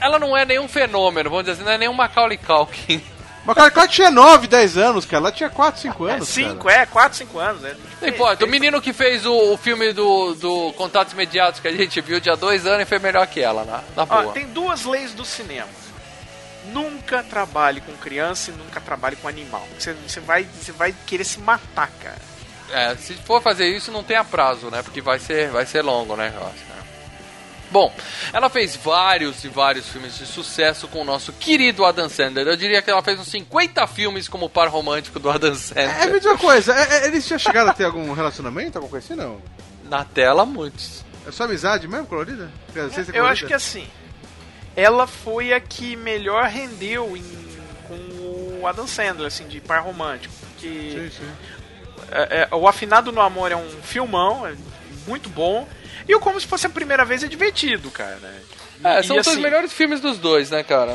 Ela 0.00 0.18
não 0.18 0.36
é 0.36 0.44
nenhum 0.44 0.66
fenômeno, 0.66 1.30
vamos 1.30 1.44
dizer 1.44 1.52
assim, 1.56 1.64
não 1.64 1.72
é 1.72 1.78
nenhum 1.78 1.92
Macaulay 1.94 2.36
Culkin. 2.38 3.00
Mas 3.44 3.56
cara, 3.56 3.72
ela 3.74 3.88
tinha 3.88 4.10
9, 4.10 4.46
10 4.46 4.76
anos, 4.76 5.04
cara. 5.04 5.24
Ela 5.24 5.32
tinha 5.32 5.50
4, 5.50 5.80
5 5.80 6.04
anos. 6.04 6.28
cinco, 6.28 6.68
cara. 6.68 6.82
é, 6.82 6.86
quatro, 6.86 7.18
cinco 7.18 7.38
anos, 7.38 7.62
né? 7.62 7.74
Não 8.00 8.08
importa, 8.08 8.44
o 8.44 8.48
menino 8.48 8.80
que 8.80 8.92
fez 8.92 9.26
o, 9.26 9.52
o 9.52 9.56
filme 9.56 9.92
do, 9.92 10.34
do 10.34 10.72
Contatos 10.74 11.12
Imediatos 11.12 11.60
que 11.60 11.68
a 11.68 11.72
gente 11.72 12.00
viu 12.00 12.20
de 12.20 12.30
há 12.30 12.34
dois 12.34 12.66
anos 12.66 12.88
foi 12.88 12.98
melhor 12.98 13.26
que 13.26 13.40
ela, 13.40 13.64
na, 13.64 13.82
na 13.96 14.02
Ó, 14.02 14.22
boa. 14.22 14.32
tem 14.32 14.46
duas 14.46 14.84
leis 14.84 15.12
do 15.12 15.24
cinema. 15.24 15.68
Nunca 16.72 17.22
trabalhe 17.24 17.80
com 17.80 17.92
criança 17.94 18.50
e 18.50 18.54
nunca 18.54 18.80
trabalhe 18.80 19.16
com 19.16 19.26
animal. 19.26 19.66
Você, 19.78 19.92
você, 19.92 20.20
vai, 20.20 20.44
você 20.44 20.70
vai 20.70 20.94
querer 21.06 21.24
se 21.24 21.40
matar, 21.40 21.90
cara. 22.00 22.32
É, 22.70 22.94
se 22.96 23.14
for 23.14 23.42
fazer 23.42 23.66
isso, 23.66 23.90
não 23.90 24.04
tenha 24.04 24.24
prazo, 24.24 24.70
né? 24.70 24.82
Porque 24.82 25.00
vai 25.00 25.18
ser, 25.18 25.50
vai 25.50 25.66
ser 25.66 25.82
longo, 25.82 26.16
né? 26.16 26.32
eu 26.34 26.46
acho, 26.46 26.64
né? 26.68 26.71
Bom, 27.72 27.92
ela 28.34 28.50
fez 28.50 28.76
vários 28.76 29.42
e 29.44 29.48
vários 29.48 29.88
filmes 29.88 30.16
de 30.18 30.26
sucesso 30.26 30.86
com 30.88 31.00
o 31.00 31.04
nosso 31.04 31.32
querido 31.32 31.84
Adam 31.86 32.06
Sandler. 32.08 32.46
Eu 32.46 32.56
diria 32.56 32.82
que 32.82 32.90
ela 32.90 33.02
fez 33.02 33.18
uns 33.18 33.28
50 33.28 33.86
filmes 33.86 34.28
como 34.28 34.48
par 34.50 34.68
romântico 34.68 35.18
do 35.18 35.30
Adam 35.30 35.52
É, 35.52 35.54
Sandler. 35.54 36.12
me 36.12 36.18
diz 36.20 36.26
uma 36.26 36.36
coisa, 36.38 36.74
é, 36.74 36.98
é, 37.04 37.06
eles 37.06 37.26
já 37.26 37.38
chegaram 37.38 37.70
a 37.70 37.74
ter 37.74 37.84
algum 37.84 38.12
relacionamento, 38.12 38.76
alguma 38.76 38.90
coisa 38.90 39.06
assim, 39.06 39.14
não? 39.20 39.40
Na 39.88 40.04
tela, 40.04 40.44
muitos. 40.44 41.02
É 41.26 41.30
só 41.32 41.44
amizade 41.44 41.88
mesmo, 41.88 42.06
colorida? 42.06 42.50
Dizer, 42.68 42.90
ser 43.06 43.16
Eu 43.16 43.24
acho 43.24 43.42
colorida? 43.46 43.46
que 43.48 43.54
assim, 43.54 43.86
ela 44.76 45.06
foi 45.06 45.52
a 45.54 45.60
que 45.60 45.96
melhor 45.96 46.44
rendeu 46.48 47.16
em- 47.16 47.42
com 47.88 47.94
o 48.60 48.66
Adam 48.66 48.86
Sandler, 48.86 49.28
assim, 49.28 49.48
de 49.48 49.60
par 49.60 49.82
romântico. 49.82 50.34
Porque 50.40 50.68
Sim, 50.68 51.10
sim. 51.24 51.30
é, 52.10 52.48
é, 52.50 52.54
o 52.54 52.68
Afinado 52.68 53.10
no 53.12 53.20
Amor 53.20 53.50
é 53.50 53.56
um 53.56 53.68
filmão, 53.82 54.46
é 54.46 54.54
muito 55.06 55.28
bom. 55.30 55.66
E 56.12 56.14
o 56.14 56.20
Como 56.20 56.38
Se 56.38 56.46
Fosse 56.46 56.66
a 56.66 56.70
Primeira 56.70 57.06
Vez 57.06 57.24
é 57.24 57.26
divertido, 57.26 57.90
cara. 57.90 58.18
É, 58.84 59.00
E, 59.00 59.02
são 59.02 59.16
os 59.16 59.26
assim, 59.26 59.40
melhores 59.40 59.72
filmes 59.72 59.98
dos 59.98 60.18
dois, 60.18 60.50
né, 60.50 60.62
cara? 60.62 60.94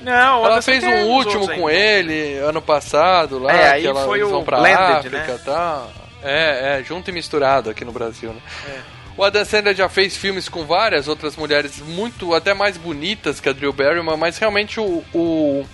Não, 0.00 0.40
o 0.40 0.46
Ela 0.46 0.62
fez 0.62 0.82
um 0.82 1.08
último 1.08 1.46
com 1.46 1.68
ele 1.68 2.38
ano 2.38 2.62
passado, 2.62 3.38
lá, 3.38 3.52
É, 3.52 3.80
que 3.80 3.86
ela, 3.86 4.02
foi 4.06 4.20
eles 4.20 4.30
vão 4.30 4.42
pra 4.42 4.60
Blended, 4.60 4.80
África 4.80 5.18
né? 5.18 5.38
e 5.38 5.44
tal. 5.44 5.92
É, 6.22 6.78
é, 6.78 6.82
junto 6.82 7.10
e 7.10 7.12
misturado 7.12 7.68
aqui 7.68 7.84
no 7.84 7.92
Brasil, 7.92 8.32
né? 8.32 8.40
É. 8.66 8.80
O 9.14 9.22
Adam 9.22 9.44
Sandler 9.44 9.74
já 9.74 9.90
fez 9.90 10.16
filmes 10.16 10.48
com 10.48 10.64
várias 10.64 11.06
outras 11.06 11.36
mulheres 11.36 11.80
muito, 11.80 12.32
até 12.32 12.54
mais 12.54 12.78
bonitas 12.78 13.40
que 13.40 13.48
a 13.50 13.52
Drew 13.52 13.74
Barrymore, 13.74 14.16
mas 14.16 14.38
realmente 14.38 14.80
o, 14.80 15.04
o, 15.12 15.66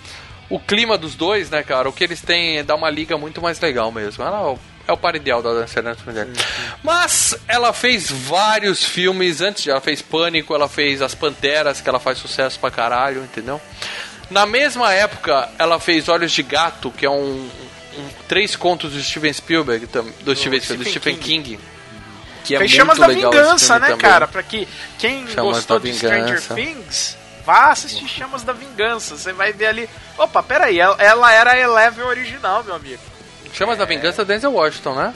o 0.49 0.59
clima 0.59 0.97
dos 0.97 1.15
dois, 1.15 1.49
né, 1.49 1.63
cara, 1.63 1.87
o 1.87 1.93
que 1.93 2.03
eles 2.03 2.21
têm 2.21 2.61
dá 2.65 2.75
uma 2.75 2.89
liga 2.89 3.17
muito 3.17 3.41
mais 3.41 3.61
legal 3.61 3.93
mesmo. 3.93 4.25
Ela 4.25 4.55
é 4.87 4.91
o, 4.93 4.97
par 4.97 5.15
ideal 5.15 5.41
da 5.41 5.49
Adam 5.51 5.67
Sandler 5.67 5.95
nessa 5.95 6.09
mulher. 6.11 6.27
Mas 6.83 7.35
ela 7.47 7.71
fez 7.73 8.09
vários 8.09 8.83
filmes 8.83 9.41
antes, 9.41 9.67
ela 9.67 9.81
fez 9.81 10.01
Pânico, 10.01 10.53
ela 10.53 10.67
fez 10.67 11.01
As 11.01 11.13
Panteras, 11.15 11.81
que 11.81 11.89
ela 11.89 11.99
faz 11.99 12.17
sucesso 12.17 12.59
pra 12.59 12.71
caralho, 12.71 13.23
entendeu? 13.23 13.59
Na 14.29 14.45
mesma 14.45 14.93
época, 14.93 15.49
ela 15.59 15.79
fez 15.79 16.07
Olhos 16.07 16.31
de 16.31 16.41
Gato, 16.43 16.89
que 16.91 17.05
é 17.05 17.09
um, 17.09 17.49
um- 17.97 18.09
três 18.27 18.55
contos 18.55 18.93
do 18.93 19.01
Steven 19.01 19.33
Spielberg, 19.33 19.85
do, 19.87 20.35
Steven, 20.35 20.59
do 20.59 20.65
Stephen 20.65 20.85
Stephen 20.91 21.17
King. 21.17 21.59
que 22.45 22.55
é 22.55 22.59
Fez 22.59 22.71
muito 22.71 22.75
Chamas 22.81 22.97
da 22.97 23.07
Vingança, 23.07 23.77
né, 23.79 23.87
também. 23.87 23.99
cara? 24.01 24.27
Pra 24.27 24.41
que 24.41 24.67
quem 24.97 25.27
Chamas 25.27 25.57
gostou 25.57 25.79
de 25.79 25.93
Stranger. 25.93 26.41
Things, 26.55 27.17
vá 27.45 27.71
assistir 27.71 28.07
Chamas 28.07 28.41
da 28.43 28.53
Vingança. 28.53 29.17
Você 29.17 29.33
vai 29.33 29.51
ver 29.51 29.65
ali. 29.67 29.89
Opa, 30.17 30.41
peraí, 30.41 30.79
ela, 30.79 30.95
ela 30.99 31.31
era 31.33 31.51
a 31.51 31.59
Eleven 31.59 32.05
original, 32.05 32.63
meu 32.63 32.75
amigo. 32.75 33.01
Chamas 33.53 33.77
da 33.77 33.85
Vingança, 33.85 34.25
Denzel 34.25 34.53
Washington, 34.53 34.95
né? 34.95 35.13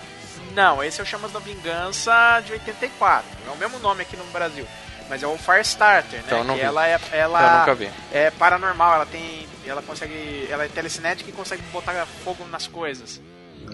Não, 0.53 0.83
esse 0.83 0.99
é 0.99 1.03
o 1.03 1.05
Chamas 1.05 1.31
da 1.31 1.39
Vingança 1.39 2.41
de 2.45 2.53
84. 2.53 3.25
É 3.47 3.51
o 3.51 3.57
mesmo 3.57 3.79
nome 3.79 4.03
aqui 4.03 4.15
no 4.15 4.23
Brasil. 4.25 4.65
Mas 5.09 5.21
é 5.21 5.27
o 5.27 5.37
Firestarter, 5.37 6.19
né? 6.19 6.23
Então, 6.25 6.43
não 6.43 6.55
que 6.55 6.61
vi. 6.61 6.65
ela 6.65 6.87
é. 6.87 6.99
Ela 7.11 7.73
vi. 7.73 7.89
É 8.11 8.31
paranormal, 8.31 8.95
ela 8.95 9.05
tem. 9.05 9.47
Ela 9.65 9.81
consegue. 9.81 10.47
Ela 10.49 10.65
é 10.65 10.67
telecinética 10.67 11.29
e 11.29 11.33
consegue 11.33 11.61
botar 11.71 12.05
fogo 12.23 12.45
nas 12.47 12.67
coisas. 12.67 13.21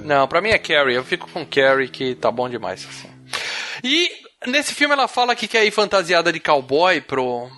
Não, 0.04 0.28
pra 0.28 0.42
mim 0.42 0.50
é 0.50 0.58
Carrie. 0.58 0.96
Eu 0.96 1.04
fico 1.04 1.30
com 1.30 1.46
Carrie, 1.46 1.88
que 1.88 2.16
tá 2.16 2.32
bom 2.32 2.50
demais. 2.50 2.86
Assim. 2.90 3.10
E 3.84 4.10
nesse 4.48 4.74
filme 4.74 4.94
ela 4.94 5.08
fala 5.08 5.36
que 5.36 5.48
quer 5.48 5.66
ir 5.66 5.72
fantasiada 5.72 6.32
de 6.32 6.40
cowboy 6.40 7.00
pro, 7.02 7.50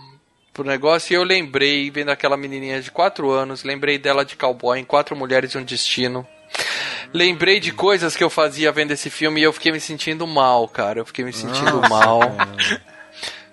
pro 0.53 0.63
negócio. 0.63 1.13
E 1.13 1.15
eu 1.15 1.23
lembrei, 1.23 1.89
vendo 1.89 2.09
aquela 2.09 2.37
menininha 2.37 2.81
de 2.81 2.91
4 2.91 3.29
anos, 3.31 3.63
lembrei 3.63 3.97
dela 3.97 4.23
de 4.23 4.35
cowboy 4.35 4.79
em 4.79 4.85
Quatro 4.85 5.15
Mulheres 5.15 5.53
e 5.53 5.57
um 5.57 5.63
Destino. 5.63 6.27
Lembrei 7.13 7.59
de 7.59 7.71
coisas 7.71 8.15
que 8.15 8.23
eu 8.23 8.29
fazia 8.29 8.71
vendo 8.71 8.91
esse 8.91 9.09
filme 9.09 9.39
e 9.39 9.43
eu 9.43 9.53
fiquei 9.53 9.71
me 9.71 9.79
sentindo 9.79 10.25
mal, 10.25 10.67
cara. 10.67 10.99
Eu 10.99 11.05
fiquei 11.05 11.23
me 11.23 11.31
sentindo 11.31 11.81
mal. 11.87 12.21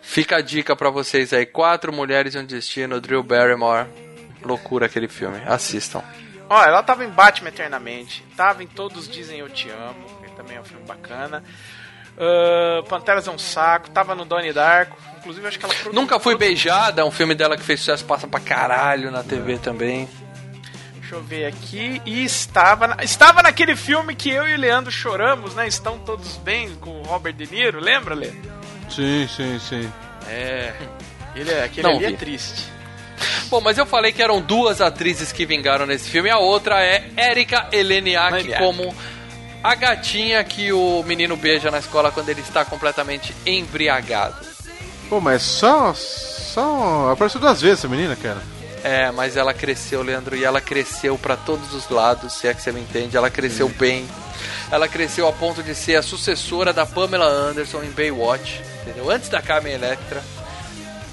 Fica 0.00 0.36
a 0.36 0.40
dica 0.40 0.74
pra 0.74 0.90
vocês 0.90 1.32
aí: 1.32 1.44
Quatro 1.44 1.92
Mulheres 1.92 2.34
e 2.34 2.38
um 2.38 2.44
Destino, 2.44 3.00
Drew 3.00 3.22
Barrymore. 3.22 3.86
Loucura 4.42 4.86
aquele 4.86 5.08
filme. 5.08 5.40
Assistam. 5.46 6.02
Ó, 6.48 6.64
ela 6.64 6.82
tava 6.82 7.04
em 7.04 7.08
Batman 7.08 7.50
Eternamente, 7.50 8.24
tava 8.36 8.62
em 8.62 8.66
Todos 8.66 9.08
Dizem 9.08 9.38
Eu 9.38 9.48
Te 9.48 9.68
Amo, 9.68 10.04
que 10.24 10.30
também 10.32 10.56
é 10.56 10.60
um 10.60 10.64
filme 10.64 10.84
bacana. 10.84 11.44
Ah, 12.18 12.82
Panteras 12.88 13.26
é 13.26 13.30
um 13.30 13.38
saco, 13.38 13.90
tava 13.90 14.14
no 14.14 14.26
Donnie 14.26 14.52
Darko, 14.52 14.96
inclusive 15.18 15.46
acho 15.46 15.58
que 15.58 15.64
ela 15.64 15.74
produziu 15.74 16.00
Nunca 16.00 16.18
Fui 16.20 16.36
Beijada, 16.36 17.04
um 17.04 17.10
filme 17.10 17.34
dela 17.34 17.56
que 17.56 17.62
fez 17.62 17.80
sucesso, 17.80 18.04
passa 18.04 18.26
pra 18.26 18.38
caralho 18.38 19.10
na 19.10 19.22
TV 19.22 19.58
também. 19.58 20.08
Deixa 21.10 21.16
eu 21.16 21.22
ver 21.28 21.46
aqui. 21.46 22.00
E 22.06 22.24
estava, 22.24 22.86
na- 22.86 23.02
estava 23.02 23.42
naquele 23.42 23.74
filme 23.74 24.14
que 24.14 24.30
eu 24.30 24.46
e 24.46 24.54
o 24.54 24.56
Leandro 24.58 24.92
choramos, 24.92 25.56
né? 25.56 25.66
Estão 25.66 25.98
todos 25.98 26.36
bem 26.36 26.72
com 26.76 27.00
o 27.00 27.02
Robert 27.02 27.32
De 27.32 27.46
Niro, 27.50 27.80
lembra, 27.80 28.14
Lê? 28.14 28.30
Sim, 28.88 29.26
sim, 29.28 29.58
sim. 29.58 29.92
É. 30.28 30.72
Ele 31.34 31.50
é, 31.50 31.64
aquele 31.64 31.88
Não 31.88 31.96
ali 31.96 32.06
vi. 32.06 32.14
é 32.14 32.16
triste. 32.16 32.62
Bom, 33.48 33.60
mas 33.60 33.76
eu 33.76 33.84
falei 33.84 34.12
que 34.12 34.22
eram 34.22 34.40
duas 34.40 34.80
atrizes 34.80 35.32
que 35.32 35.44
vingaram 35.44 35.84
nesse 35.84 36.08
filme. 36.08 36.30
A 36.30 36.38
outra 36.38 36.80
é 36.80 37.10
Erika 37.16 37.68
Eleniak 37.72 38.32
Eleniak. 38.36 38.62
como 38.62 38.94
a 39.64 39.74
gatinha 39.74 40.44
que 40.44 40.72
o 40.72 41.02
menino 41.04 41.36
beija 41.36 41.72
na 41.72 41.80
escola 41.80 42.12
quando 42.12 42.28
ele 42.28 42.40
está 42.40 42.64
completamente 42.64 43.34
embriagado. 43.44 44.46
Pô, 45.08 45.20
mas 45.20 45.42
só. 45.42 45.92
Só. 45.92 47.10
Apareceu 47.12 47.40
duas 47.40 47.60
vezes 47.60 47.80
essa 47.80 47.88
menina, 47.88 48.14
cara. 48.14 48.40
É, 48.82 49.10
mas 49.10 49.36
ela 49.36 49.52
cresceu, 49.52 50.02
Leandro, 50.02 50.36
e 50.36 50.44
ela 50.44 50.60
cresceu 50.60 51.18
pra 51.18 51.36
todos 51.36 51.74
os 51.74 51.88
lados, 51.90 52.32
se 52.32 52.48
é 52.48 52.54
que 52.54 52.62
você 52.62 52.72
me 52.72 52.80
entende. 52.80 53.16
Ela 53.16 53.30
cresceu 53.30 53.68
bem. 53.68 54.06
Ela 54.70 54.88
cresceu 54.88 55.28
a 55.28 55.32
ponto 55.32 55.62
de 55.62 55.74
ser 55.74 55.96
a 55.96 56.02
sucessora 56.02 56.72
da 56.72 56.86
Pamela 56.86 57.26
Anderson 57.26 57.82
em 57.82 57.90
Baywatch, 57.90 58.62
entendeu? 58.82 59.10
Antes 59.10 59.28
da 59.28 59.42
Carmen 59.42 59.74
Electra. 59.74 60.22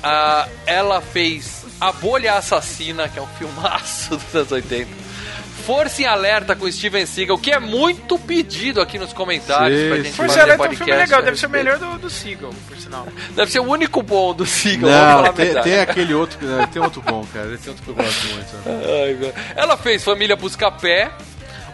Ah, 0.01 0.47
ela 0.65 1.01
fez 1.01 1.65
A 1.82 1.91
Bolha 1.91 2.36
Assassina, 2.36 3.09
que 3.09 3.20
é 3.20 3.22
um 3.22 3.28
filmaço 3.28 4.15
dos 4.18 4.36
anos 4.36 4.51
80. 4.51 5.07
Força 5.68 6.01
em 6.01 6.05
Alerta 6.05 6.55
com 6.55 6.72
Steven 6.72 7.05
Seagal, 7.05 7.38
que 7.38 7.51
é 7.51 7.59
muito 7.59 8.18
pedido 8.18 8.80
aqui 8.80 8.97
nos 8.97 9.11
comentários 9.11 9.78
Sim, 9.78 9.88
pra 9.89 9.97
gente. 9.97 10.15
Por 10.15 10.28
fazer 10.28 10.41
ser 10.45 10.49
é 10.49 10.55
um 10.55 10.74
filme 10.74 10.95
legal, 10.95 11.20
a 11.20 11.22
deve 11.22 11.38
ser 11.38 11.45
o 11.45 11.49
melhor 11.49 11.78
do, 11.78 11.97
do 11.97 12.09
Seagal, 12.09 12.53
por 12.70 12.78
sinal. 12.78 13.05
Deve 13.32 13.51
ser 13.51 13.59
o 13.59 13.70
único 13.70 14.01
bom 14.01 14.34
do 14.34 14.45
Seagal, 14.45 15.24
Não, 15.24 15.34
tem, 15.34 15.45
verdade. 15.45 15.70
tem 15.70 15.80
aquele 15.82 16.13
outro. 16.13 16.39
né, 16.47 16.70
Tem 16.72 16.82
outro 16.82 17.01
bom, 17.01 17.28
cara. 17.34 17.47
Tem 17.57 17.68
outro 17.68 17.84
que 17.84 17.89
eu 17.89 17.95
gosto 17.95 18.28
muito. 18.28 18.47
Ai. 18.65 19.34
Ela 19.57 19.76
fez 19.76 20.05
Família 20.05 20.38
Buscapé, 20.38 21.11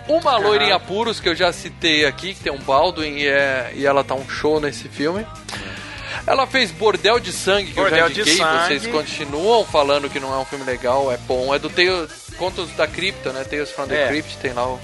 uma 0.07 0.37
loira 0.37 0.63
em 0.63 0.71
apuros 0.71 1.19
que 1.19 1.29
eu 1.29 1.35
já 1.35 1.53
citei 1.53 2.03
aqui, 2.03 2.33
que 2.33 2.41
tem 2.41 2.51
um 2.51 2.57
Baldwin 2.57 3.17
e, 3.17 3.27
é, 3.27 3.73
e 3.75 3.85
ela 3.85 4.03
tá 4.03 4.15
um 4.15 4.27
show 4.27 4.59
nesse 4.59 4.89
filme. 4.89 5.23
Ela 6.25 6.47
fez 6.47 6.71
Bordel 6.71 7.19
de 7.19 7.31
Sangue, 7.31 7.67
que 7.67 7.75
Bordel 7.75 8.07
eu 8.07 8.13
já 8.13 8.21
indiquei. 8.21 8.45
Vocês 8.77 8.87
continuam 8.87 9.63
falando 9.65 10.09
que 10.09 10.19
não 10.19 10.33
é 10.33 10.37
um 10.37 10.45
filme 10.45 10.63
legal, 10.63 11.11
é 11.11 11.17
bom. 11.17 11.53
É 11.53 11.59
do 11.59 11.69
Tales, 11.69 12.09
Contos 12.33 12.69
da 12.71 12.87
Cripta, 12.87 13.31
né? 13.31 13.43
Tales 13.43 13.71
from 13.71 13.87
the 13.87 14.03
É. 14.03 14.07
Crypt, 14.07 14.37
tem 14.37 14.53
lá 14.53 14.65
o... 14.67 14.79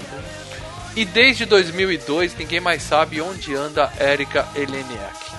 E 0.96 1.04
desde 1.04 1.44
2002, 1.46 2.34
ninguém 2.36 2.60
mais 2.60 2.82
sabe 2.82 3.20
onde 3.20 3.54
anda 3.54 3.92
Erika 4.00 4.46
Eleniak. 4.56 5.30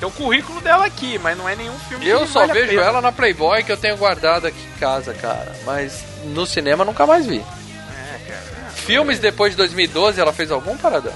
Tem 0.00 0.08
o 0.08 0.12
currículo 0.12 0.60
dela 0.60 0.86
aqui, 0.86 1.18
mas 1.18 1.36
não 1.36 1.48
é 1.48 1.54
nenhum 1.56 1.76
filme 1.80 2.06
Eu 2.06 2.26
só 2.26 2.46
vale 2.46 2.52
vejo 2.66 2.78
ela 2.80 3.00
na 3.00 3.10
Playboy 3.12 3.62
que 3.64 3.70
eu 3.72 3.76
tenho 3.76 3.96
guardado 3.96 4.46
aqui 4.46 4.58
em 4.74 4.78
casa, 4.78 5.12
cara. 5.14 5.54
Mas 5.64 6.04
no 6.24 6.46
cinema 6.46 6.84
nunca 6.84 7.04
mais 7.06 7.26
vi. 7.26 7.38
É, 7.38 8.18
cara. 8.28 8.70
Filmes 8.74 9.18
depois 9.18 9.52
de 9.52 9.56
2012, 9.56 10.20
ela 10.20 10.32
fez 10.32 10.50
algum 10.50 10.76
paradão? 10.76 11.12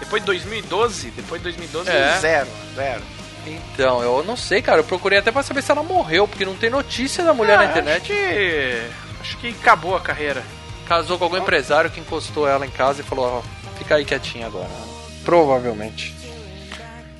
Depois 0.00 0.22
de 0.22 0.26
2012, 0.26 1.10
depois 1.10 1.40
de 1.40 1.44
2012, 1.44 1.90
É. 1.90 2.18
zero, 2.20 2.48
zero. 2.74 3.02
Então, 3.46 4.02
eu 4.02 4.24
não 4.24 4.36
sei, 4.36 4.60
cara. 4.60 4.80
Eu 4.80 4.84
procurei 4.84 5.18
até 5.18 5.30
pra 5.30 5.42
saber 5.42 5.62
se 5.62 5.70
ela 5.70 5.82
morreu, 5.82 6.26
porque 6.26 6.44
não 6.44 6.56
tem 6.56 6.68
notícia 6.68 7.22
da 7.24 7.32
mulher 7.32 7.54
Ah, 7.54 7.62
na 7.62 7.64
internet. 7.66 7.96
Acho 8.02 8.06
que, 8.12 8.82
acho 9.26 9.36
que 9.38 9.48
acabou 9.48 9.96
a 9.96 10.00
carreira. 10.00 10.44
Casou 10.86 11.18
com 11.18 11.24
algum 11.24 11.36
empresário 11.36 11.90
que 11.90 11.98
encostou 11.98 12.46
ela 12.46 12.64
em 12.64 12.70
casa 12.70 13.00
e 13.00 13.04
falou: 13.04 13.26
ó, 13.26 13.42
fica 13.76 13.96
aí 13.96 14.04
quietinha 14.04 14.46
agora. 14.46 14.70
Provavelmente. 15.24 16.14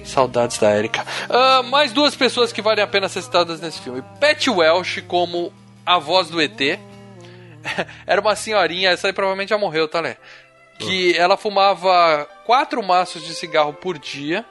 Saudades 0.05 0.57
da 0.59 0.77
Erika. 0.77 1.05
Ah, 1.29 1.65
mais 1.65 1.93
duas 1.93 2.15
pessoas 2.15 2.53
que 2.53 2.63
valem 2.63 2.85
a 2.85 2.87
pena 2.87 3.09
ser 3.09 3.23
citadas 3.23 3.61
nesse 3.61 3.81
filme: 3.81 4.03
Pat 4.21 4.47
Welsh 4.47 5.03
como 5.09 5.53
a 5.85 5.99
voz 5.99 6.31
do 6.31 6.41
ET. 6.41 6.61
Era 8.07 8.21
uma 8.21 8.37
senhorinha, 8.37 8.91
essa 8.91 9.09
aí 9.09 9.13
provavelmente 9.13 9.49
já 9.49 9.59
morreu, 9.59 9.89
tá, 9.89 10.01
Lé? 10.01 10.17
Que 10.79 11.17
ela 11.17 11.37
fumava 11.37 12.29
quatro 12.45 12.81
maços 12.83 13.25
de 13.25 13.35
cigarro 13.35 13.73
por 13.73 13.99
dia. 13.99 14.45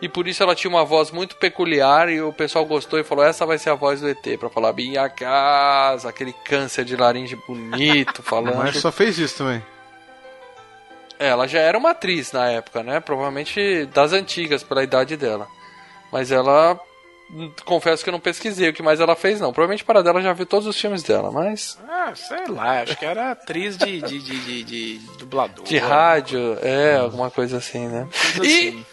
E 0.00 0.08
por 0.08 0.28
isso 0.28 0.42
ela 0.42 0.54
tinha 0.54 0.70
uma 0.70 0.84
voz 0.84 1.10
muito 1.10 1.36
peculiar 1.36 2.10
e 2.10 2.20
o 2.20 2.32
pessoal 2.32 2.66
gostou 2.66 2.98
e 2.98 3.04
falou: 3.04 3.24
essa 3.24 3.46
vai 3.46 3.58
ser 3.58 3.70
a 3.70 3.74
voz 3.74 4.00
do 4.00 4.08
ET, 4.08 4.38
pra 4.38 4.50
falar 4.50 4.72
minha 4.72 5.08
casa, 5.08 6.08
aquele 6.08 6.34
câncer 6.44 6.84
de 6.84 6.94
laringe 6.96 7.36
bonito, 7.46 8.20
falando. 8.24 8.56
Mas 8.56 8.76
só 8.76 8.92
fez 8.92 9.18
isso 9.18 9.38
também. 9.38 9.62
É, 11.18 11.28
ela 11.28 11.46
já 11.46 11.60
era 11.60 11.78
uma 11.78 11.92
atriz 11.92 12.30
na 12.32 12.50
época, 12.50 12.82
né? 12.82 13.00
Provavelmente 13.00 13.86
das 13.86 14.12
antigas, 14.12 14.62
pela 14.62 14.82
idade 14.84 15.16
dela. 15.16 15.48
Mas 16.12 16.30
ela. 16.30 16.78
Confesso 17.64 18.04
que 18.04 18.10
eu 18.10 18.12
não 18.12 18.20
pesquisei 18.20 18.68
o 18.68 18.72
que 18.72 18.82
mais 18.82 19.00
ela 19.00 19.16
fez, 19.16 19.40
não. 19.40 19.52
Provavelmente 19.52 19.82
para 19.84 20.00
dela 20.02 20.22
já 20.22 20.32
viu 20.32 20.46
todos 20.46 20.66
os 20.66 20.78
filmes 20.78 21.02
dela, 21.02 21.32
mas. 21.32 21.78
Ah, 21.88 22.12
sei 22.14 22.46
lá, 22.48 22.82
acho 22.82 22.96
que 22.96 23.04
era 23.04 23.32
atriz 23.32 23.76
de, 23.76 24.00
de, 24.00 24.18
de, 24.20 24.40
de, 24.40 24.62
de 24.62 24.98
dublador. 25.18 25.64
De 25.64 25.78
rádio, 25.78 26.56
é, 26.62 26.96
alguma 26.98 27.30
coisa 27.30 27.56
assim, 27.56 27.88
né? 27.88 28.06
Coisa 28.36 28.46
E 28.46 28.68
assim. 28.68 28.86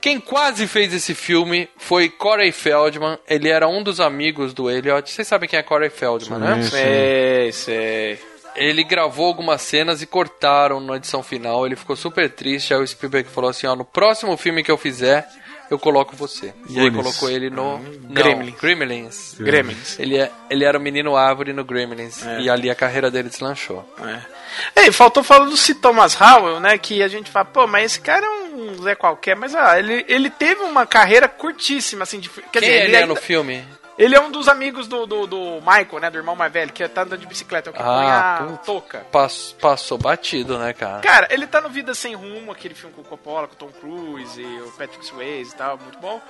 Quem 0.00 0.20
quase 0.20 0.66
fez 0.66 0.92
esse 0.92 1.14
filme 1.14 1.68
foi 1.76 2.08
Corey 2.08 2.52
Feldman. 2.52 3.18
Ele 3.28 3.48
era 3.48 3.68
um 3.68 3.82
dos 3.82 4.00
amigos 4.00 4.52
do 4.52 4.70
Elliot. 4.70 5.10
Vocês 5.10 5.26
sabem 5.26 5.48
quem 5.48 5.58
é 5.58 5.62
Corey 5.62 5.90
Feldman, 5.90 6.38
né? 6.38 6.62
Sim. 6.62 6.70
Sei, 6.70 7.52
sei. 7.52 8.18
Ele 8.54 8.84
gravou 8.84 9.26
algumas 9.26 9.62
cenas 9.62 10.02
e 10.02 10.06
cortaram 10.06 10.78
na 10.80 10.96
edição 10.96 11.22
final. 11.22 11.64
Ele 11.64 11.76
ficou 11.76 11.96
super 11.96 12.30
triste. 12.30 12.74
Aí 12.74 12.80
o 12.80 12.86
Spielberg 12.86 13.28
falou 13.28 13.50
assim: 13.50 13.66
ó, 13.66 13.74
no 13.74 13.84
próximo 13.84 14.36
filme 14.36 14.62
que 14.62 14.70
eu 14.70 14.76
fizer, 14.76 15.26
eu 15.70 15.78
coloco 15.78 16.14
você. 16.14 16.52
E 16.68 16.78
aí 16.78 16.90
colocou 16.90 17.30
ele 17.30 17.48
no. 17.48 17.78
Não, 17.78 18.12
Gremlins. 18.12 18.60
Gremlins. 18.60 19.34
Gremlins. 19.38 19.98
Ele, 19.98 20.18
é, 20.18 20.30
ele 20.50 20.64
era 20.64 20.78
o 20.78 20.80
menino 20.80 21.16
árvore 21.16 21.52
no 21.52 21.64
Gremlins. 21.64 22.22
E 22.40 22.50
ali 22.50 22.70
a 22.70 22.74
carreira 22.74 23.10
dele 23.10 23.30
deslanchou. 23.30 23.88
É. 24.04 24.41
Ei, 24.76 24.90
faltou 24.92 25.22
falar 25.22 25.46
do 25.46 25.56
C. 25.56 25.74
Thomas 25.74 26.18
Howell, 26.20 26.60
né? 26.60 26.76
Que 26.78 27.02
a 27.02 27.08
gente 27.08 27.30
fala, 27.30 27.44
pô, 27.44 27.66
mas 27.66 27.86
esse 27.92 28.00
cara 28.00 28.24
é 28.24 28.28
um 28.30 28.82
Zé 28.82 28.94
qualquer, 28.94 29.34
mas 29.36 29.54
ah, 29.54 29.78
ele, 29.78 30.04
ele 30.08 30.28
teve 30.30 30.62
uma 30.62 30.86
carreira 30.86 31.28
curtíssima, 31.28 32.02
assim, 32.04 32.20
de, 32.20 32.28
quer 32.28 32.42
Quem 32.52 32.60
dizer, 32.62 32.84
ele 32.84 32.96
é 32.96 33.00
ainda- 33.00 33.14
no 33.14 33.16
filme? 33.16 33.64
ele 33.98 34.14
é 34.16 34.20
um 34.20 34.30
dos 34.30 34.48
amigos 34.48 34.88
do, 34.88 35.06
do, 35.06 35.26
do 35.26 35.60
Michael, 35.60 36.00
né? 36.00 36.10
Do 36.10 36.16
irmão 36.18 36.34
mais 36.34 36.52
velho, 36.52 36.72
que 36.72 36.86
tá 36.88 37.02
andando 37.02 37.20
de 37.20 37.26
bicicleta, 37.26 37.68
é 37.68 37.70
o 37.70 37.74
que 37.74 37.78
põe 37.82 37.88
Ah, 38.06 38.36
a 38.40 38.44
putz. 38.44 38.66
touca. 38.66 39.06
Pass- 39.12 39.54
passou 39.60 39.98
batido, 39.98 40.58
né, 40.58 40.72
cara? 40.72 41.00
Cara, 41.00 41.28
ele 41.30 41.46
tá 41.46 41.60
no 41.60 41.68
Vida 41.68 41.94
Sem 41.94 42.14
Rumo, 42.14 42.50
aquele 42.50 42.74
filme 42.74 42.94
com 42.94 43.02
o 43.02 43.04
Coppola, 43.04 43.46
com 43.46 43.54
o 43.54 43.56
Tom 43.56 43.68
Cruise 43.80 44.40
e 44.40 44.60
o 44.62 44.70
Patrick 44.72 45.04
Swayze 45.06 45.52
e 45.52 45.56
tal, 45.56 45.78
muito 45.78 45.98
bom. 45.98 46.20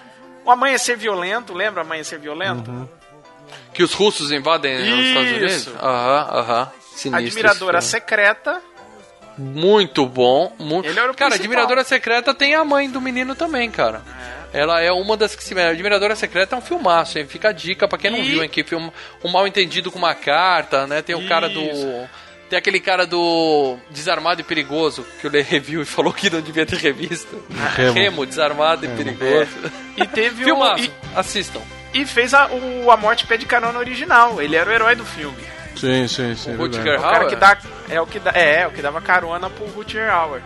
O 0.45 0.51
Amanhecer 0.51 0.97
Violento, 0.99 1.55
lembra 1.55 1.83
Amanhecer 1.83 2.19
Violento? 2.19 2.89
Que 3.73 3.83
os 3.83 3.93
russos 3.93 4.33
invadem 4.33 4.77
os 4.77 5.07
Estados 5.07 5.31
Unidos? 5.31 5.53
Isso. 5.53 5.75
Aham, 5.81 6.29
aham. 6.39 6.73
Sinistro 6.95 7.17
Admiradora. 7.41 7.81
Secreta. 7.81 8.61
Muito 9.39 10.05
bom. 10.07 10.55
Mu... 10.59 10.83
Ele 10.85 10.99
era 10.99 11.11
o 11.11 11.15
cara, 11.15 11.31
principal. 11.31 11.35
Admiradora 11.37 11.85
Secreta 11.85 12.35
tem 12.35 12.55
a 12.55 12.65
mãe 12.65 12.91
do 12.91 13.01
menino 13.01 13.35
também, 13.35 13.71
cara. 13.71 14.03
Ela 14.53 14.83
é 14.83 14.93
uma 14.93 15.17
das 15.17 15.35
que 15.35 15.43
se. 15.43 15.59
Admiradora 15.59 16.15
Secreta 16.15 16.55
é 16.55 16.59
um 16.59 16.63
filmaço, 16.63 17.19
hein? 17.19 17.27
Fica 17.27 17.49
a 17.49 17.53
dica 17.53 17.89
pra 17.89 17.97
quem 17.97 18.11
não 18.11 18.19
E- 18.19 18.23
viu, 18.31 18.43
hein? 18.43 18.49
Que 18.51 18.63
filme 18.63 18.93
um 19.25 19.31
mal 19.31 19.47
entendido 19.47 19.91
com 19.91 19.99
uma 19.99 20.15
carta, 20.15 20.87
né? 20.87 21.01
Tem 21.01 21.15
o 21.17 21.27
cara 21.27 21.49
do. 21.49 21.61
Isso. 21.63 22.09
Tem 22.51 22.59
aquele 22.59 22.79
cara 22.79 23.07
do 23.07 23.79
Desarmado 23.89 24.43
e 24.43 24.45
Perigoso, 24.45 25.07
que 25.19 25.27
eu 25.27 25.31
li 25.31 25.41
review 25.41 25.81
e 25.81 25.87
falou 25.87 26.13
que 26.13 26.29
não 26.29 26.43
devia 26.43 26.67
ter 26.67 26.77
revista. 26.77 27.35
Remo. 27.95 28.27
Desarmado 28.27 28.85
e 28.85 28.89
Perigoso. 28.89 29.73
E 29.97 30.07
teve 30.07 30.43
o. 30.43 30.45
Filmaço, 30.53 30.85
E, 30.85 30.93
assistam. 31.17 31.63
e 31.95 32.05
fez 32.05 32.35
a, 32.35 32.49
o 32.49 32.91
A 32.91 32.97
Morte 32.99 33.27
Pé 33.27 33.39
de 33.39 33.47
Carona 33.47 33.79
original. 33.79 34.43
Ele 34.43 34.55
era 34.55 34.69
o 34.69 34.73
herói 34.75 34.95
do 34.95 35.07
filme. 35.07 35.43
Sim, 35.83 36.07
sim, 36.07 36.37
sim. 36.37 36.53
é 36.53 36.55
Rutger 36.55 36.81
verdade. 36.81 36.99
O 36.99 37.11
cara 37.11 37.17
Hauer. 37.19 37.29
que 37.29 37.37
dá. 37.37 37.59
É 37.89 38.01
o 38.01 38.07
que 38.07 38.21
dá, 38.21 38.31
é, 38.37 38.61
é 38.61 38.67
o 38.69 38.71
que 38.71 38.81
dava 38.81 39.01
carona 39.01 39.51
pro 39.51 39.67
Rutger 39.67 40.09
Hauer. 40.09 40.41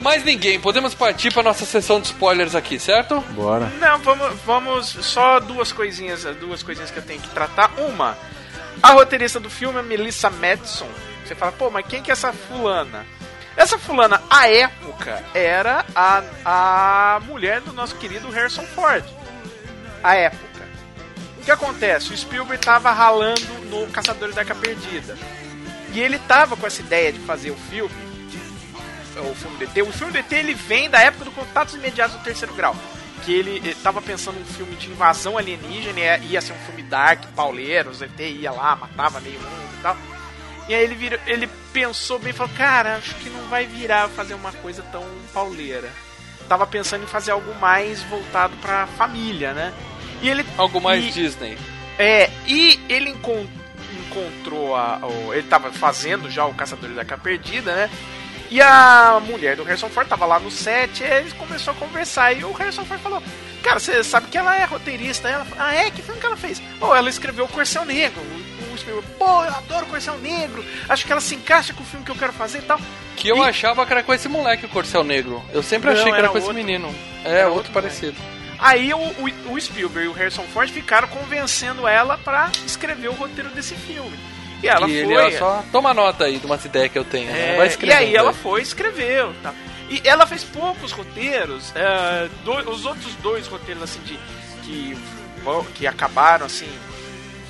Mais 0.00 0.24
ninguém, 0.24 0.58
podemos 0.58 0.92
partir 0.92 1.32
pra 1.32 1.40
nossa 1.42 1.64
sessão 1.64 2.00
de 2.00 2.08
spoilers 2.08 2.56
aqui, 2.56 2.80
certo? 2.80 3.20
Bora. 3.30 3.66
Não, 3.80 3.98
vamos, 3.98 4.34
vamos 4.44 4.86
só 4.86 5.38
duas 5.38 5.70
coisinhas, 5.70 6.24
duas 6.40 6.64
coisinhas 6.64 6.90
que 6.90 6.98
eu 6.98 7.02
tenho 7.02 7.20
que 7.20 7.28
tratar. 7.28 7.70
Uma, 7.78 8.18
a 8.82 8.90
roteirista 8.90 9.38
do 9.38 9.48
filme 9.48 9.78
é 9.78 9.82
Melissa 9.82 10.30
Madison. 10.30 10.88
Você 11.24 11.36
fala, 11.36 11.52
pô, 11.52 11.70
mas 11.70 11.86
quem 11.86 12.02
que 12.02 12.10
é 12.10 12.12
essa 12.12 12.32
fulana? 12.32 13.06
Essa 13.56 13.78
fulana, 13.78 14.20
à 14.28 14.48
época, 14.48 15.22
era 15.32 15.84
a, 15.94 16.22
a 16.44 17.20
mulher 17.20 17.60
do 17.60 17.72
nosso 17.72 17.94
querido 17.96 18.30
Harrison 18.30 18.62
Ford. 18.62 19.04
À 20.02 20.14
época. 20.16 20.47
Que 21.48 21.52
acontece? 21.52 22.12
O 22.12 22.16
Spielberg 22.16 22.62
tava 22.62 22.92
ralando 22.92 23.40
no 23.70 23.86
Caçadores 23.86 24.34
da 24.34 24.42
Arca 24.42 24.54
Perdida. 24.54 25.16
E 25.94 25.98
ele 25.98 26.18
tava 26.18 26.58
com 26.58 26.66
essa 26.66 26.82
ideia 26.82 27.10
de 27.10 27.18
fazer 27.20 27.50
o 27.50 27.56
filme 27.56 27.90
o 29.16 29.34
filme 29.34 29.56
do 29.56 29.64
ET. 29.64 29.88
O 29.88 29.90
filme 29.90 30.12
do 30.12 30.18
ET 30.18 30.30
ele 30.30 30.52
vem 30.52 30.90
da 30.90 31.00
época 31.00 31.24
do 31.24 31.30
Contatos 31.30 31.72
Imediatos 31.74 32.18
do 32.18 32.22
Terceiro 32.22 32.52
Grau. 32.52 32.76
Que 33.24 33.32
ele, 33.32 33.56
ele 33.64 33.74
tava 33.76 34.02
pensando 34.02 34.38
num 34.38 34.44
filme 34.44 34.76
de 34.76 34.90
invasão 34.90 35.38
alienígena, 35.38 35.98
ia, 35.98 36.18
ia 36.18 36.40
ser 36.42 36.52
um 36.52 36.66
filme 36.66 36.82
dark, 36.82 37.24
pauleiro, 37.34 37.88
os 37.88 38.02
ET 38.02 38.20
ia 38.20 38.52
lá, 38.52 38.76
matava 38.76 39.18
meio 39.18 39.40
mundo 39.40 39.74
e 39.78 39.82
tal. 39.82 39.96
E 40.68 40.74
aí 40.74 40.84
ele, 40.84 40.96
virou, 40.96 41.18
ele 41.26 41.48
pensou 41.72 42.18
bem 42.18 42.28
e 42.28 42.34
falou, 42.34 42.52
cara, 42.58 42.96
acho 42.96 43.14
que 43.14 43.30
não 43.30 43.48
vai 43.48 43.64
virar 43.64 44.10
fazer 44.10 44.34
uma 44.34 44.52
coisa 44.52 44.82
tão 44.92 45.02
pauleira. 45.32 45.90
Tava 46.46 46.66
pensando 46.66 47.04
em 47.04 47.08
fazer 47.08 47.30
algo 47.30 47.54
mais 47.54 48.02
voltado 48.02 48.54
pra 48.58 48.86
família, 48.86 49.54
né? 49.54 49.72
E 50.22 50.28
ele. 50.28 50.44
Algo 50.56 50.80
mais 50.80 51.04
e- 51.04 51.10
Disney. 51.10 51.56
é, 51.98 52.30
e 52.46 52.78
ele 52.88 53.10
encon- 53.10 53.46
encontrou 54.06 54.74
a. 54.76 54.98
o- 55.02 55.32
ele 55.34 55.44
tava 55.48 55.70
fazendo 55.72 56.30
já 56.30 56.44
o 56.44 56.54
Caçadores 56.54 56.94
da 56.96 57.02
Arca 57.02 57.16
Perdida, 57.18 57.74
né? 57.74 57.90
E 58.50 58.62
a 58.62 59.20
mulher 59.26 59.56
do 59.56 59.62
Harrison 59.62 59.90
Ford 59.90 60.08
tava 60.08 60.24
lá 60.24 60.38
no 60.40 60.50
set, 60.50 61.02
e 61.02 61.06
eles 61.06 61.34
começaram 61.34 61.76
a 61.76 61.80
conversar. 61.80 62.32
E 62.32 62.44
o 62.44 62.52
Harrison 62.52 62.84
Ford 62.84 63.00
falou: 63.00 63.22
Cara, 63.62 63.78
você 63.78 64.02
sabe 64.02 64.28
que 64.28 64.38
ela 64.38 64.56
é 64.56 64.64
roteirista? 64.64 65.28
Ela 65.28 65.44
falou, 65.44 65.64
Ah, 65.64 65.74
é? 65.74 65.90
Que 65.90 66.00
filme 66.00 66.18
que 66.18 66.24
ela 66.26 66.36
fez? 66.36 66.62
Oh, 66.80 66.94
ela 66.94 67.10
escreveu 67.10 67.44
o 67.44 67.48
Corcel 67.48 67.84
Negro. 67.84 68.22
Pô, 69.18 69.44
eu 69.44 69.50
adoro 69.54 69.84
o 69.86 69.88
Corcel 69.88 70.16
Negro. 70.18 70.64
Acho 70.88 71.04
que 71.04 71.10
ela 71.12 71.20
se 71.20 71.34
encaixa 71.34 71.74
com 71.74 71.82
o 71.82 71.86
filme 71.86 72.06
que 72.06 72.12
eu 72.12 72.16
quero 72.16 72.32
fazer 72.32 72.58
e 72.58 72.62
tal. 72.62 72.80
Que 73.16 73.28
eu 73.28 73.36
E- 73.38 73.40
achava 73.48 73.84
que 73.84 73.92
era 73.92 74.02
com 74.04 74.14
esse 74.14 74.28
moleque, 74.28 74.64
o 74.64 74.68
Corcel 74.68 75.02
Negro. 75.04 75.42
Eu 75.52 75.62
sempre 75.62 75.88
Não, 75.90 75.94
achei 75.94 76.04
que 76.06 76.16
era 76.16 76.18
era 76.20 76.28
com 76.28 76.38
esse 76.38 76.46
outro. 76.46 76.62
menino. 76.64 76.94
É, 77.24 77.28
Era 77.28 77.38
outro, 77.48 77.56
outro 77.58 77.72
parecido. 77.72 78.16
Aí 78.58 78.92
o, 78.92 78.98
o, 78.98 79.52
o 79.52 79.60
Spielberg 79.60 80.06
e 80.06 80.08
o 80.08 80.12
Harrison 80.12 80.42
Ford 80.52 80.68
ficaram 80.70 81.06
convencendo 81.08 81.86
ela 81.86 82.18
pra 82.18 82.50
escrever 82.66 83.08
o 83.08 83.12
roteiro 83.12 83.50
desse 83.50 83.74
filme. 83.74 84.18
E 84.62 84.68
ela 84.68 84.88
e 84.88 85.04
foi. 85.04 85.14
ele 85.14 85.38
só 85.38 85.62
toma 85.70 85.94
nota 85.94 86.24
aí 86.24 86.38
de 86.38 86.46
umas 86.46 86.64
ideias 86.64 86.90
que 86.90 86.98
eu 86.98 87.04
tenho. 87.04 87.30
né? 87.30 87.54
É, 87.54 87.56
Vai 87.56 87.66
e 87.66 87.70
escrevendo 87.70 87.98
aí 87.98 88.16
ela 88.16 88.32
foi, 88.32 88.60
escreveu. 88.60 89.32
Tá. 89.42 89.54
E 89.88 90.02
ela 90.04 90.26
fez 90.26 90.42
poucos 90.42 90.90
roteiros. 90.92 91.72
é, 91.76 92.28
do- 92.44 92.70
os 92.70 92.84
outros 92.84 93.14
dois 93.22 93.46
roteiros 93.46 93.82
assim 93.84 94.00
de 94.00 94.18
que, 94.64 94.98
que 95.76 95.86
acabaram 95.86 96.44
assim 96.46 96.68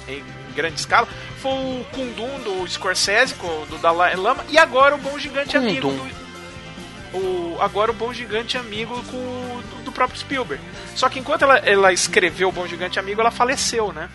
em 0.07 0.23
grande 0.55 0.79
escala 0.81 1.09
foi 1.41 1.53
o 1.53 1.87
Kundum 1.93 2.39
do 2.41 2.69
Scorsese, 2.69 3.35
com- 3.35 3.65
do 3.71 3.79
Dalai 3.79 4.15
Lama, 4.15 4.45
e 4.51 4.59
agora 4.59 4.95
o 4.95 4.99
Bom 4.99 5.19
Gigante 5.19 5.57
Amigo 5.57 5.91
do, 5.91 7.19
o, 7.19 7.57
agora 7.61 7.91
o 7.91 7.95
Bom 7.95 8.13
Gigante 8.13 8.59
Amigo 8.59 9.03
com, 9.05 9.63
próprio 9.99 10.21
Spielberg. 10.21 10.63
Só 10.95 11.09
que 11.09 11.19
enquanto 11.19 11.43
ela, 11.43 11.57
ela 11.59 11.93
escreveu 11.93 12.51
o 12.51 12.53
Bom 12.53 12.69
Gigante 12.69 13.01
Amigo, 13.01 13.21
ela 13.21 13.33
faleceu, 13.33 13.93
né? 13.93 14.09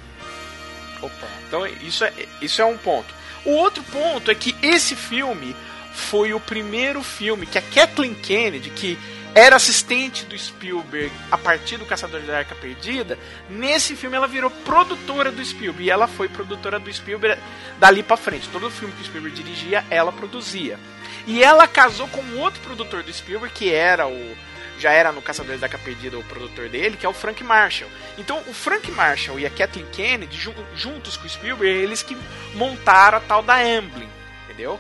Opa. 1.02 1.28
Então 1.46 1.68
isso 1.68 2.06
é, 2.06 2.14
isso 2.42 2.62
é 2.62 2.66
um 2.66 2.78
ponto. 2.78 3.14
O 3.44 3.52
outro 3.52 3.84
ponto 3.84 4.32
é 4.32 4.36
que 4.36 4.56
esse 4.62 4.96
filme 4.96 5.54
foi 5.94 6.34
o 6.34 6.40
primeiro 6.40 7.04
filme 7.04 7.46
que 7.46 7.58
a 7.58 7.62
Kathleen 7.62 8.16
Kennedy, 8.16 8.70
que 8.70 8.98
era 9.36 9.58
assistente 9.58 10.26
do 10.26 10.38
Spielberg 10.38 11.12
a 11.30 11.38
partir 11.38 11.78
do 11.78 11.86
Caçador 11.86 12.22
da 12.22 12.38
Arca 12.38 12.56
Perdida, 12.56 13.20
nesse 13.50 13.96
filme 13.96 14.16
ela 14.16 14.28
virou 14.28 14.50
produtora 14.50 15.32
do 15.32 15.44
Spielberg. 15.44 15.84
E 15.84 15.90
ela 15.90 16.08
foi 16.08 16.30
produtora 16.30 16.80
do 16.80 16.94
Spielberg 16.94 17.42
dali 17.78 18.02
pra 18.02 18.16
frente. 18.16 18.48
Todo 18.50 18.72
filme 18.72 18.94
que 18.94 19.02
o 19.02 19.06
Spielberg 19.06 19.36
dirigia, 19.36 19.84
ela 19.90 20.14
produzia. 20.14 20.80
E 21.28 21.44
ela 21.44 21.68
casou 21.68 22.08
com 22.08 22.38
outro 22.38 22.62
produtor 22.62 23.04
do 23.04 23.12
Spielberg, 23.12 23.54
que 23.54 23.72
era 23.72 24.08
o. 24.08 24.38
Já 24.80 24.92
era 24.92 25.12
no 25.12 25.22
Caçadores 25.22 25.62
da 25.62 25.68
Arca 25.68 25.78
Perdida 25.78 26.18
o 26.18 26.24
produtor 26.24 26.68
dele, 26.70 26.98
que 26.98 27.06
é 27.06 27.10
o 27.10 27.14
Frank 27.14 27.44
Marshall. 27.44 27.90
Então, 28.18 28.42
o 28.48 28.54
Frank 28.54 28.90
Marshall 28.92 29.40
e 29.40 29.46
a 29.46 29.50
Kathleen 29.50 29.86
Kennedy, 29.92 30.36
jun- 30.38 30.54
juntos 30.76 31.16
com 31.16 31.26
o 31.26 31.30
Spielberg, 31.30 31.66
eles 31.84 32.02
que 32.04 32.18
montaram 32.56 33.18
a 33.18 33.22
tal 33.22 33.42
da 33.44 33.56
Amblin, 33.56 34.10
entendeu? 34.46 34.80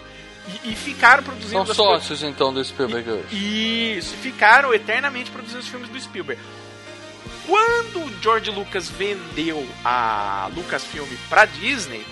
E, 0.65 0.72
e 0.72 0.76
ficaram 0.76 1.24
produzindo 1.24 1.65
São 1.68 1.76
sócios 1.76 2.22
então 2.22 2.53
do 2.53 2.64
Spielberg 2.65 3.10
hoje. 3.10 3.95
isso, 3.98 4.14
e 4.15 4.18
ficaram 4.18 4.74
eternamente 4.74 5.32
produzindo 5.32 5.60
os 5.60 5.68
filmes 5.70 5.88
do 5.88 5.99
Spielberg. 6.02 6.41
Quando 7.45 7.99
o 8.06 8.22
George 8.22 8.49
Lucas 8.52 8.90
vendeu 8.90 9.68
a 9.84 10.49
Lucasfilm 10.56 11.07
pra 11.30 11.45
Disney, 11.45 12.06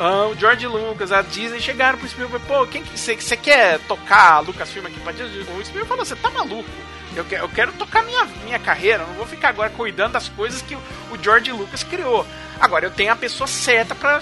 ah, 0.00 0.26
o 0.26 0.36
George 0.36 0.66
Lucas, 0.66 1.12
a 1.12 1.22
Disney 1.22 1.60
chegaram 1.60 1.98
pro 1.98 2.08
Spielberg, 2.08 2.44
pô, 2.46 2.66
quem 2.66 2.82
que 2.82 2.98
você 2.98 3.14
você 3.16 3.36
quer 3.36 3.78
tocar 3.86 4.32
a 4.34 4.40
Lucasfilm 4.40 4.86
aqui 4.86 4.98
pra 5.00 5.12
Disney? 5.12 5.40
O 5.42 5.64
Spielberg 5.64 5.86
falou, 5.88 6.04
você 6.04 6.16
tá 6.16 6.30
maluco? 6.30 6.68
Eu 7.16 7.24
quero, 7.24 7.44
eu 7.44 7.48
quero 7.48 7.72
tocar 7.72 8.02
minha, 8.02 8.24
minha 8.44 8.58
carreira, 8.58 9.02
eu 9.04 9.06
não 9.06 9.14
vou 9.14 9.26
ficar 9.26 9.50
agora 9.50 9.70
cuidando 9.70 10.12
das 10.12 10.28
coisas 10.28 10.60
que 10.62 10.74
o, 10.74 10.78
o 11.12 11.18
George 11.22 11.52
Lucas 11.52 11.82
criou. 11.84 12.26
Agora 12.60 12.84
eu 12.86 12.90
tenho 12.90 13.12
a 13.12 13.16
pessoa 13.16 13.46
certa 13.46 13.94
pra, 13.94 14.20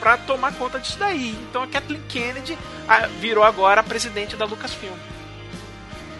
pra 0.00 0.16
tomar 0.16 0.52
conta 0.54 0.78
disso 0.78 0.98
daí. 0.98 1.30
Então 1.50 1.62
a 1.62 1.66
Kathleen 1.66 2.02
Kennedy 2.08 2.56
virou 3.20 3.42
agora 3.42 3.80
a 3.80 3.84
presidente 3.84 4.36
da 4.36 4.44
Lucasfilm. 4.44 4.92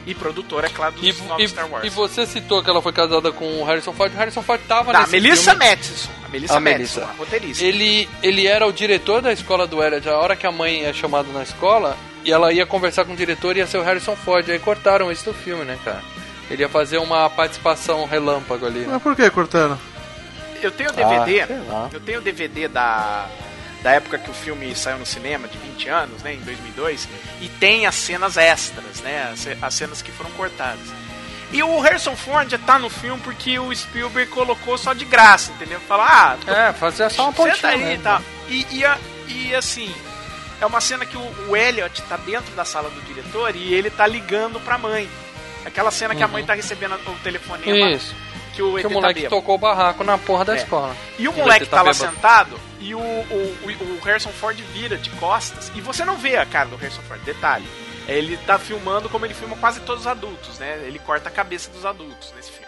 E 0.06 0.14
produtora, 0.14 0.66
é 0.66 0.70
claro, 0.70 0.92
dos 0.96 1.02
E, 1.18 1.22
novos 1.22 1.42
e- 1.44 1.48
Star 1.48 1.66
Wars. 1.66 1.86
e 1.86 1.88
você 1.88 2.26
citou 2.26 2.62
que 2.62 2.68
ela 2.68 2.82
foi 2.82 2.92
casada 2.92 3.32
com 3.32 3.62
o 3.62 3.64
Harrison 3.64 3.92
Ford. 3.94 4.12
O 4.12 4.16
Harrison 4.18 4.42
Ford 4.42 4.60
tava 4.68 4.92
nesse 4.92 5.12
Melissa. 5.12 5.54
Matheson. 5.54 6.10
A 6.24 6.28
Melissa 6.28 6.56
A 6.56 6.60
Matheson, 6.60 7.00
Melissa. 7.00 7.04
a 7.04 7.12
roteirista. 7.16 7.64
Ele, 7.64 8.08
ele 8.22 8.46
era 8.46 8.66
o 8.66 8.72
diretor 8.72 9.22
da 9.22 9.32
escola 9.32 9.66
do 9.66 9.82
Elliot. 9.82 10.06
A 10.08 10.18
hora 10.18 10.36
que 10.36 10.46
a 10.46 10.52
mãe 10.52 10.84
é 10.84 10.92
chamada 10.92 11.32
na 11.32 11.42
escola, 11.42 11.96
e 12.24 12.32
ela 12.32 12.52
ia 12.52 12.64
conversar 12.66 13.04
com 13.04 13.12
o 13.12 13.16
diretor, 13.16 13.56
ia 13.56 13.66
ser 13.66 13.78
o 13.78 13.82
Harrison 13.82 14.16
Ford. 14.16 14.48
Aí 14.48 14.58
cortaram 14.58 15.10
isso 15.12 15.24
do 15.24 15.34
filme, 15.34 15.64
né, 15.64 15.78
cara? 15.84 16.02
Ele 16.50 16.62
ia 16.62 16.68
fazer 16.68 16.98
uma 16.98 17.28
participação 17.30 18.04
relâmpago 18.06 18.66
ali. 18.66 18.80
Né? 18.80 18.88
Mas 18.90 19.02
por 19.02 19.14
que 19.16 19.28
cortaram? 19.30 19.78
Eu 20.62 20.70
tenho 20.70 20.90
o 20.90 20.92
DVD, 20.92 21.42
Ah, 21.70 21.88
eu 21.92 22.00
tenho 22.00 22.18
o 22.20 22.22
DVD 22.22 22.68
da, 22.68 23.26
da 23.82 23.90
época 23.92 24.18
que 24.18 24.30
o 24.30 24.34
filme 24.34 24.74
saiu 24.74 24.98
no 24.98 25.04
cinema, 25.06 25.46
de 25.46 25.58
20 25.58 25.88
anos, 25.88 26.22
né, 26.22 26.34
em 26.34 26.40
2002, 26.40 27.06
e 27.42 27.48
tem 27.48 27.86
as 27.86 27.94
cenas 27.94 28.36
extras, 28.38 29.00
né, 29.02 29.30
as, 29.32 29.40
ce- 29.40 29.58
as 29.60 29.74
cenas 29.74 30.00
que 30.00 30.10
foram 30.10 30.30
cortadas. 30.30 30.80
E 31.52 31.62
o 31.62 31.78
Harrison 31.80 32.16
Ford 32.16 32.50
já 32.50 32.56
tá 32.58 32.78
no 32.78 32.88
filme 32.88 33.20
porque 33.22 33.58
o 33.58 33.74
Spielberg 33.74 34.30
colocou 34.30 34.76
só 34.78 34.92
de 34.94 35.04
graça, 35.04 35.52
entendeu? 35.52 35.78
Falar, 35.80 36.38
ah, 36.46 36.50
É, 36.68 36.72
fazer 36.72 37.10
só 37.10 37.24
uma 37.28 37.32
Senta 37.32 37.50
pontinha 37.50 37.72
aí 37.72 37.78
mesmo. 37.78 37.94
e 37.94 37.98
tal. 37.98 38.22
E, 38.48 38.66
e, 38.70 38.84
e, 39.48 39.54
assim, 39.54 39.94
é 40.60 40.66
uma 40.66 40.80
cena 40.80 41.04
que 41.06 41.16
o, 41.16 41.48
o 41.48 41.56
Elliot 41.56 42.02
tá 42.02 42.16
dentro 42.16 42.54
da 42.54 42.64
sala 42.64 42.88
do 42.90 43.00
diretor 43.02 43.54
e 43.56 43.72
ele 43.74 43.90
tá 43.90 44.06
ligando 44.06 44.58
pra 44.60 44.78
mãe. 44.78 45.08
Aquela 45.64 45.90
cena 45.90 46.14
que 46.14 46.22
a 46.22 46.28
mãe 46.28 46.44
tá 46.44 46.54
recebendo 46.54 46.94
o 46.94 47.14
telefonema 47.22 47.86
Uhum. 47.86 47.92
Isso. 47.92 48.14
que 48.54 48.62
o 48.62 48.74
Que 48.76 48.86
o 48.86 48.88
tá 48.88 48.94
moleque 48.94 49.20
bêbado. 49.22 49.36
tocou 49.36 49.54
o 49.54 49.58
barraco 49.58 50.04
na 50.04 50.16
porra 50.18 50.44
da 50.44 50.54
É. 50.54 50.58
escola. 50.58 50.94
E 51.18 51.26
o 51.26 51.32
moleque 51.32 51.66
tá 51.66 51.78
tá 51.78 51.82
lá 51.82 51.92
bêbado. 51.92 52.14
sentado 52.14 52.60
e 52.80 52.94
o, 52.94 52.98
o, 53.00 53.56
o, 53.64 54.00
Harrison 54.04 54.30
Ford 54.30 54.58
vira 54.72 54.96
de 54.98 55.08
costas 55.10 55.72
e 55.74 55.80
você 55.80 56.04
não 56.04 56.16
vê 56.18 56.36
a 56.36 56.44
cara 56.46 56.68
do 56.68 56.76
Harrison 56.76 57.00
Ford. 57.02 57.20
Detalhe, 57.22 57.66
ele 58.06 58.36
tá 58.36 58.58
filmando 58.58 59.08
como 59.08 59.24
ele 59.24 59.32
filma 59.34 59.56
quase 59.56 59.80
todos 59.80 60.02
os 60.02 60.06
adultos, 60.06 60.58
né? 60.58 60.82
Ele 60.86 60.98
corta 60.98 61.28
a 61.30 61.32
cabeça 61.32 61.70
dos 61.70 61.84
adultos 61.86 62.32
nesse 62.36 62.50
filme. 62.50 62.64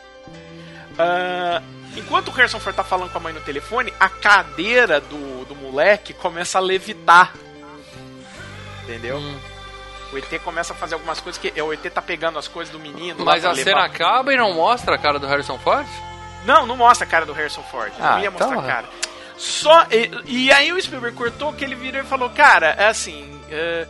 Ah, 0.98 1.62
enquanto 1.96 2.28
o 2.28 2.30
Harrison 2.32 2.58
Ford 2.58 2.74
tá 2.74 2.82
falando 2.84 3.10
com 3.12 3.18
a 3.18 3.20
mãe 3.20 3.32
no 3.34 3.40
telefone, 3.40 3.92
a 4.00 4.08
cadeira 4.08 5.00
do, 5.00 5.44
do 5.44 5.54
moleque 5.54 6.14
começa 6.14 6.58
a 6.58 6.60
levitar. 6.60 7.34
Entendeu? 8.86 9.18
Hum. 9.18 9.38
O 10.12 10.18
ET 10.18 10.40
começa 10.42 10.72
a 10.72 10.76
fazer 10.76 10.94
algumas 10.94 11.20
coisas 11.20 11.40
que. 11.40 11.60
O 11.60 11.72
ET 11.72 11.82
tá 11.92 12.00
pegando 12.00 12.38
as 12.38 12.46
coisas 12.46 12.72
do 12.72 12.78
menino. 12.78 13.24
Mas 13.24 13.44
a 13.44 13.54
cena 13.54 13.84
acaba 13.84 14.32
e 14.32 14.36
não 14.36 14.54
mostra 14.54 14.94
a 14.94 14.98
cara 14.98 15.18
do 15.18 15.26
Harrison 15.26 15.58
Ford? 15.58 15.86
Não, 16.44 16.64
não 16.64 16.76
mostra 16.76 17.04
a 17.04 17.10
cara 17.10 17.26
do 17.26 17.32
Harrison 17.32 17.62
Ford. 17.62 17.92
Ah, 17.98 18.12
não 18.12 18.20
ia 18.20 18.30
mostrar 18.30 18.50
então, 18.50 18.60
a 18.60 18.66
cara. 18.66 18.86
Só. 19.36 19.86
E, 19.90 20.10
e 20.26 20.52
aí 20.52 20.72
o 20.72 20.80
Spielberg 20.80 21.16
cortou 21.16 21.52
que 21.52 21.64
ele 21.64 21.74
virou 21.74 22.00
e 22.00 22.04
falou: 22.04 22.30
Cara, 22.30 22.68
é 22.78 22.86
assim. 22.86 23.40
é, 23.50 23.86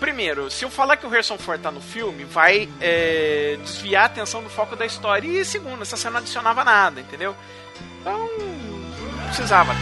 primeiro, 0.00 0.50
se 0.50 0.64
eu 0.64 0.70
falar 0.70 0.96
que 0.96 1.06
o 1.06 1.08
Harrison 1.08 1.38
Ford 1.38 1.60
tá 1.62 1.70
no 1.70 1.80
filme, 1.80 2.24
vai 2.24 2.68
é, 2.80 3.56
desviar 3.62 4.02
a 4.02 4.06
atenção 4.06 4.42
do 4.42 4.50
foco 4.50 4.74
da 4.74 4.84
história. 4.84 5.28
E 5.28 5.44
segundo, 5.44 5.82
essa 5.82 5.96
cena 5.96 6.14
não 6.14 6.18
adicionava 6.18 6.64
nada, 6.64 7.00
entendeu? 7.00 7.36
Então. 8.00 8.28
Não 8.38 9.26
precisava 9.28 9.72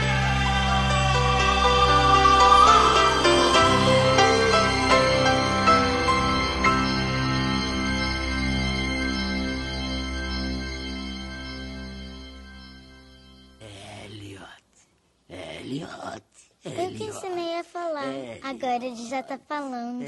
Elliot. 15.65 16.23
Eu 16.65 16.91
que 16.95 17.05
ensinei 17.05 17.57
a 17.59 17.65
falar. 17.65 18.05
Agora 18.43 18.85
ele 18.85 19.09
já 19.09 19.23
tá 19.23 19.39
falando. 19.39 20.05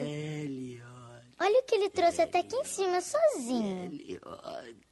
Olha 1.39 1.61
o 1.61 1.63
que 1.65 1.75
ele 1.75 1.91
trouxe 1.91 2.23
até 2.23 2.41
aqui 2.41 2.57
em 2.57 2.65
cima 2.65 3.01
sozinho. 3.01 3.91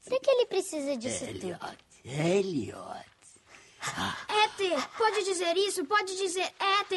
Pra 0.05 0.21
que 0.21 0.31
ele 0.31 0.47
precisa 0.47 0.97
disso 0.97 1.27
tudo? 1.27 1.59
Elliot. 2.05 3.15
ET, 4.29 4.89
pode 4.97 5.25
dizer 5.25 5.57
isso? 5.57 5.85
Pode 5.85 6.17
dizer 6.17 6.53
ET? 6.61 6.93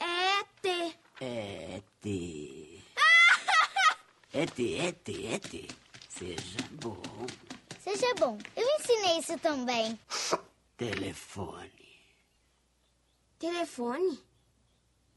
ET. 0.00 0.96
E.T. 1.20 2.82
E.T., 4.32 4.62
E.T., 4.62 5.12
E.T. 5.12 5.68
Seja 6.08 6.58
bom. 6.72 7.02
Seja 7.82 8.14
bom, 8.14 8.38
eu 8.56 8.66
ensinei 8.78 9.18
isso 9.18 9.38
também. 9.38 9.98
Telefone. 10.76 11.79
Telefone? 13.40 14.22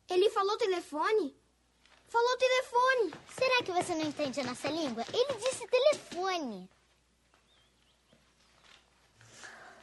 Ele 0.09 0.29
falou 0.29 0.57
telefone? 0.57 1.35
Falou 2.07 2.37
telefone. 2.37 3.13
Será 3.37 3.61
que 3.63 3.71
você 3.73 3.93
não 3.95 4.05
entende 4.05 4.39
a 4.39 4.45
nossa 4.45 4.69
língua? 4.69 5.03
Ele 5.13 5.33
disse 5.39 5.67
telefone. 5.67 6.69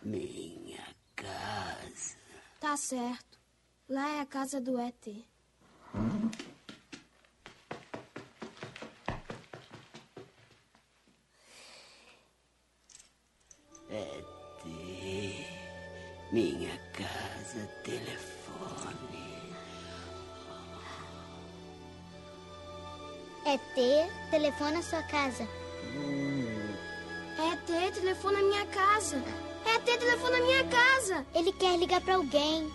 Minha 0.02 0.96
casa. 1.14 2.16
Tá 2.58 2.78
certo. 2.78 3.38
Lá 3.86 4.08
é 4.08 4.20
a 4.20 4.26
casa 4.26 4.58
do 4.58 4.80
ET. 4.80 5.06
E.T. 13.90 15.46
Minha 16.32 16.78
casa, 16.94 17.66
telefone. 17.82 18.29
ET, 23.52 23.78
É 23.78 24.08
telefona 24.30 24.78
a 24.78 24.82
sua 24.82 25.02
casa. 25.02 25.42
ET, 27.52 27.94
telefona 27.94 28.38
a 28.38 28.42
minha 28.42 28.64
casa. 28.66 29.20
ET, 29.66 29.98
telefona 29.98 30.36
a 30.36 30.40
minha 30.40 30.64
casa. 30.64 31.26
Ele 31.34 31.52
quer 31.52 31.76
ligar 31.76 32.00
pra 32.00 32.14
alguém. 32.14 32.70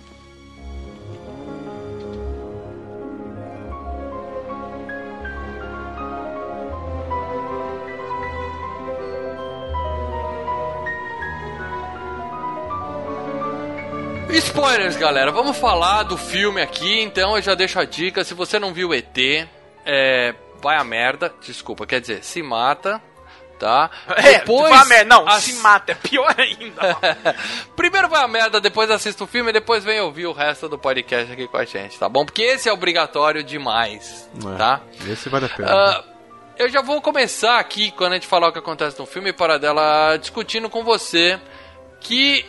Spoilers, 14.30 14.97
galera. 14.97 15.31
Vamos 15.31 15.56
falar 15.57 16.03
do 16.03 16.18
filme 16.18 16.61
aqui. 16.61 16.99
Então 17.02 17.38
eu 17.38 17.41
já 17.41 17.56
deixo 17.56 17.80
a 17.80 17.85
dica. 17.85 18.26
Se 18.26 18.34
você 18.34 18.60
não 18.60 18.73
viu 18.73 18.93
ET, 18.93 19.18
é, 19.85 20.35
vai 20.61 20.77
a 20.77 20.84
merda. 20.84 21.34
Desculpa, 21.41 21.86
quer 21.86 22.02
dizer, 22.02 22.23
se 22.23 22.41
mata. 22.44 23.02
Tá? 23.57 23.90
É, 24.18 24.40
vai 24.44 24.73
a 24.73 24.86
merda. 24.86 25.06
Não, 25.06 25.26
ass- 25.27 25.44
se 25.45 25.53
mata, 25.61 25.94
é 25.94 25.95
pior 25.95 26.36
ainda. 26.38 26.98
Primeiro 27.76 28.10
vai 28.10 28.22
a 28.22 28.27
merda, 28.27 28.60
depois 28.60 28.91
assista 28.91 29.23
o 29.23 29.27
filme 29.27 29.49
e 29.49 29.53
depois 29.53 29.82
vem 29.84 29.99
ouvir 30.02 30.26
o 30.27 30.34
resto 30.34 30.68
do 30.68 30.77
podcast 30.77 31.32
aqui 31.32 31.48
com 31.48 31.56
a 31.56 31.64
gente, 31.64 31.98
tá 31.98 32.10
bom? 32.10 32.26
Porque 32.26 32.41
esse 32.44 32.68
é 32.68 32.73
obrigatório 32.73 33.41
demais, 33.44 34.30
tá? 34.57 34.82
Esse 35.10 35.30
vale 35.30 35.45
a 35.45 35.49
pena. 35.49 35.72
Ah, 35.73 36.03
eu 36.57 36.68
já 36.69 36.82
vou 36.82 37.02
começar 37.02 37.57
aqui, 37.57 37.91
quando 37.91 38.11
a 38.11 38.15
gente 38.15 38.27
falar 38.27 38.49
o 38.49 38.52
que 38.52 38.60
acontece 38.60 38.99
no 38.99 39.06
filme, 39.06 39.32
para 39.32 39.57
dela 39.57 40.18
discutindo 40.18 40.69
com 40.69 40.84
você 40.84 41.40
que 42.02 42.45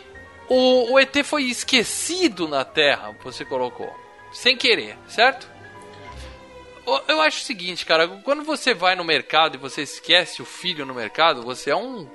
o, 0.49 0.91
o 0.93 0.99
ET 0.99 1.15
foi 1.23 1.43
esquecido 1.43 2.49
na 2.49 2.65
Terra, 2.65 3.15
você 3.23 3.45
colocou. 3.45 3.89
Sem 4.33 4.57
querer, 4.57 4.97
certo? 5.07 5.49
Eu 7.07 7.21
acho 7.21 7.41
o 7.41 7.43
seguinte, 7.43 7.85
cara, 7.85 8.07
quando 8.07 8.43
você 8.43 8.73
vai 8.73 8.95
no 8.95 9.03
mercado 9.03 9.55
e 9.55 9.57
você 9.57 9.81
esquece 9.81 10.41
o 10.41 10.45
filho 10.45 10.85
no 10.85 10.93
mercado, 10.93 11.43
você 11.43 11.69
é 11.69 11.75
um 11.75 12.07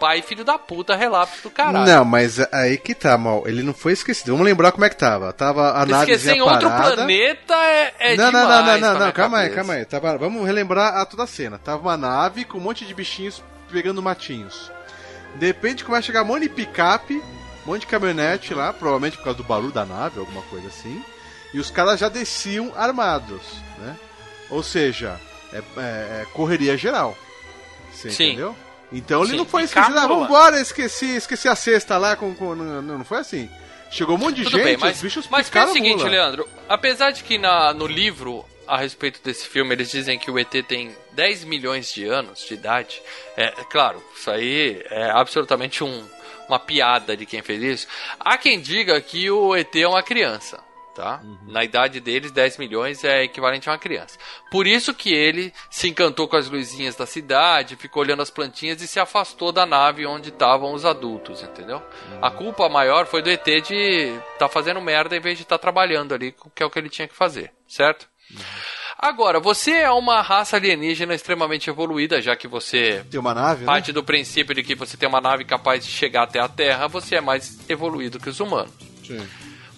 pai 0.00 0.20
filho 0.22 0.44
da 0.44 0.58
puta 0.58 0.94
relapso 0.94 1.42
do 1.44 1.50
caralho. 1.50 1.86
Não, 1.86 2.04
mas 2.04 2.40
aí 2.52 2.76
que 2.76 2.94
tá, 2.94 3.16
mal. 3.16 3.46
Ele 3.46 3.62
não 3.62 3.72
foi 3.72 3.92
esquecido. 3.92 4.32
Vamos 4.32 4.44
lembrar 4.44 4.72
como 4.72 4.84
é 4.84 4.90
que 4.90 4.96
tava. 4.96 5.32
Tava 5.32 5.80
a 5.80 5.86
nave 5.86 6.12
Esquecer 6.12 6.36
em 6.36 6.40
outro 6.40 6.68
planeta 6.68 7.54
é, 7.54 7.94
é 7.98 8.16
não, 8.16 8.24
não, 8.24 8.40
demais 8.40 8.50
não, 8.50 8.64
não, 8.64 8.80
não, 8.80 8.92
não, 8.92 9.00
minha 9.00 9.12
calma 9.12 9.38
aí, 9.38 9.50
calma 9.50 9.74
aí. 9.74 9.84
Tava, 9.84 10.18
vamos 10.18 10.44
relembrar 10.44 10.96
a 10.96 11.06
toda 11.06 11.22
a 11.22 11.26
cena. 11.26 11.58
Tava 11.58 11.82
uma 11.82 11.96
nave 11.96 12.44
com 12.44 12.58
um 12.58 12.60
monte 12.60 12.84
de 12.84 12.94
bichinhos 12.94 13.42
pegando 13.70 14.02
matinhos. 14.02 14.70
De 15.36 15.46
repente 15.46 15.84
começa 15.84 16.00
a 16.00 16.06
chegar 16.06 16.22
um 16.22 16.26
monte 16.26 16.42
de 16.42 16.48
picape, 16.48 17.14
um 17.64 17.70
monte 17.70 17.82
de 17.82 17.86
caminhonete 17.86 18.54
lá, 18.54 18.72
provavelmente 18.72 19.16
por 19.16 19.24
causa 19.24 19.36
do 19.38 19.44
barulho 19.44 19.72
da 19.72 19.84
nave, 19.84 20.18
alguma 20.18 20.42
coisa 20.42 20.68
assim. 20.68 21.02
E 21.52 21.58
os 21.58 21.70
caras 21.70 22.00
já 22.00 22.08
desciam 22.08 22.72
armados, 22.76 23.42
né? 23.78 23.96
Ou 24.50 24.62
seja, 24.62 25.20
é, 25.52 25.58
é- 25.58 26.22
é 26.22 26.26
correria 26.32 26.76
geral. 26.76 27.16
Você 27.92 28.10
Sim. 28.10 28.24
entendeu? 28.28 28.56
Então 28.92 29.22
ele 29.22 29.32
Sim. 29.32 29.36
não 29.38 29.46
foi 29.46 29.62
esquecido. 29.64 29.98
Ah, 29.98 30.06
vambora, 30.06 30.60
esqueci, 30.60 31.16
esqueci 31.16 31.48
a 31.48 31.56
cesta 31.56 31.98
lá 31.98 32.14
com. 32.16 32.34
com- 32.34 32.54
não, 32.54 32.82
não 32.82 33.04
foi 33.04 33.18
assim. 33.18 33.50
Chegou 33.90 34.16
um 34.16 34.18
monte 34.18 34.36
de 34.36 34.44
Tudo 34.44 34.56
gente, 34.58 34.64
bem, 34.64 34.76
mas, 34.76 34.96
os 34.96 35.02
bichos 35.02 35.28
mas 35.28 35.48
pensa 35.48 35.50
picaram 35.50 35.70
o 35.70 35.72
seguinte, 35.72 35.98
mula. 35.98 36.08
Leandro. 36.10 36.48
Apesar 36.68 37.10
de 37.12 37.22
que 37.24 37.38
na, 37.38 37.72
no 37.72 37.86
livro 37.86 38.44
a 38.66 38.76
respeito 38.76 39.20
desse 39.22 39.46
filme 39.46 39.72
eles 39.74 39.90
dizem 39.90 40.18
que 40.18 40.28
o 40.30 40.38
ET 40.38 40.50
tem 40.66 40.94
10 41.12 41.44
milhões 41.44 41.92
de 41.92 42.04
anos 42.04 42.44
de 42.46 42.54
idade, 42.54 43.00
é, 43.36 43.44
é 43.46 43.64
claro, 43.70 44.02
isso 44.16 44.28
aí 44.28 44.84
é 44.90 45.10
absolutamente 45.10 45.84
um, 45.84 46.04
uma 46.48 46.58
piada 46.58 47.16
de 47.16 47.24
quem 47.24 47.42
fez 47.42 47.62
isso. 47.62 47.86
Há 48.18 48.36
quem 48.36 48.60
diga 48.60 49.00
que 49.00 49.30
o 49.30 49.54
ET 49.54 49.74
é 49.76 49.86
uma 49.86 50.02
criança. 50.02 50.58
Tá? 50.96 51.20
Na 51.46 51.62
idade 51.62 52.00
deles, 52.00 52.30
10 52.30 52.56
milhões 52.56 53.04
é 53.04 53.22
equivalente 53.24 53.68
a 53.68 53.72
uma 53.72 53.78
criança. 53.78 54.18
Por 54.50 54.66
isso 54.66 54.94
que 54.94 55.12
ele 55.12 55.52
se 55.68 55.90
encantou 55.90 56.26
com 56.26 56.36
as 56.36 56.48
luzinhas 56.48 56.96
da 56.96 57.04
cidade, 57.04 57.76
ficou 57.76 58.02
olhando 58.02 58.22
as 58.22 58.30
plantinhas 58.30 58.80
e 58.80 58.88
se 58.88 58.98
afastou 58.98 59.52
da 59.52 59.66
nave 59.66 60.06
onde 60.06 60.30
estavam 60.30 60.72
os 60.72 60.86
adultos, 60.86 61.42
entendeu? 61.42 61.82
A 62.22 62.30
culpa 62.30 62.66
maior 62.70 63.04
foi 63.04 63.20
do 63.20 63.28
ET 63.28 63.44
de 63.44 64.18
estar 64.32 64.48
fazendo 64.48 64.80
merda 64.80 65.14
em 65.14 65.20
vez 65.20 65.36
de 65.36 65.42
estar 65.42 65.58
trabalhando 65.58 66.14
ali, 66.14 66.34
que 66.54 66.62
é 66.62 66.66
o 66.66 66.70
que 66.70 66.78
ele 66.78 66.88
tinha 66.88 67.06
que 67.06 67.14
fazer, 67.14 67.52
certo? 67.68 68.08
Agora, 68.98 69.38
você 69.38 69.72
é 69.72 69.90
uma 69.90 70.22
raça 70.22 70.56
alienígena 70.56 71.14
extremamente 71.14 71.68
evoluída, 71.68 72.22
já 72.22 72.34
que 72.34 72.48
você 72.48 73.04
Tem 73.10 73.20
uma 73.20 73.34
nave, 73.34 73.60
né? 73.60 73.66
parte 73.66 73.92
do 73.92 74.02
princípio 74.02 74.54
de 74.54 74.62
que 74.62 74.74
você 74.74 74.96
tem 74.96 75.06
uma 75.06 75.20
nave 75.20 75.44
capaz 75.44 75.84
de 75.84 75.90
chegar 75.92 76.22
até 76.22 76.40
a 76.40 76.48
Terra, 76.48 76.88
você 76.88 77.16
é 77.16 77.20
mais 77.20 77.58
evoluído 77.68 78.18
que 78.18 78.30
os 78.30 78.40
humanos. 78.40 78.72
Sim. 79.06 79.28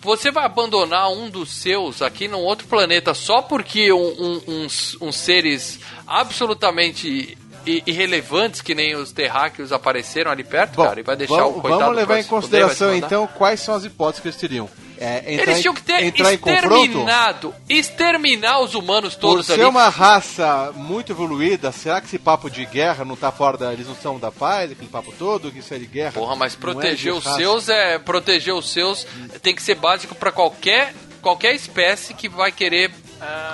Você 0.02 0.30
vai 0.30 0.44
abandonar 0.44 1.10
um 1.10 1.28
dos 1.28 1.50
seus 1.52 2.02
aqui 2.02 2.28
num 2.28 2.38
outro 2.38 2.66
planeta 2.68 3.14
só 3.14 3.42
porque 3.42 3.92
um- 3.92 3.98
um- 3.98 4.42
uns, 4.64 4.96
uns 5.00 5.16
seres 5.16 5.80
absolutamente 6.06 7.36
irrelevantes 7.66 8.60
que 8.62 8.74
nem 8.74 8.94
os 8.96 9.12
terráqueos 9.12 9.72
apareceram 9.72 10.30
ali 10.30 10.44
perto, 10.44 10.76
Bom, 10.76 10.84
cara, 10.84 11.00
e 11.00 11.02
vai 11.02 11.16
deixar 11.16 11.36
vamos, 11.36 11.58
o 11.58 11.60
coitado 11.60 11.80
vamos 11.82 11.96
levar 11.96 12.18
em 12.18 12.24
consideração 12.24 12.94
então 12.94 13.26
quais 13.26 13.60
são 13.60 13.74
as 13.74 13.84
hipóteses 13.84 14.22
que 14.22 14.28
eles 14.28 14.38
teriam. 14.38 14.70
É, 15.00 15.34
entrar 15.34 15.52
Eles 15.52 15.60
tinham 15.62 15.74
que 15.74 15.82
ter 15.82 16.02
entrar 16.02 16.32
em 16.34 16.38
confronto. 16.38 16.74
exterminado, 16.84 17.54
exterminar 17.68 18.60
os 18.60 18.74
humanos 18.74 19.14
Por 19.14 19.20
todos 19.20 19.46
ser 19.46 19.52
ali. 19.54 19.64
uma 19.64 19.88
raça 19.88 20.72
muito 20.74 21.12
evoluída, 21.12 21.70
será 21.70 22.00
que 22.00 22.06
esse 22.08 22.18
papo 22.18 22.50
de 22.50 22.64
guerra 22.66 23.04
não 23.04 23.14
tá 23.16 23.30
fora 23.30 23.56
da. 23.56 23.72
Eles 23.72 23.86
não 23.86 23.94
são 23.94 24.18
da 24.18 24.32
paz, 24.32 24.72
aquele 24.72 24.88
papo 24.88 25.12
todo, 25.18 25.52
que 25.52 25.60
isso 25.60 25.72
é 25.72 25.78
de 25.78 25.86
guerra? 25.86 26.12
Porra, 26.12 26.34
mas 26.34 26.54
é 26.54 26.56
proteger 26.56 27.12
de 27.12 27.18
os 27.18 27.24
raça? 27.24 27.36
seus 27.38 27.68
é 27.68 27.98
proteger 27.98 28.54
os 28.54 28.70
seus 28.72 29.06
tem 29.40 29.54
que 29.54 29.62
ser 29.62 29.76
básico 29.76 30.14
pra 30.14 30.32
qualquer 30.32 30.92
qualquer 31.22 31.54
espécie 31.54 32.12
que 32.14 32.28
vai 32.28 32.50
querer 32.52 32.90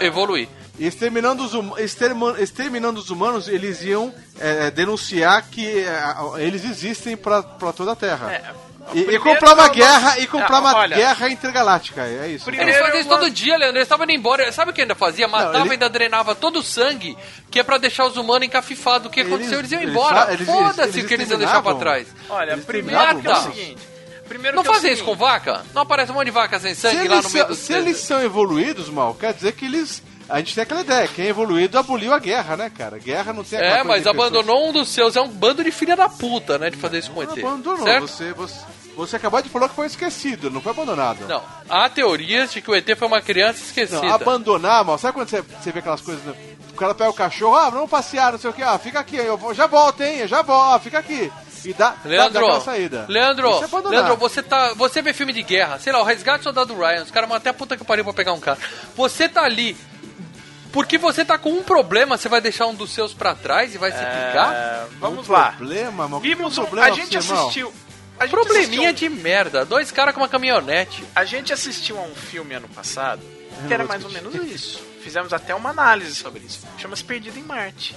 evoluir. 0.00 0.48
E 0.78 0.86
exterminando 0.86 1.44
os, 1.44 1.54
hum- 1.54 1.78
exterma- 1.78 2.34
exterminando 2.40 2.98
os 2.98 3.08
humanos, 3.10 3.46
eles 3.48 3.82
iam 3.82 4.12
é, 4.40 4.70
denunciar 4.70 5.46
que 5.48 5.66
é, 5.68 6.02
eles 6.38 6.64
existem 6.64 7.16
pra 7.16 7.42
toda 7.42 7.92
a 7.92 7.96
Terra. 7.96 8.32
É, 8.32 8.52
E, 8.92 9.00
e 9.00 9.18
comprar 9.18 9.54
uma 9.54 9.68
guerra 9.68 10.18
e 10.18 10.26
comprar 10.26 10.56
Ah, 10.56 10.60
uma 10.60 10.76
olha, 10.76 10.96
guerra 10.96 11.28
intergaláctica, 11.30 12.02
é 12.02 12.28
isso. 12.28 12.44
Primeiro- 12.44 12.70
Eles 12.70 12.80
faziam 12.80 13.00
isso 13.00 13.08
todo 13.08 13.30
dia, 13.30 13.56
Leandro. 13.56 13.78
Eles 13.78 13.86
estavam 13.86 14.04
indo 14.04 14.12
embora. 14.12 14.52
Sabe 14.52 14.70
o 14.70 14.74
que 14.74 14.82
ainda 14.82 14.94
fazia? 14.94 15.26
Matava 15.26 15.58
ele- 15.60 15.68
e 15.68 15.72
ainda 15.72 15.88
drenava 15.88 16.34
todo 16.34 16.58
o 16.58 16.62
sangue, 16.62 17.16
que 17.50 17.58
é 17.58 17.62
pra 17.62 17.78
deixar 17.78 18.04
os 18.06 18.16
humanos 18.16 18.46
encafifados. 18.46 19.06
O 19.06 19.10
que 19.10 19.20
aconteceu? 19.22 19.58
Eles 19.58 19.72
iam 19.72 19.80
eles 19.80 19.92
embora. 19.94 20.26
fa- 20.26 20.32
eles- 20.32 20.46
Foda-se 20.46 20.82
eles 20.90 21.04
o 21.04 21.08
que 21.08 21.14
eles 21.14 21.30
iam 21.30 21.38
deixar 21.38 21.62
pra 21.62 21.74
trás. 21.74 22.08
Olha, 22.28 22.52
Eles 22.52 22.64
primeiro 22.64 23.00
é 23.00 23.14
o 23.32 23.42
seguinte. 23.42 23.94
Primeiro 24.28 24.56
Não 24.56 24.62
é 24.62 24.66
fazem 24.66 24.92
isso 24.92 25.04
com 25.04 25.14
vaca? 25.14 25.62
Não 25.74 25.82
aparece 25.82 26.10
um 26.10 26.14
monte 26.14 26.24
de 26.26 26.30
vaca 26.30 26.58
sem 26.58 26.74
Se 26.74 26.80
sangue 26.80 27.08
lá 27.08 27.16
no 27.16 27.30
meio 27.30 27.30
são, 27.30 27.46
do 27.46 27.54
se 27.54 27.72
eles 27.74 27.98
são 27.98 28.22
evoluídos, 28.22 28.88
mal, 28.88 29.14
quer 29.14 29.34
dizer 29.34 29.52
que 29.52 29.66
eles. 29.66 30.02
A 30.28 30.38
gente 30.38 30.54
tem 30.54 30.62
aquela 30.62 30.80
ideia, 30.80 31.06
quem 31.08 31.26
é 31.26 31.28
evoluído 31.28 31.78
aboliu 31.78 32.12
a 32.14 32.18
guerra, 32.18 32.56
né, 32.56 32.70
cara? 32.76 32.98
Guerra 32.98 33.32
não 33.32 33.44
tem 33.44 33.58
É, 33.58 33.82
mas 33.84 34.02
de 34.02 34.08
pessoas- 34.10 34.28
abandonou 34.28 34.68
um 34.68 34.72
dos 34.72 34.88
seus. 34.88 35.16
É 35.16 35.20
um 35.20 35.28
bando 35.28 35.62
de 35.62 35.70
filha 35.70 35.94
da 35.94 36.08
puta, 36.08 36.58
né? 36.58 36.70
De 36.70 36.76
fazer 36.78 36.98
isso 36.98 37.10
com 37.10 37.20
o 37.20 37.22
ET. 37.22 37.36
Não 37.36 37.48
abandonou. 37.48 37.84
Certo? 37.84 38.06
Você, 38.08 38.32
você, 38.32 38.60
você 38.96 39.16
acabou 39.16 39.42
de 39.42 39.48
falar 39.50 39.68
que 39.68 39.74
foi 39.74 39.86
esquecido, 39.86 40.50
não 40.50 40.60
foi 40.62 40.72
abandonado. 40.72 41.26
Não. 41.28 41.42
Há 41.68 41.88
teorias 41.90 42.52
de 42.52 42.62
que 42.62 42.70
o 42.70 42.74
ET 42.74 42.88
foi 42.96 43.06
uma 43.06 43.20
criança 43.20 43.62
esquecida. 43.62 44.00
Não, 44.00 44.12
abandonar, 44.12 44.82
mal. 44.84 44.96
Sabe 44.96 45.12
quando 45.14 45.28
você, 45.28 45.42
você 45.42 45.70
vê 45.72 45.80
aquelas 45.80 46.00
coisas. 46.00 46.24
né? 46.24 46.34
O 46.72 46.76
cara 46.76 46.94
pega 46.94 47.10
o 47.10 47.14
cachorro, 47.14 47.54
ah, 47.56 47.70
vamos 47.70 47.90
passear, 47.90 48.32
não 48.32 48.38
sei 48.38 48.50
o 48.50 48.52
que, 48.52 48.62
ah, 48.62 48.76
fica 48.78 48.98
aqui, 48.98 49.16
eu 49.16 49.36
vou- 49.36 49.54
já 49.54 49.66
volto, 49.68 50.00
hein, 50.02 50.18
eu 50.20 50.26
já 50.28 50.42
volto, 50.42 50.74
ah, 50.74 50.80
fica 50.80 50.98
aqui. 50.98 51.30
E 51.64 51.72
dá, 51.72 51.90
dá, 51.90 51.96
dá 52.02 52.08
Leandro, 52.08 52.44
aquela 52.44 52.60
saída. 52.60 53.04
Leandro, 53.08 53.48
é. 53.48 53.88
Leandro, 53.88 54.16
você 54.16 54.42
tá, 54.42 54.72
você 54.74 55.00
vê 55.00 55.12
filme 55.12 55.32
de 55.32 55.42
guerra, 55.42 55.78
sei 55.78 55.92
lá, 55.92 56.00
o 56.00 56.04
Resgate 56.04 56.38
do 56.40 56.44
Soldado 56.44 56.74
Ryan, 56.74 57.02
os 57.04 57.10
caras 57.10 57.28
vão 57.28 57.36
até 57.38 57.50
a 57.50 57.54
puta 57.54 57.76
que 57.76 57.84
pariu 57.84 58.04
pra 58.04 58.12
pegar 58.12 58.32
um 58.32 58.40
cara. 58.40 58.58
Você 58.96 59.28
tá 59.28 59.42
ali 59.44 59.76
porque 60.74 60.98
você 60.98 61.24
tá 61.24 61.38
com 61.38 61.50
um 61.50 61.62
problema, 61.62 62.18
você 62.18 62.28
vai 62.28 62.40
deixar 62.40 62.66
um 62.66 62.74
dos 62.74 62.90
seus 62.90 63.14
pra 63.14 63.32
trás 63.32 63.74
e 63.76 63.78
vai 63.78 63.92
se 63.92 63.98
picar? 63.98 64.52
é, 64.52 64.86
vamos 64.98 65.28
Um 65.28 65.32
lá. 65.32 65.52
Problema, 65.52 66.08
mal. 66.08 66.18
Vimos 66.18 66.54
que 66.54 66.60
um, 66.60 66.64
problema 66.64 66.88
a 66.88 66.90
gente 66.90 67.28
mal? 67.28 67.42
assistiu. 67.44 67.72
A 68.18 68.26
gente 68.26 68.30
Probleminha 68.34 68.90
assistiu, 68.90 69.08
de 69.08 69.22
merda, 69.22 69.64
dois 69.64 69.92
caras 69.92 70.12
com 70.14 70.20
uma 70.20 70.28
caminhonete. 70.28 71.04
A 71.14 71.24
gente 71.24 71.52
assistiu 71.52 71.96
a 71.96 72.02
um 72.02 72.14
filme 72.14 72.54
ano 72.54 72.68
passado 72.68 73.22
que 73.68 73.72
era 73.72 73.84
mais 73.84 74.04
ou 74.04 74.10
menos 74.10 74.34
isso. 74.34 74.82
Fizemos 75.00 75.32
até 75.32 75.54
uma 75.54 75.70
análise 75.70 76.14
sobre 76.14 76.42
isso. 76.44 76.66
Chama-se 76.76 77.04
Perdido 77.04 77.38
em 77.38 77.42
Marte. 77.42 77.96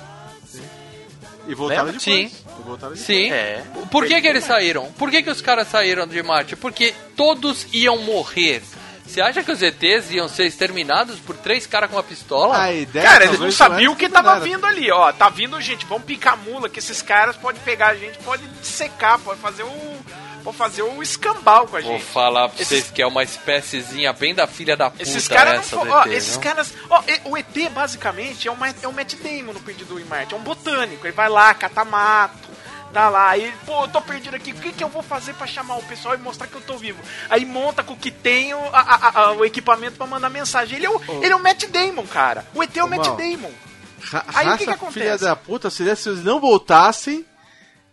E 1.47 1.55
voltaram 1.55 1.85
Lembra? 1.85 1.99
depois. 1.99 2.31
Sim. 2.31 2.31
E 2.59 2.63
voltaram 2.63 2.93
depois. 2.93 2.99
Sim. 2.99 3.31
É. 3.31 3.63
Por 3.89 4.05
que, 4.05 4.21
que 4.21 4.27
eles 4.27 4.43
saíram? 4.43 4.91
Por 4.93 5.09
que, 5.09 5.23
que 5.23 5.29
os 5.29 5.41
caras 5.41 5.67
saíram 5.69 6.05
de 6.05 6.21
Marte? 6.21 6.55
Porque 6.55 6.93
todos 7.15 7.65
iam 7.73 7.97
morrer. 7.99 8.61
Você 9.07 9.21
acha 9.21 9.41
que 9.43 9.51
os 9.51 9.61
ETs 9.61 10.11
iam 10.11 10.27
ser 10.27 10.45
exterminados 10.45 11.17
por 11.19 11.35
três 11.38 11.65
caras 11.65 11.89
com 11.89 11.95
uma 11.95 12.03
pistola? 12.03 12.61
A 12.61 12.73
ideia, 12.73 13.05
Cara, 13.07 13.25
eles 13.25 13.39
não 13.39 13.51
sabiam 13.51 13.91
é 13.91 13.95
o 13.95 13.97
que 13.97 14.09
tava 14.09 14.34
nada. 14.34 14.45
vindo 14.45 14.65
ali, 14.65 14.91
ó. 14.91 15.11
Tá 15.13 15.29
vindo 15.29 15.59
gente, 15.61 15.85
vamos 15.85 16.03
picar 16.05 16.38
mula, 16.38 16.67
que 16.69 16.79
esses 16.79 17.01
caras 17.01 17.35
podem 17.38 17.61
pegar 17.63 17.88
a 17.88 17.95
gente, 17.95 18.17
pode 18.19 18.43
secar, 18.61 19.17
pode 19.19 19.39
fazer 19.39 19.63
o. 19.63 19.97
Pode 20.43 20.55
fazer 20.57 20.81
o 20.81 21.03
escambau 21.03 21.67
com 21.67 21.75
a 21.75 21.81
Vou 21.81 21.93
gente. 21.97 22.05
falar 22.05 22.47
pra 22.47 22.61
Esses- 22.61 22.67
vocês 22.84 22.91
que 22.91 23.01
é 23.01 23.07
uma 23.07 23.21
espéciezinha 23.21 24.13
bem 24.13 24.34
da 24.34 24.47
filha 24.47 24.77
da 24.77 24.89
puta 24.89 25.03
Esses 25.03 25.27
caras 25.27 25.55
não 25.55 25.59
essa 25.59 25.75
fo- 25.77 25.84
do 25.85 25.91
ó, 25.91 26.01
ET, 26.03 26.13
esses 26.13 26.35
não? 26.35 26.41
caras. 26.41 26.73
Ó, 26.89 27.03
e- 27.05 27.21
o 27.25 27.38
ET 27.38 27.69
basicamente 27.69 28.47
é, 28.47 28.51
uma, 28.51 28.69
é 28.69 28.88
um 28.88 28.93
Matt 28.93 29.15
Damon 29.15 29.51
no 29.51 29.59
Perdido 29.59 29.99
em 29.99 30.05
Marte. 30.05 30.34
É 30.34 30.38
um 30.38 30.41
botânico. 30.41 31.05
Ele 31.05 31.11
vai 31.13 31.27
lá, 31.27 31.53
cata 31.53 31.84
mato. 31.84 32.47
Tá 32.93 33.09
lá, 33.09 33.30
aí, 33.30 33.53
pô, 33.65 33.84
eu 33.84 33.88
tô 33.89 34.01
perdido 34.01 34.35
aqui, 34.35 34.51
o 34.51 34.55
que, 34.55 34.72
que 34.72 34.84
eu 34.84 34.88
vou 34.89 35.03
fazer 35.03 35.34
pra 35.35 35.45
chamar 35.45 35.76
o 35.77 35.84
pessoal 35.84 36.15
e 36.15 36.18
mostrar 36.18 36.47
que 36.47 36.55
eu 36.55 36.61
tô 36.61 36.77
vivo? 36.77 36.99
Aí 37.30 37.45
monta 37.45 37.84
com 37.84 37.93
o 37.93 37.97
que 37.97 38.09
tem 38.09 38.53
o, 38.53 38.59
a- 38.73 39.11
a- 39.14 39.31
o 39.34 39.45
equipamento 39.45 39.97
pra 39.97 40.07
mandar 40.07 40.30
mensagem. 40.30 40.77
Ele 40.77 40.85
é 40.85 40.89
o, 40.89 41.01
ele 41.22 41.31
é 41.34 41.35
o 41.35 41.43
Matt 41.43 41.65
Damon, 41.65 42.07
cara. 42.07 42.45
O 42.55 42.64
ET 42.64 42.76
é 42.76 42.81
o 42.81 42.85
Ô, 42.85 42.89
Matt 42.89 43.05
Mal. 43.07 43.15
Damon. 43.18 43.51
Ra 44.01 44.26
Aí 44.34 44.49
o 44.49 44.57
que 44.57 44.64
que 44.65 44.69
acontece? 44.72 44.99
filha 44.99 45.18
da 45.18 45.35
puta 45.35 45.69
se 45.69 45.84
eles 45.84 46.05
não 46.23 46.39
voltassem 46.39 47.26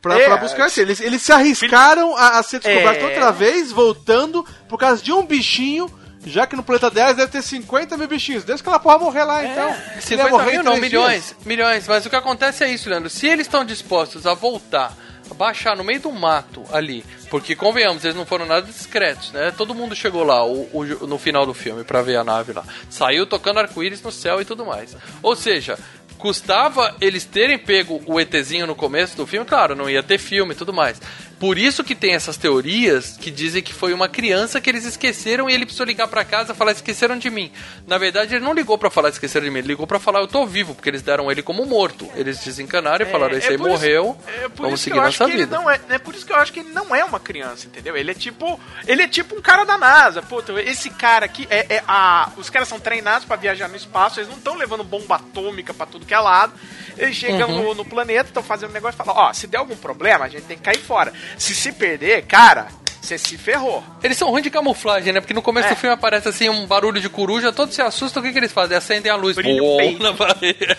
pra, 0.01 0.19
É, 0.19 0.25
pra 0.27 0.37
buscar 0.39 0.69
esse. 0.69 0.81
Eles, 0.81 1.01
eles 1.01 1.21
se 1.23 1.33
arriscaram 1.33 2.17
a, 2.17 2.39
a 2.39 2.43
ser 2.43 2.61
descobertos 2.61 3.03
É. 3.03 3.07
outra 3.07 3.33
vez, 3.33 3.73
voltando 3.73 4.45
por 4.69 4.79
causa 4.79 5.03
de 5.03 5.13
um 5.13 5.27
bichinho, 5.27 5.91
já 6.27 6.47
que 6.47 6.57
no 6.57 6.63
planeta 6.63 6.91
10 6.91 7.17
deve 7.17 7.33
ter 7.33 7.43
50 7.43 7.97
mil 7.97 8.09
bichinhos. 8.09 8.45
Deixa 8.45 8.63
aquela 8.63 8.79
porra 8.79 8.99
morrer 8.99 9.25
lá, 9.25 9.45
então. 9.45 9.69
Ele 9.71 9.95
ia 9.97 10.01
50 10.01 10.29
morrer 10.31 10.53
mil 10.53 10.63
não, 10.63 10.77
milhões, 10.77 11.27
dias. 11.29 11.37
milhões. 11.47 11.87
Mas 11.89 12.05
o 12.07 12.11
que 12.11 12.17
acontece 12.17 12.65
é 12.65 12.71
isso, 12.71 12.89
Leandro. 12.89 13.11
Se 13.11 13.27
eles 13.27 13.47
estão 13.47 13.65
dispostos 13.65 14.27
a 14.27 14.35
voltar, 14.35 14.97
a 15.31 15.35
baixar 15.35 15.77
no 15.77 15.83
meio 15.85 16.01
do 16.01 16.13
mato 16.13 16.65
ali, 16.73 17.05
porque 17.31 17.55
convenhamos, 17.57 18.05
eles 18.05 18.17
não 18.17 18.27
foram 18.27 18.45
nada 18.47 18.63
discretos, 18.67 19.33
né? 19.33 19.53
Todo 19.57 19.75
mundo 19.75 19.95
chegou 19.97 20.23
lá 20.25 20.45
o, 20.45 20.69
o- 20.73 21.07
no 21.07 21.19
final 21.19 21.47
do 21.47 21.55
filme 21.55 21.83
pra 21.85 22.03
ver 22.03 22.17
a 22.17 22.25
nave 22.25 22.53
lá. 22.53 22.63
Saiu 22.91 23.27
tocando 23.27 23.59
arco-íris 23.61 24.03
no 24.03 24.13
céu 24.13 24.41
e 24.41 24.45
tudo 24.45 24.65
mais. 24.67 24.95
Ou 25.23 25.35
seja, 25.35 25.79
custava 26.19 26.95
eles 27.01 27.25
terem 27.25 27.59
pego 27.59 28.03
o 28.07 28.21
ETzinho 28.21 28.67
no 28.67 28.75
começo 28.75 29.17
do 29.17 29.27
filme, 29.27 29.47
claro, 29.47 29.75
não 29.75 29.89
ia 29.91 30.03
ter 30.03 30.19
filme 30.19 30.53
e 30.53 30.57
tudo 30.57 30.73
mais. 30.73 31.01
Por 31.39 31.59
isso 31.59 31.83
que 31.85 31.95
tem 31.95 32.15
essas 32.15 32.37
teorias 32.37 33.17
que 33.21 33.31
dizem 33.31 33.63
que 33.63 33.73
foi 33.75 33.93
uma 33.93 34.09
criança 34.09 34.61
que 34.61 34.71
eles 34.71 34.85
esqueceram 34.85 35.49
e 35.51 35.55
ele 35.55 35.65
precisou 35.65 35.87
ligar 35.87 36.09
pra 36.09 36.25
casa 36.25 36.53
e 36.53 36.57
falar 36.57 36.73
esqueceram 36.73 37.19
de 37.19 37.29
mim. 37.31 37.51
Na 37.87 37.99
verdade, 37.99 38.35
ele 38.35 38.45
não 38.45 38.55
ligou 38.55 38.79
pra 38.79 38.91
falar 38.91 39.09
esqueceram 39.11 39.45
de 39.45 39.51
mim, 39.51 39.59
ele 39.59 39.69
ligou 39.69 39.87
pra 39.87 39.99
falar 39.99 40.21
eu 40.21 40.27
tô 40.29 40.47
vivo, 40.47 40.75
porque 40.75 40.89
eles 40.89 41.03
deram 41.03 41.31
ele 41.31 41.43
como 41.43 41.65
morto. 41.67 42.09
Eles 42.15 42.39
desencanaram 42.45 43.07
e 43.07 43.11
falaram 43.11 43.37
esse 43.37 43.49
aí 43.49 43.59
por 43.59 43.69
isso- 43.69 43.77
morreu, 43.79 44.17
é 44.27 44.49
por 44.49 44.63
vamos 44.65 44.81
seguir 44.81 44.97
nossa 44.97 45.25
que 45.25 45.31
ele 45.33 45.45
vida. 45.45 45.57
não 45.57 45.71
é, 45.71 45.81
é 45.91 45.99
por 45.99 46.15
isso 46.15 46.25
que 46.25 46.33
eu 46.33 46.37
acho 46.37 46.53
que 46.53 46.61
ele 46.61 46.71
não 46.71 46.95
é 46.95 47.05
uma 47.05 47.21
criança, 47.21 47.67
entendeu? 47.67 47.97
Ele 47.97 48.11
é 48.11 48.15
tipo, 48.15 48.59
ele 48.87 49.03
é 49.03 49.09
tipo 49.09 49.37
um 49.37 49.43
cara 49.43 49.65
da 49.65 49.77
NASA. 49.77 50.23
Esse 50.65 50.91
cara 50.91 51.27
aqui 51.27 51.47
é, 51.51 51.77
é 51.77 51.83
a, 51.87 52.31
os 52.37 52.49
caras 52.51 52.69
são 52.69 52.79
treinados 52.81 53.27
pra 53.27 53.37
viajar 53.37 53.69
no 53.69 53.77
espaço, 53.77 54.21
eles 54.21 54.29
não 54.31 54.37
estão 54.39 54.55
levando 54.57 54.85
bomba 54.85 55.17
atômica 55.17 55.75
pra 55.75 55.87
tudo 55.87 56.07
que 56.07 56.15
é 56.15 56.19
lado. 56.19 56.53
Eles 56.97 57.17
chegam 57.17 57.51
Uhum. 57.51 57.63
no, 57.65 57.75
no 57.75 57.85
planeta, 57.85 58.31
estão 58.31 58.43
fazendo 58.43 58.71
um 58.71 58.73
negócio 58.73 58.95
e 59.01 59.05
falam, 59.05 59.21
ó, 59.21 59.33
se 59.33 59.47
der 59.49 59.59
algum 59.59 59.75
problema, 59.77 60.25
a 60.25 60.29
gente 60.29 60.45
tem 60.45 60.57
que 60.57 60.63
cair 60.63 60.79
fora. 60.79 61.13
Se 61.39 61.55
se 61.55 61.73
perder, 61.73 62.23
cara, 62.27 62.69
você 63.01 63.19
se 63.19 63.37
ferrou. 63.37 63.85
Eles 64.03 64.17
são 64.17 64.31
ruins 64.31 64.43
de 64.45 64.51
camuflagem, 64.51 65.13
né? 65.13 65.21
Porque 65.21 65.35
no 65.35 65.43
começo 65.43 65.69
É. 65.69 65.71
do 65.75 65.77
filme 65.77 65.95
aparece 65.95 66.29
assim 66.29 66.49
um 66.49 66.67
barulho 66.67 67.01
de 67.01 67.09
coruja, 67.11 67.53
todos 67.53 67.75
se 67.75 67.83
assustam, 67.83 68.23
o 68.23 68.27
que, 68.27 68.33
que 68.33 68.39
eles 68.39 68.53
fazem? 68.53 68.77
Acendem 68.77 69.13
a 69.13 69.17
luz. 69.17 69.37
Brilha 69.37 69.63
o 69.63 69.67
Boom, 69.67 69.77
peito. 69.77 70.03
na. 70.03 70.11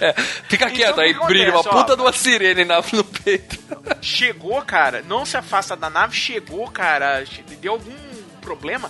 É. 0.07 0.13
Fica 0.49 0.65
Então, 0.65 0.75
quieto, 0.75 1.01
aí 1.01 1.13
que 1.13 1.25
brilha 1.25 1.51
uma 1.51 1.59
acontece, 1.59 1.75
ó? 1.75 1.81
puta 1.83 1.95
de 1.95 2.01
uma 2.01 2.13
sirene 2.13 2.65
na, 2.65 2.81
no 2.93 3.03
peito. 3.03 3.59
Chegou, 4.01 4.59
cara, 4.63 5.03
não 5.07 5.25
se 5.25 5.37
afasta 5.37 5.75
da 5.75 5.89
nave, 5.89 6.15
chegou, 6.15 6.67
cara, 6.71 7.23
deu 7.61 7.73
algum 7.73 7.93
problema, 8.41 8.89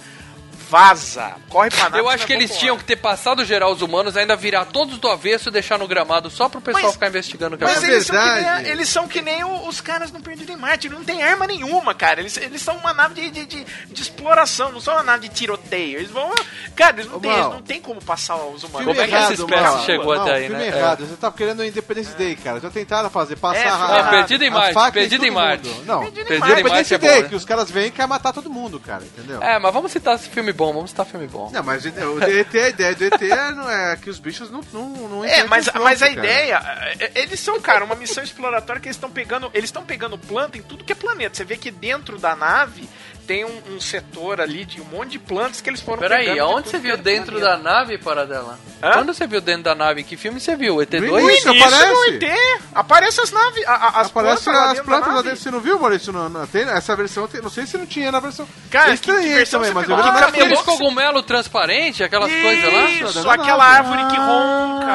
vaza. 0.70 1.34
Corre 1.50 1.70
pra 1.70 1.84
nave. 1.90 2.00
Eu 2.00 2.10
acho 2.10 2.26
que 2.26 2.34
eles 2.34 2.50
voar. 2.50 2.60
tinham 2.60 2.78
que 2.78 2.84
ter 2.84 2.96
passado 2.96 3.46
geral 3.46 3.72
os 3.72 3.82
humanos, 3.82 4.18
ainda 4.18 4.36
virar 4.36 4.66
todos 4.66 4.98
do 4.98 5.08
avesso 5.10 5.50
e 5.50 5.52
deixar 5.52 5.78
no 5.80 5.88
gramado 5.88 6.30
só 6.30 6.50
pro 6.50 6.60
pessoal 6.62 6.84
Mas- 6.86 6.94
ficar 6.94 7.08
investigando 7.08 7.56
o 7.56 7.58
que 7.58 7.64
Mas 7.64 7.74
aconteceu. 7.78 7.96
eles 7.96 8.08
são, 8.08 8.16
que 8.18 8.24
nem, 8.26 8.34
verdade- 8.44 8.68
a- 8.68 8.72
eles 8.72 8.90
são 8.90 9.08
que 9.08 9.22
nem 9.22 9.44
o- 9.44 9.68
os 9.68 9.82
caras 9.82 10.12
no 10.12 10.22
Perdido 10.22 10.52
em 10.52 10.56
Marte, 10.58 10.88
eles 10.88 10.98
não 10.98 11.06
tem 11.06 11.24
arma 11.24 11.48
nenhuma, 11.48 11.94
cara. 11.94 12.20
Eles, 12.20 12.36
eles 12.38 12.62
são 12.62 12.76
uma 12.78 12.94
nave 12.94 13.14
de, 13.16 13.30
de, 13.32 13.46
de, 13.46 13.64
de 13.88 14.02
exploração, 14.02 14.72
não 14.72 14.80
são 14.80 14.94
uma 14.96 15.04
nave 15.04 15.28
de 15.30 15.36
tiroteio. 15.36 16.00
Eles 16.00 16.12
vão. 16.12 16.32
Cara, 16.76 16.96
eles 16.98 17.08
não, 17.10 17.18
Ô, 17.18 17.20
tem, 17.20 17.32
Mal. 17.32 17.40
eles 17.40 17.54
não 17.54 17.62
tem 17.62 17.82
como 17.82 18.02
passar 18.04 18.36
os 18.36 18.64
humanos. 18.64 18.88
Como 18.88 19.02
é 19.02 19.08
que 19.08 19.16
essa 19.16 19.34
espécie 19.34 19.62
Mal. 19.64 19.86
chegou 19.86 20.16
Mal, 20.16 20.22
até 20.26 20.36
aí, 20.36 20.48
filme 20.48 20.62
né? 20.62 20.68
errado. 20.68 21.06
Você 21.06 21.16
tá 21.16 21.32
querendo 21.32 21.60
o 21.60 21.66
Independence 21.66 22.16
Day, 22.16 22.36
cara. 22.36 22.60
Já 22.60 22.70
tentaram 22.70 23.10
fazer, 23.10 23.36
passar 23.38 23.60
É, 23.60 23.70
a 23.70 23.78
filme 23.78 24.00
É, 24.00 24.04
perdido 24.10 24.44
em 24.44 24.48
a 24.48 24.52
Marte, 24.52 24.92
perdido 24.94 25.26
em 25.26 25.32
Marte. 25.32 25.70
Não, 25.86 26.00
Perdido 26.02 26.22
em 26.22 26.26
Perdido 26.26 26.40
Marte. 26.40 26.60
em 26.60 26.64
Marte 26.64 26.66
Independence 26.66 26.94
é 26.94 26.98
Day, 26.98 27.22
né? 27.24 27.30
que 27.30 27.36
os 27.36 27.46
caras 27.46 27.70
vêm 27.72 27.88
e 27.88 27.92
querem 27.92 28.10
matar 28.10 28.34
todo 28.34 28.50
mundo, 28.50 28.80
cara. 28.80 29.04
Entendeu? 29.04 29.42
É, 29.42 29.60
mas 29.60 29.74
vamos 29.74 29.92
citar 29.92 30.16
esse 30.16 30.30
filme 30.30 30.52
bom, 30.56 30.74
vamos 30.74 30.90
citar 30.90 31.06
filme 31.06 31.28
bom. 31.28 31.50
Não, 31.52 31.64
mas 31.64 31.86
o 31.86 31.90
ET, 31.90 32.56
a 32.56 32.70
ideia 32.70 32.96
do 32.96 33.04
ET 33.04 33.22
é, 33.22 33.52
não 33.52 33.70
é 33.70 33.96
que 33.98 34.10
os 34.10 34.20
bichos 34.20 34.50
não, 34.50 34.62
não, 34.72 34.90
não 34.90 35.26
É, 35.26 35.44
mas, 35.44 35.70
mas 35.82 36.02
a 36.02 36.08
cara. 36.08 36.20
ideia, 36.20 36.96
é, 37.00 37.12
eles 37.22 37.40
são, 37.40 37.60
cara, 37.60 37.86
uma 37.86 37.96
missão 37.96 38.24
exploratória 38.24 38.82
que 38.82 38.88
eles 38.88 38.96
estão 38.96 39.12
pegando, 39.12 39.50
eles 39.54 39.70
estão 39.70 39.84
pegando 39.84 40.18
planta 40.18 40.58
em 40.58 40.62
tudo 40.62 40.84
que 40.84 40.92
é 40.92 40.96
planeta. 40.96 41.36
Você 41.36 41.44
vê 41.44 41.58
que 41.58 41.70
dentro 41.70 42.18
da 42.18 42.36
nave 42.36 42.90
tem 43.28 43.44
um, 43.46 43.62
um 43.76 43.80
setor 43.82 44.40
ali 44.40 44.66
de 44.66 44.80
um 44.82 44.86
monte 44.86 45.12
de 45.12 45.20
plantas 45.20 45.62
que 45.62 45.70
eles 45.70 45.82
foram 45.82 46.00
Peraí, 46.00 46.26
pegando 46.26 46.34
de 46.36 46.40
aonde 46.40 46.70
você 46.70 46.78
viu 46.80 46.94
é 46.94 46.98
dentro 46.98 47.40
da 47.40 47.58
nave, 47.58 47.98
Paradela? 47.98 48.58
Hã? 48.84 48.92
Quando 48.94 49.14
você 49.14 49.26
viu 49.26 49.42
dentro 49.42 49.64
da 49.64 49.76
nave? 49.76 50.04
Que 50.04 50.16
filme 50.18 50.40
você 50.40 50.56
viu? 50.56 50.76
ET2? 50.78 51.00
No 51.02 51.20
início, 51.20 51.52
aparece. 51.52 51.92
no 51.92 52.06
ET, 52.06 52.24
aparece 52.74 53.22
as 53.22 53.32
naves, 53.32 53.66
a- 53.68 53.72
a- 53.74 53.88
as 54.02 54.08
Aparece 54.08 54.12
plantas 54.14 54.46
lá 54.46 54.64
as 54.66 54.70
dentro 54.74 54.86
plantas 54.86 55.08
da 55.10 55.16
lá 55.16 55.22
dentro, 55.22 55.38
você 55.40 55.52
não 55.52 55.60
viu, 55.60 55.80
Maurício? 55.80 56.14
Não, 56.14 56.30
não, 56.30 56.46
tem, 56.48 56.64
essa 56.64 56.96
versão, 56.96 57.28
tem- 57.28 57.42
não 57.42 57.50
sei 57.50 57.66
se 57.66 57.78
não 57.78 57.86
tinha 57.86 58.12
na 58.12 58.20
versão. 58.20 58.48
Cara, 58.70 58.90
eu 58.90 58.94
estranhei 58.94 59.30
que 59.30 59.36
versão 59.38 59.60
também, 59.62 59.74
você 59.74 59.76
mas 59.76 59.90
eu 59.90 59.96
vi 59.96 60.20
na 60.20 60.28
Aqueles 60.28 60.62
cogumelo 60.62 61.24
transparente, 61.24 62.04
aquelas 62.04 62.32
coisas 62.32 62.74
lá? 62.74 62.86
Isso, 62.90 63.30
aquela 63.30 63.58
nave. 63.58 63.78
árvore 63.90 64.06
que 64.12 64.18
ronca. 64.18 64.86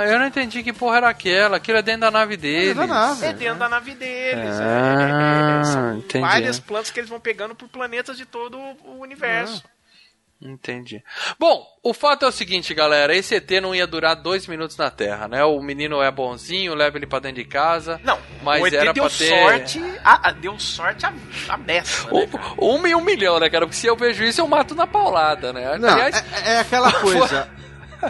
Ah, 0.00 0.04
eu 0.06 0.18
não 0.18 0.26
entendi 0.26 0.62
que 0.62 0.72
porra 0.72 0.98
era 0.98 1.08
aquela. 1.08 1.56
Aquilo 1.56 1.78
é 1.78 1.82
dentro 1.82 2.02
da 2.02 2.10
nave 2.10 2.36
deles. 2.36 2.74
da 2.76 2.86
nave. 2.86 3.26
É 3.26 3.32
dentro 3.32 3.56
da 3.58 3.68
nave 3.68 3.94
deles. 3.94 4.60
é, 4.60 4.62
Ah, 4.64 5.56
é, 5.56 5.60
é, 5.60 5.64
são 5.64 5.96
entendi. 5.98 6.24
várias 6.24 6.58
plantas 6.60 6.90
que 6.90 7.00
eles 7.00 7.10
vão 7.10 7.18
pegando 7.20 7.54
por 7.54 7.67
planetas 7.68 8.16
de 8.16 8.24
todo 8.26 8.58
o 8.58 9.00
universo. 9.00 9.62
Entendi. 10.40 11.02
Bom, 11.36 11.66
o 11.82 11.92
fato 11.92 12.24
é 12.24 12.28
o 12.28 12.32
seguinte, 12.32 12.72
galera. 12.72 13.12
Esse 13.12 13.34
ET 13.34 13.50
não 13.60 13.74
ia 13.74 13.88
durar 13.88 14.14
dois 14.14 14.46
minutos 14.46 14.76
na 14.76 14.88
Terra, 14.88 15.26
né? 15.26 15.42
O 15.44 15.60
menino 15.60 16.00
é 16.00 16.08
bonzinho, 16.12 16.76
leva 16.76 16.96
ele 16.96 17.08
pra 17.08 17.18
dentro 17.18 17.42
de 17.42 17.48
casa. 17.48 18.00
Não, 18.04 18.16
mas 18.44 18.62
o 18.62 18.66
ET 18.68 18.74
era 18.74 18.92
deu 18.92 19.02
pra 19.04 19.12
ter... 19.12 19.28
sorte, 19.42 19.80
a, 20.04 20.28
a- 20.28 20.32
deu 20.32 20.56
sorte 20.60 21.04
a, 21.04 21.12
a 21.48 21.56
beça, 21.56 22.08
né? 22.12 22.28
Um, 22.56 22.76
um 22.76 22.86
e 22.86 22.94
um 22.94 23.00
milhão, 23.00 23.40
né, 23.40 23.50
cara? 23.50 23.66
Porque 23.66 23.80
se 23.80 23.88
eu 23.88 23.96
vejo 23.96 24.22
isso, 24.22 24.40
eu 24.40 24.46
mato 24.46 24.76
na 24.76 24.86
paulada, 24.86 25.52
né? 25.52 25.76
Não, 25.76 25.88
Aliás, 25.88 26.24
é, 26.44 26.52
é 26.52 26.58
aquela 26.60 26.92
coisa. 27.02 27.50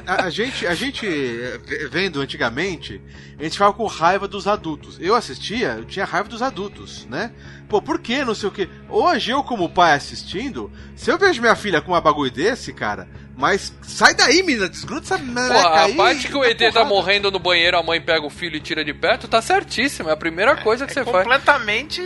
A, 0.07 0.25
a 0.25 0.31
gente, 0.31 0.67
a 0.67 0.75
gente 0.75 1.07
eh, 1.07 1.89
vendo 1.91 2.21
antigamente, 2.21 3.01
a 3.39 3.43
gente 3.43 3.53
ficava 3.53 3.73
com 3.73 3.87
raiva 3.87 4.29
dos 4.29 4.47
adultos. 4.47 4.99
Eu 5.01 5.15
assistia, 5.15 5.77
eu 5.79 5.85
tinha 5.85 6.05
raiva 6.05 6.29
dos 6.29 6.43
adultos, 6.43 7.07
né? 7.07 7.33
Pô, 7.69 7.81
por 7.81 7.99
que? 7.99 8.25
Não 8.25 8.35
sei 8.35 8.49
o 8.49 8.53
que. 8.53 8.69
Hoje, 8.89 9.31
eu, 9.31 9.43
como 9.43 9.69
pai 9.69 9.95
assistindo, 9.95 10.71
se 10.97 11.11
eu 11.11 11.19
vejo 11.19 11.41
minha 11.41 11.57
filha 11.57 11.81
com 11.81 11.93
uma 11.93 12.01
bagulho 12.01 12.31
desse, 12.31 12.73
cara, 12.73 13.09
mas 13.37 13.73
sai 13.83 14.15
daí, 14.15 14.43
menina, 14.43 14.69
desgruda 14.69 15.03
essa 15.03 15.19
Pô, 15.19 15.25
meleca 15.25 15.69
a 15.69 15.85
aí, 15.85 15.95
parte 15.95 16.29
que 16.29 16.37
o 16.37 16.41
dá 16.43 16.49
ET 16.51 16.59
tá 16.59 16.67
porrada. 16.73 16.85
morrendo 16.89 17.31
no 17.31 17.39
banheiro, 17.39 17.79
a 17.79 17.83
mãe 17.83 18.01
pega 18.01 18.27
o 18.27 18.31
filho 18.31 18.57
e 18.57 18.61
tira 18.61 18.85
de 18.85 18.93
perto, 18.95 19.29
tá 19.29 19.41
certíssimo. 19.43 20.09
É 20.09 20.13
a 20.13 20.17
primeira 20.17 20.57
coisa 20.57 20.87
que 20.87 20.93
É 20.93 20.95
você 20.95 21.05
faz. 21.05 21.25
completamente, 21.25 22.03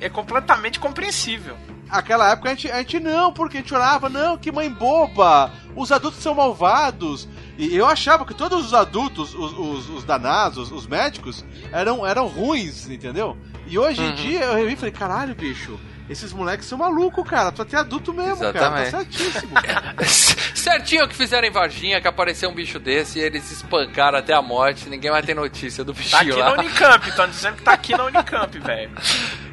é 0.00 0.08
completamente 0.08 0.78
compreensível. 0.80 1.56
Aquela 1.92 2.30
época 2.30 2.48
a 2.48 2.54
gente, 2.54 2.70
a 2.70 2.78
gente 2.78 2.98
não, 2.98 3.32
porque 3.32 3.58
a 3.58 3.60
gente 3.60 3.74
olhava, 3.74 4.08
não, 4.08 4.38
que 4.38 4.50
mãe 4.50 4.70
boba, 4.70 5.52
os 5.76 5.92
adultos 5.92 6.22
são 6.22 6.34
malvados. 6.34 7.28
E 7.58 7.76
eu 7.76 7.86
achava 7.86 8.24
que 8.24 8.32
todos 8.32 8.64
os 8.64 8.72
adultos, 8.74 9.34
os, 9.34 9.52
os, 9.52 9.88
os 9.90 10.04
da 10.04 10.18
NASA, 10.18 10.60
os, 10.62 10.72
os 10.72 10.86
médicos, 10.86 11.44
eram, 11.70 12.04
eram 12.06 12.26
ruins, 12.26 12.88
entendeu? 12.88 13.36
E 13.66 13.78
hoje 13.78 14.02
em 14.02 14.08
Uhum. 14.08 14.14
dia 14.14 14.40
eu 14.40 14.54
revi 14.54 14.72
e 14.72 14.76
falei, 14.76 14.92
caralho, 14.92 15.34
bicho, 15.34 15.78
esses 16.08 16.32
moleques 16.32 16.66
são 16.66 16.76
malucos, 16.78 17.24
cara. 17.28 17.50
Precisa 17.52 17.68
ter 17.68 17.76
adulto 17.76 18.12
mesmo, 18.12 18.38
cara. 18.38 18.52
Tá 18.52 18.82
Exatamente. 18.82 19.16
certíssimo. 19.16 19.52
Certinho 20.54 21.08
que 21.08 21.14
fizeram 21.16 21.46
em 21.46 21.50
Varginha, 21.50 22.00
que 22.00 22.06
apareceu 22.06 22.48
um 22.48 22.54
bicho 22.54 22.78
desse 22.78 23.18
e 23.18 23.22
eles 23.22 23.50
espancaram 23.50 24.18
até 24.18 24.32
a 24.32 24.40
morte. 24.40 24.88
Ninguém 24.88 25.10
vai 25.10 25.22
ter 25.22 25.34
notícia 25.34 25.82
do 25.82 25.92
Tá 25.92 26.00
aqui 26.00 26.26
bichinho 26.26 26.38
lá. 26.38 26.54
na 26.56 26.62
Unicamp, 26.62 27.08
estão 27.08 27.28
dizendo 27.28 27.56
que 27.56 27.62
tá 27.62 27.72
aqui 27.72 27.96
na 27.96 28.04
Unicamp, 28.04 28.58
velho. 28.58 28.90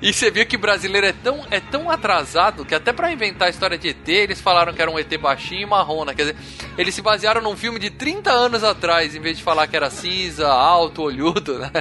E 0.01 0.13
você 0.13 0.29
viu 0.29 0.45
que 0.45 0.55
brasileiro 0.55 1.07
é 1.07 1.13
tão, 1.13 1.45
é 1.49 1.59
tão 1.59 1.89
atrasado 1.89 2.63
que 2.63 2.75
até 2.75 2.93
pra 2.93 3.11
inventar 3.11 3.47
a 3.47 3.49
história 3.49 3.77
de 3.77 3.89
ET, 3.89 4.07
eles 4.07 4.39
falaram 4.39 4.71
que 4.71 4.81
era 4.81 4.89
um 4.89 4.99
ET 4.99 5.11
baixinho 5.17 5.61
e 5.61 5.65
marrom, 5.65 6.05
né? 6.05 6.13
Quer 6.13 6.33
dizer, 6.33 6.35
eles 6.77 6.93
se 6.93 7.01
basearam 7.01 7.41
num 7.41 7.57
filme 7.57 7.79
de 7.79 7.89
30 7.89 8.31
anos 8.31 8.63
atrás, 8.63 9.15
em 9.15 9.19
vez 9.19 9.37
de 9.37 9.43
falar 9.43 9.67
que 9.67 9.75
era 9.75 9.89
cinza, 9.89 10.47
alto, 10.47 11.01
olhudo, 11.01 11.57
né? 11.59 11.71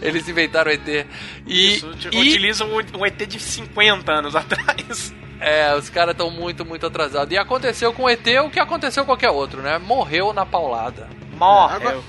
Eles 0.00 0.28
inventaram 0.28 0.70
ET. 0.70 1.06
E, 1.46 1.74
Isso, 1.74 1.90
e 2.12 2.18
utilizam 2.20 2.68
um, 2.68 2.98
um 2.98 3.04
ET 3.06 3.18
de 3.26 3.38
50 3.40 4.12
anos 4.12 4.25
atrás. 4.34 5.14
é, 5.40 5.74
os 5.76 5.88
caras 5.90 6.12
estão 6.12 6.30
muito, 6.30 6.64
muito 6.64 6.86
atrasados. 6.86 7.32
E 7.32 7.38
aconteceu 7.38 7.92
com 7.92 8.04
o 8.04 8.08
ET 8.10 8.26
o 8.44 8.50
que 8.50 8.58
aconteceu 8.58 9.04
com 9.04 9.10
qualquer 9.12 9.30
outro, 9.30 9.60
né? 9.62 9.78
Morreu 9.78 10.32
na 10.32 10.44
paulada. 10.46 11.08
Morre. 11.36 11.76
Agora, 11.76 12.00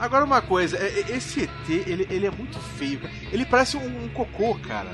agora 0.00 0.24
uma 0.24 0.42
coisa, 0.42 0.76
é- 0.76 1.04
é- 1.08 1.16
esse 1.16 1.44
ET, 1.44 1.68
ele, 1.86 2.06
ele 2.10 2.26
é 2.26 2.30
muito 2.30 2.58
feio. 2.58 2.98
cara. 3.00 3.12
Ele 3.32 3.44
parece 3.44 3.76
um, 3.76 4.04
um 4.04 4.08
cocô, 4.08 4.54
cara. 4.56 4.88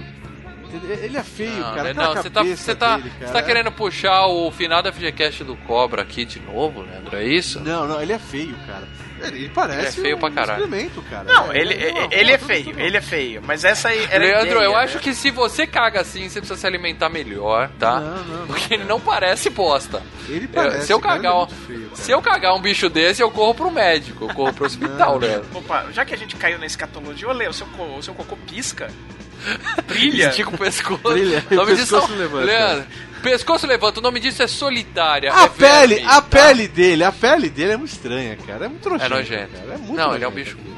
Ele 1.01 1.17
é 1.17 1.23
feio, 1.23 1.51
Não, 1.57 1.75
cara. 1.75 1.91
Aquela 1.93 2.15
não 2.15 2.23
você 2.23 2.29
tá, 2.29 2.43
você 2.45 2.75
tá, 2.75 2.97
dele, 2.99 3.09
você 3.11 3.19
cara, 3.21 3.33
tá 3.33 3.39
é- 3.39 3.43
querendo 3.43 3.73
puxar 3.73 4.27
o 4.27 4.51
final 4.51 4.83
da 4.83 4.93
FGCast 4.93 5.43
do 5.43 5.57
Cobra 5.57 6.03
aqui 6.03 6.27
de 6.27 6.41
novo, 6.41 6.83
Leandro? 6.83 7.17
É 7.17 7.25
isso? 7.25 7.59
Não, 7.61 7.89
não, 7.89 8.03
ele 8.03 8.13
é 8.13 8.19
feio, 8.19 8.55
cara. 8.67 8.87
Ele, 9.23 9.39
ele 9.39 9.49
parece 9.49 9.79
Ele 9.81 9.87
é 9.89 9.93
feio 9.93 10.17
um 10.17 10.21
pra 10.21 10.31
caralho. 10.31 10.65
excremento, 10.65 11.03
cara. 11.03 11.25
Não, 11.25 11.53
É, 11.53 11.59
ele, 11.61 11.75
é 11.75 12.09
ele 12.11 12.33
é 12.33 12.39
feio, 12.39 12.75
ele 12.79 12.97
é 12.97 13.01
feio. 13.01 13.43
Mas 13.45 13.65
essa 13.65 13.89
aí 13.89 14.05
era 14.11 14.17
a 14.17 14.19
Leandro, 14.19 14.47
ideia, 14.57 14.65
eu 14.65 14.73
né? 14.73 14.79
acho 14.79 14.99
que 14.99 15.15
se 15.15 15.31
você 15.31 15.67
caga 15.67 16.01
assim, 16.01 16.29
você 16.29 16.41
precisa 16.41 16.59
se 16.61 16.67
alimentar 16.67 17.09
melhor, 17.09 17.71
tá? 17.79 18.01
Não, 18.01 18.17
não, 18.25 18.37
não. 18.41 18.47
Porque 18.47 18.75
ele 18.75 18.85
não 18.85 19.01
parece 19.01 19.51
bosta. 19.51 20.03
Ele 20.29 20.45
Eu- 20.45 20.49
parece, 20.63 20.87
se 20.87 20.93
eu 20.93 21.01
cagar 21.01 21.19
ele 21.19 21.27
é 21.27 21.45
um, 21.45 21.47
feio, 21.49 21.91
se 21.95 22.11
eu 22.11 22.23
cagar 22.23 22.55
um 22.55 22.61
bicho 22.61 22.89
desse, 22.89 23.23
eu 23.23 23.31
corro 23.31 23.55
pro 23.55 23.71
médico, 23.71 24.25
eu 24.27 24.35
corro 24.35 24.53
pro 24.53 24.67
hospital, 24.67 25.19
Leandro. 25.19 25.47
Opa, 25.55 25.87
já 25.93 26.05
que 26.05 26.15
a 26.15 26.19
gente 26.19 26.37
caiu 26.37 26.59
na 26.59 26.67
escatologia, 26.67 27.29
ô 27.29 27.33
Lê, 27.33 27.49
o 27.49 27.53
seu, 27.53 27.67
co- 27.67 27.97
o 27.97 28.03
seu 28.03 28.15
cocô 28.15 28.37
pisca? 28.37 28.89
Brilha? 29.87 30.29
Estica 30.31 30.51
o 30.51 30.59
pescoço. 30.59 31.01
Brilha, 31.03 31.45
O 31.51 31.55
nome 31.55 31.73
o 31.73 31.77
disso. 31.77 31.97
Leandro, 32.35 32.87
pescoço 33.19 33.67
levanta. 33.67 34.01
O 34.01 34.03
nome 34.03 34.21
disso 34.21 34.43
é 34.43 34.47
solitária. 34.47 35.33
A 35.33 35.45
é 35.45 35.49
pele, 35.49 35.95
verme, 35.97 36.11
a 36.11 36.21
tá? 36.21 36.23
pele 36.23 36.69
dele, 36.69 37.05
a 37.05 37.13
pele 37.13 37.49
dele 37.49 37.73
é 37.73 37.77
muito 37.77 37.93
estranha, 37.93 38.37
cara. 38.37 38.67
É 38.67 38.69
muito 38.69 38.89
nojento. 38.89 39.13
É 39.13 39.17
nojento. 39.17 39.53
Cara. 39.53 39.75
É 39.75 39.77
muito 39.79 39.93
Não, 39.95 40.15
ele 40.15 40.25
é 40.25 40.29
um 40.29 40.31
nojento, 40.31 40.57
bicho 40.57 40.57
cara. 40.57 40.78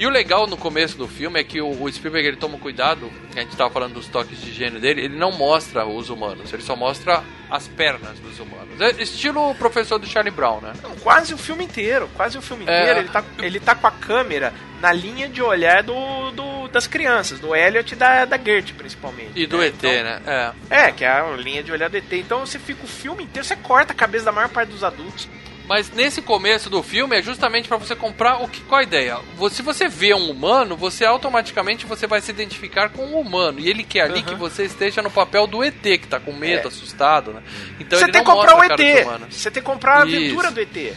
E 0.00 0.06
o 0.06 0.10
legal 0.10 0.46
no 0.46 0.56
começo 0.56 0.96
do 0.96 1.06
filme 1.06 1.38
é 1.38 1.44
que 1.44 1.60
o, 1.60 1.82
o 1.82 1.92
Spielberg 1.92 2.26
ele 2.26 2.36
toma 2.38 2.56
cuidado, 2.56 3.12
que 3.32 3.38
a 3.38 3.42
gente 3.42 3.54
tava 3.54 3.68
falando 3.68 3.92
dos 3.92 4.06
toques 4.06 4.40
de 4.40 4.50
gênio 4.50 4.80
dele, 4.80 5.02
ele 5.04 5.16
não 5.18 5.30
mostra 5.30 5.84
os 5.86 6.08
humanos, 6.08 6.50
ele 6.54 6.62
só 6.62 6.74
mostra 6.74 7.22
as 7.50 7.68
pernas 7.68 8.18
dos 8.18 8.40
humanos. 8.40 8.80
É 8.80 9.02
estilo 9.02 9.50
o 9.50 9.54
professor 9.54 9.98
do 9.98 10.06
Charlie 10.06 10.30
Brown, 10.32 10.62
né? 10.62 10.72
Não, 10.82 10.96
quase 10.96 11.34
o 11.34 11.36
filme 11.38 11.64
inteiro, 11.66 12.08
quase 12.16 12.38
o 12.38 12.40
filme 12.40 12.64
É. 12.66 12.80
inteiro. 12.80 13.00
Ele, 13.00 13.08
tá, 13.10 13.24
ele 13.40 13.60
tá 13.60 13.74
com 13.74 13.86
a 13.86 13.90
câmera 13.90 14.54
na 14.80 14.90
linha 14.90 15.28
de 15.28 15.42
olhar 15.42 15.82
do, 15.82 16.30
do- 16.30 16.68
das 16.68 16.86
crianças, 16.86 17.38
do 17.38 17.54
Elliot 17.54 17.92
e 17.92 17.96
da, 17.96 18.24
da 18.24 18.38
Gert, 18.38 18.72
principalmente. 18.72 19.32
E 19.34 19.46
do 19.46 19.58
né? 19.58 19.66
ET, 19.66 19.74
Então- 19.74 19.90
né? 19.90 20.22
É. 20.70 20.86
É, 20.86 20.92
que 20.92 21.04
é 21.04 21.08
a 21.10 21.30
linha 21.36 21.62
de 21.62 21.70
olhar 21.72 21.90
do 21.90 21.96
ET. 21.98 22.10
Então 22.12 22.40
você 22.46 22.58
fica 22.58 22.84
o 22.84 22.88
filme 22.88 23.24
inteiro, 23.24 23.46
você 23.46 23.56
corta 23.56 23.92
a 23.92 23.96
cabeça 23.96 24.24
da 24.24 24.32
maior 24.32 24.48
parte 24.48 24.70
dos 24.70 24.82
adultos. 24.82 25.28
Mas 25.70 25.88
nesse 25.92 26.20
começo 26.20 26.68
do 26.68 26.82
filme 26.82 27.16
é 27.16 27.22
justamente 27.22 27.68
pra 27.68 27.76
você 27.76 27.94
comprar 27.94 28.42
o 28.42 28.48
que 28.48 28.60
qual 28.62 28.80
a 28.80 28.82
ideia? 28.82 29.18
Você- 29.36 29.54
Se 29.54 29.62
você 29.62 29.86
vê 29.88 30.12
um 30.12 30.28
humano, 30.28 30.76
você 30.76 31.04
automaticamente 31.04 31.86
você 31.86 32.08
vai 32.08 32.20
se 32.20 32.28
identificar 32.32 32.88
com 32.88 33.06
um 33.06 33.20
humano 33.20 33.60
e 33.60 33.68
ele 33.70 33.84
quer 33.84 34.00
ali 34.00 34.20
que 34.20 34.34
você 34.34 34.64
esteja 34.64 35.00
no 35.00 35.10
papel 35.12 35.46
do 35.46 35.62
ET 35.62 35.80
que 35.80 36.08
tá 36.08 36.18
com 36.18 36.32
medo, 36.32 36.64
É. 36.64 36.66
assustado, 36.66 37.32
né? 37.32 37.40
Então 37.78 37.96
você 37.96 38.06
ele 38.06 38.12
tem 38.12 38.20
que 38.24 38.28
não 38.28 38.34
comprar 38.34 38.56
o 38.58 38.64
ET. 38.64 39.04
Você 39.30 39.48
tem 39.48 39.62
que 39.62 39.66
comprar 39.68 40.02
a 40.02 40.06
Isso. 40.06 40.16
aventura 40.16 40.50
do 40.50 40.60
ET. 40.60 40.92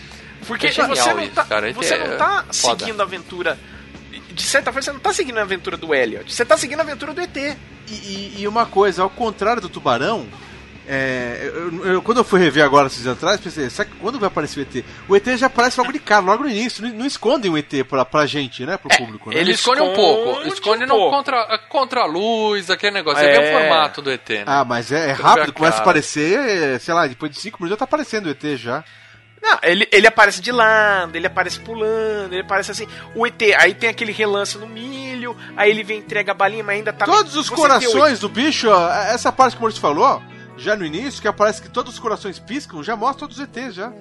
Porque 0.48 0.68
É 0.68 0.72
genial 0.72 0.96
você 0.96 1.14
não 1.14 1.24
isso, 1.24 1.32
tá, 1.36 1.44
você 1.76 1.94
é 1.94 2.08
não 2.08 2.18
tá 2.18 2.46
foda. 2.52 2.80
seguindo 2.80 3.00
a 3.00 3.04
aventura. 3.04 3.60
De 4.32 4.42
certa 4.42 4.72
forma, 4.72 4.82
você 4.82 4.92
não 4.92 5.00
tá 5.00 5.14
seguindo 5.14 5.38
a 5.38 5.42
aventura 5.44 5.78
do 5.78 5.94
Elliot. 5.94 6.34
Você 6.34 6.44
tá 6.44 6.58
seguindo 6.58 6.80
a 6.80 6.84
aventura 6.84 7.14
do 7.14 7.22
ET. 7.22 7.38
E, 7.38 7.94
e- 7.94 8.36
e 8.40 8.48
uma 8.48 8.66
coisa, 8.66 9.04
ao 9.04 9.10
contrário 9.12 9.62
do 9.62 9.70
tubarão, 9.70 10.28
é, 10.88 11.50
eu- 11.54 11.86
eu- 11.86 12.02
quando 12.02 12.18
eu 12.18 12.24
fui 12.24 12.40
rever 12.40 12.64
agora 12.64 12.88
esses 12.88 13.02
dias 13.04 13.16
atrás, 13.16 13.40
pensei, 13.40 13.70
será 13.70 13.88
que 13.88 13.96
quando 13.98 14.20
vai 14.20 14.28
aparecer 14.28 14.60
o 14.60 14.62
ET? 14.64 14.86
O 15.08 15.16
ET 15.16 15.38
já 15.38 15.48
aparece 15.48 15.80
logo 15.80 15.92
de 15.94 16.00
cara, 16.00 16.22
logo 16.22 16.44
no 16.44 16.50
início. 16.50 16.84
Não, 16.84 16.94
não 16.94 17.06
escondem 17.06 17.50
o 17.50 17.58
ET 17.58 17.84
pra, 17.88 18.04
pra 18.04 18.26
gente, 18.26 18.66
né? 18.66 18.78
Pro 18.78 18.90
público, 18.98 19.30
né? 19.30 19.38
Ele 19.38 19.52
esconde 19.54 19.82
um 19.82 19.94
pouco, 19.94 20.48
esconde 20.48 20.86
no 20.86 21.10
contra, 21.10 21.58
contra 21.70 22.02
a 22.02 22.06
luz, 22.06 22.70
aquele 22.70 22.92
negócio. 22.94 23.20
Você 23.24 23.32
vê 23.32 23.38
o 23.38 23.42
É. 23.42 23.60
formato 23.62 24.02
do 24.02 24.12
ET, 24.12 24.30
né? 24.30 24.44
Ah, 24.46 24.66
mas 24.66 24.92
é, 24.92 25.10
é 25.10 25.12
rápido, 25.14 25.54
começa 25.54 25.78
a 25.78 25.82
aparecer, 25.82 26.38
é, 26.40 26.80
sei 26.80 26.94
lá, 26.94 27.08
depois 27.08 27.32
de 27.32 27.40
5 27.40 27.58
minutos 27.62 27.76
já 27.76 27.78
tá 27.78 27.86
aparecendo 27.86 28.26
o 28.28 28.30
ET 28.30 28.58
já. 28.58 28.84
Não, 29.42 29.60
ele, 29.62 29.86
ele 29.92 30.08
aparece 30.08 30.40
de 30.40 30.54
lado, 30.54 31.18
ele 31.18 31.28
aparece 31.28 31.60
pulando, 31.60 32.32
ele 32.32 32.44
aparece 32.44 32.72
assim. 32.72 32.88
O 33.14 33.28
ET, 33.28 33.42
aí 33.60 33.74
tem 33.74 33.90
aquele 33.90 34.14
relance 34.14 34.58
no 34.58 34.66
milho, 34.66 35.36
aí 35.58 35.70
ele 35.70 35.84
vem 35.84 35.98
entrega 36.00 36.32
a 36.32 36.34
balinha, 36.34 36.64
mas 36.64 36.78
ainda 36.78 36.94
tá. 36.94 37.04
Todos 37.06 37.36
os 37.36 37.50
corações 37.50 38.20
do 38.20 38.30
bicho, 38.30 38.70
ó, 38.70 38.90
essa 38.90 39.34
parte 39.34 39.52
que 39.54 39.58
o 39.58 39.62
Maurício 39.64 39.82
falou, 39.82 40.22
já 40.58 40.76
no 40.76 40.86
início, 40.86 41.22
que 41.22 41.28
aparece 41.28 41.62
que 41.62 41.70
todos 41.70 41.94
os 41.94 42.00
corações 42.00 42.40
piscam, 42.40 42.84
já 42.84 42.96
mostra 42.96 43.22
todos 43.22 43.38
os 43.38 43.44
ETs 43.44 43.74
já. 43.76 43.92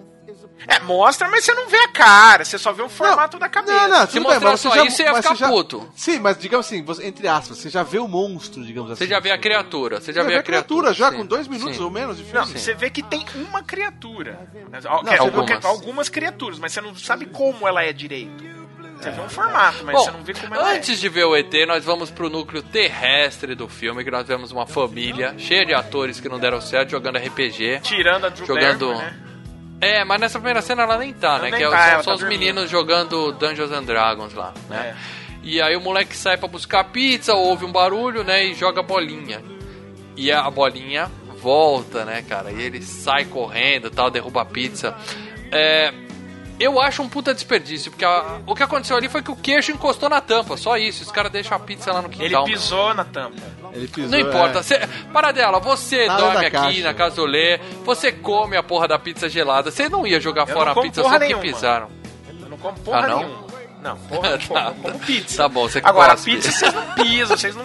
É, 0.68 0.78
mostra, 0.80 1.28
mas 1.28 1.44
você 1.44 1.52
não 1.52 1.68
vê 1.68 1.76
a 1.76 1.88
cara, 1.88 2.44
você 2.44 2.56
só 2.56 2.72
vê 2.72 2.82
o 2.82 2.88
formato 2.88 3.36
da 3.38 3.48
cabeça. 3.48 3.88
Não, 3.88 3.88
não, 3.88 4.06
tudo 4.06 4.28
bem, 4.28 4.38
mas 4.38 4.60
você 4.60 4.70
já, 4.70 4.84
isso, 4.84 5.02
ia 5.02 5.12
mas 5.12 5.22
ficar 5.24 5.34
você 5.34 5.40
já- 5.40 5.48
puto. 5.48 5.88
Sim, 5.96 6.18
mas 6.20 6.38
digamos 6.38 6.66
assim, 6.66 6.82
você- 6.84 7.04
entre 7.06 7.26
aspas, 7.26 7.58
você 7.58 7.68
já 7.68 7.82
vê 7.82 7.98
o 7.98 8.06
monstro, 8.06 8.64
digamos 8.64 8.90
assim. 8.92 8.98
Você 9.04 9.10
já 9.10 9.18
vê 9.18 9.32
a 9.32 9.38
criatura, 9.38 10.00
você 10.00 10.12
já 10.12 10.22
Você 10.22 10.28
vê 10.28 10.36
a 10.36 10.42
criatura. 10.42 10.94
já, 10.94 11.10
sim. 11.10 11.16
com 11.16 11.26
dois 11.26 11.48
minutos 11.48 11.76
Sim. 11.76 11.82
ou 11.82 11.90
menos 11.90 12.16
de 12.16 12.22
filme. 12.22 12.38
Não, 12.38 12.46
você 12.46 12.74
vê 12.74 12.90
que 12.90 13.02
tem 13.02 13.24
uma 13.48 13.62
criatura. 13.64 14.48
Não, 14.70 15.02
quer- 15.04 15.18
algumas. 15.18 15.64
algumas 15.64 16.08
criaturas, 16.08 16.58
mas 16.60 16.72
você 16.72 16.80
não 16.80 16.94
sabe 16.94 17.26
como 17.26 17.66
ela 17.66 17.82
é 17.82 17.92
direito. 17.92 18.61
Você 19.02 19.10
vê 19.10 19.20
um 19.20 19.28
formato, 19.28 19.84
mas 19.84 19.96
Bom, 19.96 20.04
você 20.04 20.10
não 20.12 20.22
vê 20.22 20.32
como 20.34 20.54
ela 20.54 20.72
antes 20.72 21.00
de 21.00 21.08
ver 21.08 21.24
o 21.24 21.34
ET, 21.36 21.52
nós 21.66 21.84
vamos 21.84 22.10
pro 22.10 22.28
núcleo 22.30 22.62
terrestre 22.62 23.54
do 23.54 23.68
filme, 23.68 24.04
que 24.04 24.10
nós 24.10 24.26
vemos 24.26 24.52
uma 24.52 24.66
família 24.66 25.34
cheia 25.38 25.66
de 25.66 25.74
atores 25.74 26.20
que 26.20 26.28
não 26.28 26.38
deram 26.38 26.60
certo 26.60 26.90
jogando 26.90 27.16
RPG. 27.18 27.66
é. 27.74 27.78
Tirando 27.80 28.26
a 28.26 28.28
Drew 28.28 28.46
Jogando. 28.46 28.94
Né? 28.94 29.14
É, 29.80 30.04
mas 30.04 30.20
nessa 30.20 30.38
primeira 30.38 30.62
cena 30.62 30.84
ela 30.84 30.96
nem 30.98 31.12
tá, 31.12 31.38
né? 31.40 31.50
nem 31.50 31.54
Que 31.54 31.64
é- 31.64 31.68
tá, 31.70 31.90
são 31.94 32.02
só 32.02 32.10
tá 32.10 32.14
os 32.14 32.20
dormindo. 32.20 32.38
meninos 32.38 32.70
jogando 32.70 33.32
Dungeons 33.32 33.72
and 33.72 33.82
Dragons 33.82 34.32
lá, 34.34 34.54
né? 34.70 34.94
É. 34.96 35.22
E 35.42 35.60
aí 35.60 35.74
o 35.74 35.80
moleque 35.80 36.16
sai 36.16 36.36
pra 36.36 36.46
buscar 36.46 36.84
pizza, 36.84 37.34
ouve 37.34 37.64
um 37.64 37.72
barulho, 37.72 38.22
né? 38.22 38.44
E 38.46 38.54
joga 38.54 38.78
a 38.78 38.84
bolinha. 38.84 39.42
E 40.16 40.30
a 40.30 40.48
bolinha 40.48 41.10
volta, 41.40 42.04
né, 42.04 42.22
cara? 42.22 42.52
E 42.52 42.62
ele 42.62 42.80
sai 42.80 43.24
correndo 43.24 43.90
tal, 43.90 44.08
derruba 44.08 44.42
a 44.42 44.44
pizza. 44.44 44.94
É. 45.50 45.92
Eu 46.62 46.80
acho 46.80 47.02
um 47.02 47.09
puta 47.09 47.34
desperdício, 47.34 47.90
porque 47.90 48.05
a- 48.05 48.40
o 48.47 48.55
que 48.55 48.62
aconteceu 48.62 48.97
ali 48.97 49.09
foi 49.09 49.22
que 49.22 49.30
o 49.30 49.36
queixo 49.36 49.72
encostou 49.72 50.09
na 50.09 50.20
tampa, 50.20 50.56
só 50.56 50.76
isso. 50.76 51.02
Os 51.02 51.10
caras 51.10 51.32
deixam 51.32 51.56
a 51.56 51.60
pizza 51.60 51.93
lá 51.93 52.01
no 52.02 52.09
Ele 52.09 52.16
quintal. 52.28 52.44
pisou 52.44 52.94
na 52.94 53.05
tampa. 53.05 53.36
Ele 53.72 53.89
pisou, 53.89 54.10
Não 54.10 54.18
importa. 54.18 54.59
é. 54.60 54.62
Cê, 54.62 54.80
para 55.12 55.32
dela, 55.32 55.59
você 55.59 56.06
Nada 56.06 56.20
dorme 56.22 56.47
aqui 56.47 56.51
caixa. 56.56 56.82
na 56.82 57.24
Lê, 57.26 57.59
você 57.84 58.12
come 58.12 58.56
a 58.56 58.62
porra 58.62 58.86
da 58.86 58.98
pizza 58.98 59.28
gelada. 59.28 59.70
Você 59.70 59.89
não 59.89 60.06
ia 60.06 60.20
jogar 60.20 60.43
Eu 60.48 60.55
fora 60.55 60.70
a 60.72 60.74
pizza 60.74 61.02
porra 61.02 61.14
só 61.14 61.18
porque 61.18 61.34
nenhuma. 61.34 61.43
pisaram. 61.55 61.89
Eu 62.40 62.48
não 62.48 62.59
como 62.59 62.78
porra 62.80 62.98
Ah, 62.98 63.09
não? 63.09 63.18
nenhuma. 63.18 63.52
Não, 63.82 63.97
porra, 63.97 64.28
eu 64.30 64.39
como, 64.47 64.60
eu 64.60 64.74
como 64.74 64.98
pizza. 65.01 65.43
Tá 65.43 65.48
bom, 65.48 65.62
você 65.68 65.80
que 65.80 65.89
Agora, 65.89 66.12
gosta. 66.12 66.30
pizza 66.30 66.51
vocês 66.52 66.72
não 66.74 66.94
pisam, 66.94 67.36
vocês 67.36 67.56
não 67.56 67.64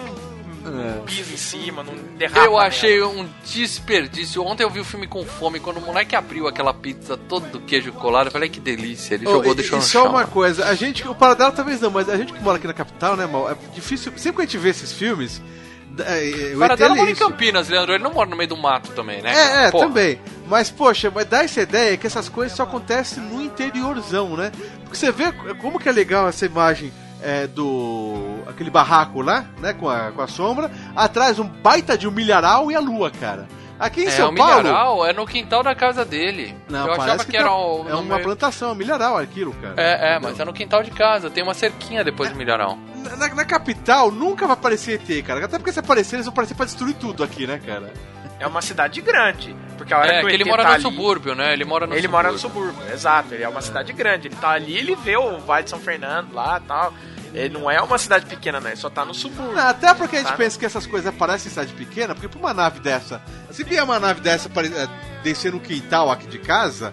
É. 0.66 1.00
pisam 1.06 1.34
em 1.34 1.36
cima, 1.36 1.82
não 1.82 1.94
derrapam. 2.16 2.44
Eu 2.44 2.50
nela. 2.52 2.66
achei 2.66 3.02
um 3.02 3.26
desperdício. 3.44 4.42
Ontem 4.42 4.62
eu 4.64 4.70
vi 4.70 4.80
o 4.80 4.84
filme 4.84 5.06
com 5.06 5.24
fome. 5.24 5.60
Quando 5.60 5.78
o 5.78 5.80
moleque 5.80 6.14
abriu 6.16 6.46
aquela 6.48 6.72
pizza 6.74 7.16
todo 7.16 7.46
do 7.48 7.60
queijo 7.60 7.92
colado, 7.92 8.26
eu 8.26 8.32
falei 8.32 8.48
que 8.48 8.60
delícia. 8.60 9.14
Ele 9.14 9.26
Oh, 9.26 9.32
jogou, 9.32 9.52
e- 9.52 9.56
deixou 9.56 9.78
e 9.78 9.80
no 9.80 9.86
só 9.86 10.02
chão. 10.04 10.10
uma 10.10 10.24
coisa, 10.26 10.66
a 10.66 10.74
gente, 10.74 11.06
o 11.06 11.14
Paradela 11.14 11.52
talvez 11.52 11.80
não, 11.80 11.90
mas 11.90 12.08
a 12.08 12.16
gente 12.16 12.32
que 12.32 12.42
mora 12.42 12.58
aqui 12.58 12.66
na 12.66 12.74
capital, 12.74 13.16
né, 13.16 13.26
mal, 13.26 13.50
é 13.50 13.56
difícil, 13.74 14.12
sempre 14.16 14.36
que 14.36 14.42
a 14.42 14.44
gente 14.46 14.58
vê 14.58 14.70
esses 14.70 14.92
filmes, 14.92 15.40
é, 16.00 16.50
é, 16.52 16.54
o 16.54 16.58
Para 16.58 16.74
ET 16.74 16.78
dela 16.78 16.94
é 16.94 16.98
mora 16.98 17.10
em. 17.10 17.14
Campinas, 17.14 17.68
Leandro. 17.68 17.92
Ele 17.94 18.04
não 18.04 18.12
mora 18.12 18.30
no 18.30 18.36
meio 18.36 18.48
do 18.48 18.56
mato 18.56 18.92
também, 18.92 19.20
né? 19.20 19.32
É, 19.34 19.66
é, 19.66 19.70
também. 19.72 20.20
Mas, 20.46 20.70
poxa, 20.70 21.10
mas 21.12 21.26
dá 21.26 21.42
essa 21.42 21.60
ideia 21.60 21.96
que 21.96 22.06
essas 22.06 22.28
coisas 22.28 22.56
só 22.56 22.62
acontecem 22.62 23.22
no 23.22 23.42
interiorzão, 23.42 24.36
né? 24.36 24.52
Porque 24.84 24.96
você 24.96 25.10
vê 25.10 25.32
como 25.60 25.78
que 25.78 25.88
é 25.88 25.92
legal 25.92 26.28
essa 26.28 26.46
imagem 26.46 26.92
é, 27.22 27.46
do. 27.46 28.38
aquele 28.46 28.70
barraco 28.70 29.20
lá, 29.20 29.44
né? 29.60 29.72
Com 29.72 29.88
a, 29.88 30.10
com 30.12 30.22
a 30.22 30.26
sombra. 30.26 30.70
Atrás 30.96 31.38
um 31.38 31.44
baita 31.48 31.96
de 31.96 32.06
um 32.08 32.10
milharal 32.10 32.70
e 32.70 32.74
a 32.76 32.80
lua, 32.80 33.10
cara. 33.10 33.46
Aqui 33.78 34.02
em 34.02 34.06
É, 34.06 34.10
São 34.10 34.30
o 34.30 34.34
Paulo. 34.34 34.56
milharal 34.64 35.06
é 35.06 35.12
no 35.12 35.24
quintal 35.24 35.62
da 35.62 35.72
casa 35.72 36.04
dele. 36.04 36.52
Não, 36.68 36.80
eu 36.80 36.86
parece 36.86 37.04
achava 37.06 37.24
que, 37.24 37.30
que 37.30 37.36
era 37.36 37.48
tá- 37.48 37.56
o, 37.56 37.88
é 37.88 37.94
uma 37.94 38.02
meio- 38.16 38.22
plantação, 38.24 38.70
é 38.70 38.72
um 38.72 38.74
milharal 38.74 39.16
aquilo, 39.16 39.52
cara. 39.52 39.74
É, 39.76 40.14
é, 40.14 40.18
mas 40.18 40.38
é 40.40 40.44
no 40.44 40.52
quintal 40.52 40.82
de 40.82 40.90
casa. 40.90 41.30
Tem 41.30 41.44
uma 41.44 41.54
cerquinha 41.54 42.02
depois 42.02 42.28
do 42.30 42.34
milharal. 42.36 42.76
Na, 43.16 43.28
na 43.34 43.44
capital 43.44 44.10
nunca 44.10 44.46
vai 44.48 44.54
aparecer 44.54 45.00
ET, 45.00 45.24
cara. 45.24 45.44
Até 45.44 45.58
porque 45.58 45.70
se 45.72 45.78
aparecer, 45.78 46.16
eles 46.16 46.26
vão 46.26 46.32
aparecer 46.32 46.54
pra 46.56 46.66
destruir 46.66 46.94
tudo 46.96 47.22
aqui, 47.22 47.46
né, 47.46 47.60
cara? 47.64 47.92
É 48.40 48.46
uma 48.48 48.60
cidade 48.62 49.00
grande. 49.00 49.54
Porque 49.78 49.94
a 49.94 49.98
hora 49.98 50.12
É, 50.12 50.20
que, 50.20 50.26
que 50.28 50.34
ele 50.34 50.44
mora 50.44 50.62
tá 50.62 50.68
no 50.70 50.74
ali- 50.74 50.82
subúrbio, 50.82 51.34
né? 51.34 51.52
Ele 51.54 51.64
mora 51.64 51.86
no 51.86 51.94
ele 51.94 52.02
subúrbio. 52.02 52.16
mora 52.18 52.32
no 52.32 52.38
subúrbio, 52.38 52.92
exato. 52.92 53.32
Ele 53.34 53.42
é 53.44 53.48
uma 53.48 53.62
cidade 53.62 53.92
grande. 53.94 54.28
Ele 54.28 54.36
tá 54.36 54.50
ali, 54.50 54.76
ele 54.76 54.94
vê 54.96 55.16
o 55.16 55.38
Vale 55.38 55.64
de 55.64 55.70
São 55.70 55.78
Fernando 55.80 56.32
lá 56.34 56.60
e 56.62 56.66
tal. 56.68 56.92
Ele 57.32 57.50
não 57.50 57.70
é 57.70 57.80
uma 57.80 57.98
cidade 57.98 58.24
pequena, 58.26 58.58
não. 58.58 58.68
Ele 58.68 58.76
só 58.76 58.88
tá 58.90 59.04
no 59.04 59.14
subúrbio. 59.14 59.52
Não, 59.54 59.68
até 59.68 59.94
porque 59.94 60.16
a 60.16 60.18
gente 60.20 60.28
Tá? 60.30 60.36
pensa 60.36 60.58
que 60.58 60.64
essas 60.66 60.86
coisas 60.86 61.06
aparecem 61.14 61.46
em 61.46 61.50
cidade 61.50 61.72
pequena, 61.74 62.14
porque 62.14 62.26
pra 62.28 62.38
uma 62.38 62.52
nave 62.54 62.80
dessa, 62.80 63.22
se 63.50 63.62
vier 63.64 63.82
uma 63.84 63.98
nave 64.00 64.20
dessa 64.20 64.48
eh, 64.48 64.88
descer 65.22 65.52
no 65.52 65.60
quintal 65.60 66.10
aqui 66.10 66.26
de 66.26 66.38
casa, 66.38 66.92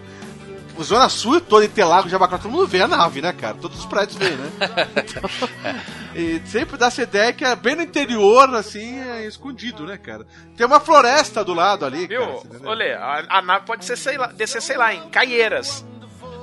o 0.76 0.82
Zona 0.84 1.08
Sul 1.08 1.40
toda 1.40 1.64
Interlagos, 1.64 2.10
Jabacá, 2.10 2.38
todo 2.38 2.50
mundo 2.50 2.66
vê 2.66 2.82
a 2.82 2.88
nave, 2.88 3.20
né, 3.20 3.32
cara? 3.32 3.54
Todos 3.54 3.78
os 3.78 3.86
prédios 3.86 4.16
veem, 4.16 4.36
né? 4.36 4.50
Então, 4.96 5.30
e 6.14 6.40
sempre 6.46 6.76
dá 6.76 6.86
essa 6.86 7.02
ideia 7.02 7.32
que 7.32 7.44
é 7.44 7.56
bem 7.56 7.76
no 7.76 7.82
interior, 7.82 8.54
assim, 8.54 8.98
é 8.98 9.26
escondido, 9.26 9.84
né, 9.84 9.96
cara? 9.96 10.26
Tem 10.56 10.66
uma 10.66 10.80
floresta 10.80 11.44
do 11.44 11.54
lado 11.54 11.84
ali, 11.84 12.06
Viu? 12.06 12.20
cara. 12.20 12.68
Olê, 12.70 12.92
a, 12.92 13.24
a 13.28 13.42
nave 13.42 13.66
pode 13.66 13.84
ser, 13.84 13.96
sei 13.96 14.16
lá, 14.18 14.28
descer, 14.28 14.60
sei 14.60 14.76
lá, 14.76 14.94
em 14.94 15.08
Caieiras. 15.08 15.84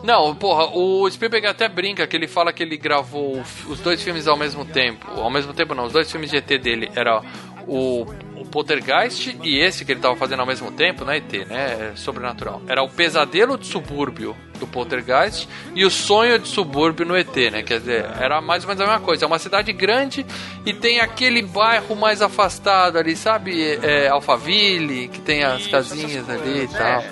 Não, 0.03 0.35
porra, 0.35 0.65
o 0.65 1.09
Spielberg 1.09 1.47
até 1.47 1.69
brinca 1.69 2.05
que 2.05 2.17
ele 2.17 2.27
fala 2.27 2.51
que 2.51 2.61
ele 2.61 2.75
gravou 2.75 3.41
os 3.67 3.79
dois 3.79 4.03
filmes 4.03 4.27
ao 4.27 4.37
mesmo 4.37 4.65
tempo. 4.65 5.09
Ao 5.09 5.31
mesmo 5.31 5.53
tempo 5.53 5.73
não, 5.73 5.85
os 5.85 5.93
dois 5.93 6.11
filmes 6.11 6.29
de 6.29 6.37
ET 6.37 6.47
dele 6.61 6.91
era 6.93 7.21
o 7.65 8.05
Poltergeist 8.53 9.35
e 9.41 9.57
esse 9.57 9.83
que 9.83 9.91
ele 9.91 9.99
tava 9.99 10.15
fazendo 10.15 10.41
ao 10.41 10.45
mesmo 10.45 10.71
tempo, 10.71 11.03
né, 11.03 11.17
ET, 11.17 11.47
né, 11.47 11.91
é 11.91 11.95
sobrenatural. 11.95 12.61
Era 12.67 12.83
o 12.83 12.87
Pesadelo 12.87 13.57
de 13.57 13.65
Subúrbio 13.65 14.37
do 14.59 14.67
Poltergeist 14.67 15.49
e 15.73 15.83
o 15.83 15.89
Sonho 15.89 16.37
de 16.37 16.47
Subúrbio 16.47 17.03
no 17.03 17.17
ET, 17.17 17.35
né, 17.51 17.63
quer 17.63 17.79
dizer, 17.79 18.05
era 18.19 18.39
mais 18.41 18.63
ou 18.63 18.67
menos 18.67 18.81
a 18.81 18.85
mesma 18.85 19.01
coisa. 19.03 19.25
É 19.25 19.27
uma 19.27 19.39
cidade 19.39 19.73
grande 19.73 20.23
e 20.63 20.71
tem 20.71 20.99
aquele 20.99 21.41
bairro 21.41 21.95
mais 21.95 22.21
afastado 22.21 22.99
ali, 22.99 23.15
sabe, 23.15 23.79
é, 23.81 24.07
Alphaville, 24.07 25.07
que 25.07 25.19
tem 25.19 25.43
as 25.43 25.61
Isso, 25.61 25.71
casinhas 25.71 26.29
ali 26.29 26.65
e 26.65 26.67
tal. 26.67 27.01
é. 27.01 27.09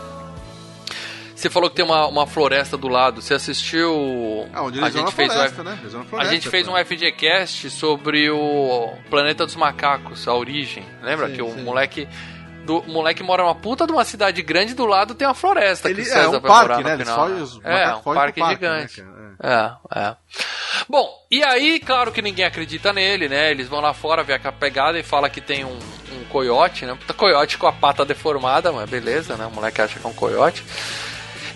É. 0.00 0.03
Você 1.44 1.50
falou 1.50 1.68
que 1.68 1.76
tem 1.76 1.84
uma, 1.84 2.06
uma 2.06 2.26
floresta 2.26 2.74
do 2.74 2.88
lado. 2.88 3.20
Você 3.20 3.34
assistiu. 3.34 4.48
Ah, 4.50 4.62
onde 4.62 4.78
a 4.78 4.82
eles 4.84 4.94
vão 4.94 5.02
gente 5.02 5.10
na 5.10 5.10
fez 5.16 5.30
floresta, 5.30 5.60
o, 5.60 5.64
né? 5.64 5.78
Na 5.92 6.00
A 6.00 6.04
floresta, 6.04 6.32
gente 6.34 6.48
fez 6.48 6.66
um. 6.66 6.74
FGCast 6.74 7.68
sobre 7.68 8.30
o 8.30 8.94
Planeta 9.10 9.44
dos 9.44 9.54
Macacos, 9.54 10.26
a 10.26 10.32
origem. 10.34 10.82
Lembra 11.02 11.28
Sim, 11.28 11.34
que 11.34 11.42
o 11.42 11.50
sim. 11.52 11.62
moleque. 11.62 12.08
Do, 12.64 12.78
o 12.78 12.88
moleque 12.90 13.22
mora 13.22 13.42
numa 13.42 13.54
puta 13.54 13.86
de 13.86 13.92
uma 13.92 14.06
cidade 14.06 14.40
grande 14.40 14.72
do 14.72 14.86
lado 14.86 15.14
tem 15.14 15.28
uma 15.28 15.34
floresta 15.34 15.90
Ele- 15.90 16.02
que 16.02 16.08
é, 16.10 16.26
um 16.26 16.30
vai 16.30 16.40
parque, 16.40 16.62
morar 16.62 16.78
no 16.78 16.82
né? 16.84 16.94
Eles 16.94 17.08
final, 17.10 17.20
fogem- 17.28 17.42
os 17.42 17.60
É, 17.62 17.94
um 17.94 18.00
parque 18.14 18.40
parque, 18.40 18.40
né, 18.40 18.48
gigante. 18.88 19.02
cara? 19.38 19.78
É, 19.92 20.00
é. 20.00 20.16
Bom, 20.88 21.06
e 21.30 21.44
aí, 21.44 21.78
claro 21.78 22.10
que 22.10 22.22
ninguém 22.22 22.46
acredita 22.46 22.90
nele, 22.90 23.28
né? 23.28 23.50
Eles 23.50 23.68
vão 23.68 23.80
lá 23.82 23.92
fora 23.92 24.22
ver 24.22 24.40
a 24.42 24.50
pegada 24.50 24.98
e 24.98 25.02
fala 25.02 25.28
que 25.28 25.42
tem 25.42 25.62
um, 25.62 25.78
um 25.78 26.24
coiote, 26.30 26.86
né? 26.86 26.94
Puta 26.98 27.12
coiote 27.12 27.58
com 27.58 27.66
a 27.66 27.72
pata 27.72 28.02
deformada, 28.02 28.72
mas 28.72 28.88
beleza, 28.88 29.36
né? 29.36 29.44
O 29.44 29.50
moleque 29.50 29.82
acha 29.82 29.98
que 29.98 30.06
é 30.06 30.08
um 30.08 30.14
coiote. 30.14 30.64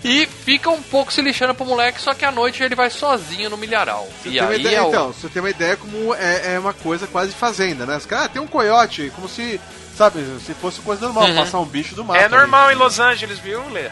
E 0.05 0.27
fica 0.27 0.70
um 0.70 0.81
pouco 0.81 1.12
se 1.12 1.20
lixando 1.20 1.55
pro 1.55 1.66
moleque, 1.66 2.01
só 2.01 2.15
que 2.15 2.25
à 2.25 2.31
noite 2.31 2.62
ele 2.62 2.75
vai 2.77 2.89
sozinho 2.89 3.51
no 3.51 3.57
milharal. 3.57 4.09
Você 4.23 4.29
e 4.29 4.33
tem 4.33 4.43
uma 4.43 4.51
aí 4.51 4.61
ideia, 4.61 4.77
é 4.77 4.83
o... 4.83 4.89
Então, 4.89 5.12
você 5.12 5.29
tem 5.29 5.43
uma 5.43 5.51
ideia 5.51 5.77
como 5.77 6.15
é, 6.15 6.55
é 6.55 6.59
uma 6.59 6.73
coisa 6.73 7.07
quase 7.09 7.33
de 7.33 7.37
fazenda, 7.37 7.85
né? 7.85 7.97
Os 7.97 8.07
caras, 8.07 8.27
ah, 8.27 8.29
tem 8.29 8.41
um 8.41 8.47
coiote, 8.47 9.11
como 9.15 9.29
se, 9.29 9.61
sabe, 9.97 10.20
se 10.45 10.55
fosse 10.55 10.81
coisa 10.83 11.07
normal, 11.07 11.25
Uhum. 11.25 11.35
passar 11.35 11.59
um 11.59 11.65
bicho 11.65 11.95
do 11.97 12.05
mato. 12.05 12.20
É 12.20 12.25
ali. 12.27 12.35
normal 12.35 12.70
em 12.70 12.77
Los 12.77 13.01
Angeles, 13.01 13.39
viu, 13.41 13.69
Lê? 13.70 13.91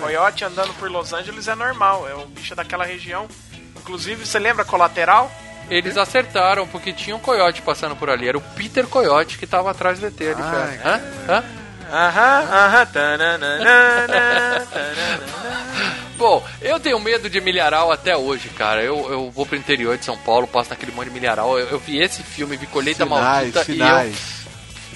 Coiote 0.00 0.44
andando 0.44 0.72
por 0.74 0.90
Los 0.90 1.12
Angeles 1.12 1.46
é 1.46 1.54
normal. 1.54 2.08
É 2.08 2.14
um 2.14 2.26
bicho 2.26 2.54
daquela 2.54 2.84
região. 2.84 3.28
Inclusive, 3.76 4.24
você 4.26 4.38
lembra 4.38 4.64
Colateral? 4.64 5.30
Eles 5.68 5.96
acertaram, 5.96 6.66
porque 6.66 6.92
tinha 6.92 7.14
um 7.14 7.20
coiote 7.20 7.62
passando 7.62 7.94
por 7.94 8.10
ali. 8.10 8.26
Era 8.28 8.36
o 8.38 8.40
Peter 8.40 8.86
Coyote 8.88 9.38
que 9.38 9.46
tava 9.46 9.70
atrás 9.70 10.00
do 10.00 10.06
ET 10.06 10.20
ali 10.20 10.34
Ai, 10.42 10.50
perto. 10.50 10.86
Hã? 10.86 11.00
Hã? 11.28 11.44
Aham, 11.90 12.42
aham. 12.50 12.86
tananana. 12.86 14.66
Bom, 16.16 16.44
eu 16.60 16.78
tenho 16.78 17.00
medo 17.00 17.30
de 17.30 17.40
milharal 17.40 17.90
até 17.90 18.16
hoje, 18.16 18.48
cara. 18.50 18.82
Eu, 18.82 19.10
eu 19.10 19.30
vou 19.30 19.46
pro 19.46 19.56
interior 19.56 19.96
de 19.96 20.04
São 20.04 20.16
Paulo, 20.18 20.46
passo 20.46 20.70
naquele 20.70 20.92
monte 20.92 21.08
de 21.08 21.14
milharal. 21.14 21.58
Eu, 21.58 21.68
eu 21.68 21.78
vi 21.78 21.98
esse 22.00 22.22
filme, 22.22 22.56
vi 22.56 22.66
Colheita 22.66 23.04
Sinais, 23.04 23.22
Maldita 23.24 23.64
sinais. 23.64 24.08
e 24.08 24.12
eu. 24.12 24.40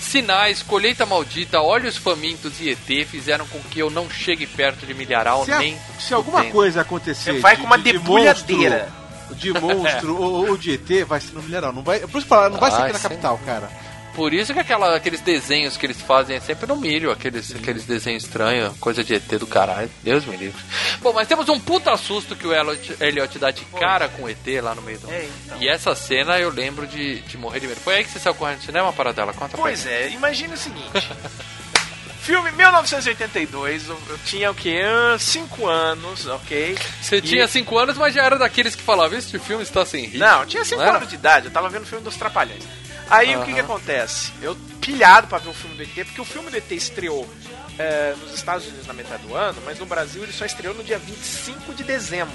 Sinais, 0.00 0.62
Colheita 0.62 1.06
Maldita, 1.06 1.60
Olhos 1.62 1.96
Famintos 1.96 2.60
e 2.60 2.68
ET 2.70 3.06
fizeram 3.06 3.46
com 3.46 3.58
que 3.70 3.78
eu 3.80 3.88
não 3.88 4.10
chegue 4.10 4.46
perto 4.46 4.84
de 4.84 4.92
milharal 4.92 5.44
Se, 5.46 5.52
a- 5.52 5.58
nem. 5.58 5.78
se 5.98 6.12
alguma 6.12 6.38
fudendo. 6.38 6.52
coisa 6.54 6.80
acontecer. 6.82 7.32
Você 7.32 7.38
vai 7.40 7.56
de- 7.56 7.62
com 7.62 7.66
uma 7.68 7.78
de- 7.78 7.84
de 7.84 7.92
debulhadeira. 7.92 8.88
monstro- 9.30 9.36
De 9.36 9.52
monstro 9.54 10.16
ou, 10.22 10.48
ou 10.50 10.56
de 10.58 10.74
ET, 10.74 11.04
vai 11.06 11.20
ser 11.20 11.32
no 11.32 11.42
Mineral. 11.42 11.72
Não 11.72 11.82
vai, 11.82 12.00
por 12.00 12.18
isso 12.18 12.26
falar, 12.26 12.50
não 12.50 12.58
vai 12.60 12.70
ser 12.70 12.82
aqui 12.82 12.92
na 12.92 12.98
sim. 12.98 13.08
capital, 13.08 13.40
cara. 13.46 13.70
Por 14.14 14.32
isso 14.32 14.52
que 14.54 14.60
aquela, 14.60 14.94
aqueles 14.96 15.20
desenhos 15.20 15.76
que 15.76 15.84
eles 15.86 16.00
fazem 16.00 16.36
é 16.36 16.40
sempre 16.40 16.66
no 16.66 16.76
milho, 16.76 17.10
aqueles, 17.10 17.54
aqueles 17.54 17.84
desenhos 17.84 18.24
estranhos, 18.24 18.76
coisa 18.78 19.02
de 19.02 19.14
ET 19.14 19.26
do 19.38 19.46
caralho. 19.46 19.90
Deus 20.02 20.24
me 20.24 20.36
livre. 20.36 20.62
Bom, 21.00 21.12
mas 21.12 21.26
temos 21.26 21.48
um 21.48 21.58
puta 21.58 21.96
susto 21.96 22.36
que 22.36 22.46
o 22.46 22.52
Elliot, 22.54 22.96
Elliot 23.00 23.38
dá 23.38 23.50
de 23.50 23.64
cara 23.64 24.08
com 24.08 24.22
o 24.24 24.28
ET 24.30 24.46
lá 24.62 24.74
no 24.74 24.82
meio 24.82 24.98
do. 25.00 25.10
É, 25.10 25.28
então. 25.44 25.58
E 25.60 25.68
essa 25.68 25.94
cena 25.94 26.38
eu 26.38 26.50
lembro 26.50 26.86
de, 26.86 27.20
de 27.22 27.36
morrer 27.36 27.60
de 27.60 27.66
medo. 27.66 27.80
Foi 27.80 27.96
aí 27.96 28.04
que 28.04 28.10
você 28.10 28.18
saiu 28.20 28.34
correndo 28.34 28.58
no 28.58 28.62
cinema, 28.64 28.92
Paradela? 28.92 29.32
Conta 29.32 29.56
Pois 29.56 29.84
é, 29.86 30.10
imagine 30.10 30.54
o 30.54 30.58
seguinte. 30.58 30.90
Filme 32.24 32.50
1982, 32.52 33.88
eu, 33.90 33.98
tinha 34.24 34.50
o 34.50 34.54
quê? 34.54 34.80
5 35.18 35.66
anos, 35.66 36.26
ok? 36.26 36.74
Você 37.02 37.16
E- 37.16 37.20
tinha 37.20 37.46
5 37.46 37.76
anos, 37.78 37.98
mas 37.98 38.14
já 38.14 38.22
era 38.24 38.38
daqueles 38.38 38.74
que 38.74 38.82
falavam, 38.82 39.18
este 39.18 39.38
filme 39.38 39.62
está 39.62 39.84
sem 39.84 40.04
ritmo. 40.04 40.20
Não, 40.20 40.40
eu 40.40 40.46
tinha 40.46 40.64
5 40.64 40.80
Não 40.80 40.88
era? 40.88 40.96
anos 40.96 41.08
de 41.10 41.16
idade, 41.16 41.46
eu 41.48 41.52
tava 41.52 41.68
vendo 41.68 41.82
o 41.82 41.86
filme 41.86 42.02
dos 42.02 42.16
Trapalhões. 42.16 42.62
Aí 43.10 43.36
o 43.36 43.44
que 43.44 43.52
que 43.54 43.60
acontece? 43.60 44.32
Eu 44.42 44.56
pilhado 44.80 45.26
pra 45.26 45.38
ver 45.38 45.50
o 45.50 45.54
filme 45.54 45.76
do 45.76 45.82
ET, 45.82 46.06
porque 46.06 46.20
o 46.20 46.24
filme 46.24 46.50
do 46.50 46.56
ET 46.56 46.70
estreou 46.72 47.28
é, 47.78 48.14
nos 48.22 48.34
Estados 48.34 48.66
Unidos 48.66 48.86
na 48.86 48.92
metade 48.94 49.22
do 49.26 49.34
ano, 49.34 49.60
mas 49.64 49.78
no 49.78 49.86
Brasil 49.86 50.22
ele 50.22 50.32
só 50.32 50.44
estreou 50.44 50.74
no 50.74 50.82
dia 50.84 50.98
25 50.98 51.74
de 51.74 51.84
dezembro. 51.84 52.34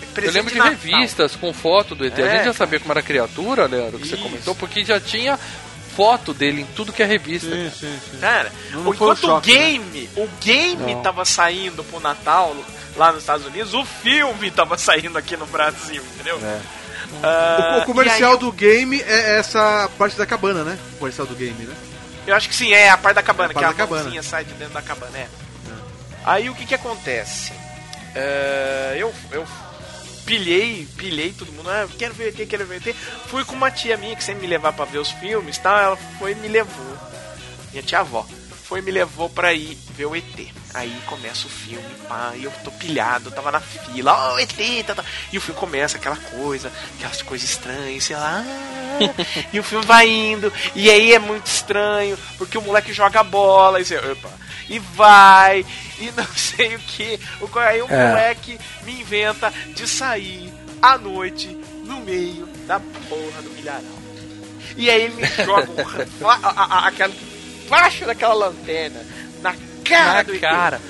Eu 0.00 0.06
Presente 0.14 0.34
lembro 0.34 0.52
de 0.52 0.58
Natal. 0.58 0.72
revistas 0.74 1.34
com 1.36 1.52
foto 1.52 1.94
do 1.94 2.04
ET. 2.06 2.18
A 2.18 2.22
É. 2.26 2.30
gente 2.36 2.44
já 2.44 2.52
sabia 2.52 2.78
como 2.78 2.92
era 2.92 3.00
a 3.00 3.02
criatura, 3.02 3.66
Leandro, 3.66 3.98
que 3.98 4.06
você 4.08 4.14
Isso. 4.14 4.22
comentou, 4.22 4.54
porque 4.54 4.84
já 4.84 5.00
tinha 5.00 5.38
foto 5.96 6.32
dele 6.34 6.62
em 6.62 6.66
tudo 6.66 6.92
que 6.92 7.02
é 7.02 7.06
revista. 7.06 7.48
Sim, 7.50 7.70
sim, 7.70 7.98
sim. 8.12 8.18
Cara, 8.18 8.52
Não- 8.70 8.82
não 8.82 8.82
foi 8.84 8.90
um 8.92 8.94
enquanto 8.94 9.20
choque, 9.20 9.50
o 9.50 9.54
game, 9.54 10.10
o 10.16 10.28
game 10.40 10.94
Não. 10.94 11.02
tava 11.02 11.24
saindo 11.24 11.82
pro 11.84 12.00
Natal 12.00 12.54
lá 12.96 13.10
nos 13.12 13.20
Estados 13.22 13.46
Unidos, 13.46 13.74
o 13.74 13.84
filme 13.84 14.50
tava 14.50 14.76
saindo 14.78 15.16
aqui 15.18 15.36
no 15.36 15.46
Brasil, 15.46 16.02
entendeu? 16.14 16.38
É. 16.42 16.60
Ah, 17.22 17.76
O, 17.78 17.82
o 17.82 17.84
comercial 17.86 18.32
aí 18.32 18.38
do 18.38 18.52
game 18.52 19.00
é 19.02 19.38
essa 19.38 19.88
parte 19.98 20.16
da 20.16 20.26
cabana, 20.26 20.64
né? 20.64 20.78
O 20.94 20.98
comercial 20.98 21.26
do 21.26 21.34
game, 21.34 21.64
né? 21.64 21.74
eu, 22.26 22.34
acho 22.34 22.48
que 22.48 22.54
sim, 22.54 22.72
é 22.72 22.88
a 22.90 22.96
parte 22.96 23.16
da 23.16 23.22
cabana, 23.22 23.50
A 23.50 23.54
que 23.54 23.60
parte 23.60 23.66
a 23.66 23.72
da 23.72 23.74
cabana. 23.78 24.02
mãozinha 24.02 24.22
sai 24.22 24.44
de 24.44 24.52
dentro 24.54 24.74
da 24.74 24.82
cabana, 24.82 25.16
é. 25.18 25.28
Aí 26.24 26.48
o 26.48 26.54
que 26.54 26.64
que 26.66 26.74
acontece? 26.74 27.52
É, 28.14 28.94
eu, 28.98 29.12
eu 29.30 29.46
pilhei, 30.24 30.88
pilhei 30.96 31.32
todo 31.32 31.52
mundo, 31.52 31.68
ah, 31.68 31.86
quero 31.98 32.14
ver 32.14 32.24
o 32.24 32.28
ET, 32.40 32.48
quero 32.48 32.64
ver 32.66 32.74
o 32.82 32.88
ET. 32.88 32.96
Fui 33.26 33.44
com 33.44 33.54
uma 33.54 33.70
tia 33.70 33.96
minha 33.96 34.16
que 34.16 34.24
sempre 34.24 34.42
me 34.42 34.46
levava 34.48 34.74
pra 34.76 34.84
ver 34.86 34.98
os 34.98 35.10
filmes, 35.10 35.58
tal, 35.58 35.76
ela 35.78 35.96
foi 36.18 36.32
e 36.32 36.34
me 36.36 36.48
levou. 36.48 36.96
Minha 37.72 37.82
tia 37.82 38.00
avó 38.00 38.26
foi 38.64 38.78
e 38.78 38.82
me 38.82 38.90
levou 38.90 39.28
pra 39.28 39.52
ir 39.52 39.76
ver 39.96 40.06
o 40.06 40.16
ET. 40.16 40.24
Aí 40.74 40.92
começa 41.06 41.46
o 41.46 41.50
filme, 41.50 41.84
pá, 42.08 42.32
e 42.34 42.42
eu 42.44 42.50
tô 42.64 42.70
pilhado, 42.72 43.28
eu 43.28 43.32
tava 43.32 43.52
na 43.52 43.60
fila, 43.60 44.32
ó, 44.32 44.38
ET, 44.40 44.52
tá, 44.84 44.94
tá. 44.96 45.04
E 45.32 45.38
o 45.38 45.40
filme 45.40 45.58
começa 45.60 45.96
aquela 45.96 46.16
coisa, 46.16 46.72
aquelas 46.98 47.22
coisas 47.22 47.48
estranhas, 47.48 48.02
sei 48.02 48.16
lá. 48.16 48.42
ah, 48.44 49.24
e 49.52 49.60
o 49.60 49.62
filme 49.62 49.84
vai 49.86 50.08
indo, 50.08 50.52
e 50.74 50.90
aí 50.90 51.14
é 51.14 51.18
muito 51.20 51.46
estranho, 51.46 52.18
porque 52.36 52.58
o 52.58 52.62
moleque 52.62 52.92
joga 52.92 53.22
bola, 53.22 53.80
e 53.80 53.84
você, 53.84 53.98
opa, 53.98 54.28
e 54.68 54.80
vai, 54.80 55.64
e 56.00 56.10
não 56.16 56.26
sei 56.36 56.74
o 56.74 56.78
que. 56.80 57.20
Aí 57.56 57.80
o 57.80 57.86
É. 57.88 58.08
moleque 58.08 58.58
me 58.82 59.00
inventa 59.00 59.52
de 59.74 59.86
sair 59.86 60.52
à 60.82 60.98
noite 60.98 61.56
no 61.84 62.00
meio 62.00 62.46
da 62.66 62.80
porra 63.08 63.42
do 63.42 63.50
milharal. 63.50 63.82
E 64.76 64.90
aí 64.90 65.02
ele 65.02 65.14
me 65.14 65.26
joga 65.44 65.70
um 65.70 66.26
a, 66.28 66.34
a, 66.34 66.64
a, 66.64 66.88
aquela, 66.88 67.14
baixo 67.68 68.04
daquela 68.06 68.34
lanterna, 68.34 69.00
na 69.40 69.54
cara 69.84 70.12
Na 70.14 70.22
do 70.22 70.34
ET. 70.34 70.40
cara. 70.40 70.80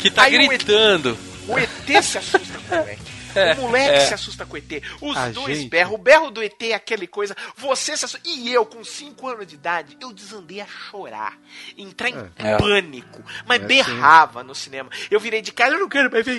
Que 0.00 0.10
tá 0.10 0.22
Aí 0.22 0.36
o 0.36 0.42
ET 0.42 0.48
gritando. 0.48 1.18
O 1.48 1.58
ET 1.58 2.02
se 2.02 2.18
assusta 2.18 2.58
com 2.68 2.74
o 2.74 2.78
moleque. 2.78 3.14
É, 3.36 3.52
o 3.54 3.62
moleque 3.62 3.96
é. 3.96 4.00
se 4.06 4.14
assusta 4.14 4.46
com 4.46 4.54
o 4.54 4.56
ET. 4.56 4.80
Os 5.00 5.16
A 5.16 5.28
dois 5.30 5.58
gente- 5.58 5.68
berram. 5.68 5.94
O 5.94 5.98
berro 5.98 6.30
do 6.30 6.40
ET 6.40 6.54
é 6.70 6.74
aquele 6.74 7.04
coisa. 7.08 7.36
Você 7.56 7.96
se 7.96 8.04
assusta. 8.04 8.20
E 8.24 8.54
eu, 8.54 8.64
com 8.64 8.84
5 8.84 9.26
anos 9.28 9.44
de 9.48 9.56
idade, 9.56 9.96
eu 10.00 10.12
desandei 10.12 10.60
a 10.60 10.66
chorar. 10.68 11.36
Entrar 11.76 12.10
em 12.10 12.30
É. 12.38 12.56
pânico. 12.56 13.20
Mas 13.44 13.60
É, 13.60 13.66
berrava 13.66 14.44
no 14.44 14.54
cinema. 14.54 14.88
Eu 15.10 15.18
virei 15.18 15.42
de 15.42 15.50
casa, 15.50 15.74
eu 15.74 15.80
não 15.80 15.88
quero 15.88 16.12
mais 16.12 16.24
ver 16.24 16.38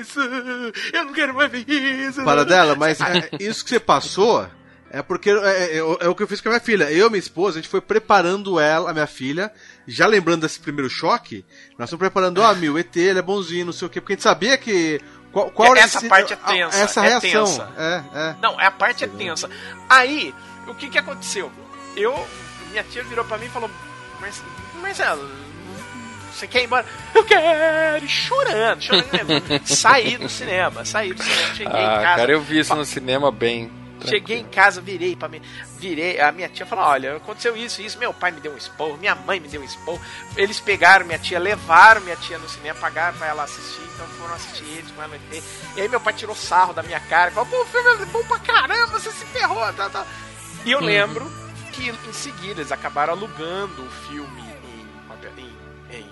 isso. 0.00 0.20
Eu 0.92 1.04
não 1.06 1.12
quero 1.12 1.34
mais 1.34 1.50
ver 1.50 1.64
isso. 1.68 2.22
Para 2.22 2.44
dela, 2.44 2.76
mas 2.76 3.00
é, 3.00 3.28
isso 3.40 3.64
que 3.64 3.70
você 3.70 3.80
passou 3.80 4.46
é 4.88 5.02
porque 5.02 5.30
é, 5.30 5.34
é- 5.34 5.78
é 5.78 6.08
o 6.08 6.14
que 6.14 6.22
eu 6.22 6.28
fiz 6.28 6.40
com 6.40 6.48
a 6.48 6.52
minha 6.52 6.60
filha. 6.60 6.92
Eu 6.92 7.08
e 7.08 7.10
minha 7.10 7.18
esposa, 7.18 7.58
a 7.58 7.60
gente 7.60 7.68
foi 7.68 7.80
preparando 7.80 8.60
ela, 8.60 8.88
a 8.90 8.92
minha 8.92 9.08
filha, 9.08 9.52
já 9.86 10.06
lembrando 10.06 10.42
desse 10.42 10.58
primeiro 10.60 10.88
choque, 10.90 11.44
nós 11.78 11.88
estamos 11.88 12.00
preparando, 12.00 12.38
ó, 12.42 12.54
meu, 12.54 12.78
ET, 12.78 12.94
ele 12.96 13.18
é 13.18 13.22
bonzinho, 13.22 13.66
não 13.66 13.72
sei 13.72 13.86
o 13.86 13.90
quê, 13.90 14.00
porque 14.00 14.12
a 14.12 14.16
gente 14.16 14.22
sabia 14.22 14.56
que. 14.58 15.00
Qual, 15.32 15.50
qual 15.50 15.76
Essa 15.76 15.98
esse- 15.98 16.08
parte 16.08 16.32
é 16.32 16.36
a- 16.36 16.38
tensa, 16.48 16.78
Essa 16.78 17.00
é 17.04 17.08
reação. 17.08 17.44
tensa. 17.44 17.68
É, 17.76 18.02
é. 18.14 18.36
Não, 18.40 18.58
a 18.58 18.70
parte 18.70 19.04
é 19.04 19.06
tensa. 19.06 19.50
Aí, 19.88 20.34
o 20.66 20.74
que 20.74 20.88
que 20.88 20.98
aconteceu? 20.98 21.52
Eu, 21.94 22.14
minha 22.70 22.82
tia 22.84 23.04
virou 23.04 23.24
pra 23.24 23.36
mim 23.38 23.46
e 23.46 23.50
falou, 23.50 23.70
mas, 24.20 24.42
Marcelo, 24.80 25.28
você 26.32 26.46
quer 26.46 26.62
ir 26.62 26.64
embora? 26.64 26.84
Eu 27.14 27.24
quero! 27.24 28.04
E 28.04 28.08
chorando, 28.08 28.82
chorando 28.82 29.06
mesmo. 29.12 29.60
saí 29.66 30.16
do 30.16 30.28
cinema, 30.28 30.84
saí 30.84 31.12
do 31.12 31.22
cinema, 31.22 31.54
cheguei 31.54 31.66
em 31.80 31.84
Ah, 31.86 32.00
casa. 32.02 32.16
cara, 32.16 32.32
eu 32.32 32.40
vi 32.40 32.58
isso 32.58 32.74
no 32.74 32.84
cinema 32.84 33.30
bem. 33.30 33.70
Cheguei 34.04 34.38
em 34.40 34.44
casa, 34.44 34.80
virei 34.80 35.16
pra 35.16 35.28
mim, 35.28 35.40
virei, 35.78 36.20
a 36.20 36.30
minha 36.30 36.48
tia 36.48 36.66
falou, 36.66 36.84
olha, 36.84 37.16
aconteceu 37.16 37.56
isso, 37.56 37.80
isso, 37.80 37.98
meu 37.98 38.12
pai 38.12 38.30
me 38.30 38.40
deu 38.40 38.52
um 38.52 38.56
esporro, 38.56 38.96
minha 38.98 39.14
mãe 39.14 39.40
me 39.40 39.48
deu 39.48 39.60
um 39.60 39.64
esporro, 39.64 40.00
eles 40.36 40.60
pegaram 40.60 41.06
minha 41.06 41.18
tia, 41.18 41.38
levaram 41.38 42.00
minha 42.02 42.16
tia 42.16 42.38
no 42.38 42.48
cinema, 42.48 42.78
pagaram 42.78 43.16
pra 43.16 43.28
ela 43.28 43.44
assistir, 43.44 43.80
então 43.94 44.06
foram 44.18 44.34
assistir 44.34 44.64
eles 44.64 44.90
com 44.90 45.02
ela. 45.02 45.16
E 45.76 45.80
aí 45.80 45.88
meu 45.88 46.00
pai 46.00 46.12
tirou 46.12 46.34
sarro 46.36 46.72
da 46.74 46.82
minha 46.82 47.00
cara, 47.00 47.30
falou, 47.30 47.48
pô, 47.48 47.62
o 47.62 47.66
filme 47.66 48.02
é 48.02 48.04
bom 48.06 48.22
pra 48.24 48.38
caramba, 48.38 48.86
você 48.98 49.10
se 49.10 49.24
ferrou, 49.26 49.72
tá, 49.72 49.88
tá. 49.88 50.06
E 50.64 50.72
eu 50.72 50.78
Uhum. 50.78 50.84
lembro 50.84 51.32
que 51.72 51.88
em 51.90 52.12
seguida 52.12 52.60
eles 52.60 52.72
acabaram 52.72 53.12
alugando 53.12 53.82
o 53.84 53.90
filme 54.08 54.40
em, 54.40 54.86
em, 55.96 56.00
em 56.00 56.06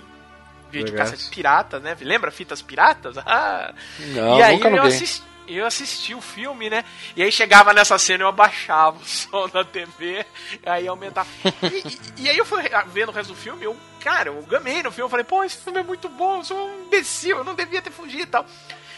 videocassete 0.71 1.29
pirata, 1.31 1.79
né? 1.81 1.97
Lembra 2.01 2.31
fitas 2.31 2.61
piratas? 2.63 3.17
Ah, 3.27 3.73
Não, 3.99 4.39
e 4.39 4.43
aí 4.43 4.55
nunca 4.55 4.69
eu 4.69 4.73
aluguei. 4.75 4.97
assisti, 4.97 5.23
eu 5.49 5.67
assisti 5.67 6.15
o 6.15 6.21
filme, 6.21 6.71
né? 6.71 6.85
E 7.17 7.23
aí 7.23 7.31
chegava 7.31 7.73
nessa 7.73 7.99
cena 7.99 8.25
eu 8.25 8.29
abaixava 8.29 8.97
o 8.99 9.05
som 9.07 9.49
da 9.49 9.65
TV, 9.65 10.25
aí 10.65 10.87
aumentava. 10.89 11.29
E, 11.63 11.77
e- 12.21 12.23
e 12.25 12.29
aí 12.31 12.39
eu 12.39 12.45
fui 12.47 12.63
vendo 12.89 13.09
o 13.11 13.13
resto 13.13 13.33
do 13.33 13.39
filme, 13.39 13.65
eu, 13.65 13.77
cara, 14.01 14.31
eu 14.31 14.43
gamei 14.43 14.83
no 14.83 14.91
filme, 14.91 15.07
eu 15.07 15.11
falei, 15.11 15.25
pô, 15.25 15.45
esse 15.45 15.59
filme 15.59 15.81
é 15.81 15.83
muito 15.83 16.09
bom, 16.09 16.39
eu 16.39 16.45
sou 16.45 16.69
um 16.69 16.85
imbecil, 16.87 17.39
eu 17.39 17.45
não 17.45 17.55
devia 17.55 17.83
ter 17.83 17.91
fugido 17.91 18.23
e 18.23 18.27
tal. 18.27 18.47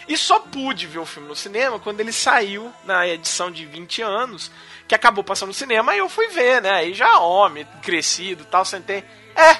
E 0.08 0.16
só 0.16 0.38
pude 0.38 0.86
ver 0.86 1.00
o 1.00 1.06
filme 1.06 1.28
no 1.28 1.34
cinema 1.34 1.80
quando 1.80 1.98
ele 1.98 2.12
saiu 2.12 2.72
na 2.84 3.08
edição 3.08 3.50
de 3.50 3.66
20 3.66 4.02
anos, 4.02 4.52
que 4.86 4.94
acabou 4.94 5.24
passando 5.24 5.48
no 5.48 5.54
cinema, 5.54 5.90
aí 5.92 5.98
eu 5.98 6.08
fui 6.08 6.28
ver, 6.28 6.62
né? 6.62 6.70
Aí 6.70 6.94
já 6.94 7.18
homem, 7.18 7.66
crescido 7.82 8.44
e 8.44 8.46
tal, 8.46 8.64
sentei. 8.64 9.02
É, 9.34 9.56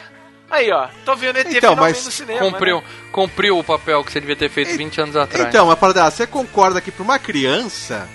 aí 0.51 0.70
ó, 0.70 0.89
tô 1.05 1.16
vendo 1.16 1.39
ET 1.39 1.52
Então, 1.55 1.77
mas 1.77 2.05
no 2.05 2.10
cinema. 2.10 2.40
Cumpriu, 2.40 2.77
né? 2.78 2.85
cumpriu 3.12 3.59
o 3.59 3.64
papel 3.64 4.05
que 4.05 4.12
você 4.12 4.20
devia 4.20 4.36
ter 4.36 4.48
feito 4.48 4.77
20 4.77 5.01
anos 5.01 5.16
atrás. 5.16 5.48
Então, 5.48 5.66
mas 5.66 5.78
para 5.78 5.93
dela, 5.93 6.10
você 6.10 6.27
concorda 6.27 6.81
que 6.81 6.90
pra 6.90 7.02
uma 7.02 7.18
criança. 7.18 8.09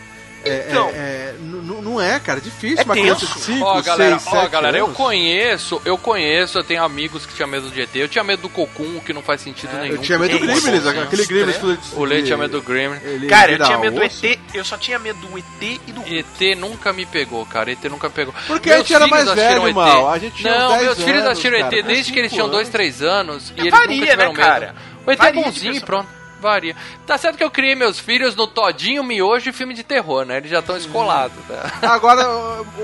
É- 0.45 0.65
Então. 0.69 0.89
é- 0.89 0.93
é, 0.93 1.35
não 1.81 1.99
é, 2.01 2.19
cara, 2.19 2.39
é 2.39 2.41
difícil. 2.41 2.79
É 2.79 2.83
uma 2.83 2.93
criança 2.93 3.25
tenso. 3.25 3.39
de 3.39 3.45
5, 3.45 3.65
Ó, 3.65 3.81
galera, 3.81 4.19
6, 4.19 4.33
ó, 4.33 4.41
7 4.41 4.51
galera, 4.51 4.77
eu 4.77 4.85
anos. 4.85 4.97
conheço, 4.97 5.81
eu 5.85 5.97
conheço, 5.97 6.57
eu 6.59 6.63
tenho 6.63 6.83
amigos 6.83 7.25
que 7.25 7.33
tinham 7.33 7.47
medo 7.49 7.69
de 7.69 7.81
ET, 7.81 7.95
eu 7.99 8.07
tinha 8.07 8.23
medo 8.23 8.41
do 8.43 8.49
Cocum, 8.49 8.99
que 8.99 9.13
não 9.13 9.21
faz 9.21 9.41
sentido 9.41 9.71
nenhum. 9.77 9.95
É, 9.95 9.97
Eu 9.97 10.01
tinha 10.01 10.19
medo 10.19 10.37
do 10.37 10.45
Gremlins, 10.45 10.85
aquele 10.87 11.25
Gremlins. 11.25 11.57
O 11.93 12.03
Lê 12.05 12.21
tinha 12.23 12.37
medo 12.37 12.59
do 12.59 12.61
Gremlin. 12.61 12.99
ele 13.03 13.27
Cara, 13.27 13.51
eu 13.51 13.59
tinha 13.63 13.77
medo 13.77 13.95
do. 13.95 14.03
ET, 14.03 14.39
eu 14.53 14.65
só 14.65 14.77
tinha 14.77 14.99
medo 14.99 15.19
do 15.19 15.37
ET 15.37 15.81
e 15.87 15.91
do 15.91 16.01
ET 16.01 16.55
nunca 16.55 16.93
me 16.93 17.05
pegou, 17.05 17.45
cara. 17.45 17.71
ET 17.71 17.83
nunca 17.89 18.09
pegou. 18.09 18.33
Porque 18.47 18.71
a 18.71 18.77
gente 18.77 18.93
era 18.93 19.07
mais 19.07 19.31
velho, 19.33 19.73
mal. 19.73 20.09
A 20.09 20.17
gente 20.19 20.35
tinha 20.37 20.57
Não, 20.57 20.69
10 20.71 20.83
meus 20.83 21.01
filhos 21.03 21.25
assistiram 21.25 21.57
ET 21.59 21.81
desde 21.83 22.11
que 22.13 22.19
eles 22.19 22.31
tinham 22.31 22.47
2, 22.47 22.61
anos. 22.61 22.69
3 22.71 23.01
anos. 23.01 23.53
E 23.55 23.61
eles 23.61 23.73
nunca 23.73 23.87
tiveram 23.87 24.17
né, 24.17 24.25
medo. 24.29 24.39
cara? 24.39 24.75
O 25.05 25.11
ET 25.11 25.19
é 25.19 25.33
bonzinho, 25.33 25.73
pessoa. 25.73 25.85
pronto. 25.85 26.20
Varia. 26.41 26.75
Tá 27.05 27.17
certo 27.17 27.37
que 27.37 27.43
eu 27.43 27.51
criei 27.51 27.75
meus 27.75 27.99
filhos 27.99 28.35
no 28.35 28.47
Todinho, 28.47 29.03
Miojo 29.03 29.49
e 29.49 29.53
filme 29.53 29.73
de 29.73 29.83
terror, 29.83 30.25
né? 30.25 30.37
Eles 30.37 30.49
já 30.49 30.59
estão 30.59 30.75
escolados. 30.75 31.37
Né? 31.47 31.57
Agora, 31.87 32.27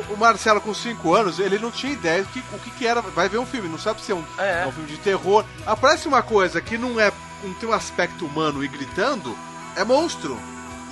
o, 0.09 0.15
Marcelo 0.17 0.61
com 0.61 0.73
5 0.73 1.13
anos, 1.13 1.39
ele 1.39 1.57
não 1.59 1.71
tinha 1.71 1.91
ideia 1.93 2.21
do 2.23 2.29
que, 2.29 2.39
o 2.53 2.59
que, 2.59 2.69
que 2.71 2.87
era. 2.87 3.01
Vai 3.01 3.27
ver 3.27 3.39
um 3.39 3.45
filme, 3.45 3.67
não 3.67 3.77
sabe 3.79 4.01
se 4.01 4.11
é 4.11 4.15
um, 4.15 4.23
É. 4.37 4.63
é 4.63 4.67
um 4.67 4.71
filme 4.71 4.89
de 4.89 4.97
terror. 4.97 5.43
Aparece 5.65 6.07
uma 6.07 6.21
coisa 6.21 6.61
que 6.61 6.77
não 6.77 6.99
é. 6.99 7.11
não 7.43 7.53
tem 7.55 7.67
um 7.67 7.73
aspecto 7.73 8.25
humano 8.25 8.63
e 8.63 8.67
gritando, 8.67 9.37
é 9.75 9.83
monstro. 9.83 10.37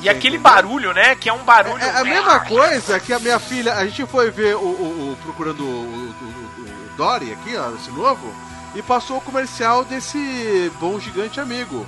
E 0.02 0.10
aquele 0.10 0.38
barulho, 0.38 0.92
né? 0.94 1.16
Que 1.16 1.30
é 1.30 1.34
um 1.34 1.44
barulho. 1.44 1.82
É 1.82 1.90
a 2.00 2.04
mesma 2.04 2.42
coisa 2.42 3.00
que 3.00 3.14
a 3.14 3.20
minha 3.20 3.40
filha. 3.40 3.76
A 3.76 3.86
gente 3.86 4.06
foi 4.08 4.30
ver 4.30 4.56
o, 4.56 4.60
o- 4.60 5.12
o- 5.14 5.18
procurando 5.24 5.64
o- 5.64 6.16
o 6.60 6.90
Dory 6.98 7.32
aqui, 7.32 7.56
ó, 7.56 7.72
esse 7.76 7.90
novo. 7.92 8.34
e 8.76 8.82
passou 8.82 9.18
o 9.18 9.22
comercial 9.22 9.86
desse 9.86 10.70
bom 10.82 11.00
gigante 11.00 11.40
amigo. 11.40 11.86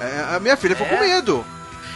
É, 0.00 0.34
a 0.36 0.40
minha 0.40 0.56
filha 0.56 0.76
ficou 0.76 0.92
É? 0.92 0.96
com 0.96 1.04
medo. 1.04 1.44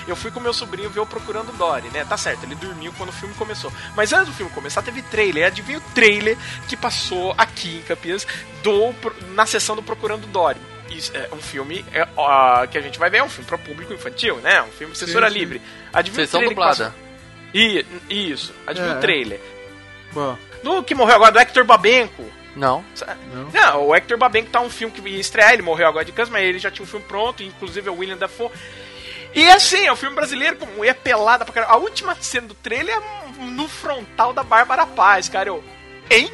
Eu 0.09 0.17
fui 0.17 0.33
com 0.33 0.41
meu 0.41 0.53
sobrinho 0.53 0.91
ver 0.91 0.99
o 0.99 1.07
Procurando 1.07 1.53
Dory, 1.57 1.89
né? 1.91 2.05
Tá 2.05 2.17
certo, 2.17 2.43
ele 2.43 2.57
dormiu 2.57 2.93
quando 2.99 3.11
o 3.11 3.13
filme 3.13 3.33
começou. 3.35 3.73
Mas 3.95 4.13
antes 4.13 4.29
do 4.29 4.33
filme 4.35 4.51
começar, 4.51 4.83
teve 4.83 5.01
trailer. 5.03 5.47
Adivinha 5.47 5.79
o 5.79 5.83
trailer 5.95 6.37
que 6.69 6.77
passou 6.77 7.33
aqui 7.39 7.77
em 7.77 7.83
Campinas 7.83 8.27
do, 8.65 8.93
na 9.35 9.47
sessão 9.47 9.77
do 9.77 9.83
Procurando 9.83 10.27
Dory. 10.27 10.59
Isso, 10.91 11.17
é 11.17 11.29
um 11.33 11.41
filme 11.41 11.85
é, 11.95 12.07
ó, 12.17 12.67
que 12.67 12.77
a 12.77 12.81
gente 12.81 12.99
vai 12.99 13.09
ver, 13.09 13.19
é 13.19 13.23
um 13.23 13.29
filme 13.29 13.47
para 13.47 13.57
público 13.57 13.95
infantil, 13.95 14.37
né? 14.39 14.61
Um 14.63 14.73
filme 14.73 14.95
censura 14.97 15.31
sim. 15.31 15.39
livre. 15.39 15.63
Adivinha 15.93 16.27
Sessão 16.27 16.41
o 16.41 16.45
trailer 16.45 16.55
dublada. 16.57 16.91
que 16.91 16.91
passou? 16.91 17.13
I, 17.55 17.87
isso, 18.33 18.53
adivinha 18.67 18.95
É. 18.95 18.97
o 18.97 19.01
trailer. 19.01 19.41
Bom, 20.13 20.37
Do 20.65 20.83
que 20.83 20.95
morreu 20.95 21.15
agora, 21.15 21.31
do 21.33 21.39
Hector 21.39 21.65
Babenco. 21.65 22.25
Não. 22.55 22.85
Não, 23.53 23.87
o 23.87 23.95
Hector 23.95 24.19
Babenco 24.19 24.51
tá 24.51 24.61
um 24.61 24.69
filme 24.71 24.93
que 24.95 25.09
ia 25.09 25.19
estrear, 25.21 25.53
ele 25.55 25.63
morreu 25.63 25.87
agora 25.89 26.05
de 26.05 26.13
câncer, 26.13 26.31
mas 26.33 26.43
ele 26.45 26.59
já 26.59 26.71
tinha 26.71 26.85
um 26.85 26.89
filme 26.89 27.05
pronto, 27.07 27.43
inclusive 27.43 27.89
é 27.89 27.91
o 27.91 27.97
William 27.97 28.17
Dafoe. 28.17 28.51
E 29.35 29.49
assim, 29.51 29.87
é 29.87 29.93
um 29.93 29.97
filme 29.97 30.15
brasileiro 30.15 30.57
com 30.57 30.67
mulher 30.67 30.95
pelada 30.97 31.45
pra 31.45 31.55
caramba. 31.55 31.73
A 31.73 31.77
última 31.77 32.15
cena 32.21 32.49
do 32.49 32.55
trailer 32.55 32.95
é 32.95 33.43
no 33.45 33.67
frontal 33.67 34.33
da 34.35 34.43
Bárbara 34.43 34.87
Paz, 34.87 35.29
cara. 35.31 35.49
Eu, 35.49 35.65
hein? 36.11 36.31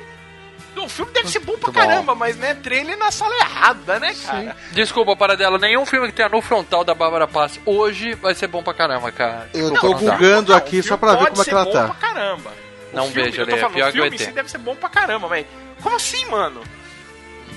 O 0.77 0.89
filme 0.89 1.11
deve 1.12 1.28
ser 1.28 1.40
bom 1.40 1.57
pra 1.59 1.70
Muito 1.70 1.73
bom. 1.73 1.81
caramba, 1.89 2.15
mas 2.15 2.36
né, 2.36 2.55
trailer 2.55 2.97
na 2.97 3.11
sala 3.11 3.35
errada, 3.36 3.99
né, 3.99 4.15
cara? 4.24 4.57
Desculpa, 4.73 5.16
Paradela, 5.16 5.59
nenhum 5.59 5.85
filme 5.85 6.07
que 6.09 6.12
tenha 6.12 6.28
no 6.28 6.40
frontal 6.40 6.85
da 6.85 6.95
Bárbara 6.95 7.27
Paz 7.27 7.59
hoje 7.66 8.15
vai 8.15 8.32
ser 8.35 8.47
bom 8.47 8.62
pra 8.62 8.73
caramba, 8.74 9.11
cara. 9.11 9.49
eu 9.55 9.70
Não, 9.70 9.81
tô 9.81 9.90
não 10.01 10.43
Não, 10.43 10.57
aqui 10.57 10.81
só 10.82 10.97
pra 10.97 11.15
ver 11.16 11.31
como 11.31 11.43
é 11.43 11.45
que 11.45 11.51
ela 11.51 11.65
bom 11.65 11.73
tá. 11.73 11.85
pra 11.89 11.95
caramba. 11.95 12.51
O 12.93 12.97
Não 12.97 13.07
filme, 13.11 13.23
vejo, 13.31 13.43
eu 13.43 13.47
tô 13.47 13.53
Lê, 13.53 13.59
é 13.59 13.61
falando, 13.61 13.74
pior 13.74 13.89
o 13.89 13.93
que 13.93 13.99
o 13.99 14.03
filme 14.03 14.16
em 14.16 14.20
ET. 14.20 14.27
si 14.28 14.32
deve 14.32 14.51
ser 14.51 14.59
bom 14.59 14.77
pra 14.77 14.89
caramba, 14.89 15.28
mas 15.28 15.47
como 15.83 15.97
assim, 15.97 16.25
mano? 16.27 16.63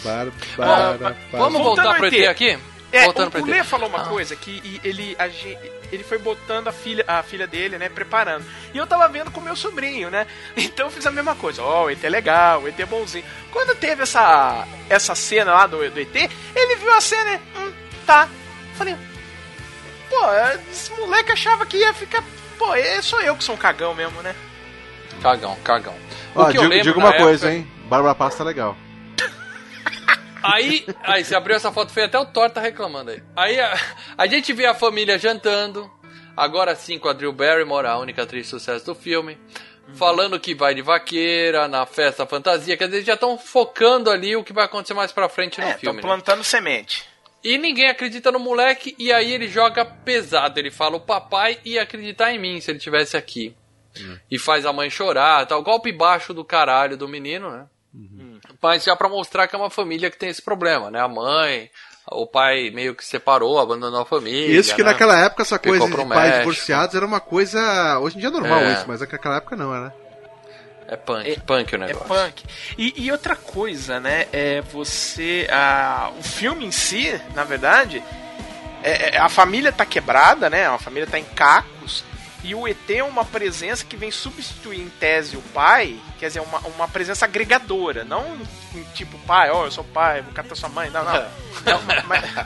Bárbara, 0.04 1.16
Vamos 1.32 1.62
Voltando 1.62 1.64
voltar 1.64 1.86
ao 1.88 1.96
pro 1.96 2.08
ET. 2.08 2.14
ET 2.14 2.28
aqui? 2.28 2.58
É, 2.94 3.06
Voltando 3.06 3.38
o, 3.38 3.42
o. 3.42 3.46
Lê 3.46 3.64
falou 3.64 3.88
uma 3.88 4.02
Ah. 4.02 4.06
coisa 4.06 4.36
que 4.36 4.52
e- 4.64 4.82
ele, 4.84 5.16
a 5.18 5.28
ele 5.28 6.04
foi 6.04 6.18
botando 6.18 6.68
a 6.68 6.72
filha, 6.74 7.06
a 7.08 7.24
filha 7.24 7.48
dele, 7.48 7.78
né, 7.78 7.88
preparando. 7.88 8.46
E 8.74 8.78
eu 8.78 8.86
tava 8.86 9.08
vendo 9.08 9.32
com 9.32 9.40
meu 9.40 9.56
sobrinho, 9.56 10.10
né? 10.10 10.28
Então 10.58 10.88
eu 10.88 10.92
fiz 10.92 11.06
a 11.06 11.12
mesma 11.12 11.34
coisa. 11.36 11.62
Ó, 11.64 11.86
o 11.86 11.90
ET 11.90 12.04
é 12.04 12.10
legal, 12.10 12.62
o 12.64 12.68
ET 12.68 12.78
é 12.80 12.86
bonzinho. 12.86 13.24
Quando 13.52 13.76
teve 13.76 14.04
essa, 14.04 14.68
essa 14.90 15.16
cena 15.16 15.54
lá 15.54 15.68
do, 15.68 15.78
do 15.90 16.00
ET, 16.02 16.16
ele 16.56 16.76
viu 16.76 16.92
a 16.94 17.00
cena 17.00 17.34
e, 17.36 17.58
hum, 17.60 17.74
tá. 18.06 18.28
Falei, 18.76 18.96
pô, 20.10 20.18
esse 20.70 20.92
moleque 20.94 21.32
achava 21.32 21.66
que 21.66 21.78
ia 21.78 21.94
ficar. 21.94 22.24
Pô, 22.58 22.74
é, 22.76 23.02
sou 23.02 23.22
eu 23.22 23.36
que 23.38 23.44
sou 23.44 23.56
um 23.56 23.58
cagão 23.58 23.94
mesmo, 23.96 24.22
né? 24.22 24.36
Cagão, 25.22 25.56
cagão. 25.64 25.96
O 26.36 26.42
Ó, 26.42 26.46
que 26.46 26.58
eu 26.58 26.62
digo, 26.64 26.74
lembro 26.74 26.84
digo 26.84 27.00
uma 27.00 27.14
coisa, 27.14 27.48
época- 27.48 27.58
hein? 27.60 27.72
Bárbara 27.92 28.16
Paz 28.16 28.36
tá 28.36 28.46
legal. 28.46 28.78
Aí, 30.42 30.86
aí 31.04 31.26
você 31.26 31.36
abriu 31.36 31.58
essa 31.58 31.74
foto, 31.74 31.92
foi 31.92 32.04
até 32.06 32.18
o 32.18 32.26
Thor 32.26 32.50
tá 32.50 32.62
reclamando 32.62 33.12
aí. 33.12 33.22
Aí 33.36 33.60
a, 33.60 33.74
a 34.18 34.28
gente 34.28 34.54
vê 34.54 34.66
a 34.66 34.74
família 34.74 35.20
jantando, 35.20 35.92
agora 36.36 36.74
sim 36.74 36.98
com 36.98 37.10
a 37.10 37.14
Drew 37.14 37.34
Barrymore, 37.34 37.86
a 37.86 37.98
única 37.98 38.24
atriz 38.24 38.46
de 38.46 38.50
sucesso 38.50 38.86
do 38.86 38.96
filme, 38.96 39.38
falando 39.94 40.40
que 40.40 40.56
vai 40.56 40.74
de 40.74 40.82
vaqueira 40.82 41.68
na 41.68 41.86
festa 41.86 42.26
fantasia, 42.26 42.78
quer 42.78 42.86
dizer, 42.88 43.04
já 43.04 43.16
estão 43.16 43.38
focando 43.38 44.10
ali 44.10 44.38
o 44.38 44.44
que 44.44 44.54
vai 44.54 44.64
acontecer 44.64 44.94
mais 44.94 45.12
pra 45.12 45.28
frente 45.28 45.60
no 45.60 45.68
É, 45.68 45.74
filme. 45.78 46.02
tô 46.02 46.08
né? 46.08 46.14
plantando 46.16 46.46
semente. 46.46 47.04
E 47.44 47.58
ninguém 47.58 47.90
acredita 47.90 48.32
no 48.32 48.40
moleque, 48.40 48.96
e 48.98 49.12
aí 49.12 49.34
ele 49.34 49.50
joga 49.50 49.84
pesado. 49.84 50.58
Ele 50.60 50.72
fala: 50.72 50.96
o 50.96 51.02
papai 51.02 51.60
ia 51.66 51.82
acreditar 51.82 52.32
em 52.32 52.40
mim 52.40 52.62
se 52.62 52.72
ele 52.72 52.80
tivesse 52.80 53.18
aqui. 53.18 53.54
E 54.30 54.40
faz 54.40 54.66
a 54.66 54.72
mãe 54.72 54.90
chorar, 54.90 55.46
tal. 55.46 55.62
Golpe 55.62 55.92
baixo 55.92 56.34
do 56.34 56.46
caralho 56.46 56.96
do 56.96 57.08
menino, 57.08 57.50
né? 57.52 57.66
Mas 58.62 58.84
já 58.84 58.96
pra 58.96 59.10
mostrar 59.10 59.48
que 59.48 59.56
é 59.56 59.60
uma 59.60 59.70
família 59.70 60.10
que 60.10 60.18
tem 60.18 60.30
esse 60.30 60.42
problema, 60.42 60.90
né? 60.90 61.02
A 61.02 61.08
mãe, 61.08 61.70
o 62.12 62.26
pai 62.26 62.70
meio 62.72 62.96
que 62.96 63.04
separou, 63.06 63.60
abandonou 63.60 64.02
a 64.02 64.06
família. 64.06 64.58
Isso 64.60 64.74
que 64.76 64.84
né? 64.84 64.92
naquela 64.92 65.18
época 65.20 65.42
essa 65.44 65.58
Ficou 65.58 65.78
coisa 65.78 65.88
de 65.88 65.96
pais 65.96 66.10
México. 66.10 66.38
divorciados 66.40 66.96
era 66.96 67.06
uma 67.06 67.20
coisa. 67.20 68.00
Hoje 68.00 68.16
em 68.16 68.20
dia 68.20 68.30
é 68.30 68.32
normal 68.32 68.60
É. 68.62 68.74
isso, 68.74 68.86
mas 68.88 69.02
naquela 69.02 69.38
época 69.38 69.56
não 69.56 69.76
era. 69.76 69.94
É 70.88 70.96
punk, 70.98 71.40
punk 71.42 71.74
o 71.74 71.76
É 71.76 71.78
negócio. 71.88 72.08
punk. 72.08 72.44
E, 72.78 72.94
e 73.06 73.12
outra 73.12 73.36
coisa, 73.36 74.00
né? 74.00 74.28
É 74.34 74.62
você. 74.62 75.48
A, 75.50 76.12
o 76.20 76.24
filme 76.24 76.66
em 76.66 76.72
si, 76.72 77.20
na 77.34 77.44
verdade, 77.46 78.04
é, 78.84 79.16
é- 79.16 79.18
a 79.18 79.30
família 79.30 79.72
tá 79.72 79.86
quebrada, 79.86 80.50
né? 80.50 80.68
A 80.68 80.78
família 80.78 81.08
tá 81.08 81.18
em 81.18 81.24
cacos. 81.24 82.04
E 82.44 82.56
o 82.56 82.68
ET 82.68 82.90
é 82.90 83.04
uma 83.04 83.24
presença 83.24 83.86
que 83.86 83.96
vem 83.96 84.10
substituir 84.10 84.80
em 84.80 84.90
tese 85.00 85.38
o 85.38 85.42
pai, 85.54 85.96
quer 86.20 86.28
dizer, 86.28 86.40
uma, 86.40 86.60
uma 86.76 86.88
presença 86.88 87.26
agregadora, 87.26 88.04
não 88.04 88.22
um 88.76 88.84
tipo 88.96 89.18
pai, 89.28 89.52
ó, 89.52 89.66
eu 89.66 89.72
sou 89.72 89.84
pai, 89.84 90.22
vou 90.24 90.34
catar 90.34 90.56
sua 90.56 90.70
mãe, 90.70 90.90
não, 90.90 91.04
não. 91.04 91.14
É 91.14 91.76
uma, 91.76 92.04
mas- 92.08 92.46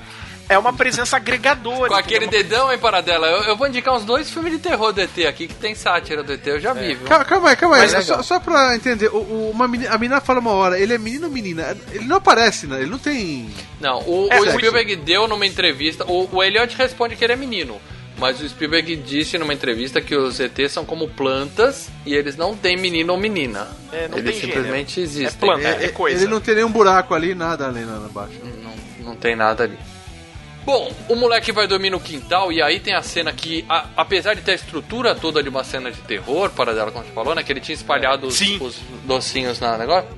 é 0.49 0.57
uma 0.59 0.73
presença 0.73 1.15
agregadora. 1.15 1.87
Com 1.87 1.95
aquele 1.95 2.25
entendeu? 2.25 2.43
dedão, 2.43 2.71
hein, 2.73 2.77
Paradela? 2.77 3.25
Eu, 3.27 3.43
eu 3.45 3.55
vou 3.55 3.67
indicar 3.67 3.95
uns 3.95 4.03
dois 4.03 4.29
filmes 4.29 4.51
de 4.51 4.59
terror 4.59 4.91
do 4.91 4.99
ET 4.99 5.17
aqui, 5.27 5.47
que 5.47 5.53
tem 5.55 5.73
sátira 5.73 6.21
do 6.21 6.33
ET, 6.33 6.45
eu 6.45 6.59
já 6.59 6.73
vi, 6.73 6.93
viu? 6.95 7.07
Calma, 7.07 7.23
calma 7.25 7.49
aí, 7.51 7.55
calma 7.55 7.77
aí. 7.77 7.83
É 7.93 8.01
só, 8.01 8.21
só 8.21 8.37
pra 8.39 8.75
entender, 8.75 9.07
o, 9.07 9.17
o- 9.19 9.49
uma 9.51 9.65
menina, 9.67 9.91
a 9.95 9.97
menina 9.97 10.19
fala 10.19 10.41
uma 10.41 10.51
hora, 10.51 10.77
ele 10.77 10.93
é 10.93 10.97
menino 10.97 11.27
ou 11.27 11.31
menina? 11.31 11.75
Ele 11.91 12.03
não 12.05 12.17
aparece, 12.17 12.67
né? 12.67 12.81
Ele 12.81 12.91
não 12.91 12.99
tem. 12.99 13.49
Não, 13.79 14.01
o, 14.01 14.27
É, 14.29 14.39
o 14.39 14.43
sexo. 14.43 14.57
Spielberg 14.57 14.95
deu 14.97 15.25
numa 15.27 15.45
entrevista. 15.45 16.03
O, 16.05 16.29
o 16.35 16.43
Elliot 16.43 16.75
responde 16.75 17.15
que 17.15 17.23
ele 17.23 17.33
é 17.33 17.37
menino. 17.37 17.79
Mas 18.17 18.39
o 18.41 18.47
Spielberg 18.47 18.95
disse 18.95 19.37
numa 19.37 19.53
entrevista 19.53 19.99
que 19.99 20.15
os 20.15 20.39
ETs 20.39 20.71
são 20.71 20.85
como 20.85 21.07
plantas 21.09 21.89
e 22.05 22.13
eles 22.15 22.37
não 22.37 22.55
têm 22.55 22.77
menino 22.77 23.11
ou 23.11 23.19
menina. 23.19 23.67
É, 23.91 24.07
não 24.07 24.17
eles 24.17 24.31
tem 24.39 24.41
simplesmente 24.47 24.95
gênero. 24.95 25.11
existem. 25.11 25.49
É 25.49 25.53
planta, 25.53 25.67
É, 25.67 25.85
é 25.85 25.87
coisa. 25.89 26.17
Ele 26.23 26.31
não 26.31 26.39
tem 26.39 26.55
nenhum 26.55 26.71
buraco 26.71 27.13
ali, 27.13 27.35
nada 27.35 27.67
ali 27.67 27.81
na, 27.81 27.99
na 27.99 28.07
baixo. 28.07 28.39
Não, 28.63 29.05
não 29.09 29.15
tem 29.17 29.35
nada 29.35 29.63
ali. 29.65 29.77
Bom, 30.65 30.91
o 31.09 31.15
moleque 31.15 31.51
vai 31.51 31.67
dormir 31.67 31.89
no 31.91 31.99
quintal 31.99 32.51
e 32.51 32.61
aí 32.61 32.79
tem 32.79 32.95
a 32.95 33.01
cena 33.03 33.31
que, 33.33 33.63
a- 33.69 33.85
apesar 33.97 34.33
de 34.33 34.41
ter 34.41 34.53
a 34.53 34.55
estrutura 34.55 35.13
toda 35.13 35.43
de 35.43 35.49
uma 35.49 35.63
cena 35.63 35.91
de 35.91 36.01
terror, 36.01 36.49
para 36.51 36.73
dela, 36.73 36.91
como 36.91 37.05
você 37.05 37.11
falou, 37.11 37.35
né? 37.35 37.43
Que 37.43 37.51
ele 37.53 37.59
tinha 37.59 37.75
espalhado 37.75 38.27
os, 38.27 38.35
Sim. 38.35 38.57
os 38.61 38.77
docinhos 39.03 39.59
na 39.59 39.77
negócio. 39.77 40.09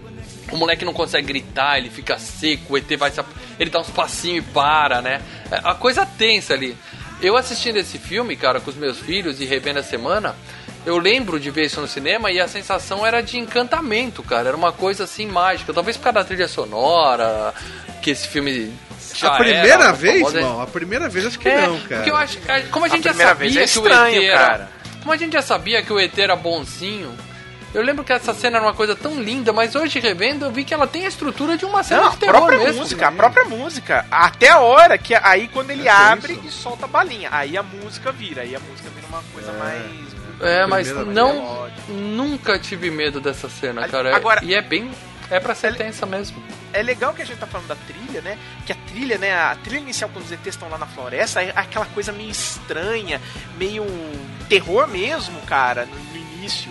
O 0.52 0.56
moleque 0.56 0.86
não 0.86 0.94
consegue 0.94 1.28
gritar, 1.28 1.78
ele 1.78 1.90
fica 1.90 2.18
seco, 2.18 2.74
o 2.74 2.78
ET 2.78 2.90
vai 2.98 3.12
se 3.12 3.20
Ele 3.60 3.70
dá 3.70 3.82
uns 3.82 3.90
passinhos 3.90 4.46
e 4.46 4.48
para, 4.54 5.02
né? 5.02 5.22
É 5.52 5.60
a 5.64 5.74
coisa 5.76 6.06
tensa 6.06 6.54
ali. 6.54 6.78
Eu 7.22 7.36
assistindo 7.36 7.78
esse 7.78 7.98
filme, 7.98 8.36
cara, 8.36 8.60
com 8.60 8.70
os 8.70 8.76
meus 8.76 9.00
filhos 9.00 9.42
e 9.42 9.46
revendo 9.46 9.80
a 9.80 9.84
semana, 9.84 10.36
eu 10.86 10.98
lembro 10.98 11.40
de 11.40 11.50
ver 11.52 11.66
isso 11.66 11.82
no 11.82 11.88
cinema 11.88 12.32
e 12.32 12.40
a 12.40 12.48
sensação 12.48 13.06
era 13.06 13.22
de 13.22 13.38
encantamento, 13.38 14.24
cara. 14.24 14.50
Era 14.50 14.58
uma 14.58 14.72
coisa 14.72 15.04
assim 15.04 15.28
mágica. 15.28 15.74
Talvez 15.74 15.98
por 15.98 16.04
causa 16.04 16.20
da 16.20 16.24
trilha 16.24 16.48
sonora, 16.48 17.54
que 18.02 18.12
esse 18.12 18.28
filme. 18.28 18.72
Já 19.14 19.30
a 19.30 19.38
primeira 19.38 19.68
era 19.68 19.92
vez, 19.92 20.20
famoso, 20.20 20.38
irmão? 20.38 20.62
A 20.62 20.68
primeira 20.68 21.10
vez 21.10 21.26
acho 21.26 21.40
que 21.40 21.50
é, 21.50 21.68
não, 21.68 21.80
cara. 21.82 21.96
Porque 21.96 22.12
eu 22.12 22.16
acho, 22.16 22.40
como 22.72 22.86
a 22.86 22.88
gente 22.88 23.04
já 23.04 23.10
primeira 23.10 23.32
sabia 23.32 23.50
vez 23.50 23.56
é 23.56 23.60
que 23.60 23.66
estranho, 23.66 24.22
o 24.22 24.24
ET 24.24 24.30
era, 24.30 24.48
cara. 24.48 24.70
como 25.00 25.12
a 25.12 25.18
gente 25.18 25.34
já 25.34 25.42
sabia 25.42 25.82
que 25.82 25.92
o 25.92 26.00
ET 26.00 26.18
era 26.18 26.36
bonzinho, 26.36 27.18
eu 27.74 27.82
lembro 27.82 28.04
que 28.04 28.12
essa 28.14 28.34
cena 28.34 28.58
era 28.58 28.66
uma 28.66 28.74
coisa 28.74 28.96
tão 28.96 29.22
linda, 29.22 29.52
mas 29.54 29.76
hoje 29.76 30.00
revendo 30.00 30.46
eu 30.46 30.52
vi 30.52 30.64
que 30.64 30.74
ela 30.74 30.88
tem 30.88 31.06
a 31.06 31.08
estrutura 31.10 31.58
de 31.58 31.66
uma 31.66 31.84
cena 31.84 32.02
Não, 32.02 32.10
de 32.10 32.16
a 32.16 32.20
terror 32.20 32.36
própria 32.38 32.60
mesmo. 32.60 32.82
música, 32.82 33.08
a 33.08 33.12
própria 33.12 33.46
música. 33.46 34.06
Até 34.10 34.50
a 34.50 34.60
hora 34.60 34.98
que 34.98 35.14
aí 35.16 35.48
quando 35.48 35.72
ele 35.72 35.88
É, 35.88 35.92
abre 35.92 36.34
isso. 36.34 36.46
e 36.46 36.52
solta 36.52 36.86
a 36.86 36.88
balinha, 36.88 37.30
aí 37.32 37.58
a 37.58 37.64
música 37.64 38.12
vira, 38.12 38.42
aí 38.42 38.56
a 38.56 38.60
música 38.60 38.90
vira 38.96 39.08
uma 39.08 39.24
coisa 39.34 39.52
mais 39.54 39.84
É, 40.40 40.66
mas 40.68 40.88
Primeira 40.88 41.12
não, 41.12 41.34
melódica. 41.34 41.82
nunca 41.94 42.60
tive 42.60 42.92
medo 42.92 43.20
dessa 43.20 43.50
cena, 43.50 43.88
cara. 43.88 44.16
agora- 44.16 44.44
e 44.44 44.54
é 44.54 44.62
bem, 44.62 44.92
é 45.32 45.40
pra 45.40 45.56
ser 45.56 45.76
tensa 45.76 46.06
mesmo. 46.06 46.42
É 46.72 46.84
legal 46.84 47.12
que 47.14 47.22
a 47.22 47.26
gente 47.26 47.40
tá 47.40 47.48
falando 47.48 47.68
da 47.68 47.76
trilha, 47.76 48.22
né? 48.22 48.38
Que 48.66 48.72
a 48.72 48.76
trilha, 48.76 49.18
né? 49.18 49.34
A 49.34 49.56
trilha 49.56 49.80
inicial 49.82 50.10
quando 50.14 50.26
os 50.26 50.32
ETs 50.32 50.48
estão 50.48 50.70
lá 50.70 50.78
na 50.78 50.86
floresta 50.86 51.42
é 51.42 51.52
aquela 51.56 51.86
coisa 51.88 52.12
meio 52.12 52.30
estranha, 52.30 53.20
meio 53.58 53.84
terror 54.48 54.88
mesmo, 54.88 55.42
cara, 55.42 55.86
no, 55.88 55.96
no 55.96 56.18
início. 56.18 56.70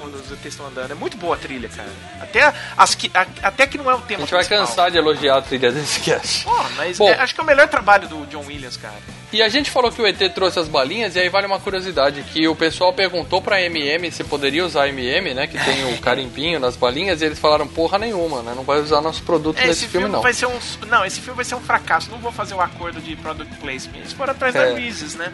Quando 0.00 0.14
os 0.16 0.30
ETs 0.32 0.46
estão 0.46 0.66
andando. 0.66 0.90
É 0.90 0.94
muito 0.94 1.16
boa 1.16 1.34
a 1.36 1.38
trilha, 1.38 1.68
cara. 1.68 1.88
Até, 2.20 2.52
as 2.76 2.94
que, 2.94 3.10
a- 3.14 3.26
até 3.42 3.66
que 3.66 3.78
não 3.78 3.90
é 3.90 3.94
o 3.94 3.98
A 3.98 4.00
tema 4.02 4.20
gente 4.20 4.30
vai 4.30 4.44
principal. 4.44 4.66
cansar 4.66 4.90
de 4.90 4.98
elogiar 4.98 5.36
a 5.38 5.42
trilha 5.42 5.70
desse 5.72 6.00
cast. 6.00 6.44
Pô, 6.44 6.56
mas 6.76 6.98
Bom. 6.98 7.08
é- 7.08 7.14
acho 7.14 7.34
que 7.34 7.40
é 7.40 7.44
o 7.44 7.46
melhor 7.46 7.68
trabalho 7.68 8.08
do 8.08 8.26
John 8.26 8.44
Williams, 8.46 8.76
cara. 8.76 8.94
E 9.32 9.40
a 9.40 9.48
gente 9.48 9.70
falou 9.70 9.90
que 9.90 10.00
o 10.02 10.06
ET 10.06 10.28
trouxe 10.34 10.58
as 10.58 10.68
balinhas, 10.68 11.16
e 11.16 11.20
aí 11.20 11.28
vale 11.30 11.46
uma 11.46 11.58
curiosidade, 11.58 12.22
que 12.22 12.46
o 12.46 12.54
pessoal 12.54 12.92
perguntou 12.92 13.40
pra 13.40 13.62
MM 13.62 14.10
se 14.12 14.22
poderia 14.24 14.64
usar 14.64 14.88
MM, 14.88 15.32
né, 15.32 15.46
que 15.46 15.58
tem 15.58 15.94
o 15.94 15.98
carimbinho 16.02 16.60
nas 16.60 16.76
balinhas, 16.76 17.22
e 17.22 17.24
eles 17.24 17.38
falaram 17.38 17.66
porra 17.66 17.96
nenhuma, 17.98 18.42
né, 18.42 18.52
não 18.54 18.62
vai 18.62 18.78
usar 18.80 19.00
nosso 19.00 19.22
produto 19.22 19.56
É, 19.58 19.66
nesse 19.68 19.84
esse 19.84 19.88
filme, 19.88 20.04
filme, 20.04 20.12
não. 20.16 20.22
vai 20.22 20.34
ser 20.34 20.44
um. 20.46 20.58
Não, 20.86 21.02
esse 21.04 21.18
filme 21.20 21.36
vai 21.36 21.44
ser 21.46 21.54
um 21.54 21.60
fracasso. 21.62 22.10
Não 22.10 22.18
vou 22.18 22.30
fazer 22.30 22.52
o 22.54 22.60
acordo 22.60 23.00
de 23.00 23.16
product 23.16 23.54
placement. 23.56 24.00
Eles 24.00 24.12
foram 24.12 24.32
atrás 24.32 24.54
É. 24.54 24.66
da 24.70 24.74
Reese's, 24.78 25.14
né? 25.14 25.32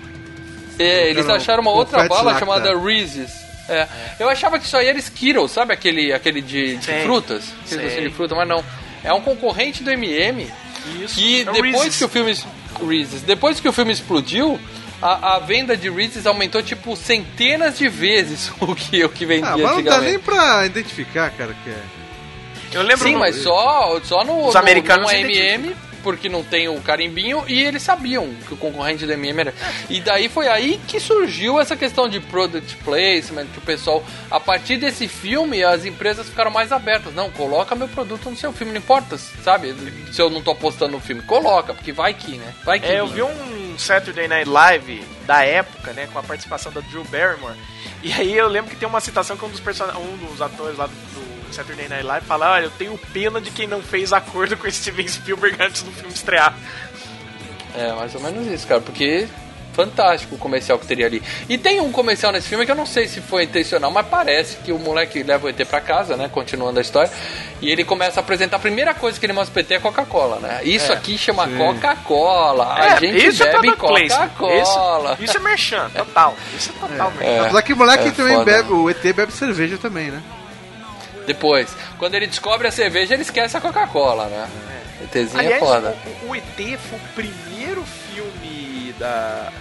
É, 0.78 1.10
eles 1.10 1.28
acharam 1.28 1.60
uma 1.62 1.72
outra 1.72 2.06
bala 2.08 2.38
chamada 2.38 2.78
Reese's. 2.78 3.32
É. 3.68 3.86
Eu 4.18 4.28
achava 4.28 4.58
que 4.58 4.64
isso 4.64 4.76
aí 4.76 4.86
era 4.88 4.98
Skittles, 4.98 5.50
sabe 5.50 5.72
aquele, 5.74 6.12
aquele 6.12 6.40
de, 6.40 6.76
de 6.76 6.84
Sei. 6.84 7.02
frutas? 7.02 7.44
Sei. 7.66 8.08
de 8.08 8.10
fruta, 8.14 8.34
mas 8.34 8.48
não. 8.48 8.64
É 9.04 9.12
um 9.12 9.20
concorrente 9.20 9.82
do 9.82 9.90
MM 9.90 10.50
Isso. 11.02 11.14
que 11.14 11.42
É 11.42 11.44
depois 11.44 11.62
Reese's. 11.74 11.96
que 11.98 12.04
o 12.04 12.08
filme 12.08 12.34
Reese's, 12.88 13.22
depois 13.22 13.60
que 13.60 13.68
o 13.68 13.72
filme 13.72 13.92
explodiu, 13.92 14.58
a, 15.00 15.36
a 15.36 15.38
venda 15.38 15.76
de 15.76 15.88
Reese's 15.90 16.26
aumentou 16.26 16.62
tipo 16.62 16.96
centenas 16.96 17.78
de 17.78 17.88
vezes 17.88 18.50
o 18.60 18.74
que 18.74 19.04
o 19.04 19.08
que 19.08 19.24
vendia 19.26 19.48
Ah, 19.50 19.56
mas 19.56 19.76
não 19.76 19.82
dá 19.82 20.00
nem 20.00 20.18
pra 20.18 20.66
identificar, 20.66 21.30
cara, 21.30 21.54
que 21.62 21.70
é. 21.70 21.78
Eu 22.72 22.82
lembro 22.82 23.06
Sim, 23.06 23.14
no- 23.14 23.20
mas 23.20 23.36
só, 23.36 23.98
só 24.04 24.24
no, 24.24 24.46
Os 24.48 24.54
no- 24.54 24.60
americanos 24.60 25.10
no 25.10 25.18
identificam. 25.18 25.54
MM, 25.54 25.76
porque 26.08 26.26
não 26.26 26.42
tem 26.42 26.70
o 26.70 26.80
carimbinho, 26.80 27.44
e 27.46 27.62
eles 27.62 27.82
sabiam 27.82 28.34
que 28.46 28.54
o 28.54 28.56
concorrente 28.56 29.04
do 29.04 29.12
MM 29.12 29.40
era. 29.40 29.54
E 29.90 30.00
daí 30.00 30.26
foi 30.26 30.48
aí 30.48 30.80
que 30.88 30.98
surgiu 30.98 31.60
essa 31.60 31.76
questão 31.76 32.08
de 32.08 32.18
product 32.18 32.76
placement, 32.76 33.44
que 33.52 33.58
o 33.58 33.60
pessoal, 33.60 34.02
a 34.30 34.40
partir 34.40 34.78
desse 34.78 35.06
filme, 35.06 35.62
as 35.62 35.84
empresas 35.84 36.26
ficaram 36.26 36.50
mais 36.50 36.72
abertas. 36.72 37.14
Não, 37.14 37.30
coloca 37.30 37.74
meu 37.74 37.88
produto 37.88 38.30
no 38.30 38.36
seu 38.38 38.54
filme, 38.54 38.72
não 38.72 38.78
importa, 38.78 39.18
sabe? 39.18 39.74
Se 40.10 40.22
eu 40.22 40.30
não 40.30 40.40
tô 40.40 40.54
postando 40.54 40.92
no 40.92 41.00
filme, 41.00 41.20
coloca, 41.20 41.74
porque 41.74 41.92
vai 41.92 42.14
que, 42.14 42.38
né? 42.38 42.54
Vai 42.64 42.80
que. 42.80 42.86
É, 42.86 43.00
eu 43.00 43.06
vi 43.06 43.20
um 43.20 43.67
Saturday 43.80 44.28
Night 44.28 44.48
Live 44.48 45.04
da 45.26 45.44
época, 45.44 45.92
né, 45.92 46.08
com 46.12 46.18
a 46.18 46.22
participação 46.22 46.72
da 46.72 46.80
Drew 46.80 47.04
Barrymore. 47.04 47.56
E 48.02 48.12
aí 48.12 48.36
eu 48.36 48.48
lembro 48.48 48.70
que 48.70 48.76
tem 48.76 48.88
uma 48.88 49.00
citação 49.00 49.36
que 49.36 49.44
um 49.44 49.48
dos, 49.48 49.60
person... 49.60 49.84
um 49.96 50.16
dos 50.26 50.40
atores 50.40 50.76
lá 50.76 50.86
do, 50.86 51.28
Saturday 51.52 51.88
Night 51.88 52.04
Live 52.04 52.26
fala: 52.26 52.52
Olha, 52.52 52.64
eu 52.64 52.70
tenho 52.70 52.96
pena 53.12 53.40
de 53.40 53.50
quem 53.50 53.66
não 53.66 53.82
fez 53.82 54.12
acordo 54.12 54.56
com 54.56 54.70
Steven 54.70 55.08
Spielberg 55.08 55.56
antes 55.62 55.82
do 55.82 55.90
filme 55.92 56.12
estrear. 56.12 56.54
É, 57.74 57.92
mais 57.92 58.14
ou 58.14 58.20
menos 58.20 58.46
isso, 58.46 58.66
cara, 58.66 58.80
porque 58.80 59.28
fantástico 59.78 60.34
o 60.34 60.38
comercial 60.38 60.76
que 60.76 60.86
teria 60.88 61.06
ali. 61.06 61.22
E 61.48 61.56
tem 61.56 61.80
um 61.80 61.92
comercial 61.92 62.32
nesse 62.32 62.48
filme 62.48 62.66
que 62.66 62.72
eu 62.72 62.74
não 62.74 62.84
sei 62.84 63.06
se 63.06 63.20
foi 63.20 63.44
intencional, 63.44 63.92
mas 63.92 64.04
parece 64.08 64.56
que 64.56 64.72
o 64.72 64.78
moleque 64.78 65.22
leva 65.22 65.46
o 65.46 65.48
ET 65.48 65.64
pra 65.66 65.80
casa, 65.80 66.16
né, 66.16 66.28
continuando 66.28 66.80
a 66.80 66.82
história, 66.82 67.08
e 67.62 67.70
ele 67.70 67.84
começa 67.84 68.18
a 68.18 68.22
apresentar, 68.22 68.56
a 68.56 68.60
primeira 68.60 68.92
coisa 68.92 69.20
que 69.20 69.24
ele 69.24 69.32
mostra 69.32 69.52
pro 69.52 69.60
ET 69.62 69.70
é 69.70 69.78
Coca-Cola, 69.78 70.40
né? 70.40 70.60
Isso 70.64 70.90
É, 70.90 70.96
aqui 70.96 71.16
chama. 71.16 71.46
Coca-Cola, 71.46 72.74
a 72.74 72.86
É, 72.86 73.00
gente 73.00 73.26
isso 73.28 73.44
é 73.44 73.52
bebe 73.52 73.76
placement. 73.76 74.28
Coca-Cola. 74.30 75.12
Isso, 75.14 75.22
isso 75.24 75.36
é 75.36 75.40
merchan, 75.40 75.90
total. 75.94 76.34
Isso 76.56 76.72
é 76.76 76.88
total 76.88 77.12
merchan. 77.12 77.42
Apesar 77.42 77.62
que 77.62 77.72
o 77.72 77.76
moleque 77.76 78.08
é 78.08 78.10
também 78.10 78.34
foda. 78.36 78.44
bebe, 78.52 78.72
o 78.72 78.90
ET 78.90 79.02
bebe 79.14 79.30
cerveja 79.32 79.78
também, 79.78 80.10
né? 80.10 80.20
Depois, 81.24 81.68
quando 81.98 82.14
ele 82.14 82.26
descobre 82.26 82.66
a 82.66 82.70
cerveja, 82.72 83.14
ele 83.14 83.22
esquece 83.22 83.56
a 83.56 83.60
Coca-Cola, 83.60 84.24
né? 84.26 84.48
ETzinho 85.04 85.36
é 85.40 85.44
Aliás, 85.44 85.60
foda. 85.62 85.94
o, 86.24 86.30
o 86.30 86.34
ET 86.34 86.42
foi 86.56 86.98
o 86.98 87.02
primeiro 87.14 87.84
filme 87.84 88.92
da. 88.98 89.52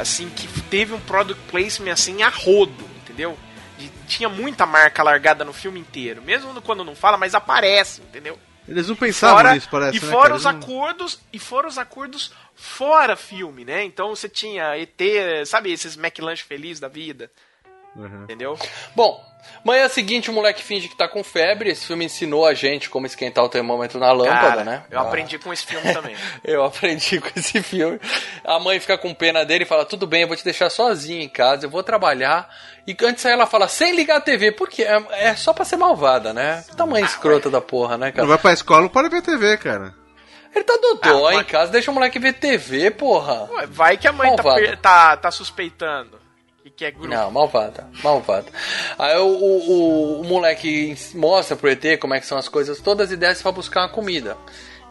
Assim, 0.00 0.28
que 0.30 0.46
teve 0.62 0.92
um 0.92 1.00
product 1.00 1.40
placement 1.50 1.92
assim 1.92 2.22
a 2.22 2.28
rodo, 2.28 2.84
entendeu? 3.02 3.38
De- 3.78 3.90
tinha 4.06 4.28
muita 4.28 4.64
marca 4.66 5.02
largada 5.02 5.44
no 5.44 5.52
filme 5.52 5.78
inteiro. 5.80 6.22
Mesmo 6.22 6.60
quando 6.62 6.84
não 6.84 6.94
fala, 6.94 7.16
mas 7.16 7.34
aparece, 7.34 8.00
entendeu? 8.02 8.38
Eles 8.68 8.88
não 8.88 8.94
pensavam 8.94 9.36
Fora- 9.38 9.54
nisso, 9.54 9.68
parece, 9.70 9.98
e 9.98 10.00
né, 10.00 10.06
fora 10.08 10.22
cara? 10.22 10.34
os 10.36 10.46
acordos 10.46 11.20
e 11.32 11.38
fora 11.38 11.66
os 11.66 11.78
acordos 11.78 12.32
fora 12.54 13.16
filme, 13.16 13.64
né? 13.64 13.82
Então 13.84 14.10
você 14.10 14.28
tinha 14.28 14.76
ET, 14.78 15.00
sabe 15.46 15.72
esses 15.72 15.96
McLanche 15.96 16.44
feliz 16.44 16.78
da 16.78 16.86
vida, 16.86 17.28
Uhum. 17.96 18.22
entendeu? 18.22 18.56
Bom, 18.94 19.20
manhã 19.64 19.88
seguinte 19.88 20.30
o 20.30 20.32
moleque 20.32 20.62
finge 20.62 20.88
que 20.88 20.96
tá 20.96 21.08
com 21.08 21.22
febre. 21.24 21.70
Esse 21.70 21.86
filme 21.86 22.04
ensinou 22.04 22.46
a 22.46 22.54
gente 22.54 22.88
como 22.90 23.06
esquentar 23.06 23.44
o 23.44 23.48
termômetro 23.48 23.98
na 23.98 24.12
lâmpada, 24.12 24.40
Cara, 24.48 24.64
né? 24.64 24.82
eu 24.90 24.98
aprendi 25.00 25.38
com 25.38 25.52
esse 25.52 25.66
filme 25.66 25.92
também. 25.92 26.14
Eu 26.44 26.64
aprendi 26.64 27.20
com 27.20 27.28
esse 27.36 27.62
filme. 27.62 28.00
A 28.44 28.58
mãe 28.58 28.78
fica 28.80 28.98
com 28.98 29.12
pena 29.14 29.44
dele 29.44 29.64
e 29.64 29.66
fala: 29.66 29.84
Tudo 29.84 30.06
bem, 30.06 30.22
eu 30.22 30.28
vou 30.28 30.36
te 30.36 30.44
deixar 30.44 30.70
sozinho 30.70 31.22
em 31.22 31.28
casa, 31.28 31.66
eu 31.66 31.70
vou 31.70 31.82
trabalhar. 31.82 32.48
E 32.86 32.96
antes 33.02 33.24
aí 33.26 33.32
ela 33.32 33.46
fala: 33.46 33.68
Sem 33.68 33.94
ligar 33.94 34.16
a 34.16 34.20
TV, 34.20 34.52
porque 34.52 34.82
é, 34.82 35.02
é 35.12 35.34
só 35.36 35.52
pra 35.52 35.64
ser 35.64 35.76
malvada, 35.76 36.32
né? 36.32 36.64
Tamanho 36.76 37.04
escrota 37.04 37.48
da 37.50 37.60
porra, 37.60 37.96
né, 37.96 38.06
Não 38.06 38.12
cara? 38.12 38.26
vai 38.28 38.38
pra 38.38 38.52
escola, 38.52 38.82
não 38.82 38.88
para 38.88 39.08
ver 39.08 39.22
TV, 39.22 39.56
cara. 39.58 39.94
Ele 40.54 40.64
tá 40.64 40.76
dodó 40.82 41.28
Ah, 41.28 41.32
em 41.32 41.36
mas- 41.38 41.46
casa, 41.46 41.72
deixa 41.72 41.90
o 41.90 41.94
moleque 41.94 42.18
ver 42.18 42.34
TV, 42.34 42.90
porra. 42.90 43.48
Ué, 43.52 43.66
vai 43.66 43.96
que 43.96 44.06
a 44.06 44.12
mãe 44.12 44.34
tá, 44.36 44.76
tá, 44.76 45.16
tá 45.16 45.30
suspeitando. 45.30 46.20
Que 46.76 46.86
é 46.86 46.90
grupo. 46.90 47.08
Não, 47.08 47.30
malvada, 47.30 47.86
malvada. 48.02 48.46
Aí 48.98 49.16
o, 49.18 49.26
o, 49.26 49.70
o- 49.70 50.20
o 50.22 50.24
moleque 50.24 50.96
mostra 51.14 51.54
pro 51.56 51.68
ET 51.70 51.98
como 52.00 52.14
é 52.14 52.20
que 52.20 52.26
são 52.26 52.38
as 52.38 52.48
coisas 52.48 52.80
todas 52.80 53.12
e 53.12 53.16
desce 53.16 53.42
pra 53.42 53.52
buscar 53.52 53.82
uma 53.82 53.88
comida. 53.90 54.36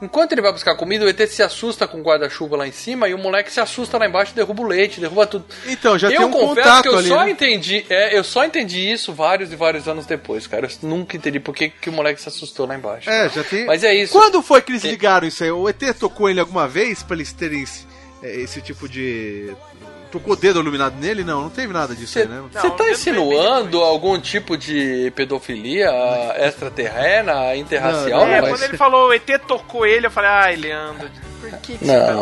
Enquanto 0.02 0.32
ele 0.32 0.42
vai 0.42 0.52
buscar 0.52 0.76
comida, 0.76 1.06
o 1.06 1.10
ET 1.10 1.20
se 1.28 1.44
assusta 1.44 1.88
com 1.88 2.00
o 2.00 2.04
guarda-chuva 2.04 2.58
lá 2.58 2.68
em 2.68 2.72
cima 2.72 3.08
e 3.08 3.14
o 3.14 3.20
moleque 3.20 3.52
se 3.54 3.60
assusta 3.60 4.00
lá 4.00 4.08
embaixo, 4.08 4.34
derruba 4.34 4.64
o 4.64 4.68
leite, 4.68 5.00
derruba 5.00 5.28
tudo. 5.28 5.46
Então, 5.68 5.96
já 5.98 6.08
eu 6.10 6.18
tem 6.18 6.26
um 6.26 6.32
confesso 6.32 6.56
contato 6.56 6.82
que 6.82 6.88
eu 6.90 6.98
ali, 6.98 7.08
só 7.08 7.24
né? 7.24 7.30
entendi, 7.30 7.86
é, 7.88 8.18
eu 8.18 8.24
só 8.24 8.44
entendi 8.44 8.92
isso 8.92 9.14
vários 9.14 9.52
e 9.54 9.56
vários 9.56 9.88
anos 9.88 10.08
depois, 10.08 10.48
cara. 10.48 10.66
Eu 10.68 10.90
nunca 10.90 11.16
entendi 11.16 11.40
por 11.40 11.54
que, 11.54 11.70
que 11.70 11.90
o 11.90 11.94
moleque 11.94 12.20
se 12.20 12.28
assustou 12.28 12.66
lá 12.66 12.76
embaixo. 12.76 13.08
É, 13.12 13.30
já 13.30 13.44
tem. 13.44 13.66
Mas 13.68 13.84
é 13.84 13.94
isso. 13.94 14.14
Quando 14.14 14.42
foi 14.42 14.60
que 14.64 14.72
eles 14.72 14.84
É. 14.84 14.88
ligaram 14.88 15.28
isso 15.28 15.44
aí? 15.44 15.52
O 15.52 15.70
ET 15.70 15.80
tocou 16.00 16.28
ele 16.28 16.40
alguma 16.40 16.68
vez 16.68 17.04
pra 17.04 17.16
eles 17.16 17.32
terem 17.32 17.62
esse, 17.62 17.86
é, 18.24 18.36
esse 18.42 18.60
tipo 18.60 18.90
de. 18.90 19.56
Tocou 20.12 20.34
o 20.34 20.36
dedo 20.36 20.60
iluminado 20.60 20.96
nele? 21.00 21.24
Não, 21.24 21.44
não 21.44 21.50
teve 21.50 21.72
nada 21.72 21.96
disso 21.96 22.20
aí, 22.20 22.28
né? 22.28 22.42
Você 22.52 22.70
tá 22.72 22.90
insinuando 22.90 23.82
algum 23.82 24.20
tipo 24.20 24.58
de 24.58 25.12
pedofilia 25.16 25.90
extraterrena, 26.38 27.56
interracial? 27.56 28.22
É, 28.28 28.42
Mas- 28.42 28.50
quando 28.52 28.64
ele 28.64 28.78
falou 28.78 29.08
o 29.10 29.14
ET 29.14 29.28
tocou 29.48 29.86
ele, 29.86 30.08
eu 30.08 30.12
falei, 30.12 30.30
ai, 30.30 30.56
Leandro, 30.58 31.10
por 31.40 31.50
que, 31.60 31.78
que 31.78 31.86
você 31.86 31.98
Não, 31.98 32.06
tá- 32.06 32.14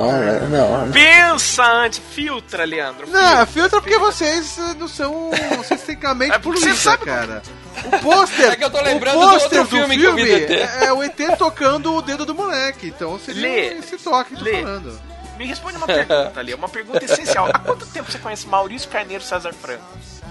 não, 0.48 0.86
não. 0.86 0.92
Pensa 0.92 1.64
antes, 1.64 2.00
filtra, 2.12 2.64
Leandro. 2.64 3.08
Não, 3.10 3.46
filtra 3.48 3.82
porque 3.82 3.98
vocês 3.98 4.58
não 4.78 4.88
são. 4.88 5.32
Vocês 5.58 5.82
têm 5.84 5.98
a 6.04 6.14
mente 6.16 6.34
É 6.36 6.40
poluída, 6.40 6.68
você 6.68 6.76
sabe 6.76 7.06
cara. 7.06 7.42
O 7.86 8.00
pôster. 8.00 8.52
É 8.52 8.56
que 8.56 8.64
eu 8.64 8.70
tô 8.70 8.82
lembrando 8.82 9.18
o 9.18 9.22
do 9.26 9.30
pôster 9.32 9.60
outro 9.62 9.78
filme 9.78 9.98
que 9.98 10.04
eu 10.04 10.16
vi 10.16 10.26
do 10.26 10.32
ET. 10.36 10.52
é, 10.52 10.86
é 10.86 10.94
o 10.94 11.04
ET 11.04 11.18
tocando 11.38 11.94
o 11.96 12.02
dedo 12.02 12.26
do 12.26 12.36
moleque. 12.36 12.88
Então 12.88 13.18
seria 13.20 13.42
Lê. 13.42 13.68
esse 13.80 13.98
toque 13.98 14.36
que 14.36 14.42
eu 14.42 14.46
tô 14.46 14.46
Lê. 14.46 14.62
falando. 14.64 15.09
Me 15.40 15.46
responde 15.46 15.78
uma 15.78 15.88
pergunta 15.88 16.38
ali, 16.38 16.54
uma 16.54 16.68
pergunta 16.68 17.06
essencial. 17.06 17.48
Há 17.54 17.60
quanto 17.60 17.86
tempo 17.88 18.12
você 18.12 18.20
conhece 18.20 18.46
Maurício 18.46 18.90
Carneiro 18.90 19.24
César 19.24 19.54
Franco? 19.54 19.86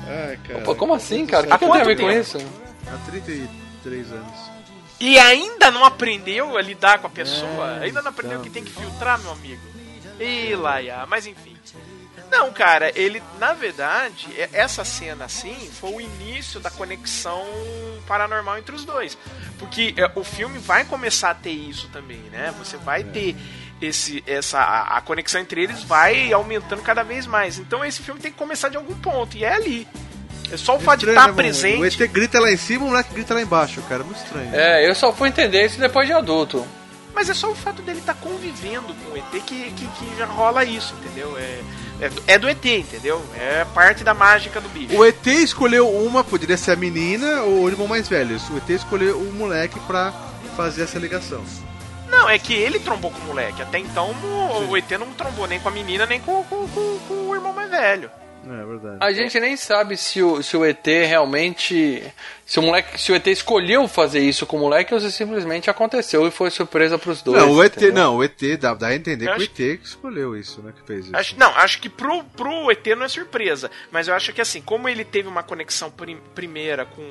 Ai, 0.07 0.39
cara. 0.47 0.61
Pô, 0.61 0.75
como 0.75 0.93
assim, 0.93 1.25
cara? 1.25 1.45
O 1.45 1.47
que, 1.47 1.53
Há 1.55 1.59
que 1.59 1.65
tem 1.65 1.69
a 1.69 1.77
quanto 1.77 1.87
ver 1.87 1.97
com 1.99 2.11
isso? 2.11 2.37
Há 2.87 3.11
33 3.11 4.13
anos. 4.13 4.51
E 5.01 5.19
ainda 5.19 5.71
não 5.71 5.83
aprendeu 5.83 6.59
a 6.59 6.61
lidar 6.61 6.99
com 6.99 7.07
a 7.07 7.11
pessoa? 7.11 7.79
É, 7.81 7.85
ainda 7.85 8.03
não 8.03 8.11
aprendeu 8.11 8.39
então. 8.41 8.45
que 8.45 8.51
tem 8.51 8.63
que 8.63 8.71
filtrar, 8.71 9.19
meu 9.21 9.33
amigo? 9.33 9.63
Ih, 10.21 10.55
Laia, 10.57 11.07
mas 11.07 11.27
enfim. 11.27 11.57
Não, 12.31 12.53
cara, 12.53 12.93
ele, 12.95 13.23
na 13.39 13.55
verdade, 13.55 14.29
é- 14.37 14.51
essa 14.53 14.85
cena 14.85 15.25
assim 15.25 15.55
foi 15.81 15.93
o 15.95 16.01
início 16.03 16.61
da 16.61 16.71
conexão 16.71 17.47
paranormal 18.07 18.59
entre 18.59 18.75
os 18.75 18.85
dois. 18.85 19.17
Porque 19.59 19.95
é, 19.97 20.13
o 20.15 20.23
filme 20.23 20.59
vai 20.59 20.85
começar 20.85 21.31
a 21.31 21.35
ter 21.35 21.51
isso 21.51 21.89
também, 21.89 22.19
né? 22.31 22.55
Você 22.59 22.77
vai 22.77 23.03
ter 23.03 23.35
esse, 23.81 24.23
essa, 24.27 24.59
a, 24.59 24.97
a 24.99 25.01
conexão 25.01 25.41
entre 25.41 25.63
eles 25.63 25.83
vai 25.85 26.33
aumentando 26.33 26.83
cada 26.83 27.03
vez 27.03 27.27
mais. 27.27 27.59
Então 27.59 27.85
esse 27.85 28.03
filme 28.03 28.21
tem 28.21 28.33
que 28.33 28.39
começar 28.39 28.69
de 28.69 28.77
algum 28.77 28.95
ponto, 28.97 29.37
e 29.37 29.45
é 29.45 29.55
ali. 29.55 29.87
É 30.51 30.57
só 30.57 30.77
o 30.77 30.81
fato 30.81 31.01
de 31.01 31.09
estar 31.11 31.21
né, 31.21 31.27
mano? 31.27 31.37
presente. 31.37 31.79
O 31.81 31.85
ET 31.85 32.11
grita 32.11 32.41
lá 32.41 32.51
em 32.51 32.57
cima, 32.57 32.85
o 32.85 32.89
moleque 32.89 33.13
grita 33.13 33.35
lá 33.35 33.43
embaixo, 33.43 33.83
cara. 33.89 34.03
Muito 34.03 34.17
estranho. 34.17 34.49
É, 34.55 34.89
eu 34.89 34.95
só 34.95 35.13
fui 35.13 35.29
entender 35.29 35.65
isso 35.67 35.79
depois 35.79 36.07
de 36.07 36.13
adulto. 36.15 36.67
Mas 37.15 37.29
é 37.29 37.35
só 37.35 37.51
o 37.51 37.55
fato 37.55 37.83
dele 37.83 37.99
estar 37.99 38.15
convivendo 38.15 38.95
com 38.95 39.13
o 39.13 39.17
ET 39.17 39.31
que, 39.31 39.41
que, 39.73 39.87
que 39.87 40.17
já 40.17 40.25
rola 40.25 40.65
isso, 40.65 40.95
entendeu? 41.03 41.37
É, 41.37 41.61
é, 42.01 42.09
do- 42.09 42.23
é 42.29 42.39
do 42.39 42.49
ET, 42.49 42.65
entendeu? 42.65 43.23
É 43.37 43.67
parte 43.75 44.05
da 44.05 44.15
mágica 44.15 44.61
do 44.61 44.69
bicho. 44.69 44.97
O 44.97 45.05
ET 45.05 45.27
escolheu 45.27 45.89
uma, 45.91 46.23
poderia 46.23 46.57
ser 46.57 46.71
a 46.73 46.77
menina 46.77 47.43
ou 47.43 47.65
o 47.65 47.69
irmão 47.69 47.89
mais 47.89 48.09
velho. 48.09 48.37
O 48.51 48.57
ET 48.59 48.71
escolheu 48.71 49.19
o 49.19 49.33
moleque 49.35 49.79
pra 49.81 50.13
fazer 50.57 50.83
essa 50.85 50.99
ligação. 50.99 51.43
Não, 52.11 52.29
é 52.29 52.39
que 52.39 52.55
ele 52.55 52.79
trombou 52.81 53.11
com 53.11 53.19
o 53.19 53.25
moleque. 53.27 53.63
Até 53.63 53.79
então 53.79 54.11
o, 54.13 54.71
o 54.71 54.77
ET 54.77 54.91
não 54.93 55.13
trombou 55.13 55.47
nem 55.47 55.61
com 55.61 55.69
a 55.69 55.73
menina, 55.73 56.07
nem 56.07 56.21
com, 56.21 56.43
com, 56.45 56.67
com- 56.69 56.99
com 57.07 57.15
o 57.29 57.35
irmão 57.35 57.53
mais 57.53 57.71
velho. 57.71 58.11
É 58.51 58.65
verdade. 58.65 58.97
A 59.01 59.13
gente 59.13 59.39
nem 59.41 59.57
sabe 59.59 59.95
se 59.97 60.23
o, 60.23 60.43
se 60.43 60.57
o 60.57 60.65
ET 60.65 60.87
realmente. 60.87 62.03
Se 62.47 62.59
o 62.59 62.63
moleque. 62.63 62.99
Se 62.99 63.13
o 63.13 63.15
ET 63.15 63.27
escolheu 63.27 63.87
fazer 63.87 64.21
isso 64.21 64.47
com 64.47 64.57
o 64.57 64.61
moleque 64.61 64.95
ou 64.95 65.01
se 65.01 65.13
simplesmente 65.13 65.69
aconteceu 65.69 66.27
e 66.27 66.31
foi 66.31 66.51
surpresa 66.51 66.97
pros 66.99 67.21
dois. 67.21 67.43
não, 67.43 67.53
o 67.53 67.63
ET, 67.63 67.77
entendeu? 67.77 67.95
não, 67.95 68.17
o 68.17 68.25
ET 68.25 68.41
dá, 68.59 68.73
dá 68.73 68.87
a 68.89 68.95
entender 68.95 69.29
Eu 69.29 69.35
que 69.35 69.41
o 69.41 69.45
ET 69.45 69.55
que 69.81 69.87
escolheu 69.87 70.35
isso, 70.37 70.63
né? 70.63 70.73
Que 70.75 70.87
fez 70.87 71.07
isso. 71.07 71.17
Acho, 71.17 71.39
não, 71.39 71.51
acho 71.57 71.79
que 71.81 71.91
pro, 71.91 72.25
pro 72.25 72.71
ET 72.71 72.87
não 72.97 73.05
é 73.05 73.09
surpresa. 73.09 73.71
Mas 73.91 74.09
eu 74.09 74.15
acho 74.15 74.33
que 74.33 74.41
assim, 74.41 74.63
como 74.63 74.89
ele 74.89 75.05
teve 75.05 75.29
uma 75.29 75.43
conexão 75.43 75.91
prim- 75.91 76.21
primeira 76.35 76.87
com, 76.87 77.03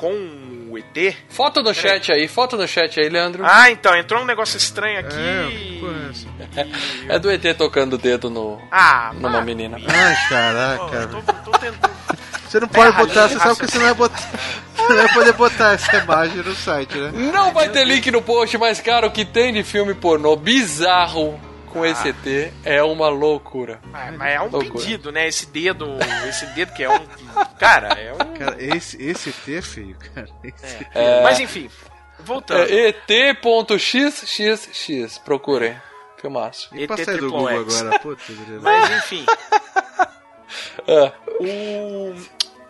com 0.00 0.68
o 0.70 0.78
ET. 0.78 1.14
Foto 1.28 1.62
no 1.62 1.74
chat 1.74 2.10
aí, 2.10 2.26
foto 2.26 2.56
no 2.56 2.66
chat 2.66 2.98
aí, 2.98 3.08
Leandro. 3.10 3.42
Ah, 3.44 3.70
então, 3.70 3.94
entrou 3.94 4.22
um 4.22 4.24
negócio 4.24 4.56
estranho 4.56 4.98
aqui. 5.00 5.14
É, 6.56 6.62
e- 6.64 7.06
É 7.12 7.18
do 7.18 7.30
ET 7.30 7.42
tocando 7.54 7.94
o 7.94 7.98
dedo 7.98 8.30
no, 8.30 8.58
Ah, 8.70 9.10
numa 9.14 9.28
mano. 9.30 9.44
menina. 9.44 9.76
Ai, 9.86 10.16
caraca. 10.28 10.96
eu 10.96 11.08
tô, 11.22 11.32
tô 11.50 11.58
tentando. 11.58 11.90
Você 12.48 12.58
não 12.60 12.68
pode 12.68 12.88
É, 12.88 12.92
botar, 12.92 13.28
você 13.28 13.38
sabe 13.38 13.60
que 13.60 13.66
você 13.70 13.78
não 13.78 13.84
vai 13.84 13.94
botar. 13.94 14.18
Você 14.80 14.94
não 14.96 15.02
vai 15.04 15.12
poder 15.14 15.32
botar 15.34 15.72
essa 15.74 15.96
imagem 15.98 16.36
no 16.38 16.52
site, 16.54 16.96
né? 16.98 17.12
Não 17.14 17.52
vai 17.52 17.68
ter 17.68 17.84
link 17.84 18.10
no 18.10 18.20
post, 18.22 18.56
mas 18.58 18.80
cara, 18.80 19.06
o 19.06 19.10
que 19.12 19.24
tem 19.24 19.52
de 19.52 19.62
filme 19.62 19.94
pornô 19.94 20.34
bizarro 20.34 21.40
com 21.70 21.84
esse 21.86 22.08
ET 22.08 22.52
é 22.64 22.82
uma 22.82 23.08
loucura. 23.08 23.80
Ah, 23.92 24.12
mas 24.12 24.32
é 24.34 24.40
um 24.40 24.48
Loucura. 24.48 24.72
pedido, 24.84 25.10
né? 25.12 25.26
Esse 25.28 25.46
dedo, 25.46 25.86
esse 26.28 26.44
dedo 26.46 26.72
que 26.74 26.82
é 26.82 26.90
um. 26.90 27.06
Cara, 27.58 27.88
é 27.98 28.12
um. 28.12 28.34
Cara, 28.34 28.56
esse, 28.58 29.02
esse 29.02 29.30
ET 29.30 29.48
é 29.58 29.62
feio, 29.62 29.96
cara. 30.14 30.28
Esse... 30.44 30.86
É, 30.94 31.22
Mas 31.22 31.40
enfim, 31.40 31.70
voltando. 32.20 32.60
é 32.68 32.88
et.xxx, 33.78 35.18
procurem. 35.24 35.76
Filmaço. 36.20 36.68
E 36.74 36.82
ET 36.82 36.88
passa 36.88 37.10
aí 37.12 37.16
do 37.16 37.30
Google 37.30 37.48
X. 37.64 37.80
agora, 37.82 37.98
grilo. 38.28 38.62
Mas 38.62 38.90
enfim, 38.98 39.24
É, 40.86 41.12
o. 41.40 42.14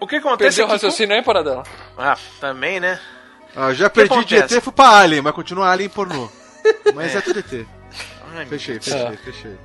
O 0.02 0.06
que 0.06 0.16
acontece 0.16 0.56
perdeu 0.56 0.64
o 0.64 0.66
é 0.66 0.68
que. 0.68 0.72
raciocínio 0.72 1.14
aí, 1.16 1.22
Paradela? 1.22 1.62
Ah, 1.98 2.16
também, 2.40 2.80
né? 2.80 2.98
Ah, 3.54 3.72
já 3.74 3.88
O 3.88 3.90
perdi 3.90 4.24
de? 4.24 4.36
ET, 4.36 4.50
fui 4.62 4.72
pra 4.72 4.88
Alien, 5.00 5.20
mas 5.22 5.34
continua 5.34 5.68
Alien 5.70 5.88
pornô. 5.90 6.30
Mas 6.94 7.14
é, 7.14 7.20
tudo 7.20 7.38
ET. 7.40 7.66
Ai, 8.32 8.38
meu 8.40 8.46
Fechei, 8.46 8.78
Deus. 8.78 8.84
fechei, 8.86 9.16
fechei. 9.18 9.58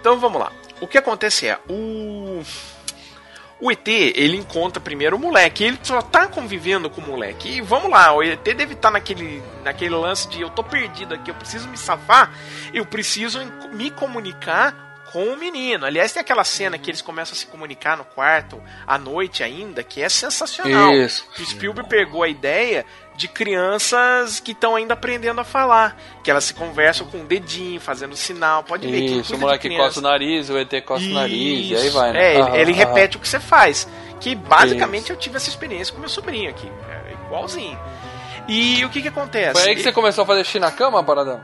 Então 0.00 0.18
vamos 0.18 0.40
lá. 0.40 0.52
O 0.80 0.86
que 0.86 0.98
acontece 0.98 1.46
é, 1.48 1.58
o. 1.68 2.42
O 3.60 3.70
ET, 3.70 3.86
ele 3.86 4.36
encontra 4.36 4.80
primeiro 4.80 5.14
o 5.14 5.20
moleque, 5.20 5.62
ele 5.62 5.78
só 5.84 6.02
tá 6.02 6.26
convivendo 6.26 6.90
com 6.90 7.00
o 7.00 7.06
moleque. 7.06 7.48
E 7.48 7.60
vamos 7.60 7.88
lá, 7.92 8.12
o 8.12 8.20
ET 8.20 8.42
deve 8.42 8.74
estar 8.74 8.90
naquele, 8.90 9.40
naquele 9.62 9.94
lance 9.94 10.28
de 10.28 10.40
eu 10.40 10.50
tô 10.50 10.64
perdido 10.64 11.14
aqui, 11.14 11.30
eu 11.30 11.34
preciso 11.36 11.68
me 11.68 11.76
safar, 11.76 12.32
eu 12.74 12.84
preciso 12.84 13.38
me 13.72 13.88
comunicar 13.92 14.91
com 15.12 15.24
o 15.24 15.36
menino. 15.36 15.84
Aliás, 15.84 16.12
tem 16.12 16.20
aquela 16.20 16.42
cena 16.42 16.78
que 16.78 16.90
eles 16.90 17.02
começam 17.02 17.34
a 17.34 17.36
se 17.36 17.46
comunicar 17.46 17.96
no 17.96 18.04
quarto 18.04 18.60
à 18.86 18.96
noite 18.96 19.42
ainda, 19.42 19.82
que 19.82 20.00
é 20.02 20.08
sensacional. 20.08 20.92
Isso. 20.94 21.26
O 21.38 21.44
Spielberg 21.44 21.88
pegou 21.88 22.22
a 22.22 22.28
ideia 22.28 22.86
de 23.14 23.28
crianças 23.28 24.40
que 24.40 24.52
estão 24.52 24.74
ainda 24.74 24.94
aprendendo 24.94 25.40
a 25.40 25.44
falar. 25.44 26.00
Que 26.24 26.30
elas 26.30 26.44
se 26.44 26.54
conversam 26.54 27.06
com 27.06 27.20
o 27.20 27.24
dedinho, 27.24 27.80
fazendo 27.80 28.16
sinal. 28.16 28.64
Pode 28.64 28.90
ver 28.90 29.00
que 29.02 29.20
Isso, 29.20 29.34
o 29.34 29.38
moleque 29.38 29.76
coça 29.76 30.00
o 30.00 30.02
nariz, 30.02 30.48
o 30.48 30.58
ET 30.58 30.72
coça 30.84 31.04
o 31.04 31.10
nariz, 31.10 31.70
e 31.70 31.76
aí 31.76 31.86
Isso. 31.86 31.92
vai, 31.92 32.12
né? 32.12 32.24
É, 32.24 32.32
ele, 32.32 32.42
Aham, 32.42 32.56
ele 32.56 32.72
repete 32.72 33.16
o 33.18 33.20
que 33.20 33.28
você 33.28 33.38
faz. 33.38 33.86
Que 34.18 34.34
basicamente 34.34 35.10
eu 35.10 35.16
tive 35.16 35.36
essa 35.36 35.48
experiência 35.48 35.92
com 35.92 36.00
meu 36.00 36.08
sobrinho 36.08 36.48
aqui. 36.48 36.70
É 36.88 37.12
igualzinho. 37.26 37.78
E 38.48 38.84
o 38.84 38.88
que 38.88 39.02
que 39.02 39.08
acontece? 39.08 39.60
Foi 39.60 39.68
aí 39.68 39.76
que 39.76 39.82
você 39.82 39.92
começou 39.92 40.22
a 40.22 40.26
fazer 40.26 40.44
xixi 40.44 40.58
na 40.58 40.70
cama, 40.70 41.02
Paradão? 41.04 41.40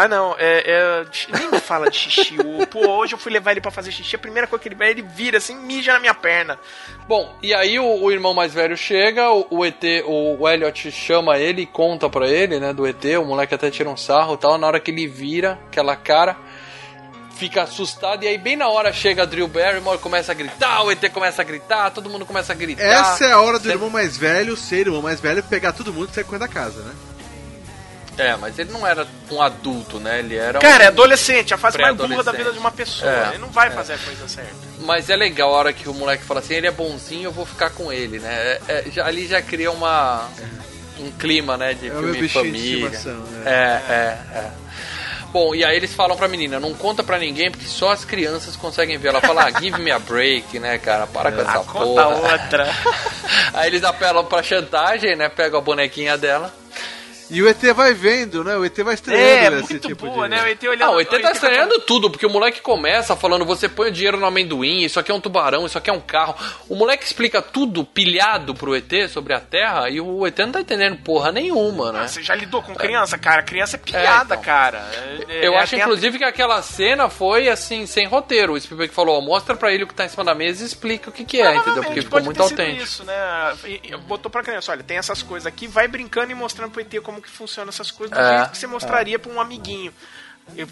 Ah, 0.00 0.06
não, 0.06 0.36
é, 0.38 0.62
é, 0.64 1.04
nem 1.36 1.50
me 1.50 1.58
fala 1.58 1.90
de 1.90 1.96
xixi. 1.98 2.36
O, 2.38 2.64
pô, 2.70 2.88
hoje 2.88 3.14
eu 3.14 3.18
fui 3.18 3.32
levar 3.32 3.50
ele 3.50 3.60
pra 3.60 3.72
fazer 3.72 3.90
xixi. 3.90 4.14
A 4.14 4.18
primeira 4.20 4.46
coisa 4.46 4.62
que 4.62 4.68
ele 4.68 4.76
vai, 4.76 4.90
ele 4.90 5.02
vira 5.02 5.38
assim, 5.38 5.56
mija 5.56 5.92
na 5.92 5.98
minha 5.98 6.14
perna. 6.14 6.56
Bom, 7.08 7.36
e 7.42 7.52
aí 7.52 7.80
o, 7.80 7.84
o 8.04 8.12
irmão 8.12 8.32
mais 8.32 8.54
velho 8.54 8.76
chega, 8.76 9.28
o, 9.32 9.44
o 9.50 9.66
ET, 9.66 9.82
o, 10.06 10.36
o 10.40 10.48
Elliot 10.48 10.92
chama 10.92 11.36
ele 11.36 11.62
e 11.62 11.66
conta 11.66 12.08
pra 12.08 12.28
ele, 12.28 12.60
né, 12.60 12.72
do 12.72 12.86
ET, 12.86 13.04
o 13.20 13.24
moleque 13.24 13.56
até 13.56 13.72
tira 13.72 13.90
um 13.90 13.96
sarro 13.96 14.34
e 14.34 14.38
tal, 14.38 14.56
na 14.56 14.68
hora 14.68 14.78
que 14.78 14.92
ele 14.92 15.08
vira 15.08 15.58
aquela 15.66 15.96
cara, 15.96 16.36
fica 17.36 17.62
assustado, 17.62 18.22
e 18.22 18.28
aí 18.28 18.38
bem 18.38 18.56
na 18.56 18.68
hora 18.68 18.92
chega 18.92 19.22
a 19.22 19.26
Drew 19.26 19.48
Barrymore, 19.48 19.98
começa 19.98 20.30
a 20.30 20.34
gritar, 20.34 20.82
o 20.84 20.92
ET 20.92 21.10
começa 21.12 21.42
a 21.42 21.44
gritar, 21.44 21.90
todo 21.90 22.08
mundo 22.08 22.24
começa 22.24 22.52
a 22.52 22.56
gritar. 22.56 22.84
Essa 22.84 23.24
é 23.26 23.32
a 23.32 23.40
hora 23.40 23.58
do 23.58 23.64
Você- 23.64 23.70
irmão 23.72 23.90
mais 23.90 24.16
velho 24.16 24.56
ser 24.56 24.86
irmão 24.86 25.02
mais 25.02 25.20
velho 25.20 25.42
pegar 25.42 25.72
todo 25.72 25.92
mundo 25.92 26.08
e 26.10 26.14
sair 26.14 26.24
correndo 26.24 26.42
da 26.42 26.48
casa, 26.48 26.82
né? 26.82 26.92
É, 28.18 28.36
mas 28.36 28.58
ele 28.58 28.72
não 28.72 28.86
era 28.86 29.06
um 29.30 29.40
adulto, 29.40 29.98
né, 30.00 30.18
ele 30.18 30.36
era 30.36 30.58
Cara, 30.58 30.82
um... 30.82 30.86
é 30.86 30.86
adolescente, 30.88 31.54
a 31.54 31.58
fase 31.58 31.78
mais 31.78 31.94
burra 31.96 32.22
da 32.24 32.32
vida 32.32 32.52
de 32.52 32.58
uma 32.58 32.70
pessoa. 32.72 33.10
É, 33.10 33.28
ele 33.30 33.38
não 33.38 33.48
vai 33.48 33.68
é. 33.68 33.70
fazer 33.70 33.92
a 33.94 33.98
coisa 33.98 34.26
certa. 34.28 34.52
Mas 34.80 35.08
é 35.08 35.16
legal 35.16 35.54
a 35.54 35.56
hora 35.58 35.72
que 35.72 35.88
o 35.88 35.94
moleque 35.94 36.24
fala 36.24 36.40
assim, 36.40 36.54
ele 36.54 36.66
é 36.66 36.70
bonzinho, 36.70 37.24
eu 37.28 37.32
vou 37.32 37.46
ficar 37.46 37.70
com 37.70 37.92
ele, 37.92 38.18
né? 38.18 38.28
É- 38.32 38.60
é, 38.68 38.84
já- 38.90 39.06
ali 39.06 39.26
já 39.26 39.40
cria 39.40 39.70
uma 39.70 40.28
um 41.00 41.12
clima, 41.12 41.56
né, 41.56 41.74
de 41.74 41.86
É 41.86 41.90
filme 41.90 42.06
meu 42.06 42.14
de 42.14 42.20
bichinho 42.22 42.44
de 42.44 42.50
família. 42.50 42.86
estimação, 42.88 43.24
é, 43.46 43.50
é, 43.88 44.18
é. 44.38 44.50
Bom, 45.30 45.54
e 45.54 45.62
aí 45.62 45.76
eles 45.76 45.94
falam 45.94 46.16
pra 46.16 46.26
menina, 46.26 46.58
não 46.58 46.72
conta 46.74 47.04
pra 47.04 47.18
ninguém, 47.18 47.50
porque 47.50 47.66
só 47.66 47.90
as 47.92 48.02
crianças 48.04 48.56
conseguem 48.56 48.96
ver. 48.98 49.08
Ela 49.08 49.20
fala, 49.20 49.44
ah, 49.44 49.60
give 49.60 49.78
me 49.80 49.90
a 49.90 49.98
break, 49.98 50.58
né, 50.58 50.78
cara? 50.78 51.06
Para 51.06 51.30
com 51.30 51.40
essa 51.42 51.50
Ah, 51.58 51.64
conta 51.64 52.02
porra. 52.06 52.32
outra. 52.32 52.74
Aí 53.52 53.68
eles 53.68 53.84
apelam 53.84 54.24
pra 54.24 54.42
chantagem, 54.42 55.14
né? 55.16 55.28
Pegam 55.28 55.58
a 55.58 55.62
bonequinha 55.62 56.16
dela. 56.16 56.52
E 57.30 57.42
o 57.42 57.48
ET 57.48 57.60
vai 57.74 57.92
vendo, 57.94 58.42
né? 58.42 58.56
O 58.56 58.64
ET 58.64 58.76
vai 58.78 58.92
É, 58.92 58.94
estreando 58.94 59.58
esse 59.58 59.72
muito 59.74 59.88
tipo 59.88 60.06
boa, 60.06 60.28
de... 60.28 60.34
né? 60.34 60.42
O 60.42 60.46
ET 60.46 60.62
olhando... 60.64 60.82
Ah, 60.82 60.90
o 60.96 61.00
ET 61.00 61.08
tá 61.10 61.18
vai 61.18 61.32
estranhando 61.32 61.78
tudo, 61.80 62.10
porque 62.10 62.24
o 62.26 62.30
moleque 62.30 62.60
começa 62.60 63.14
falando, 63.14 63.44
você 63.44 63.68
põe 63.68 63.88
o 63.88 63.92
dinheiro 63.92 64.16
no 64.16 64.26
amendoim, 64.26 64.82
isso 64.84 64.98
aqui 64.98 65.10
é 65.10 65.14
um 65.14 65.20
tubarão, 65.20 65.66
isso 65.66 65.76
aqui 65.76 65.90
é 65.90 65.92
um 65.92 66.00
carro. 66.00 66.34
O 66.68 66.74
moleque 66.74 67.04
explica 67.04 67.42
tudo 67.42 67.84
pilhado 67.84 68.54
pro 68.54 68.74
ET 68.74 69.08
sobre 69.10 69.34
a 69.34 69.40
Terra 69.40 69.90
e 69.90 70.00
o 70.00 70.26
ET 70.26 70.38
não 70.38 70.52
tá 70.52 70.60
entendendo 70.60 70.96
porra 71.02 71.30
nenhuma, 71.32 71.92
né? 71.92 72.00
Ah, 72.04 72.08
Você 72.08 72.22
já 72.22 72.34
lidou 72.34 72.62
com 72.62 72.74
criança, 72.74 73.18
cara? 73.18 73.42
Criança 73.42 73.76
é 73.76 73.78
piada, 73.78 74.34
então. 74.34 74.42
cara. 74.44 74.78
É- 75.28 75.46
Eu 75.46 75.52
é- 75.54 75.58
acho, 75.58 75.70
tem 75.72 75.80
a- 75.80 75.84
inclusive, 75.84 76.18
que 76.18 76.24
aquela 76.24 76.62
cena 76.62 77.08
foi, 77.10 77.48
assim, 77.48 77.86
sem 77.86 78.06
roteiro. 78.06 78.54
O 78.54 78.60
Spielberg 78.60 78.92
falou, 78.94 79.18
ó, 79.18 79.20
mostra 79.20 79.54
pra 79.54 79.72
ele 79.72 79.84
o 79.84 79.86
que 79.86 79.94
tá 79.94 80.04
em 80.04 80.08
cima 80.08 80.24
da 80.24 80.34
mesa 80.34 80.62
e 80.62 80.66
explica 80.66 81.10
o 81.10 81.12
que 81.12 81.24
que 81.24 81.40
é, 81.40 81.56
entendeu? 81.56 81.82
Porque 81.84 82.02
ficou 82.02 82.22
muito 82.22 82.42
autêntico. 82.42 82.82
Isso, 82.82 83.04
né? 83.04 83.14
E- 83.66 83.80
e 83.92 83.96
Botou 84.08 84.30
pra 84.30 84.42
criança, 84.42 84.72
olha, 84.72 84.82
tem 84.82 84.96
essas 84.96 85.22
coisas 85.22 85.46
aqui, 85.46 85.66
vai 85.66 85.86
brincando 85.86 86.32
e 86.32 86.34
mostrando 86.34 86.70
pro 86.70 86.80
ET 86.80 87.00
como 87.02 87.17
que 87.22 87.30
funciona 87.30 87.70
essas 87.70 87.90
coisas 87.90 88.16
do 88.16 88.22
É, 88.22 88.36
jeito 88.38 88.50
que 88.52 88.58
você 88.58 88.66
mostraria 88.66 89.18
pra 89.18 89.30
um 89.32 89.40
amiguinho. 89.40 89.92
Eu- 90.56 90.66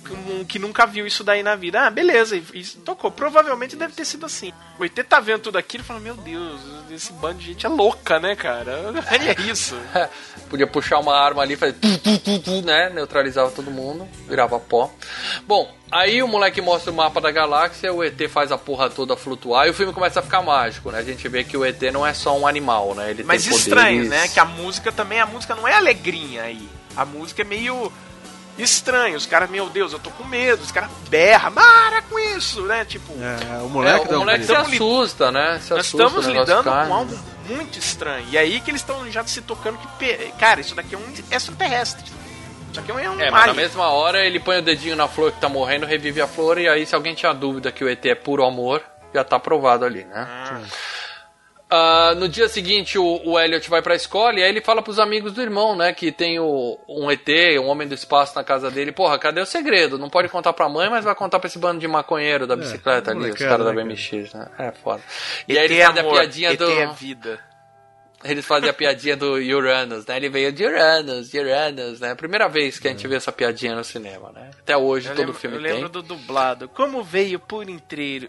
que 0.48 0.58
nunca 0.58 0.84
viu 0.86 1.06
isso 1.06 1.22
daí 1.22 1.42
na 1.42 1.54
vida. 1.54 1.82
Ah, 1.86 1.90
beleza, 1.90 2.36
e 2.36 2.64
tocou. 2.84 3.10
Provavelmente 3.10 3.76
deve 3.76 3.92
ter 3.94 4.04
sido 4.04 4.26
assim. 4.26 4.52
O 4.78 4.84
ET 4.84 4.94
tá 5.04 5.20
vendo 5.20 5.40
tudo 5.42 5.58
aquilo 5.58 5.84
e 5.84 5.86
fala, 5.86 6.00
meu 6.00 6.14
Deus, 6.16 6.60
esse 6.90 7.12
bando 7.12 7.38
de 7.38 7.46
gente 7.46 7.66
é 7.66 7.68
louca, 7.68 8.18
né, 8.18 8.34
cara? 8.34 8.92
É 9.10 9.40
isso. 9.50 9.76
Podia 10.50 10.66
puxar 10.66 10.98
uma 10.98 11.16
arma 11.16 11.42
ali 11.42 11.54
e 11.54 11.56
fazer 11.56 11.74
tu, 11.74 11.98
tu, 11.98 12.18
tu, 12.18 12.38
tu, 12.40 12.62
né? 12.62 12.90
Neutralizava 12.90 13.50
todo 13.50 13.70
mundo, 13.70 14.06
virava 14.28 14.58
pó. 14.60 14.90
Bom, 15.46 15.72
aí 15.90 16.22
o 16.22 16.28
moleque 16.28 16.60
mostra 16.60 16.90
o 16.90 16.94
mapa 16.94 17.20
da 17.20 17.30
galáxia, 17.30 17.92
o 17.92 18.02
ET 18.04 18.28
faz 18.28 18.50
a 18.52 18.58
porra 18.58 18.88
toda 18.90 19.16
flutuar 19.16 19.66
e 19.66 19.70
o 19.70 19.74
filme 19.74 19.92
começa 19.92 20.20
a 20.20 20.22
ficar 20.22 20.42
mágico, 20.42 20.90
né? 20.90 20.98
A 20.98 21.02
gente 21.02 21.28
vê 21.28 21.42
que 21.44 21.56
o 21.56 21.64
ET 21.64 21.80
não 21.92 22.06
é 22.06 22.12
só 22.14 22.36
um 22.38 22.46
animal, 22.46 22.94
né? 22.94 23.10
Ele 23.10 23.24
Mas 23.24 23.44
tem 23.44 23.56
estranho, 23.56 24.04
poderes. 24.04 24.10
né? 24.10 24.28
Que 24.28 24.38
a 24.40 24.44
música 24.44 24.90
também, 24.92 25.20
a 25.20 25.26
música 25.26 25.54
não 25.54 25.66
é 25.66 25.74
alegrinha 25.74 26.42
aí. 26.42 26.68
A 26.96 27.04
música 27.04 27.42
é 27.42 27.44
meio 27.44 27.92
estranho. 28.58 29.16
Os 29.16 29.26
caras, 29.26 29.50
meu 29.50 29.68
Deus, 29.68 29.92
eu 29.92 29.98
tô 29.98 30.10
com 30.10 30.24
medo. 30.24 30.62
Os 30.62 30.70
caras 30.70 30.90
berram, 31.08 31.52
para 31.52 32.02
com 32.02 32.18
isso, 32.18 32.62
né? 32.62 32.84
Tipo, 32.84 33.12
É, 33.14 33.62
o 33.62 33.66
É, 33.66 33.68
moleque 33.68 34.08
dá 34.08 34.12
o 34.12 34.16
um 34.16 34.18
moleque 34.20 34.44
se 34.44 34.54
assusta, 34.54 35.30
né? 35.30 35.60
Se 35.62 35.70
nós 35.70 35.80
assusta, 35.80 36.04
estamos 36.06 36.26
lidando 36.26 36.64
com 36.64 36.94
algo 36.94 37.18
muito 37.48 37.78
estranho. 37.78 38.26
E 38.30 38.38
aí 38.38 38.60
que 38.60 38.70
eles 38.70 38.80
estão 38.80 39.10
já 39.10 39.24
se 39.24 39.40
tocando 39.42 39.78
que, 39.98 40.14
cara, 40.38 40.60
isso 40.60 40.74
daqui 40.74 40.94
é 40.94 40.98
um 40.98 41.12
extraterrestre. 41.30 42.04
Isso 42.70 42.80
aqui 42.80 42.90
é 42.90 42.94
um, 43.10 43.20
é 43.20 43.28
É, 43.28 43.30
mas 43.30 43.46
na 43.46 43.54
mesma 43.54 43.88
hora 43.88 44.24
ele 44.24 44.38
põe 44.40 44.58
o 44.58 44.62
dedinho 44.62 44.96
na 44.96 45.08
flor 45.08 45.32
que 45.32 45.40
tá 45.40 45.48
morrendo, 45.48 45.86
revive 45.86 46.20
a 46.20 46.26
flor, 46.26 46.58
e 46.58 46.68
aí 46.68 46.84
se 46.84 46.94
alguém 46.94 47.14
tinha 47.14 47.32
dúvida 47.32 47.70
que 47.72 47.82
o 47.84 47.88
ET 47.88 48.04
é 48.04 48.14
puro 48.14 48.44
amor, 48.44 48.82
já 49.14 49.24
tá 49.24 49.38
provado 49.38 49.84
ali, 49.84 50.04
né? 50.04 50.12
Ah, 50.14 50.60
no 52.16 52.28
dia 52.28 52.48
seguinte, 52.48 52.98
o, 52.98 53.20
o 53.24 53.38
Elliot 53.38 53.68
vai 53.68 53.82
pra 53.82 53.94
escola 53.94 54.38
e 54.38 54.42
aí 54.42 54.48
ele 54.48 54.60
fala 54.60 54.82
pros 54.82 54.98
amigos 54.98 55.32
do 55.32 55.42
irmão, 55.42 55.74
né? 55.76 55.92
Que 55.92 56.12
tem 56.12 56.38
o, 56.38 56.78
um 56.88 57.10
ET, 57.10 57.28
um 57.60 57.66
homem 57.66 57.88
do 57.88 57.94
espaço 57.94 58.36
na 58.36 58.44
casa 58.44 58.70
dele. 58.70 58.92
Porra, 58.92 59.18
cadê 59.18 59.40
o 59.40 59.46
segredo? 59.46 59.98
Não 59.98 60.08
pode 60.08 60.28
contar 60.28 60.52
pra 60.52 60.68
mãe, 60.68 60.88
mas 60.88 61.04
vai 61.04 61.14
contar 61.14 61.40
pra 61.40 61.48
esse 61.48 61.58
bando 61.58 61.80
de 61.80 61.88
maconheiro 61.88 62.46
da 62.46 62.54
bicicleta 62.56 63.10
ali, 63.10 63.30
os 63.30 63.38
caras 63.38 63.66
da 63.66 63.72
né, 63.72 63.82
BMX, 63.82 64.32
né? 64.32 64.48
É 64.58 64.72
foda. 64.72 65.02
E 65.48 65.58
aí 65.58 65.64
ET 65.64 65.70
eles 65.72 65.78
é 65.82 65.86
fazem 65.86 66.02
a 66.06 66.10
piadinha 66.10 66.50
ET 66.52 66.58
do. 66.58 66.70
é 66.70 66.86
vida. 66.92 67.40
Eles 68.24 68.46
fazem 68.46 68.68
a 68.68 68.72
piadinha 68.72 69.16
do 69.16 69.34
Uranus, 69.34 70.06
né? 70.06 70.16
Ele 70.16 70.28
veio 70.28 70.50
de 70.50 70.64
Uranus, 70.64 71.30
de 71.30 71.38
Uranus, 71.38 72.00
né? 72.00 72.14
Primeira 72.14 72.48
vez 72.48 72.78
que 72.78 72.88
a 72.88 72.90
gente 72.90 73.06
vê 73.06 73.16
essa 73.16 73.30
piadinha 73.30 73.74
no 73.74 73.84
cinema, 73.84 74.32
né? 74.32 74.50
Até 74.58 74.76
hoje 74.76 75.08
Eu 75.08 75.14
todo 75.14 75.26
lembro, 75.26 75.34
filme 75.40 75.56
eu 75.56 75.62
tem. 75.62 75.72
lembro 75.72 75.88
do 75.88 76.02
dublado. 76.02 76.68
Como 76.68 77.04
veio 77.04 77.38
por 77.38 77.68
inteiro. 77.68 78.28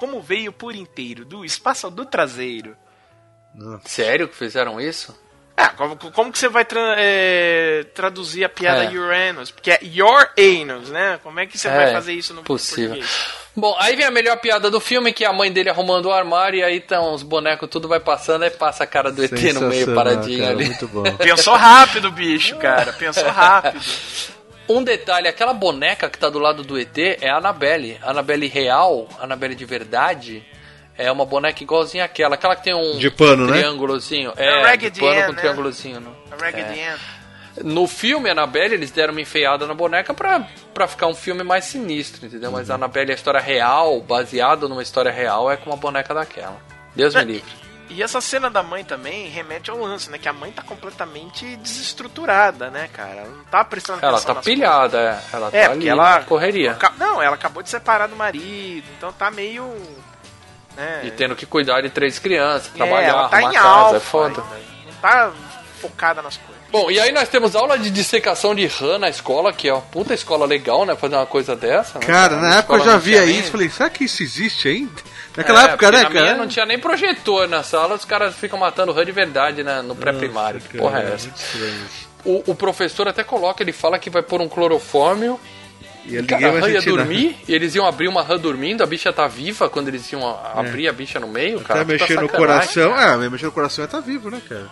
Como 0.00 0.20
veio 0.20 0.50
por 0.52 0.74
inteiro 0.74 1.24
do 1.24 1.44
espaço 1.44 1.88
do 1.90 2.04
traseiro. 2.06 2.74
Sério 3.84 4.26
que 4.26 4.34
fizeram 4.34 4.80
isso? 4.80 5.14
Ah, 5.56 5.68
como, 5.70 5.94
como 5.96 6.32
que 6.32 6.38
você 6.38 6.48
vai 6.48 6.64
tra- 6.64 6.94
é, 6.96 7.84
traduzir 7.94 8.42
a 8.44 8.48
piada 8.48 8.84
É. 8.84 8.88
Uranus? 8.96 9.50
Porque 9.50 9.70
é 9.72 9.78
your 9.82 10.26
anus, 10.38 10.88
né? 10.88 11.20
Como 11.22 11.38
é 11.38 11.44
que 11.46 11.58
você 11.58 11.68
É, 11.68 11.76
vai 11.76 11.92
fazer 11.92 12.14
isso 12.14 12.32
no 12.32 12.42
possível. 12.42 12.96
português? 12.96 13.26
Bom, 13.54 13.76
aí 13.78 13.94
vem 13.94 14.06
a 14.06 14.10
melhor 14.10 14.38
piada 14.38 14.70
do 14.70 14.80
filme, 14.80 15.12
que 15.12 15.22
é 15.22 15.26
a 15.28 15.32
mãe 15.34 15.52
dele 15.52 15.68
arrumando 15.68 16.06
o 16.06 16.12
armário, 16.12 16.60
e 16.60 16.62
aí 16.62 16.76
estão 16.78 17.12
os 17.12 17.22
bonecos, 17.22 17.68
tudo 17.68 17.88
vai 17.88 18.00
passando, 18.00 18.44
aí 18.44 18.50
passa 18.50 18.84
a 18.84 18.86
cara 18.86 19.12
do 19.12 19.22
ET 19.22 19.32
no 19.52 19.62
meio, 19.68 19.94
paradinho 19.94 20.38
cara, 20.44 20.52
ali. 20.54 20.64
Muito 20.64 20.88
bom. 20.88 21.02
Pensou 21.18 21.54
rápido, 21.56 22.10
bicho, 22.10 22.56
cara. 22.56 22.92
Pensou 22.94 23.28
rápido. 23.28 23.78
Um 24.70 24.84
detalhe, 24.84 25.26
aquela 25.26 25.52
boneca 25.52 26.08
que 26.08 26.16
tá 26.18 26.28
do 26.30 26.38
lado 26.38 26.62
do 26.62 26.78
ET 26.78 26.96
é 27.20 27.28
a 27.28 27.38
Annabelle. 27.38 27.98
A 28.02 28.10
Annabelle 28.10 28.46
real, 28.46 29.08
a 29.18 29.24
Annabelle 29.24 29.54
de 29.56 29.64
verdade, 29.64 30.44
é 30.96 31.10
uma 31.10 31.24
boneca 31.26 31.62
igualzinha 31.62 32.04
àquela. 32.04 32.36
Aquela 32.36 32.54
que 32.54 32.62
tem 32.62 32.74
um 32.74 32.96
De 32.96 33.10
pano, 33.10 33.46
né? 33.46 33.58
triângulozinho. 33.58 34.32
É 34.36 34.72
É, 34.72 34.76
de 34.76 35.00
pano 35.00 35.20
Ann, 35.20 35.26
com 35.26 35.32
né? 35.32 35.40
triângulozinho. 35.40 36.16
Raggedy 36.40 36.78
É. 36.78 36.90
Ann. 36.92 36.98
No 37.64 37.88
filme, 37.88 38.28
a 38.28 38.32
Annabelle, 38.32 38.74
eles 38.74 38.92
deram 38.92 39.12
uma 39.12 39.20
enfeiada 39.20 39.66
na 39.66 39.74
boneca 39.74 40.14
pra, 40.14 40.46
pra 40.72 40.86
ficar 40.86 41.08
um 41.08 41.14
filme 41.14 41.42
mais 41.42 41.64
sinistro, 41.64 42.24
entendeu? 42.24 42.52
Mas 42.52 42.70
a 42.70 42.76
Annabelle, 42.76 43.10
a 43.10 43.14
história 43.14 43.40
real, 43.40 44.00
baseada 44.00 44.68
numa 44.68 44.82
história 44.82 45.10
real, 45.10 45.50
é 45.50 45.56
com 45.56 45.68
uma 45.68 45.76
boneca 45.76 46.14
daquela. 46.14 46.56
Deus 46.94 47.12
me 47.16 47.24
livre. 47.24 47.52
E 47.90 48.02
essa 48.02 48.20
cena 48.20 48.48
da 48.48 48.62
mãe 48.62 48.84
também 48.84 49.28
remete 49.28 49.68
ao 49.70 49.76
lance, 49.78 50.08
né? 50.10 50.16
Que 50.16 50.28
a 50.28 50.32
mãe 50.32 50.52
tá 50.52 50.62
completamente 50.62 51.56
desestruturada, 51.56 52.70
né, 52.70 52.88
cara? 52.92 53.16
Ela 53.16 53.28
não 53.28 53.44
tá 53.44 53.64
prestando 53.64 53.98
atenção 53.98 54.16
Ela 54.16 54.24
tá 54.26 54.34
nas 54.34 54.44
pilhada, 54.44 54.98
é. 54.98 55.36
Ela 55.36 55.50
É, 55.52 55.64
tá 55.66 55.70
porque 55.72 55.88
ela- 55.88 56.18
na 56.18 56.24
correria. 56.24 56.78
Não, 56.96 57.20
ela 57.20 57.34
acabou 57.34 57.62
de 57.62 57.68
separar 57.68 58.06
do 58.06 58.14
marido, 58.16 58.86
então 58.96 59.12
tá 59.12 59.30
meio. 59.30 59.64
Né, 60.76 61.00
E 61.04 61.10
tendo 61.10 61.34
que 61.34 61.44
cuidar 61.44 61.80
de 61.82 61.90
três 61.90 62.18
crianças, 62.18 62.70
é, 62.72 62.76
trabalhar, 62.76 63.08
ela 63.08 63.28
tá 63.28 63.36
arrumar 63.36 63.50
em 63.50 63.54
casa, 63.54 63.68
alfa, 63.68 63.96
é 63.96 64.00
foda. 64.00 64.40
Não 64.86 64.92
tá 65.02 65.32
focada 65.80 66.22
nas 66.22 66.36
coisas. 66.36 66.60
Bom, 66.70 66.88
e 66.88 67.00
aí 67.00 67.10
nós 67.10 67.28
temos 67.28 67.56
aula 67.56 67.76
de 67.76 67.90
dissecação 67.90 68.54
de 68.54 68.64
rã 68.66 68.96
na 68.96 69.08
escola, 69.08 69.52
que 69.52 69.68
é 69.68 69.72
uma 69.72 69.82
puta 69.82 70.14
escola 70.14 70.46
legal, 70.46 70.86
né? 70.86 70.94
Fazer 70.94 71.16
uma 71.16 71.26
coisa 71.26 71.56
dessa. 71.56 71.98
né? 71.98 72.06
Cara, 72.06 72.36
A 72.36 72.40
na 72.40 72.54
época 72.58 72.74
eu 72.76 72.84
já 72.84 72.96
via 72.96 73.24
isso 73.24 73.50
falei, 73.50 73.68
será 73.68 73.90
que 73.90 74.04
isso 74.04 74.22
existe 74.22 74.68
ainda? 74.68 75.02
Naquela 75.40 75.62
É, 75.62 75.64
época, 75.66 75.90
né, 75.90 76.02
na 76.02 76.10
minha 76.10 76.22
cara? 76.24 76.36
não 76.36 76.46
tinha 76.46 76.66
nem 76.66 76.78
projetor 76.78 77.48
na 77.48 77.62
sala, 77.62 77.94
os 77.94 78.04
caras 78.04 78.34
ficam 78.36 78.58
matando 78.58 78.92
rã 78.92 79.04
de 79.04 79.12
verdade 79.12 79.62
né, 79.62 79.80
no 79.82 79.94
pré-primário. 79.96 80.60
Que 80.60 80.78
porra 80.78 81.00
é 81.00 81.14
essa? 81.14 81.30
O, 82.24 82.50
o 82.50 82.54
professor 82.54 83.08
até 83.08 83.24
coloca, 83.24 83.62
ele 83.62 83.72
fala 83.72 83.98
que 83.98 84.10
vai 84.10 84.22
pôr 84.22 84.40
um 84.40 84.48
clorofórmio. 84.48 85.40
E 86.06 86.18
a 86.18 86.24
Cara, 86.24 86.48
a 86.48 86.60
rã 86.60 86.68
ia 86.70 86.80
dormir, 86.82 87.36
e 87.46 87.54
eles 87.54 87.74
iam 87.74 87.86
abrir 87.86 88.08
uma 88.08 88.22
rã 88.22 88.36
dormindo, 88.38 88.82
a 88.82 88.86
bicha 88.86 89.12
tá 89.12 89.26
viva 89.28 89.68
quando 89.68 89.88
eles 89.88 90.10
iam 90.12 90.26
a- 90.26 90.52
abrir 90.60 90.88
a 90.88 90.92
bicha 90.92 91.20
no 91.20 91.28
meio, 91.28 91.60
cara. 91.60 91.82
Até 91.82 91.92
mexer 91.92 92.14
no 92.20 92.26
sacanagem, 92.28 92.36
coração. 92.38 92.94
cara. 92.94 93.12
Ah, 93.12 93.30
mexer 93.30 93.44
no 93.46 93.52
coração 93.52 93.84
é 93.84 93.86
tá 93.86 94.00
vivo, 94.00 94.30
né, 94.30 94.40
cara? 94.48 94.66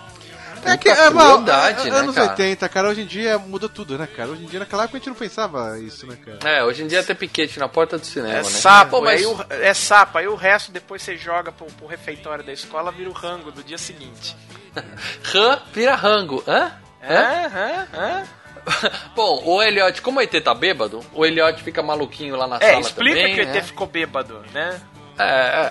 É 0.73 0.77
que 0.77 0.89
é, 0.89 1.11
mal, 1.11 1.33
crueldade, 1.35 1.89
é, 1.89 1.91
né, 1.91 1.99
anos 1.99 2.15
cara? 2.15 2.31
80, 2.31 2.69
cara, 2.69 2.89
hoje 2.89 3.03
em 3.03 3.07
dia 3.07 3.39
mudou 3.39 3.69
tudo, 3.69 3.97
né, 3.99 4.07
cara? 4.07 4.31
Hoje 4.31 4.43
em 4.43 4.47
dia, 4.47 4.61
naquela 4.61 4.85
época, 4.85 4.99
a 4.99 5.01
gente 5.01 5.09
não 5.09 5.17
pensava 5.17 5.79
isso, 5.79 6.07
né, 6.07 6.17
cara? 6.25 6.39
É, 6.45 6.65
hoje 6.65 6.83
em 6.83 6.87
dia 6.87 7.01
é 7.01 7.03
ter 7.03 7.15
piquete 7.15 7.59
na 7.59 7.69
porta 7.69 7.99
do 7.99 8.05
cinema, 8.07 8.33
É 8.35 8.37
né? 8.39 8.45
sapo, 8.45 8.91
Pô, 8.93 9.01
mas 9.03 9.21
aí 9.21 9.27
o, 9.27 9.47
é 9.51 9.75
sapo, 9.75 10.19
aí 10.19 10.29
o 10.29 10.35
resto 10.35 10.71
depois 10.73 11.03
você 11.03 11.17
joga 11.17 11.51
pro, 11.53 11.67
pro 11.67 11.87
refeitório 11.87 12.45
da 12.45 12.53
escola, 12.53 12.91
vira 12.93 13.11
o 13.11 13.13
rango 13.13 13.51
do 13.51 13.63
dia 13.63 13.79
seguinte. 13.79 14.37
rã 15.23 15.59
vira 15.73 15.95
rango, 15.95 16.43
hã? 16.47 16.73
É, 17.01 17.15
é, 17.15 17.87
é. 17.97 18.25
Bom, 19.15 19.43
o 19.45 19.63
Elliot, 19.63 20.03
como 20.03 20.19
o 20.19 20.23
ET 20.23 20.33
tá 20.43 20.55
bêbado, 20.55 21.01
o 21.15 21.25
Elliot 21.25 21.63
fica 21.63 21.83
maluquinho 21.83 22.37
lá 22.37 22.47
na 22.47 22.57
É, 22.57 22.73
sala 22.73 22.81
explica 22.81 23.17
também, 23.17 23.35
que 23.35 23.41
o 23.41 23.43
ET 23.45 23.55
né? 23.55 23.63
ficou 23.63 23.87
bêbado, 23.87 24.43
né? 24.53 24.81
É, 25.19 25.25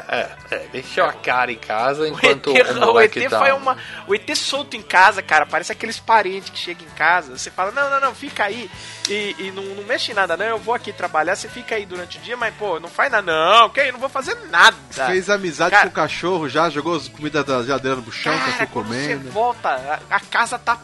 é, 0.10 0.16
é, 0.18 0.56
é, 0.56 0.68
deixou 0.72 1.06
a 1.06 1.14
cara 1.14 1.52
em 1.52 1.58
casa 1.58 2.08
enquanto 2.08 2.52
o 2.52 2.58
ET, 2.58 2.68
o 2.76 2.92
o 2.94 3.00
ET 3.00 3.30
tá... 3.30 3.40
foi 3.40 3.52
uma. 3.54 3.78
O 4.08 4.14
ET 4.14 4.36
solto 4.36 4.76
em 4.76 4.82
casa, 4.82 5.22
cara, 5.22 5.46
parece 5.46 5.72
aqueles 5.72 6.00
parentes 6.00 6.50
que 6.50 6.58
chegam 6.60 6.86
em 6.86 6.96
casa. 6.98 7.38
Você 7.38 7.50
fala, 7.50 7.72
não, 7.72 7.90
não, 7.90 8.02
não, 8.02 8.16
fica 8.16 8.44
aí 8.44 8.70
e, 9.10 9.36
e 9.40 9.52
não, 9.52 9.64
não 9.64 9.84
mexe 9.84 10.12
em 10.12 10.16
nada, 10.16 10.36
não. 10.36 10.46
Eu 10.46 10.58
vou 10.58 10.74
aqui 10.74 10.92
trabalhar, 10.92 11.36
você 11.36 11.48
fica 11.48 11.76
aí 11.76 11.86
durante 11.86 12.18
o 12.18 12.22
dia, 12.22 12.36
mas, 12.36 12.54
pô, 12.56 12.80
não 12.80 12.90
faz 12.90 13.12
nada, 13.12 13.32
não, 13.32 13.70
que 13.70 13.80
eu 13.80 13.94
não 13.94 14.00
vou 14.00 14.10
fazer 14.10 14.36
nada. 14.50 14.76
Fez 14.92 15.30
amizade 15.30 15.72
Cara- 15.72 15.84
com 15.84 15.90
o 15.90 15.94
cachorro 15.94 16.50
já, 16.50 16.70
jogou 16.70 16.96
as 16.96 17.08
comidas 17.08 17.46
da 17.46 17.64
geladeira 17.64 17.98
no 17.98 18.12
chão, 18.12 18.34
Cara, 18.34 18.46
cachorro 18.52 18.60
você 18.60 18.68
comendo. 18.68 19.32
volta, 19.32 19.70
a, 20.10 20.16
a 20.16 20.20
casa 20.20 20.60
tá 20.60 20.78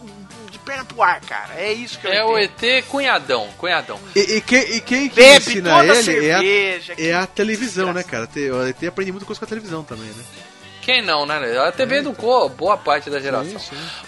perna 0.64 0.85
pro 0.85 1.02
ar, 1.03 1.22
cara. 1.22 1.56
É 1.57 1.72
isso 1.72 1.99
que 1.99 2.07
eu 2.07 2.11
É 2.14 2.23
o 2.26 2.38
ET 2.38 2.61
cunhadão, 2.90 3.48
cunhadão. 3.57 3.99
E, 4.15 4.19
e 4.38 4.41
quem, 4.41 4.61
e 4.77 4.81
quem 4.81 5.10
que 5.10 5.15
Bebe 5.15 5.38
ensina 5.38 5.69
toda 5.72 5.94
a 5.94 5.95
ele 5.99 6.26
é 6.27 6.34
a, 6.34 6.40
cerveja. 6.40 6.94
é 6.98 7.14
a 7.14 7.27
televisão, 7.27 7.94
né, 7.94 8.03
cara? 8.03 8.27
O 8.53 8.68
ET 8.68 8.84
aprende 8.85 9.11
muita 9.11 9.26
coisa 9.26 9.40
com 9.40 9.45
a 9.45 9.48
televisão 9.48 9.84
também, 9.84 10.07
né? 10.07 10.23
Quem 10.81 11.02
não, 11.02 11.26
né? 11.26 11.35
A 11.65 11.72
TV 11.72 11.98
educou 11.99 12.49
boa 12.49 12.76
parte 12.77 13.10
da 13.10 13.18
geração. 13.19 13.57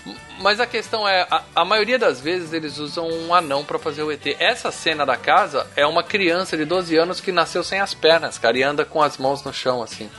M- 0.05 0.15
Mas 0.41 0.59
a 0.59 0.65
questão 0.67 1.07
é, 1.07 1.25
a, 1.31 1.41
a 1.55 1.63
maioria 1.63 1.97
das 1.97 2.19
vezes 2.19 2.51
eles 2.51 2.77
usam 2.79 3.07
um 3.07 3.33
anão 3.33 3.63
pra 3.63 3.79
fazer 3.79 4.03
o 4.03 4.11
ET. 4.11 4.25
Essa 4.39 4.71
cena 4.71 5.05
da 5.05 5.15
casa 5.15 5.65
é 5.73 5.85
uma 5.87 6.03
criança 6.03 6.57
de 6.57 6.65
12 6.65 6.97
anos 6.97 7.21
que 7.21 7.31
nasceu 7.31 7.63
sem 7.63 7.79
as 7.79 7.93
pernas, 7.93 8.37
cara, 8.37 8.57
e 8.57 8.63
anda 8.63 8.83
com 8.83 9.01
as 9.01 9.17
mãos 9.17 9.41
no 9.41 9.53
chão, 9.53 9.81
assim. 9.81 10.09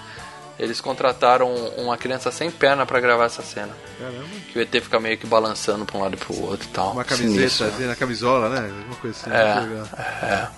Eles 0.58 0.80
contrataram 0.80 1.52
uma 1.76 1.96
criança 1.98 2.30
sem 2.30 2.50
perna 2.50 2.86
pra 2.86 2.98
gravar 2.98 3.26
essa 3.26 3.42
cena. 3.42 3.72
Caramba. 3.98 4.24
Que 4.52 4.58
o 4.58 4.62
ET 4.62 4.70
fica 4.72 4.98
meio 4.98 5.18
que 5.18 5.26
balançando 5.26 5.84
pra 5.84 5.98
um 5.98 6.02
lado 6.02 6.14
e 6.14 6.16
pro 6.16 6.40
outro 6.42 6.66
e 6.66 6.72
tal. 6.72 6.92
Uma 6.92 7.04
camiseta, 7.04 7.34
Sinistro. 7.34 7.66
assim, 7.66 7.84
na 7.84 7.94
camisola, 7.94 8.48
né? 8.48 8.60
Alguma 8.70 8.96
coisa 8.96 9.16
assim. 9.20 9.30
É. 9.30 10.26
É. 10.26 10.48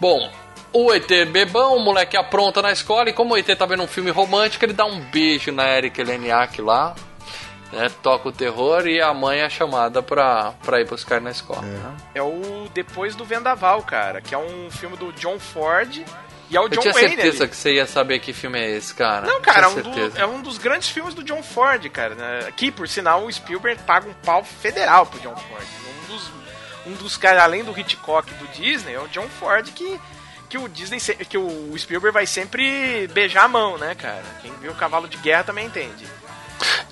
Bom, 0.00 0.30
o 0.72 0.92
ET 0.94 1.06
bebão, 1.30 1.76
o 1.76 1.80
moleque 1.80 2.16
apronta 2.16 2.62
na 2.62 2.72
escola 2.72 3.10
e 3.10 3.12
como 3.12 3.34
o 3.34 3.36
ET 3.36 3.46
tá 3.56 3.66
vendo 3.66 3.82
um 3.82 3.86
filme 3.86 4.10
romântico, 4.10 4.64
ele 4.64 4.72
dá 4.72 4.86
um 4.86 4.98
beijo 5.10 5.52
na 5.52 5.68
Erika 5.76 6.00
Eleniak 6.00 6.60
lá, 6.62 6.94
né, 7.70 7.90
toca 8.02 8.28
o 8.28 8.32
terror 8.32 8.86
e 8.86 9.00
a 9.00 9.12
mãe 9.12 9.40
é 9.40 9.50
chamada 9.50 10.02
pra, 10.02 10.52
pra 10.64 10.80
ir 10.80 10.86
buscar 10.88 11.20
na 11.20 11.30
escola. 11.30 11.60
né? 11.62 11.96
É 12.14 12.22
o 12.22 12.66
Depois 12.72 13.14
do 13.14 13.24
Vendaval, 13.24 13.82
cara, 13.82 14.20
que 14.22 14.34
é 14.34 14.38
um 14.38 14.70
filme 14.70 14.96
do 14.96 15.12
John 15.12 15.38
Ford 15.38 16.02
e 16.50 16.56
é 16.56 16.60
o 16.60 16.64
Eu 16.64 16.68
John 16.68 16.80
tinha 16.82 16.92
Wayne. 16.94 17.08
certeza 17.16 17.44
ali. 17.44 17.50
que 17.50 17.56
você 17.56 17.74
ia 17.74 17.86
saber 17.86 18.18
que 18.18 18.32
filme 18.32 18.58
é 18.58 18.70
esse, 18.76 18.94
cara. 18.94 19.26
Não, 19.26 19.40
cara, 19.40 19.66
é 19.66 19.70
tinha 19.70 19.84
um, 19.86 20.08
do- 20.10 20.18
é 20.18 20.26
um 20.26 20.40
dos 20.42 20.58
grandes 20.58 20.88
filmes 20.88 21.14
do 21.14 21.22
John 21.24 21.42
Ford, 21.42 21.88
cara. 21.90 22.14
né? 22.14 22.52
Que, 22.56 22.70
por 22.70 22.88
sinal, 22.88 23.24
o 23.24 23.32
Spielberg 23.32 23.82
paga 23.82 24.08
um 24.08 24.14
pau 24.14 24.44
federal 24.44 25.06
pro 25.06 25.18
John 25.20 25.34
Ford. 25.36 25.64
Um 26.04 26.06
dos, 26.12 26.30
um 26.86 26.92
dos 26.94 27.16
caras, 27.16 27.42
além 27.42 27.64
do 27.64 27.78
Hitchcock 27.78 28.32
do 28.34 28.46
Disney, 28.48 28.94
é 28.94 29.00
o 29.00 29.08
John 29.08 29.28
Ford 29.40 29.66
que, 29.72 29.98
que 30.48 30.58
o 30.58 30.68
Disney, 30.68 30.98
que 31.00 31.38
o 31.38 31.74
Spielberg 31.78 32.12
vai 32.14 32.26
sempre 32.26 33.06
beijar 33.08 33.44
a 33.44 33.48
mão, 33.48 33.78
né, 33.78 33.94
cara? 33.94 34.22
Quem 34.42 34.52
viu 34.60 34.72
o 34.72 34.74
Cavalo 34.76 35.08
de 35.08 35.16
Guerra 35.16 35.44
também 35.44 35.66
entende. 35.66 36.06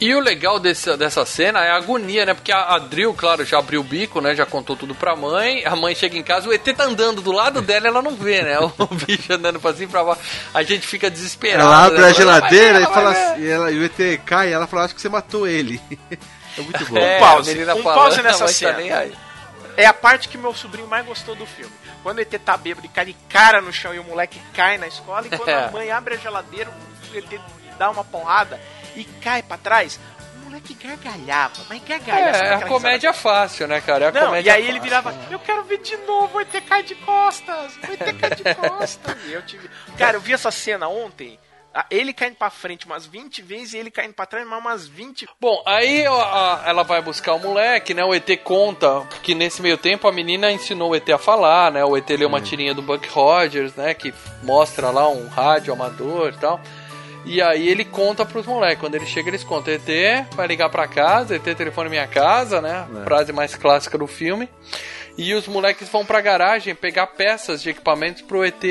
E 0.01 0.15
o 0.15 0.21
legal 0.21 0.59
desse, 0.59 0.97
dessa 0.97 1.25
cena 1.25 1.65
é 1.65 1.71
a 1.71 1.77
agonia, 1.77 2.27
né? 2.27 2.35
Porque 2.35 2.51
a, 2.51 2.75
a 2.75 2.79
Drill, 2.79 3.15
claro, 3.15 3.45
já 3.45 3.59
abriu 3.59 3.81
o 3.81 3.85
bico, 3.85 4.21
né? 4.21 4.35
Já 4.35 4.45
contou 4.45 4.75
tudo 4.77 4.95
pra 4.95 5.15
mãe. 5.15 5.65
A 5.65 5.77
mãe 5.77 5.95
chega 5.95 6.19
em 6.19 6.23
casa, 6.23 6.49
o 6.49 6.53
ET 6.53 6.65
tá 6.77 6.85
andando 6.85 7.23
do 7.23 7.31
lado 7.31 7.63
dela 7.63 7.87
ela 7.87 8.03
não 8.03 8.17
vê, 8.17 8.43
né? 8.43 8.59
O 8.59 8.87
bicho 9.07 9.33
andando 9.33 9.61
pra 9.61 9.73
cima 9.73 9.85
e 9.85 9.89
pra 9.89 10.05
baixo. 10.05 10.21
A 10.53 10.63
gente 10.63 10.87
fica 10.87 11.09
desesperado. 11.09 11.63
Ela 11.63 11.87
abre 11.87 12.01
né? 12.01 12.09
a 12.09 12.13
geladeira 12.13 12.79
Ela 12.81 12.91
e 12.91 12.95
fala 12.95 13.11
assim, 13.11 13.43
e, 13.43 13.49
ela, 13.49 13.71
e 13.71 13.79
o 13.79 13.85
ET 13.85 14.21
cai 14.27 14.49
e 14.49 14.53
ela 14.53 14.67
fala, 14.67 14.85
acho 14.85 14.95
que 14.95 15.01
você 15.01 15.09
matou 15.09 15.47
ele. 15.47 15.81
É 16.55 16.61
muito 16.61 16.85
bom. 16.85 16.99
É, 16.99 17.17
Um 17.17 17.21
pause, 17.21 17.63
um 17.63 17.65
falando, 17.65 17.83
pause 17.83 18.23
nessa 18.23 18.45
tá 18.45 18.49
cena. 18.53 18.77
nem 18.77 18.93
aí. 18.93 19.15
É 19.75 19.87
a 19.87 19.95
parte 19.95 20.29
que 20.29 20.37
meu 20.37 20.53
sobrinho 20.53 20.87
mais 20.87 21.07
gostou 21.07 21.35
do 21.35 21.47
filme. 21.47 21.73
Quando 22.03 22.19
o 22.19 22.21
ET 22.21 22.29
tá 22.45 22.59
bêbado 22.59 22.85
e 22.87 22.91
cai 22.91 23.07
de 23.07 23.15
cara 23.31 23.63
no 23.63 23.73
chão 23.73 23.95
e 23.95 23.99
o 23.99 24.05
moleque 24.05 24.39
cai 24.53 24.77
na 24.77 24.87
escola, 24.87 25.27
e 25.27 25.31
quando 25.31 25.49
É. 25.49 25.65
a 25.65 25.71
mãe 25.71 25.91
abre 25.91 26.13
a 26.13 26.19
geladeira, 26.19 26.71
o 27.11 27.17
ET 27.17 27.41
dá 27.79 27.89
uma 27.91 28.05
porrada 28.05 28.61
e 28.97 29.05
cai 29.05 29.43
pra 29.43 29.57
trás, 29.57 29.99
o 30.37 30.45
moleque 30.47 30.75
gargalhava, 30.75 31.55
mas 31.69 31.83
gargalhava. 31.83 32.29
É, 32.31 32.35
sabe 32.35 32.51
é 32.51 32.55
a 32.67 32.69
comédia 32.69 33.13
fácil, 33.13 33.67
né, 33.69 33.81
cara? 33.81 34.07
É 34.07 34.09
a 34.09 34.13
Não, 34.13 34.27
comédia 34.27 34.51
e 34.51 34.53
aí 34.53 34.63
ele 34.69 34.79
fácil. 34.79 34.83
virava, 34.83 35.15
eu 35.31 35.39
quero 35.39 35.63
ver 35.65 35.79
de 35.79 35.97
novo, 35.99 36.39
o 36.39 36.41
ET 36.41 36.53
cai 36.69 36.83
de 36.83 36.95
costas, 36.95 37.73
o 37.89 37.93
ET 37.93 38.17
cai 38.19 38.31
de 38.35 38.55
costas. 38.55 39.17
E 39.27 39.33
eu 39.33 39.43
tive... 39.43 39.69
Cara, 39.97 40.17
eu 40.17 40.21
vi 40.21 40.33
essa 40.33 40.51
cena 40.51 40.89
ontem, 40.89 41.39
ele 41.91 42.13
caindo 42.13 42.35
pra 42.37 42.51
frente 42.51 42.85
umas 42.85 43.07
20 43.07 43.41
vezes 43.41 43.73
e 43.73 43.79
ele 43.79 43.91
caindo 43.91 44.13
pra 44.13 44.27
trás 44.27 44.47
mais 44.47 44.61
umas 44.61 44.87
20. 44.87 45.27
Bom, 45.41 45.63
aí 45.65 46.07
ó, 46.07 46.21
a- 46.21 46.63
ela 46.67 46.83
vai 46.83 47.01
buscar 47.01 47.33
o 47.33 47.39
moleque, 47.39 47.95
né? 47.95 48.05
O 48.05 48.15
ET 48.15 48.29
conta 48.45 49.07
que 49.23 49.35
nesse 49.35 49.63
meio 49.63 49.79
tempo 49.79 50.07
a 50.07 50.13
menina 50.13 50.53
ensinou 50.53 50.91
o 50.91 50.95
ET 50.95 51.09
a 51.09 51.17
falar, 51.17 51.73
né? 51.73 51.83
O 51.83 51.97
ET 51.97 52.11
leu 52.11 52.29
uma 52.29 52.43
tirinha 52.43 52.75
do 52.75 52.83
Buck 52.83 53.09
Rogers, 53.09 53.75
né? 53.75 53.95
Que 53.95 54.13
mostra 54.43 54.91
lá 54.91 55.09
um 55.09 55.29
rádio 55.29 55.73
amador 55.73 56.35
e 56.35 56.37
tal. 56.39 56.61
E 57.25 57.41
aí 57.41 57.69
ele 57.69 57.85
conta 57.85 58.25
pros 58.27 58.47
moleques. 58.47 58.81
Quando 58.81 58.95
ele 58.97 59.07
chega, 59.07 59.29
eles 59.31 59.45
contam: 59.45 59.73
ET 59.75 60.27
vai 60.35 60.47
ligar 60.47 60.69
pra 60.71 60.87
casa, 60.89 61.37
ET 61.37 61.43
telefone 61.57 61.89
minha 61.89 62.07
casa, 62.07 62.61
né? 62.61 62.87
Frase 63.05 63.33
mais 63.33 63.55
clássica 63.55 63.97
do 63.97 64.07
filme. 64.07 64.49
E 65.17 65.33
os 65.35 65.47
moleques 65.47 65.89
vão 65.89 66.05
pra 66.05 66.21
garagem 66.21 66.75
pegar 66.75 67.07
peças 67.09 67.63
de 67.63 67.71
equipamentos 67.71 68.23
pro 68.23 68.45
ET 68.45 68.63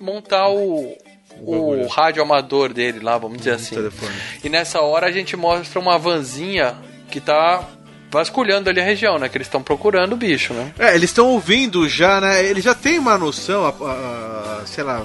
montar 0.00 0.48
o, 0.48 0.96
o 1.40 1.86
rádio 1.86 2.22
amador 2.22 2.72
dele 2.72 3.00
lá, 3.00 3.16
vamos 3.18 3.38
dizer 3.38 3.52
assim. 3.52 3.74
telefone. 3.76 4.12
E 4.42 4.48
nessa 4.48 4.80
hora 4.80 5.06
a 5.06 5.12
gente 5.12 5.36
mostra 5.36 5.78
uma 5.78 5.98
vanzinha 5.98 6.74
que 7.10 7.20
tá 7.20 7.62
vasculhando 8.10 8.70
ali 8.70 8.80
a 8.80 8.84
região, 8.84 9.18
né? 9.18 9.28
Que 9.28 9.36
eles 9.36 9.46
estão 9.46 9.62
procurando 9.62 10.14
o 10.14 10.16
bicho, 10.16 10.52
né? 10.54 10.72
É, 10.78 10.94
eles 10.94 11.10
estão 11.10 11.28
ouvindo 11.28 11.88
já, 11.88 12.20
né? 12.20 12.44
Eles 12.44 12.64
já 12.64 12.74
têm 12.74 12.98
uma 12.98 13.18
noção, 13.18 13.64
a, 13.66 13.68
a- 13.70 14.62
sei 14.66 14.82
lá, 14.84 15.04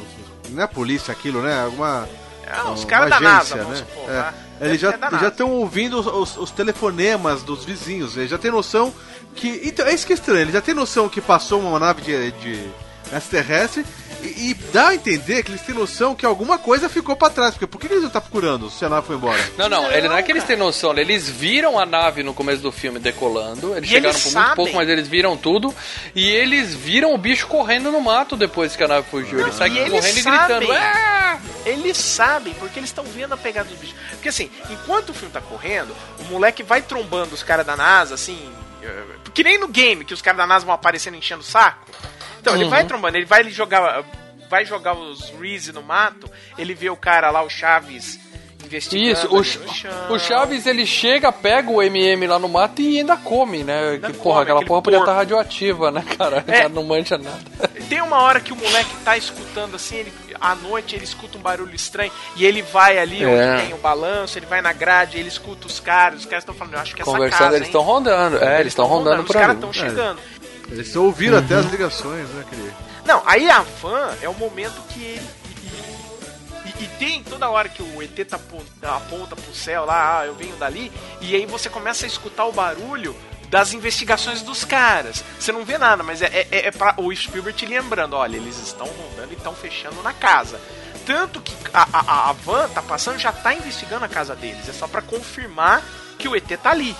não 0.49 0.61
é 0.61 0.65
a 0.65 0.67
polícia 0.67 1.11
aquilo, 1.11 1.41
né? 1.41 1.59
Alguma. 1.61 2.07
Ah, 2.49 2.71
os 2.71 2.83
caras 2.85 3.09
da 3.09 3.19
NASA, 3.19 3.55
agência, 3.55 3.63
vamos 3.63 3.79
né? 3.79 3.85
supor, 3.87 4.09
É. 4.11 4.21
tá? 4.21 4.33
Deve 4.59 4.71
Eles 4.71 4.81
já 4.81 5.27
estão 5.29 5.51
ouvindo 5.51 5.99
os, 5.99 6.05
os- 6.07 6.37
os 6.37 6.51
telefonemas 6.51 7.43
dos 7.43 7.63
vizinhos, 7.63 8.17
eles 8.17 8.29
já 8.29 8.37
têm 8.37 8.51
noção 8.51 8.93
que. 9.35 9.61
Então, 9.63 9.85
é 9.85 9.93
isso 9.93 10.05
que 10.05 10.11
é 10.13 10.15
estranho, 10.15 10.41
eles 10.41 10.53
já 10.53 10.61
têm 10.61 10.73
noção 10.73 11.07
que 11.07 11.21
passou 11.21 11.61
uma 11.61 11.79
nave 11.79 12.01
de, 12.01 12.31
de 12.33 12.69
extraterrestre 13.13 13.85
e, 14.23 14.49
e 14.51 14.53
dá 14.73 14.89
a 14.89 14.95
entender 14.95 15.43
que 15.43 15.51
eles 15.51 15.61
têm 15.61 15.73
noção 15.75 16.15
que 16.15 16.25
alguma 16.25 16.57
coisa 16.57 16.87
ficou 16.89 17.15
pra 17.15 17.29
trás. 17.29 17.51
Porque 17.51 17.67
por 17.67 17.79
que 17.79 17.87
eles 17.87 17.99
não 17.99 18.07
estão 18.07 18.21
procurando 18.21 18.69
se 18.69 18.83
a 18.85 18.89
nave 18.89 19.07
foi 19.07 19.15
embora? 19.15 19.39
Não, 19.57 19.67
não, 19.69 19.91
ele 19.91 20.07
não 20.07 20.17
é 20.17 20.23
que 20.23 20.31
eles 20.31 20.43
têm 20.43 20.55
noção, 20.57 20.93
né? 20.93 21.01
eles 21.01 21.29
viram 21.29 21.77
a 21.79 21.85
nave 21.85 22.23
no 22.23 22.33
começo 22.33 22.61
do 22.61 22.71
filme 22.71 22.99
decolando, 22.99 23.75
eles 23.75 23.89
E 23.89 23.93
chegaram 23.93 24.09
eles 24.11 24.23
por 24.23 24.31
muito 24.33 24.43
sabem. 24.47 24.55
pouco, 24.55 24.73
mas 24.75 24.89
eles 24.89 25.07
viram 25.07 25.35
tudo, 25.37 25.73
e 26.15 26.29
eles 26.29 26.73
viram 26.75 27.13
o 27.13 27.17
bicho 27.17 27.47
correndo 27.47 27.91
no 27.91 28.01
mato 28.01 28.35
depois 28.35 28.75
que 28.75 28.83
a 28.83 28.87
nave 28.87 29.07
fugiu. 29.09 29.39
Eles 29.39 29.55
saem 29.55 29.73
e 29.75 29.79
eles 29.79 29.91
correndo 29.91 30.17
e 30.17 30.21
sabem. 30.23 30.57
gritando. 30.59 30.71
"Ah!" 30.79 31.39
Eles 31.65 31.97
sabem, 31.97 32.53
porque 32.55 32.79
eles 32.79 32.89
estão 32.89 33.03
vendo 33.03 33.33
a 33.33 33.37
pegada 33.37 33.69
dos 33.69 33.77
bichos. 33.77 33.95
Porque 34.11 34.29
assim, 34.29 34.49
enquanto 34.69 35.09
o 35.09 35.13
filme 35.13 35.31
tá 35.33 35.41
correndo, 35.41 35.95
o 36.19 36.23
moleque 36.25 36.63
vai 36.63 36.81
trombando 36.81 37.33
os 37.33 37.43
caras 37.43 37.65
da 37.65 37.75
NASA, 37.75 38.15
assim. 38.15 38.37
eh, 38.81 39.03
Que 39.33 39.43
nem 39.43 39.57
no 39.59 39.67
game, 39.67 40.03
que 40.05 40.13
os 40.13 40.21
caras 40.21 40.37
da 40.37 40.47
NASA 40.47 40.65
vão 40.65 40.73
aparecendo 40.73 41.15
enchendo 41.15 41.41
o 41.41 41.45
saco. 41.45 41.85
Então, 42.39 42.55
ele 42.55 42.63
Uhum. 42.65 42.69
vai 42.69 42.85
trombando, 42.85 43.17
ele 43.17 43.25
vai 43.25 43.43
jogar. 43.49 44.03
Vai 44.49 44.65
jogar 44.65 44.95
os 44.95 45.29
Reese 45.39 45.71
no 45.71 45.83
mato, 45.83 46.27
ele 46.57 46.73
vê 46.73 46.89
o 46.89 46.95
cara 46.97 47.29
lá, 47.29 47.43
o 47.43 47.49
Chaves, 47.51 48.19
investigando. 48.65 49.11
Isso, 49.11 49.27
o, 49.35 49.43
Ch- 49.43 49.59
o 50.09 50.17
Chaves 50.17 50.65
ele 50.65 50.87
chega, 50.87 51.31
pega 51.31 51.69
o 51.69 51.79
MM 51.83 52.25
lá 52.25 52.39
no 52.39 52.49
mato 52.49 52.81
e 52.81 52.97
ainda 52.97 53.15
come, 53.15 53.63
né? 53.63 53.91
Ainda 53.91 54.07
que, 54.07 54.13
come, 54.13 54.23
porra, 54.23 54.41
aquela 54.41 54.65
porra 54.65 54.81
podia 54.81 54.99
estar 55.01 55.13
radioativa, 55.13 55.91
né, 55.91 56.03
cara? 56.17 56.43
É. 56.47 56.67
Não 56.67 56.83
manja 56.83 57.15
nada. 57.15 57.37
Tem 57.87 58.01
uma 58.01 58.21
hora 58.23 58.39
que 58.39 58.51
o 58.51 58.55
moleque 58.55 58.89
tá 59.05 59.15
escutando 59.15 59.75
assim, 59.75 59.97
ele, 59.97 60.13
à 60.41 60.55
noite 60.55 60.95
ele 60.95 61.03
escuta 61.03 61.37
um 61.37 61.41
barulho 61.41 61.75
estranho 61.75 62.11
e 62.35 62.43
ele 62.43 62.63
vai 62.63 62.97
ali 62.97 63.23
É. 63.23 63.27
onde 63.27 63.65
tem 63.65 63.73
o 63.75 63.77
balanço, 63.77 64.39
ele 64.39 64.47
vai 64.47 64.61
na 64.63 64.73
grade, 64.73 65.19
ele 65.19 65.27
escuta 65.27 65.67
os 65.67 65.79
caras, 65.79 66.21
os 66.21 66.25
caras 66.25 66.41
estão 66.43 66.55
falando, 66.55 66.73
eu 66.73 66.79
acho 66.79 66.95
que 66.95 67.03
essa 67.03 67.11
Conversando, 67.11 67.39
casa, 67.39 67.55
eles 67.55 67.67
estão 67.67 67.81
rondando. 67.81 68.37
É, 68.43 68.59
eles 68.61 68.71
estão 68.71 68.85
rondando 68.85 69.21
Os 69.21 69.27
por 69.27 69.33
caras 69.33 69.49
ali. 69.49 69.55
estão 69.57 69.73
chegando. 69.73 70.19
Eles 70.71 70.95
ouviram 70.95 71.37
até 71.37 71.55
Uhum. 71.55 71.59
as 71.61 71.65
ligações, 71.71 72.29
né? 72.29 72.43
Aquele... 72.45 72.73
Não, 73.05 73.23
aí 73.25 73.49
a 73.49 73.61
van 73.61 74.13
é 74.21 74.29
o 74.29 74.33
momento 74.33 74.81
que 74.89 75.01
ele. 75.03 75.29
E 76.79 76.87
tem 76.97 77.21
toda 77.23 77.49
hora 77.49 77.67
que 77.67 77.83
o 77.83 78.01
ET 78.01 78.15
tá 78.25 78.37
apon- 78.37 78.63
aponta 78.83 79.35
pro 79.35 79.53
céu 79.53 79.83
lá, 79.83 80.19
ah, 80.19 80.25
eu 80.25 80.33
venho 80.35 80.55
dali, 80.55 80.89
e 81.19 81.35
aí 81.35 81.45
você 81.45 81.69
começa 81.69 82.05
a 82.05 82.07
escutar 82.07 82.45
o 82.45 82.53
barulho 82.53 83.13
das 83.49 83.73
investigações 83.73 84.41
dos 84.43 84.63
caras. 84.63 85.21
Você 85.37 85.51
não 85.51 85.65
vê 85.65 85.77
nada, 85.77 86.03
mas 86.03 86.21
é, 86.21 86.27
é, 86.51 86.67
é 86.67 86.71
pra 86.71 86.93
o 86.97 87.13
Spielberg 87.13 87.57
te 87.57 87.65
lembrando, 87.65 88.15
olha, 88.15 88.37
eles 88.37 88.57
estão 88.59 88.87
rondando 88.87 89.33
e 89.33 89.35
estão 89.35 89.53
fechando 89.53 90.01
na 90.01 90.13
casa. 90.13 90.61
Tanto 91.05 91.41
que 91.41 91.53
a, 91.73 91.87
a, 91.91 92.29
a 92.29 92.33
van 92.33 92.69
tá 92.69 92.81
passando 92.81 93.17
já 93.19 93.31
tá 93.33 93.53
investigando 93.53 94.05
a 94.05 94.09
casa 94.09 94.33
deles. 94.35 94.69
É 94.69 94.73
só 94.73 94.87
pra 94.87 95.01
confirmar 95.01 95.83
que 96.17 96.29
o 96.29 96.35
ET 96.35 96.47
tá 96.61 96.69
ali. 96.69 96.95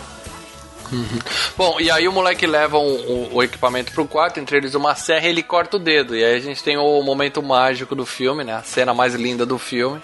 Bom, 1.58 1.80
e 1.80 1.90
aí 1.92 2.08
o 2.08 2.12
moleque 2.12 2.46
leva 2.48 2.78
o, 2.78 2.82
o- 2.96 3.36
o 3.36 3.44
equipamento 3.44 3.92
pro 3.92 4.06
quarto, 4.08 4.40
entre 4.40 4.58
eles 4.58 4.74
uma 4.76 4.96
serra 4.96 5.28
e 5.28 5.30
ele 5.30 5.44
corta 5.44 5.78
o 5.78 5.80
dedo. 5.80 6.16
E 6.16 6.24
aí 6.24 6.36
a 6.36 6.40
gente 6.40 6.64
tem 6.64 6.78
o 6.78 7.02
momento 7.04 7.42
mágico 7.44 7.96
do 7.96 8.06
filme, 8.06 8.44
né? 8.44 8.54
A 8.56 8.64
cena 8.64 8.94
mais 8.94 9.14
linda 9.16 9.46
do 9.46 9.58
filme, 9.60 10.02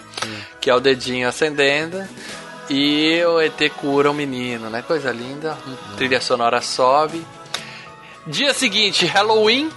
que 0.60 0.70
é 0.70 0.74
o 0.74 0.80
dedinho 0.80 1.28
acendendo. 1.28 2.02
E 2.68 3.22
o 3.24 3.40
ET 3.40 3.70
cura 3.76 4.10
o 4.10 4.14
menino, 4.14 4.68
né? 4.70 4.82
Coisa 4.82 5.12
linda. 5.12 5.56
Trilha 5.96 6.20
sonora 6.20 6.60
sobe. 6.60 7.24
Dia 8.26 8.52
seguinte, 8.52 9.06
Halloween. 9.06 9.70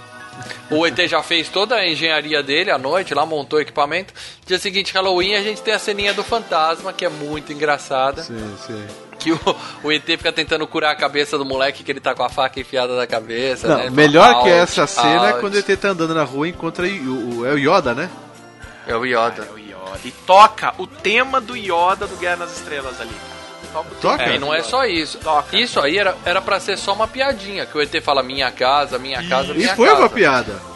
O 0.70 0.86
ET 0.86 0.96
já 1.06 1.22
fez 1.22 1.48
toda 1.48 1.74
a 1.76 1.86
engenharia 1.86 2.42
dele 2.42 2.70
à 2.70 2.78
noite, 2.78 3.12
lá 3.14 3.26
montou 3.26 3.58
o 3.58 3.62
equipamento. 3.62 4.14
Dia 4.46 4.58
seguinte, 4.58 4.92
Halloween, 4.94 5.34
a 5.34 5.42
gente 5.42 5.60
tem 5.60 5.74
a 5.74 5.78
ceninha 5.78 6.14
do 6.14 6.24
fantasma, 6.24 6.92
que 6.92 7.04
é 7.04 7.08
muito 7.08 7.52
engraçada 7.52 8.22
Sim, 8.22 8.54
sim. 8.66 8.86
Que 9.20 9.32
o, 9.32 9.40
o 9.84 9.92
ET 9.92 10.04
fica 10.04 10.32
tentando 10.32 10.66
curar 10.66 10.90
a 10.92 10.96
cabeça 10.96 11.38
do 11.38 11.44
moleque 11.44 11.84
que 11.84 11.92
ele 11.92 12.00
tá 12.00 12.14
com 12.14 12.24
a 12.24 12.28
faca 12.28 12.58
enfiada 12.58 12.96
na 12.96 13.06
cabeça. 13.06 13.68
Não, 13.68 13.76
né? 13.76 13.90
Melhor 13.90 14.32
fala, 14.32 14.42
que 14.44 14.50
"Out, 14.50 14.62
essa 14.62 14.86
cena 14.86 15.26
é 15.26 15.30
out". 15.30 15.40
quando 15.40 15.54
ele 15.56 15.76
tá 15.76 15.88
andando 15.88 16.14
na 16.14 16.24
rua 16.24 16.48
e 16.48 16.50
encontra 16.50 16.86
o, 16.86 17.40
o- 17.40 17.46
é 17.46 17.52
o 17.52 17.58
Yoda, 17.58 17.94
né? 17.94 18.10
É 18.86 18.96
o 18.96 19.04
Yoda. 19.04 19.46
É 19.48 19.52
o 19.54 19.58
Yoda. 19.58 20.00
E 20.04 20.10
toca 20.10 20.74
o 20.78 20.86
tema 20.86 21.40
do 21.40 21.56
Yoda 21.56 22.06
do 22.06 22.16
Guerra 22.16 22.36
nas 22.38 22.56
Estrelas 22.56 23.00
ali. 23.00 23.14
Toca 24.00 24.24
o 24.24 24.28
É, 24.28 24.34
e 24.34 24.38
não 24.38 24.52
é 24.52 24.62
só 24.62 24.84
isso. 24.84 25.18
Toca. 25.18 25.56
Isso 25.56 25.78
aí 25.78 25.96
era, 25.98 26.16
era 26.24 26.40
pra 26.40 26.58
ser 26.58 26.76
só 26.76 26.92
uma 26.92 27.06
piadinha, 27.06 27.66
que 27.66 27.76
o 27.78 27.80
ET 27.80 27.94
fala 28.02 28.20
minha 28.22 28.50
casa, 28.50 28.98
minha 28.98 29.22
casa, 29.28 29.52
E 29.52 29.58
minha 29.58 29.76
foi 29.76 29.86
casa. 29.88 30.00
uma 30.00 30.08
piada. 30.08 30.70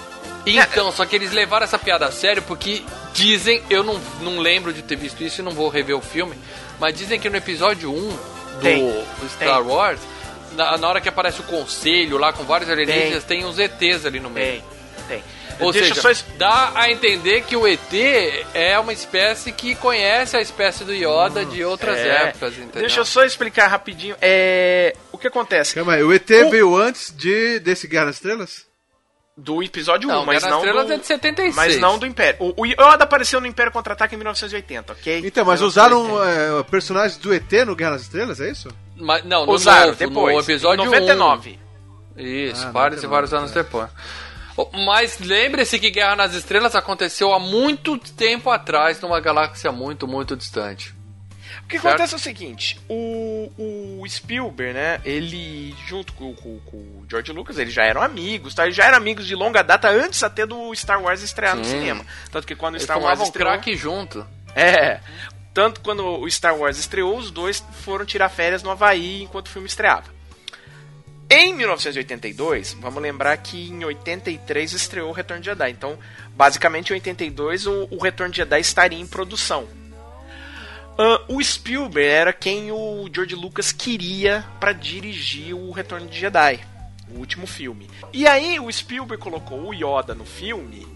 Então, 0.46 0.92
só 0.92 1.04
que 1.06 1.16
eles 1.16 1.32
levaram 1.32 1.64
essa 1.64 1.78
piada 1.78 2.06
a 2.06 2.12
sério 2.12 2.42
porque 2.42 2.82
dizem, 3.14 3.62
eu 3.70 3.82
não, 3.82 3.98
não 4.20 4.38
lembro 4.38 4.72
de 4.74 4.82
ter 4.82 4.94
visto 4.94 5.22
isso 5.24 5.40
e 5.40 5.44
não 5.44 5.52
vou 5.52 5.68
rever 5.70 5.96
o 5.96 6.02
filme, 6.02 6.36
mas 6.78 6.94
dizem 6.96 7.18
que 7.18 7.30
no 7.30 7.36
episódio 7.36 7.90
1 7.90 8.16
do 8.54 8.60
Tem, 8.60 9.04
Star 9.28 9.62
tem. 9.62 9.70
Wars, 9.72 10.00
na, 10.52 10.76
na 10.78 10.88
hora 10.88 11.00
que 11.00 11.08
aparece 11.08 11.40
o 11.40 11.44
conselho 11.44 12.16
lá 12.18 12.32
com 12.32 12.44
vários 12.44 12.70
alienígenas, 12.70 13.24
tem, 13.24 13.44
uns 13.44 13.58
ETs 13.58 14.06
ali 14.06 14.20
no 14.20 14.30
meio. 14.30 14.62
Tem, 14.62 15.18
tem. 15.18 15.24
Ou 15.60 15.70
Deixa 15.70 15.88
seja, 15.88 16.00
só 16.00 16.10
es- 16.10 16.24
dá 16.36 16.72
a 16.74 16.90
entender 16.90 17.42
que 17.42 17.56
o 17.56 17.64
ET 17.64 17.78
é 18.54 18.76
uma 18.78 18.92
espécie 18.92 19.52
que 19.52 19.76
conhece 19.76 20.36
a 20.36 20.40
espécie 20.40 20.82
do 20.82 20.92
Yoda 20.92 21.44
de 21.44 21.64
outras 21.64 21.96
É, 21.96 22.24
épocas, 22.28 22.54
entendeu? 22.54 22.80
Deixa 22.80 22.98
eu 23.00 23.04
só 23.04 23.24
explicar 23.24 23.68
rapidinho. 23.68 24.16
É, 24.20 24.96
o 25.12 25.18
que 25.18 25.28
acontece? 25.28 25.72
Calma 25.74 25.94
aí, 25.94 26.02
o 26.02 26.12
ET 26.12 26.26
veio 26.50 26.76
antes 26.76 27.14
de, 27.16 27.60
desse 27.60 27.86
Guerra 27.86 28.06
nas 28.06 28.16
Estrelas? 28.16 28.66
Do 29.36 29.62
episódio 29.64 30.08
1, 30.08 30.12
Não, 30.12 30.24
mas 30.24 30.44
Guerra 30.44 30.56
não 30.56 30.86
do... 30.86 30.92
é 30.92 30.96
de 30.96 31.06
76. 31.06 31.56
Mas 31.56 31.80
não 31.80 31.98
do 31.98 32.06
Império. 32.06 32.36
O, 32.40 32.62
o 32.62 32.66
Yoda 32.66 33.02
apareceu 33.02 33.40
no 33.40 33.46
Império 33.48 33.72
Contra-Ataque 33.72 34.14
em 34.14 34.18
1980, 34.18 34.92
ok? 34.92 35.22
Então, 35.24 35.44
mas 35.44 35.60
1980. 35.60 35.66
usaram 35.66 36.58
é, 36.60 36.62
personagens 36.62 37.16
do 37.16 37.34
ET 37.34 37.50
no 37.66 37.74
Guerra 37.74 37.92
nas 37.92 38.02
Estrelas, 38.02 38.40
é 38.40 38.50
isso? 38.50 38.68
Mas, 38.96 39.24
não, 39.24 39.44
no 39.44 39.52
Usaram 39.52 39.86
novo, 39.88 39.98
depois. 39.98 40.34
no 40.36 40.40
episódio 40.40 40.82
em 40.82 40.86
99. 40.86 41.58
1. 42.16 42.20
Isso, 42.22 42.66
Ah, 42.66 42.70
vários 42.70 43.02
e 43.02 43.06
99, 43.06 43.08
vários 43.08 43.34
anos 43.34 43.50
depois. 43.50 43.88
Oh, 44.56 44.68
Mas 44.86 45.18
lembre-se 45.18 45.80
que 45.80 45.90
Guerra 45.90 46.14
nas 46.14 46.32
Estrelas 46.34 46.76
aconteceu 46.76 47.34
há 47.34 47.40
muito 47.40 47.98
tempo 47.98 48.50
atrás, 48.50 49.00
numa 49.00 49.18
galáxia 49.18 49.72
muito, 49.72 50.06
muito 50.06 50.36
distante. 50.36 50.93
O 51.64 51.66
que 51.66 51.78
Certo. 51.78 51.86
acontece 51.94 52.12
é 52.12 52.16
o 52.16 52.20
seguinte, 52.20 52.78
o, 52.88 53.50
o 54.02 54.08
Spielberg, 54.08 54.74
né, 54.74 55.00
ele, 55.04 55.74
junto 55.88 56.12
com, 56.12 56.34
com- 56.34 56.60
com 56.60 56.76
o 56.76 57.06
George 57.10 57.32
Lucas, 57.32 57.58
eles 57.58 57.72
já 57.72 57.84
eram 57.84 58.02
amigos, 58.02 58.54
tá? 58.54 58.64
Eles 58.64 58.76
já 58.76 58.84
eram 58.84 58.98
amigos 58.98 59.26
de 59.26 59.34
longa 59.34 59.62
data 59.62 59.88
antes 59.88 60.22
até 60.22 60.44
do 60.46 60.74
Star 60.74 61.02
Wars 61.02 61.22
estrear 61.22 61.56
no 61.56 61.64
Sim. 61.64 61.70
cinema. 61.70 62.04
Tanto 62.30 62.46
que 62.46 62.54
quando 62.54 62.74
o 62.76 62.80
Star 62.80 63.00
Wars 63.00 63.18
estreou... 63.20 63.50
crack 63.50 63.74
junto. 63.76 64.26
É, 64.54 65.00
tanto 65.54 65.80
quando 65.80 66.04
o 66.20 66.30
Star 66.30 66.54
Wars 66.56 66.78
estreou, 66.78 67.16
os 67.16 67.30
dois 67.30 67.64
foram 67.82 68.04
tirar 68.04 68.28
férias 68.28 68.62
no 68.62 68.70
Havaí 68.70 69.22
enquanto 69.22 69.46
o 69.46 69.50
filme 69.50 69.66
estreava. 69.66 70.12
Em 71.30 71.54
1982, 71.54 72.74
vamos 72.74 73.02
lembrar 73.02 73.36
que 73.38 73.70
em 73.70 73.82
83 73.84 74.72
estreou 74.72 75.08
o 75.08 75.12
Retorno 75.12 75.40
de 75.42 75.46
Jedi. 75.48 75.70
Então, 75.70 75.98
basicamente, 76.36 76.90
em 76.90 76.94
82 76.94 77.66
o, 77.66 77.88
o 77.90 77.98
Retorno 77.98 78.30
de 78.30 78.36
Jedi 78.36 78.60
estaria 78.60 79.00
em 79.00 79.06
produção. 79.06 79.66
Ah, 80.98 81.20
o 81.28 81.42
Spielberg 81.42 82.08
era 82.08 82.32
quem 82.32 82.70
o 82.70 83.08
George 83.12 83.34
Lucas 83.34 83.72
queria 83.72 84.44
para 84.60 84.72
dirigir 84.72 85.54
o 85.54 85.70
Retorno 85.72 86.06
de 86.06 86.18
Jedi, 86.18 86.60
o 87.12 87.18
último 87.18 87.46
filme. 87.46 87.88
E 88.12 88.26
aí 88.26 88.60
o 88.60 88.70
Spielberg 88.70 89.22
colocou 89.22 89.60
o 89.68 89.74
Yoda 89.74 90.14
no 90.14 90.24
filme 90.24 90.86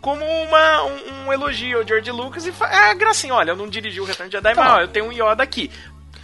como 0.00 0.24
uma, 0.24 0.84
um, 0.84 1.26
um 1.26 1.32
elogio 1.32 1.78
ao 1.78 1.86
George 1.86 2.10
Lucas 2.10 2.46
e 2.46 2.52
é 2.70 2.94
gracinha, 2.94 3.34
olha, 3.34 3.50
eu 3.50 3.56
não 3.56 3.68
dirigi 3.68 4.00
o 4.00 4.04
Retorno 4.04 4.30
de 4.30 4.36
Jedi, 4.38 4.54
Tá. 4.54 4.64
mas 4.64 4.72
ó, 4.72 4.80
eu 4.80 4.88
tenho 4.88 5.06
um 5.06 5.12
Yoda 5.12 5.42
aqui. 5.42 5.70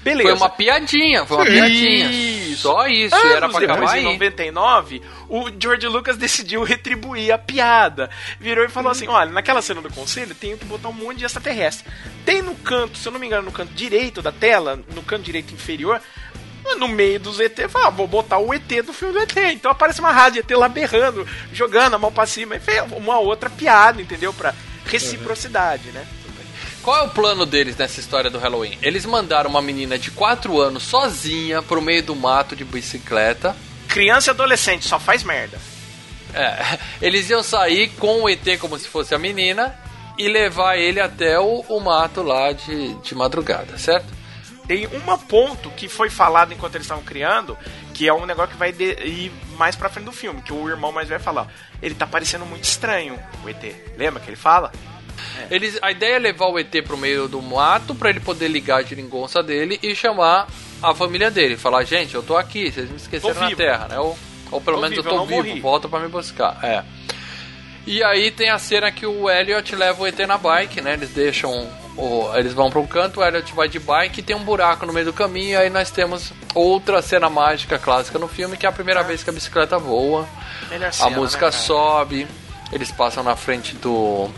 Beleza. 0.06 0.30
Foi 0.30 0.38
uma 0.38 0.48
piadinha, 0.48 1.26
foi 1.26 1.36
uma 1.36 1.44
piadinha. 1.44 2.06
Isso. 2.06 2.62
Só 2.62 2.86
isso, 2.86 3.14
Anos 3.14 3.30
era 3.32 3.48
pra 3.48 3.58
acabar 3.58 3.98
em 3.98 4.06
aí. 4.06 4.12
99, 4.12 5.02
o 5.28 5.50
George 5.58 5.88
Lucas 5.88 6.16
decidiu 6.16 6.62
retribuir 6.62 7.32
a 7.32 7.38
piada. 7.38 8.08
Virou 8.38 8.64
e 8.64 8.68
falou 8.68 8.92
assim: 8.92 9.08
olha, 9.08 9.30
naquela 9.32 9.60
cena 9.60 9.82
do 9.82 9.92
conselho, 9.92 10.32
tenho 10.32 10.56
que 10.56 10.64
botar 10.64 10.90
um 10.90 10.92
monte 10.92 11.18
de 11.18 11.24
extraterrestre. 11.24 11.90
Tem 12.24 12.40
no 12.40 12.54
canto, 12.54 12.96
se 12.96 13.08
eu 13.08 13.12
não 13.12 13.18
me 13.18 13.26
engano, 13.26 13.42
no 13.46 13.52
canto 13.52 13.74
direito 13.74 14.22
da 14.22 14.30
tela, 14.30 14.80
no 14.94 15.02
canto 15.02 15.24
direito 15.24 15.52
inferior, 15.52 16.00
no 16.78 16.86
meio 16.86 17.18
dos 17.18 17.40
ET, 17.40 17.58
fala, 17.68 17.88
ah, 17.88 17.90
vou 17.90 18.06
botar 18.06 18.38
o 18.38 18.54
ET 18.54 18.68
do 18.84 18.92
filme 18.92 19.12
do 19.12 19.20
ET. 19.20 19.36
Então 19.52 19.72
aparece 19.72 19.98
uma 19.98 20.12
rádio 20.12 20.38
ET 20.40 20.50
lá 20.52 20.68
berrando, 20.68 21.26
jogando 21.52 21.94
a 21.94 21.98
mão 21.98 22.12
pra 22.12 22.26
cima, 22.26 22.54
e 22.54 22.60
fez 22.60 22.84
uma 22.92 23.18
outra 23.18 23.50
piada, 23.50 24.00
entendeu? 24.00 24.32
Pra 24.32 24.54
reciprocidade, 24.86 25.90
né? 25.90 26.06
Qual 26.86 26.96
é 27.00 27.02
o 27.02 27.10
plano 27.10 27.44
deles 27.44 27.76
nessa 27.76 27.98
história 27.98 28.30
do 28.30 28.38
Halloween? 28.38 28.78
Eles 28.80 29.04
mandaram 29.04 29.50
uma 29.50 29.60
menina 29.60 29.98
de 29.98 30.12
4 30.12 30.60
anos 30.60 30.84
sozinha 30.84 31.60
pro 31.60 31.82
meio 31.82 32.00
do 32.00 32.14
mato 32.14 32.54
de 32.54 32.64
bicicleta. 32.64 33.56
Criança 33.88 34.30
e 34.30 34.32
adolescente 34.32 34.86
só 34.86 34.96
faz 35.00 35.24
merda. 35.24 35.58
É, 36.32 36.78
eles 37.04 37.28
iam 37.28 37.42
sair 37.42 37.88
com 37.98 38.22
o 38.22 38.28
ET 38.30 38.56
como 38.60 38.78
se 38.78 38.86
fosse 38.86 39.12
a 39.16 39.18
menina 39.18 39.76
e 40.16 40.28
levar 40.28 40.76
ele 40.76 41.00
até 41.00 41.40
o, 41.40 41.64
o 41.68 41.80
mato 41.80 42.22
lá 42.22 42.52
de, 42.52 42.94
de 43.02 43.16
madrugada, 43.16 43.76
certo? 43.78 44.06
Tem 44.68 44.86
um 44.86 45.18
ponto 45.18 45.68
que 45.70 45.88
foi 45.88 46.08
falado 46.08 46.52
enquanto 46.54 46.76
eles 46.76 46.84
estavam 46.84 47.02
criando, 47.02 47.58
que 47.94 48.06
é 48.06 48.14
um 48.14 48.26
negócio 48.26 48.52
que 48.52 48.56
vai 48.58 48.70
de- 48.70 48.94
ir 49.04 49.32
mais 49.58 49.74
pra 49.74 49.88
frente 49.88 50.04
do 50.04 50.12
filme, 50.12 50.40
que 50.40 50.52
o 50.52 50.68
irmão 50.68 50.92
mais 50.92 51.08
velho 51.08 51.20
fala, 51.20 51.42
ó, 51.42 51.46
ele 51.82 51.96
tá 51.96 52.06
parecendo 52.06 52.46
muito 52.46 52.62
estranho, 52.62 53.18
o 53.44 53.48
ET. 53.48 53.74
Lembra 53.98 54.20
que 54.20 54.28
ele 54.28 54.36
fala? 54.36 54.70
Eles, 55.50 55.78
a 55.82 55.90
ideia 55.90 56.16
é 56.16 56.18
levar 56.18 56.46
o 56.46 56.58
ET 56.58 56.70
pro 56.84 56.96
meio 56.96 57.28
do 57.28 57.40
mato 57.42 57.94
pra 57.94 58.10
ele 58.10 58.20
poder 58.20 58.48
ligar 58.48 58.78
a 58.78 58.82
geringonça 58.82 59.42
dele 59.42 59.78
e 59.82 59.94
chamar 59.94 60.46
a 60.82 60.94
família 60.94 61.30
dele. 61.30 61.56
Falar, 61.56 61.84
gente, 61.84 62.14
eu 62.14 62.22
tô 62.22 62.36
aqui, 62.36 62.70
vocês 62.70 62.88
me 62.90 62.96
esqueceram 62.96 63.34
Tô 63.34 63.40
na 63.40 63.46
vivo. 63.48 63.58
Terra, 63.58 63.88
né? 63.88 63.98
Ou, 63.98 64.18
ou 64.50 64.60
pelo 64.60 64.76
Tô 64.76 64.82
menos 64.82 64.96
vivo, 64.96 65.08
eu 65.08 65.12
eu 65.12 65.18
tô 65.18 65.20
não 65.20 65.26
vivo, 65.26 65.48
morri. 65.48 65.60
volta 65.60 65.88
pra 65.88 66.00
me 66.00 66.08
buscar. 66.08 66.58
É. 66.62 66.82
E 67.86 68.02
aí 68.02 68.32
tem 68.32 68.50
a 68.50 68.58
cena 68.58 68.90
que 68.90 69.06
o 69.06 69.30
Elliot 69.30 69.76
leva 69.76 70.02
o 70.02 70.06
ET 70.06 70.18
na 70.26 70.36
bike, 70.36 70.80
né? 70.80 70.94
Eles 70.94 71.10
deixam. 71.10 71.68
O, 71.96 72.30
eles 72.34 72.52
vão 72.52 72.68
pra 72.68 72.80
um 72.80 72.86
canto, 72.86 73.20
o 73.20 73.24
Elliot 73.24 73.54
vai 73.54 73.68
de 73.68 73.78
bike 73.78 74.20
e 74.20 74.22
tem 74.22 74.34
um 74.36 74.42
buraco 74.44 74.84
no 74.84 74.92
meio 74.92 75.06
do 75.06 75.12
caminho. 75.12 75.50
E 75.52 75.56
aí 75.56 75.70
nós 75.70 75.90
temos 75.90 76.32
outra 76.52 77.00
cena 77.00 77.30
mágica 77.30 77.78
clássica 77.78 78.18
no 78.18 78.26
filme, 78.28 78.56
que 78.56 78.66
é 78.66 78.68
a 78.68 78.72
primeira 78.72 79.02
vez 79.04 79.22
que 79.22 79.30
a 79.30 79.32
bicicleta 79.32 79.78
voa. 79.78 80.28
Melhor 80.68 80.88
A 80.88 80.92
cena, 80.92 81.10
música 81.10 81.46
né, 81.46 81.52
sobe, 81.52 82.26
eles 82.72 82.90
passam 82.90 83.22
na 83.22 83.36
frente 83.36 83.76
do. 83.76 84.28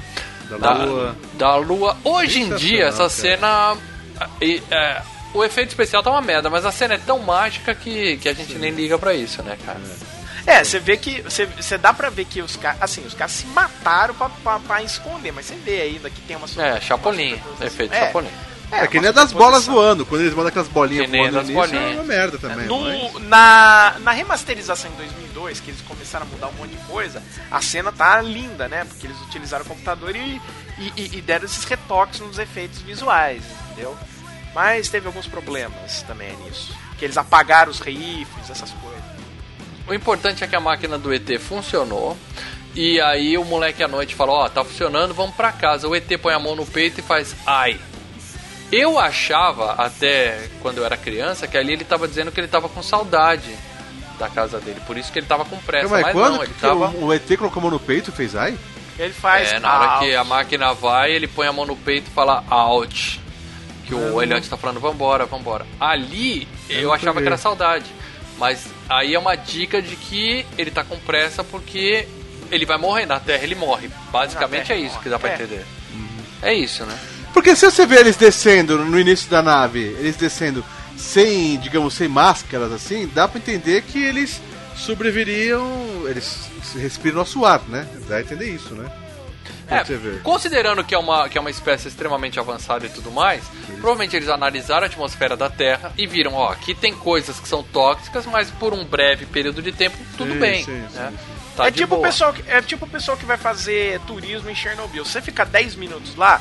Da 0.57 0.73
lua. 0.73 1.17
da 1.35 1.57
lua. 1.57 1.97
Hoje 2.05 2.41
em 2.41 2.55
dia, 2.57 2.87
essa 2.87 3.09
Sensacional, 3.09 3.77
cena. 3.77 4.31
e, 4.41 4.63
é, 4.71 5.03
o 5.35 5.45
efeito 5.45 5.69
especial 5.69 6.03
tá 6.03 6.11
uma 6.11 6.23
merda, 6.23 6.49
mas 6.49 6.65
a 6.65 6.73
cena 6.73 6.95
é 6.95 6.99
tão 6.99 7.19
mágica 7.19 7.75
que, 7.75 8.17
que 8.17 8.29
a 8.29 8.33
gente 8.33 8.55
nem 8.55 8.71
liga 8.71 8.99
pra 8.99 9.13
isso, 9.15 9.43
né, 9.43 9.59
cara? 9.65 9.79
É, 10.47 10.65
você 10.65 10.79
vê 10.79 10.97
que. 10.97 11.21
Você, 11.21 11.45
você 11.45 11.77
dá 11.77 11.93
pra 11.93 12.09
ver 12.09 12.25
que 12.25 12.41
os 12.41 12.57
caras. 12.57 12.81
Assim, 12.81 13.05
os 13.05 13.13
caras 13.13 13.33
se 13.33 13.47
mataram 13.49 14.15
pra, 14.15 14.31
pra, 14.31 14.59
pra 14.61 14.83
esconder, 14.83 15.31
mas 15.31 15.45
você 15.45 15.55
vê 15.57 15.83
ainda 15.83 16.09
que 16.09 16.21
tem 16.23 16.37
uma 16.37 16.47
É, 16.57 16.81
Chapolin, 16.81 17.39
efeito 17.61 17.93
é, 17.93 18.07
Chapolin. 18.07 18.31
É, 18.71 18.87
que 18.87 18.99
uma 18.99 19.05
nem 19.05 19.13
das 19.13 19.33
bolas 19.33 19.67
voando. 19.67 20.05
Quando 20.05 20.21
eles 20.21 20.35
mandam 20.35 20.49
aquelas 20.49 20.69
bolinhas 20.69 21.11
Que 21.11 21.17
voando 21.17 21.41
nisso, 21.41 21.53
bolinhas. 21.55 21.93
é 21.93 21.95
uma 21.95 22.05
merda 22.05 22.39
também. 22.39 22.67
No, 22.67 22.81
mas- 22.83 23.23
na, 23.25 23.97
na 24.01 24.11
remasterização 24.13 24.91
em 24.91 24.95
2002, 24.97 25.59
que 25.61 25.71
eles 25.71 25.81
começaram 25.81 26.27
a 26.27 26.29
mudar 26.29 26.49
um 26.49 26.53
monte 26.53 26.71
de 26.73 26.85
coisa, 26.87 27.23
a 27.51 27.63
cena 27.63 27.91
tá 27.91 28.21
linda, 28.21 28.69
né? 28.69 28.85
Porque 28.85 29.07
eles 29.07 29.19
utilizaram 29.23 29.65
o 29.65 29.69
computador 29.69 30.15
e, 30.15 30.41
e, 30.79 30.93
e- 30.97 31.19
e 31.19 31.21
deram 31.23 31.47
esses 31.47 31.65
retoques 31.65 32.21
nos 32.21 32.39
efeitos 32.39 32.81
visuais, 32.83 33.43
entendeu? 33.73 33.97
Mas 34.55 34.89
teve 34.89 35.07
alguns 35.07 35.27
problemas 35.27 36.03
também 36.03 36.37
nisso. 36.45 36.77
Que 36.99 37.05
eles 37.07 37.17
apagaram 37.17 37.71
os 37.71 37.81
rifles, 37.81 38.51
essas 38.51 38.71
coisas. 38.73 38.99
O 39.87 39.95
importante 39.95 40.45
é 40.45 40.47
que 40.47 40.55
a 40.57 40.61
máquina 40.61 40.99
do 40.99 41.13
ET 41.15 41.39
funcionou. 41.39 42.17
E 42.75 43.01
aí 43.01 43.39
o 43.39 43.45
moleque 43.45 43.83
à 43.83 43.89
noite 43.89 44.15
fala, 44.15 44.33
ó, 44.33 44.49
tá 44.49 44.63
funcionando, 44.63 45.15
vamos 45.15 45.35
pra 45.35 45.51
casa. 45.53 45.89
O 45.89 45.97
ET 45.97 46.07
põe 46.21 46.35
a 46.35 46.39
mão 46.39 46.55
no 46.55 46.67
peito 46.67 47.01
e 47.01 47.03
faz, 47.03 47.35
ai. 47.47 47.81
Eu 48.71 48.99
achava, 48.99 49.73
até 49.73 50.49
quando 50.61 50.79
eu 50.79 50.85
era 50.85 50.97
criança, 50.97 51.47
que 51.47 51.57
ali 51.57 51.73
ele 51.73 51.85
tava 51.85 52.07
dizendo 52.07 52.31
que 52.31 52.39
ele 52.41 52.49
tava 52.49 52.69
com 52.69 52.83
saudade 52.83 53.57
da 54.19 54.29
casa 54.29 54.61
dele. 54.61 54.81
Por 54.87 54.99
isso 54.99 55.11
que 55.13 55.19
ele 55.19 55.27
tava 55.27 55.45
com 55.45 55.57
pressa. 55.59 55.89
Mas, 55.89 56.03
Mas 56.03 56.13
quando 56.13 56.35
não, 56.35 56.43
ele 56.45 56.53
que 56.53 56.61
tava... 56.61 56.89
o, 56.91 57.07
o 57.07 57.13
ET 57.15 57.27
colocou 57.39 57.61
a 57.61 57.63
mão 57.63 57.71
no 57.71 57.81
peito 57.81 58.11
e 58.11 58.13
fez 58.13 58.37
ai? 58.37 58.59
Ele 58.99 59.13
faz. 59.13 59.53
É, 59.53 59.59
na 59.61 59.75
hora 59.75 59.91
out. 59.93 60.05
que 60.07 60.15
a 60.15 60.25
máquina 60.25 60.75
vai, 60.75 61.13
ele 61.13 61.27
põe 61.29 61.47
a 61.47 61.53
mão 61.53 61.65
no 61.65 61.77
peito 61.77 62.11
e 62.11 62.15
fala 62.15 62.45
out. 62.51 63.21
Que 63.87 63.95
o 63.95 64.21
Elliot 64.21 64.51
tá 64.51 64.57
falando, 64.59 64.81
vambora, 64.81 65.25
vambora. 65.25 65.65
Ali, 65.81 66.47
eu, 66.69 66.89
não 66.89 66.93
achava 66.93 67.23
que 67.23 67.27
era 67.27 67.39
saudade. 67.39 67.87
Mas 68.37 68.67
aí 68.89 69.15
é 69.15 69.19
uma 69.19 69.35
dica 69.35 69.81
de 69.81 69.97
que 69.97 70.45
ele 70.59 70.71
tá 70.71 70.85
com 70.85 70.99
pressa 70.99 71.43
porque 71.43 72.07
ele 72.51 72.67
vai 72.67 72.77
morrer. 72.77 73.07
Na 73.07 73.19
Terra 73.19 73.45
ele 73.45 73.55
morre. 73.55 73.89
Basicamente 74.13 74.67
Terra 74.67 74.79
é 74.79 74.83
isso 74.83 74.91
morre. 74.93 75.03
que 75.05 75.09
dá 75.09 75.19
pra 75.19 75.31
É. 75.31 75.35
entender. 75.35 75.65
É 76.43 76.53
isso, 76.53 76.85
né? 76.85 76.99
Porque 77.39 77.55
se 77.55 77.71
você 77.71 77.87
vê 77.87 78.01
eles 78.01 78.17
descendo 78.17 78.85
no 78.85 78.99
início 78.99 79.31
da 79.31 79.41
nave, 79.41 79.79
eles 80.01 80.17
descendo 80.17 80.65
sem, 80.97 81.57
digamos, 81.61 81.95
sem 81.95 82.09
máscaras 82.09 82.73
assim, 82.73 83.07
dá 83.15 83.29
pra 83.29 83.39
entender 83.39 83.83
que 83.83 84.03
eles 84.03 84.41
sobreviveriam, 84.75 85.65
eles 86.09 86.51
respiram 86.75 87.19
nosso 87.19 87.45
ar, 87.45 87.63
né? 87.69 87.87
Dá 88.09 88.17
a 88.17 88.23
entender 88.23 88.51
isso, 88.51 88.75
né? 88.75 88.91
É, 89.69 89.85
considerando 90.25 90.83
que 90.83 90.93
é, 90.93 90.99
uma, 90.99 91.29
que 91.29 91.39
é 91.39 91.41
uma 91.41 91.49
espécie 91.49 91.87
extremamente 91.87 92.41
avançada 92.41 92.87
e 92.87 92.89
tudo 92.89 93.13
mais, 93.13 93.45
provavelmente 93.77 94.17
eles 94.17 94.29
analisaram 94.29 94.83
a 94.83 94.87
atmosfera 94.87 95.37
da 95.37 95.49
Terra 95.49 95.93
e 95.97 96.09
viram, 96.09 96.35
ó, 96.35 96.51
aqui 96.51 96.75
tem 96.75 96.93
coisas 96.93 97.39
que 97.39 97.47
são 97.47 97.63
tóxicas, 97.63 98.27
mas 98.27 98.51
por 98.51 98.75
um 98.75 98.85
breve 98.85 99.27
período 99.27 99.63
de 99.63 99.71
tempo, 99.71 99.97
tudo 100.17 100.33
Sim, 100.33 100.39
bem. 100.41 100.65
sim, 100.65 100.73
né? 100.73 101.13
sim, 101.13 101.39
Tá 101.55 101.67
é, 101.67 101.71
tipo 101.71 101.97
o 101.97 102.03
pessoal 102.03 102.33
que, 102.33 102.43
é 102.49 102.63
tipo 102.63 102.85
o 102.85 102.89
pessoal 102.89 103.17
que 103.17 103.25
vai 103.25 103.37
fazer 103.37 104.01
turismo 104.07 104.49
em 104.49 104.55
Chernobyl. 104.55 105.05
Você 105.05 105.21
ficar 105.21 105.45
10 105.45 105.75
minutos 105.75 106.15
lá, 106.15 106.41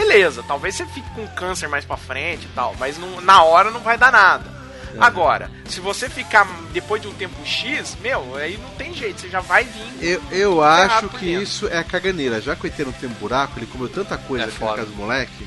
beleza, 0.00 0.42
talvez 0.46 0.74
você 0.74 0.86
fique 0.86 1.08
com 1.10 1.26
câncer 1.28 1.68
mais 1.68 1.84
pra 1.84 1.96
frente 1.96 2.44
e 2.44 2.48
tal, 2.54 2.74
mas 2.78 2.98
não- 2.98 3.20
na 3.20 3.42
hora 3.42 3.70
não 3.70 3.80
vai 3.80 3.96
dar 3.98 4.12
nada. 4.12 4.58
É. 4.94 4.96
Agora, 5.00 5.50
se 5.68 5.80
você 5.80 6.08
ficar 6.08 6.46
depois 6.72 7.00
de 7.02 7.08
um 7.08 7.12
tempo 7.14 7.34
X, 7.44 7.96
meu, 8.00 8.36
aí 8.36 8.56
não 8.56 8.70
tem 8.70 8.94
jeito, 8.94 9.20
você 9.20 9.28
já 9.28 9.40
vai 9.40 9.64
vir. 9.64 9.92
Eu, 10.00 10.22
eu 10.30 10.62
acho 10.62 11.08
que 11.10 11.26
dentro. 11.26 11.42
isso 11.42 11.68
é 11.68 11.78
a 11.78 11.84
caganeira. 11.84 12.40
Já 12.40 12.56
que 12.56 12.64
o 12.64 12.66
ET 12.66 12.78
não 12.78 12.92
tem 12.92 13.08
um 13.08 13.12
buraco, 13.14 13.58
ele 13.58 13.66
comeu 13.66 13.88
tanta 13.88 14.16
coisa 14.16 14.44
É 14.44 14.48
aqui 14.48 14.60
na 14.64 14.70
casa 14.74 14.86
do 14.86 14.96
moleque. 14.96 15.46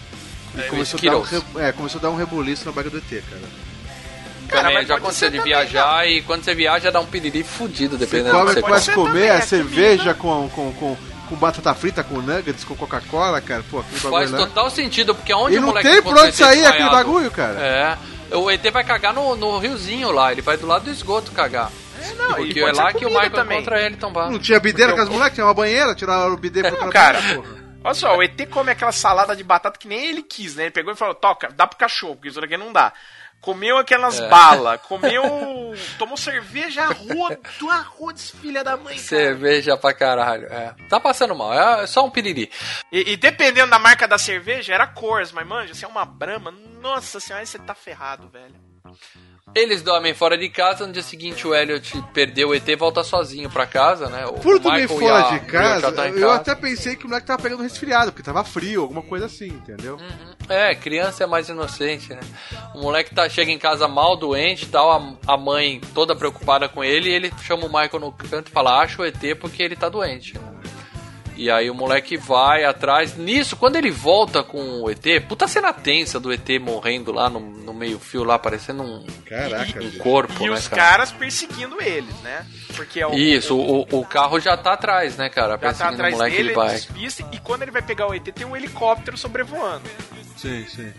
E 0.56 0.60
É, 0.62 0.64
começou, 0.68 1.00
a 1.00 1.04
dar 1.12 1.18
um, 1.18 1.22
re- 1.22 1.44
é, 1.68 1.72
começou 1.72 2.00
a 2.00 2.02
dar 2.04 2.10
um 2.12 2.16
reboliço 2.18 2.66
na 2.66 2.72
barriga 2.72 2.92
do 2.92 2.98
ET, 2.98 3.24
cara. 3.30 3.42
Cara, 4.48 4.62
Também 4.64 4.78
mas 4.80 4.88
já 4.88 4.96
aconteceu 4.98 5.30
de 5.32 5.38
também, 5.38 5.54
viajar 5.54 6.08
e 6.08 6.22
quando 6.24 6.44
você 6.44 6.54
viaja 6.54 6.92
dá 6.92 7.00
um 7.00 7.06
piriri 7.06 7.42
fudido, 7.42 7.98
dependendo 7.98 8.32
do 8.32 8.38
come, 8.38 8.48
que 8.50 8.54
você 8.56 8.62
pode 8.62 8.72
começa 8.74 8.92
a 8.92 8.96
comer 8.96 9.30
a 9.32 9.36
é 9.36 9.42
cerveja 9.42 10.14
com, 10.14 10.50
com, 10.50 10.74
com, 10.74 10.98
com 11.32 11.38
batata 11.38 11.74
frita, 11.74 12.04
com 12.04 12.16
nuggets, 12.22 12.66
com 12.66 12.76
Coca-Cola, 12.76 13.40
cara. 13.40 13.64
Pô, 13.72 13.80
aquele 13.80 14.02
bagulho 14.02 14.20
Faz 14.20 14.32
lá. 14.32 14.38
total 14.40 14.70
sentido, 14.70 15.16
porque 15.16 15.34
onde 15.34 15.56
E 15.56 15.58
o 15.60 15.62
não 15.62 15.70
moleque 15.70 15.88
tem 15.88 16.02
por 16.02 16.10
encontra 16.10 16.28
onde 16.28 16.36
sair 16.36 16.66
aquele 16.66 16.90
bagulho, 16.90 17.32
cara. 17.32 17.58
É. 17.60 18.36
O 18.36 18.52
ET 18.52 18.62
vai 18.70 18.84
cagar 18.84 19.14
no, 19.14 19.36
no 19.38 19.58
riozinho 19.58 20.12
lá, 20.12 20.32
ele 20.32 20.42
vai 20.42 20.58
do 20.58 20.68
lado 20.68 20.84
do 20.84 20.92
esgoto 20.92 21.32
cagar. 21.32 21.72
É, 22.02 22.14
não, 22.16 22.40
e 22.40 22.48
porque 22.48 22.60
é 22.60 22.72
lá 22.74 22.92
que 22.92 23.06
o 23.06 23.10
Michael 23.10 23.32
também. 23.32 23.58
encontra 23.60 23.82
ele 23.82 23.96
tombado. 23.96 24.32
Não 24.32 24.40
tinha 24.40 24.60
bideira 24.60 24.94
com 24.94 25.02
as 25.02 25.10
moleques, 25.10 25.36
tinha 25.36 25.46
uma 25.46 25.54
banheira, 25.54 25.96
tiraram 25.96 26.34
o 26.34 26.38
bidê 26.38 26.64
pro 26.64 26.80
Não, 26.82 26.90
cara. 26.90 27.20
Olha 27.84 27.94
só, 27.94 28.16
o 28.18 28.22
ET 28.22 28.50
come 28.50 28.72
aquela 28.72 28.92
salada 28.92 29.36
de 29.36 29.44
batata 29.44 29.80
que 29.80 29.88
nem 29.88 30.06
ele 30.10 30.22
quis, 30.22 30.56
né? 30.56 30.64
Ele 30.64 30.72
pegou 30.72 30.92
e 30.94 30.96
falou: 30.98 31.16
toca, 31.16 31.50
dá 31.56 31.66
pro 31.66 31.78
cachorro, 31.78 32.16
porque 32.16 32.28
isso 32.28 32.42
daqui 32.42 32.58
não 32.58 32.74
dá. 32.74 32.92
Comeu 33.42 33.78
aquelas 33.78 34.20
É. 34.20 34.28
balas, 34.30 34.80
comeu. 34.84 35.74
tomou 35.98 36.16
cerveja 36.16 36.86
rodo, 36.88 37.70
arroz, 37.72 38.30
filha 38.40 38.64
da 38.64 38.78
mãe, 38.78 38.96
cara. 38.96 39.00
Cerveja 39.00 39.76
pra 39.76 39.94
caralho. 39.94 40.46
É. 40.46 40.76
Tá 40.88 41.00
passando 41.00 41.34
mal, 41.36 41.52
é 41.54 41.88
só 41.88 42.06
um 42.06 42.12
piriri. 42.12 42.52
E, 42.92 43.14
e 43.14 43.18
dependendo 43.18 43.72
da 43.72 43.80
marca 43.80 44.08
da 44.08 44.18
cerveja, 44.20 44.74
era 44.74 44.86
Coors, 44.86 45.32
mas 45.32 45.48
manja, 45.48 45.74
se 45.74 45.84
é 45.84 45.88
uma 45.88 46.06
Brahma, 46.06 46.54
nossa 46.82 47.20
senhora, 47.20 47.44
você 47.46 47.58
tá 47.58 47.74
ferrado, 47.74 48.30
velho. 48.30 48.54
Eles 49.54 49.82
dormem 49.82 50.14
fora 50.14 50.38
de 50.38 50.50
casa, 50.50 50.88
no 50.88 50.94
dia 50.94 51.02
seguinte 51.04 51.46
o 51.46 51.54
Elliot 51.54 52.02
perdeu 52.14 52.50
o 52.50 52.56
ET 52.56 52.66
e 52.68 52.76
volta 52.76 53.04
sozinho 53.04 53.50
pra 53.50 53.66
casa, 53.66 54.08
né? 54.08 54.26
O 54.26 54.34
Por 54.34 54.60
dormir 54.60 54.88
fora 54.88 55.18
a 55.18 55.22
de 55.32 55.40
Rio 55.40 55.48
casa, 55.52 55.92
tá 55.92 56.08
eu 56.08 56.14
casa. 56.30 56.36
até 56.36 56.56
pensei 56.56 56.96
que 56.96 57.04
o 57.06 57.08
moleque 57.10 57.28
tava 57.28 57.42
pegando 57.42 57.62
resfriado, 57.64 58.12
porque 58.14 58.24
tava 58.24 58.44
frio, 58.46 58.82
alguma 58.82 59.02
coisa 59.02 59.26
assim, 59.26 59.48
entendeu? 59.48 59.98
É, 60.52 60.76
criança 60.76 61.24
é 61.24 61.28
mais 61.28 61.50
inocente, 61.50 62.14
né? 62.14 62.20
O 62.76 62.82
moleque 62.82 63.14
tá, 63.14 63.28
chega 63.30 63.52
em 63.52 63.58
casa 63.60 63.88
mal, 63.88 64.16
doente 64.16 64.64
e 64.66 64.68
tal, 64.70 64.92
a, 64.92 65.34
a 65.34 65.38
mãe 65.38 65.82
toda 65.94 66.16
preocupada 66.16 66.68
com 66.70 66.84
ele, 66.84 67.10
e 67.10 67.14
ele 67.14 67.34
chama 67.44 67.66
o 67.66 67.70
Michael 67.70 68.00
no 68.00 68.12
canto 68.12 68.50
e 68.50 68.52
fala, 68.52 68.80
acha 68.82 69.02
o 69.02 69.06
ET 69.06 69.20
porque 69.40 69.64
ele 69.64 69.76
tá 69.76 69.90
doente. 69.90 70.34
né? 70.38 70.42
E 71.34 71.50
aí 71.50 71.72
o 71.72 71.74
moleque 71.74 72.18
vai 72.18 72.64
atrás. 72.66 73.18
Nisso, 73.18 73.56
quando 73.56 73.76
ele 73.76 73.90
volta 73.90 74.44
com 74.44 74.84
o 74.84 74.92
ET, 74.92 75.04
puta 75.28 75.48
cena 75.48 75.74
tensa 75.74 76.20
do 76.20 76.32
ET 76.32 76.48
morrendo 76.62 77.12
lá 77.12 77.30
no, 77.32 77.40
no 77.40 77.74
meio-fio, 77.74 78.24
lá, 78.24 78.38
parecendo 78.38 78.84
um, 78.84 79.08
Caraca, 79.26 79.82
um 79.82 79.92
corpo, 79.98 80.34
E 80.44 80.50
né, 80.50 80.52
os 80.52 80.68
cara? 80.68 80.82
caras 80.84 81.12
perseguindo 81.12 81.82
eles, 81.82 82.14
né? 82.22 82.46
Porque 82.76 83.00
é 83.00 83.08
o, 83.08 83.14
Isso, 83.16 83.58
o, 83.58 83.88
o 83.92 84.06
carro 84.06 84.40
já 84.40 84.56
tá 84.56 84.74
atrás, 84.74 85.18
né, 85.18 85.30
cara? 85.30 85.54
já 85.54 85.58
tá 85.58 85.68
Perseguindo 85.70 85.94
atrás 85.96 86.14
o 86.14 86.18
moleque 86.18 86.36
dele, 86.38 86.50
de 86.50 86.60
ele 86.60 86.60
bike. 86.68 86.76
despista, 86.76 87.30
e 87.32 87.40
quando 87.40 87.62
ele 87.64 87.72
vai 87.72 87.82
pegar 87.82 88.08
o 88.08 88.14
ET, 88.14 88.24
tem 88.26 88.46
um 88.46 88.56
helicóptero 88.56 89.18
sobrevoando. 89.18 89.90
Sim, 90.42 90.66
sim. 90.68 90.92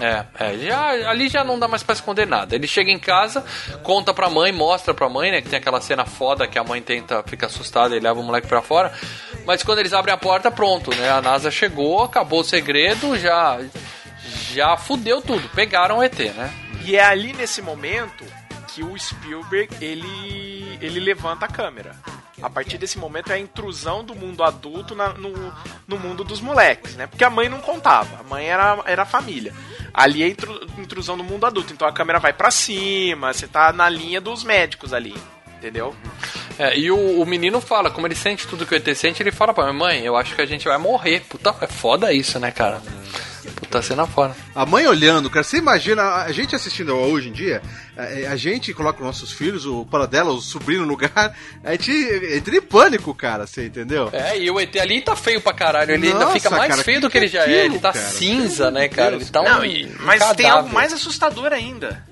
É, 0.00 0.24
é, 0.38 0.58
já, 0.58 1.10
ali 1.10 1.28
já 1.28 1.44
não 1.44 1.58
dá 1.58 1.68
mais 1.68 1.82
pra 1.82 1.92
esconder 1.92 2.26
nada. 2.26 2.54
Ele 2.54 2.66
chega 2.66 2.90
em 2.90 2.98
casa, 2.98 3.44
conta 3.82 4.14
pra 4.14 4.30
mãe, 4.30 4.50
mostra 4.50 4.94
pra 4.94 5.10
mãe, 5.10 5.30
né? 5.30 5.42
Que 5.42 5.50
tem 5.50 5.58
aquela 5.58 5.78
cena 5.78 6.06
foda 6.06 6.46
que 6.46 6.58
a 6.58 6.64
mãe 6.64 6.80
tenta, 6.80 7.22
fica 7.26 7.46
assustada 7.46 7.94
e 7.94 8.00
leva 8.00 8.18
o 8.18 8.22
moleque 8.22 8.46
pra 8.46 8.62
fora. 8.62 8.90
Mas 9.44 9.62
quando 9.62 9.80
eles 9.80 9.92
abrem 9.92 10.14
a 10.14 10.16
porta, 10.18 10.50
pronto, 10.50 10.90
né? 10.96 11.10
A 11.10 11.20
NASA 11.20 11.50
chegou, 11.50 12.02
acabou 12.02 12.40
o 12.40 12.44
segredo, 12.44 13.18
já. 13.18 13.58
Já 14.54 14.74
fudeu 14.78 15.20
tudo. 15.20 15.46
Pegaram 15.50 15.98
o 15.98 16.02
ET, 16.02 16.18
né? 16.18 16.50
E 16.86 16.96
é 16.96 17.04
ali 17.04 17.34
nesse 17.34 17.60
momento 17.60 18.24
que 18.68 18.82
o 18.82 18.98
Spielberg 18.98 19.68
ele, 19.84 20.78
ele 20.80 20.98
levanta 20.98 21.44
a 21.44 21.48
câmera. 21.48 21.94
A 22.42 22.48
partir 22.48 22.78
desse 22.78 22.98
momento 22.98 23.30
é 23.32 23.34
a 23.34 23.38
intrusão 23.38 24.04
do 24.04 24.14
mundo 24.14 24.42
adulto 24.44 24.94
na- 24.94 25.12
no, 25.14 25.32
no 25.86 25.98
mundo 25.98 26.22
dos 26.24 26.40
moleques, 26.40 26.94
né? 26.94 27.06
Porque 27.06 27.24
a 27.24 27.30
mãe 27.30 27.48
não 27.48 27.60
contava, 27.60 28.20
a 28.20 28.22
mãe 28.22 28.46
era, 28.46 28.78
era 28.86 29.02
a 29.02 29.06
família. 29.06 29.52
Ali 29.92 30.22
é 30.22 30.26
a 30.26 30.28
intru- 30.28 30.66
intrusão 30.78 31.16
do 31.16 31.24
mundo 31.24 31.46
adulto, 31.46 31.72
então 31.72 31.88
a 31.88 31.92
câmera 31.92 32.18
vai 32.20 32.32
pra 32.32 32.50
cima, 32.50 33.32
você 33.32 33.48
tá 33.48 33.72
na 33.72 33.88
linha 33.88 34.20
dos 34.20 34.44
médicos 34.44 34.92
ali, 34.92 35.14
entendeu? 35.56 35.94
É, 36.58 36.76
e 36.78 36.90
o, 36.90 37.20
o 37.20 37.26
menino 37.26 37.60
fala, 37.60 37.90
como 37.90 38.06
ele 38.06 38.14
sente 38.14 38.46
tudo 38.46 38.66
que 38.66 38.74
o 38.74 38.76
ET 38.76 38.94
sente, 38.96 39.22
ele 39.22 39.30
fala 39.32 39.52
pra 39.54 39.64
mãe, 39.64 39.72
mãe, 39.72 40.00
eu 40.04 40.16
acho 40.16 40.34
que 40.34 40.42
a 40.42 40.46
gente 40.46 40.66
vai 40.66 40.76
morrer. 40.78 41.20
Puta, 41.28 41.54
é 41.60 41.66
foda 41.66 42.12
isso, 42.12 42.38
né, 42.40 42.50
cara? 42.50 42.82
Puta 43.56 43.82
cena 43.82 44.06
foda. 44.06 44.34
A 44.54 44.64
mãe 44.66 44.86
olhando, 44.86 45.28
cara, 45.30 45.42
você 45.44 45.58
imagina, 45.58 46.02
a 46.22 46.32
gente 46.32 46.54
assistindo 46.54 46.94
hoje 46.94 47.28
em 47.28 47.32
dia, 47.32 47.60
a, 47.96 48.32
a 48.32 48.36
gente 48.36 48.72
coloca 48.74 49.00
os 49.00 49.06
nossos 49.06 49.32
filhos, 49.32 49.66
o 49.66 49.84
paradela, 49.86 50.30
o 50.30 50.40
sobrinho 50.40 50.82
no 50.82 50.88
lugar, 50.88 51.10
a 51.64 51.72
gente 51.72 51.90
entra 52.34 52.56
em 52.56 52.60
pânico, 52.62 53.14
cara, 53.14 53.46
você 53.46 53.66
entendeu? 53.66 54.08
É, 54.12 54.38
e 54.38 54.50
o 54.50 54.58
ET 54.60 54.74
ali 54.76 55.00
tá 55.00 55.14
feio 55.16 55.40
pra 55.40 55.52
caralho. 55.52 55.92
Ele 55.92 56.08
ainda 56.08 56.20
Nossa, 56.20 56.32
fica 56.34 56.50
mais 56.50 56.68
cara, 56.70 56.82
feio 56.84 56.96
que 56.98 57.06
do 57.06 57.10
que 57.10 57.18
ele 57.18 57.28
já 57.28 57.40
é. 57.40 57.42
aquilo, 57.42 57.74
Ele 57.74 57.78
tá 57.78 57.92
cara? 57.92 58.04
cinza, 58.06 58.70
né, 58.70 58.88
cara? 58.88 59.10
Deus. 59.12 59.22
Ele 59.24 59.30
tá 59.30 59.40
um. 59.40 59.44
Não, 59.44 59.64
e- 59.64 59.86
mas 60.00 60.22
um 60.22 60.34
tem 60.34 60.46
cadáver. 60.46 60.50
algo 60.50 60.72
mais 60.74 60.92
assustador 60.92 61.52
ainda. 61.52 62.07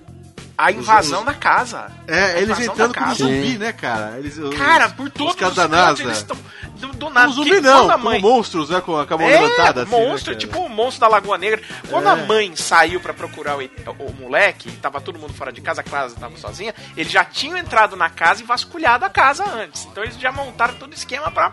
A 0.58 0.72
invasão 0.72 1.20
os- 1.20 1.26
da 1.26 1.34
casa. 1.34 1.90
É, 2.06 2.22
A 2.24 2.40
eles 2.40 2.58
entrando 2.60 2.94
como 2.94 3.06
casa. 3.06 3.14
zumbi, 3.24 3.58
né, 3.58 3.72
cara? 3.72 4.16
Eles, 4.18 4.38
os- 4.38 4.54
Cara, 4.56 4.88
por 4.88 5.10
todos 5.10 5.34
os 5.34 5.38
cantos 5.38 6.00
eles 6.00 6.16
estão 6.18 6.36
do, 6.76 6.88
do 6.88 7.10
nada. 7.10 7.26
Como 7.26 7.34
zumbi 7.34 7.50
Que- 7.50 7.60
não, 7.60 7.88
como 7.90 8.04
mãe- 8.04 8.20
monstros, 8.22 8.70
né, 8.70 8.80
com 8.80 8.98
a, 8.98 9.06
com 9.06 9.14
a 9.14 9.18
mão 9.18 9.28
é, 9.28 9.38
levantada. 9.40 9.82
assim, 9.82 9.90
né, 9.94 9.98
monstro, 10.06 10.32
cara? 10.34 10.38
tipo 10.46 10.58
o 10.60 10.68
monstro 10.68 11.00
da 11.02 11.08
Lagoa 11.08 11.36
Negra. 11.36 11.60
Quando 11.90 12.08
É. 12.08 12.10
a 12.10 12.16
mãe 12.16 12.56
saiu 12.56 13.00
pra 13.00 13.12
procurar 13.12 13.56
o, 13.58 13.60
o 13.98 14.12
moleque, 14.18 14.70
tava 14.78 14.98
todo 15.00 15.18
mundo 15.18 15.34
fora 15.34 15.52
de 15.52 15.60
casa, 15.60 15.82
a 15.82 15.84
casa 15.84 16.16
tava 16.18 16.36
sozinha, 16.38 16.74
eles 16.96 17.12
já 17.12 17.24
tinham 17.24 17.58
entrado 17.58 17.94
na 17.94 18.08
casa 18.08 18.42
e 18.42 18.46
vasculhado 18.46 19.04
a 19.04 19.10
casa 19.10 19.44
antes. 19.44 19.84
Então 19.84 20.02
eles 20.04 20.18
já 20.18 20.32
montaram 20.32 20.74
todo 20.76 20.90
o 20.92 20.94
esquema 20.94 21.30
pra 21.30 21.52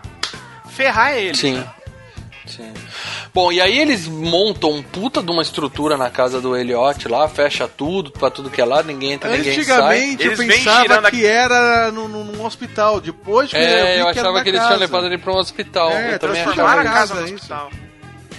ferrar 0.70 1.12
ele. 1.14 1.36
Sim. 1.36 1.64
Sim. 2.46 2.72
Bom, 3.32 3.50
e 3.50 3.60
aí 3.60 3.78
eles 3.78 4.06
montam 4.06 4.70
um 4.70 4.82
puta 4.82 5.22
de 5.22 5.30
uma 5.30 5.40
estrutura 5.42 5.96
na 5.96 6.10
casa 6.10 6.40
do 6.40 6.54
Elliot 6.56 7.08
lá, 7.08 7.26
fecha 7.28 7.66
tudo, 7.66 8.10
pra 8.10 8.30
tudo 8.30 8.50
que 8.50 8.60
é 8.60 8.64
lá, 8.64 8.82
ninguém 8.82 9.12
entra, 9.12 9.30
ninguém 9.30 9.64
sai. 9.64 10.10
Antigamente 10.12 10.26
eu 10.26 10.36
pensava 10.36 11.10
que 11.10 11.24
era 11.26 11.90
num, 11.90 12.06
num- 12.08 12.44
hospital. 12.44 13.00
Depois 13.00 13.50
que 13.50 13.56
É, 13.56 13.94
vi 13.94 14.00
eu 14.00 14.04
que 14.12 14.18
era 14.18 14.20
achava 14.20 14.32
na 14.38 14.42
que 14.42 14.48
eles 14.50 14.60
casa. 14.60 14.68
tinham 14.74 14.80
levado 14.80 15.06
ele 15.06 15.18
pra 15.18 15.32
um 15.32 15.36
hospital. 15.36 15.90
É, 15.90 16.14
eu 16.14 16.18
também 16.18 16.42
transformaram 16.42 16.82
achava. 16.82 16.88
A 16.96 17.00
casa 17.00 17.14
no 17.14 17.24
isso. 17.26 17.34
hospital. 17.36 17.70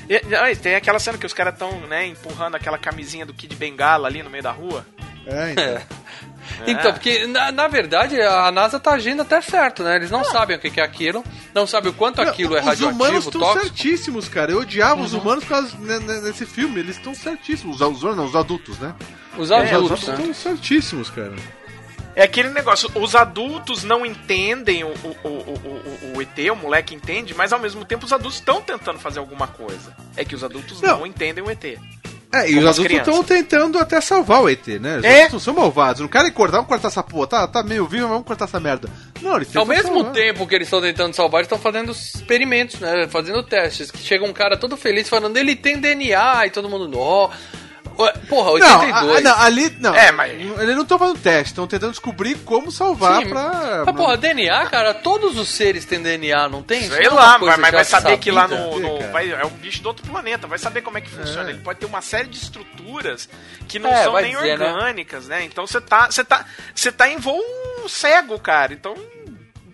E, 0.08 0.22
não, 0.28 0.48
e 0.48 0.56
tem 0.56 0.76
aquela 0.76 1.00
cena 1.00 1.18
que 1.18 1.26
os 1.26 1.34
caras 1.34 1.54
estão 1.54 1.72
né, 1.88 2.06
empurrando 2.06 2.54
aquela 2.54 2.78
camisinha 2.78 3.26
do 3.26 3.34
Kid 3.34 3.56
Bengala 3.56 4.08
ali 4.08 4.22
no 4.22 4.30
meio 4.30 4.44
da 4.44 4.52
rua. 4.52 4.86
É, 5.26 5.52
então. 5.52 5.82
Então, 6.68 6.94
porque 6.94 7.26
na, 7.28 7.52
na 7.52 7.68
verdade 7.68 8.20
a 8.22 8.52
NASA 8.52 8.80
tá 8.80 8.92
agindo 8.94 9.22
até 9.22 9.42
certo, 9.42 9.84
né? 9.84 9.96
Eles 9.96 10.12
não 10.12 10.24
sabem 10.24 10.58
o 10.58 10.60
que 10.60 10.80
é 10.80 10.84
aquilo, 10.84 11.24
não 11.54 11.68
sabem 11.68 11.92
o 11.92 11.94
quanto 11.94 12.22
aquilo 12.22 12.56
é 12.56 12.62
Os 12.62 12.82
humanos 12.82 13.26
radioativo, 13.26 13.30
estão 13.30 13.62
certíssimos, 13.62 14.30
cara. 14.30 14.52
Eu 14.52 14.60
odiava 14.60 15.02
os 15.02 15.14
humanos 15.14 15.44
por 15.44 15.50
causa 15.50 15.76
nesse 16.22 16.46
filme. 16.46 16.80
Eles 16.80 16.98
estão 16.98 17.14
certíssimos. 17.14 17.82
Os, 17.82 18.04
os, 18.04 18.16
não, 18.16 18.26
os 18.26 18.36
adultos, 18.36 18.80
né? 18.80 18.94
Os 19.34 19.46
Os 19.46 19.52
adultos, 19.52 19.74
adultos 19.74 20.08
né? 20.08 20.14
estão 20.16 20.34
certíssimos, 20.34 21.10
cara. 21.10 21.34
É 22.16 22.24
aquele 22.24 22.50
negócio, 22.50 22.90
os 22.96 23.14
adultos 23.14 23.84
não 23.84 24.06
entendem 24.06 24.86
o, 24.86 24.88
o, 24.88 25.28
o, 25.28 25.28
o, 25.28 26.18
o 26.18 26.22
ET, 26.22 26.38
o 26.50 26.56
moleque 26.56 26.96
entende, 26.96 27.34
mas 27.34 27.52
ao 27.52 27.60
mesmo 27.60 27.84
tempo 27.84 28.06
os 28.06 28.14
adultos 28.14 28.40
estão 28.40 28.62
tentando 28.62 29.00
fazer 29.00 29.20
alguma 29.20 29.48
coisa. 29.48 29.94
É 30.16 30.24
que 30.24 30.34
os 30.34 30.42
adultos 30.42 30.80
não, 30.82 31.00
Não. 31.00 31.06
entendem 31.06 31.44
o 31.44 31.52
ET. 31.52 31.78
É, 32.42 32.50
e 32.52 32.58
os 32.60 32.66
adultos 32.66 32.98
estão 32.98 33.24
tentando 33.24 33.78
até 33.80 34.02
salvar 34.02 34.42
o 34.44 34.50
ET, 34.50 34.68
né? 34.80 34.98
Os 34.98 35.04
É. 35.06 35.30
não 35.30 35.40
são 35.40 35.54
malvados. 35.54 36.02
Não 36.02 36.08
querem 36.08 36.32
cortar, 36.32 36.58
vamos 36.58 36.68
cortar 36.70 36.88
essa 36.90 37.02
porra. 37.04 37.28
Tá, 37.28 37.48
tá 37.48 37.64
meio 37.64 37.86
vivo, 37.88 38.04
mas 38.04 38.12
vamos 38.12 38.28
cortar 38.28 38.46
essa 38.46 38.60
merda. 38.60 38.90
Não, 39.22 39.36
ele 39.38 39.48
Ao 39.56 39.66
mesmo 39.66 39.94
salvar. 39.94 40.12
tempo 40.14 40.46
que 40.48 40.56
eles 40.56 40.68
estão 40.68 40.82
tentando 40.82 41.14
salvar, 41.16 41.40
eles 41.42 41.46
estão 41.48 41.60
fazendo 41.60 41.92
experimentos, 41.92 42.80
né? 42.80 43.08
Fazendo 43.10 43.42
testes. 43.44 43.90
Que 43.92 44.00
chega 44.00 44.26
um 44.26 44.34
cara 44.34 44.58
todo 44.58 44.76
feliz 44.78 45.08
falando, 45.10 45.38
ele 45.38 45.56
tem 45.56 45.80
DNA, 45.80 46.48
e 46.48 46.50
todo 46.50 46.70
mundo, 46.70 47.00
ó. 47.00 47.26
Ué, 47.28 47.36
Porra, 47.96 48.46
Não, 48.60 48.80
82. 48.80 49.18
a- 49.18 49.22
não, 49.22 49.42
ali. 49.42 49.78
Não, 49.80 49.96
É, 49.96 50.12
mas- 50.12 50.32
Eles 50.34 50.76
não 50.76 50.84
estão 50.84 51.00
fazendo 51.00 51.20
teste, 51.20 51.52
estão 51.52 51.66
tentando 51.68 51.92
descobrir 51.92 52.36
como 52.40 52.72
salvar 52.72 53.22
Sim, 53.24 53.30
pra. 53.30 53.84
Mas, 53.86 53.96
porra, 53.96 54.18
DNA, 54.18 54.66
cara, 54.68 54.94
todos 54.94 55.38
os 55.38 55.50
seres 55.50 55.86
têm 55.86 56.02
DNA, 56.02 56.48
não 56.50 56.62
tem? 56.62 56.82
Sei 56.90 57.06
não 57.08 57.14
é 57.14 57.22
lá, 57.22 57.38
mas, 57.40 57.58
mas 57.60 57.72
vai 57.72 57.86
saber 57.86 58.18
que 58.18 58.32
lá 58.32 58.48
sabida? 58.48 58.62
no. 58.70 58.80
no- 58.80 59.12
vai- 59.12 59.32
é 59.32 59.46
um 59.46 59.50
bicho 59.50 59.82
do 59.82 59.88
outro 59.88 60.06
planeta, 60.06 60.48
vai 60.48 60.58
saber 60.60 60.82
como 60.82 60.98
é 60.98 61.02
que 61.02 61.10
funciona. 61.10 61.50
É. 61.50 61.54
Ele 61.54 61.62
pode 61.62 61.80
ter 61.80 61.86
uma 61.86 62.02
série 62.02 62.28
de 62.28 62.38
estruturas 62.38 63.30
que 63.68 63.80
não 63.80 63.90
É, 63.90 64.04
são 64.04 64.14
nem 64.16 64.36
dizer, 64.36 64.58
né? 64.60 64.72
orgânicas, 64.74 65.28
né? 65.28 65.44
Então 65.46 65.66
você 65.66 65.80
tá. 65.80 66.08
Você 66.12 66.24
tá. 66.24 66.46
Você 66.74 66.92
tá 66.92 67.08
em 67.10 67.18
voo 67.18 67.42
cego, 67.88 68.38
cara. 68.40 68.74
Então. 68.74 68.96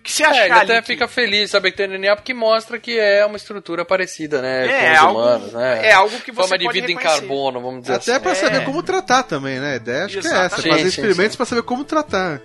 Que 0.02 0.10
você 0.12 0.24
É, 0.24 0.26
achar 0.26 0.44
ele 0.46 0.52
até 0.54 0.80
que- 0.80 0.86
fica 0.88 1.06
feliz 1.06 1.50
saber 1.50 1.70
que 1.70 1.76
tem 1.76 1.88
DNA 1.88 2.16
porque 2.16 2.34
mostra 2.34 2.78
que 2.78 2.98
é 2.98 3.24
uma 3.24 3.36
estrutura 3.36 3.84
parecida, 3.84 4.42
né? 4.42 4.66
É, 4.66 4.68
com 4.68 4.74
é 4.86 4.92
os 4.92 4.98
algo- 4.98 5.20
humanos, 5.20 5.52
né? 5.52 5.80
é 5.86 5.92
algo 5.92 6.20
que 6.20 6.32
você 6.32 6.40
Forma 6.42 6.58
de 6.58 6.68
vida 6.72 6.90
em 6.90 6.94
reconhecer. 6.96 7.18
carbono, 7.20 7.60
vamos 7.60 7.80
dizer 7.82 7.94
Até 7.94 8.12
assim. 8.12 8.20
pra 8.20 8.32
É. 8.32 8.34
saber 8.34 8.64
como 8.64 8.82
tratar 8.82 9.22
também, 9.22 9.60
né? 9.60 9.74
A 9.74 9.76
ideia 9.76 10.04
acho 10.06 10.18
que 10.20 10.26
é 10.26 10.30
essa. 10.30 10.38
Exatamente. 10.46 10.68
Fazer 10.70 10.82
Sim, 10.82 10.88
experimentos 10.88 11.32
sim, 11.32 11.36
pra 11.36 11.46
saber 11.46 11.62
como 11.62 11.84
tratar. 11.84 12.40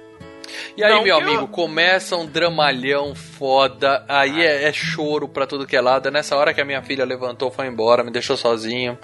E 0.76 0.84
aí, 0.84 0.91
Não, 0.94 1.03
meu 1.03 1.19
eu- 1.19 1.24
amigo, 1.28 1.48
começa 1.48 2.15
um 2.15 2.26
dramalhão 2.26 3.14
foda, 3.15 4.03
aí 4.07 4.41
é, 4.44 4.64
é 4.69 4.74
choro 4.74 5.28
pra 5.28 5.45
tudo 5.48 5.65
que 5.68 5.76
é 5.76 5.82
lado. 5.82 6.07
É 6.07 6.11
nessa 6.11 6.36
hora 6.36 6.53
que 6.53 6.61
a 6.61 6.65
minha 6.65 6.82
filha 6.82 7.06
levantou, 7.06 7.52
foi 7.52 7.68
embora, 7.68 8.03
me 8.03 8.11
deixou 8.11 8.38
sozinho. 8.38 8.98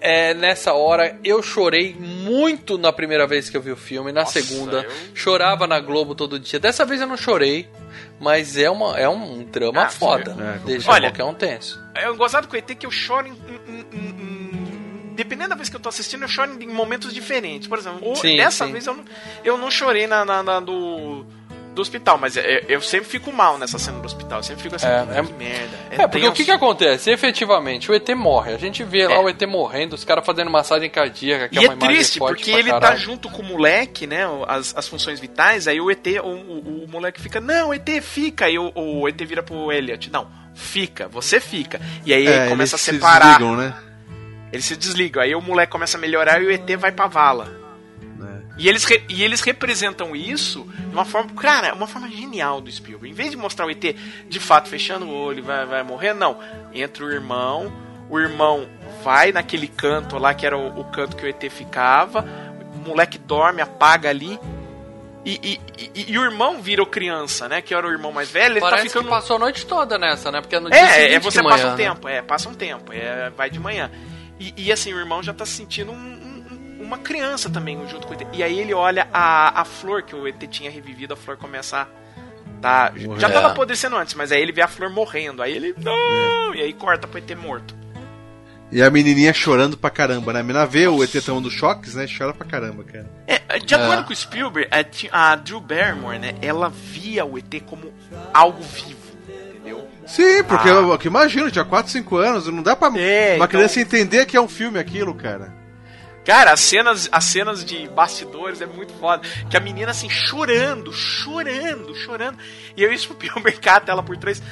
É 0.00 0.34
nessa 0.34 0.72
hora 0.74 1.18
eu 1.24 1.42
chorei 1.42 1.94
muito 1.98 2.76
na 2.78 2.92
primeira 2.92 3.26
vez 3.26 3.48
que 3.50 3.56
eu 3.56 3.60
vi 3.62 3.70
o 3.72 3.76
filme, 3.76 4.12
na 4.12 4.20
Nossa, 4.22 4.40
segunda 4.42 4.82
eu- 4.82 4.90
chorava 5.14 5.66
na 5.66 5.78
Globo 5.80 6.14
todo 6.14 6.38
dia. 6.38 6.58
Dessa 6.58 6.84
vez 6.84 7.00
eu 7.00 7.06
não 7.06 7.16
chorei, 7.16 7.68
mas 8.20 8.56
é, 8.56 8.70
uma, 8.70 8.98
é 8.98 9.08
um 9.08 9.44
drama 9.44 9.82
Ah, 9.84 9.88
foda. 9.90 10.36
é, 10.38 10.58
Deixa 10.66 10.90
Olha, 10.90 11.10
qualquer 11.10 11.24
um 11.24 11.34
tenso. 11.34 11.80
É 11.94 12.10
gozado 12.12 12.46
com 12.48 12.54
o 12.54 12.58
ET 12.58 12.74
que 12.74 12.86
eu 12.86 12.90
choro 12.90 13.26
em, 13.26 13.32
em- 13.32 13.86
em- 13.92 13.96
em- 13.96 14.57
Dependendo 15.18 15.50
da 15.50 15.56
vez 15.56 15.68
que 15.68 15.74
eu 15.76 15.80
tô 15.80 15.88
assistindo, 15.88 16.22
eu 16.22 16.28
choro 16.28 16.56
em 16.62 16.68
momentos 16.68 17.12
diferentes. 17.12 17.66
Por 17.66 17.76
exemplo, 17.78 18.14
Sim, 18.14 18.36
dessa 18.36 18.64
sim. 18.66 18.72
vez 18.72 18.86
eu 18.86 18.94
não, 18.94 19.04
eu 19.44 19.58
não 19.58 19.68
chorei 19.70 20.06
na, 20.06 20.24
na- 20.24 20.42
na 20.44 20.60
do, 20.60 21.24
do 21.74 21.82
hospital, 21.82 22.16
mas 22.18 22.36
é- 22.36 22.64
eu 22.68 22.80
sempre 22.80 23.08
fico 23.08 23.32
mal 23.32 23.58
nessa 23.58 23.78
cena 23.80 23.98
do 23.98 24.06
hospital. 24.06 24.38
Eu 24.38 24.42
sempre 24.44 24.62
fico 24.62 24.76
assim, 24.76 24.86
É, 24.86 25.00
"Puta, 25.00 25.18
é- 25.18 25.22
que 25.24 25.32
merda. 25.32 25.78
É, 25.90 26.06
porque 26.06 26.26
o 26.28 26.32
que, 26.32 26.44
que 26.44 26.50
tenso." 26.52 26.56
acontece? 26.56 27.10
Efetivamente, 27.10 27.90
o 27.90 27.94
ET 27.96 28.08
morre. 28.14 28.54
A 28.54 28.58
gente 28.58 28.84
vê 28.84 29.08
lá 29.08 29.14
É. 29.14 29.18
o 29.18 29.28
ET 29.28 29.42
morrendo, 29.44 29.94
os 29.94 30.04
caras 30.04 30.24
fazendo 30.24 30.50
massagem 30.52 30.88
cardíaca, 30.88 31.48
que 31.48 31.56
E 31.58 31.64
é 31.64 31.68
uma 31.68 31.74
é 31.74 31.76
triste, 31.76 32.20
forte 32.20 32.36
porque 32.44 32.50
ele 32.52 32.70
tá 32.70 32.78
caralho. 32.80 33.00
junto 33.00 33.28
com 33.28 33.42
o 33.42 33.44
moleque, 33.44 34.06
né? 34.06 34.22
As, 34.46 34.72
as 34.76 34.86
funções 34.86 35.18
vitais, 35.18 35.66
aí 35.66 35.80
o 35.80 35.90
ET, 35.90 36.06
o, 36.22 36.26
o, 36.28 36.84
o 36.84 36.88
moleque 36.88 37.20
fica, 37.20 37.40
não, 37.40 37.74
ET 37.74 37.88
fica. 38.02 38.44
Aí 38.46 38.56
o, 38.56 38.70
o 38.74 39.08
ET 39.08 39.20
vira 39.24 39.42
pro 39.42 39.72
Elliot, 39.72 40.10
não, 40.12 40.28
fica, 40.54 41.08
você 41.08 41.40
fica. 41.40 41.80
E 42.06 42.14
aí 42.14 42.24
É, 42.26 42.36
ele 42.42 42.48
começa 42.50 42.76
a 42.76 42.78
eles 42.78 42.84
se 42.84 42.92
separar. 42.92 43.38
desligam, 43.38 43.56
né? 43.56 43.74
Eles 44.52 44.64
se 44.64 44.76
desligam. 44.76 45.22
Aí 45.22 45.34
o 45.34 45.40
moleque 45.40 45.70
começa 45.72 45.96
a 45.96 46.00
melhorar 46.00 46.42
e 46.42 46.46
o 46.46 46.50
ET 46.50 46.68
vai 46.78 46.90
pra 46.92 47.06
vala. 47.06 47.48
É. 48.22 48.38
E 48.58 48.68
eles, 48.68 48.84
re- 48.84 49.04
e 49.08 49.22
eles 49.22 49.40
representam 49.40 50.16
isso 50.16 50.64
de 50.76 50.86
uma 50.94 51.04
forma, 51.04 51.30
cara, 51.34 51.74
uma 51.74 51.86
forma 51.86 52.08
genial 52.10 52.60
do 52.60 52.70
Spielberg. 52.70 53.10
Em 53.10 53.14
vez 53.14 53.30
de 53.30 53.36
mostrar 53.36 53.66
o 53.66 53.70
ET 53.70 53.94
de 54.28 54.40
fato 54.40 54.68
fechando 54.68 55.06
o 55.06 55.12
olho, 55.14 55.42
vai, 55.44 55.64
vai 55.66 55.82
morrer, 55.82 56.14
não. 56.14 56.38
Entra 56.72 57.04
o 57.04 57.10
irmão, 57.12 57.72
o 58.10 58.18
irmão 58.18 58.66
vai 59.04 59.30
naquele 59.32 59.68
canto 59.68 60.16
lá 60.18 60.34
que 60.34 60.44
era 60.46 60.56
o, 60.56 60.80
o 60.80 60.84
canto 60.86 61.14
que 61.16 61.24
o 61.24 61.28
ET 61.28 61.42
ficava, 61.50 62.24
o 62.74 62.88
moleque 62.88 63.18
dorme, 63.18 63.60
apaga 63.62 64.08
ali. 64.10 64.38
E, 65.24 65.60
e, 65.76 65.90
e- 65.94 66.12
e 66.12 66.18
o 66.18 66.24
irmão 66.24 66.62
vira 66.62 66.82
o 66.82 66.86
criança, 66.86 67.48
né? 67.48 67.60
Que 67.60 67.74
era 67.74 67.86
o 67.86 67.90
irmão 67.90 68.10
mais 68.10 68.30
velho, 68.30 68.54
ele 68.54 68.60
Parece 68.60 68.84
tá 68.84 68.88
ficando. 68.88 69.04
que 69.04 69.10
passou 69.10 69.36
a 69.36 69.38
noite 69.38 69.66
toda 69.66 69.98
nessa, 69.98 70.32
né? 70.32 70.40
Porque 70.40 70.56
é 70.56 70.60
no 70.60 70.70
dia 70.70 70.78
É, 70.80 70.88
seguinte 70.88 71.14
é, 71.14 71.20
você 71.20 71.42
passa 71.42 71.56
manhã, 71.56 71.66
um 71.66 71.70
né? 71.70 71.76
tempo, 71.76 72.08
é, 72.08 72.22
passa 72.22 72.48
um 72.48 72.54
tempo, 72.54 72.92
é, 72.92 73.30
vai 73.36 73.50
de 73.50 73.58
manhã. 73.60 73.90
E, 74.38 74.54
e, 74.56 74.72
assim, 74.72 74.92
o 74.94 74.98
irmão 74.98 75.22
já 75.22 75.32
tá 75.34 75.44
se 75.44 75.52
sentindo 75.52 75.90
um- 75.92 75.96
um- 75.96 76.82
uma 76.84 76.98
criança 76.98 77.50
também 77.50 77.76
junto 77.88 78.06
com 78.06 78.14
o 78.14 78.16
ET. 78.16 78.26
E 78.32 78.42
aí 78.42 78.58
ele 78.58 78.72
olha 78.72 79.08
a, 79.12 79.60
a 79.60 79.64
flor 79.64 80.02
que 80.02 80.14
o 80.14 80.26
ET 80.28 80.46
tinha 80.48 80.70
revivido, 80.70 81.12
a 81.14 81.16
flor 81.16 81.36
começa 81.36 81.82
a. 81.82 81.86
Tá, 82.60 82.92
já 83.18 83.28
tava 83.30 83.48
apodrecendo 83.48 83.96
antes, 83.96 84.14
mas 84.14 84.32
aí 84.32 84.40
ele 84.42 84.50
vê 84.52 84.62
a 84.62 84.68
flor 84.68 84.90
morrendo. 84.90 85.42
Aí 85.42 85.52
ele. 85.54 85.74
Não! 85.78 86.54
E 86.54 86.60
aí 86.60 86.72
corta 86.72 87.06
pro 87.06 87.18
ET 87.18 87.30
morto. 87.36 87.76
E 88.70 88.82
a 88.82 88.90
menininha 88.90 89.32
chorando 89.32 89.78
pra 89.78 89.88
caramba, 89.90 90.32
né? 90.32 90.40
A 90.40 90.42
menina 90.42 90.66
vê 90.66 90.86
o 90.88 91.02
ET 91.02 91.10
tomando 91.24 91.50
choques, 91.50 91.94
né? 91.94 92.06
Chora 92.06 92.34
pra 92.34 92.46
caramba, 92.46 92.84
cara. 92.84 93.10
É, 93.26 93.58
de 93.58 93.74
acordo 93.74 94.04
com 94.04 94.12
o 94.12 94.16
Spielberg, 94.16 94.68
a, 95.10 95.30
a 95.32 95.36
Drew 95.36 95.60
Barrymore, 95.60 96.18
né? 96.18 96.34
Ela 96.42 96.68
via 96.68 97.24
o 97.24 97.38
ET 97.38 97.62
como 97.64 97.92
algo 98.34 98.62
vivo? 98.62 98.97
Sim, 100.08 100.42
porque 100.44 100.68
Ah. 100.68 100.72
eu, 100.72 100.90
eu 100.92 100.98
imagino, 101.04 101.50
tinha 101.50 101.64
4, 101.64 101.92
5 101.92 102.16
anos, 102.16 102.46
não 102.48 102.62
dá 102.62 102.74
pra 102.74 102.88
É, 102.98 103.34
uma 103.34 103.34
então- 103.36 103.48
criança 103.48 103.80
entender 103.80 104.24
que 104.26 104.36
é 104.36 104.40
um 104.40 104.48
filme 104.48 104.78
aquilo, 104.78 105.14
cara. 105.14 105.54
Cara, 106.24 106.52
as 106.52 106.60
cenas, 106.60 107.08
as 107.12 107.24
cenas 107.24 107.64
de 107.64 107.88
bastidores 107.88 108.60
é 108.60 108.66
muito 108.66 108.92
foda. 108.94 109.22
Que 109.48 109.56
a 109.56 109.60
menina 109.60 109.92
assim, 109.92 110.10
chorando, 110.10 110.92
chorando, 110.92 111.94
chorando. 111.94 112.36
E 112.76 112.82
eu 112.82 112.92
isso 112.92 113.14
pro 113.14 113.40
mercado 113.42 113.90
ela 113.90 114.02
por 114.02 114.16
trás. 114.18 114.42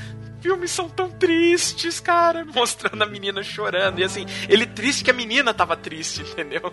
Filmes 0.41 0.71
são 0.71 0.89
tão 0.89 1.11
tristes, 1.11 2.01
cara. 2.01 2.47
Mostrando 2.55 3.03
a 3.03 3.07
menina 3.07 3.43
chorando. 3.43 3.99
E 3.99 4.05
assim, 4.05 4.25
ele 4.49 4.65
triste 4.65 5.05
que 5.05 5.11
a 5.11 5.15
menina 5.15 5.53
tava 5.53 5.77
triste, 5.77 6.23
entendeu? 6.23 6.73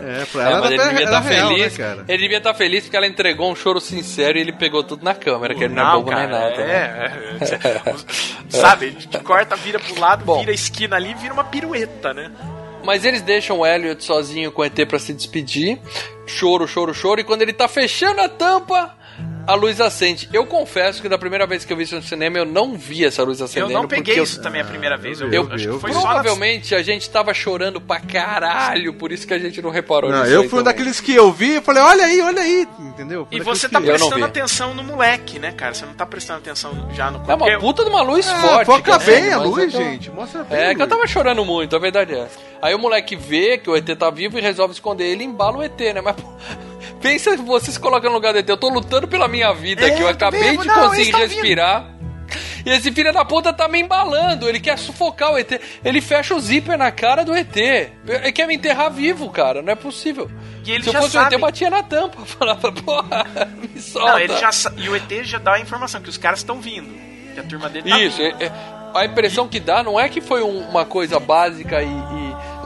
É, 0.00 0.24
pra 0.26 0.42
É, 0.42 0.52
ela 0.52 0.60
mas 0.60 0.70
ele 0.72 0.80
era, 0.80 0.90
devia 0.90 1.06
era 1.06 1.16
estar 1.18 1.20
real, 1.30 1.48
feliz. 1.48 1.78
né, 1.78 1.84
cara? 1.84 2.04
ele 2.08 2.18
devia 2.22 2.38
estar 2.38 2.54
feliz 2.54 2.82
porque 2.84 2.96
ela 2.96 3.06
entregou 3.06 3.50
um 3.50 3.54
choro 3.54 3.80
sincero 3.80 4.36
e 4.36 4.40
ele 4.40 4.52
pegou 4.52 4.82
tudo 4.82 5.04
na 5.04 5.14
câmera, 5.14 5.54
que 5.54 5.64
ele 5.64 5.74
não 5.74 5.88
é 5.88 5.92
bobo 5.96 6.10
nem 6.12 6.26
nada. 6.28 6.56
né? 6.56 6.72
É, 7.40 7.40
é. 7.90 7.94
Sabe, 8.50 8.90
de 8.90 9.18
corta, 9.18 9.56
vira 9.56 9.78
pro 9.78 9.98
lado, 10.00 10.24
Bom. 10.24 10.40
vira 10.40 10.50
a 10.50 10.54
esquina 10.54 10.96
ali, 10.96 11.14
vira 11.14 11.32
uma 11.32 11.44
pirueta, 11.44 12.12
né? 12.12 12.30
Mas 12.84 13.04
eles 13.04 13.22
deixam 13.22 13.60
o 13.60 13.66
Elliot 13.66 14.02
sozinho 14.04 14.52
com 14.52 14.60
o 14.60 14.64
ET 14.64 14.74
pra 14.86 14.98
se 14.98 15.14
despedir. 15.14 15.78
Choro, 16.26 16.66
choro, 16.68 16.92
choro. 16.92 17.20
E 17.20 17.24
quando 17.24 17.40
ele 17.40 17.52
tá 17.54 17.66
fechando 17.66 18.20
a 18.20 18.28
tampa, 18.28 18.94
a 19.46 19.54
luz 19.54 19.80
acende. 19.80 20.28
Eu 20.32 20.46
confesso 20.46 21.00
que 21.02 21.08
da 21.08 21.18
primeira 21.18 21.46
vez 21.46 21.64
que 21.64 21.72
eu 21.72 21.76
vi 21.76 21.82
isso 21.84 21.94
no 21.96 22.02
cinema, 22.02 22.38
eu 22.38 22.44
não 22.44 22.76
vi 22.76 23.04
essa 23.04 23.22
luz 23.22 23.40
Eu 23.40 23.46
acendendo. 23.46 23.72
não 23.72 23.86
peguei 23.86 24.04
porque 24.04 24.20
eu- 24.20 24.24
isso 24.24 24.40
também 24.42 24.60
a 24.60 24.64
primeira 24.64 24.96
vez. 24.96 25.20
Eu, 25.20 25.30
eu- 25.32 25.48
acho 25.52 25.68
eu- 25.68 25.74
que 25.74 25.80
foi 25.80 25.92
só 25.92 25.98
na... 26.02 26.04
Provavelmente 26.14 26.74
a 26.74 26.82
gente 26.82 27.08
tava 27.10 27.32
chorando 27.34 27.80
pra 27.80 28.00
caralho, 28.00 28.94
por 28.94 29.12
isso 29.12 29.26
que 29.26 29.34
a 29.34 29.38
gente 29.38 29.60
não 29.60 29.70
reparou 29.70 30.10
Não, 30.10 30.24
eu 30.26 30.48
fui 30.48 30.60
um 30.60 30.62
daqueles 30.62 31.00
que 31.00 31.14
eu 31.14 31.30
vi 31.32 31.56
e 31.56 31.60
falei, 31.60 31.82
olha 31.82 32.04
aí, 32.04 32.20
olha 32.20 32.42
aí, 32.42 32.66
entendeu? 32.80 33.26
Foi 33.30 33.38
E 33.38 33.40
você 33.42 33.68
tá 33.68 33.78
eu- 33.80 33.84
Eu 33.84 33.94
prestando 33.98 34.24
atenção 34.24 34.74
no 34.74 34.82
moleque, 34.82 35.38
né, 35.38 35.52
cara? 35.52 35.74
Você 35.74 35.84
não 35.86 35.94
tá 35.94 36.06
prestando 36.06 36.38
atenção 36.40 36.88
já 36.94 37.10
no 37.10 37.18
É 37.30 37.34
uma 37.34 37.58
puta 37.58 37.82
de 37.84 37.90
uma 37.90 38.02
luz 38.02 38.26
Ah, 38.28 38.38
forte. 38.40 38.66
foca 38.66 38.98
bem 38.98 39.32
a 39.32 39.38
luz, 39.38 39.72
eu 39.74 39.80
tô- 39.80 39.84
gente. 39.84 40.10
Mostra 40.10 40.44
bem. 40.44 40.58
É, 40.58 40.74
que 40.74 40.80
eu 40.82 40.86
tava 40.88 41.06
chorando 41.06 41.44
muito, 41.44 41.74
a 41.74 41.78
verdade 41.78 42.14
é. 42.14 42.26
Aí 42.62 42.74
o 42.74 42.78
moleque 42.78 43.14
vê 43.16 43.58
que 43.58 43.68
o 43.68 43.76
ET 43.76 43.94
tá 43.96 44.08
vivo 44.10 44.38
e 44.38 44.40
resolve 44.40 44.72
esconder 44.72 45.04
ele 45.04 45.22
e 45.22 45.26
embala 45.26 45.58
o 45.58 45.62
ET, 45.62 45.78
né? 45.92 46.00
Mas 46.00 46.16
pô, 46.16 46.22
pensa 47.00 47.36
você 47.36 47.70
se 47.72 47.78
coloca 47.80 48.08
no 48.08 48.14
lugar 48.14 48.32
do 48.32 48.38
ET. 48.38 48.48
Eu 48.48 48.56
tô 48.56 48.68
lutando 48.68 49.06
pela 49.08 49.28
minha 49.28 49.52
vida 49.52 49.86
É, 49.86 49.92
aqui, 49.92 50.02
eu 50.02 50.08
acabei 50.08 50.50
vivo, 50.50 50.62
de 50.62 50.68
não, 50.68 50.88
conseguir 50.88 51.10
tão 51.12 51.20
respirar. 51.20 51.90
E 52.66 52.70
esse 52.70 52.90
filho 52.90 53.12
da 53.12 53.24
puta 53.24 53.52
tá 53.52 53.68
me 53.68 53.78
embalando, 53.82 54.48
ele 54.48 54.58
quer 54.58 54.78
sufocar 54.78 55.32
o 55.32 55.38
ET. 55.38 55.60
Ele 55.84 56.00
fecha 56.00 56.34
o 56.34 56.40
zíper 56.40 56.78
na 56.78 56.90
cara 56.90 57.22
do 57.22 57.34
ET. 57.34 57.54
Ele 57.56 58.32
quer 58.32 58.46
me 58.46 58.54
enterrar 58.54 58.90
vivo, 58.90 59.28
cara, 59.30 59.60
não 59.60 59.70
é 59.70 59.76
possível. 59.76 60.30
E 60.66 60.72
ele 60.72 60.82
Se 60.82 60.88
eu 60.88 60.94
fosse 61.02 61.18
o 61.18 61.20
ET, 61.20 61.32
eu 61.32 61.38
batia 61.38 61.68
na 61.68 61.82
tampa. 61.82 62.24
Falava, 62.24 62.72
porra, 62.72 63.26
me 63.74 63.78
solta. 63.80 64.12
Não, 64.12 64.18
ele 64.18 64.36
já 64.38 64.50
e 64.78 64.88
o 64.88 64.96
ET 64.96 65.24
já 65.24 65.38
dá 65.38 65.54
a 65.54 65.60
informação 65.60 66.00
que 66.00 66.08
os 66.08 66.16
caras 66.16 66.38
estão 66.38 66.58
vindo. 66.60 66.88
Que 67.34 67.40
a 67.40 67.42
turma 67.42 67.68
dele 67.68 67.90
tá 67.90 67.98
Isso, 68.00 68.22
é- 68.22 68.34
é- 68.40 68.52
a 68.94 69.04
impressão 69.04 69.46
que 69.46 69.60
dá 69.60 69.82
não 69.82 70.00
é 70.00 70.08
que 70.08 70.20
foi 70.22 70.42
um- 70.42 70.60
uma 70.70 70.86
coisa 70.86 71.20
básica 71.20 71.82
e, 71.82 71.86
e 71.86 72.23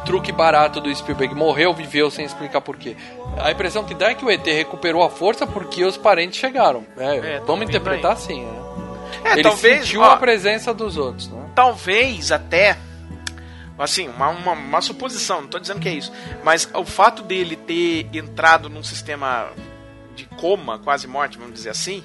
truque 0.08 0.32
barato 0.32 0.80
do 0.80 0.94
Spielberg, 0.94 1.34
morreu, 1.34 1.74
viveu 1.74 2.10
sem 2.10 2.24
explicar 2.24 2.62
porquê. 2.62 2.96
A 3.36 3.52
impressão 3.52 3.84
que 3.84 3.94
dá 3.94 4.08
é 4.08 4.14
que 4.14 4.24
o 4.24 4.30
ET 4.30 4.42
recuperou 4.46 5.02
a 5.02 5.10
força 5.10 5.46
porque 5.46 5.84
os 5.84 5.98
parentes 5.98 6.40
chegaram. 6.40 6.86
É, 6.96 7.16
É, 7.16 7.36
tão 7.40 7.48
vamos 7.48 7.68
interpretar 7.68 8.12
aí. 8.12 8.16
assim, 8.16 8.42
né? 8.42 8.58
É, 9.22 9.32
Ele 9.34 9.42
talvez, 9.42 9.80
sentiu 9.80 10.00
ó, 10.00 10.06
a 10.06 10.16
presença 10.16 10.72
dos 10.72 10.96
outros, 10.96 11.28
né? 11.28 11.44
talvez 11.54 12.32
até 12.32 12.78
assim, 13.78 14.08
uma, 14.08 14.30
uma, 14.30 14.52
uma 14.52 14.80
suposição, 14.80 15.42
não 15.42 15.48
tô 15.48 15.58
dizendo 15.58 15.78
que 15.78 15.88
é 15.88 15.92
isso, 15.92 16.10
mas 16.42 16.66
o 16.74 16.86
fato 16.86 17.22
dele 17.22 17.54
ter 17.54 18.08
entrado 18.14 18.70
num 18.70 18.82
sistema 18.82 19.50
de 20.16 20.24
coma, 20.24 20.78
quase 20.78 21.06
morte, 21.06 21.36
vamos 21.36 21.52
dizer 21.52 21.70
assim, 21.70 22.02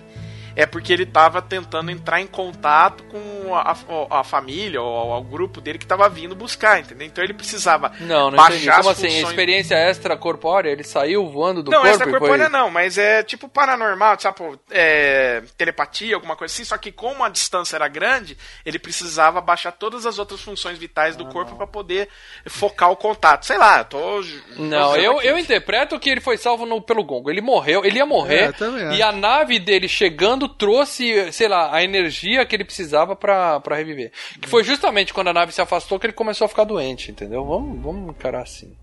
é 0.55 0.65
porque 0.65 0.93
ele 0.93 1.05
tava 1.05 1.41
tentando 1.41 1.91
entrar 1.91 2.21
em 2.21 2.27
contato 2.27 3.03
com 3.05 3.55
a, 3.55 3.71
a, 3.71 4.19
a 4.19 4.23
família 4.23 4.81
ou 4.81 5.17
o 5.17 5.23
grupo 5.23 5.59
dele 5.59 5.77
que 5.77 5.85
tava 5.85 6.07
vindo 6.09 6.35
buscar, 6.35 6.79
entendeu? 6.79 7.07
Então 7.07 7.23
ele 7.23 7.33
precisava 7.33 7.91
Não, 7.99 8.29
não 8.29 8.37
baixar 8.37 8.55
entendi. 8.55 8.69
Como 8.69 8.89
as 8.89 8.97
assim? 8.97 9.07
funções... 9.07 9.29
Experiência 9.29 9.89
extracorpórea? 9.89 10.69
Ele 10.69 10.83
saiu 10.83 11.29
voando 11.29 11.63
do 11.63 11.71
não, 11.71 11.79
corpo 11.79 11.87
e 11.87 11.91
extracorpórea 11.91 12.49
foi... 12.49 12.59
não, 12.59 12.69
mas 12.69 12.97
é 12.97 13.23
tipo 13.23 13.47
paranormal, 13.47 14.17
tipo, 14.17 14.59
é, 14.69 15.41
telepatia, 15.57 16.15
alguma 16.15 16.35
coisa 16.35 16.53
assim, 16.53 16.63
só 16.63 16.77
que 16.77 16.91
como 16.91 17.23
a 17.23 17.29
distância 17.29 17.75
era 17.75 17.87
grande, 17.87 18.37
ele 18.65 18.77
precisava 18.79 19.41
baixar 19.41 19.71
todas 19.71 20.05
as 20.05 20.19
outras 20.19 20.41
funções 20.41 20.77
vitais 20.77 21.15
do 21.15 21.25
corpo 21.25 21.55
para 21.55 21.67
poder 21.67 22.09
focar 22.45 22.91
o 22.91 22.95
contato. 22.95 23.45
Sei 23.45 23.57
lá, 23.57 23.79
eu 23.79 23.85
tô... 23.85 24.23
Não, 24.57 24.95
eu, 24.95 25.17
aqui. 25.17 25.27
eu 25.27 25.37
interpreto 25.37 25.99
que 25.99 26.09
ele 26.09 26.21
foi 26.21 26.37
salvo 26.37 26.65
no, 26.65 26.81
pelo 26.81 27.03
Gongo. 27.03 27.29
Ele 27.29 27.41
morreu, 27.41 27.83
ele 27.83 27.97
ia 27.97 28.05
morrer. 28.05 28.53
É, 28.59 28.95
e 28.95 29.01
a 29.01 29.11
nave 29.11 29.59
dele 29.59 29.87
chegando 29.87 30.42
trouxe, 30.47 31.31
sei 31.31 31.47
lá, 31.47 31.73
a 31.73 31.83
energia 31.83 32.45
que 32.45 32.55
ele 32.55 32.63
precisava 32.63 33.15
pra, 33.15 33.59
pra 33.59 33.75
reviver. 33.75 34.11
Que 34.41 34.49
foi 34.49 34.63
justamente 34.63 35.13
quando 35.13 35.29
a 35.29 35.33
nave 35.33 35.51
se 35.51 35.61
afastou 35.61 35.99
que 35.99 36.05
ele 36.05 36.13
começou 36.13 36.45
a 36.45 36.49
ficar 36.49 36.63
doente, 36.63 37.11
entendeu? 37.11 37.45
Vamos, 37.45 37.81
vamos 37.81 38.09
encarar 38.09 38.41
assim. 38.41 38.75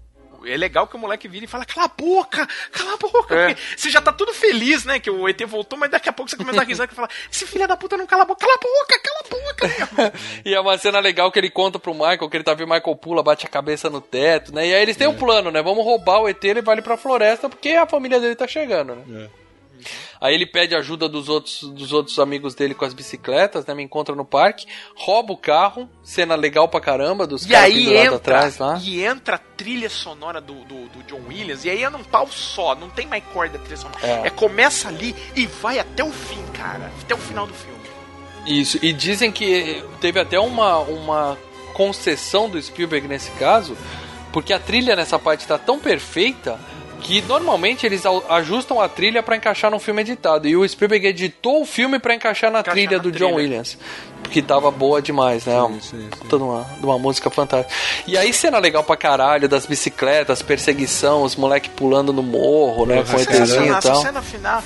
É 0.47 0.57
legal 0.57 0.87
que 0.87 0.97
o 0.97 0.99
moleque 0.99 1.29
vira 1.29 1.45
e 1.45 1.49
fala, 1.49 1.65
cala 1.65 1.87
a 1.87 1.89
boca, 1.89 2.49
cala 2.73 2.95
a 2.95 2.97
boca. 2.97 3.35
É. 3.35 3.49
porque 3.49 3.63
Você 3.77 3.91
já 3.91 4.01
tá 4.01 4.13
tudo 4.13 4.33
feliz, 4.33 4.85
né, 4.85 4.99
que 4.99 5.11
o 5.11 5.29
ET 5.29 5.41
voltou, 5.47 5.79
mas 5.79 5.91
daqui 5.91 6.09
a 6.09 6.13
pouco 6.13 6.31
você 6.31 6.37
começa 6.37 6.61
a 6.61 6.65
risada 6.65 6.91
e 6.91 6.95
fala, 6.95 7.09
esse 7.31 7.47
filho 7.47 7.69
da 7.69 7.77
puta 7.77 7.97
não 7.97 8.07
cala 8.07 8.23
a 8.23 8.27
boca, 8.27 8.41
cala 8.41 8.55
a 8.55 8.59
boca, 8.59 9.01
cala 9.03 9.21
a 9.21 9.29
boca. 9.29 10.21
E 10.45 10.55
é 10.55 10.61
uma 10.61 10.79
cena 10.79 10.99
legal 11.01 11.31
que 11.31 11.39
ele 11.39 11.51
conta 11.51 11.79
pro 11.79 11.93
Michael 11.93 12.29
que 12.29 12.37
ele 12.37 12.45
tá 12.45 12.55
vendo 12.55 12.71
o 12.71 12.73
Michael 12.73 12.97
pula, 12.97 13.23
bate 13.23 13.47
a 13.47 13.49
cabeça 13.49 13.91
no 13.91 14.01
teto, 14.01 14.55
né? 14.55 14.69
E 14.69 14.75
aí 14.75 14.83
eles 14.83 14.97
têm 14.97 15.07
um 15.07 15.17
plano, 15.17 15.51
né? 15.51 15.63
Vamos 15.63 15.85
roubar 15.85 16.21
o 16.21 16.29
ET 16.29 16.43
e 16.43 16.55
levar 16.55 16.73
ele 16.73 16.83
pra 16.83 16.97
floresta 16.97 17.49
porque 17.49 17.71
a 17.71 17.87
família 17.87 18.19
dele 18.19 18.35
tá 18.35 18.47
chegando, 18.47 18.95
né? 18.95 19.29
Aí 20.21 20.35
ele 20.35 20.45
pede 20.45 20.75
ajuda 20.75 21.09
dos 21.09 21.29
outros, 21.31 21.63
dos 21.63 21.93
outros 21.93 22.19
amigos 22.19 22.55
dele 22.55 22.75
com 22.75 22.85
as 22.85 22.93
bicicletas, 22.93 23.65
né? 23.65 23.75
Me 23.75 23.83
encontra 23.83 24.15
no 24.15 24.25
parque, 24.25 24.67
rouba 24.95 25.33
o 25.33 25.37
carro, 25.37 25.89
cena 26.03 26.35
legal 26.35 26.69
pra 26.69 26.79
caramba, 26.81 27.27
dos 27.27 27.47
E 27.47 27.49
caras 27.49 27.75
entra, 27.75 28.17
atrás 28.17 28.59
lá. 28.59 28.79
e 28.85 29.03
entra 29.03 29.37
a 29.37 29.39
trilha 29.39 29.89
sonora 29.89 30.39
do, 30.41 30.55
do, 30.65 30.89
do 30.91 31.03
John 31.05 31.23
Williams, 31.29 31.65
e 31.65 31.71
aí 31.71 31.83
é 31.83 31.89
num 31.89 32.05
pau 32.05 32.29
só, 32.31 32.75
não 32.75 32.91
tem 32.91 33.07
mais 33.07 33.25
corda 33.33 33.57
a 33.57 33.61
trilha 33.61 33.77
sonora. 33.79 33.99
É. 34.03 34.27
É. 34.27 34.31
começa 34.31 34.89
ali 34.89 35.17
e 35.35 35.47
vai 35.47 35.79
até 35.79 36.05
o 36.05 36.11
fim, 36.13 36.43
cara, 36.53 36.93
até 37.03 37.15
o 37.15 37.19
final 37.19 37.47
do 37.47 37.55
filme. 37.55 37.81
Isso, 38.47 38.79
e 38.83 38.93
dizem 38.93 39.33
que 39.33 39.83
teve 40.01 40.19
até 40.21 40.39
uma, 40.39 40.79
uma 40.81 41.39
concessão 41.73 42.49
do 42.49 42.61
Spielberg 42.61 43.09
nesse 43.09 43.31
caso, 43.33 43.77
porque 44.33 44.53
a 44.53 44.59
trilha 44.59 44.95
nessa 44.95 45.19
parte 45.19 45.47
tá 45.47 45.57
tão 45.59 45.79
perfeita 45.79 46.59
que 47.01 47.21
normalmente 47.23 47.85
eles 47.87 48.03
ajustam 48.29 48.81
a 48.81 48.89
trilha 48.89 49.23
pra 49.23 49.37
encaixar 49.37 49.71
no 49.71 49.79
filme 49.79 50.03
editado. 50.03 50.47
E 50.47 50.57
o 50.57 50.67
Spielberg 50.69 51.07
editou 51.07 51.63
o 51.63 51.67
filme 51.67 51.99
pra 51.99 52.15
encaixar 52.15 52.51
na 52.51 52.61
Encaixar 52.61 52.75
trilha 52.75 52.97
na 52.99 53.03
do 53.03 53.11
trilha. 53.11 53.27
John 53.29 53.35
Williams. 53.37 53.79
Porque 54.23 54.43
tava 54.43 54.71
boa 54.71 55.03
demais, 55.03 55.45
né? 55.47 55.55
Sim, 55.67 55.81
sim, 55.81 56.09
sim. 56.13 56.29
Toda 56.29 56.45
uma, 56.45 56.67
uma 56.83 56.99
música 56.99 57.31
fantástica. 57.31 57.75
E 58.07 58.17
aí, 58.17 58.33
cena 58.33 58.59
legal 58.59 58.85
pra 58.85 58.97
caralho 58.97 59.49
das 59.49 59.67
bicicletas, 59.67 60.41
perseguição, 60.43 61.23
os 61.23 61.35
moleque 61.35 61.69
pulando 61.71 62.13
no 62.13 62.23
morro, 62.23 62.87
né? 62.87 62.97
Com 63.03 63.03
o 63.03 63.05
Porra, 63.07 63.23
ETzinho 63.23 63.65
e 63.67 63.69
essa 63.71 63.81
tal. 63.93 64.03
cena 64.03 64.23
final, 64.23 64.63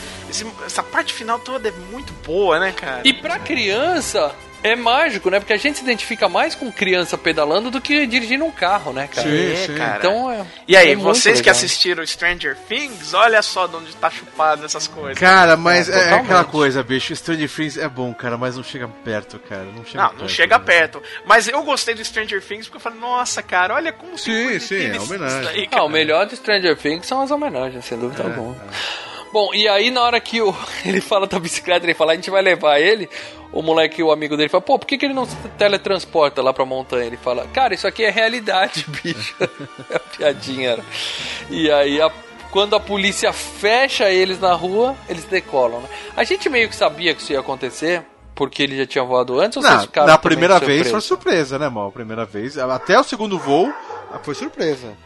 essa 0.66 0.82
parte 0.82 1.14
final 1.14 1.38
toda 1.38 1.68
é 1.68 1.72
muito 1.90 2.12
boa, 2.26 2.58
né, 2.58 2.72
cara? 2.72 3.00
E 3.04 3.12
pra 3.14 3.38
criança 3.38 4.34
é 4.64 4.74
mágico, 4.74 5.30
né? 5.30 5.38
Porque 5.38 5.52
a 5.52 5.56
gente 5.56 5.76
se 5.78 5.84
identifica 5.84 6.28
mais 6.28 6.54
com 6.54 6.72
criança 6.72 7.16
pedalando 7.16 7.70
do 7.70 7.80
que 7.80 8.06
dirigindo 8.06 8.44
um 8.44 8.50
carro, 8.50 8.92
né, 8.92 9.06
cara? 9.14 9.28
Sim, 9.28 9.52
É, 9.52 9.56
sim. 9.66 9.74
cara. 9.74 9.98
Então 9.98 10.30
é. 10.30 10.44
E 10.66 10.76
aí, 10.76 10.92
é 10.92 10.96
vocês 10.96 11.40
que 11.40 11.48
assistiram 11.50 12.04
Stranger 12.06 12.56
Things, 12.66 13.12
olha 13.14 13.40
só 13.42 13.66
de 13.66 13.76
onde 13.76 13.94
tá 13.96 14.10
chupado 14.10 14.64
essas 14.64 14.88
coisas. 14.88 15.18
Cara, 15.18 15.56
mas 15.56 15.88
É, 15.88 16.10
é, 16.10 16.14
aquela 16.14 16.44
coisa, 16.44 16.82
bicho. 16.82 17.14
Stranger 17.14 17.48
Things 17.48 17.76
é 17.76 17.88
bom, 17.88 18.12
cara, 18.14 18.36
mas 18.38 18.56
não 18.56 18.64
chega 18.64 18.88
perto, 19.04 19.38
cara. 19.38 19.64
Não 19.64 19.84
chega 19.84 20.02
Não, 20.02 20.08
perto. 20.08 20.20
não 20.22 20.28
chega 20.28 20.58
né? 20.58 20.64
perto. 20.64 21.02
Mas 21.26 21.46
eu 21.46 21.62
gostei 21.62 21.94
do 21.94 22.04
Stranger 22.04 22.42
Things 22.42 22.66
porque 22.66 22.78
eu 22.78 22.80
falei, 22.80 22.98
nossa, 22.98 23.42
cara, 23.42 23.74
olha 23.74 23.92
como 23.92 24.16
Sim, 24.16 24.32
tem 24.32 24.44
coisa 24.46 24.66
sim, 24.66 24.86
é 24.86 24.98
homenagem. 25.00 25.42
daí, 25.44 25.64
Ah, 25.64 25.70
cara. 25.70 25.84
o 25.84 25.88
melhor 25.90 26.26
de 26.26 26.36
Stranger 26.36 26.76
Things 26.76 27.06
são 27.06 27.20
as 27.20 27.30
homenagens, 27.30 27.84
sem 27.84 27.98
dúvida 27.98 28.22
É, 28.22 28.26
alguma. 28.26 28.56
Bom, 29.34 29.52
e 29.52 29.66
aí 29.66 29.90
na 29.90 30.00
hora 30.00 30.20
que 30.20 30.40
o, 30.40 30.54
ele 30.86 31.00
fala 31.00 31.26
da 31.26 31.40
bicicleta, 31.40 31.84
ele 31.84 31.92
fala, 31.92 32.12
a 32.12 32.14
gente 32.14 32.30
vai 32.30 32.40
levar 32.40 32.78
ele, 32.78 33.10
o 33.50 33.62
moleque, 33.62 34.00
o 34.00 34.12
amigo 34.12 34.36
dele, 34.36 34.48
fala, 34.48 34.62
pô, 34.62 34.78
por 34.78 34.86
que, 34.86 34.96
que 34.96 35.04
ele 35.04 35.12
não 35.12 35.24
se 35.26 35.34
teletransporta 35.58 36.40
lá 36.40 36.52
pra 36.52 36.64
montanha? 36.64 37.04
Ele 37.06 37.16
fala, 37.16 37.44
cara, 37.48 37.74
isso 37.74 37.84
aqui 37.84 38.04
é 38.04 38.10
realidade, 38.10 38.86
bicho. 39.02 39.34
é 39.90 39.98
piadinha, 39.98 40.70
era. 40.70 40.84
E 41.50 41.68
aí, 41.68 42.00
a- 42.00 42.12
quando 42.52 42.76
a 42.76 42.80
polícia 42.80 43.32
fecha 43.32 44.08
eles 44.08 44.38
na 44.38 44.52
rua, 44.54 44.94
eles 45.08 45.24
decolam, 45.24 45.80
né? 45.80 45.88
A 46.16 46.22
gente 46.22 46.48
meio 46.48 46.68
que 46.68 46.76
sabia 46.76 47.12
que 47.12 47.20
isso 47.20 47.32
ia 47.32 47.40
acontecer, 47.40 48.04
porque 48.36 48.62
ele 48.62 48.76
já 48.76 48.86
tinha 48.86 49.02
voado 49.02 49.40
antes, 49.40 49.56
ou 49.56 49.64
vocês 49.64 49.74
Na, 49.74 49.80
ficaram 49.82 50.06
na 50.06 50.16
primeira 50.16 50.60
vez 50.60 50.82
foi 50.82 51.00
surpresos? 51.00 51.04
surpresa, 51.08 51.58
né, 51.58 51.68
mal? 51.68 51.90
Primeira 51.90 52.24
vez. 52.24 52.56
Até 52.56 52.96
o 53.00 53.02
segundo 53.02 53.36
voo 53.36 53.74
foi 54.22 54.36
surpresa. 54.36 54.96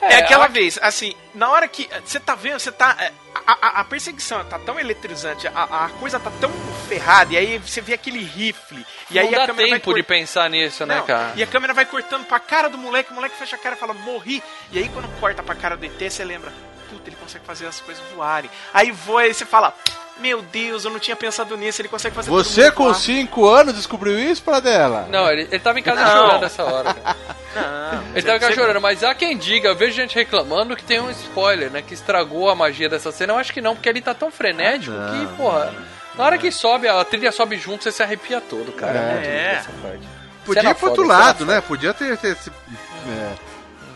É, 0.00 0.16
aquela 0.16 0.44
a- 0.46 0.48
vez, 0.48 0.78
assim, 0.82 1.14
na 1.34 1.50
hora 1.50 1.66
que 1.68 1.88
você 2.04 2.18
tá 2.20 2.34
vendo, 2.34 2.58
você 2.58 2.72
tá. 2.72 2.96
é, 3.00 3.12
A, 3.46 3.52
a- 3.52 3.80
a 3.80 3.84
perseguição 3.84 4.44
tá 4.44 4.58
tão 4.58 4.78
eletrizante, 4.80 5.46
a, 5.48 5.84
a 5.84 5.88
coisa 6.00 6.18
tá 6.18 6.30
tão 6.40 6.50
ferrada, 6.88 7.32
e 7.32 7.36
aí 7.36 7.58
você 7.58 7.80
vê 7.80 7.94
aquele 7.94 8.18
rifle, 8.22 8.84
e 9.10 9.18
aí 9.18 9.26
não 9.30 9.34
a 9.34 9.38
dá 9.38 9.46
câmera 9.46 9.68
vai 9.68 9.78
tempo 9.78 9.94
de 9.94 10.02
cort- 10.02 10.06
pensar 10.06 10.50
nisso, 10.50 10.84
né, 10.84 10.96
Não, 10.96 11.06
cara? 11.06 11.32
E 11.36 11.42
a 11.42 11.46
câmera 11.46 11.72
vai 11.72 11.84
cortando 11.86 12.24
pra 12.26 12.40
cara 12.40 12.68
do 12.68 12.76
moleque, 12.76 13.12
o 13.12 13.14
moleque 13.14 13.36
fecha 13.36 13.54
a 13.56 13.58
cara 13.58 13.76
e 13.76 13.78
fala, 13.78 13.94
morri. 13.94 14.42
E 14.72 14.78
aí 14.78 14.88
quando 14.88 15.08
corta 15.20 15.42
pra 15.42 15.54
cara 15.54 15.76
do 15.76 15.84
ET, 15.86 16.10
você 16.10 16.24
lembra, 16.24 16.52
puta, 16.90 17.08
ele 17.08 17.16
consegue 17.16 17.44
fazer 17.46 17.66
as 17.66 17.80
coisas 17.80 18.02
voarem. 18.14 18.50
Aí 18.74 18.90
voa 18.90 19.26
e 19.26 19.32
você 19.32 19.46
fala, 19.46 19.72
meu 20.20 20.42
Deus, 20.42 20.84
eu 20.84 20.90
não 20.90 20.98
tinha 20.98 21.14
pensado 21.16 21.56
nisso, 21.56 21.80
ele 21.80 21.88
consegue 21.88 22.14
fazer 22.14 22.30
Você 22.30 22.70
com 22.70 22.84
voar. 22.84 22.94
5 22.94 23.46
anos 23.48 23.74
descobriu 23.74 24.18
isso 24.18 24.42
para 24.42 24.60
dela? 24.60 25.06
Não, 25.10 25.30
ele, 25.30 25.42
ele 25.42 25.58
tava 25.58 25.78
em 25.78 25.82
casa 25.82 26.02
Não. 26.04 26.10
chorando 26.26 26.44
essa 26.44 26.64
hora, 26.64 26.94
cara. 26.94 27.16
Não, 27.54 28.02
Ele 28.14 28.22
tava 28.22 28.36
em 28.36 28.40
casa 28.40 28.54
chorando, 28.54 28.80
mas 28.80 29.02
há 29.02 29.14
quem 29.14 29.36
diga, 29.36 29.68
eu 29.70 29.74
vejo 29.76 29.92
gente 29.96 30.14
reclamando 30.14 30.76
que 30.76 30.84
tem 30.84 31.00
um 31.00 31.10
spoiler, 31.10 31.70
né? 31.70 31.82
Que 31.82 31.94
estragou 31.94 32.48
a 32.50 32.54
magia 32.54 32.88
dessa 32.88 33.10
cena. 33.10 33.32
Eu 33.32 33.38
acho 33.38 33.52
que 33.52 33.60
não, 33.62 33.74
porque 33.74 33.88
ele 33.88 34.02
tá 34.02 34.12
tão 34.12 34.30
frenético 34.30 34.94
Ah, 34.94 35.10
que, 35.18 35.36
porra. 35.36 35.74
Na 36.16 36.24
hora 36.24 36.36
que 36.38 36.52
sobe, 36.52 36.86
a 36.88 37.02
trilha 37.04 37.32
sobe 37.32 37.56
junto, 37.56 37.82
você 37.84 37.90
se 37.90 38.02
arrepia 38.02 38.40
todo, 38.40 38.70
cara. 38.72 38.98
É. 38.98 39.26
É. 39.26 39.54
essa 39.60 39.70
parte. 39.82 40.06
Podia 40.44 40.70
ir 40.70 40.74
pro 40.74 40.88
outro 40.90 41.04
lado, 41.06 41.46
né? 41.46 41.60
Podia 41.62 41.94
ter. 41.94 42.16
ter 42.18 42.32
esse- 42.32 42.50
é. 42.50 43.32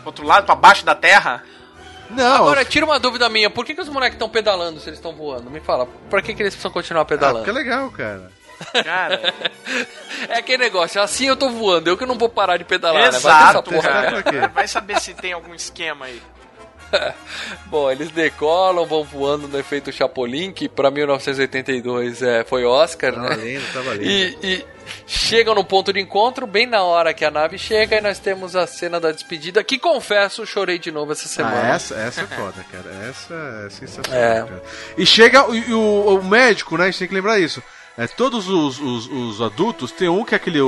Outro 0.03 0.25
lado, 0.25 0.45
pra 0.45 0.55
baixo 0.55 0.83
da 0.83 0.95
terra. 0.95 1.43
Não, 2.15 2.35
Agora, 2.35 2.63
tira 2.65 2.85
uma 2.85 2.99
dúvida 2.99 3.27
minha, 3.29 3.49
por 3.49 3.65
que, 3.65 3.73
que 3.73 3.81
os 3.81 3.89
moleques 3.89 4.15
estão 4.15 4.29
pedalando 4.29 4.79
se 4.79 4.89
eles 4.89 4.99
estão 4.99 5.13
voando? 5.13 5.49
Me 5.49 5.59
fala, 5.59 5.85
por 6.09 6.21
que, 6.21 6.33
que 6.33 6.41
eles 6.41 6.53
precisam 6.53 6.71
continuar 6.71 7.01
ah, 7.01 7.05
pedalando? 7.05 7.39
porque 7.39 7.49
é 7.49 7.53
legal, 7.53 7.89
cara. 7.91 8.31
Cara, 8.83 9.33
É 10.29 10.37
aquele 10.37 10.63
negócio, 10.63 11.01
assim 11.01 11.27
eu 11.27 11.35
tô 11.35 11.49
voando, 11.49 11.89
eu 11.89 11.97
que 11.97 12.05
não 12.05 12.17
vou 12.17 12.29
parar 12.29 12.57
de 12.57 12.63
pedalar, 12.63 13.11
né? 13.11 13.19
Vai 13.19 13.43
ter 13.43 13.49
exato. 13.49 13.71
porra, 13.71 13.89
cara. 13.89 14.11
né? 14.11 14.21
Pra 14.21 14.31
quê? 14.31 14.47
Vai 14.53 14.67
saber 14.67 14.99
se 14.99 15.13
tem 15.13 15.33
algum 15.33 15.53
esquema 15.53 16.05
aí. 16.05 16.21
Bom, 17.65 17.89
eles 17.91 18.09
decolam, 18.11 18.85
vão 18.85 19.03
voando 19.03 19.47
no 19.47 19.59
efeito 19.59 19.91
Chapolin, 19.91 20.51
que 20.51 20.69
pra 20.69 20.91
1982 20.91 22.21
é, 22.21 22.43
foi 22.43 22.63
Oscar, 22.65 23.13
Tava 23.13 23.35
né? 23.35 23.43
lindo, 23.43 23.63
tava 23.73 23.93
lindo. 23.95 24.05
E, 24.05 24.37
e 24.43 24.65
chegam 25.07 25.55
no 25.55 25.63
ponto 25.63 25.91
de 25.93 25.99
encontro, 25.99 26.45
bem 26.47 26.65
na 26.65 26.83
hora 26.83 27.13
que 27.13 27.23
a 27.25 27.31
nave 27.31 27.57
chega, 27.57 27.97
e 27.97 28.01
nós 28.01 28.19
temos 28.19 28.55
a 28.55 28.65
cena 28.67 28.99
da 28.99 29.11
despedida, 29.11 29.63
que 29.63 29.77
confesso, 29.79 30.45
chorei 30.45 30.79
de 30.79 30.91
novo 30.91 31.11
essa 31.11 31.27
semana. 31.27 31.61
Ah, 31.71 31.75
essa, 31.75 31.95
essa 31.95 32.21
é 32.21 32.27
foda, 32.27 32.65
cara. 32.71 32.89
Essa 33.09 33.33
é 33.65 33.69
sensacional, 33.69 34.21
É. 34.21 34.39
cara. 34.43 34.63
E 34.97 35.05
chega 35.05 35.43
o, 35.49 35.53
o, 35.75 36.15
o 36.15 36.23
médico, 36.23 36.77
né? 36.77 36.83
A 36.85 36.87
gente 36.87 36.99
tem 36.99 37.07
que 37.07 37.13
lembrar 37.13 37.39
isso. 37.39 37.61
É, 37.97 38.07
todos 38.07 38.49
os, 38.49 38.79
os, 38.79 39.07
os 39.07 39.41
adultos, 39.41 39.91
tem 39.91 40.09
um 40.09 40.25
que 40.25 40.33
é 40.33 40.37
aquele. 40.37 40.59
O, 40.61 40.67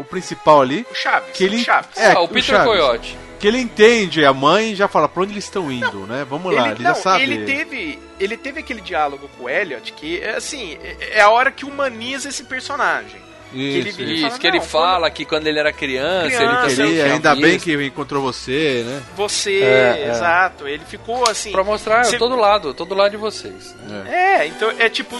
o 0.00 0.04
principal 0.10 0.60
ali. 0.60 0.84
O 0.90 0.94
Chaves. 0.94 1.30
Que 1.32 1.44
ele, 1.44 1.56
o 1.56 1.64
Chaves. 1.64 1.96
É, 1.96 2.12
Ah, 2.12 2.20
o 2.20 2.26
Peter 2.26 2.42
Chaves. 2.56 2.66
Coyote. 2.66 3.16
Que 3.38 3.46
ele 3.46 3.58
entende 3.60 4.24
a 4.24 4.32
mãe 4.32 4.74
já 4.74 4.88
fala 4.88 5.08
pra 5.08 5.22
onde 5.22 5.32
eles 5.34 5.44
estão 5.44 5.70
indo, 5.70 6.06
né? 6.06 6.26
Vamos 6.28 6.52
lá, 6.52 6.62
ele, 6.62 6.74
ele, 6.76 6.82
já 6.82 6.88
não, 6.88 6.96
sabe. 6.96 7.22
ele 7.22 7.44
teve, 7.44 7.98
ele 8.18 8.36
teve 8.36 8.60
aquele 8.60 8.80
diálogo 8.80 9.28
com 9.36 9.44
o 9.44 9.48
Elliot 9.48 9.92
que, 9.92 10.20
é, 10.20 10.36
assim, 10.36 10.78
é- 10.82 11.18
é 11.18 11.20
a 11.20 11.30
hora 11.30 11.50
que 11.50 11.64
humaniza 11.64 12.28
esse 12.28 12.44
personagem. 12.44 13.20
ele 13.54 13.88
Isso, 13.90 13.96
vira 13.98 14.10
e 14.10 14.14
isso. 14.14 14.26
Fala, 14.26 14.38
que 14.38 14.46
ele 14.46 14.60
fala 14.60 15.10
que 15.10 15.24
quando 15.24 15.46
ele 15.46 15.58
era 15.58 15.72
criança, 15.72 16.26
Criança, 16.36 16.72
ele 16.72 16.82
Ele, 16.82 17.00
tinha 17.02 17.12
ainda 17.14 17.34
bem 17.36 17.58
que 17.58 17.72
encontrou 17.86 18.20
você, 18.22 18.82
né? 18.84 19.02
Você, 19.16 19.62
É, 19.62 20.00
é. 20.06 20.10
exato. 20.10 20.66
Ele 20.66 20.84
ficou 20.84 21.26
assim. 21.28 21.52
Pra 21.52 21.62
mostrar, 21.62 22.04
Cê- 22.04 22.16
eu 22.16 22.18
tô 22.18 22.28
do 22.28 22.36
lado, 22.36 22.68
eu 22.68 22.74
tô 22.74 22.84
do 22.84 22.94
lado 22.94 23.12
de 23.12 23.16
vocês. 23.16 23.74
né? 23.84 24.38
É, 24.42 24.46
então 24.46 24.70
é 24.78 24.88
tipo, 24.88 25.16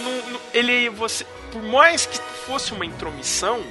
ele. 0.53 0.89
Você, 0.89 1.25
por 1.51 1.63
mais 1.63 2.05
que 2.05 2.19
fosse 2.45 2.73
uma 2.73 2.85
intromissão, 2.85 3.61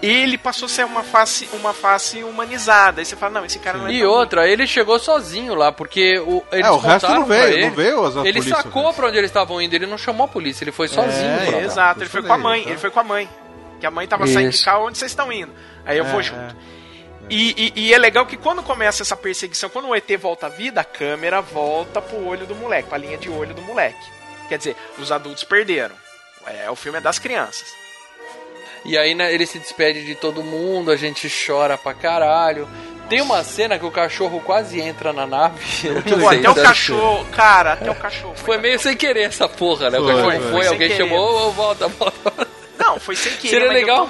ele 0.00 0.38
passou 0.38 0.66
a 0.66 0.68
ser 0.68 0.84
uma 0.84 1.02
face, 1.02 1.48
uma 1.52 1.72
face 1.74 2.22
humanizada. 2.22 3.00
Aí 3.00 3.04
você 3.04 3.16
fala, 3.16 3.34
não, 3.40 3.44
esse 3.44 3.58
cara 3.58 3.78
não 3.78 3.88
é 3.88 3.92
E 3.92 4.04
outra, 4.04 4.48
ele 4.48 4.66
chegou 4.66 4.98
sozinho 4.98 5.54
lá, 5.54 5.72
porque 5.72 6.18
o, 6.20 6.42
eles 6.52 6.66
É, 6.66 6.70
o 6.70 6.78
resto 6.78 7.08
não 7.08 7.24
veio, 7.24 7.44
ele, 7.44 7.66
não 7.66 7.74
veio 7.74 8.04
as- 8.04 8.16
Ele 8.16 8.32
polícia, 8.40 8.56
sacou 8.56 8.82
resto. 8.84 8.96
pra 8.96 9.08
onde 9.08 9.18
eles 9.18 9.30
estavam 9.30 9.60
indo, 9.60 9.74
ele 9.74 9.86
não 9.86 9.98
chamou 9.98 10.24
a 10.24 10.28
polícia, 10.28 10.62
ele 10.64 10.72
foi 10.72 10.86
sozinho 10.88 11.30
É, 11.40 11.46
pra 11.46 11.56
lá. 11.58 11.62
Exato, 11.64 12.00
ele 12.02 12.08
foi 12.10 12.22
com 12.22 12.32
a 12.32 12.38
mãe, 12.38 12.62
tá? 12.64 12.70
ele 12.70 12.78
foi 12.78 12.90
com 12.90 13.00
a 13.00 13.04
mãe. 13.04 13.28
Que 13.80 13.86
a 13.86 13.90
mãe 13.90 14.06
tava 14.08 14.26
saindo 14.26 14.50
de 14.50 14.56
Isso. 14.56 14.64
carro, 14.64 14.86
onde 14.86 14.98
vocês 14.98 15.10
estão 15.12 15.30
indo? 15.32 15.52
Aí 15.84 15.96
eu 15.98 16.04
É, 16.04 16.08
vou 16.08 16.20
é. 16.20 16.22
junto. 16.22 16.56
E, 17.30 17.72
e- 17.76 17.80
e 17.88 17.94
é 17.94 17.98
legal 17.98 18.24
que 18.26 18.36
quando 18.36 18.62
começa 18.62 19.02
essa 19.02 19.16
perseguição, 19.16 19.68
quando 19.68 19.88
o 19.88 19.94
ET 19.94 20.08
volta 20.16 20.46
à 20.46 20.48
vida, 20.48 20.80
a 20.80 20.84
câmera 20.84 21.40
volta 21.42 22.00
pro 22.00 22.24
olho 22.26 22.46
do 22.46 22.54
moleque, 22.54 22.88
pra 22.88 22.96
linha 22.98 23.18
de 23.18 23.28
olho 23.28 23.54
do 23.54 23.62
moleque. 23.62 23.98
Quer 24.48 24.58
dizer, 24.58 24.76
os 24.98 25.12
adultos 25.12 25.44
perderam. 25.44 25.94
É, 26.46 26.70
o 26.70 26.74
filme 26.74 26.98
é 26.98 27.00
das 27.00 27.18
crianças. 27.18 27.66
E 28.84 28.96
aí 28.96 29.14
né, 29.14 29.32
ele 29.32 29.46
se 29.46 29.58
despede 29.58 30.04
de 30.04 30.14
todo 30.14 30.42
mundo, 30.42 30.90
a 30.90 30.96
gente 30.96 31.28
chora 31.46 31.76
pra 31.78 31.94
caralho. 31.94 32.68
Tem 33.08 33.22
uma 33.22 33.42
cena 33.42 33.78
que 33.78 33.86
o 33.86 33.90
cachorro 33.90 34.38
quase 34.44 34.80
entra 34.80 35.12
na 35.14 35.26
nave. 35.26 35.58
Pô, 36.20 36.28
até 36.28 36.50
o 36.50 36.54
cachorro, 36.54 37.24
cara, 37.32 37.72
até 37.72 37.90
o 37.90 37.94
cachorro. 37.94 38.34
Foi 38.36 38.58
meio 38.58 38.78
sem 38.78 38.94
querer 38.96 39.22
essa 39.22 39.48
porra, 39.48 39.88
né? 39.90 39.98
O 39.98 40.04
Foi, 40.04 40.14
cachorro 40.14 40.30
foi. 40.30 40.50
foi, 40.50 40.66
alguém 40.66 40.88
querer. 40.90 40.96
chamou, 41.08 41.48
"Ô, 41.48 41.50
volta, 41.52 41.88
volta. 41.88 42.46
Não, 42.78 43.00
foi 43.00 43.16
sem 43.16 43.32
querer, 43.32 43.50
Seria 43.50 43.72
legal. 43.72 44.08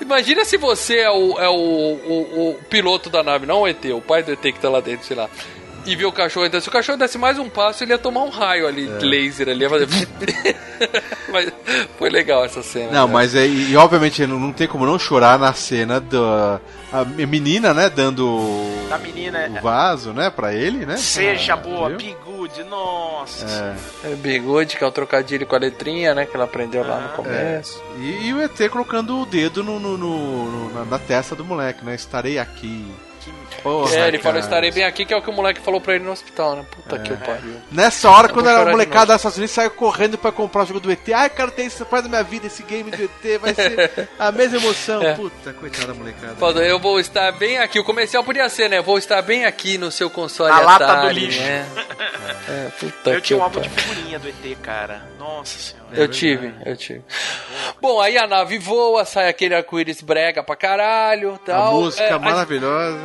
Imagina 0.00 0.44
se 0.44 0.56
você 0.56 0.98
é 0.98 1.10
o, 1.10 1.38
é 1.40 1.48
o, 1.48 1.52
o, 1.54 2.50
o 2.50 2.54
piloto 2.68 3.08
da 3.08 3.22
nave, 3.22 3.46
não 3.46 3.62
o 3.62 3.68
ET, 3.68 3.84
o 3.86 4.00
pai 4.00 4.22
do 4.22 4.32
ET 4.32 4.40
que 4.42 4.58
tá 4.60 4.68
lá 4.68 4.80
dentro, 4.80 5.06
sei 5.06 5.16
lá. 5.16 5.30
E 5.84 5.96
vê 5.96 6.04
o 6.04 6.12
cachorro 6.12 6.46
entrando. 6.46 6.62
Se 6.62 6.68
o 6.68 6.72
cachorro 6.72 6.96
desse 6.98 7.18
mais 7.18 7.38
um 7.38 7.48
passo, 7.48 7.82
ele 7.82 7.92
ia 7.92 7.98
tomar 7.98 8.22
um 8.22 8.28
raio 8.30 8.66
ali, 8.68 8.88
É. 8.88 9.04
laser 9.04 9.48
ali, 9.48 9.62
ia 9.62 9.70
fazer. 9.70 9.88
Mas 11.32 11.50
foi 11.98 12.10
legal 12.10 12.44
essa 12.44 12.62
cena. 12.62 12.90
Não, 12.92 13.06
né? 13.06 13.12
mas 13.12 13.34
é, 13.34 13.46
e, 13.46 13.76
obviamente 13.76 14.26
não, 14.26 14.38
não 14.38 14.52
tem 14.52 14.66
como 14.66 14.84
não 14.84 14.98
chorar 14.98 15.38
na 15.38 15.52
cena 15.52 16.00
da 16.00 16.60
a 16.92 17.04
menina, 17.04 17.72
né, 17.72 17.88
dando 17.88 18.26
menina, 19.02 19.48
o 19.58 19.62
vaso, 19.62 20.12
né, 20.12 20.28
pra 20.28 20.52
ele, 20.52 20.84
né? 20.84 20.96
seja 20.98 21.54
Ah, 21.54 21.56
boa, 21.56 21.88
viu? 21.88 21.98
be 21.98 22.16
good, 22.24 22.64
nossa. 22.64 23.76
É. 24.04 24.12
É 24.12 24.14
Bigode, 24.16 24.76
que 24.76 24.84
é 24.84 24.86
o 24.86 24.90
trocadilho 24.92 25.46
com 25.46 25.54
a 25.56 25.58
letrinha, 25.58 26.14
né? 26.14 26.26
Que 26.26 26.34
ela 26.36 26.44
aprendeu 26.44 26.86
lá 26.86 27.00
no 27.00 27.08
começo. 27.10 27.80
E, 27.98 28.26
e 28.28 28.34
o 28.34 28.42
ET 28.42 28.68
colocando 28.70 29.20
o 29.20 29.24
dedo 29.26 29.62
no, 29.62 29.78
no- 29.80 29.96
no- 29.96 30.50
no- 30.68 30.74
na, 30.74 30.84
na 30.84 30.98
testa 30.98 31.34
do 31.34 31.44
moleque, 31.44 31.84
né? 31.84 31.94
Estarei 31.94 32.38
aqui. 32.38 32.84
Porra, 33.62 33.94
é, 33.94 34.08
ele 34.08 34.18
falou, 34.18 34.34
cara. 34.34 34.44
estarei 34.44 34.70
bem 34.70 34.84
aqui, 34.84 35.04
que 35.04 35.14
é 35.14 35.16
o 35.16 35.22
que 35.22 35.30
o 35.30 35.32
moleque 35.32 35.60
falou 35.60 35.80
pra 35.80 35.94
ele 35.94 36.04
no 36.04 36.10
hospital, 36.10 36.56
né? 36.56 36.64
Puta 36.70 36.98
que 36.98 37.14
pariu. 37.16 37.54
Nessa 37.70 38.10
hora, 38.10 38.28
quando 38.28 38.46
vou 38.46 38.54
a 38.54 38.64
molecada 38.66 39.06
dos 39.06 39.16
Estados 39.16 39.38
Unidos 39.38 39.54
saiu 39.54 39.70
correndo 39.70 40.18
pra 40.18 40.32
comprar 40.32 40.62
o 40.64 40.66
jogo 40.66 40.80
do 40.80 40.90
ET. 40.90 41.08
Ai, 41.14 41.30
cara, 41.30 41.50
tem 41.50 41.66
isso 41.66 41.84
faz 41.86 42.02
da 42.02 42.08
minha 42.08 42.22
vida, 42.22 42.46
esse 42.46 42.62
game 42.62 42.90
do 42.90 43.02
ET 43.02 43.40
vai 43.40 43.54
ser 43.54 44.08
a 44.18 44.32
mesma 44.32 44.58
emoção. 44.58 45.02
É. 45.02 45.14
Puta, 45.14 45.52
coitada 45.52 45.88
da 45.88 45.94
molecada. 45.94 46.36
Falou, 46.36 46.62
eu 46.62 46.78
vou 46.78 47.00
estar 47.00 47.32
bem 47.32 47.58
aqui. 47.58 47.78
O 47.78 47.84
comercial 47.84 48.22
podia 48.22 48.48
ser, 48.48 48.68
né? 48.68 48.80
Vou 48.80 48.98
estar 48.98 49.20
bem 49.22 49.44
aqui 49.44 49.76
no 49.78 49.90
seu 49.90 50.08
console 50.08 50.50
Na 50.50 50.60
lata 50.60 50.86
do 50.86 50.92
Atari, 50.92 51.14
lixo. 51.26 51.40
né? 51.40 51.66
É, 52.48 52.68
puta 52.78 53.10
Eu 53.10 53.16
que 53.16 53.22
tinha 53.22 53.38
um 53.38 53.42
álbum 53.42 53.60
de 53.60 53.68
figurinha 53.68 54.18
do 54.18 54.28
ET, 54.28 54.58
cara. 54.60 55.02
Nossa 55.18 55.58
senhora. 55.58 55.81
Eu 55.94 56.08
tive, 56.08 56.54
eu 56.64 56.76
tive. 56.76 57.02
Bom, 57.80 58.00
aí 58.00 58.16
a 58.18 58.26
nave 58.26 58.58
voa, 58.58 59.04
sai 59.04 59.28
aquele 59.28 59.54
arco-íris 59.54 60.00
brega 60.00 60.42
pra 60.42 60.54
caralho 60.56 61.34
A 61.34 61.38
tal. 61.38 61.74
música 61.80 62.02
É, 62.04 62.12
a- 62.12 62.18
maravilhosa. 62.18 62.98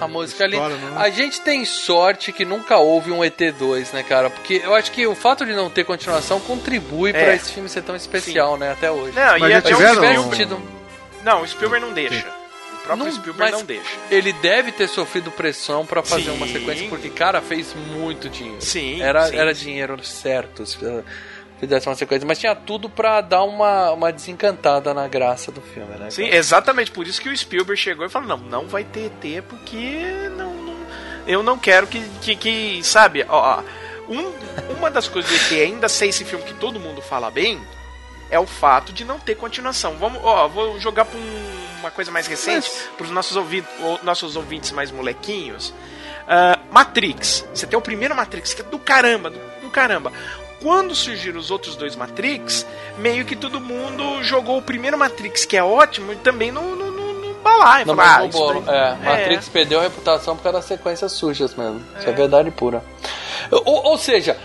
A 0.00 0.08
música 0.08 0.44
ali. 0.44 0.58
Né? 0.58 0.92
A 0.96 1.10
gente 1.10 1.42
tem 1.42 1.62
sorte 1.64 2.32
que 2.32 2.44
nunca 2.44 2.78
houve 2.78 3.10
um 3.12 3.22
ET2, 3.22 3.92
né, 3.92 4.02
cara? 4.02 4.30
Porque 4.30 4.62
eu 4.64 4.74
acho 4.74 4.90
que 4.92 5.06
o 5.06 5.14
fato 5.14 5.44
de 5.44 5.52
não 5.52 5.68
ter 5.68 5.84
continuação 5.84 6.40
contribui 6.40 7.10
É. 7.10 7.12
pra 7.12 7.34
esse 7.34 7.52
filme 7.52 7.68
ser 7.68 7.82
tão 7.82 7.94
especial, 7.94 8.56
né, 8.56 8.72
até 8.72 8.90
hoje. 8.90 9.14
Não, 9.14 9.38
Mas 9.38 9.42
e 9.42 9.52
já 9.52 9.58
até 9.58 9.68
o 9.68 9.76
tiveram- 9.76 9.94
Spielberg... 10.02 10.36
tido- 10.36 10.62
Não, 11.22 11.42
o 11.42 11.46
Spielberg 11.48 11.84
não 11.84 11.92
deixa. 11.92 12.26
O 12.72 12.82
próprio 12.82 13.04
Não, 13.04 13.12
Spielberg 13.12 13.38
mas- 13.38 13.52
não 13.52 13.62
deixa. 13.66 13.90
Ele 14.10 14.32
deve 14.32 14.72
ter 14.72 14.88
sofrido 14.88 15.30
pressão 15.30 15.84
pra 15.84 16.02
fazer 16.02 16.30
Sim. 16.30 16.36
uma 16.38 16.46
sequência, 16.48 16.88
porque, 16.88 17.10
cara, 17.10 17.42
fez 17.42 17.74
muito 17.74 18.30
dinheiro. 18.30 18.62
Sim, 18.62 19.02
Era, 19.02 19.26
sim. 19.28 19.36
era 19.36 19.52
dinheiro 19.52 20.02
certo 20.02 20.64
fizesse 21.60 21.88
uma 21.88 21.94
sequência, 21.94 22.26
mas 22.26 22.38
tinha 22.38 22.54
tudo 22.56 22.88
pra 22.88 23.20
dar 23.20 23.44
uma, 23.44 23.92
uma 23.92 24.10
desencantada 24.12 24.92
na 24.94 25.06
graça 25.06 25.52
do 25.52 25.60
filme, 25.60 25.94
né? 25.98 26.10
Sim, 26.10 26.24
exatamente 26.26 26.90
por 26.90 27.06
isso 27.06 27.20
que 27.20 27.28
o 27.28 27.36
Spielberg 27.36 27.80
chegou 27.80 28.04
e 28.04 28.08
falou: 28.08 28.26
não, 28.28 28.38
não 28.38 28.66
vai 28.66 28.82
ter 28.82 29.12
ET 29.22 29.42
porque 29.44 30.02
não, 30.36 30.54
não- 30.54 30.76
eu 31.26 31.42
não 31.42 31.58
quero 31.58 31.86
que, 31.86 32.00
que, 32.22 32.34
que, 32.34 32.80
sabe, 32.82 33.24
ó, 33.28 33.62
um- 34.08 34.32
uma 34.78 34.90
das 34.90 35.06
coisas 35.06 35.30
do 35.30 35.36
ET 35.36 35.60
ainda 35.62 35.88
ser 35.88 36.06
esse 36.06 36.24
filme 36.24 36.44
que 36.44 36.54
todo 36.54 36.80
mundo 36.80 37.00
fala 37.02 37.30
bem 37.30 37.60
é 38.30 38.38
o 38.38 38.46
fato 38.46 38.92
de 38.92 39.04
não 39.04 39.18
ter 39.18 39.34
continuação. 39.34 39.96
Vamos, 39.98 40.20
ó, 40.24 40.48
vou 40.48 40.80
jogar 40.80 41.04
pra 41.04 41.18
um- 41.18 41.60
uma 41.80 41.90
coisa 41.90 42.10
mais 42.10 42.26
recente 42.26 42.70
para 42.96 43.04
os 43.04 43.10
nossos 43.10 43.36
ouvintes, 43.36 43.70
nossos 44.02 44.34
ouvintes 44.36 44.70
mais 44.70 44.90
molequinhos. 44.90 45.72
Ah, 46.28 46.58
Matrix, 46.70 47.44
você 47.52 47.66
tem 47.66 47.78
o 47.78 47.82
primeiro 47.82 48.14
Matrix 48.14 48.54
que 48.54 48.60
é 48.60 48.64
do 48.64 48.78
caramba, 48.78 49.30
do, 49.30 49.38
do 49.62 49.68
caramba. 49.70 50.12
Quando 50.62 50.94
surgiram 50.94 51.38
os 51.40 51.50
outros 51.50 51.74
dois 51.76 51.96
Matrix, 51.96 52.66
meio 52.98 53.24
que 53.24 53.34
todo 53.34 53.60
mundo 53.60 54.22
jogou 54.22 54.58
o 54.58 54.62
primeiro 54.62 54.98
Matrix, 54.98 55.44
que 55.44 55.56
é 55.56 55.62
ótimo, 55.64 56.12
e 56.12 56.16
também 56.16 56.50
no, 56.52 56.76
no, 56.76 56.90
no, 56.90 57.12
no 57.14 57.34
balaio. 57.42 57.86
Não, 57.86 57.96
Falou, 57.96 58.12
mas 58.20 58.34
ah, 58.34 58.38
bolo. 58.38 58.60
daí- 58.60 58.76
É, 58.76 58.96
Matrix 59.04 59.48
perdeu 59.48 59.78
a 59.80 59.82
reputação 59.82 60.36
por 60.36 60.42
causa 60.42 60.58
das 60.58 60.66
sequências 60.66 61.12
sujas 61.12 61.54
mesmo. 61.54 61.82
Isso 61.98 62.08
é 62.08 62.12
verdade 62.12 62.50
pura. 62.50 62.84
Ou, 63.50 63.84
ou 63.86 63.96
seja, 63.98 64.36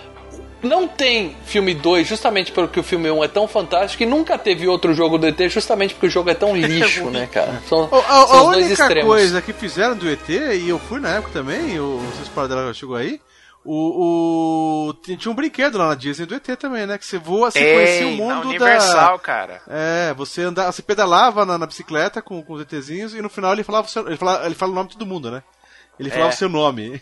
não 0.64 0.88
tem 0.88 1.36
filme 1.46 1.74
2 1.74 2.08
justamente 2.08 2.52
porque 2.52 2.80
o 2.80 2.84
filme 2.84 3.12
1 3.12 3.24
é 3.24 3.28
tão 3.28 3.46
fantástico 3.48 3.98
que 4.00 4.06
nunca 4.06 4.38
teve 4.38 4.68
outro 4.70 4.94
jogo 4.94 5.18
do 5.18 5.28
ET 5.28 5.38
justamente 5.50 5.94
porque 5.94 6.08
o 6.08 6.10
jogo 6.10 6.30
é 6.30 6.34
tão 6.34 6.56
lixo, 6.58 7.06
né, 7.10 7.28
cara? 7.32 7.62
São, 7.68 7.90
A, 7.92 7.98
a- 7.98 8.28
são 8.28 8.38
a 8.40 8.54
dois 8.54 8.66
única 8.68 8.82
extremos. 8.82 9.06
coisa 9.14 9.42
que 9.42 9.52
fizeram 9.54 9.96
do 9.96 10.10
ET, 10.10 10.30
e 10.30 10.70
eu 10.70 10.80
fui 10.80 11.00
na 11.02 11.10
época 11.10 11.32
também, 11.34 11.78
o, 11.80 11.98
vocês 12.14 12.30
pararam 12.30 12.74
chegou 12.74 12.96
aí, 12.96 13.20
o, 13.66 14.90
o- 14.90 14.94
tinha 15.18 15.32
um 15.32 15.36
brinquedo 15.36 15.78
lá 15.78 15.88
na 15.88 15.96
Disney 15.96 16.26
do 16.26 16.36
ET 16.36 16.46
também, 16.58 16.86
né? 16.86 16.98
Que 16.98 17.06
você 17.06 17.18
voa, 17.18 17.50
você 17.52 17.60
conhecia 17.60 18.06
o 18.08 18.10
Ei, 18.12 18.18
na 18.18 18.36
mundo 18.36 18.48
Universal, 18.50 19.14
da... 19.14 19.20
cara. 19.20 19.62
É, 19.68 20.14
você 20.14 20.44
andava, 20.44 20.72
você 20.72 20.82
pedalava 20.82 21.46
na, 21.46 21.58
na 21.58 21.66
bicicleta 21.66 22.22
com, 22.22 22.42
com 22.44 22.54
os 22.54 22.62
ETzinhos 22.62 23.14
e 23.16 23.22
no 23.22 23.30
final 23.30 23.54
ele 23.54 23.64
falava, 23.64 23.88
o 23.88 23.90
seu- 23.90 24.08
ele 24.08 24.18
falava, 24.18 24.46
ele 24.46 24.56
fala 24.56 24.72
o 24.72 24.76
nome 24.76 24.90
de 24.90 24.98
todo 24.98 25.08
mundo, 25.08 25.32
né? 25.32 25.42
Ele 25.98 26.10
falava 26.10 26.30
É. 26.32 26.34
o 26.34 26.38
seu 26.38 26.50
nome. 26.50 27.02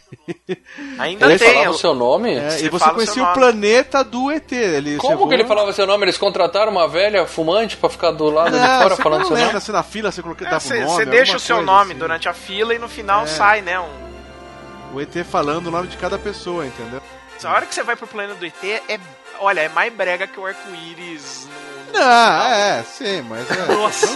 Ainda 1.00 1.26
Ele 1.26 1.40
tem. 1.40 1.52
falava 1.52 1.72
o 1.72 1.78
seu 1.80 1.96
nome? 1.96 2.36
É, 2.36 2.50
Você 2.52 2.66
e 2.66 2.70
você 2.70 2.86
o 2.90 2.94
conhecia 2.94 3.24
o 3.24 3.26
nome. 3.26 3.38
planeta 3.40 4.04
do 4.04 4.32
ET. 4.32 4.52
Ele, 4.52 4.98
Como 4.98 5.18
você 5.18 5.28
que 5.30 5.34
ele 5.34 5.46
falava 5.46 5.74
seu 5.74 5.88
nome? 5.88 6.06
Eles 6.06 6.18
contrataram 6.18 6.72
uma 6.72 6.88
velha 6.88 7.26
fumante 7.26 7.76
pra 7.76 7.90
ficar 7.90 8.12
do 8.12 8.26
lado 8.30 8.52
de 8.52 8.60
Não, 8.60 8.82
fora 8.84 8.96
você 8.96 9.02
falando 9.02 9.20
não 9.22 9.28
seu 9.30 9.36
lembra, 9.36 9.54
nome? 9.54 9.62
você 9.66 9.72
na 9.72 9.82
fila, 9.84 10.12
você 10.12 10.22
coloca, 10.22 10.46
É, 10.46 10.50
dava 10.50 10.60
Você 10.60 10.78
o 10.78 10.86
nome, 10.86 11.06
deixa 11.06 11.22
alguma 11.32 11.38
o 11.38 11.40
seu 11.40 11.62
nome 11.64 11.90
assim. 11.92 12.00
durante 12.00 12.30
a 12.30 12.34
fila 12.36 12.76
e 12.76 12.78
no 12.78 12.88
final 12.88 13.24
É. 13.24 13.28
sai, 13.28 13.62
né? 13.64 13.80
Um... 13.80 14.13
O 14.94 15.02
ET 15.02 15.12
falando 15.26 15.68
o 15.68 15.72
nome 15.72 15.88
de 15.88 15.98
cada 15.98 16.20
pessoa, 16.20 16.66
entendeu? 16.68 17.02
A 17.44 17.52
hora 17.52 17.66
que 17.66 17.74
você 17.74 17.84
vai 17.84 17.96
pro 17.96 18.08
planeta 18.08 18.36
do 18.36 18.46
ET, 18.46 18.64
é. 18.64 19.00
Olha, 19.40 19.62
é 19.62 19.70
mais 19.70 19.92
brega 19.92 20.28
que 20.28 20.40
o 20.40 20.46
arco-íris 20.46 21.48
no. 21.48 21.94
no 21.94 22.00
Não, 22.00 22.44
é, 22.46 22.84
sim, 22.84 23.22
mas 23.24 23.50
é. 23.50 23.66
Nossa. 23.74 24.08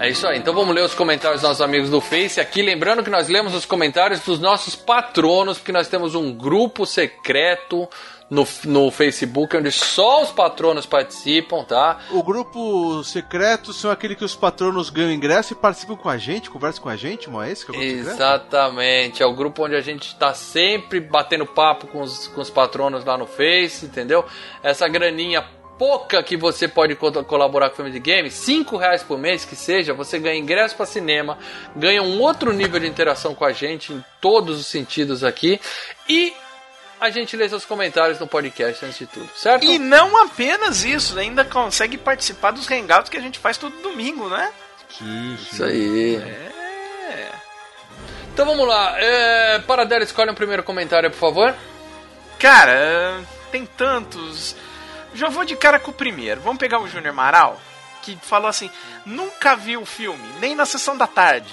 É 0.00 0.08
isso 0.08 0.26
aí. 0.26 0.38
Então 0.38 0.54
vamos 0.54 0.74
ler 0.74 0.82
os 0.82 0.94
comentários 0.94 1.42
dos 1.42 1.48
nossos 1.50 1.60
amigos 1.60 1.90
do 1.90 2.00
Face 2.00 2.40
aqui. 2.40 2.62
Lembrando 2.62 3.04
que 3.04 3.10
nós 3.10 3.28
lemos 3.28 3.54
os 3.54 3.66
comentários 3.66 4.20
dos 4.20 4.40
nossos 4.40 4.74
patronos, 4.74 5.58
porque 5.58 5.72
nós 5.72 5.88
temos 5.88 6.14
um 6.14 6.32
grupo 6.32 6.86
secreto 6.86 7.86
no, 8.30 8.46
no 8.64 8.90
Facebook 8.90 9.54
onde 9.54 9.70
só 9.70 10.22
os 10.22 10.30
patronos 10.30 10.86
participam, 10.86 11.64
tá? 11.64 11.98
O 12.12 12.22
grupo 12.22 13.04
secreto 13.04 13.74
são 13.74 13.90
aquele 13.90 14.14
que 14.16 14.24
os 14.24 14.34
patronos 14.34 14.88
ganham 14.88 15.12
ingresso 15.12 15.52
e 15.52 15.56
participam 15.56 15.96
com 15.96 16.08
a 16.08 16.16
gente, 16.16 16.48
conversam 16.48 16.82
com 16.82 16.88
a 16.88 16.96
gente, 16.96 17.28
não 17.28 17.42
é 17.42 17.50
esse 17.52 17.66
que 17.66 17.70
é 17.70 17.74
o 17.74 17.78
grupo 17.78 17.94
secreto? 17.98 18.14
Exatamente. 18.14 19.22
É 19.22 19.26
o 19.26 19.34
grupo 19.34 19.66
onde 19.66 19.74
a 19.74 19.82
gente 19.82 20.16
tá 20.16 20.32
sempre 20.32 20.98
batendo 20.98 21.44
papo 21.44 21.86
com 21.88 22.00
os, 22.00 22.26
com 22.28 22.40
os 22.40 22.48
patronos 22.48 23.04
lá 23.04 23.18
no 23.18 23.26
Face, 23.26 23.84
entendeu? 23.84 24.24
Essa 24.62 24.88
graninha 24.88 25.44
pouca 25.80 26.22
que 26.22 26.36
você 26.36 26.68
pode 26.68 26.94
co- 26.94 27.24
colaborar 27.24 27.68
com 27.70 27.72
o 27.72 27.76
filme 27.76 27.90
de 27.90 27.98
game, 27.98 28.30
5 28.30 28.76
reais 28.76 29.02
por 29.02 29.18
mês 29.18 29.46
que 29.46 29.56
seja, 29.56 29.94
você 29.94 30.18
ganha 30.18 30.38
ingresso 30.38 30.76
para 30.76 30.84
cinema, 30.84 31.38
ganha 31.74 32.02
um 32.02 32.20
outro 32.20 32.52
nível 32.52 32.78
de 32.78 32.86
interação 32.86 33.34
com 33.34 33.46
a 33.46 33.52
gente 33.52 33.90
em 33.94 34.04
todos 34.20 34.60
os 34.60 34.66
sentidos 34.66 35.24
aqui 35.24 35.58
e 36.06 36.34
a 37.00 37.08
gente 37.08 37.34
lê 37.34 37.48
seus 37.48 37.64
comentários 37.64 38.18
no 38.20 38.26
podcast 38.26 38.84
antes 38.84 38.98
de 38.98 39.06
tudo, 39.06 39.30
certo? 39.34 39.64
E 39.64 39.78
não 39.78 40.22
apenas 40.22 40.84
isso, 40.84 41.18
ainda 41.18 41.46
consegue 41.46 41.96
participar 41.96 42.50
dos 42.50 42.68
hangouts 42.70 43.08
que 43.08 43.16
a 43.16 43.22
gente 43.22 43.38
faz 43.38 43.56
todo 43.56 43.74
domingo, 43.82 44.28
né? 44.28 44.52
Isso 45.40 45.64
aí. 45.64 46.20
Então 48.34 48.44
vamos 48.44 48.68
lá. 48.68 48.94
É, 48.98 49.58
Paradela, 49.60 50.04
escolhe 50.04 50.30
um 50.30 50.34
primeiro 50.34 50.62
comentário, 50.62 51.10
por 51.10 51.16
favor. 51.18 51.54
Cara, 52.38 52.70
é, 52.72 53.20
tem 53.50 53.64
tantos. 53.64 54.54
Já 55.14 55.28
vou 55.28 55.44
de 55.44 55.56
cara 55.56 55.78
com 55.78 55.90
o 55.90 55.94
primeiro. 55.94 56.40
Vamos 56.40 56.58
pegar 56.58 56.80
o 56.80 56.88
Júnior 56.88 57.14
Maral, 57.14 57.60
que 58.02 58.16
falou 58.22 58.48
assim: 58.48 58.70
nunca 59.04 59.56
vi 59.56 59.76
o 59.76 59.84
filme, 59.84 60.22
nem 60.40 60.54
na 60.54 60.64
sessão 60.66 60.96
da 60.96 61.06
tarde. 61.06 61.52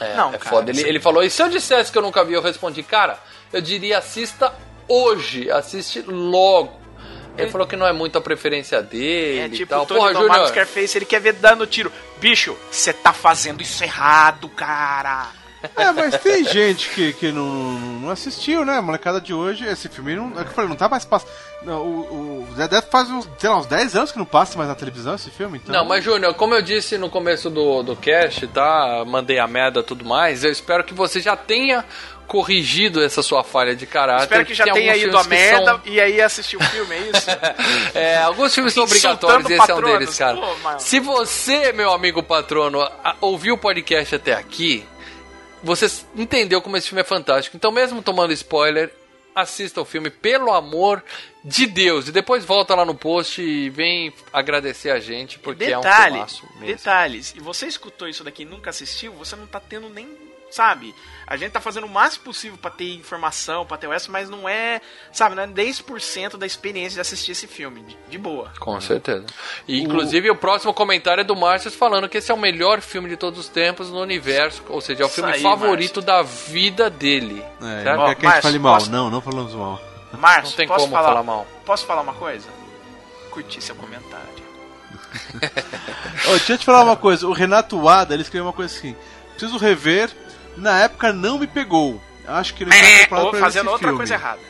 É, 0.00 0.14
Não, 0.16 0.28
é 0.34 0.38
cara, 0.38 0.50
foda. 0.50 0.70
Ele, 0.70 0.80
você- 0.80 0.88
ele 0.88 1.00
falou, 1.00 1.22
e 1.22 1.30
se 1.30 1.40
eu 1.42 1.48
dissesse 1.48 1.90
que 1.92 1.98
eu 1.98 2.02
nunca 2.02 2.24
vi, 2.24 2.34
eu 2.34 2.42
respondi, 2.42 2.82
cara, 2.82 3.18
eu 3.52 3.60
diria 3.60 3.98
assista 3.98 4.52
hoje, 4.88 5.50
assiste 5.50 6.02
logo. 6.02 6.82
Ele 7.36 7.50
falou 7.50 7.66
que 7.66 7.74
não 7.74 7.84
é 7.86 7.92
muito 7.92 8.16
a 8.16 8.20
preferência 8.20 8.80
dele 8.80 9.40
É 9.40 9.46
e 9.46 9.50
tipo 9.50 9.70
tal. 9.70 9.82
o 9.82 9.86
Tony 9.86 10.14
Porra, 10.14 10.46
Scarface, 10.46 10.96
ele 10.98 11.04
quer 11.04 11.20
ver 11.20 11.32
dando 11.32 11.66
tiro. 11.66 11.90
Bicho, 12.18 12.56
você 12.70 12.92
tá 12.92 13.12
fazendo 13.12 13.60
isso 13.60 13.82
errado, 13.82 14.48
cara. 14.48 15.26
É, 15.76 15.92
mas 15.92 16.18
tem 16.18 16.44
gente 16.44 16.90
que, 16.90 17.12
que 17.14 17.32
não, 17.32 17.44
não 18.00 18.10
assistiu, 18.10 18.64
né? 18.64 18.78
A 18.78 18.82
molecada 18.82 19.20
de 19.20 19.32
hoje, 19.32 19.64
esse 19.66 19.88
filme 19.88 20.14
não. 20.14 20.28
É 20.38 20.44
que 20.44 20.50
eu 20.50 20.54
falei, 20.54 20.68
não 20.68 20.76
tá 20.76 20.88
mais 20.88 21.04
passando. 21.04 21.30
Não, 21.62 21.80
o, 21.80 22.46
o, 22.50 22.54
deve 22.54 22.82
faz 22.82 23.08
uns, 23.10 23.28
sei 23.38 23.48
lá, 23.48 23.56
uns 23.58 23.66
10 23.66 23.96
anos 23.96 24.12
que 24.12 24.18
não 24.18 24.26
passa 24.26 24.56
mais 24.58 24.68
na 24.68 24.74
televisão 24.74 25.14
esse 25.14 25.30
filme, 25.30 25.58
então. 25.62 25.74
Não, 25.74 25.84
mas 25.86 26.04
Júnior, 26.04 26.34
como 26.34 26.54
eu 26.54 26.60
disse 26.60 26.98
no 26.98 27.08
começo 27.08 27.48
do, 27.48 27.82
do 27.82 27.96
cast, 27.96 28.46
tá? 28.48 29.02
Mandei 29.06 29.38
a 29.38 29.46
merda 29.46 29.80
e 29.80 29.82
tudo 29.82 30.04
mais. 30.04 30.44
Eu 30.44 30.52
espero 30.52 30.84
que 30.84 30.92
você 30.92 31.20
já 31.20 31.34
tenha 31.36 31.84
corrigido 32.26 33.02
essa 33.02 33.22
sua 33.22 33.44
falha 33.44 33.76
de 33.76 33.86
caráter. 33.86 34.24
Espero 34.24 34.46
que 34.46 34.54
já 34.54 34.64
Tem 34.64 34.72
tenha 34.74 34.96
ido 34.96 35.16
a 35.16 35.24
merda 35.24 35.64
são- 35.72 35.80
e 35.84 36.00
aí 36.00 36.20
assistiu 36.20 36.58
o 36.58 36.64
filme, 36.64 36.94
é 36.94 36.98
isso? 37.10 37.26
É, 37.94 38.16
alguns 38.18 38.54
filmes 38.54 38.72
são 38.72 38.84
Insultando 38.84 39.36
obrigatórios, 39.40 39.50
esse 39.50 39.60
é 39.60 39.74
um 39.74 39.76
patronos. 39.76 39.98
deles, 39.98 40.18
cara. 40.18 40.36
Pô, 40.36 40.78
Se 40.78 40.98
você, 41.00 41.72
meu 41.72 41.92
amigo 41.92 42.22
patrono, 42.22 42.86
ouviu 43.20 43.54
o 43.54 43.58
podcast 43.58 44.14
até 44.16 44.32
aqui, 44.32 44.84
você 45.64 45.86
entendeu 46.14 46.60
como 46.62 46.76
esse 46.76 46.88
filme 46.88 47.00
é 47.00 47.04
fantástico. 47.04 47.56
Então, 47.56 47.72
mesmo 47.72 48.02
tomando 48.02 48.32
spoiler, 48.32 48.92
assista 49.34 49.80
o 49.80 49.84
filme, 49.84 50.10
pelo 50.10 50.52
amor 50.52 51.02
de 51.44 51.66
Deus. 51.66 52.08
E 52.08 52.12
depois 52.12 52.44
volta 52.44 52.74
lá 52.74 52.84
no 52.84 52.94
post 52.94 53.42
e 53.42 53.68
vem 53.70 54.12
agradecer 54.32 54.90
a 54.90 55.00
gente, 55.00 55.38
porque 55.38 55.64
é 55.64 55.76
um 55.76 55.80
Detalhe, 55.80 56.12
filmaço 56.12 56.46
mesmo. 56.54 56.66
detalhes. 56.66 57.34
E 57.36 57.40
você 57.40 57.66
escutou 57.66 58.08
isso 58.08 58.22
daqui 58.22 58.42
e 58.42 58.46
nunca 58.46 58.70
assistiu, 58.70 59.12
você 59.12 59.34
não 59.34 59.46
tá 59.46 59.58
tendo 59.58 59.88
nem, 59.88 60.06
sabe? 60.54 60.94
A 61.26 61.36
gente 61.36 61.52
tá 61.52 61.60
fazendo 61.60 61.84
o 61.86 61.88
máximo 61.88 62.24
possível 62.24 62.58
pra 62.58 62.70
ter 62.70 62.94
informação, 62.94 63.64
pra 63.64 63.76
ter 63.78 63.86
o 63.86 63.90
resto, 63.90 64.12
mas 64.12 64.28
não 64.28 64.46
é, 64.48 64.80
sabe, 65.10 65.34
não 65.34 65.42
é 65.42 65.46
10% 65.46 66.36
da 66.36 66.44
experiência 66.46 66.94
de 66.96 67.00
assistir 67.00 67.32
esse 67.32 67.46
filme, 67.46 67.80
de, 67.82 67.96
de 68.10 68.18
boa. 68.18 68.52
Com 68.60 68.78
certeza. 68.80 69.24
E, 69.66 69.80
inclusive, 69.80 70.30
o 70.30 70.36
próximo 70.36 70.72
comentário 70.74 71.22
é 71.22 71.24
do 71.24 71.34
Márcio 71.34 71.70
falando 71.70 72.08
que 72.08 72.18
esse 72.18 72.30
é 72.30 72.34
o 72.34 72.38
melhor 72.38 72.80
filme 72.82 73.08
de 73.08 73.16
todos 73.16 73.40
os 73.40 73.48
tempos 73.48 73.90
no 73.90 74.00
universo. 74.00 74.62
Ou 74.68 74.80
seja, 74.82 75.02
é 75.02 75.04
o 75.04 75.06
Isso 75.06 75.14
filme 75.16 75.32
aí, 75.32 75.40
favorito 75.42 76.00
da 76.02 76.22
vida 76.22 76.90
dele. 76.90 77.42
É, 77.62 77.82
certo? 77.82 77.96
não 77.98 78.06
quer 78.06 78.14
que 78.16 78.26
a 78.26 78.30
gente 78.30 78.42
fale 78.42 78.58
mal. 78.58 78.74
posso- 78.74 78.90
Não, 78.90 79.10
não 79.10 79.20
falamos 79.20 79.54
mal. 79.54 79.80
Márcio, 80.12 80.50
Não 80.50 80.56
tem 80.56 80.68
posso 80.68 80.84
como 80.84 80.92
falar, 80.94 81.08
falar 81.08 81.22
mal. 81.22 81.46
Posso 81.64 81.86
falar 81.86 82.02
uma 82.02 82.14
coisa? 82.14 82.48
Curti 83.30 83.60
seu 83.62 83.74
comentário. 83.74 84.28
Ô, 86.28 86.30
deixa 86.30 86.52
eu 86.52 86.58
te 86.58 86.64
falar 86.64 86.84
uma 86.84 86.96
coisa. 86.96 87.26
O 87.26 87.32
Renato 87.32 87.80
Wada, 87.80 88.14
ele 88.14 88.22
escreveu 88.22 88.46
uma 88.46 88.52
coisa 88.52 88.72
assim. 88.74 88.94
Preciso 89.30 89.58
rever. 89.58 90.10
Na 90.56 90.80
época 90.80 91.12
não 91.12 91.38
me 91.38 91.46
pegou. 91.46 92.00
Acho 92.26 92.54
que 92.54 92.64
não 92.64 92.72
estava 92.72 92.96
preparado 92.98 93.30
para 93.30 93.48
ver 93.48 93.48
esse 93.48 93.68
outra 93.68 93.78
filme. 93.78 93.96
coisa 93.96 94.14
errada. 94.14 94.40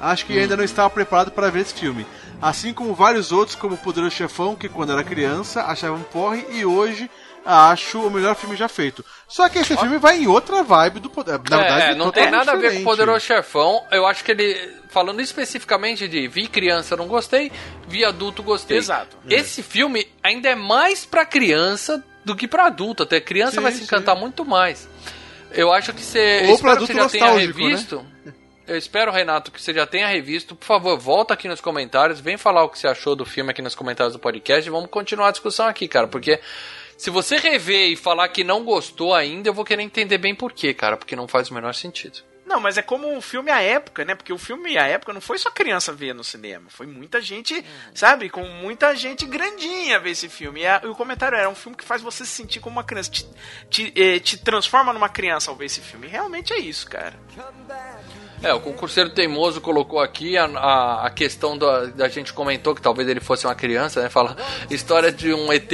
Acho 0.00 0.26
que 0.26 0.38
ainda 0.38 0.56
não 0.56 0.64
estava 0.64 0.90
preparado 0.90 1.30
para 1.30 1.48
ver 1.48 1.60
esse 1.60 1.74
filme. 1.74 2.06
Assim 2.40 2.74
como 2.74 2.92
vários 2.92 3.30
outros, 3.30 3.54
como 3.54 3.76
o 3.76 3.78
Poderoso 3.78 4.16
Chefão, 4.16 4.56
que 4.56 4.68
quando 4.68 4.92
era 4.92 5.04
criança 5.04 5.62
achava 5.62 5.94
um 5.94 6.02
porre 6.02 6.44
e 6.50 6.64
hoje 6.64 7.08
acho 7.44 8.00
o 8.00 8.10
melhor 8.10 8.34
filme 8.34 8.56
já 8.56 8.68
feito. 8.68 9.04
Só 9.28 9.48
que 9.48 9.58
esse 9.58 9.76
filme 9.76 9.98
vai 9.98 10.18
em 10.18 10.26
outra 10.26 10.62
vibe 10.62 11.00
do 11.00 11.08
Poder. 11.08 11.40
Na 11.48 11.56
verdade, 11.56 11.92
é, 11.92 11.94
não 11.94 12.10
tem 12.10 12.30
nada 12.30 12.52
a 12.52 12.56
ver 12.56 12.60
com 12.60 12.66
o 12.66 12.68
diferente. 12.68 12.84
Poderoso 12.84 13.20
Chefão. 13.20 13.84
Eu 13.90 14.06
acho 14.06 14.24
que 14.24 14.32
ele, 14.32 14.76
falando 14.88 15.20
especificamente 15.20 16.08
de 16.08 16.26
vi 16.26 16.48
criança 16.48 16.96
não 16.96 17.06
gostei, 17.06 17.52
vi 17.86 18.04
adulto 18.04 18.42
gostei. 18.42 18.78
Exato. 18.78 19.16
Esse 19.28 19.62
filme 19.62 20.08
ainda 20.22 20.48
é 20.48 20.56
mais 20.56 21.04
pra 21.04 21.24
criança 21.24 22.02
do 22.24 22.34
que 22.34 22.48
pra 22.48 22.66
adulto. 22.66 23.04
Até 23.04 23.20
criança 23.20 23.56
Sim, 23.56 23.62
vai 23.62 23.72
se 23.72 23.84
encantar 23.84 24.16
muito 24.16 24.44
mais. 24.44 24.88
Eu 25.54 25.72
acho 25.72 25.92
que 25.92 26.02
você. 26.02 26.44
Ou 26.46 26.54
espero 26.54 26.80
que 26.80 26.86
você 26.86 26.94
já 26.94 27.08
tenha 27.08 27.32
né? 27.32 27.38
revisto. 27.38 28.06
Eu 28.66 28.78
espero, 28.78 29.10
Renato, 29.10 29.50
que 29.50 29.60
você 29.60 29.74
já 29.74 29.86
tenha 29.86 30.06
revisto. 30.06 30.54
Por 30.54 30.64
favor, 30.64 30.98
volta 30.98 31.34
aqui 31.34 31.48
nos 31.48 31.60
comentários, 31.60 32.20
vem 32.20 32.36
falar 32.36 32.64
o 32.64 32.68
que 32.68 32.78
você 32.78 32.86
achou 32.86 33.16
do 33.16 33.24
filme 33.24 33.50
aqui 33.50 33.60
nos 33.60 33.74
comentários 33.74 34.12
do 34.12 34.18
podcast 34.18 34.66
e 34.66 34.70
vamos 34.70 34.88
continuar 34.88 35.28
a 35.28 35.32
discussão 35.32 35.66
aqui, 35.66 35.88
cara, 35.88 36.06
porque 36.06 36.40
se 36.96 37.10
você 37.10 37.36
rever 37.36 37.90
e 37.90 37.96
falar 37.96 38.28
que 38.28 38.44
não 38.44 38.64
gostou 38.64 39.14
ainda, 39.14 39.48
eu 39.48 39.54
vou 39.54 39.64
querer 39.64 39.82
entender 39.82 40.18
bem 40.18 40.34
por 40.34 40.52
quê, 40.52 40.72
cara, 40.72 40.96
porque 40.96 41.16
não 41.16 41.26
faz 41.26 41.50
o 41.50 41.54
menor 41.54 41.74
sentido. 41.74 42.20
Não, 42.52 42.60
mas 42.60 42.76
é 42.76 42.82
como 42.82 43.16
o 43.16 43.22
filme 43.22 43.50
à 43.50 43.62
época, 43.62 44.04
né? 44.04 44.14
Porque 44.14 44.30
o 44.30 44.36
filme 44.36 44.76
à 44.76 44.86
época 44.86 45.10
não 45.14 45.22
foi 45.22 45.38
só 45.38 45.50
criança 45.50 45.90
ver 45.90 46.14
no 46.14 46.22
cinema. 46.22 46.66
Foi 46.68 46.86
muita 46.86 47.18
gente, 47.18 47.64
sabe? 47.94 48.28
Com 48.28 48.44
muita 48.44 48.94
gente 48.94 49.24
grandinha 49.24 49.98
ver 49.98 50.10
esse 50.10 50.28
filme. 50.28 50.60
E, 50.60 50.66
a- 50.66 50.82
e 50.84 50.86
o 50.86 50.94
comentário 50.94 51.38
era 51.38 51.48
um 51.48 51.54
filme 51.54 51.74
que 51.78 51.82
faz 51.84 52.02
você 52.02 52.26
se 52.26 52.30
sentir 52.32 52.60
como 52.60 52.76
uma 52.76 52.84
criança. 52.84 53.10
Te, 53.10 53.26
te, 53.70 53.92
eh, 53.96 54.20
te 54.20 54.36
transforma 54.36 54.92
numa 54.92 55.08
criança 55.08 55.50
ao 55.50 55.56
ver 55.56 55.64
esse 55.64 55.80
filme. 55.80 56.06
E 56.06 56.10
realmente 56.10 56.52
é 56.52 56.58
isso, 56.58 56.86
cara. 56.90 57.18
É, 58.42 58.52
o 58.52 58.60
concurseiro 58.60 59.10
teimoso 59.10 59.60
colocou 59.60 60.00
aqui 60.00 60.36
a, 60.36 60.46
a, 60.46 61.06
a 61.06 61.10
questão 61.10 61.56
da, 61.56 61.86
da 61.86 62.08
gente 62.08 62.32
comentou 62.32 62.74
que 62.74 62.82
talvez 62.82 63.08
ele 63.08 63.20
fosse 63.20 63.46
uma 63.46 63.54
criança, 63.54 64.02
né? 64.02 64.08
Fala 64.08 64.36
história 64.68 65.12
de 65.12 65.32
um 65.32 65.52
ET 65.52 65.70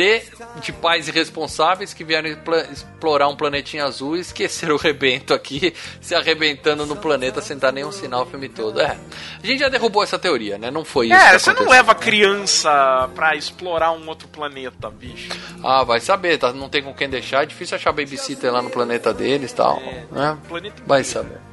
de 0.60 0.72
pais 0.72 1.08
irresponsáveis 1.08 1.94
que 1.94 2.04
vieram 2.04 2.28
explorar 2.70 3.28
um 3.28 3.36
planetinha 3.36 3.84
azul 3.84 4.16
e 4.16 4.20
esqueceram 4.20 4.74
o 4.74 4.78
rebento 4.78 5.32
aqui, 5.32 5.74
se 6.00 6.14
arrebentando 6.14 6.84
no 6.84 6.96
planeta 6.96 7.40
sem 7.40 7.56
dar 7.56 7.72
nenhum 7.72 7.90
sinal 7.90 8.24
o 8.24 8.26
filme 8.26 8.48
todo. 8.48 8.80
É, 8.80 8.98
a 9.42 9.46
gente 9.46 9.60
já 9.60 9.68
derrubou 9.68 10.02
essa 10.02 10.18
teoria, 10.18 10.58
né? 10.58 10.70
Não 10.70 10.84
foi 10.84 11.06
isso. 11.06 11.16
É, 11.16 11.38
você 11.38 11.52
não 11.54 11.68
leva 11.68 11.94
criança 11.94 13.08
pra 13.14 13.34
explorar 13.34 13.92
um 13.92 14.06
outro 14.08 14.28
planeta, 14.28 14.90
bicho. 14.90 15.30
Ah, 15.64 15.84
vai 15.84 16.00
saber, 16.00 16.36
tá? 16.38 16.52
Não 16.52 16.68
tem 16.68 16.82
com 16.82 16.92
quem 16.92 17.08
deixar. 17.08 17.44
É 17.44 17.46
difícil 17.46 17.76
achar 17.76 17.92
babysitter 17.92 18.52
lá 18.52 18.60
no 18.60 18.68
planeta 18.68 19.14
deles 19.14 19.52
e 19.52 19.54
tal. 19.54 19.80
né? 20.10 20.36
planeta 20.48 20.82
Vai 20.86 21.02
saber. 21.02 21.47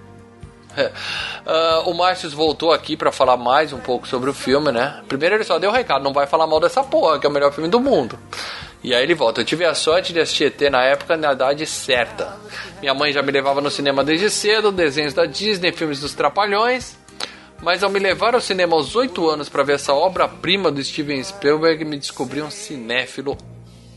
Ah, 1.48 1.84
o 1.86 1.94
Márcio 1.94 2.28
voltou 2.32 2.72
aqui 2.72 2.98
pra 2.98 3.12
falar 3.12 3.38
mais 3.38 3.72
um 3.72 3.80
pouco 3.80 4.08
sobre 4.08 4.32
o 4.32 4.34
filme, 4.34 4.72
né? 4.72 5.04
Primeiro 5.08 5.36
ele 5.36 5.44
só 5.44 5.60
deu 5.60 5.70
o 5.70 5.74
recado, 5.74 6.04
não 6.04 6.12
vai 6.12 6.26
falar 6.26 6.48
mal 6.48 6.60
dessa 6.60 6.84
porra, 6.84 7.20
que 7.20 7.28
é 7.28 7.30
o 7.30 7.32
melhor 7.32 7.54
filme 7.54 7.70
do 7.70 7.80
mundo. 7.80 8.18
E 8.84 8.94
aí 8.94 9.04
ele 9.04 9.14
volta. 9.14 9.42
Eu 9.42 9.46
tive 9.46 9.64
a 9.64 9.76
sorte 9.76 10.12
de 10.12 10.20
assistir 10.20 10.46
ET 10.46 10.62
na 10.72 10.84
época, 10.84 11.16
na 11.16 11.34
idade 11.34 11.66
certa. 11.66 12.36
Minha 12.80 12.94
mãe 12.94 13.12
já 13.12 13.22
me 13.22 13.32
levava 13.32 13.62
no 13.62 13.70
cinema 13.70 14.04
desde 14.04 14.30
cedo, 14.30 14.72
desenhos 14.72 15.14
da 15.14 15.26
Disney, 15.26 15.72
filmes 15.72 16.00
dos 16.00 16.14
Trapalhões. 16.14 16.98
Mas 17.62 17.84
ao 17.84 17.90
me 17.90 18.00
levar 18.00 18.36
ao 18.36 18.42
cinema 18.42 18.76
aos 18.76 18.96
8 18.96 19.30
anos 19.30 19.50
para 19.50 19.64
ver 19.64 19.74
essa 19.74 19.94
obra-prima 19.94 20.72
do 20.72 20.84
Steven 20.84 21.24
Spielberg, 21.24 21.86
me 21.86 21.98
descobri 21.98 22.42
um 22.42 22.52
cinéfilo 22.52 23.38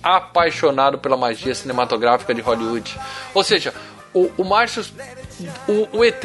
apaixonado 0.03 0.99
pela 0.99 1.17
magia 1.17 1.55
cinematográfica 1.55 2.33
de 2.33 2.41
Hollywood. 2.41 2.99
Ou 3.35 3.43
seja, 3.43 3.75
o, 4.15 4.31
o 4.39 4.45
Márcio, 4.45 4.85
o, 5.69 5.99
o 5.99 6.05
ET 6.05 6.25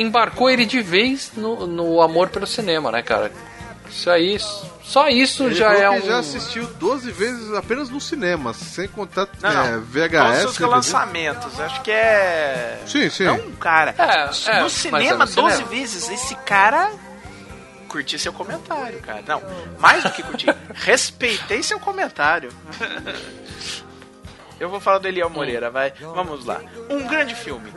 embarcou 0.00 0.48
ele 0.50 0.64
de 0.64 0.80
vez 0.80 1.32
no, 1.36 1.66
no 1.66 2.00
amor 2.02 2.28
pelo 2.28 2.46
cinema, 2.46 2.90
né, 2.92 3.02
cara? 3.02 3.30
Isso 3.90 4.10
aí, 4.10 4.38
só 4.82 5.08
isso 5.08 5.44
Ele 5.44 5.54
já 5.54 5.72
é 5.72 5.88
um. 5.88 6.00
já 6.02 6.18
assistiu 6.18 6.66
12 6.74 7.10
vezes 7.10 7.54
apenas 7.54 7.88
no 7.88 7.98
cinema, 8.00 8.52
sem 8.52 8.86
contar 8.86 9.26
Não, 9.40 9.50
é, 9.50 9.54
não. 9.72 9.80
VHS. 9.82 9.82
Todos 9.82 10.44
os 10.44 10.52
DVD. 10.52 10.58
relançamentos. 10.64 11.60
Acho 11.60 11.80
que 11.82 11.90
é. 11.90 12.82
Sim, 12.86 13.08
sim. 13.08 13.24
Não, 13.24 13.38
cara. 13.52 13.94
É, 13.96 14.02
é, 14.50 14.56
no 14.56 14.62
mas 14.64 14.72
cinema, 14.72 15.02
é 15.04 15.12
no 15.12 15.18
12 15.26 15.32
cinema. 15.56 15.70
vezes. 15.70 16.08
Esse 16.10 16.34
cara. 16.36 16.90
Curti 17.88 18.18
seu 18.18 18.34
comentário, 18.34 19.00
cara. 19.00 19.22
Não, 19.26 19.42
mais 19.78 20.02
do 20.02 20.10
que 20.10 20.22
curtir. 20.22 20.54
respeitei 20.74 21.62
seu 21.62 21.80
comentário. 21.80 22.50
Eu 24.60 24.68
vou 24.68 24.80
falar 24.80 24.98
do 24.98 25.06
Eliel 25.08 25.30
Moreira, 25.30 25.70
vai. 25.70 25.92
Vamos 26.00 26.44
lá. 26.44 26.60
Um 26.90 27.06
grande 27.06 27.34
filme. 27.34 27.72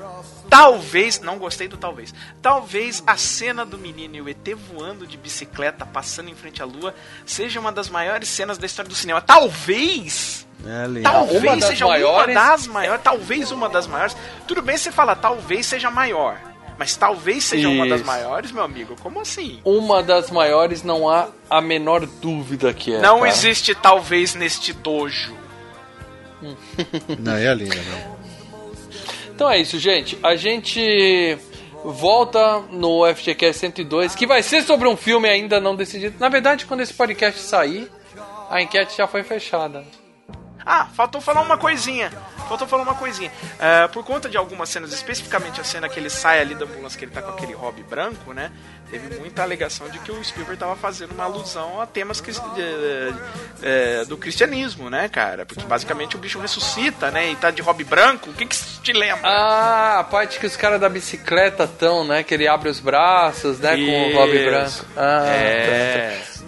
Talvez, 0.52 1.22
não 1.22 1.38
gostei 1.38 1.70
do 1.70 1.78
talvez. 1.78 2.14
Talvez 2.42 3.02
a 3.08 3.16
cena 3.16 3.66
do 3.66 3.78
menino 3.78 4.18
e 4.18 4.22
o 4.22 4.28
ET 4.28 4.46
voando 4.54 5.08
de 5.08 5.16
bicicleta, 5.16 5.86
passando 5.86 6.30
em 6.30 6.36
frente 6.36 6.62
à 6.62 6.66
lua, 6.66 6.94
seja 7.26 7.58
uma 7.58 7.72
das 7.72 7.88
maiores 7.88 8.28
cenas 8.28 8.58
da 8.58 8.66
história 8.66 8.90
do 8.90 8.94
cinema. 8.96 9.22
Talvez! 9.22 10.46
É. 10.66 11.02
Talvez 11.02 11.42
Uma 11.44 11.62
seja 11.62 11.88
maiores- 11.88 12.36
uma 12.36 12.50
das 12.50 12.68
maiores, 12.68 13.02
talvez 13.02 13.50
uma 13.52 13.70
das 13.70 13.88
maiores. 13.88 14.16
Tudo 14.46 14.62
bem 14.62 14.76
você 14.78 14.92
fala, 14.92 15.16
talvez 15.16 15.66
seja 15.66 15.90
maior. 15.90 16.38
Mas 16.78 16.98
talvez 16.98 17.46
seja 17.46 17.70
uma 17.70 17.88
das 17.88 18.00
Isso. 18.02 18.08
maiores, 18.08 18.52
meu 18.52 18.64
amigo. 18.64 18.96
Como 19.02 19.22
assim? 19.22 19.62
Uma 19.64 20.04
das 20.04 20.30
maiores, 20.32 20.84
não 20.84 21.08
há 21.10 21.30
a 21.50 21.62
menor 21.62 22.06
dúvida 22.06 22.74
que 22.74 22.94
é. 22.94 23.00
não 23.00 23.20
cara. 23.20 23.30
existe 23.30 23.74
talvez 23.74 24.36
neste 24.36 24.74
dojo. 24.74 25.34
Não, 27.20 27.36
é 27.36 27.54
linda, 27.54 27.76
não. 27.76 28.21
Então 29.42 29.50
é 29.50 29.58
isso, 29.58 29.80
gente. 29.80 30.20
A 30.22 30.36
gente 30.36 31.36
volta 31.84 32.60
no 32.70 33.12
FGCast 33.12 33.58
102, 33.58 34.14
que 34.14 34.28
vai 34.28 34.44
ser 34.44 34.62
sobre 34.62 34.88
um 34.88 34.96
filme 34.96 35.28
ainda 35.28 35.60
não 35.60 35.76
decidido. 35.76 36.16
Na 36.20 36.30
verdade, 36.30 36.68
quando 36.68 36.82
esse 36.82 36.94
podcast 36.94 37.42
sair, 37.42 37.92
a 38.52 38.62
enquete 38.62 38.96
já 38.96 39.08
foi 39.08 39.24
fechada. 39.24 39.84
Ah, 40.64 40.86
faltou 40.94 41.20
falar 41.20 41.42
uma 41.42 41.58
coisinha. 41.58 42.12
Faltou 42.48 42.68
falar 42.68 42.84
uma 42.84 42.94
coisinha. 42.94 43.32
Ah, 43.60 43.90
por 43.92 44.06
conta 44.06 44.30
de 44.30 44.38
algumas 44.38 44.70
cenas, 44.70 44.94
especificamente 44.94 45.60
a 45.60 45.64
cena 45.64 45.90
que 45.90 46.00
ele 46.00 46.12
sai 46.12 46.40
ali 46.40 46.54
da 46.54 46.66
ambulância, 46.66 47.00
que 47.00 47.06
ele 47.06 47.12
tá 47.12 47.24
com 47.24 47.32
aquele 47.32 47.54
hobby 47.54 47.82
branco, 47.82 48.34
né? 48.34 48.52
Teve 48.92 49.18
muita 49.20 49.42
alegação 49.42 49.88
de 49.88 49.98
que 50.00 50.12
o 50.12 50.22
Spielberg 50.22 50.60
tava 50.60 50.76
fazendo 50.76 51.14
uma 51.14 51.24
alusão 51.24 51.80
a 51.82 51.86
temas 51.86 52.20
de- 52.22 53.14
é, 53.64 54.04
do 54.06 54.18
cristianismo, 54.18 54.90
né, 54.90 55.08
cara? 55.08 55.46
Porque 55.46 55.64
basicamente 55.64 56.18
o 56.18 56.20
bicho 56.20 56.40
ressuscita, 56.40 57.10
né? 57.10 57.32
E 57.32 57.36
tá 57.38 57.52
de 57.52 57.62
hobby 57.62 57.86
branco. 57.86 58.30
O 58.30 58.34
que 58.34 58.46
que 58.46 58.54
isso 58.54 58.82
te 58.84 58.92
lembra? 58.92 59.22
Ah, 59.30 60.00
a 60.00 60.04
parte 60.04 60.40
que 60.40 60.46
os 60.46 60.58
caras 60.58 60.80
da 60.82 60.90
bicicleta 60.90 61.66
tão, 61.66 62.04
né? 62.06 62.22
Que 62.22 62.34
ele 62.34 62.48
abre 62.50 62.68
os 62.70 62.82
braços, 62.82 63.60
né? 63.60 63.78
Com 63.78 64.10
o 64.12 64.14
hobby 64.18 64.36
Isso. 64.36 64.46
branco. 64.46 64.86
Ah, 64.98 65.26
É. 65.26 66.10
tá, 66.20 66.26
tá. 66.26 66.42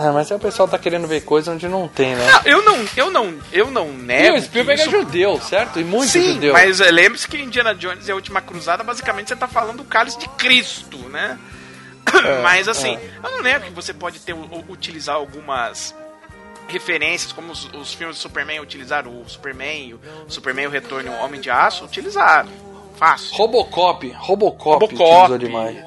Ah, 0.00 0.12
mas 0.12 0.30
aí 0.30 0.36
o 0.36 0.40
pessoal 0.40 0.68
tá 0.68 0.78
querendo 0.78 1.08
ver 1.08 1.22
coisa 1.22 1.50
onde 1.50 1.66
não 1.66 1.88
tem, 1.88 2.14
né? 2.14 2.24
Não, 2.30 2.40
eu 2.44 2.62
não, 2.62 2.84
eu 2.96 3.10
não, 3.10 3.34
eu 3.50 3.70
não 3.72 3.88
E 3.88 3.92
nego. 3.94 4.36
o 4.36 4.40
Spielberg 4.42 4.80
que 4.82 4.88
isso- 4.88 4.96
é 4.96 5.00
judeu, 5.00 5.40
certo? 5.40 5.80
E 5.80 5.84
muito 5.84 6.10
Sim, 6.10 6.34
judeu. 6.34 6.52
mas 6.52 6.80
é, 6.80 6.90
lembre-se 6.92 7.26
que 7.26 7.36
Indiana 7.38 7.74
Jones 7.74 8.06
e 8.06 8.12
a 8.12 8.14
Última 8.14 8.40
Cruzada, 8.40 8.84
basicamente 8.84 9.28
você 9.30 9.34
tá 9.36 9.48
falando 9.48 9.78
do 9.78 9.84
cálice 9.84 10.18
de 10.18 10.28
Cristo, 10.30 10.96
né? 11.08 11.36
mas 12.42 12.68
assim, 12.68 12.96
é. 12.96 13.10
eu 13.22 13.30
não 13.30 13.42
nego 13.42 13.64
que 13.66 13.70
você 13.70 13.92
pode 13.94 14.20
ter 14.20 14.34
utilizar 14.68 15.16
algumas 15.16 15.94
referências, 16.68 17.32
como 17.32 17.52
os, 17.52 17.64
os 17.72 17.94
filmes 17.94 18.16
do 18.16 18.20
Superman 18.20 18.60
utilizaram 18.60 19.20
o 19.20 19.28
Superman, 19.28 19.94
o 19.94 20.30
Superman 20.30 20.66
o 20.66 20.70
Retorno 20.70 21.10
e 21.10 21.14
o 21.14 21.18
Homem 21.24 21.40
de 21.40 21.50
Aço, 21.50 21.84
utilizaram. 21.84 22.50
Fácil. 22.96 23.36
Robocop, 23.36 24.08
Robocop, 24.10 24.84
Robocop, 24.84 25.38
demais. 25.38 25.78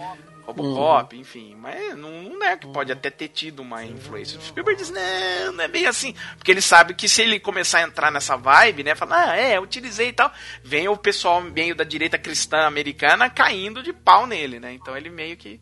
Robocop, 0.45 1.15
enfim, 1.15 1.55
mas 1.59 1.95
não, 1.97 2.23
não 2.23 2.43
é 2.43 2.57
que 2.57 2.67
pode 2.67 2.91
até 2.91 3.09
ter 3.09 3.29
tido 3.29 3.61
uma 3.61 3.83
influência. 3.85 4.37
O 4.37 4.41
Spielberg 4.41 4.79
diz, 4.79 4.89
não, 4.89 5.53
não 5.53 5.63
é 5.63 5.67
bem 5.67 5.85
assim. 5.85 6.15
Porque 6.37 6.51
ele 6.51 6.61
sabe 6.61 6.93
que 6.93 7.07
se 7.07 7.21
ele 7.21 7.39
começar 7.39 7.79
a 7.79 7.83
entrar 7.83 8.11
nessa 8.11 8.35
vibe, 8.35 8.83
né, 8.83 8.95
falar, 8.95 9.29
ah, 9.29 9.35
é, 9.35 9.59
utilizei 9.59 10.09
e 10.09 10.13
tal, 10.13 10.31
vem 10.63 10.87
o 10.87 10.97
pessoal 10.97 11.41
meio 11.41 11.75
da 11.75 11.83
direita 11.83 12.17
cristã 12.17 12.65
americana 12.65 13.29
caindo 13.29 13.83
de 13.83 13.93
pau 13.93 14.25
nele, 14.25 14.59
né? 14.59 14.73
Então 14.73 14.95
ele 14.95 15.09
meio 15.09 15.37
que, 15.37 15.59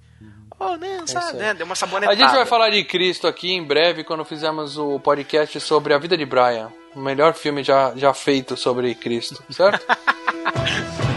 oh, 0.59 0.77
não, 0.77 1.07
sabe, 1.07 1.37
né, 1.37 1.53
deu 1.53 1.65
uma 1.65 1.73
A 1.73 1.75
sabonetada. 1.75 2.17
gente 2.17 2.31
vai 2.31 2.45
falar 2.45 2.69
de 2.69 2.83
Cristo 2.83 3.27
aqui 3.27 3.51
em 3.51 3.63
breve 3.63 4.03
quando 4.03 4.23
fizermos 4.25 4.77
o 4.77 4.99
podcast 4.99 5.59
sobre 5.59 5.93
a 5.93 5.97
vida 5.97 6.17
de 6.17 6.25
Brian. 6.25 6.71
O 6.95 6.99
melhor 6.99 7.33
filme 7.33 7.63
já, 7.63 7.93
já 7.95 8.13
feito 8.13 8.57
sobre 8.57 8.93
Cristo, 8.95 9.43
certo? 9.49 9.85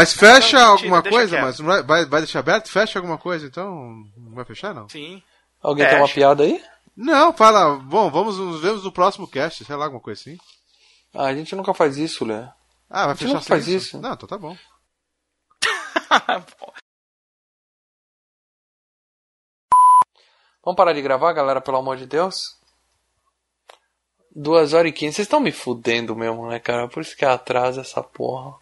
Mas 0.00 0.14
fecha 0.14 0.58
Não, 0.58 0.70
mentira, 0.70 0.96
alguma 0.96 1.02
coisa, 1.02 1.42
mas 1.42 1.58
vai, 1.58 2.06
vai, 2.06 2.20
deixar 2.22 2.38
aberto? 2.38 2.70
Fecha 2.70 2.98
alguma 2.98 3.18
coisa, 3.18 3.46
então 3.46 4.02
não 4.16 4.34
vai 4.34 4.46
fechar 4.46 4.74
não? 4.74 4.88
Sim. 4.88 5.22
Alguém 5.60 5.86
tem 5.86 5.98
uma 5.98 6.06
Fecha. 6.06 6.14
piada 6.14 6.42
aí? 6.42 6.64
Não, 6.96 7.34
fala, 7.34 7.76
bom, 7.76 8.10
vamos 8.10 8.38
nos 8.38 8.62
vemos 8.62 8.82
no 8.82 8.90
próximo 8.90 9.28
cast, 9.28 9.62
sei 9.62 9.76
lá, 9.76 9.84
alguma 9.84 10.00
coisa 10.00 10.18
assim. 10.18 10.38
Ah, 11.12 11.26
a 11.26 11.34
gente 11.34 11.54
nunca 11.54 11.74
faz 11.74 11.98
isso, 11.98 12.24
Léo. 12.24 12.50
Ah, 12.88 13.04
vai 13.04 13.08
A 13.08 13.08
gente 13.10 13.18
fechar 13.18 13.34
nunca 13.34 13.46
faz 13.46 13.68
isso. 13.68 14.00
Não, 14.00 14.14
então 14.14 14.26
tá 14.26 14.38
bom. 14.38 14.56
Vamos 20.64 20.76
parar 20.78 20.94
de 20.94 21.02
gravar, 21.02 21.34
galera, 21.34 21.60
pelo 21.60 21.76
amor 21.76 21.98
de 21.98 22.06
Deus? 22.06 22.58
Duas 24.34 24.72
horas 24.72 24.90
e 24.90 24.94
quinze. 24.94 25.16
Vocês 25.16 25.26
estão 25.26 25.40
me 25.40 25.52
fudendo 25.52 26.16
mesmo, 26.16 26.48
né, 26.48 26.58
cara? 26.58 26.88
Por 26.88 27.02
isso 27.02 27.14
que 27.14 27.26
atrasa 27.26 27.82
essa 27.82 28.02
porra. 28.02 28.58